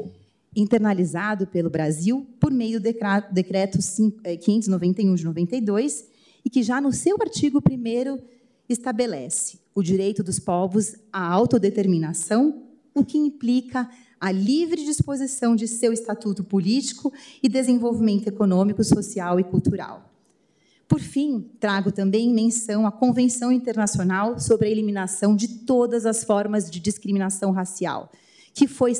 internalizado 0.56 1.48
pelo 1.48 1.70
Brasil 1.70 2.28
por 2.40 2.52
meio 2.52 2.80
do 2.80 2.84
decreto 3.32 3.80
591 4.42 5.14
eh, 5.14 5.16
de 5.16 5.24
92 5.24 6.06
e 6.46 6.50
que 6.50 6.62
já 6.62 6.80
no 6.80 6.92
seu 6.92 7.18
artigo 7.20 7.60
1 7.60 8.20
estabelece 8.68 9.60
o 9.74 9.82
direito 9.82 10.24
dos 10.24 10.40
povos 10.40 10.96
à 11.12 11.28
autodeterminação, 11.28 12.64
o 12.94 13.04
que 13.04 13.18
implica 13.18 13.90
a 14.20 14.32
livre 14.32 14.86
disposição 14.86 15.56
de 15.56 15.68
seu 15.68 15.92
estatuto 15.92 16.44
político 16.44 17.12
e 17.42 17.50
desenvolvimento 17.50 18.28
econômico, 18.28 18.84
social 18.84 19.40
e 19.40 19.44
cultural. 19.44 20.10
Por 20.88 21.00
fim, 21.00 21.50
trago 21.60 21.92
também 21.92 22.32
menção 22.32 22.86
à 22.86 22.92
Convenção 22.92 23.52
Internacional 23.52 24.40
sobre 24.40 24.68
a 24.68 24.72
Eliminação 24.72 25.36
de 25.36 25.48
Todas 25.48 26.06
as 26.06 26.24
Formas 26.24 26.70
de 26.70 26.80
Discriminação 26.80 27.52
Racial, 27.52 28.12
que 28.54 28.68
foi 28.68 28.94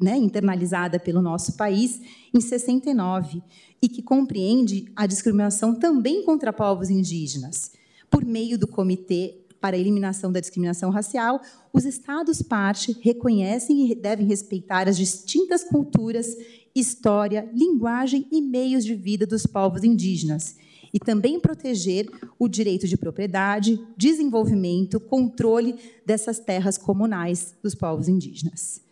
né, 0.00 0.16
internalizada 0.16 1.00
pelo 1.00 1.22
nosso 1.22 1.56
país 1.56 2.00
em 2.32 2.40
69 2.40 3.42
e 3.80 3.88
que 3.88 4.02
compreende 4.02 4.90
a 4.94 5.06
discriminação 5.06 5.74
também 5.74 6.24
contra 6.24 6.52
povos 6.52 6.90
indígenas, 6.90 7.72
por 8.10 8.24
meio 8.24 8.58
do 8.58 8.66
Comitê 8.66 9.36
para 9.60 9.76
a 9.76 9.78
eliminação 9.78 10.30
da 10.30 10.40
discriminação 10.40 10.90
racial, 10.90 11.40
os 11.72 11.84
Estados-parte 11.84 12.96
reconhecem 13.00 13.90
e 13.90 13.94
devem 13.94 14.26
respeitar 14.26 14.88
as 14.88 14.96
distintas 14.96 15.64
culturas, 15.64 16.36
história, 16.74 17.50
linguagem 17.52 18.26
e 18.30 18.40
meios 18.40 18.84
de 18.84 18.94
vida 18.94 19.26
dos 19.26 19.46
povos 19.46 19.82
indígenas, 19.82 20.56
e 20.92 20.98
também 20.98 21.38
proteger 21.40 22.08
o 22.38 22.48
direito 22.48 22.86
de 22.86 22.96
propriedade, 22.96 23.78
desenvolvimento, 23.96 25.00
controle 25.00 25.74
dessas 26.06 26.38
terras 26.38 26.78
comunais 26.78 27.54
dos 27.62 27.74
povos 27.74 28.08
indígenas. 28.08 28.87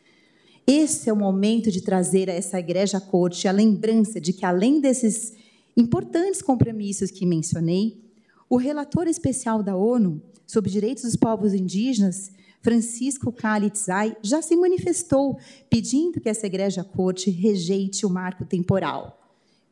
Esse 0.67 1.09
é 1.09 1.13
o 1.13 1.17
momento 1.17 1.71
de 1.71 1.81
trazer 1.81 2.29
a 2.29 2.33
essa 2.33 2.59
igreja 2.59 3.01
corte 3.01 3.47
a 3.47 3.53
lembrança 3.53 4.21
de 4.21 4.33
que, 4.33 4.45
além 4.45 4.81
desses 4.81 5.33
importantes 5.77 6.43
compromissos 6.43 7.13
que 7.13 7.25
mencionei, 7.25 8.03
o 8.51 8.57
relator 8.57 9.07
especial 9.07 9.63
da 9.63 9.77
ONU 9.77 10.21
sobre 10.45 10.69
direitos 10.69 11.05
dos 11.05 11.15
povos 11.15 11.55
indígenas, 11.55 12.33
Francisco 12.63 13.31
Kalitzai, 13.31 14.17
já 14.23 14.43
se 14.43 14.57
manifestou 14.57 15.39
pedindo 15.71 16.21
que 16.21 16.29
essa 16.29 16.49
igreja 16.49 16.83
corte 16.83 17.31
rejeite 17.31 18.05
o 18.05 18.11
marco 18.11 18.45
temporal. 18.45 19.23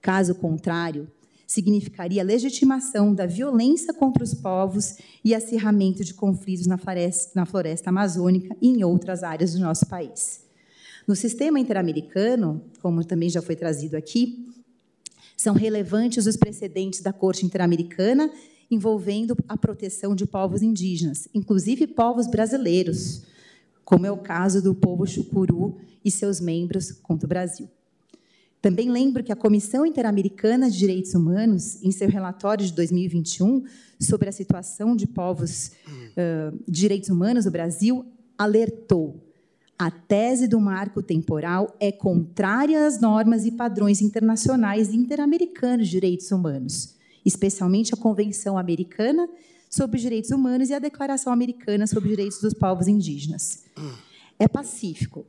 Caso 0.00 0.32
contrário, 0.36 1.10
significaria 1.44 2.22
legitimação 2.22 3.12
da 3.12 3.26
violência 3.26 3.92
contra 3.92 4.22
os 4.22 4.32
povos 4.32 4.96
e 5.24 5.34
acirramento 5.34 6.04
de 6.04 6.14
conflitos 6.14 6.68
na 6.68 6.78
floresta, 6.78 7.32
na 7.34 7.44
floresta 7.44 7.90
amazônica 7.90 8.56
e 8.62 8.68
em 8.68 8.84
outras 8.84 9.24
áreas 9.24 9.54
do 9.54 9.58
nosso 9.58 9.86
país. 9.86 10.43
No 11.06 11.14
sistema 11.14 11.60
interamericano, 11.60 12.62
como 12.80 13.04
também 13.04 13.28
já 13.28 13.42
foi 13.42 13.54
trazido 13.54 13.96
aqui, 13.96 14.46
são 15.36 15.54
relevantes 15.54 16.26
os 16.26 16.36
precedentes 16.36 17.00
da 17.00 17.12
Corte 17.12 17.44
Interamericana 17.44 18.30
envolvendo 18.70 19.36
a 19.48 19.56
proteção 19.56 20.14
de 20.14 20.26
povos 20.26 20.62
indígenas, 20.62 21.28
inclusive 21.34 21.86
povos 21.86 22.26
brasileiros, 22.26 23.22
como 23.84 24.06
é 24.06 24.10
o 24.10 24.16
caso 24.16 24.62
do 24.62 24.74
povo 24.74 25.06
chucuru 25.06 25.76
e 26.04 26.10
seus 26.10 26.40
membros 26.40 26.90
contra 26.90 27.26
o 27.26 27.28
Brasil. 27.28 27.68
Também 28.62 28.90
lembro 28.90 29.22
que 29.22 29.30
a 29.30 29.36
Comissão 29.36 29.84
Interamericana 29.84 30.70
de 30.70 30.78
Direitos 30.78 31.14
Humanos, 31.14 31.82
em 31.82 31.92
seu 31.92 32.08
relatório 32.08 32.64
de 32.64 32.72
2021 32.72 33.64
sobre 34.00 34.30
a 34.30 34.32
situação 34.32 34.96
de 34.96 35.06
povos 35.06 35.72
uh, 35.86 36.58
direitos 36.66 37.10
humanos 37.10 37.44
no 37.44 37.50
Brasil, 37.50 38.06
alertou 38.38 39.23
a 39.78 39.90
tese 39.90 40.46
do 40.46 40.60
marco 40.60 41.02
temporal 41.02 41.74
é 41.80 41.90
contrária 41.90 42.86
às 42.86 43.00
normas 43.00 43.44
e 43.44 43.52
padrões 43.52 44.00
internacionais 44.00 44.88
e 44.90 44.96
interamericanos 44.96 45.86
de 45.86 45.92
direitos 45.92 46.30
humanos, 46.30 46.94
especialmente 47.24 47.92
a 47.92 47.96
Convenção 47.96 48.56
Americana 48.56 49.28
sobre 49.68 49.96
os 49.96 50.02
Direitos 50.02 50.30
Humanos 50.30 50.70
e 50.70 50.74
a 50.74 50.78
Declaração 50.78 51.32
Americana 51.32 51.86
sobre 51.86 52.08
os 52.08 52.16
Direitos 52.16 52.40
dos 52.40 52.54
Povos 52.54 52.86
Indígenas. 52.86 53.64
É 54.38 54.46
pacífico, 54.46 55.26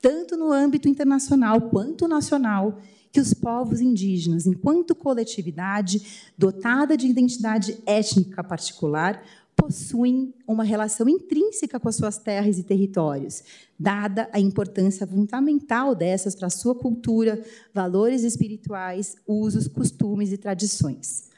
tanto 0.00 0.36
no 0.36 0.52
âmbito 0.52 0.88
internacional 0.88 1.60
quanto 1.62 2.06
nacional, 2.06 2.80
que 3.12 3.20
os 3.20 3.34
povos 3.34 3.80
indígenas, 3.80 4.46
enquanto 4.46 4.94
coletividade 4.94 6.30
dotada 6.38 6.96
de 6.96 7.08
identidade 7.08 7.76
étnica 7.84 8.44
particular, 8.44 9.22
possuem 9.60 10.32
uma 10.48 10.64
relação 10.64 11.08
intrínseca 11.08 11.78
com 11.78 11.88
as 11.88 11.96
suas 11.96 12.16
terras 12.16 12.58
e 12.58 12.62
territórios, 12.62 13.42
dada 13.78 14.28
a 14.32 14.40
importância 14.40 15.06
fundamental 15.06 15.94
dessas 15.94 16.34
para 16.34 16.46
a 16.46 16.50
sua 16.50 16.74
cultura, 16.74 17.42
valores 17.74 18.22
espirituais, 18.22 19.16
usos, 19.26 19.68
costumes 19.68 20.32
e 20.32 20.38
tradições. 20.38 21.28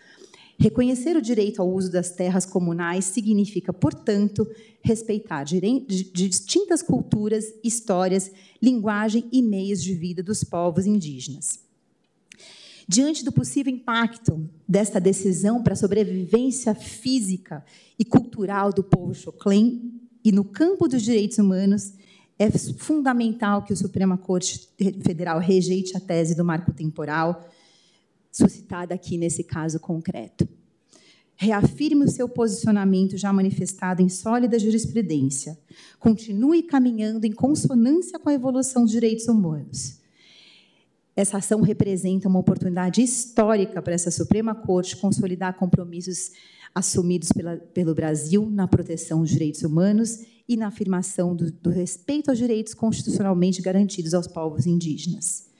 Reconhecer 0.59 1.17
o 1.17 1.23
direito 1.23 1.61
ao 1.61 1.69
uso 1.69 1.91
das 1.91 2.11
terras 2.11 2.47
comunais 2.47 3.07
significa, 3.07 3.73
portanto, 3.73 4.49
respeitar 4.81 5.43
distintas 5.43 6.83
culturas, 6.83 7.53
histórias, 7.65 8.31
linguagem 8.63 9.29
e 9.33 9.43
meios 9.43 9.83
de 9.83 9.93
vida 9.95 10.23
dos 10.23 10.45
povos 10.45 10.87
indígenas. 10.87 11.62
Diante 12.93 13.25
do 13.25 13.33
possível 13.33 13.73
impacto 13.73 14.47
desta 14.69 15.01
decisão 15.01 15.63
para 15.63 15.73
a 15.73 15.77
sobrevivência 15.77 16.75
física 16.75 17.65
e 17.99 18.05
cultural 18.05 18.71
do 18.71 18.85
povo 18.85 19.15
Choclen 19.15 19.99
e 20.23 20.31
no 20.31 20.45
campo 20.45 20.87
dos 20.87 21.01
direitos 21.01 21.39
humanos, 21.39 21.95
é 22.39 22.51
fundamental 22.51 23.63
que 23.63 23.73
o 23.73 23.77
Suprema 23.77 24.19
Corte 24.19 24.69
Federal 25.03 25.39
rejeite 25.39 25.97
a 25.97 26.01
tese 26.01 26.35
do 26.35 26.45
marco 26.45 26.71
temporal 26.71 27.49
suscitada 28.31 28.95
aqui 28.95 29.17
nesse 29.17 29.43
caso 29.43 29.81
concreto. 29.81 30.47
Reafirme 31.35 32.05
o 32.05 32.11
seu 32.11 32.29
posicionamento 32.29 33.17
já 33.17 33.33
manifestado 33.33 34.03
em 34.03 34.11
sólida 34.11 34.59
jurisprudência. 34.59 35.59
Continue 35.99 36.63
caminhando 36.63 37.25
em 37.25 37.33
consonância 37.33 38.19
com 38.19 38.29
a 38.29 38.35
evolução 38.35 38.83
dos 38.83 38.93
direitos 38.93 39.29
humanos 39.29 40.02
essa 41.15 41.39
ação 41.39 41.61
representa 41.61 42.29
uma 42.29 42.39
oportunidade 42.39 43.03
histórica 43.03 43.83
para 43.83 43.95
essa 43.95 44.11
Suprema 44.11 44.55
Corte 44.55 44.97
consolidar 44.97 45.55
compromissos 45.55 46.31
assumidos 46.75 47.31
pela, 47.33 47.57
pelo 47.57 47.95
Brasil 47.95 48.49
na 48.51 48.67
proteção 48.67 49.21
dos 49.21 49.31
direitos 49.31 49.63
humanos 49.63 50.21
e 50.49 50.57
na 50.57 50.69
afirmação 50.69 51.37
do, 51.37 51.53
do 51.53 51.71
respeito 51.71 52.31
aos 52.31 52.39
direitos 52.39 52.73
constitucionalmente 52.73 53.61
garantidos 53.61 54.15
aos 54.15 54.27
povos 54.27 54.67
indígenas. 54.67 55.51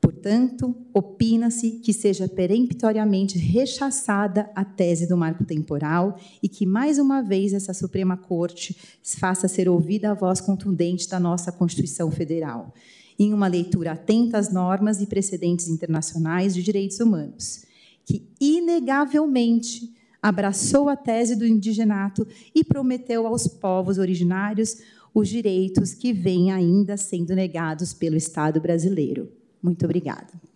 Portanto, 0.00 0.74
opina-se 0.92 1.78
que 1.78 1.92
seja 1.92 2.26
peremptoriamente 2.26 3.38
rechaçada 3.38 4.50
a 4.52 4.64
tese 4.64 5.06
do 5.06 5.16
marco 5.16 5.44
temporal 5.44 6.18
e 6.42 6.48
que, 6.48 6.66
mais 6.66 6.98
uma 6.98 7.22
vez, 7.22 7.52
essa 7.52 7.72
Suprema 7.72 8.16
Corte 8.16 8.76
faça 9.00 9.46
ser 9.46 9.68
ouvida 9.68 10.10
a 10.10 10.14
voz 10.14 10.40
contundente 10.40 11.08
da 11.08 11.20
nossa 11.20 11.52
Constituição 11.52 12.10
Federal 12.10 12.74
em 13.22 13.32
uma 13.32 13.46
leitura 13.46 13.92
atenta 13.92 14.38
às 14.38 14.52
normas 14.52 15.00
e 15.00 15.06
precedentes 15.06 15.68
internacionais 15.68 16.54
de 16.54 16.62
direitos 16.62 17.00
humanos, 17.00 17.64
que 18.04 18.28
inegavelmente 18.40 19.92
abraçou 20.20 20.88
a 20.88 20.96
tese 20.96 21.36
do 21.36 21.46
indigenato 21.46 22.26
e 22.54 22.62
prometeu 22.62 23.26
aos 23.26 23.46
povos 23.46 23.98
originários 23.98 24.78
os 25.14 25.28
direitos 25.28 25.92
que 25.94 26.12
vêm 26.12 26.52
ainda 26.52 26.96
sendo 26.96 27.34
negados 27.34 27.92
pelo 27.92 28.16
Estado 28.16 28.60
brasileiro. 28.60 29.30
Muito 29.62 29.84
obrigada. 29.84 30.51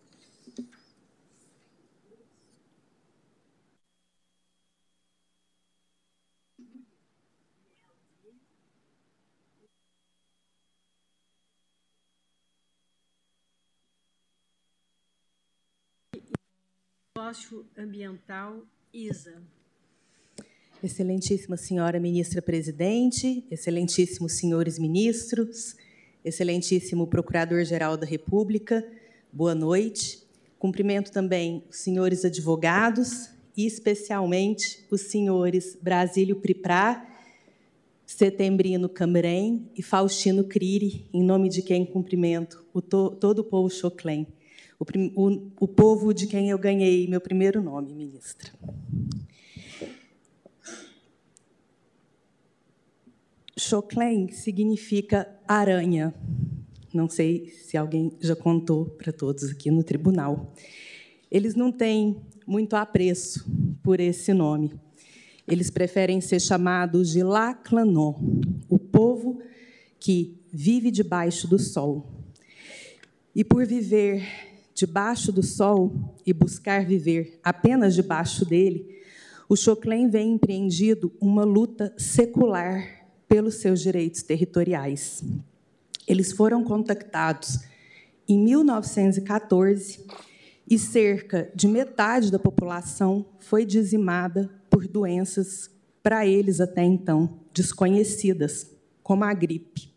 Socioambiental, 17.16 18.62
ISA. 18.92 19.42
Excelentíssima 20.84 21.56
senhora 21.56 21.98
ministra 21.98 22.42
presidente, 22.42 23.42
excelentíssimos 23.50 24.32
senhores 24.32 24.78
ministros, 24.78 25.74
excelentíssimo 26.22 27.06
procurador-geral 27.06 27.96
da 27.96 28.04
República, 28.04 28.86
boa 29.32 29.54
noite. 29.54 30.22
Cumprimento 30.58 31.10
também 31.10 31.64
os 31.70 31.78
senhores 31.78 32.22
advogados 32.22 33.30
e, 33.56 33.64
especialmente, 33.66 34.84
os 34.90 35.00
senhores 35.00 35.74
Brasílio 35.80 36.36
Priprá, 36.36 37.02
Setembrino 38.04 38.90
Camrém 38.90 39.70
e 39.74 39.82
Faustino 39.82 40.44
Criri, 40.44 41.08
em 41.14 41.22
nome 41.22 41.48
de 41.48 41.62
quem 41.62 41.86
cumprimento 41.86 42.62
o 42.74 42.82
to 42.82 43.16
todo 43.18 43.38
o 43.38 43.44
povo 43.44 43.70
choclen 43.70 44.26
o, 44.78 44.84
o, 45.14 45.52
o 45.60 45.68
povo 45.68 46.12
de 46.12 46.26
quem 46.26 46.50
eu 46.50 46.58
ganhei 46.58 47.06
meu 47.06 47.20
primeiro 47.20 47.62
nome, 47.62 47.94
ministra. 47.94 48.52
Choclen 53.58 54.28
significa 54.28 55.28
aranha. 55.48 56.14
Não 56.92 57.08
sei 57.08 57.48
se 57.48 57.76
alguém 57.76 58.12
já 58.20 58.36
contou 58.36 58.86
para 58.86 59.12
todos 59.12 59.50
aqui 59.50 59.70
no 59.70 59.82
tribunal. 59.82 60.54
Eles 61.30 61.54
não 61.54 61.72
têm 61.72 62.20
muito 62.46 62.76
apreço 62.76 63.44
por 63.82 63.98
esse 63.98 64.32
nome. 64.32 64.72
Eles 65.48 65.70
preferem 65.70 66.20
ser 66.20 66.40
chamados 66.40 67.10
de 67.10 67.22
Laclanó, 67.22 68.14
o 68.68 68.78
povo 68.78 69.40
que 69.98 70.38
vive 70.52 70.90
debaixo 70.90 71.48
do 71.48 71.58
sol. 71.58 72.06
E 73.34 73.44
por 73.44 73.66
viver 73.66 74.22
debaixo 74.76 75.32
do 75.32 75.42
sol 75.42 76.14
e 76.24 76.34
buscar 76.34 76.84
viver 76.84 77.40
apenas 77.42 77.94
debaixo 77.94 78.44
dele, 78.44 79.00
o 79.48 79.56
Choclen 79.56 80.10
vem 80.10 80.34
empreendido 80.34 81.10
uma 81.18 81.44
luta 81.44 81.94
secular 81.96 83.08
pelos 83.26 83.54
seus 83.54 83.80
direitos 83.80 84.22
territoriais. 84.22 85.24
Eles 86.06 86.30
foram 86.30 86.62
contactados 86.62 87.60
em 88.28 88.38
1914 88.38 90.04
e 90.68 90.78
cerca 90.78 91.50
de 91.54 91.66
metade 91.66 92.30
da 92.30 92.38
população 92.38 93.24
foi 93.38 93.64
dizimada 93.64 94.50
por 94.68 94.86
doenças 94.86 95.70
para 96.02 96.26
eles 96.26 96.60
até 96.60 96.84
então 96.84 97.40
desconhecidas, 97.54 98.70
como 99.02 99.24
a 99.24 99.32
gripe. 99.32 99.95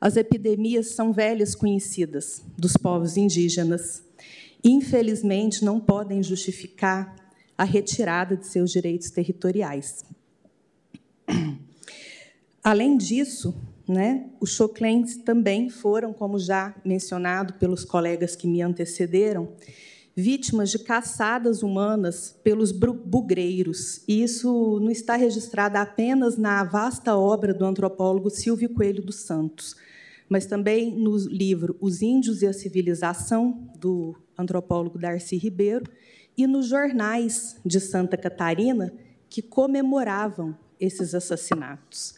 As 0.00 0.16
epidemias 0.16 0.88
são 0.88 1.12
velhas 1.12 1.54
conhecidas 1.54 2.42
dos 2.56 2.76
povos 2.76 3.16
indígenas. 3.16 4.02
Infelizmente, 4.62 5.64
não 5.64 5.80
podem 5.80 6.22
justificar 6.22 7.14
a 7.56 7.64
retirada 7.64 8.36
de 8.36 8.46
seus 8.46 8.70
direitos 8.70 9.10
territoriais. 9.10 10.04
Além 12.62 12.96
disso, 12.96 13.54
né, 13.88 14.28
os 14.40 14.50
choclens 14.50 15.16
também 15.18 15.70
foram, 15.70 16.12
como 16.12 16.38
já 16.38 16.74
mencionado 16.84 17.54
pelos 17.54 17.84
colegas 17.84 18.34
que 18.34 18.46
me 18.46 18.60
antecederam, 18.60 19.48
vítimas 20.16 20.70
de 20.70 20.78
caçadas 20.78 21.62
humanas 21.62 22.34
pelos 22.42 22.72
bugreiros. 22.72 24.02
E 24.08 24.22
isso 24.22 24.80
não 24.80 24.90
está 24.90 25.14
registrado 25.14 25.76
apenas 25.76 26.36
na 26.36 26.64
vasta 26.64 27.14
obra 27.16 27.52
do 27.52 27.64
antropólogo 27.64 28.30
Silvio 28.30 28.70
Coelho 28.70 29.02
dos 29.02 29.20
Santos, 29.20 29.76
mas 30.28 30.46
também 30.46 30.94
no 30.94 31.16
livro 31.16 31.76
Os 31.80 32.02
Índios 32.02 32.42
e 32.42 32.46
a 32.46 32.52
Civilização, 32.52 33.70
do 33.78 34.14
antropólogo 34.36 34.98
Darcy 34.98 35.36
Ribeiro, 35.36 35.84
e 36.36 36.46
nos 36.46 36.66
jornais 36.66 37.56
de 37.64 37.80
Santa 37.80 38.16
Catarina 38.16 38.92
que 39.28 39.40
comemoravam 39.40 40.56
esses 40.78 41.14
assassinatos. 41.14 42.14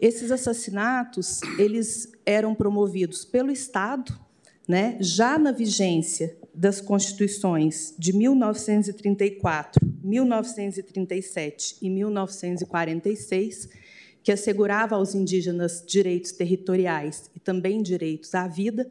Esses 0.00 0.30
assassinatos 0.32 1.40
eles 1.58 2.10
eram 2.26 2.54
promovidos 2.54 3.24
pelo 3.24 3.52
Estado, 3.52 4.18
né, 4.66 4.96
já 5.00 5.38
na 5.38 5.52
vigência 5.52 6.36
das 6.54 6.80
constituições 6.80 7.94
de 7.98 8.12
1934, 8.12 9.80
1937 10.02 11.76
e 11.80 11.88
1946, 11.88 13.68
que 14.22 14.32
assegurava 14.32 14.94
aos 14.94 15.14
indígenas 15.14 15.84
direitos 15.86 16.32
territoriais 16.32 17.30
e 17.34 17.40
também 17.40 17.82
direitos 17.82 18.34
à 18.34 18.46
vida, 18.46 18.90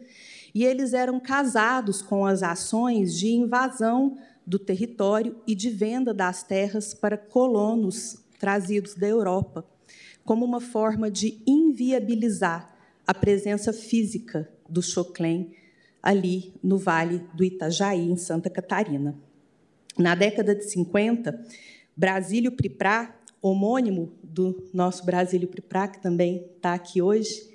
e 0.54 0.66
eles 0.66 0.94
eram 0.94 1.20
casados 1.20 2.02
com 2.02 2.26
as 2.26 2.44
ações 2.44 3.18
de 3.18 3.30
invasão 3.30 4.18
do 4.46 4.60
território 4.60 5.38
e 5.48 5.56
de 5.56 5.70
venda 5.70 6.14
das 6.14 6.44
terras 6.44 6.94
para 6.94 7.18
colonos 7.18 8.18
trazidos 8.38 8.96
da 8.96 9.08
Europa, 9.08 9.66
como 10.26 10.44
uma 10.44 10.60
forma 10.60 11.10
de 11.10 11.42
inviabilizar 11.48 12.76
a 13.08 13.14
presença 13.14 13.72
física 13.72 14.50
do 14.68 14.82
Choclen 14.82 15.52
ali 16.02 16.54
no 16.64 16.78
Vale 16.78 17.24
do 17.34 17.44
Itajaí, 17.44 18.10
em 18.10 18.18
Santa 18.18 18.50
Catarina. 18.50 19.16
Na 19.98 20.16
década 20.16 20.56
de 20.56 20.64
50, 20.64 21.46
Brasílio 21.96 22.52
Priprá, 22.54 23.16
homônimo 23.42 24.12
do 24.32 24.70
nosso 24.74 25.06
Brasílio 25.06 25.48
Priprá, 25.48 25.88
que 25.88 26.02
também 26.02 26.46
está 26.56 26.74
aqui 26.74 27.02
hoje, 27.02 27.50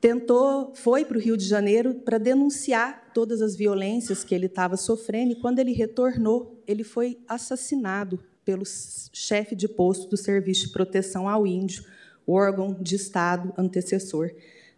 tentou, 0.00 0.72
foi 0.74 1.04
para 1.04 1.18
o 1.18 1.20
Rio 1.20 1.36
de 1.36 1.44
Janeiro 1.44 1.94
para 1.94 2.18
denunciar 2.18 3.10
todas 3.12 3.42
as 3.42 3.56
violências 3.56 4.22
que 4.22 4.34
ele 4.34 4.46
estava 4.46 4.76
sofrendo, 4.76 5.32
e 5.32 5.40
quando 5.40 5.58
ele 5.58 5.72
retornou, 5.72 6.62
ele 6.66 6.84
foi 6.84 7.18
assassinado 7.26 8.22
pelo 8.44 8.64
chefe 9.12 9.54
de 9.54 9.68
posto 9.68 10.08
do 10.08 10.16
Serviço 10.16 10.68
de 10.68 10.72
Proteção 10.72 11.28
ao 11.28 11.46
Índio, 11.46 11.84
órgão 12.26 12.74
de 12.80 12.94
Estado 12.94 13.52
antecessor 13.58 14.30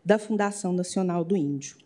da 0.05 0.19
Fundação 0.19 0.73
Nacional 0.73 1.25
do 1.25 1.37
Índio. 1.37 1.77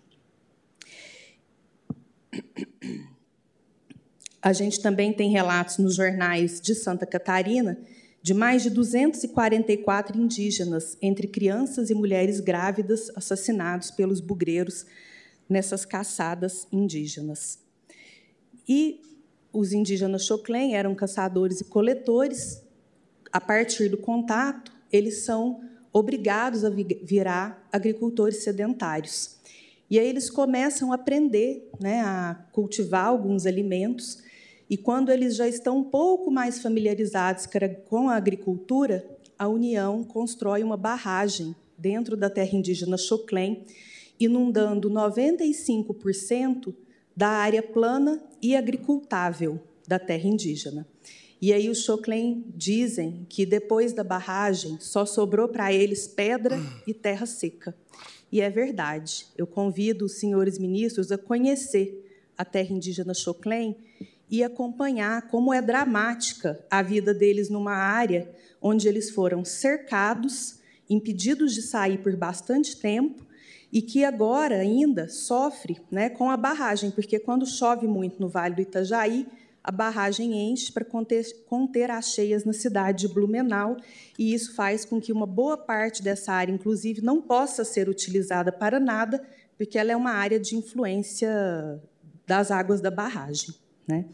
A 4.41 4.53
gente 4.53 4.81
também 4.81 5.13
tem 5.13 5.31
relatos 5.31 5.79
nos 5.79 5.95
jornais 5.95 6.61
de 6.61 6.75
Santa 6.75 7.07
Catarina 7.07 7.79
de 8.25 8.33
mais 8.33 8.63
de 8.63 8.71
244 8.71 10.19
indígenas, 10.19 10.97
entre 11.03 11.27
crianças 11.27 11.91
e 11.91 11.95
mulheres 11.95 12.41
grávidas, 12.41 13.13
assassinados 13.15 13.91
pelos 13.91 14.19
bugreiros 14.19 14.87
nessas 15.47 15.85
caçadas 15.85 16.67
indígenas. 16.73 17.59
E 18.67 19.03
os 19.53 19.75
indígenas 19.75 20.25
Choclen 20.25 20.75
eram 20.75 20.95
caçadores 20.95 21.61
e 21.61 21.65
coletores. 21.65 22.63
A 23.31 23.43
partir 23.43 23.91
do 23.91 23.99
contato, 23.99 24.73
eles 24.91 25.19
são 25.27 25.61
obrigados 25.93 26.65
a 26.65 26.71
virar 26.71 27.69
agricultores 27.71 28.43
sedentários. 28.43 29.37
E 29.91 29.99
aí 29.99 30.09
eles 30.09 30.31
começam 30.31 30.93
a 30.93 30.95
aprender 30.95 31.69
né, 31.79 32.01
a 32.01 32.43
cultivar 32.53 33.05
alguns 33.05 33.45
alimentos. 33.45 34.24
E 34.69 34.77
quando 34.77 35.11
eles 35.11 35.37
já 35.37 35.47
estão 35.47 35.79
um 35.79 35.85
pouco 35.85 36.31
mais 36.31 36.61
familiarizados 36.61 37.47
com 37.87 38.09
a 38.09 38.17
agricultura, 38.17 39.05
a 39.39 39.49
União 39.49 40.03
constrói 40.05 40.63
uma 40.63 40.77
barragem 40.77 41.55
dentro 41.77 42.17
da 42.17 42.31
terra 42.31 42.57
indígena 42.57 42.97
Choclen, 42.97 43.65
inundando 44.19 44.91
95% 44.91 46.75
da 47.17 47.29
área 47.29 47.63
plana 47.63 48.23
e 48.41 48.57
agricultável 48.57 49.61
da 49.87 49.99
terra 49.99 50.27
indígena. 50.27 50.87
E 51.41 51.53
aí 51.53 51.69
os 51.69 51.83
Choclen 51.85 52.45
dizem 52.57 53.27
que 53.29 53.45
depois 53.45 53.93
da 53.93 54.03
barragem 54.03 54.79
só 54.81 55.05
sobrou 55.05 55.47
para 55.47 55.73
eles 55.73 56.09
pedra 56.09 56.59
e 56.87 56.95
terra 56.95 57.27
seca. 57.27 57.77
E 58.33 58.41
é 58.41 58.49
verdade. 58.49 59.27
Eu 59.37 59.47
convido 59.47 60.07
os 60.07 60.13
senhores 60.13 60.59
ministros 60.59 61.13
a 61.13 61.19
conhecer 61.19 62.03
a 62.37 62.45
terra 62.45 62.73
indígena 62.73 63.15
Choclen 63.15 63.77
e 64.31 64.43
acompanhar 64.43 65.29
como 65.29 65.53
é 65.53 65.61
dramática 65.61 66.65
a 66.71 66.83
vida 66.83 67.13
deles 67.13 67.51
numa 67.51 67.75
área 67.75 68.31
onde 68.61 68.89
eles 68.89 69.11
foram 69.11 69.45
cercados, 69.45 70.59
impedidos 70.89 71.55
de 71.55 71.63
sair 71.63 71.99
por 71.99 72.17
bastante 72.17 72.77
tempo 72.77 73.25
e 73.73 73.83
que 73.83 74.05
agora 74.05 74.57
ainda 74.57 75.09
sofre 75.09 75.81
né, 75.91 76.09
com 76.09 76.31
a 76.31 76.37
barragem, 76.37 76.91
porque 76.91 77.19
quando 77.19 77.45
chove 77.47 77.87
muito 77.87 78.21
no 78.21 78.29
Vale 78.29 78.55
do 78.55 78.63
Itajaí, 78.63 79.27
a 79.65 79.73
barragem 79.73 80.51
enche 80.51 80.71
para 80.71 80.85
conter, 80.85 81.25
conter 81.47 81.91
as 81.91 82.13
cheias 82.13 82.45
na 82.45 82.53
cidade 82.53 83.09
de 83.09 83.13
Blumenau, 83.13 83.77
e 84.19 84.33
isso 84.33 84.55
faz 84.55 84.85
com 84.85 85.01
que 85.01 85.11
uma 85.11 85.27
boa 85.27 85.57
parte 85.57 86.03
dessa 86.03 86.33
área, 86.33 86.53
inclusive, 86.53 87.01
não 87.01 87.21
possa 87.21 87.65
ser 87.65 87.89
utilizada 87.89 88.53
para 88.53 88.79
nada, 88.79 89.25
porque 89.57 89.79
ela 89.79 89.91
é 89.91 89.97
uma 89.97 90.13
área 90.13 90.39
de 90.39 90.55
influência 90.55 91.83
das 92.27 92.51
águas 92.51 92.81
da 92.81 92.91
barragem. 92.91 93.55
Né? 93.87 94.07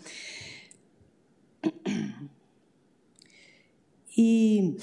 E 4.16 4.76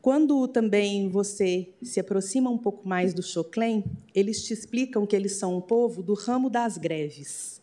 quando 0.00 0.46
também 0.46 1.08
você 1.08 1.74
se 1.82 1.98
aproxima 1.98 2.48
um 2.48 2.56
pouco 2.56 2.88
mais 2.88 3.12
do 3.12 3.22
Choclen, 3.22 3.84
eles 4.14 4.44
te 4.44 4.52
explicam 4.52 5.04
que 5.04 5.16
eles 5.16 5.32
são 5.32 5.56
um 5.56 5.60
povo 5.60 6.02
do 6.02 6.14
ramo 6.14 6.48
das 6.48 6.78
greves. 6.78 7.60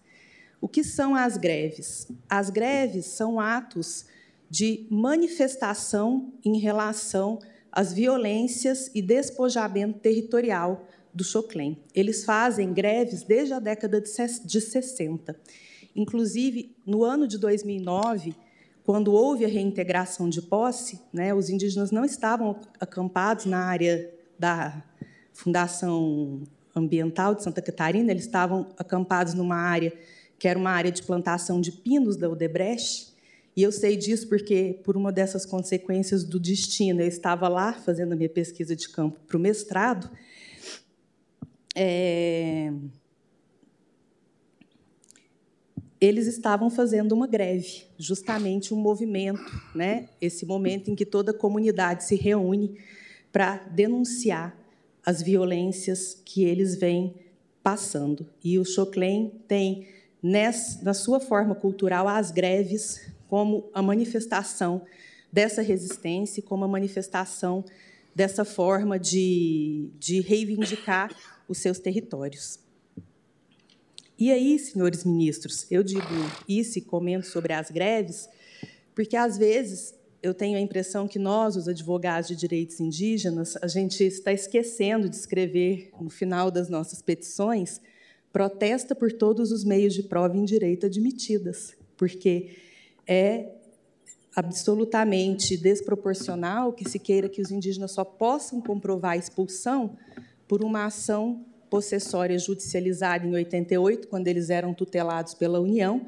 O 0.59 0.67
que 0.67 0.83
são 0.83 1.15
as 1.15 1.37
greves? 1.37 2.07
As 2.29 2.49
greves 2.49 3.05
são 3.05 3.39
atos 3.39 4.05
de 4.49 4.85
manifestação 4.89 6.33
em 6.43 6.59
relação 6.59 7.39
às 7.71 7.91
violências 7.91 8.91
e 8.93 9.01
despojamento 9.01 9.99
territorial 9.99 10.85
do 11.13 11.23
Choclen. 11.23 11.77
Eles 11.95 12.23
fazem 12.23 12.73
greves 12.73 13.23
desde 13.23 13.53
a 13.53 13.59
década 13.59 13.99
de 13.99 14.61
60. 14.61 15.39
Inclusive, 15.95 16.75
no 16.85 17.03
ano 17.03 17.27
de 17.27 17.37
2009, 17.37 18.35
quando 18.83 19.13
houve 19.13 19.45
a 19.45 19.47
reintegração 19.47 20.29
de 20.29 20.41
posse, 20.41 20.99
né, 21.11 21.33
os 21.33 21.49
indígenas 21.49 21.91
não 21.91 22.03
estavam 22.03 22.59
acampados 22.79 23.45
na 23.45 23.59
área 23.59 24.11
da 24.37 24.83
Fundação 25.31 26.43
Ambiental 26.75 27.35
de 27.35 27.43
Santa 27.43 27.61
Catarina, 27.61 28.11
eles 28.11 28.25
estavam 28.25 28.67
acampados 28.77 29.33
numa 29.33 29.55
área 29.55 29.93
que 30.37 30.47
era 30.47 30.59
uma 30.59 30.71
área 30.71 30.91
de 30.91 31.01
plantação 31.03 31.61
de 31.61 31.71
pinos 31.71 32.17
da 32.17 32.29
Odebrecht. 32.29 33.13
E 33.55 33.61
eu 33.61 33.71
sei 33.71 33.95
disso 33.95 34.27
porque, 34.27 34.79
por 34.83 34.97
uma 34.97 35.11
dessas 35.11 35.45
consequências 35.45 36.23
do 36.23 36.39
destino, 36.39 37.01
eu 37.01 37.07
estava 37.07 37.47
lá 37.47 37.71
fazendo 37.71 38.11
a 38.11 38.15
minha 38.15 38.27
pesquisa 38.27 38.75
de 38.75 38.89
campo 38.89 39.19
para 39.25 39.37
o 39.37 39.39
mestrado. 39.39 40.09
É... 41.75 42.73
Eles 46.05 46.27
estavam 46.27 46.69
fazendo 46.69 47.13
uma 47.13 47.25
greve, 47.25 47.85
justamente 47.97 48.73
um 48.73 48.77
movimento, 48.77 49.41
né? 49.73 50.09
esse 50.19 50.45
momento 50.45 50.91
em 50.91 50.95
que 50.95 51.05
toda 51.05 51.31
a 51.31 51.33
comunidade 51.33 52.03
se 52.03 52.17
reúne 52.17 52.77
para 53.31 53.55
denunciar 53.71 54.53
as 55.05 55.21
violências 55.21 56.21
que 56.25 56.43
eles 56.43 56.75
vêm 56.75 57.15
passando. 57.63 58.27
E 58.43 58.59
o 58.59 58.65
Choclen 58.65 59.31
tem 59.47 59.87
na 60.81 60.93
sua 60.93 61.21
forma 61.21 61.55
cultural, 61.55 62.05
as 62.05 62.31
greves 62.31 63.09
como 63.29 63.69
a 63.73 63.81
manifestação 63.81 64.81
dessa 65.31 65.61
resistência, 65.61 66.43
como 66.43 66.65
a 66.65 66.67
manifestação 66.67 67.63
dessa 68.13 68.43
forma 68.43 68.99
de, 68.99 69.89
de 69.97 70.19
reivindicar 70.19 71.15
os 71.47 71.59
seus 71.59 71.79
territórios. 71.79 72.59
E 74.23 74.31
aí, 74.31 74.57
senhores 74.57 75.03
ministros, 75.03 75.67
eu 75.69 75.83
digo 75.83 76.07
isso 76.47 76.79
e 76.79 76.81
comento 76.81 77.25
sobre 77.25 77.51
as 77.51 77.69
greves, 77.69 78.29
porque 78.95 79.17
às 79.17 79.37
vezes 79.37 79.93
eu 80.21 80.33
tenho 80.33 80.57
a 80.57 80.61
impressão 80.61 81.09
que 81.09 81.19
nós, 81.19 81.57
os 81.57 81.67
advogados 81.67 82.29
de 82.29 82.35
direitos 82.37 82.79
indígenas, 82.79 83.57
a 83.61 83.67
gente 83.67 84.01
está 84.01 84.31
esquecendo 84.31 85.09
de 85.09 85.17
escrever 85.17 85.91
no 85.99 86.09
final 86.09 86.49
das 86.49 86.69
nossas 86.69 87.01
petições 87.01 87.81
protesta 88.31 88.95
por 88.95 89.11
todos 89.11 89.51
os 89.51 89.65
meios 89.65 89.93
de 89.93 90.03
prova 90.03 90.37
em 90.37 90.45
direito 90.45 90.85
admitidas, 90.85 91.75
porque 91.97 92.51
é 93.05 93.51
absolutamente 94.33 95.57
desproporcional 95.57 96.71
que 96.71 96.87
se 96.87 96.97
queira 96.97 97.27
que 97.27 97.41
os 97.41 97.51
indígenas 97.51 97.91
só 97.91 98.05
possam 98.05 98.61
comprovar 98.61 99.11
a 99.11 99.17
expulsão 99.17 99.97
por 100.47 100.63
uma 100.63 100.85
ação 100.85 101.45
possessória 101.73 102.37
judicializada 102.37 103.25
em 103.25 103.33
88, 103.33 104.07
quando 104.07 104.27
eles 104.27 104.51
eram 104.51 104.75
tutelados 104.75 105.33
pela 105.33 105.59
União, 105.59 106.05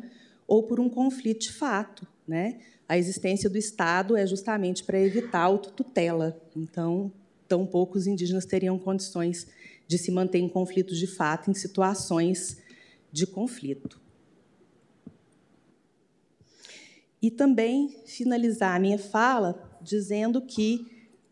ou 0.48 0.62
por 0.62 0.80
um 0.80 0.88
conflito 0.88 1.42
de 1.42 1.53
fato. 1.53 2.06
Né? 2.28 2.60
A 2.88 2.99
existência 2.99 3.49
do 3.49 3.58
Estado 3.58 4.15
é 4.15 4.28
justamente 4.28 4.83
para 4.83 4.99
evitar 4.99 5.42
autotutela. 5.42 6.40
Então, 6.56 7.12
tão 7.48 7.65
poucos 7.65 8.06
indígenas 8.06 8.46
teriam 8.46 8.78
condições 8.78 9.48
de 9.88 9.98
se 9.98 10.12
manter 10.12 10.38
em 10.38 10.48
conflitos 10.48 10.99
de 10.99 11.08
fato, 11.08 11.49
em 11.49 11.56
situações 11.56 12.62
de 13.12 13.26
conflito. 13.26 13.99
E 17.19 17.31
também 17.31 18.03
finalizar 18.06 18.76
a 18.76 18.80
minha 18.80 18.99
fala 18.99 19.80
dizendo 19.81 20.40
que 20.44 20.85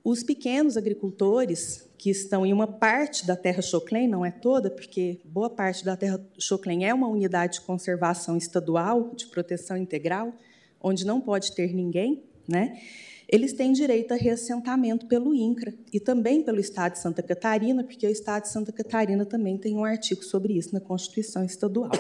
os 0.04 0.24
pequenos 0.24 0.76
agricultores 0.76 1.88
que 2.04 2.10
estão 2.10 2.46
em 2.46 2.52
uma 2.52 2.68
parte 2.68 3.26
da 3.26 3.34
terra 3.34 3.62
Choclen, 3.62 4.10
não 4.10 4.26
é 4.26 4.30
toda, 4.30 4.70
porque 4.70 5.22
boa 5.24 5.50
parte 5.50 5.86
da 5.86 5.96
terra 5.96 6.20
Choclen 6.38 6.86
é 6.86 6.94
uma 6.94 7.08
unidade 7.08 7.54
de 7.54 7.62
conservação 7.62 8.36
estadual, 8.36 9.14
de 9.16 9.26
proteção 9.28 9.78
integral, 9.78 10.34
onde 10.82 11.06
não 11.06 11.22
pode 11.22 11.54
ter 11.54 11.74
ninguém, 11.74 12.22
né? 12.46 12.78
Eles 13.26 13.54
têm 13.54 13.72
direito 13.72 14.12
a 14.14 14.18
reassentamento 14.18 15.06
pelo 15.06 15.34
INCRA 15.34 15.74
e 15.94 15.98
também 15.98 16.44
pelo 16.44 16.60
Estado 16.60 16.92
de 16.92 17.00
Santa 17.00 17.24
Catarina, 17.24 17.86
porque 17.86 18.06
o 18.06 18.12
Estado 18.12 18.44
de 18.44 18.50
Santa 18.50 18.74
Catarina 18.74 19.26
também 19.26 19.58
tem 19.58 19.74
um 19.74 19.86
artigo 19.86 20.26
sobre 20.26 20.58
isso 20.58 20.74
na 20.74 20.82
Constituição 20.82 21.46
Estadual. 21.46 21.92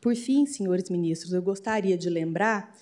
Por 0.00 0.16
fim, 0.16 0.46
senhores 0.46 0.88
ministros, 0.88 1.34
eu 1.34 1.42
gostaria 1.42 1.98
de 1.98 2.08
lembrar 2.08 2.74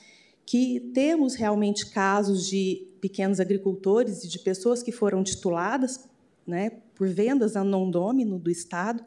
que 0.47 0.79
temos 0.95 1.35
realmente 1.35 1.91
casos 1.91 2.47
de 2.47 2.88
pequenos 3.01 3.41
agricultores 3.41 4.25
e 4.25 4.29
de 4.29 4.39
pessoas 4.39 4.83
que 4.83 4.93
foram 4.93 5.23
tituladas 5.23 6.09
né, 6.47 6.71
por 6.95 7.09
vendas 7.09 7.57
a 7.57 7.63
non 7.63 7.91
domino 7.91 8.39
do 8.39 8.51
Estado. 8.51 9.05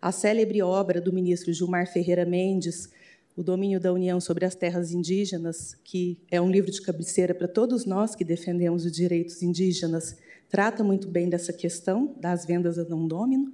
A 0.00 0.12
célebre 0.12 0.62
obra 0.62 1.00
do 1.00 1.12
ministro 1.12 1.52
Gilmar 1.52 1.86
Ferreira 1.86 2.24
Mendes, 2.24 2.90
O 3.36 3.42
Domínio 3.42 3.78
da 3.78 3.92
União 3.92 4.20
sobre 4.20 4.44
as 4.44 4.56
Terras 4.56 4.90
Indígenas, 4.90 5.76
que 5.84 6.18
é 6.28 6.40
um 6.40 6.50
livro 6.50 6.72
de 6.72 6.82
cabeceira 6.82 7.32
para 7.32 7.46
todos 7.46 7.84
nós 7.84 8.16
que 8.16 8.24
defendemos 8.24 8.84
os 8.84 8.90
direitos 8.90 9.42
indígenas, 9.42 10.16
trata 10.48 10.82
muito 10.82 11.06
bem 11.06 11.28
dessa 11.28 11.52
questão 11.52 12.16
das 12.20 12.44
vendas 12.44 12.80
a 12.80 12.84
non 12.84 13.06
domino. 13.06 13.52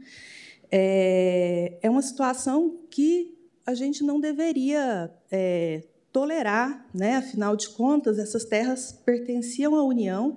É, 0.71 1.77
é 1.83 1.91
uma 1.91 2.01
situação 2.01 2.79
que 2.91 3.37
a 3.67 3.75
gente 3.75 4.03
não 4.03 4.19
deveria 4.19 5.11
é, 5.31 5.83
tolerar, 6.15 6.87
né? 6.95 7.17
afinal 7.17 7.57
de 7.57 7.69
contas, 7.71 8.21
essas 8.21 8.45
terras 8.45 8.93
pertenciam 8.93 9.75
à 9.75 9.83
União 9.83 10.37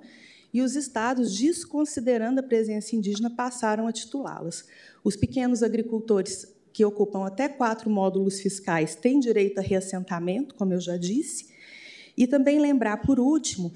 e 0.52 0.60
os 0.60 0.74
estados, 0.74 1.32
desconsiderando 1.38 2.40
a 2.40 2.42
presença 2.42 2.96
indígena, 2.96 3.30
passaram 3.30 3.86
a 3.86 3.92
titulá-las. 3.92 4.66
Os 5.04 5.14
pequenos 5.14 5.62
agricultores 5.62 6.52
que 6.72 6.84
ocupam 6.84 7.24
até 7.24 7.48
quatro 7.48 7.88
módulos 7.88 8.40
fiscais 8.40 8.96
têm 8.96 9.20
direito 9.20 9.58
a 9.58 9.62
reassentamento, 9.62 10.56
como 10.56 10.72
eu 10.72 10.80
já 10.80 10.96
disse, 10.96 11.46
e 12.16 12.26
também 12.26 12.58
lembrar, 12.58 12.96
por 13.02 13.20
último, 13.20 13.72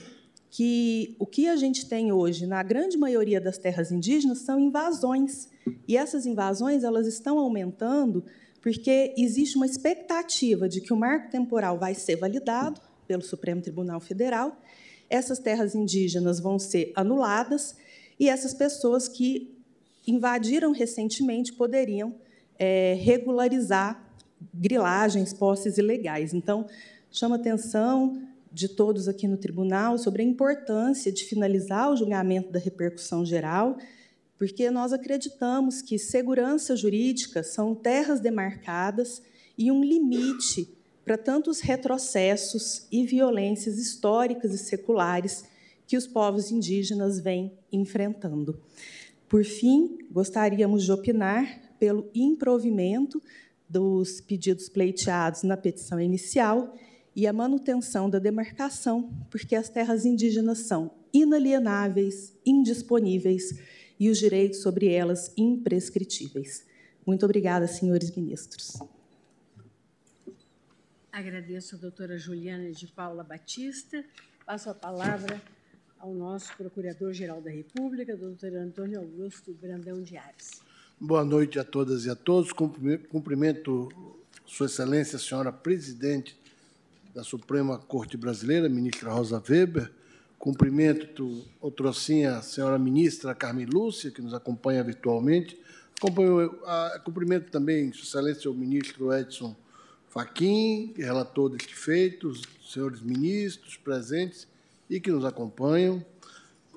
que 0.51 1.15
o 1.21 1.25
que 1.25 1.47
a 1.47 1.55
gente 1.55 1.89
tem 1.89 2.11
hoje 2.11 2.47
na 2.47 2.65
grande 2.65 2.99
maioria 2.99 3.41
das 3.41 3.59
terras 3.59 3.93
indígenas 3.93 4.39
são 4.39 4.59
invasões. 4.59 5.49
E 5.87 5.97
essas 5.97 6.27
invasões 6.27 6.83
elas 6.83 7.07
estão 7.07 7.39
aumentando 7.39 8.25
porque 8.63 9.13
existe 9.19 9.57
uma 9.57 9.67
expectativa 9.67 10.69
de 10.69 10.81
que 10.81 10.93
o 10.93 10.97
marco 10.97 11.31
temporal 11.31 11.77
vai 11.79 11.95
ser 11.95 12.17
validado 12.17 12.81
pelo 13.07 13.23
Supremo 13.23 13.61
Tribunal 13.61 14.01
Federal, 14.01 14.57
essas 15.11 15.39
terras 15.39 15.75
indígenas 15.75 16.41
vão 16.41 16.59
ser 16.59 16.93
anuladas 16.95 17.77
e 18.19 18.29
essas 18.29 18.55
pessoas 18.55 19.09
que 19.09 19.53
invadiram 20.07 20.73
recentemente 20.73 21.53
poderiam 21.53 22.15
é, 22.59 22.95
regularizar 23.01 24.03
grilagens, 24.55 25.33
posses 25.33 25.77
ilegais. 25.77 26.33
Então, 26.33 26.67
chama 27.11 27.37
atenção 27.37 28.23
de 28.51 28.69
todos 28.69 29.09
aqui 29.09 29.27
no 29.27 29.37
tribunal 29.37 29.99
sobre 29.99 30.23
a 30.23 30.25
importância 30.25 31.11
de 31.11 31.25
finalizar 31.25 31.91
o 31.91 31.97
julgamento 31.97 32.51
da 32.51 32.59
repercussão 32.59 33.25
geral 33.25 33.77
porque 34.43 34.73
nós 34.73 34.93
acreditamos 34.93 35.81
que 35.81 35.97
segurança 35.97 36.75
jurídica 36.75 37.45
são 37.45 37.77
terras 37.77 38.19
demarcadas 38.19 39.23
e 39.57 39.71
um 39.71 39.85
limite 39.85 40.69
para 41.05 41.17
tantos 41.17 41.61
retrocessos 41.61 42.89
e 42.91 43.07
violências 43.07 43.79
históricas 43.79 44.53
e 44.53 44.59
seculares 44.59 45.45
que 45.87 45.97
os 45.97 46.09
povos 46.09 46.51
indígenas 46.51 47.21
vêm 47.21 47.53
enfrentando. 47.71 48.61
Por 49.29 49.45
fim, 49.45 49.97
gostaríamos 50.11 50.83
de 50.83 50.91
opinar 50.91 51.77
pelo 51.79 52.11
improvimento 52.13 53.23
dos 53.69 54.21
pedidos 54.21 54.69
pleiteados 54.69 55.45
na 55.45 55.57
petição 55.57 56.01
inicial 56.01 56.75
e 57.15 57.29
a 57.29 57.33
manutenção 57.33 58.11
da 58.11 58.19
demarcação, 58.19 59.09
porque 59.31 59.55
as 59.55 59.69
terras 59.69 60.05
indígenas 60.05 60.59
são 60.67 60.91
inalienáveis, 61.13 62.35
indisponíveis 62.45 63.55
e 64.03 64.11
os 64.11 64.19
direitos 64.19 64.63
sobre 64.63 64.89
elas 64.89 65.33
imprescritíveis. 65.37 66.67
Muito 67.07 67.25
obrigada, 67.25 67.69
senhores 67.69 68.11
ministros. 68.11 68.77
Agradeço 71.13 71.77
a 71.77 71.79
doutora 71.79 72.19
Juliana 72.19 72.73
de 72.73 72.89
Paula 72.89 73.23
Batista. 73.23 74.05
Passo 74.45 74.71
a 74.71 74.75
palavra 74.75 75.41
ao 76.01 76.13
nosso 76.13 76.53
Procurador-Geral 76.57 77.41
da 77.41 77.51
República, 77.51 78.17
doutor 78.17 78.53
Antônio 78.57 78.99
Augusto 78.99 79.53
Brandão 79.53 80.03
de 80.03 80.17
Ares. 80.17 80.61
Boa 80.99 81.25
noite 81.25 81.61
a 81.61 81.65
todas 81.65 82.05
e 82.05 82.11
a 82.11 82.17
todos. 82.17 82.51
Cumprimento 82.53 83.89
Sua 84.45 84.67
Excelência, 84.67 85.15
a 85.15 85.21
senhora 85.21 85.53
Presidente 85.53 86.37
da 87.15 87.23
Suprema 87.23 87.79
Corte 87.79 88.17
Brasileira, 88.17 88.69
ministra 88.69 89.13
Rosa 89.13 89.41
Weber, 89.49 89.93
Cumprimento 90.43 91.45
outrocinha 91.61 92.39
a 92.39 92.43
senhora 92.43 92.77
ministra 92.77 93.33
Carmen 93.33 93.65
Lúcia, 93.65 94.11
que 94.11 94.21
nos 94.21 94.35
acompanha 94.35 94.83
virtualmente. 94.83 95.57
Acompanho, 95.97 96.59
a, 96.65 97.01
cumprimento 97.05 97.49
também, 97.49 97.93
Sua 97.93 98.03
Excelência, 98.03 98.51
o 98.51 98.55
ministro 98.55 99.15
Edson 99.15 99.55
Fachin, 100.09 100.95
relator 100.97 101.49
deste 101.49 101.77
feito, 101.77 102.27
os 102.27 102.43
senhores 102.61 103.01
ministros 103.01 103.77
presentes 103.77 104.49
e 104.91 104.99
que 104.99 105.13
nos 105.13 105.25
acompanham. 105.25 106.05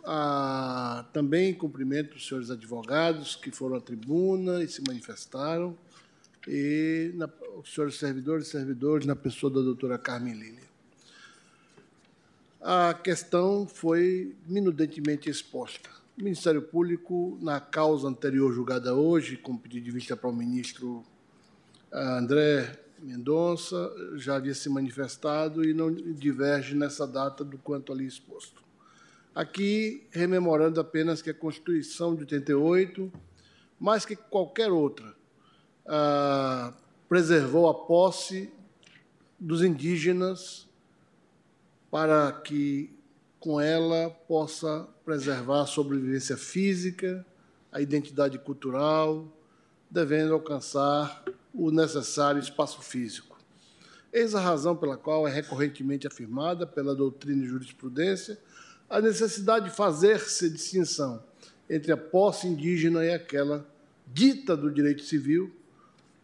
Ah, 0.06 1.03
também 1.12 1.51
cumprimento 1.51 2.17
os 2.17 2.28
senhores 2.28 2.51
advogados 2.51 3.35
que 3.35 3.49
foram 3.49 3.78
à 3.78 3.81
tribuna 3.81 4.64
e 4.64 4.67
se 4.67 4.83
manifestaram, 4.88 5.76
e 6.48 7.12
na, 7.15 7.28
os 7.58 7.74
senhores 7.74 7.96
servidores 7.96 8.46
e 8.46 8.51
servidores, 8.51 9.08
na 9.08 9.15
pessoa 9.15 9.51
da 9.51 9.62
doutora 9.62 9.98
Carmen 9.98 10.35
Lília 10.35 10.65
a 12.67 12.96
questão 12.96 13.67
foi 13.67 14.35
minudentemente 14.48 15.30
exposta. 15.30 15.88
O 16.19 16.24
Ministério 16.24 16.64
Público, 16.64 17.38
na 17.40 17.60
causa 17.60 18.08
anterior 18.08 18.51
julgada 18.51 18.96
hoje, 18.96 19.38
com 19.38 19.56
pedido 19.56 19.83
de 19.83 19.92
vista 19.92 20.17
para 20.17 20.31
o 20.31 20.35
ministro 20.35 21.03
ah, 21.92 22.17
André 22.17 22.76
Mendonça, 22.98 23.94
já 24.15 24.38
havia 24.38 24.56
se 24.56 24.67
manifestado 24.67 25.64
e 25.64 25.76
não 25.76 25.94
diverge 25.94 26.74
nessa 26.74 27.06
data 27.06 27.44
do 27.44 27.60
quanto 27.60 27.94
ali 27.94 28.08
exposto. 28.08 28.64
Aqui, 29.35 30.08
rememorando 30.10 30.80
apenas 30.80 31.22
que 31.22 31.30
a 31.30 31.35
Constituição 31.35 32.15
de 32.15 32.22
88, 32.22 33.14
mais 33.80 34.08
que 34.08 34.15
qualquer 34.15 34.72
outra, 34.72 35.14
ah, 35.85 36.74
preservou 37.08 37.69
a 37.69 37.76
posse 37.76 38.51
dos 39.40 39.62
indígenas 39.62 40.65
para 41.95 42.29
que 42.29 42.94
com 43.40 43.61
ela 43.61 44.10
possa 44.28 44.85
preservar 45.06 45.61
a 45.61 45.65
sobrevivência 45.65 46.35
física, 46.35 47.26
a 47.72 47.79
identidade 47.79 48.38
cultural, 48.38 49.26
devendo 49.90 50.33
alcançar 50.33 51.24
o 51.53 51.72
necessário 51.72 52.42
espaço 52.42 52.81
físico. 52.81 53.40
Eis 54.11 54.35
a 54.35 54.42
razão 54.42 54.76
pela 54.76 54.97
qual 54.97 55.26
é 55.26 55.31
recorrentemente 55.31 56.06
afirmada 56.06 56.67
pela 56.67 56.94
doutrina 56.94 57.45
e 57.45 57.47
jurisprudência 57.47 58.38
a 58.90 58.99
necessidade 58.99 59.69
de 59.69 59.72
fazer-se 59.74 60.49
distinção 60.49 61.24
entre 61.69 61.94
a 61.94 61.97
posse 61.97 62.45
indígena 62.45 63.06
e 63.06 63.13
aquela 63.13 63.65
dita 64.06 64.58
do 64.58 64.69
direito 64.69 65.01
civil, 65.01 65.49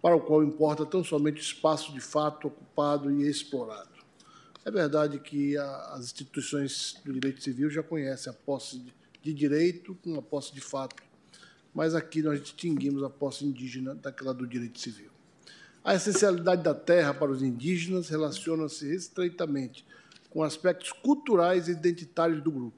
para 0.02 0.18
o 0.18 0.20
qual 0.20 0.44
importa 0.44 0.86
tão 0.86 1.02
somente 1.02 1.38
o 1.38 1.42
espaço 1.42 1.94
de 1.94 2.02
fato 2.02 2.50
ocupado 2.50 3.10
e 3.10 3.26
explorado. 3.26 3.91
É 4.64 4.70
verdade 4.70 5.18
que 5.18 5.58
a, 5.58 5.94
as 5.94 6.06
instituições 6.06 6.96
do 7.04 7.12
direito 7.12 7.42
civil 7.42 7.68
já 7.72 7.82
conhecem 7.82 8.32
a 8.32 8.34
posse 8.34 8.78
de, 8.78 8.94
de 9.24 9.34
direito 9.34 9.96
com 10.04 10.16
a 10.20 10.22
posse 10.22 10.54
de 10.54 10.62
fato, 10.62 11.02
mas 11.74 11.96
aqui 11.96 12.22
nós 12.22 12.40
distinguimos 12.40 13.02
a 13.02 13.10
posse 13.10 13.44
indígena 13.44 13.96
daquela 13.96 14.36
do 14.36 14.46
direito 14.46 14.80
civil. 14.80 15.10
A 15.84 15.96
essencialidade 15.96 16.62
da 16.62 16.76
terra 16.76 17.12
para 17.12 17.32
os 17.32 17.42
indígenas 17.42 18.08
relaciona-se 18.10 18.94
estreitamente 18.94 19.84
com 20.30 20.44
aspectos 20.44 20.92
culturais 20.92 21.68
e 21.68 21.72
identitários 21.72 22.44
do 22.44 22.52
grupo. 22.52 22.78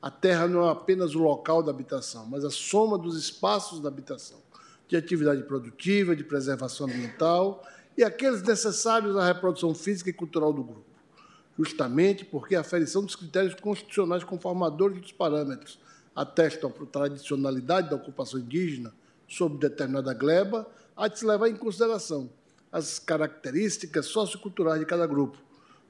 A 0.00 0.12
terra 0.12 0.46
não 0.46 0.64
é 0.64 0.70
apenas 0.70 1.16
o 1.16 1.18
local 1.18 1.60
da 1.60 1.72
habitação, 1.72 2.24
mas 2.26 2.44
a 2.44 2.50
soma 2.50 2.96
dos 2.96 3.18
espaços 3.18 3.80
da 3.80 3.88
habitação, 3.88 4.38
de 4.86 4.96
atividade 4.96 5.42
produtiva, 5.42 6.14
de 6.14 6.22
preservação 6.22 6.86
ambiental 6.86 7.66
e 7.98 8.04
aqueles 8.04 8.42
necessários 8.42 9.16
à 9.16 9.26
reprodução 9.26 9.74
física 9.74 10.10
e 10.10 10.12
cultural 10.12 10.52
do 10.52 10.62
grupo 10.62 10.85
justamente 11.58 12.24
porque 12.24 12.54
a 12.54 12.60
aferição 12.60 13.04
dos 13.04 13.16
critérios 13.16 13.54
constitucionais 13.54 14.24
conformadores 14.24 15.00
dos 15.00 15.12
parâmetros 15.12 15.78
atestam 16.14 16.70
a 16.70 16.86
tradicionalidade 16.86 17.90
da 17.90 17.96
ocupação 17.96 18.40
indígena 18.40 18.92
sobre 19.28 19.58
determinada 19.58 20.14
gleba, 20.14 20.66
há 20.96 21.08
de 21.08 21.18
se 21.18 21.26
levar 21.26 21.48
em 21.48 21.56
consideração 21.56 22.30
as 22.70 22.98
características 22.98 24.06
socioculturais 24.06 24.80
de 24.80 24.86
cada 24.86 25.06
grupo, 25.06 25.38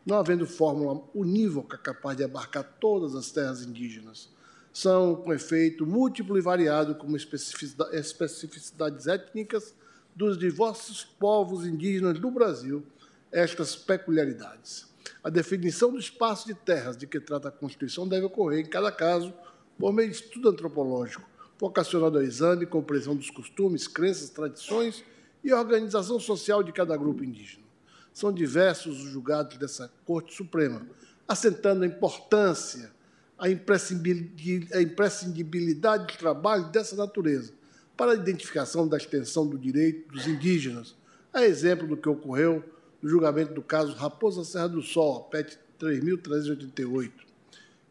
não 0.05 0.19
havendo 0.19 0.47
fórmula 0.47 1.03
unívoca 1.15 1.77
capaz 1.77 2.17
de 2.17 2.25
abarcar 2.25 2.65
todas 2.81 3.15
as 3.15 3.31
terras 3.31 3.63
indígenas. 3.63 4.29
São, 4.73 5.17
com 5.17 5.33
efeito, 5.33 5.87
múltiplo 5.87 6.37
e 6.37 6.41
variado 6.41 6.95
como 6.95 7.17
especificidades 7.17 9.07
étnicas 9.07 9.75
dos 10.15 10.39
diversos 10.39 11.05
povos 11.05 11.67
indígenas 11.67 12.19
do 12.19 12.31
Brasil 12.31 12.85
estas 13.33 13.75
peculiaridades. 13.75 14.87
A 15.23 15.31
definição 15.31 15.93
do 15.93 15.99
espaço 15.99 16.47
de 16.47 16.55
terras 16.55 16.97
de 16.97 17.07
que 17.07 17.21
trata 17.21 17.49
a 17.49 17.53
Constituição 17.53 18.09
deve 18.09 18.25
ocorrer, 18.27 18.61
em 18.61 18.69
cada 18.69 18.93
caso, 18.93 19.33
por 19.79 19.93
meio 19.93 20.11
de 20.11 20.17
estudo 20.17 20.49
antropológico, 20.49 21.29
vocacionado 21.59 22.19
ao 22.19 22.25
exame 22.25 22.67
compreensão 22.67 23.15
dos 23.15 23.31
costumes, 23.31 23.87
crenças, 23.89 24.31
tradições 24.31 25.05
e 25.43 25.53
organização 25.53 26.19
social 26.19 26.63
de 26.63 26.73
cada 26.73 26.97
grupo 26.97 27.23
indígena. 27.23 27.67
São 28.13 28.33
diversos 28.33 29.05
os 29.05 29.11
julgados 29.11 29.59
dessa 29.59 29.93
Corte 30.05 30.35
Suprema, 30.35 30.87
assentando 31.29 31.85
a 31.85 31.87
importância, 31.87 32.91
a 33.39 33.51
imprescindibilidade 33.51 36.07
do 36.07 36.19
trabalho 36.19 36.71
dessa 36.71 36.97
natureza 36.97 37.53
para 37.97 38.13
a 38.13 38.15
identificação 38.15 38.89
da 38.89 38.97
extensão 38.97 39.47
do 39.47 39.59
direito 39.59 40.11
dos 40.13 40.27
indígenas, 40.27 40.97
a 41.33 41.45
exemplo 41.45 41.87
do 41.87 41.97
que 41.97 42.09
ocorreu 42.09 42.65
no 43.03 43.09
julgamento 43.09 43.53
do 43.53 43.63
caso 43.63 43.95
Raposa 43.95 44.45
Serra 44.45 44.69
do 44.69 44.83
Sol, 44.83 45.25
PET 45.25 45.59
3.388, 45.79 47.13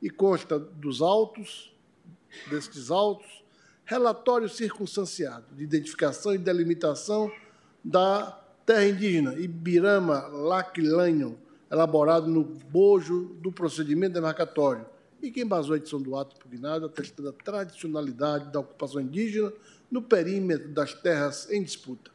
e 0.01 0.09
consta 0.09 0.59
dos 0.59 1.01
autos, 1.01 1.73
destes 2.49 2.91
autos, 2.91 3.43
relatório 3.85 4.49
circunstanciado 4.49 5.45
de 5.55 5.63
identificação 5.63 6.33
e 6.33 6.37
delimitação 6.37 7.31
da 7.83 8.41
terra 8.65 8.87
indígena 8.87 9.35
Ibirama 9.35 10.27
Laquilanho, 10.27 11.37
elaborado 11.71 12.27
no 12.27 12.43
bojo 12.43 13.35
do 13.41 13.51
procedimento 13.51 14.13
demarcatório, 14.13 14.85
e 15.21 15.31
que 15.31 15.41
embasou 15.41 15.73
a 15.73 15.77
edição 15.77 16.01
do 16.01 16.15
ato 16.15 16.35
impugnado, 16.35 16.85
atestando 16.85 17.29
a 17.29 17.33
tradicionalidade 17.33 18.51
da 18.51 18.59
ocupação 18.59 19.01
indígena 19.01 19.51
no 19.89 20.01
perímetro 20.01 20.69
das 20.69 20.93
terras 20.93 21.49
em 21.49 21.63
disputa. 21.63 22.14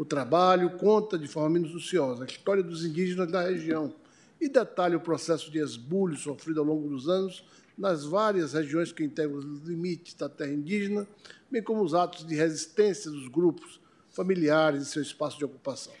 O 0.00 0.04
trabalho 0.06 0.78
conta 0.78 1.18
de 1.18 1.28
forma 1.28 1.58
minuciosa 1.58 2.24
a 2.24 2.26
história 2.26 2.62
dos 2.62 2.86
indígenas 2.86 3.30
da 3.30 3.42
região 3.42 3.92
e 4.40 4.48
detalha 4.48 4.96
o 4.96 5.00
processo 5.00 5.50
de 5.50 5.58
esbulho 5.58 6.16
sofrido 6.16 6.58
ao 6.58 6.64
longo 6.64 6.88
dos 6.88 7.06
anos 7.06 7.44
nas 7.76 8.06
várias 8.06 8.54
regiões 8.54 8.92
que 8.92 9.04
integram 9.04 9.36
os 9.36 9.44
limites 9.68 10.14
da 10.14 10.26
terra 10.26 10.54
indígena, 10.54 11.06
bem 11.50 11.62
como 11.62 11.82
os 11.82 11.92
atos 11.92 12.26
de 12.26 12.34
resistência 12.34 13.10
dos 13.10 13.28
grupos 13.28 13.78
familiares 14.08 14.80
em 14.80 14.84
seu 14.86 15.02
espaço 15.02 15.36
de 15.36 15.44
ocupação. 15.44 15.92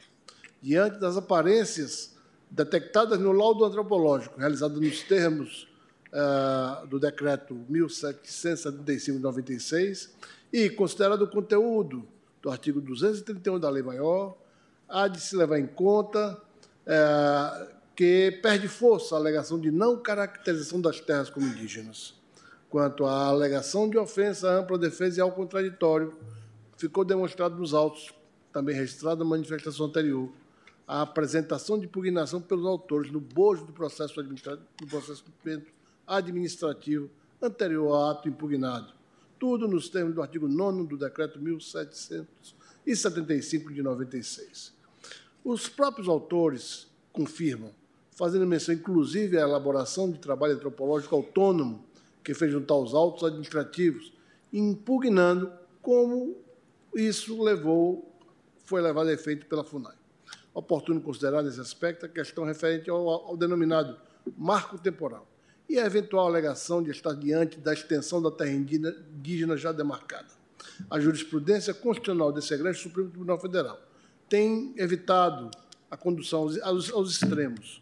Diante 0.62 0.98
das 0.98 1.18
aparências 1.18 2.16
detectadas 2.50 3.20
no 3.20 3.32
laudo 3.32 3.66
antropológico, 3.66 4.40
realizado 4.40 4.80
nos 4.80 5.02
termos 5.02 5.68
uh, 6.06 6.86
do 6.86 6.98
decreto 6.98 7.54
1775 7.68 9.18
de 9.18 9.22
96, 9.22 10.14
e 10.50 10.70
considerado 10.70 11.20
o 11.20 11.28
conteúdo 11.28 12.08
do 12.42 12.50
artigo 12.50 12.80
231 12.80 13.58
da 13.58 13.68
Lei 13.68 13.82
Maior, 13.82 14.36
há 14.88 15.08
de 15.08 15.20
se 15.20 15.36
levar 15.36 15.58
em 15.58 15.66
conta 15.66 16.40
é, 16.86 17.68
que 17.94 18.38
perde 18.42 18.66
força 18.66 19.14
a 19.14 19.18
alegação 19.18 19.60
de 19.60 19.70
não 19.70 19.96
caracterização 19.96 20.80
das 20.80 21.00
terras 21.00 21.28
como 21.28 21.46
indígenas. 21.46 22.18
Quanto 22.68 23.04
à 23.04 23.26
alegação 23.26 23.90
de 23.90 23.98
ofensa 23.98 24.48
à 24.48 24.54
ampla 24.58 24.78
defesa 24.78 25.18
e 25.18 25.20
ao 25.20 25.32
contraditório, 25.32 26.14
ficou 26.76 27.04
demonstrado 27.04 27.56
nos 27.56 27.74
autos, 27.74 28.14
também 28.52 28.74
registrado 28.74 29.22
na 29.22 29.28
manifestação 29.28 29.86
anterior, 29.86 30.30
a 30.86 31.02
apresentação 31.02 31.78
de 31.78 31.86
impugnação 31.86 32.40
pelos 32.40 32.66
autores 32.66 33.12
no 33.12 33.20
bojo 33.20 33.64
do 33.64 33.72
processo 33.72 34.18
administrativo, 34.18 34.66
do 34.80 34.86
processo 34.86 35.24
administrativo 36.06 37.10
anterior 37.40 37.94
ao 37.94 38.10
ato 38.10 38.28
impugnado, 38.28 38.92
tudo 39.40 39.66
nos 39.66 39.88
termos 39.88 40.14
do 40.14 40.22
artigo 40.22 40.46
9 40.46 40.86
do 40.86 40.96
Decreto 40.98 41.40
1775 41.40 43.72
de 43.72 43.82
96. 43.82 44.74
Os 45.42 45.66
próprios 45.66 46.06
autores 46.06 46.86
confirmam, 47.10 47.72
fazendo 48.12 48.46
menção 48.46 48.74
inclusive 48.74 49.38
à 49.38 49.40
elaboração 49.40 50.12
de 50.12 50.18
trabalho 50.18 50.52
antropológico 50.52 51.16
autônomo 51.16 51.82
que 52.22 52.34
fez 52.34 52.52
juntar 52.52 52.74
os 52.74 52.92
autos 52.92 53.24
administrativos, 53.24 54.12
impugnando 54.52 55.50
como 55.80 56.36
isso 56.94 57.42
levou, 57.42 58.14
foi 58.64 58.82
levado 58.82 59.08
a 59.08 59.12
efeito 59.12 59.46
pela 59.46 59.64
FUNAI. 59.64 59.94
Oportuno 60.52 61.00
considerar 61.00 61.42
nesse 61.42 61.60
aspecto 61.60 62.04
a 62.04 62.10
questão 62.10 62.44
referente 62.44 62.90
ao, 62.90 63.08
ao 63.08 63.38
denominado 63.38 63.96
marco 64.36 64.78
temporal 64.78 65.29
e 65.70 65.78
a 65.78 65.86
eventual 65.86 66.26
alegação 66.26 66.82
de 66.82 66.90
estar 66.90 67.14
diante 67.14 67.56
da 67.60 67.72
extensão 67.72 68.20
da 68.20 68.28
terra 68.28 68.50
indígena 68.50 69.56
já 69.56 69.70
demarcada. 69.70 70.26
A 70.90 70.98
jurisprudência 70.98 71.72
constitucional 71.72 72.32
desse 72.32 72.56
grande 72.56 72.76
Supremo 72.76 73.08
Tribunal 73.08 73.38
Federal 73.38 73.80
tem 74.28 74.74
evitado 74.76 75.48
a 75.88 75.96
condução 75.96 76.50
aos, 76.62 76.90
aos 76.90 77.10
extremos. 77.12 77.80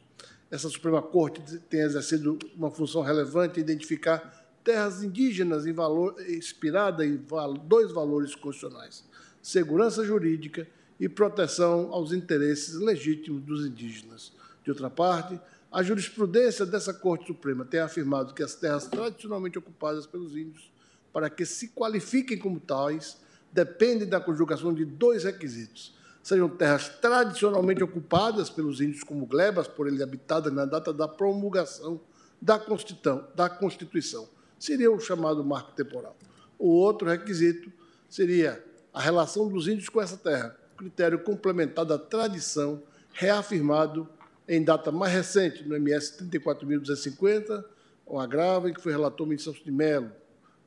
Essa 0.51 0.69
Suprema 0.69 1.01
Corte 1.01 1.41
tem 1.71 1.81
exercido 1.81 2.39
uma 2.55 2.71
função 2.71 3.01
relevante 3.01 3.59
em 3.59 3.63
identificar 3.63 4.47
terras 4.63 5.03
indígenas 5.03 5.67
em 5.67 5.73
valor, 5.73 6.15
inspirada 6.29 7.07
em 7.07 7.19
dois 7.67 7.91
valores 7.91 8.35
constitucionais: 8.35 9.03
segurança 9.41 10.05
jurídica 10.05 10.69
e 11.01 11.09
proteção 11.09 11.91
aos 11.91 12.13
interesses 12.13 12.75
legítimos 12.75 13.41
dos 13.43 13.67
indígenas. 13.67 14.31
De 14.63 14.71
outra 14.71 14.91
parte, 14.91 15.41
a 15.71 15.83
jurisprudência 15.83 16.65
dessa 16.65 16.95
Corte 16.95 17.27
Suprema 17.27 17.65
tem 17.65 17.81
afirmado 17.81 18.33
que 18.33 18.43
as 18.43 18.55
terras 18.55 18.87
tradicionalmente 18.87 19.59
ocupadas 19.59 20.07
pelos 20.07 20.35
índios, 20.35 20.71
para 21.13 21.29
que 21.29 21.45
se 21.45 21.69
qualifiquem 21.69 22.39
como 22.39 22.59
tais, 22.59 23.19
dependem 23.53 24.09
da 24.09 24.21
conjugação 24.21 24.73
de 24.73 24.85
dois 24.85 25.25
requisitos. 25.25 25.95
Sejam 26.23 26.49
terras 26.49 26.89
tradicionalmente 26.89 27.83
ocupadas 27.83 28.51
pelos 28.51 28.81
índios 28.81 29.03
como 29.03 29.27
glebas, 29.27 29.69
por 29.69 29.87
eles 29.87 30.01
habitadas 30.01 30.53
na 30.53 30.65
data 30.65 30.93
da 30.93 31.07
promulgação 31.07 32.01
da 32.41 32.59
Constituição, 32.59 33.27
da 33.35 33.49
Constituição. 33.49 34.29
Seria 34.59 34.91
o 34.91 35.01
chamado 35.01 35.45
marco 35.45 35.73
temporal. 35.73 36.17
O 36.59 36.69
outro 36.69 37.09
requisito 37.09 37.71
seria 38.09 38.65
a 38.93 39.01
relação 39.01 39.49
dos 39.49 39.69
índios 39.69 39.89
com 39.89 40.01
essa 40.01 40.17
terra, 40.17 40.57
critério 40.77 41.19
complementar 41.19 41.85
da 41.85 41.99
tradição 41.99 42.83
reafirmado 43.13 44.09
em 44.49 44.65
data 44.65 44.91
mais 44.91 45.13
recente, 45.13 45.63
no 45.63 45.77
MS 45.77 46.17
34.250, 46.25 47.65
um 48.07 48.19
agravo 48.19 48.69
em 48.69 48.73
que 48.73 48.81
foi 48.81 48.93
relator 48.93 49.27
o 49.27 49.29
ministro 49.29 49.53
de 49.53 49.71
Mello, 49.71 50.11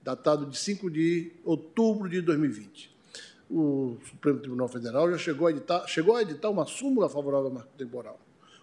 datado 0.04 0.46
de 0.46 0.56
5 0.58 0.90
de 0.90 1.32
outubro 1.44 2.08
de 2.08 2.22
2020. 2.22 2.96
O 3.50 3.98
Supremo 4.08 4.40
Tribunal 4.40 4.68
Federal 4.68 5.10
já 5.12 5.18
chegou 5.18 5.48
a 5.48 5.52
editar, 5.52 5.86
chegou 5.88 6.16
a 6.16 6.22
editar 6.22 6.50
uma 6.50 6.66
súmula 6.66 7.10
favorável 7.10 7.48
ao 7.48 7.54
marco 7.54 7.72
temporal. 7.76 8.20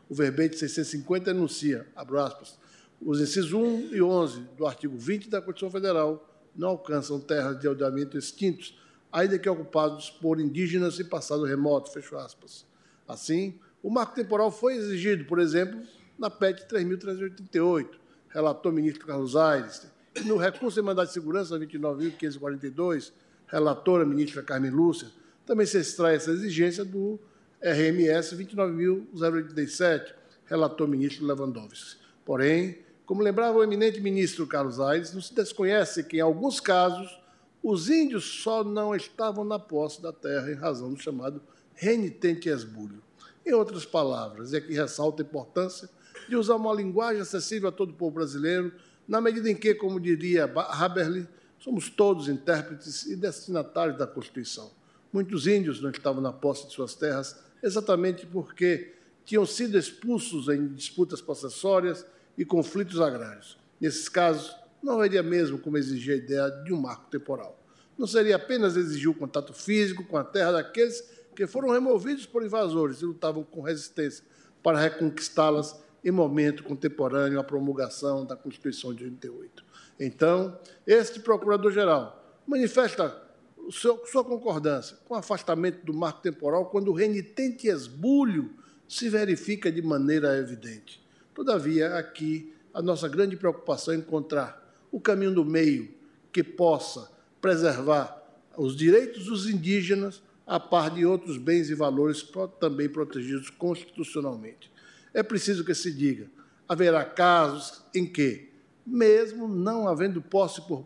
O 0.09 0.15
verbete 0.15 0.57
650 0.57 1.31
enuncia, 1.31 1.87
abro 1.95 2.19
aspas, 2.19 2.59
os 3.01 3.21
incisos 3.21 3.53
1 3.53 3.95
e 3.95 4.01
11 4.01 4.41
do 4.57 4.67
artigo 4.67 4.97
20 4.97 5.29
da 5.29 5.41
Constituição 5.41 5.71
Federal 5.71 6.25
não 6.57 6.71
alcançam 6.71 7.21
terras 7.21 7.59
de 7.61 7.67
aldeamento 7.67 8.17
extintos, 8.17 8.79
ainda 9.13 9.39
que 9.39 9.49
ocupados 9.49 10.11
por 10.11 10.41
indígenas 10.41 10.99
em 10.99 11.05
passado 11.05 11.45
remoto, 11.45 11.93
fecho 11.93 12.17
aspas. 12.17 12.67
Assim, 13.07 13.59
o 13.83 13.91
marco 13.91 14.15
temporal 14.15 14.51
foi 14.51 14.75
exigido, 14.75 15.25
por 15.25 15.39
exemplo, 15.39 15.81
na 16.19 16.29
PET 16.29 16.67
3.388, 16.67 17.89
relator 18.29 18.73
ministro 18.73 19.07
Carlos 19.07 19.37
Aires, 19.37 19.87
no 20.25 20.37
recurso 20.37 20.81
de 20.81 20.87
mandado 20.87 21.07
de 21.07 21.13
segurança 21.13 21.59
29.542, 21.59 23.13
relatora 23.47 24.05
ministra 24.05 24.43
Carmen 24.43 24.71
Lúcia, 24.71 25.09
também 25.47 25.67
se 25.67 25.79
extrai 25.79 26.17
essa 26.17 26.31
exigência 26.31 26.85
do 26.85 27.19
RMS 27.63 28.37
29.087, 28.37 30.13
relator 30.47 30.89
ministro 30.89 31.27
Lewandowski. 31.27 31.99
Porém, 32.25 32.79
como 33.07 33.23
lembrava 33.23 33.59
o 33.59 33.65
eminente 33.65 34.01
ministro 34.01 34.47
Carlos 34.47 34.79
Aires, 34.79 35.15
não 35.15 35.21
se 35.23 35.35
desconhece 35.35 36.05
que, 36.05 36.19
em 36.19 36.21
alguns 36.21 36.61
casos, 36.61 37.19
os 37.63 37.89
índios 37.89 38.25
só 38.25 38.63
não 38.63 38.95
estavam 38.95 39.45
na 39.45 39.59
posse 39.59 40.03
da 40.03 40.13
terra 40.13 40.51
em 40.51 40.55
razão 40.55 40.93
do 40.93 41.01
chamado 41.01 41.41
renitente 41.75 42.49
esbulho. 42.49 43.03
Em 43.49 43.55
outras 43.55 43.87
palavras, 43.87 44.53
é 44.53 44.61
que 44.61 44.75
ressalta 44.75 45.23
a 45.23 45.25
importância 45.25 45.89
de 46.29 46.37
usar 46.37 46.57
uma 46.57 46.75
linguagem 46.75 47.23
acessível 47.23 47.71
a 47.71 47.73
todo 47.73 47.93
o 47.93 47.95
povo 47.95 48.17
brasileiro, 48.17 48.71
na 49.09 49.23
medida 49.23 49.51
em 49.51 49.57
que, 49.57 49.75
como 49.75 49.99
diria 49.99 50.45
Haberli, 50.45 51.27
somos 51.59 51.89
todos 51.89 52.29
intérpretes 52.29 53.07
e 53.07 53.17
destinatários 53.17 53.97
da 53.97 54.07
Constituição. 54.07 54.71
Muitos 55.11 55.47
índios 55.47 55.81
não 55.81 55.89
estavam 55.89 56.21
na 56.21 56.31
posse 56.31 56.67
de 56.67 56.75
suas 56.75 56.95
terras 56.95 57.43
exatamente 57.63 58.27
porque 58.27 58.93
tinham 59.25 59.47
sido 59.47 59.79
expulsos 59.79 60.49
em 60.51 60.69
disputas 60.75 61.23
possessórias 61.23 62.05
e 62.37 62.45
conflitos 62.45 63.01
agrários. 63.01 63.57
Nesses 63.81 64.11
casos, 64.11 64.55
não 64.83 64.99
haveria 64.99 65.23
mesmo 65.23 65.59
como 65.59 65.79
exigir 65.79 66.13
a 66.13 66.17
ideia 66.19 66.51
de 66.67 66.75
um 66.75 66.81
marco 66.83 67.11
temporal. 67.11 67.59
Não 67.97 68.07
seria 68.07 68.37
apenas 68.37 68.77
exigir 68.77 69.09
o 69.09 69.15
contato 69.15 69.55
físico 69.55 70.05
com 70.05 70.19
a 70.19 70.25
terra 70.25 70.53
daqueles 70.53 71.17
que 71.39 71.47
foram 71.47 71.71
removidos 71.71 72.27
por 72.27 72.45
invasores 72.45 73.01
e 73.01 73.05
lutavam 73.05 73.45
com 73.45 73.61
resistência 73.61 74.25
para 74.61 74.77
reconquistá-las 74.77 75.81
em 76.05 76.11
momento 76.11 76.65
contemporâneo 76.65 77.39
à 77.39 77.45
promulgação 77.45 78.27
da 78.27 78.35
Constituição 78.35 78.93
de 78.93 79.05
88. 79.05 79.65
Então, 80.01 80.59
este 80.85 81.21
procurador-geral 81.21 82.41
manifesta 82.45 83.23
sua 83.71 84.25
concordância 84.25 84.97
com 85.07 85.15
o 85.15 85.17
afastamento 85.17 85.87
do 85.87 85.95
marco 85.95 86.21
temporal 86.23 86.67
quando 86.67 86.89
o 86.89 86.93
renitente 86.93 87.69
esbulho 87.69 88.51
se 88.89 89.09
verifica 89.09 89.71
de 89.71 89.81
maneira 89.81 90.37
evidente. 90.39 91.01
Todavia, 91.33 91.95
aqui, 91.95 92.53
a 92.75 92.83
nossa 92.83 93.09
grande 93.09 93.37
preocupação 93.37 93.95
é 93.95 93.97
encontrar 93.97 94.75
o 94.91 94.99
caminho 94.99 95.33
do 95.33 95.45
meio 95.45 95.89
que 96.33 96.43
possa 96.43 97.09
preservar 97.41 98.21
os 98.57 98.75
direitos 98.75 99.27
dos 99.27 99.49
indígenas 99.49 100.21
a 100.49 100.59
par 100.59 100.91
de 100.91 101.05
outros 101.05 101.37
bens 101.37 101.69
e 101.69 101.75
valores 101.75 102.27
também 102.59 102.89
protegidos 102.89 103.51
constitucionalmente. 103.51 104.73
É 105.13 105.23
preciso 105.23 105.63
que 105.63 105.75
se 105.75 105.93
diga: 105.93 106.31
haverá 106.67 107.05
casos 107.05 107.83
em 107.95 108.07
que, 108.07 108.49
mesmo 108.87 109.47
não 109.47 109.87
havendo 109.87 110.23
posse 110.23 110.63
por, 110.63 110.83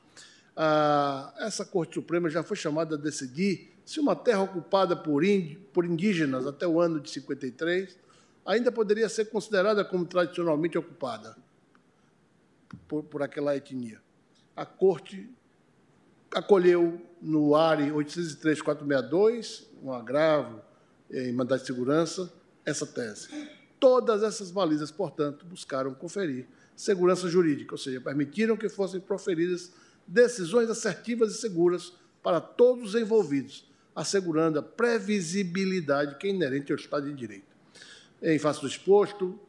ah, 0.55 1.33
essa 1.39 1.65
Corte 1.65 1.95
Suprema 1.95 2.29
já 2.29 2.41
foi 2.41 2.55
chamada 2.55 2.95
a 2.95 2.97
decidir 2.97 3.74
se 3.85 3.99
uma 3.99 4.15
terra 4.15 4.41
ocupada 4.41 4.95
por, 4.95 5.23
por 5.71 5.85
indígenas 5.85 6.47
até 6.47 6.67
o 6.67 6.81
ano 6.81 6.99
de 6.99 7.09
53 7.11 7.97
ainda 8.45 8.71
poderia 8.71 9.07
ser 9.07 9.25
considerada 9.25 9.85
como 9.85 10.05
tradicionalmente 10.05 10.77
ocupada 10.77 11.37
por, 12.87 13.03
por 13.03 13.21
aquela 13.21 13.55
etnia. 13.55 14.01
A 14.55 14.65
Corte 14.65 15.29
acolheu 16.33 17.01
no 17.21 17.55
ARE 17.55 17.91
803-462, 17.91 19.65
um 19.81 19.93
agravo 19.93 20.61
em 21.09 21.31
mandado 21.31 21.61
de 21.61 21.67
segurança, 21.67 22.31
essa 22.65 22.85
tese. 22.85 23.29
Todas 23.79 24.23
essas 24.23 24.51
balizas, 24.51 24.91
portanto, 24.91 25.45
buscaram 25.45 25.93
conferir 25.93 26.47
segurança 26.75 27.29
jurídica, 27.29 27.73
ou 27.73 27.77
seja, 27.77 28.01
permitiram 28.01 28.57
que 28.57 28.67
fossem 28.67 28.99
proferidas 28.99 29.71
decisões 30.05 30.69
assertivas 30.69 31.33
e 31.33 31.37
seguras 31.37 31.93
para 32.21 32.41
todos 32.41 32.95
os 32.95 33.01
envolvidos, 33.01 33.69
assegurando 33.95 34.59
a 34.59 34.63
previsibilidade 34.63 36.17
que 36.17 36.27
é 36.27 36.29
inerente 36.29 36.71
ao 36.71 36.77
Estado 36.77 37.07
de 37.07 37.13
Direito. 37.13 37.55
Em 38.21 38.37
face 38.37 38.59
do 38.59 38.67
exposto, 38.67 39.39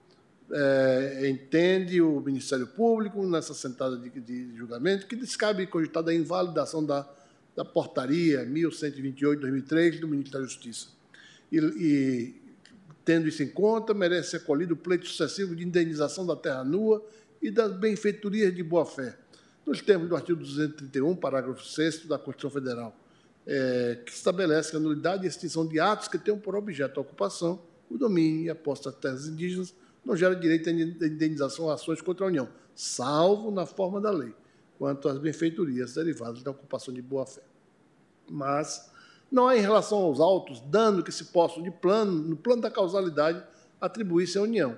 é, 0.51 1.29
entende 1.29 2.01
o 2.01 2.21
Ministério 2.21 2.67
Público, 2.67 3.27
nessa 3.27 3.53
sentada 3.55 3.97
de, 3.97 4.09
de 4.21 4.57
julgamento, 4.57 5.07
que 5.07 5.17
descabe 5.17 5.67
cogitada 5.67 6.11
a 6.11 6.15
invalidação 6.15 6.85
da, 6.85 7.09
da 7.57 7.65
portaria 7.65 8.47
1128-2003 8.47 9.99
do 9.99 10.07
Ministério 10.07 10.47
da 10.47 10.53
Justiça. 10.53 10.89
E, 11.51 11.59
e, 11.59 12.35
tendo 13.05 13.29
isso 13.29 13.43
em 13.43 13.49
conta, 13.49 13.95
merece 13.95 14.31
ser 14.31 14.37
acolhido 14.39 14.75
o 14.75 14.77
pleito 14.77 15.07
sucessivo 15.07 15.57
de 15.57 15.65
indenização 15.65 16.27
da 16.27 16.37
terra 16.37 16.63
nua 16.63 17.05
e 17.43 17.51
das 17.51 17.73
benfeitorias 17.73 18.55
de 18.55 18.63
boa-fé, 18.63 19.17
nos 19.65 19.81
termos 19.81 20.09
do 20.09 20.17
artigo 20.17 20.39
231, 20.39 21.17
parágrafo 21.17 21.65
6 21.65 22.07
da 22.07 22.19
Constituição 22.19 22.51
Federal, 22.51 22.97
é, 23.47 24.01
que 24.05 24.13
estabelece 24.13 24.77
a 24.77 24.81
nulidade 24.81 25.25
e 25.25 25.29
extinção 25.29 25.67
de 25.67 25.79
atos 25.79 26.09
que 26.09 26.19
tenham 26.19 26.39
por 26.39 26.57
objeto 26.57 26.99
a 26.99 27.03
ocupação, 27.03 27.63
o 27.89 27.97
domínio 27.97 28.47
e 28.47 28.51
a 28.51 28.55
posse 28.55 28.85
das 28.85 28.95
terras 28.97 29.29
indígenas 29.29 29.73
não 30.05 30.17
gera 30.17 30.35
direito 30.35 30.69
à 30.69 30.73
indenização 30.73 31.71
a 31.71 31.75
ações 31.75 32.01
contra 32.01 32.25
a 32.25 32.29
União, 32.29 32.49
salvo 32.75 33.51
na 33.51 33.65
forma 33.67 34.01
da 34.01 34.11
lei, 34.11 34.35
quanto 34.79 35.09
às 35.09 35.19
benfeitorias 35.19 35.95
derivadas 35.95 36.43
da 36.43 36.51
ocupação 36.51 36.93
de 36.93 37.03
boa-fé. 37.03 37.43
Mas 38.29 38.91
não 39.31 39.49
há, 39.49 39.57
em 39.57 39.61
relação 39.61 39.99
aos 39.99 40.21
autos, 40.21 40.61
dano 40.61 41.03
que 41.03 41.13
se 41.13 41.27
possa, 41.27 41.61
de 41.61 41.71
plano, 41.71 42.13
no 42.13 42.37
plano 42.37 42.63
da 42.63 42.71
causalidade, 42.71 43.43
atribuir-se 43.81 44.39
à 44.39 44.43
União. 44.43 44.77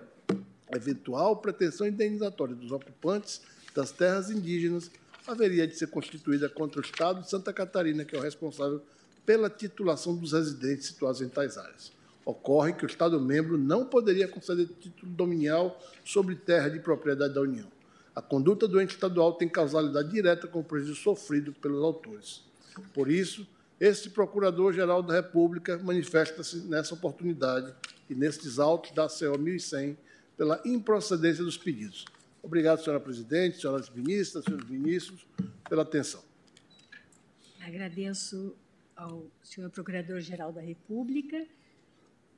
eventual 0.74 1.36
pretensão 1.36 1.86
indenizatória 1.86 2.54
dos 2.54 2.72
ocupantes 2.72 3.40
das 3.74 3.90
terras 3.90 4.30
indígenas 4.30 4.90
haveria 5.28 5.66
de 5.66 5.76
ser 5.76 5.88
constituída 5.88 6.48
contra 6.48 6.80
o 6.80 6.84
Estado 6.84 7.20
de 7.20 7.28
Santa 7.28 7.52
Catarina, 7.52 8.04
que 8.04 8.16
é 8.16 8.18
o 8.18 8.22
responsável 8.22 8.82
pela 9.26 9.50
titulação 9.50 10.16
dos 10.16 10.32
residentes 10.32 10.86
situados 10.86 11.20
em 11.20 11.28
tais 11.28 11.58
áreas. 11.58 11.92
Ocorre 12.24 12.72
que 12.72 12.84
o 12.84 12.86
Estado-membro 12.86 13.58
não 13.58 13.84
poderia 13.84 14.26
conceder 14.26 14.68
título 14.80 15.12
dominial 15.12 15.78
sobre 16.04 16.34
terra 16.34 16.68
de 16.68 16.80
propriedade 16.80 17.34
da 17.34 17.42
União. 17.42 17.66
A 18.14 18.22
conduta 18.22 18.66
do 18.66 18.80
ente 18.80 18.94
estadual 18.94 19.34
tem 19.34 19.48
causalidade 19.48 20.10
direta 20.10 20.46
com 20.46 20.60
o 20.60 20.64
prejuízo 20.64 20.96
sofrido 20.96 21.52
pelos 21.52 21.82
autores. 21.84 22.42
Por 22.94 23.10
isso, 23.10 23.46
este 23.78 24.10
Procurador-Geral 24.10 25.02
da 25.02 25.14
República 25.14 25.78
manifesta-se 25.78 26.56
nessa 26.66 26.94
oportunidade 26.94 27.72
e 28.08 28.14
nestes 28.14 28.58
autos 28.58 28.90
da 28.92 29.08
CO 29.08 29.38
1100 29.38 29.96
pela 30.36 30.60
improcedência 30.64 31.44
dos 31.44 31.56
pedidos. 31.56 32.04
Obrigado, 32.48 32.82
senhora 32.82 32.98
presidente, 32.98 33.60
senhoras 33.60 33.90
ministras, 33.90 34.42
senhores 34.42 34.66
ministros, 34.70 35.26
pela 35.68 35.82
atenção. 35.82 36.24
Agradeço 37.60 38.56
ao 38.96 39.26
senhor 39.42 39.68
Procurador-Geral 39.68 40.50
da 40.50 40.62
República. 40.62 41.46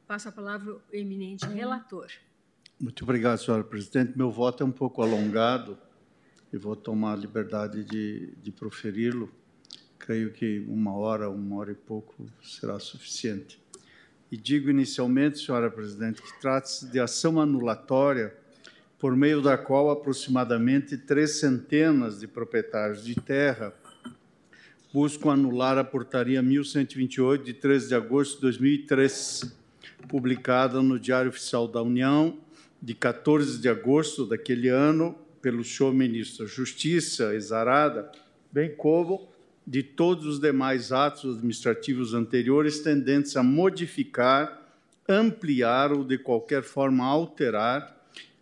Passo 0.09 0.29
a 0.29 0.33
palavra 0.33 0.73
ao 0.73 0.83
eminente 0.93 1.47
relator. 1.47 2.11
Muito 2.81 3.05
obrigado, 3.05 3.39
senhora 3.39 3.63
presidente. 3.63 4.19
Meu 4.19 4.33
voto 4.33 4.65
é 4.65 4.67
um 4.67 4.73
pouco 4.73 5.01
alongado 5.01 5.79
e 6.53 6.59
vou 6.59 6.75
tomar 6.75 7.13
a 7.13 7.17
liberdade 7.17 7.85
de, 7.85 8.35
de 8.43 8.51
proferi-lo. 8.51 9.33
Creio 9.97 10.33
que 10.33 10.59
uma 10.67 10.93
hora, 10.93 11.31
uma 11.31 11.55
hora 11.59 11.71
e 11.71 11.77
pouco 11.77 12.27
será 12.43 12.81
suficiente. 12.81 13.63
E 14.29 14.37
digo 14.37 14.71
inicialmente, 14.71 15.39
senhora 15.39 15.71
presidente, 15.71 16.21
que 16.21 16.41
trata-se 16.41 16.91
de 16.91 16.99
ação 16.99 17.41
anulatória 17.41 18.40
por 19.01 19.17
meio 19.17 19.41
da 19.41 19.57
qual 19.57 19.91
aproximadamente 19.91 20.99
três 20.99 21.41
centenas 21.41 22.21
de 22.21 22.29
proprietários 22.29 23.03
de 23.03 23.15
terra 23.15 23.73
buscam 24.93 25.31
anular 25.31 25.79
a 25.79 25.85
portaria 25.85 26.43
1128 26.43 27.43
de 27.43 27.55
13 27.55 27.89
de 27.89 27.95
agosto 27.95 28.37
de 28.37 28.43
2003, 28.43 29.57
publicada 30.07 30.83
no 30.83 31.01
Diário 31.01 31.31
Oficial 31.31 31.67
da 31.67 31.83
União 31.83 32.37
de 32.83 32.93
14 32.95 33.59
de 33.59 33.71
agosto 33.71 34.27
daquele 34.27 34.69
ano 34.69 35.17
pelo 35.41 35.65
senhor 35.65 35.95
ministro 35.95 36.45
da 36.45 36.51
Justiça, 36.51 37.35
exarada, 37.35 38.13
bem 38.53 38.75
como 38.77 39.31
de 39.67 39.83
todos 39.83 40.27
os 40.27 40.39
demais 40.39 40.93
atos 40.93 41.37
administrativos 41.37 42.13
anteriores 42.13 42.81
tendentes 42.81 43.35
a 43.35 43.43
modificar, 43.43 44.61
ampliar 45.09 45.91
ou 45.91 46.05
de 46.05 46.19
qualquer 46.19 46.63
forma 46.63 47.07
alterar 47.07 48.00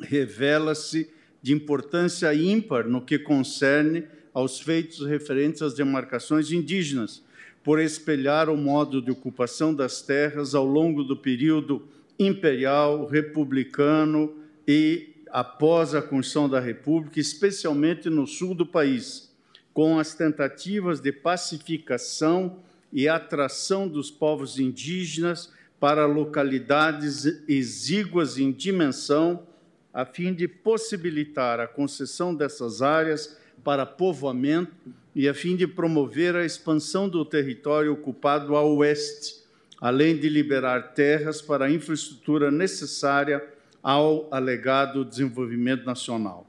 revela-se 0.00 1.10
de 1.42 1.52
importância 1.52 2.32
ímpar 2.34 2.88
no 2.88 3.02
que 3.02 3.18
concerne 3.18 4.04
aos 4.32 4.60
feitos 4.60 5.06
referentes 5.06 5.62
às 5.62 5.74
demarcações 5.74 6.52
indígenas, 6.52 7.22
por 7.68 7.78
espelhar 7.78 8.48
o 8.48 8.56
modo 8.56 9.02
de 9.02 9.10
ocupação 9.10 9.74
das 9.74 10.00
terras 10.00 10.54
ao 10.54 10.64
longo 10.64 11.04
do 11.04 11.14
período 11.14 11.86
imperial, 12.18 13.04
republicano 13.04 14.34
e 14.66 15.16
após 15.30 15.94
a 15.94 16.00
Constituição 16.00 16.48
da 16.48 16.60
República, 16.60 17.20
especialmente 17.20 18.08
no 18.08 18.26
sul 18.26 18.54
do 18.54 18.64
país, 18.64 19.36
com 19.74 19.98
as 19.98 20.14
tentativas 20.14 20.98
de 20.98 21.12
pacificação 21.12 22.60
e 22.90 23.06
atração 23.06 23.86
dos 23.86 24.10
povos 24.10 24.58
indígenas 24.58 25.52
para 25.78 26.06
localidades 26.06 27.26
exíguas 27.46 28.38
em 28.38 28.50
dimensão, 28.50 29.46
a 29.92 30.06
fim 30.06 30.32
de 30.32 30.48
possibilitar 30.48 31.60
a 31.60 31.66
concessão 31.66 32.34
dessas 32.34 32.80
áreas 32.80 33.36
para 33.62 33.84
povoamento 33.84 34.72
e 35.18 35.28
a 35.28 35.34
fim 35.34 35.56
de 35.56 35.66
promover 35.66 36.36
a 36.36 36.46
expansão 36.46 37.08
do 37.08 37.24
território 37.24 37.92
ocupado 37.92 38.54
a 38.54 38.62
oeste, 38.62 39.34
além 39.80 40.16
de 40.16 40.28
liberar 40.28 40.94
terras 40.94 41.42
para 41.42 41.64
a 41.64 41.70
infraestrutura 41.72 42.52
necessária 42.52 43.44
ao 43.82 44.32
alegado 44.32 45.04
desenvolvimento 45.04 45.84
nacional. 45.84 46.48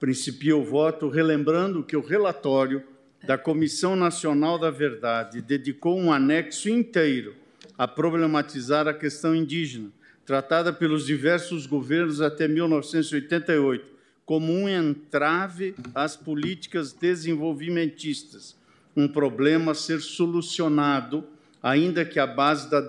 Principio 0.00 0.58
o 0.58 0.64
voto 0.64 1.08
relembrando 1.08 1.84
que 1.84 1.96
o 1.96 2.04
relatório 2.04 2.82
da 3.22 3.38
Comissão 3.38 3.94
Nacional 3.94 4.58
da 4.58 4.68
Verdade 4.72 5.40
dedicou 5.40 5.96
um 5.96 6.12
anexo 6.12 6.68
inteiro 6.68 7.36
a 7.78 7.86
problematizar 7.86 8.88
a 8.88 8.92
questão 8.92 9.32
indígena, 9.32 9.92
tratada 10.26 10.72
pelos 10.72 11.06
diversos 11.06 11.66
governos 11.66 12.20
até 12.20 12.48
1988, 12.48 13.97
como 14.28 14.52
um 14.52 14.68
entrave 14.68 15.74
às 15.94 16.14
políticas 16.14 16.92
desenvolvimentistas, 16.92 18.54
um 18.94 19.08
problema 19.08 19.72
a 19.72 19.74
ser 19.74 20.02
solucionado, 20.02 21.24
ainda 21.62 22.04
que 22.04 22.20
à 22.20 22.26
base 22.26 22.70
da 22.70 22.82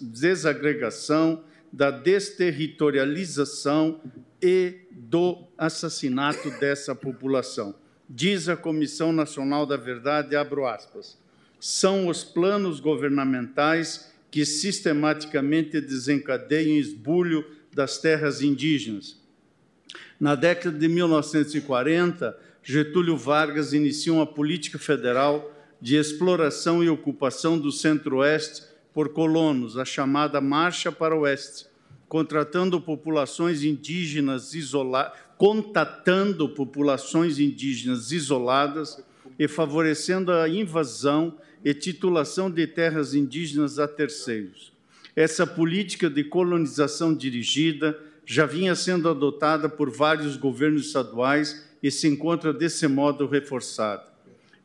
desagregação, 0.00 1.42
da 1.72 1.90
desterritorialização 1.90 4.00
e 4.40 4.82
do 4.92 5.48
assassinato 5.58 6.48
dessa 6.60 6.94
população. 6.94 7.74
Diz 8.08 8.48
a 8.48 8.56
Comissão 8.56 9.12
Nacional 9.12 9.66
da 9.66 9.76
Verdade, 9.76 10.36
abro 10.36 10.64
aspas, 10.64 11.18
são 11.58 12.06
os 12.06 12.22
planos 12.22 12.78
governamentais 12.78 14.12
que 14.30 14.46
sistematicamente 14.46 15.80
desencadeiam 15.80 16.76
esbulho 16.76 17.44
das 17.74 17.98
terras 17.98 18.42
indígenas, 18.42 19.25
na 20.18 20.34
década 20.34 20.78
de 20.78 20.88
1940, 20.88 22.36
Getúlio 22.62 23.16
Vargas 23.16 23.72
inicia 23.72 24.12
uma 24.12 24.26
política 24.26 24.78
federal 24.78 25.52
de 25.80 25.96
exploração 25.96 26.82
e 26.82 26.88
ocupação 26.88 27.58
do 27.58 27.70
Centro-Oeste 27.70 28.62
por 28.92 29.10
colonos, 29.10 29.76
a 29.76 29.84
chamada 29.84 30.40
Marcha 30.40 30.90
para 30.90 31.14
o 31.14 31.20
Oeste, 31.20 31.66
contratando 32.08 32.80
populações 32.80 33.62
indígenas 33.62 34.54
isoladas, 34.54 35.12
contatando 35.36 36.48
populações 36.48 37.38
indígenas 37.38 38.10
isoladas 38.10 39.02
e 39.38 39.46
favorecendo 39.46 40.32
a 40.32 40.48
invasão 40.48 41.36
e 41.62 41.74
titulação 41.74 42.50
de 42.50 42.66
terras 42.66 43.14
indígenas 43.14 43.78
a 43.78 43.86
terceiros. 43.86 44.72
Essa 45.14 45.46
política 45.46 46.08
de 46.08 46.24
colonização 46.24 47.14
dirigida 47.14 47.98
já 48.26 48.44
vinha 48.44 48.74
sendo 48.74 49.08
adotada 49.08 49.68
por 49.68 49.88
vários 49.88 50.36
governos 50.36 50.86
estaduais 50.86 51.64
e 51.80 51.92
se 51.92 52.08
encontra 52.08 52.52
desse 52.52 52.88
modo 52.88 53.28
reforçada. 53.28 54.04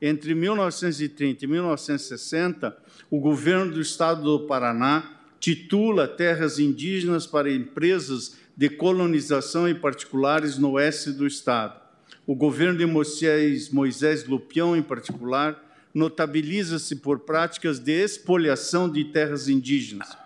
Entre 0.01 0.33
1930 0.33 1.45
e 1.45 1.47
1960, 1.47 2.76
o 3.11 3.19
governo 3.19 3.72
do 3.72 3.79
estado 3.79 4.24
do 4.24 4.47
Paraná 4.47 5.11
titula 5.40 6.08
terras 6.08 6.58
indígenas 6.58 7.27
para 7.27 7.53
empresas 7.53 8.35
de 8.58 8.67
colonização 8.67 9.69
e 9.69 9.76
particulares 9.76 10.58
no 10.58 10.72
oeste 10.72 11.11
do 11.11 11.27
estado. 11.27 11.79
O 12.26 12.33
governo 12.33 12.79
de 12.79 12.85
Moisés, 12.88 13.69
Moisés 13.69 14.26
Lupião, 14.26 14.76
em 14.76 14.81
particular, 14.81 15.63
notabiliza-se 15.94 16.95
por 16.95 17.19
práticas 17.19 17.77
de 17.77 17.92
expoliação 17.92 18.90
de 18.90 19.06
terras 19.06 19.47
indígenas 19.47 20.21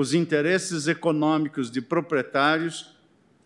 os 0.00 0.14
interesses 0.14 0.88
econômicos 0.88 1.70
de 1.70 1.82
proprietários 1.82 2.96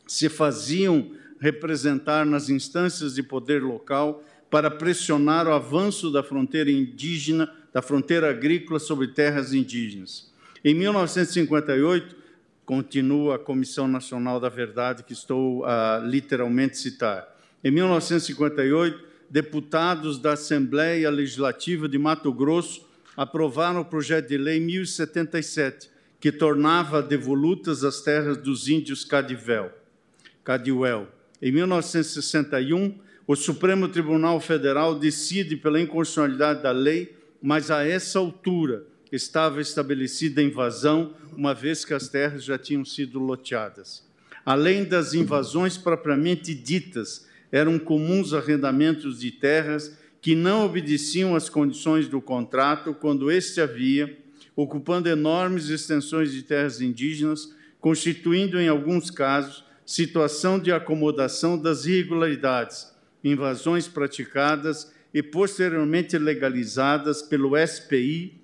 se 0.06 0.28
faziam 0.28 1.10
representar 1.40 2.24
nas 2.24 2.48
instâncias 2.48 3.16
de 3.16 3.24
poder 3.24 3.60
local 3.60 4.22
para 4.48 4.70
pressionar 4.70 5.48
o 5.48 5.52
avanço 5.52 6.12
da 6.12 6.22
fronteira 6.22 6.70
indígena, 6.70 7.52
da 7.72 7.82
fronteira 7.82 8.30
agrícola 8.30 8.78
sobre 8.78 9.08
terras 9.08 9.52
indígenas. 9.52 10.32
Em 10.64 10.72
1958, 10.74 12.14
continua 12.64 13.34
a 13.34 13.38
Comissão 13.38 13.88
Nacional 13.88 14.38
da 14.38 14.48
Verdade, 14.48 15.02
que 15.02 15.12
estou 15.12 15.64
a 15.64 16.00
literalmente 16.06 16.78
citar. 16.78 17.36
Em 17.64 17.72
1958, 17.72 19.04
deputados 19.28 20.20
da 20.20 20.34
Assembleia 20.34 21.10
Legislativa 21.10 21.88
de 21.88 21.98
Mato 21.98 22.32
Grosso 22.32 22.86
aprovaram 23.16 23.80
o 23.80 23.84
projeto 23.84 24.28
de 24.28 24.38
lei 24.38 24.60
1077, 24.60 25.93
que 26.24 26.32
tornava 26.32 27.02
devolutas 27.02 27.84
as 27.84 28.00
terras 28.00 28.38
dos 28.38 28.66
índios 28.66 29.04
Cadivel, 29.04 29.70
Cadiuel. 30.42 31.06
Em 31.42 31.52
1961, 31.52 32.98
o 33.26 33.36
Supremo 33.36 33.88
Tribunal 33.88 34.40
Federal 34.40 34.98
decide 34.98 35.54
pela 35.54 35.78
inconstitucionalidade 35.78 36.62
da 36.62 36.70
lei, 36.70 37.14
mas 37.42 37.70
a 37.70 37.86
essa 37.86 38.18
altura 38.18 38.86
estava 39.12 39.60
estabelecida 39.60 40.40
a 40.40 40.44
invasão, 40.44 41.12
uma 41.36 41.52
vez 41.52 41.84
que 41.84 41.92
as 41.92 42.08
terras 42.08 42.42
já 42.42 42.56
tinham 42.56 42.86
sido 42.86 43.18
loteadas. 43.18 44.02
Além 44.46 44.82
das 44.82 45.12
invasões 45.12 45.76
propriamente 45.76 46.54
ditas, 46.54 47.28
eram 47.52 47.78
comuns 47.78 48.32
arrendamentos 48.32 49.20
de 49.20 49.30
terras 49.30 49.98
que 50.22 50.34
não 50.34 50.64
obedeciam 50.64 51.36
às 51.36 51.50
condições 51.50 52.08
do 52.08 52.18
contrato 52.18 52.94
quando 52.94 53.30
este 53.30 53.60
havia, 53.60 54.23
ocupando 54.56 55.08
enormes 55.08 55.68
extensões 55.68 56.32
de 56.32 56.42
terras 56.42 56.80
indígenas, 56.80 57.54
constituindo, 57.80 58.60
em 58.60 58.68
alguns 58.68 59.10
casos, 59.10 59.64
situação 59.84 60.58
de 60.58 60.72
acomodação 60.72 61.58
das 61.58 61.84
irregularidades, 61.84 62.92
invasões 63.22 63.86
praticadas 63.88 64.92
e 65.12 65.22
posteriormente 65.22 66.16
legalizadas 66.18 67.22
pelo 67.22 67.52
SPI 67.66 68.40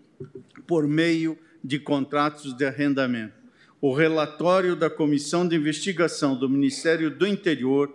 por 0.66 0.86
meio 0.86 1.38
de 1.62 1.78
contratos 1.78 2.54
de 2.54 2.64
arrendamento. 2.64 3.34
O 3.80 3.94
relatório 3.94 4.76
da 4.76 4.90
Comissão 4.90 5.46
de 5.46 5.56
Investigação 5.56 6.36
do 6.36 6.48
Ministério 6.48 7.10
do 7.10 7.26
Interior 7.26 7.90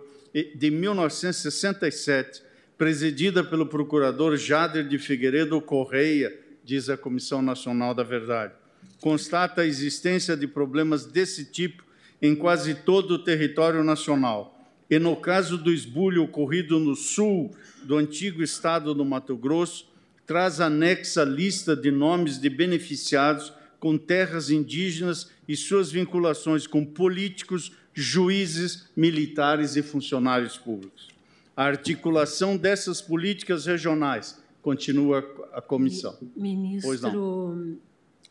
de 0.54 0.70
1967, 0.70 2.42
presidida 2.76 3.42
pelo 3.42 3.66
procurador 3.66 4.36
Jader 4.36 4.86
de 4.86 4.98
Figueiredo 4.98 5.60
Correia, 5.60 6.36
diz 6.66 6.90
a 6.90 6.96
Comissão 6.96 7.40
Nacional 7.40 7.94
da 7.94 8.02
Verdade, 8.02 8.52
constata 9.00 9.60
a 9.62 9.66
existência 9.66 10.36
de 10.36 10.48
problemas 10.48 11.06
desse 11.06 11.44
tipo 11.44 11.84
em 12.20 12.34
quase 12.34 12.74
todo 12.74 13.12
o 13.12 13.18
território 13.20 13.84
nacional. 13.84 14.52
E 14.90 14.98
no 14.98 15.14
caso 15.14 15.56
do 15.56 15.72
esbulho 15.72 16.24
ocorrido 16.24 16.80
no 16.80 16.96
sul 16.96 17.54
do 17.84 17.96
antigo 17.96 18.42
estado 18.42 18.92
do 18.92 19.04
Mato 19.04 19.36
Grosso, 19.36 19.88
traz 20.26 20.60
anexa 20.60 21.22
lista 21.22 21.76
de 21.76 21.92
nomes 21.92 22.40
de 22.40 22.50
beneficiados 22.50 23.52
com 23.78 23.96
terras 23.96 24.50
indígenas 24.50 25.30
e 25.46 25.56
suas 25.56 25.92
vinculações 25.92 26.66
com 26.66 26.84
políticos, 26.84 27.70
juízes, 27.94 28.88
militares 28.96 29.76
e 29.76 29.82
funcionários 29.82 30.58
públicos. 30.58 31.08
A 31.56 31.64
articulação 31.64 32.56
dessas 32.56 33.00
políticas 33.00 33.66
regionais 33.66 34.44
continua 34.66 35.20
a 35.52 35.62
comissão. 35.62 36.18
Ministro 36.34 37.78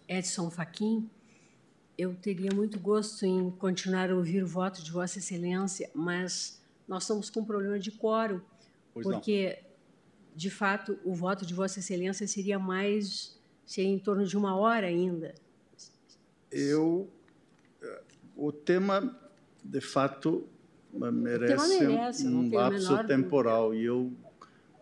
Edson 0.06 0.52
Fachin, 0.52 1.10
eu 1.98 2.14
teria 2.14 2.52
muito 2.54 2.78
gosto 2.78 3.26
em 3.26 3.50
continuar 3.52 4.12
a 4.12 4.16
ouvir 4.16 4.44
o 4.44 4.48
voto 4.48 4.84
de 4.84 4.92
Vossa 4.92 5.20
Excelência, 5.20 5.90
mas 5.96 6.62
nós 6.86 7.04
estamos 7.04 7.30
com 7.30 7.40
um 7.40 7.46
problema 7.46 7.80
de 7.80 7.90
quórum, 7.90 8.42
pois 8.94 9.08
porque, 9.08 9.60
não. 9.62 9.70
de 10.36 10.50
fato, 10.50 11.00
o 11.06 11.14
voto 11.14 11.46
de 11.46 11.54
Vossa 11.54 11.80
Excelência 11.80 12.28
seria 12.28 12.60
mais, 12.60 13.40
seria 13.66 13.90
em 13.90 13.98
torno 13.98 14.26
de 14.26 14.36
uma 14.36 14.58
hora 14.58 14.88
ainda. 14.88 15.34
Eu, 16.52 17.10
o 18.36 18.52
tema, 18.52 19.18
de 19.64 19.80
fato, 19.80 20.46
merece, 20.92 21.80
merece 21.80 22.28
um 22.28 22.54
lapso 22.54 23.08
temporal 23.08 23.74
e 23.74 23.86
eu 23.86 24.12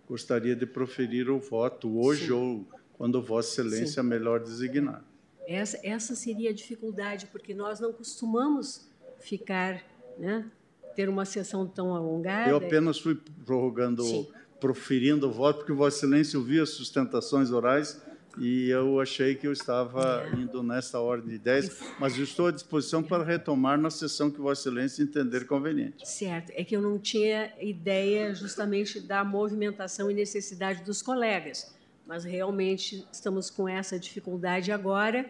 gostaria 0.08 0.56
de 0.56 0.66
proferir 0.66 1.30
o 1.30 1.40
voto 1.40 2.00
hoje 2.00 2.28
Sim. 2.28 2.32
ou 2.32 2.68
quando 2.94 3.22
Vossa 3.22 3.62
Excelência 3.62 4.02
Sim. 4.02 4.08
melhor 4.08 4.40
designar. 4.40 5.03
Essa, 5.48 5.80
essa 5.84 6.16
seria 6.16 6.52
a 6.52 6.53
dificuldade, 6.53 7.28
porque 7.28 7.53
nós 7.53 7.80
não 7.80 7.92
costumamos 7.92 8.88
ficar, 9.19 9.84
né, 10.18 10.50
ter 10.96 11.10
uma 11.10 11.26
sessão 11.26 11.68
tão 11.68 11.94
alongada. 11.94 12.50
Eu 12.50 12.58
apenas 12.58 13.00
fui 13.00 13.19
prorrogando, 13.46 14.03
Sim. 14.03 14.28
proferindo 14.60 15.28
o 15.28 15.32
voto, 15.32 15.60
porque 15.60 15.74
Vossa 15.74 15.98
Excelência 15.98 16.40
ouvia 16.40 16.64
as 16.64 16.69
sustentações 16.69 17.52
orais 17.52 18.02
e 18.38 18.69
eu 18.69 18.99
achei 18.99 19.35
que 19.35 19.46
eu 19.46 19.53
estava 19.53 20.26
indo 20.38 20.64
nessa 20.64 20.99
ordem 20.99 21.30
de 21.30 21.35
ideias, 21.35 21.80
mas 21.99 22.17
eu 22.17 22.24
estou 22.24 22.48
à 22.48 22.51
disposição 22.51 23.03
para 23.03 23.24
retomar 23.24 23.80
na 23.80 23.90
sessão 23.90 24.32
que 24.32 24.40
Vossa 24.40 24.62
Excelência 24.62 25.03
entender 25.03 25.46
conveniente. 25.46 26.08
Certo, 26.08 26.51
é 26.56 26.64
que 26.64 26.76
eu 26.76 26.82
não 26.82 26.98
tinha 26.98 27.53
ideia 27.62 28.33
justamente 28.33 28.99
da 28.99 29.24
movimentação 29.24 30.10
e 30.10 30.14
necessidade 30.14 30.83
dos 30.83 31.01
colegas 31.01 31.74
mas 32.06 32.24
realmente 32.24 33.08
estamos 33.12 33.49
com 33.49 33.67
essa 33.67 33.98
dificuldade 33.98 34.72
agora 34.72 35.26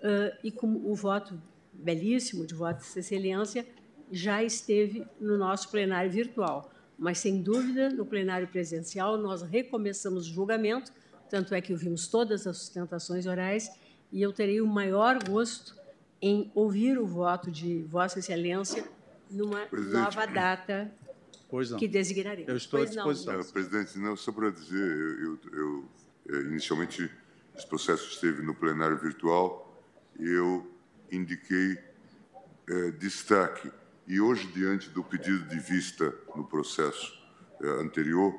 uh, 0.00 0.36
e 0.42 0.50
com 0.50 0.66
o 0.66 0.94
voto 0.94 1.40
belíssimo 1.72 2.46
de 2.46 2.54
voto 2.54 2.82
de 2.82 2.98
excelência 2.98 3.66
já 4.10 4.42
esteve 4.42 5.06
no 5.20 5.36
nosso 5.36 5.70
plenário 5.70 6.10
virtual, 6.10 6.70
mas 6.98 7.18
sem 7.18 7.42
dúvida 7.42 7.90
no 7.90 8.06
plenário 8.06 8.46
presencial 8.48 9.16
nós 9.16 9.42
recomeçamos 9.42 10.28
o 10.28 10.32
julgamento, 10.32 10.92
tanto 11.28 11.54
é 11.54 11.60
que 11.60 11.72
ouvimos 11.72 12.08
todas 12.08 12.46
as 12.46 12.58
sustentações 12.58 13.26
orais 13.26 13.70
e 14.12 14.22
eu 14.22 14.32
terei 14.32 14.60
o 14.60 14.66
maior 14.66 15.22
gosto 15.22 15.74
em 16.20 16.50
ouvir 16.54 16.98
o 16.98 17.06
voto 17.06 17.50
de 17.50 17.82
Vossa 17.82 18.18
Excelência 18.18 18.84
numa 19.30 19.66
Presidente. 19.66 19.92
nova 19.94 20.26
data 20.26 20.90
que 21.78 21.86
designarei. 21.86 22.44
Eu 22.48 22.56
estou 22.56 22.80
pois 22.80 22.90
à 22.90 22.94
disposição. 22.94 23.38
Não. 23.38 23.44
Presidente, 23.44 23.98
não, 23.98 24.16
só 24.16 24.32
para 24.32 24.50
dizer, 24.50 24.80
eu, 24.80 25.18
eu, 25.18 25.38
eu 25.52 25.88
é, 26.30 26.40
inicialmente, 26.42 27.10
esse 27.56 27.66
processo 27.66 28.08
esteve 28.08 28.42
no 28.42 28.54
plenário 28.54 28.98
virtual 28.98 29.82
e 30.18 30.28
eu 30.28 30.66
indiquei 31.12 31.78
é, 32.68 32.90
destaque. 32.92 33.70
E 34.06 34.20
hoje, 34.20 34.46
diante 34.48 34.90
do 34.90 35.02
pedido 35.02 35.44
de 35.48 35.58
vista 35.58 36.14
no 36.34 36.44
processo 36.44 37.12
é, 37.60 37.68
anterior, 37.80 38.34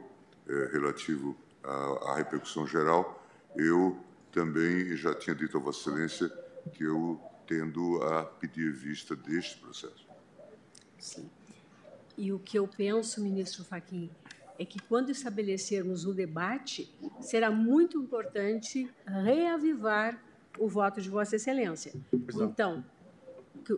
é, 0.47 0.69
relativo 0.71 1.35
à, 1.65 2.15
repercussão 2.15 2.67
geral, 2.67 3.23
eu 3.55 3.97
também 4.31 4.95
já 4.95 5.13
tinha 5.13 5.35
dito 5.35 5.57
a 5.57 5.59
Vossa 5.59 5.89
Excelência 5.89 6.29
que 6.73 6.83
eu 6.83 7.19
tendo 7.47 8.01
a 8.03 8.23
pedir 8.23 8.71
vista 8.71 9.15
deste 9.15 9.57
processo. 9.57 10.05
Sim. 10.97 11.29
E 12.17 12.31
o 12.31 12.39
que 12.39 12.57
eu 12.57 12.67
penso, 12.67 13.21
ministro 13.21 13.63
Fachin, 13.63 14.09
é 14.57 14.65
que 14.65 14.79
quando 14.79 15.09
estabelecermos 15.09 16.05
o 16.05 16.13
debate, 16.13 16.89
será 17.19 17.51
muito 17.51 18.01
importante 18.01 18.89
reavivar 19.05 20.21
o 20.57 20.67
voto 20.67 21.01
de 21.01 21.09
Vossa 21.09 21.35
Excelência. 21.35 21.93
Então, 22.35 22.83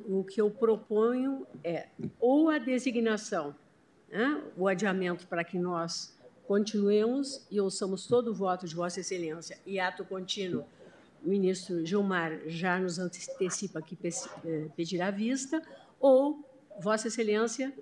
o 0.07 0.23
que 0.23 0.39
eu 0.39 0.51
proponho 0.51 1.47
é 1.63 1.87
ou 2.19 2.49
a 2.49 2.57
designação, 2.57 3.55
né, 4.09 4.41
o 4.55 4.67
adiamento 4.67 5.27
para 5.27 5.43
que 5.43 5.57
nós 5.57 6.16
continuemos 6.47 7.45
e 7.51 7.59
ouçamos 7.59 8.07
todo 8.07 8.29
o 8.29 8.33
voto 8.33 8.65
de 8.65 8.73
Vossa 8.73 9.01
Excelência 9.01 9.59
e 9.65 9.79
ato 9.79 10.05
contínuo. 10.05 10.65
O 11.23 11.29
ministro 11.29 11.85
Gilmar 11.85 12.39
já 12.47 12.79
nos 12.79 12.97
antecipa 12.97 13.81
que 13.81 13.97
eh, 14.45 14.67
pedirá 14.75 15.11
vista, 15.11 15.61
ou 15.99 16.43
Vossa 16.79 17.09
Excelência 17.09 17.73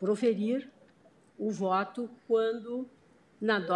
proferir 0.00 0.68
o 1.38 1.50
voto 1.50 2.08
quando 2.26 2.88
na 3.40 3.58
do, 3.58 3.72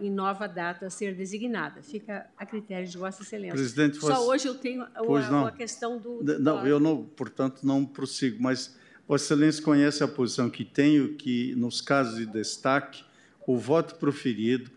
em 0.00 0.10
nova 0.10 0.46
data 0.46 0.88
ser 0.88 1.14
designada. 1.14 1.82
Fica 1.82 2.26
a 2.38 2.46
critério 2.46 2.86
de 2.86 2.96
Vossa 2.96 3.22
Excelência. 3.22 3.54
Presidente, 3.54 3.96
Só 3.98 4.26
hoje 4.26 4.46
eu 4.46 4.54
tenho 4.54 4.82
a, 4.94 5.48
a 5.48 5.52
questão 5.52 5.98
do, 5.98 6.22
do. 6.22 6.38
Não, 6.38 6.66
eu 6.66 6.78
não, 6.78 7.04
portanto, 7.04 7.60
não 7.62 7.84
prossigo, 7.84 8.40
mas 8.40 8.76
Vossa 9.08 9.24
Excelência 9.24 9.62
conhece 9.62 10.04
a 10.04 10.08
posição 10.08 10.48
que 10.48 10.64
tenho, 10.64 11.14
que 11.14 11.54
nos 11.56 11.80
casos 11.80 12.16
de 12.16 12.26
destaque, 12.26 13.04
o 13.46 13.56
voto 13.56 13.96
proferido, 13.96 14.70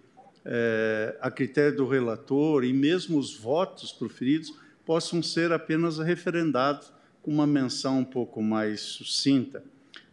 é, 0.44 1.18
a 1.22 1.32
critério 1.32 1.78
do 1.78 1.88
relator, 1.88 2.64
e 2.64 2.74
mesmo 2.74 3.18
os 3.18 3.36
votos 3.36 3.92
proferidos, 3.92 4.54
possam 4.86 5.22
ser 5.24 5.52
apenas 5.52 5.98
referendados 5.98 6.92
com 7.22 7.32
uma 7.32 7.48
menção 7.48 8.00
um 8.00 8.06
pouco 8.06 8.42
mais 8.42 8.82
sucinta. 8.82 9.64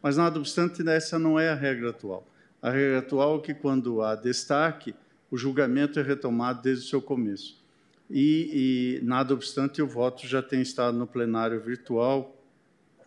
Mas, 0.03 0.17
nada 0.17 0.39
obstante, 0.39 0.87
essa 0.89 1.19
não 1.19 1.39
é 1.39 1.51
a 1.51 1.55
regra 1.55 1.91
atual. 1.91 2.27
A 2.61 2.71
regra 2.71 2.99
atual 2.99 3.39
é 3.39 3.41
que, 3.41 3.55
quando 3.55 4.03
há 4.03 4.15
destaque, 4.15 4.95
o 5.31 5.37
julgamento 5.37 5.99
é 5.99 6.03
retomado 6.03 6.63
desde 6.63 6.87
o 6.87 6.89
seu 6.89 7.03
começo. 7.03 7.61
E, 8.11 8.99
e, 9.01 9.05
nada 9.05 9.33
obstante, 9.33 9.81
o 9.81 9.87
voto 9.87 10.27
já 10.27 10.43
tem 10.43 10.61
estado 10.61 10.97
no 10.97 11.07
plenário 11.07 11.61
virtual 11.61 12.37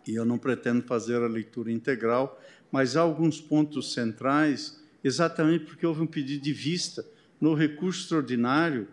e 0.06 0.14
eu 0.14 0.24
não 0.24 0.38
pretendo 0.38 0.82
fazer 0.82 1.16
a 1.22 1.26
leitura 1.26 1.70
integral, 1.70 2.40
mas 2.70 2.96
há 2.96 3.00
alguns 3.00 3.40
pontos 3.40 3.92
centrais, 3.92 4.80
exatamente 5.06 5.64
porque 5.64 5.86
houve 5.86 6.02
um 6.02 6.06
pedido 6.06 6.42
de 6.42 6.52
vista 6.52 7.04
no 7.40 7.54
recurso 7.54 8.02
extraordinário, 8.02 8.88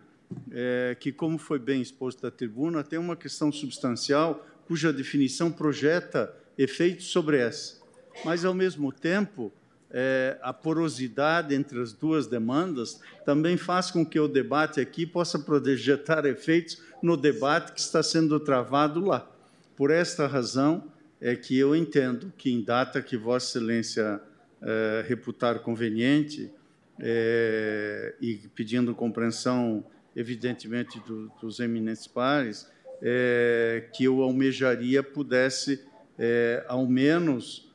é, 0.51 0.97
que, 0.99 1.12
como 1.12 1.38
foi 1.38 1.60
bem 1.60 1.81
exposto 1.81 2.22
da 2.22 2.31
tribuna, 2.31 2.83
tem 2.83 2.99
uma 2.99 3.15
questão 3.15 3.51
substancial 3.51 4.46
cuja 4.65 4.92
definição 4.92 5.51
projeta 5.51 6.33
efeitos 6.58 7.06
sobre 7.06 7.38
essa 7.38 7.83
mas, 8.24 8.46
ao 8.46 8.53
mesmo 8.53 8.92
tempo, 8.92 9.51
é, 9.90 10.38
a 10.42 10.53
porosidade 10.53 11.53
entre 11.53 11.79
as 11.79 11.94
duas 11.94 12.28
demandas 12.28 12.99
também 13.26 13.58
faz 13.58 13.92
com 13.92 14.06
que 14.06 14.19
o 14.19 14.28
debate 14.28 14.79
aqui 14.79 15.06
possa 15.06 15.40
projetar 15.40 16.26
efeitos 16.26 16.81
no 17.01 17.15
debate 17.15 17.74
que 17.74 17.79
está 17.79 18.01
sendo 18.01 18.40
travado 18.40 19.06
lá. 19.06 19.29
Por 19.76 19.92
esta 19.92 20.28
razão 20.28 20.83
é 21.19 21.35
que 21.35 21.58
eu 21.58 21.76
entendo 21.76 22.31
que, 22.38 22.51
em 22.51 22.63
data 22.63 23.01
que 23.01 23.17
Vossa 23.17 23.58
Excelência 23.58 24.22
é, 24.63 25.03
reputar 25.08 25.60
conveniente, 25.60 26.51
é, 26.99 28.15
e 28.22 28.35
pedindo 28.56 28.96
compreensão, 28.96 29.83
evidentemente, 30.15 30.99
do, 31.01 31.31
dos 31.42 31.60
eminentes 31.60 32.08
pares, 32.08 32.72
é, 33.01 33.90
que 33.94 34.06
eu 34.06 34.22
almejaria 34.22 35.03
pudesse, 35.03 35.83
ao 36.67 36.85
menos, 36.85 37.69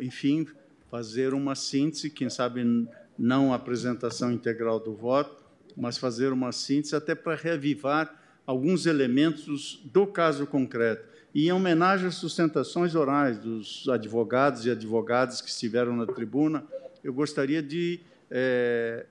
enfim, 0.00 0.46
fazer 0.90 1.32
uma 1.32 1.54
síntese, 1.54 2.10
quem 2.10 2.28
sabe 2.28 2.88
não 3.16 3.52
a 3.52 3.56
apresentação 3.56 4.32
integral 4.32 4.80
do 4.80 4.92
voto, 4.92 5.36
mas 5.76 5.96
fazer 5.96 6.32
uma 6.32 6.52
síntese 6.52 6.96
até 6.96 7.14
para 7.14 7.36
reavivar 7.36 8.14
alguns 8.44 8.84
elementos 8.86 9.80
do 9.92 10.06
caso 10.06 10.46
concreto. 10.46 11.08
E 11.38 11.46
em 11.46 11.52
homenagem 11.52 12.08
às 12.08 12.16
sustentações 12.16 12.96
orais 12.96 13.38
dos 13.38 13.88
advogados 13.88 14.66
e 14.66 14.72
advogadas 14.72 15.40
que 15.40 15.48
estiveram 15.48 15.94
na 15.94 16.04
tribuna, 16.04 16.66
eu 17.04 17.14
gostaria 17.14 17.62
de 17.62 18.00
é, 18.28 19.06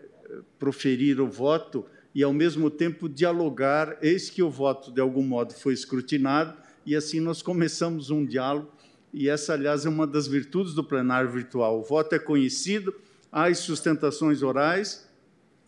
proferir 0.60 1.22
o 1.22 1.28
voto 1.30 1.86
e, 2.14 2.22
ao 2.22 2.34
mesmo 2.34 2.70
tempo, 2.70 3.08
dialogar. 3.08 3.98
Eis 4.02 4.30
que 4.30 4.44
o 4.44 4.50
voto, 4.50 4.92
de 4.92 5.00
algum 5.00 5.24
modo, 5.24 5.54
foi 5.54 5.72
escrutinado 5.72 6.54
e, 6.86 6.98
assim, 6.98 7.22
nós 7.22 7.42
começamos 7.42 8.10
um 8.10 8.26
diálogo. 8.26 8.74
E 9.14 9.30
essa, 9.30 9.54
aliás, 9.54 9.86
é 9.86 9.90
uma 9.90 10.06
das 10.06 10.28
virtudes 10.28 10.74
do 10.74 10.84
plenário 10.84 11.32
virtual. 11.32 11.80
O 11.80 11.84
voto 11.84 12.14
é 12.14 12.20
conhecido, 12.20 12.94
há 13.32 13.46
as 13.46 13.60
sustentações 13.60 14.44
orais 14.44 15.08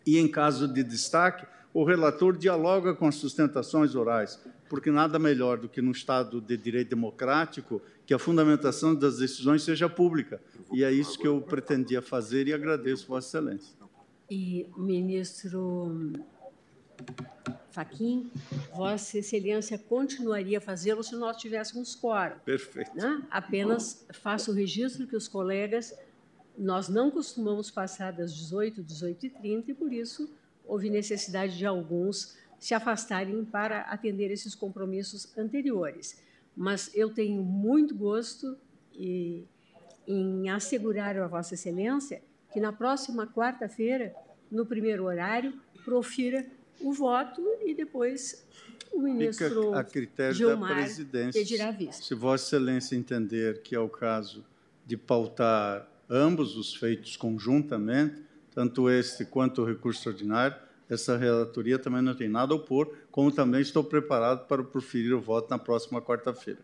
e, 0.06 0.18
em 0.18 0.28
caso 0.28 0.68
de 0.68 0.84
destaque, 0.84 1.48
o 1.74 1.86
relator 1.86 2.36
dialoga 2.36 2.94
com 2.94 3.08
as 3.08 3.16
sustentações 3.16 3.96
orais, 3.96 4.38
porque 4.70 4.92
nada 4.92 5.18
melhor 5.18 5.58
do 5.58 5.68
que 5.68 5.82
no 5.82 5.92
Estado 5.92 6.40
de 6.40 6.56
direito 6.56 6.90
democrático 6.90 7.82
que 8.06 8.14
a 8.14 8.20
fundamentação 8.20 8.94
das 8.96 9.18
decisões 9.18 9.64
seja 9.64 9.90
pública. 9.90 10.40
E 10.72 10.84
é 10.84 10.92
isso 10.92 11.18
que 11.18 11.28
eu 11.28 11.42
pretendia 11.42 12.02
fazer 12.02 12.48
e 12.48 12.54
agradeço 12.54 13.08
Vossa 13.08 13.38
Excelência. 13.38 13.76
E, 14.30 14.68
ministro 14.78 16.14
Faquim, 17.72 18.32
Vossa 18.76 19.18
Excelência 19.18 19.78
continuaria 19.78 20.60
a 20.60 20.62
fazê-lo 20.62 21.04
se 21.04 21.16
nós 21.16 21.38
tivéssemos 21.38 21.96
quórum. 21.96 22.36
Perfeito. 22.46 22.96
Né? 22.96 23.24
Apenas 23.32 24.06
faço 24.14 24.52
o 24.52 24.54
registro 24.54 25.08
que 25.08 25.16
os 25.16 25.28
colegas, 25.28 25.98
nós 26.56 26.90
não 26.90 27.10
costumamos 27.10 27.72
passar 27.72 28.12
das 28.12 28.36
18, 28.36 28.84
18h30, 28.84 29.70
e 29.70 29.74
por 29.74 29.92
isso 29.92 30.30
houve 30.64 30.92
necessidade 30.92 31.58
de 31.58 31.66
alguns 31.66 32.38
se 32.60 32.74
afastarem 32.74 33.44
para 33.46 33.82
atender 33.82 34.32
esses 34.32 34.54
compromissos 34.54 35.36
anteriores. 35.38 36.22
Mas 36.56 36.92
eu 36.94 37.10
tenho 37.10 37.42
muito 37.42 37.96
gosto 37.96 38.58
e, 38.94 39.46
em 40.06 40.50
assegurar 40.50 41.18
a 41.18 41.28
Vossa 41.28 41.54
Excelência 41.54 42.22
que 42.52 42.60
na 42.60 42.74
próxima 42.74 43.28
quarta-feira, 43.28 44.14
no 44.52 44.66
primeiro 44.66 45.06
horário, 45.06 45.54
profira 45.86 46.46
o 46.82 46.92
voto 46.92 47.42
e 47.66 47.74
depois 47.74 48.46
o 48.92 49.02
ministro 49.02 49.68
Fica 49.68 49.80
a 49.80 49.84
critério 49.84 50.34
Gilmar 50.34 50.70
da 50.70 50.76
presidência. 50.76 51.42
pedirá 51.42 51.72
vista. 51.72 52.04
Se 52.04 52.16
Vossa 52.16 52.56
Excelência 52.56 52.96
entender 52.96 53.62
que 53.62 53.76
é 53.76 53.80
o 53.80 53.90
caso 53.90 54.44
de 54.86 54.98
pautar 54.98 55.88
ambos 56.10 56.58
os 56.58 56.74
feitos 56.74 57.16
conjuntamente, 57.16 58.24
tanto 58.52 58.90
este 58.90 59.24
quanto 59.24 59.62
o 59.62 59.66
recurso 59.66 60.10
ordinário, 60.10 60.58
essa 60.90 61.16
relatoria 61.16 61.78
também 61.78 62.02
não 62.02 62.16
tem 62.16 62.28
nada 62.28 62.54
a 62.54 62.58
opor, 62.58 62.92
como 63.12 63.32
também 63.32 63.62
estou 63.62 63.84
preparado 63.84 64.48
para 64.48 64.64
proferir 64.64 65.14
o 65.14 65.22
voto 65.22 65.50
na 65.50 65.60
próxima 65.60 66.02
quarta-feira. 66.02 66.60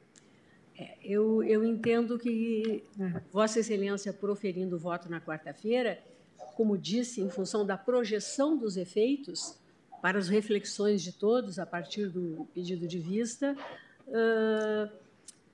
É, 0.78 0.98
eu, 1.04 1.44
eu 1.44 1.64
entendo 1.64 2.18
que 2.18 2.84
Vossa 3.32 3.60
Excelência 3.60 4.12
proferindo 4.12 4.76
o 4.76 4.80
voto 4.80 5.10
na 5.10 5.22
quarta-feira, 5.22 6.00
como 6.56 6.78
disse, 6.78 7.22
em 7.22 7.30
função 7.30 7.66
da 7.66 7.78
projeção 7.78 8.58
dos 8.58 8.76
efeitos 8.76 9.58
para 10.02 10.18
as 10.18 10.28
reflexões 10.28 11.02
de 11.02 11.14
todos 11.14 11.60
a 11.60 11.66
partir 11.66 12.10
do 12.10 12.48
pedido 12.54 12.88
de 12.88 13.00
vista, 13.00 13.56
uh, 14.08 14.92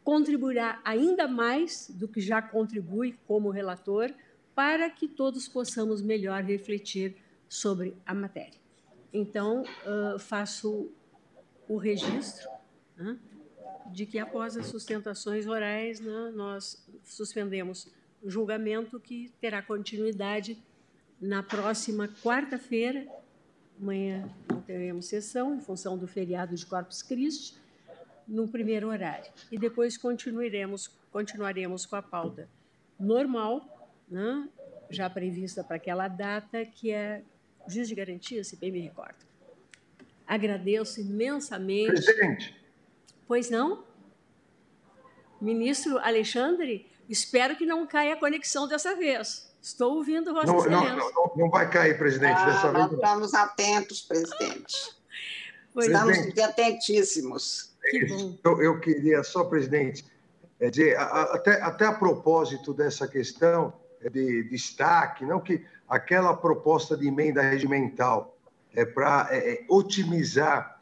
contribuirá 0.04 0.82
ainda 0.84 1.28
mais 1.28 1.92
do 1.94 2.08
que 2.08 2.20
já 2.20 2.42
contribui 2.42 3.16
como 3.28 3.50
relator 3.50 4.12
para 4.56 4.90
que 4.90 5.08
todos 5.08 5.48
possamos 5.48 6.02
melhor 6.02 6.44
refletir 6.44 7.16
sobre 7.48 7.96
a 8.06 8.14
matéria. 8.14 8.61
Então, 9.14 9.64
uh, 9.64 10.18
faço 10.18 10.92
o 11.68 11.78
registro 11.78 12.50
né, 12.96 13.18
de 13.88 14.06
que, 14.06 14.18
após 14.18 14.56
as 14.56 14.68
sustentações 14.68 15.48
orais, 15.48 16.00
né, 16.00 16.32
nós 16.34 16.88
suspendemos 17.04 17.90
o 18.22 18.30
julgamento 18.30 19.00
que 19.00 19.32
terá 19.42 19.62
continuidade 19.62 20.62
na 21.20 21.44
próxima 21.44 22.08
quarta-feira. 22.08 23.06
Amanhã 23.80 24.30
não 24.50 24.62
teremos 24.62 25.08
sessão, 25.08 25.56
em 25.56 25.60
função 25.60 25.98
do 25.98 26.08
feriado 26.08 26.56
de 26.56 26.66
Corpus 26.66 27.02
Christi, 27.02 27.58
no 28.28 28.48
primeiro 28.48 28.88
horário. 28.88 29.32
E 29.52 29.58
depois 29.58 29.98
continuaremos, 29.98 30.88
continuaremos 31.12 31.86
com 31.86 31.96
a 31.96 32.02
pauta 32.02 32.48
normal, 32.98 33.90
né, 34.08 34.48
já 34.90 35.10
prevista 35.10 35.64
para 35.64 35.78
aquela 35.78 36.08
data, 36.08 36.66
que 36.66 36.92
é 36.92 37.24
juiz 37.68 37.88
de 37.88 37.96
garantia, 37.96 38.44
se 38.44 38.56
bem 38.56 38.72
me 38.72 38.80
recordo. 38.80 39.26
Agradeço 40.28 41.02
imensamente. 41.02 41.92
Presidente. 41.92 42.56
Pois 43.28 43.50
não? 43.50 43.84
Ministro 45.40 45.98
Alexandre, 46.00 46.90
espero 47.10 47.56
que 47.56 47.66
não 47.66 47.88
caia 47.88 48.14
a 48.14 48.18
conexão 48.18 48.68
dessa 48.68 48.96
vez. 48.96 49.52
Estou 49.62 49.96
ouvindo 49.98 50.34
Vossa 50.34 50.48
não, 50.48 50.60
Excelência. 50.60 50.96
Não, 50.96 51.12
não, 51.12 51.32
não, 51.36 51.50
vai 51.50 51.70
cair, 51.70 51.98
presidente, 51.98 52.38
ah, 52.38 52.46
dessa 52.46 52.72
nós 52.72 52.90
vez. 52.90 53.02
Estamos 53.02 53.34
atentos, 53.34 54.02
presidente. 54.02 54.76
Pois 55.74 55.86
estamos 55.86 56.12
presidente, 56.12 56.42
atentíssimos. 56.42 57.74
Que 57.90 58.06
bom. 58.06 58.38
Eu, 58.44 58.62
eu 58.62 58.80
queria 58.82 59.24
só, 59.24 59.46
presidente, 59.46 60.06
é 60.60 60.70
dizer, 60.70 60.98
a, 60.98 61.04
a, 61.04 61.22
até, 61.36 61.62
até 61.62 61.86
a 61.86 61.94
propósito 61.94 62.74
dessa 62.74 63.08
questão 63.08 63.74
de 64.12 64.44
destaque, 64.50 65.26
não 65.26 65.40
que 65.40 65.66
aquela 65.92 66.34
proposta 66.34 66.96
de 66.96 67.06
emenda 67.06 67.42
regimental 67.42 68.38
é 68.74 68.86
para 68.86 69.28
é, 69.30 69.56
é, 69.56 69.66
otimizar 69.68 70.80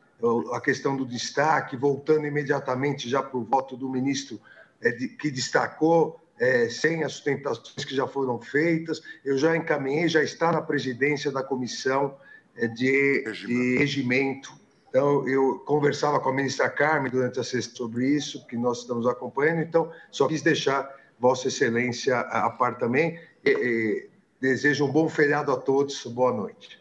a 0.54 0.62
questão 0.62 0.96
do 0.96 1.04
destaque, 1.04 1.76
voltando 1.76 2.28
imediatamente 2.28 3.10
já 3.10 3.24
para 3.24 3.40
o 3.40 3.44
voto 3.44 3.76
do 3.76 3.90
ministro 3.90 4.40
é, 4.80 4.92
de, 4.92 5.08
que 5.08 5.32
destacou, 5.32 6.22
é, 6.38 6.70
sem 6.70 7.04
as 7.04 7.14
sustentações 7.14 7.84
que 7.84 7.96
já 7.96 8.06
foram 8.06 8.40
feitas. 8.40 9.02
Eu 9.26 9.36
já 9.36 9.58
encaminhei, 9.58 10.08
já 10.08 10.22
está 10.22 10.52
na 10.52 10.62
presidência 10.62 11.32
da 11.32 11.42
comissão 11.42 12.16
é, 12.56 12.68
de, 12.68 13.24
de 13.48 13.78
regimento. 13.80 14.54
Então, 14.90 15.28
eu 15.28 15.58
conversava 15.66 16.20
com 16.20 16.30
a 16.30 16.34
ministra 16.34 16.70
Carmen 16.70 17.12
durante 17.12 17.40
a 17.40 17.44
sexta 17.44 17.76
sobre 17.76 18.08
isso, 18.08 18.46
que 18.46 18.56
nós 18.56 18.80
estamos 18.80 19.08
acompanhando. 19.08 19.62
Então, 19.62 19.92
só 20.12 20.28
quis 20.28 20.44
deixar 20.44 20.88
Vossa 21.20 21.48
Excelência 21.48 22.20
a 22.20 22.50
par 22.52 22.78
também. 22.78 23.20
E, 23.44 23.50
e, 23.50 24.10
desejo 24.40 24.86
um 24.86 24.92
bom 24.92 25.10
feriado 25.10 25.52
a 25.52 25.58
todos. 25.58 26.06
Boa 26.06 26.34
noite. 26.34 26.80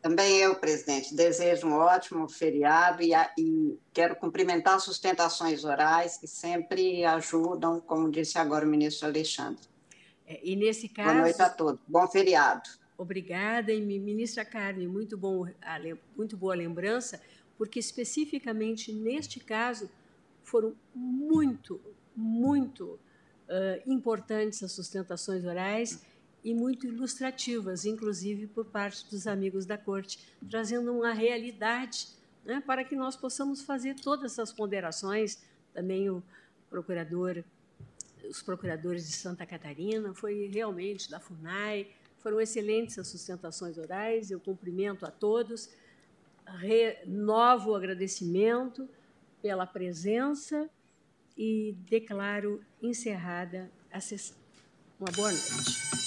Também 0.00 0.38
eu, 0.38 0.56
presidente, 0.56 1.14
desejo 1.14 1.68
um 1.68 1.74
ótimo 1.74 2.28
feriado 2.28 3.02
e, 3.02 3.12
e, 3.38 3.78
quero 3.92 4.16
cumprimentar 4.16 4.74
as 4.74 4.82
sustentações 4.82 5.64
orais 5.64 6.16
que 6.16 6.26
sempre 6.26 7.04
ajudam, 7.04 7.80
como 7.80 8.10
disse 8.10 8.36
agora 8.36 8.66
o 8.66 8.68
ministro 8.68 9.06
Alexandre. 9.06 9.62
É, 10.26 10.40
e 10.42 10.56
nesse 10.56 10.88
caso. 10.88 11.10
Boa 11.10 11.22
noite 11.22 11.42
a 11.42 11.48
todos. 11.48 11.80
Bom 11.86 12.06
feriado. 12.08 12.68
Obrigada, 12.98 13.72
e 13.72 13.80
ministra 13.80 14.44
Carmen, 14.44 14.86
muito, 14.86 15.16
bom, 15.16 15.46
muito 16.16 16.36
boa 16.36 16.54
lembrança, 16.54 17.20
porque 17.56 17.78
especificamente 17.78 18.92
neste 18.92 19.40
caso 19.40 19.90
foram 20.42 20.74
muito, 20.94 21.80
muito 22.14 22.98
uh, 23.48 23.90
importantes 23.90 24.62
as 24.62 24.72
sustentações 24.72 25.44
orais 25.44 26.00
e 26.44 26.54
muito 26.54 26.86
ilustrativas, 26.86 27.84
inclusive 27.84 28.46
por 28.46 28.64
parte 28.64 29.08
dos 29.08 29.26
amigos 29.26 29.64
da 29.64 29.78
corte, 29.78 30.18
trazendo 30.48 30.92
uma 30.92 31.12
realidade 31.12 32.08
né, 32.44 32.62
para 32.66 32.84
que 32.84 32.96
nós 32.96 33.16
possamos 33.16 33.62
fazer 33.62 33.94
todas 33.94 34.32
essas 34.32 34.52
ponderações. 34.52 35.38
Também 35.72 36.10
o 36.10 36.22
procurador, 36.68 37.44
os 38.28 38.42
procuradores 38.42 39.06
de 39.06 39.14
Santa 39.14 39.46
Catarina, 39.46 40.12
foi 40.14 40.50
realmente 40.52 41.10
da 41.10 41.20
FUNAI, 41.20 41.88
foram 42.18 42.40
excelentes 42.40 42.98
as 42.98 43.08
sustentações 43.08 43.78
orais. 43.78 44.30
Eu 44.30 44.40
cumprimento 44.40 45.06
a 45.06 45.10
todos, 45.10 45.70
renovo 46.46 47.70
o 47.70 47.76
agradecimento 47.76 48.88
pela 49.40 49.66
presença 49.66 50.68
e 51.36 51.76
declaro 51.88 52.64
encerrada 52.80 53.70
a 53.90 54.00
sessão. 54.00 54.36
Uma 55.00 55.10
boa 55.12 55.32
noite. 55.32 56.01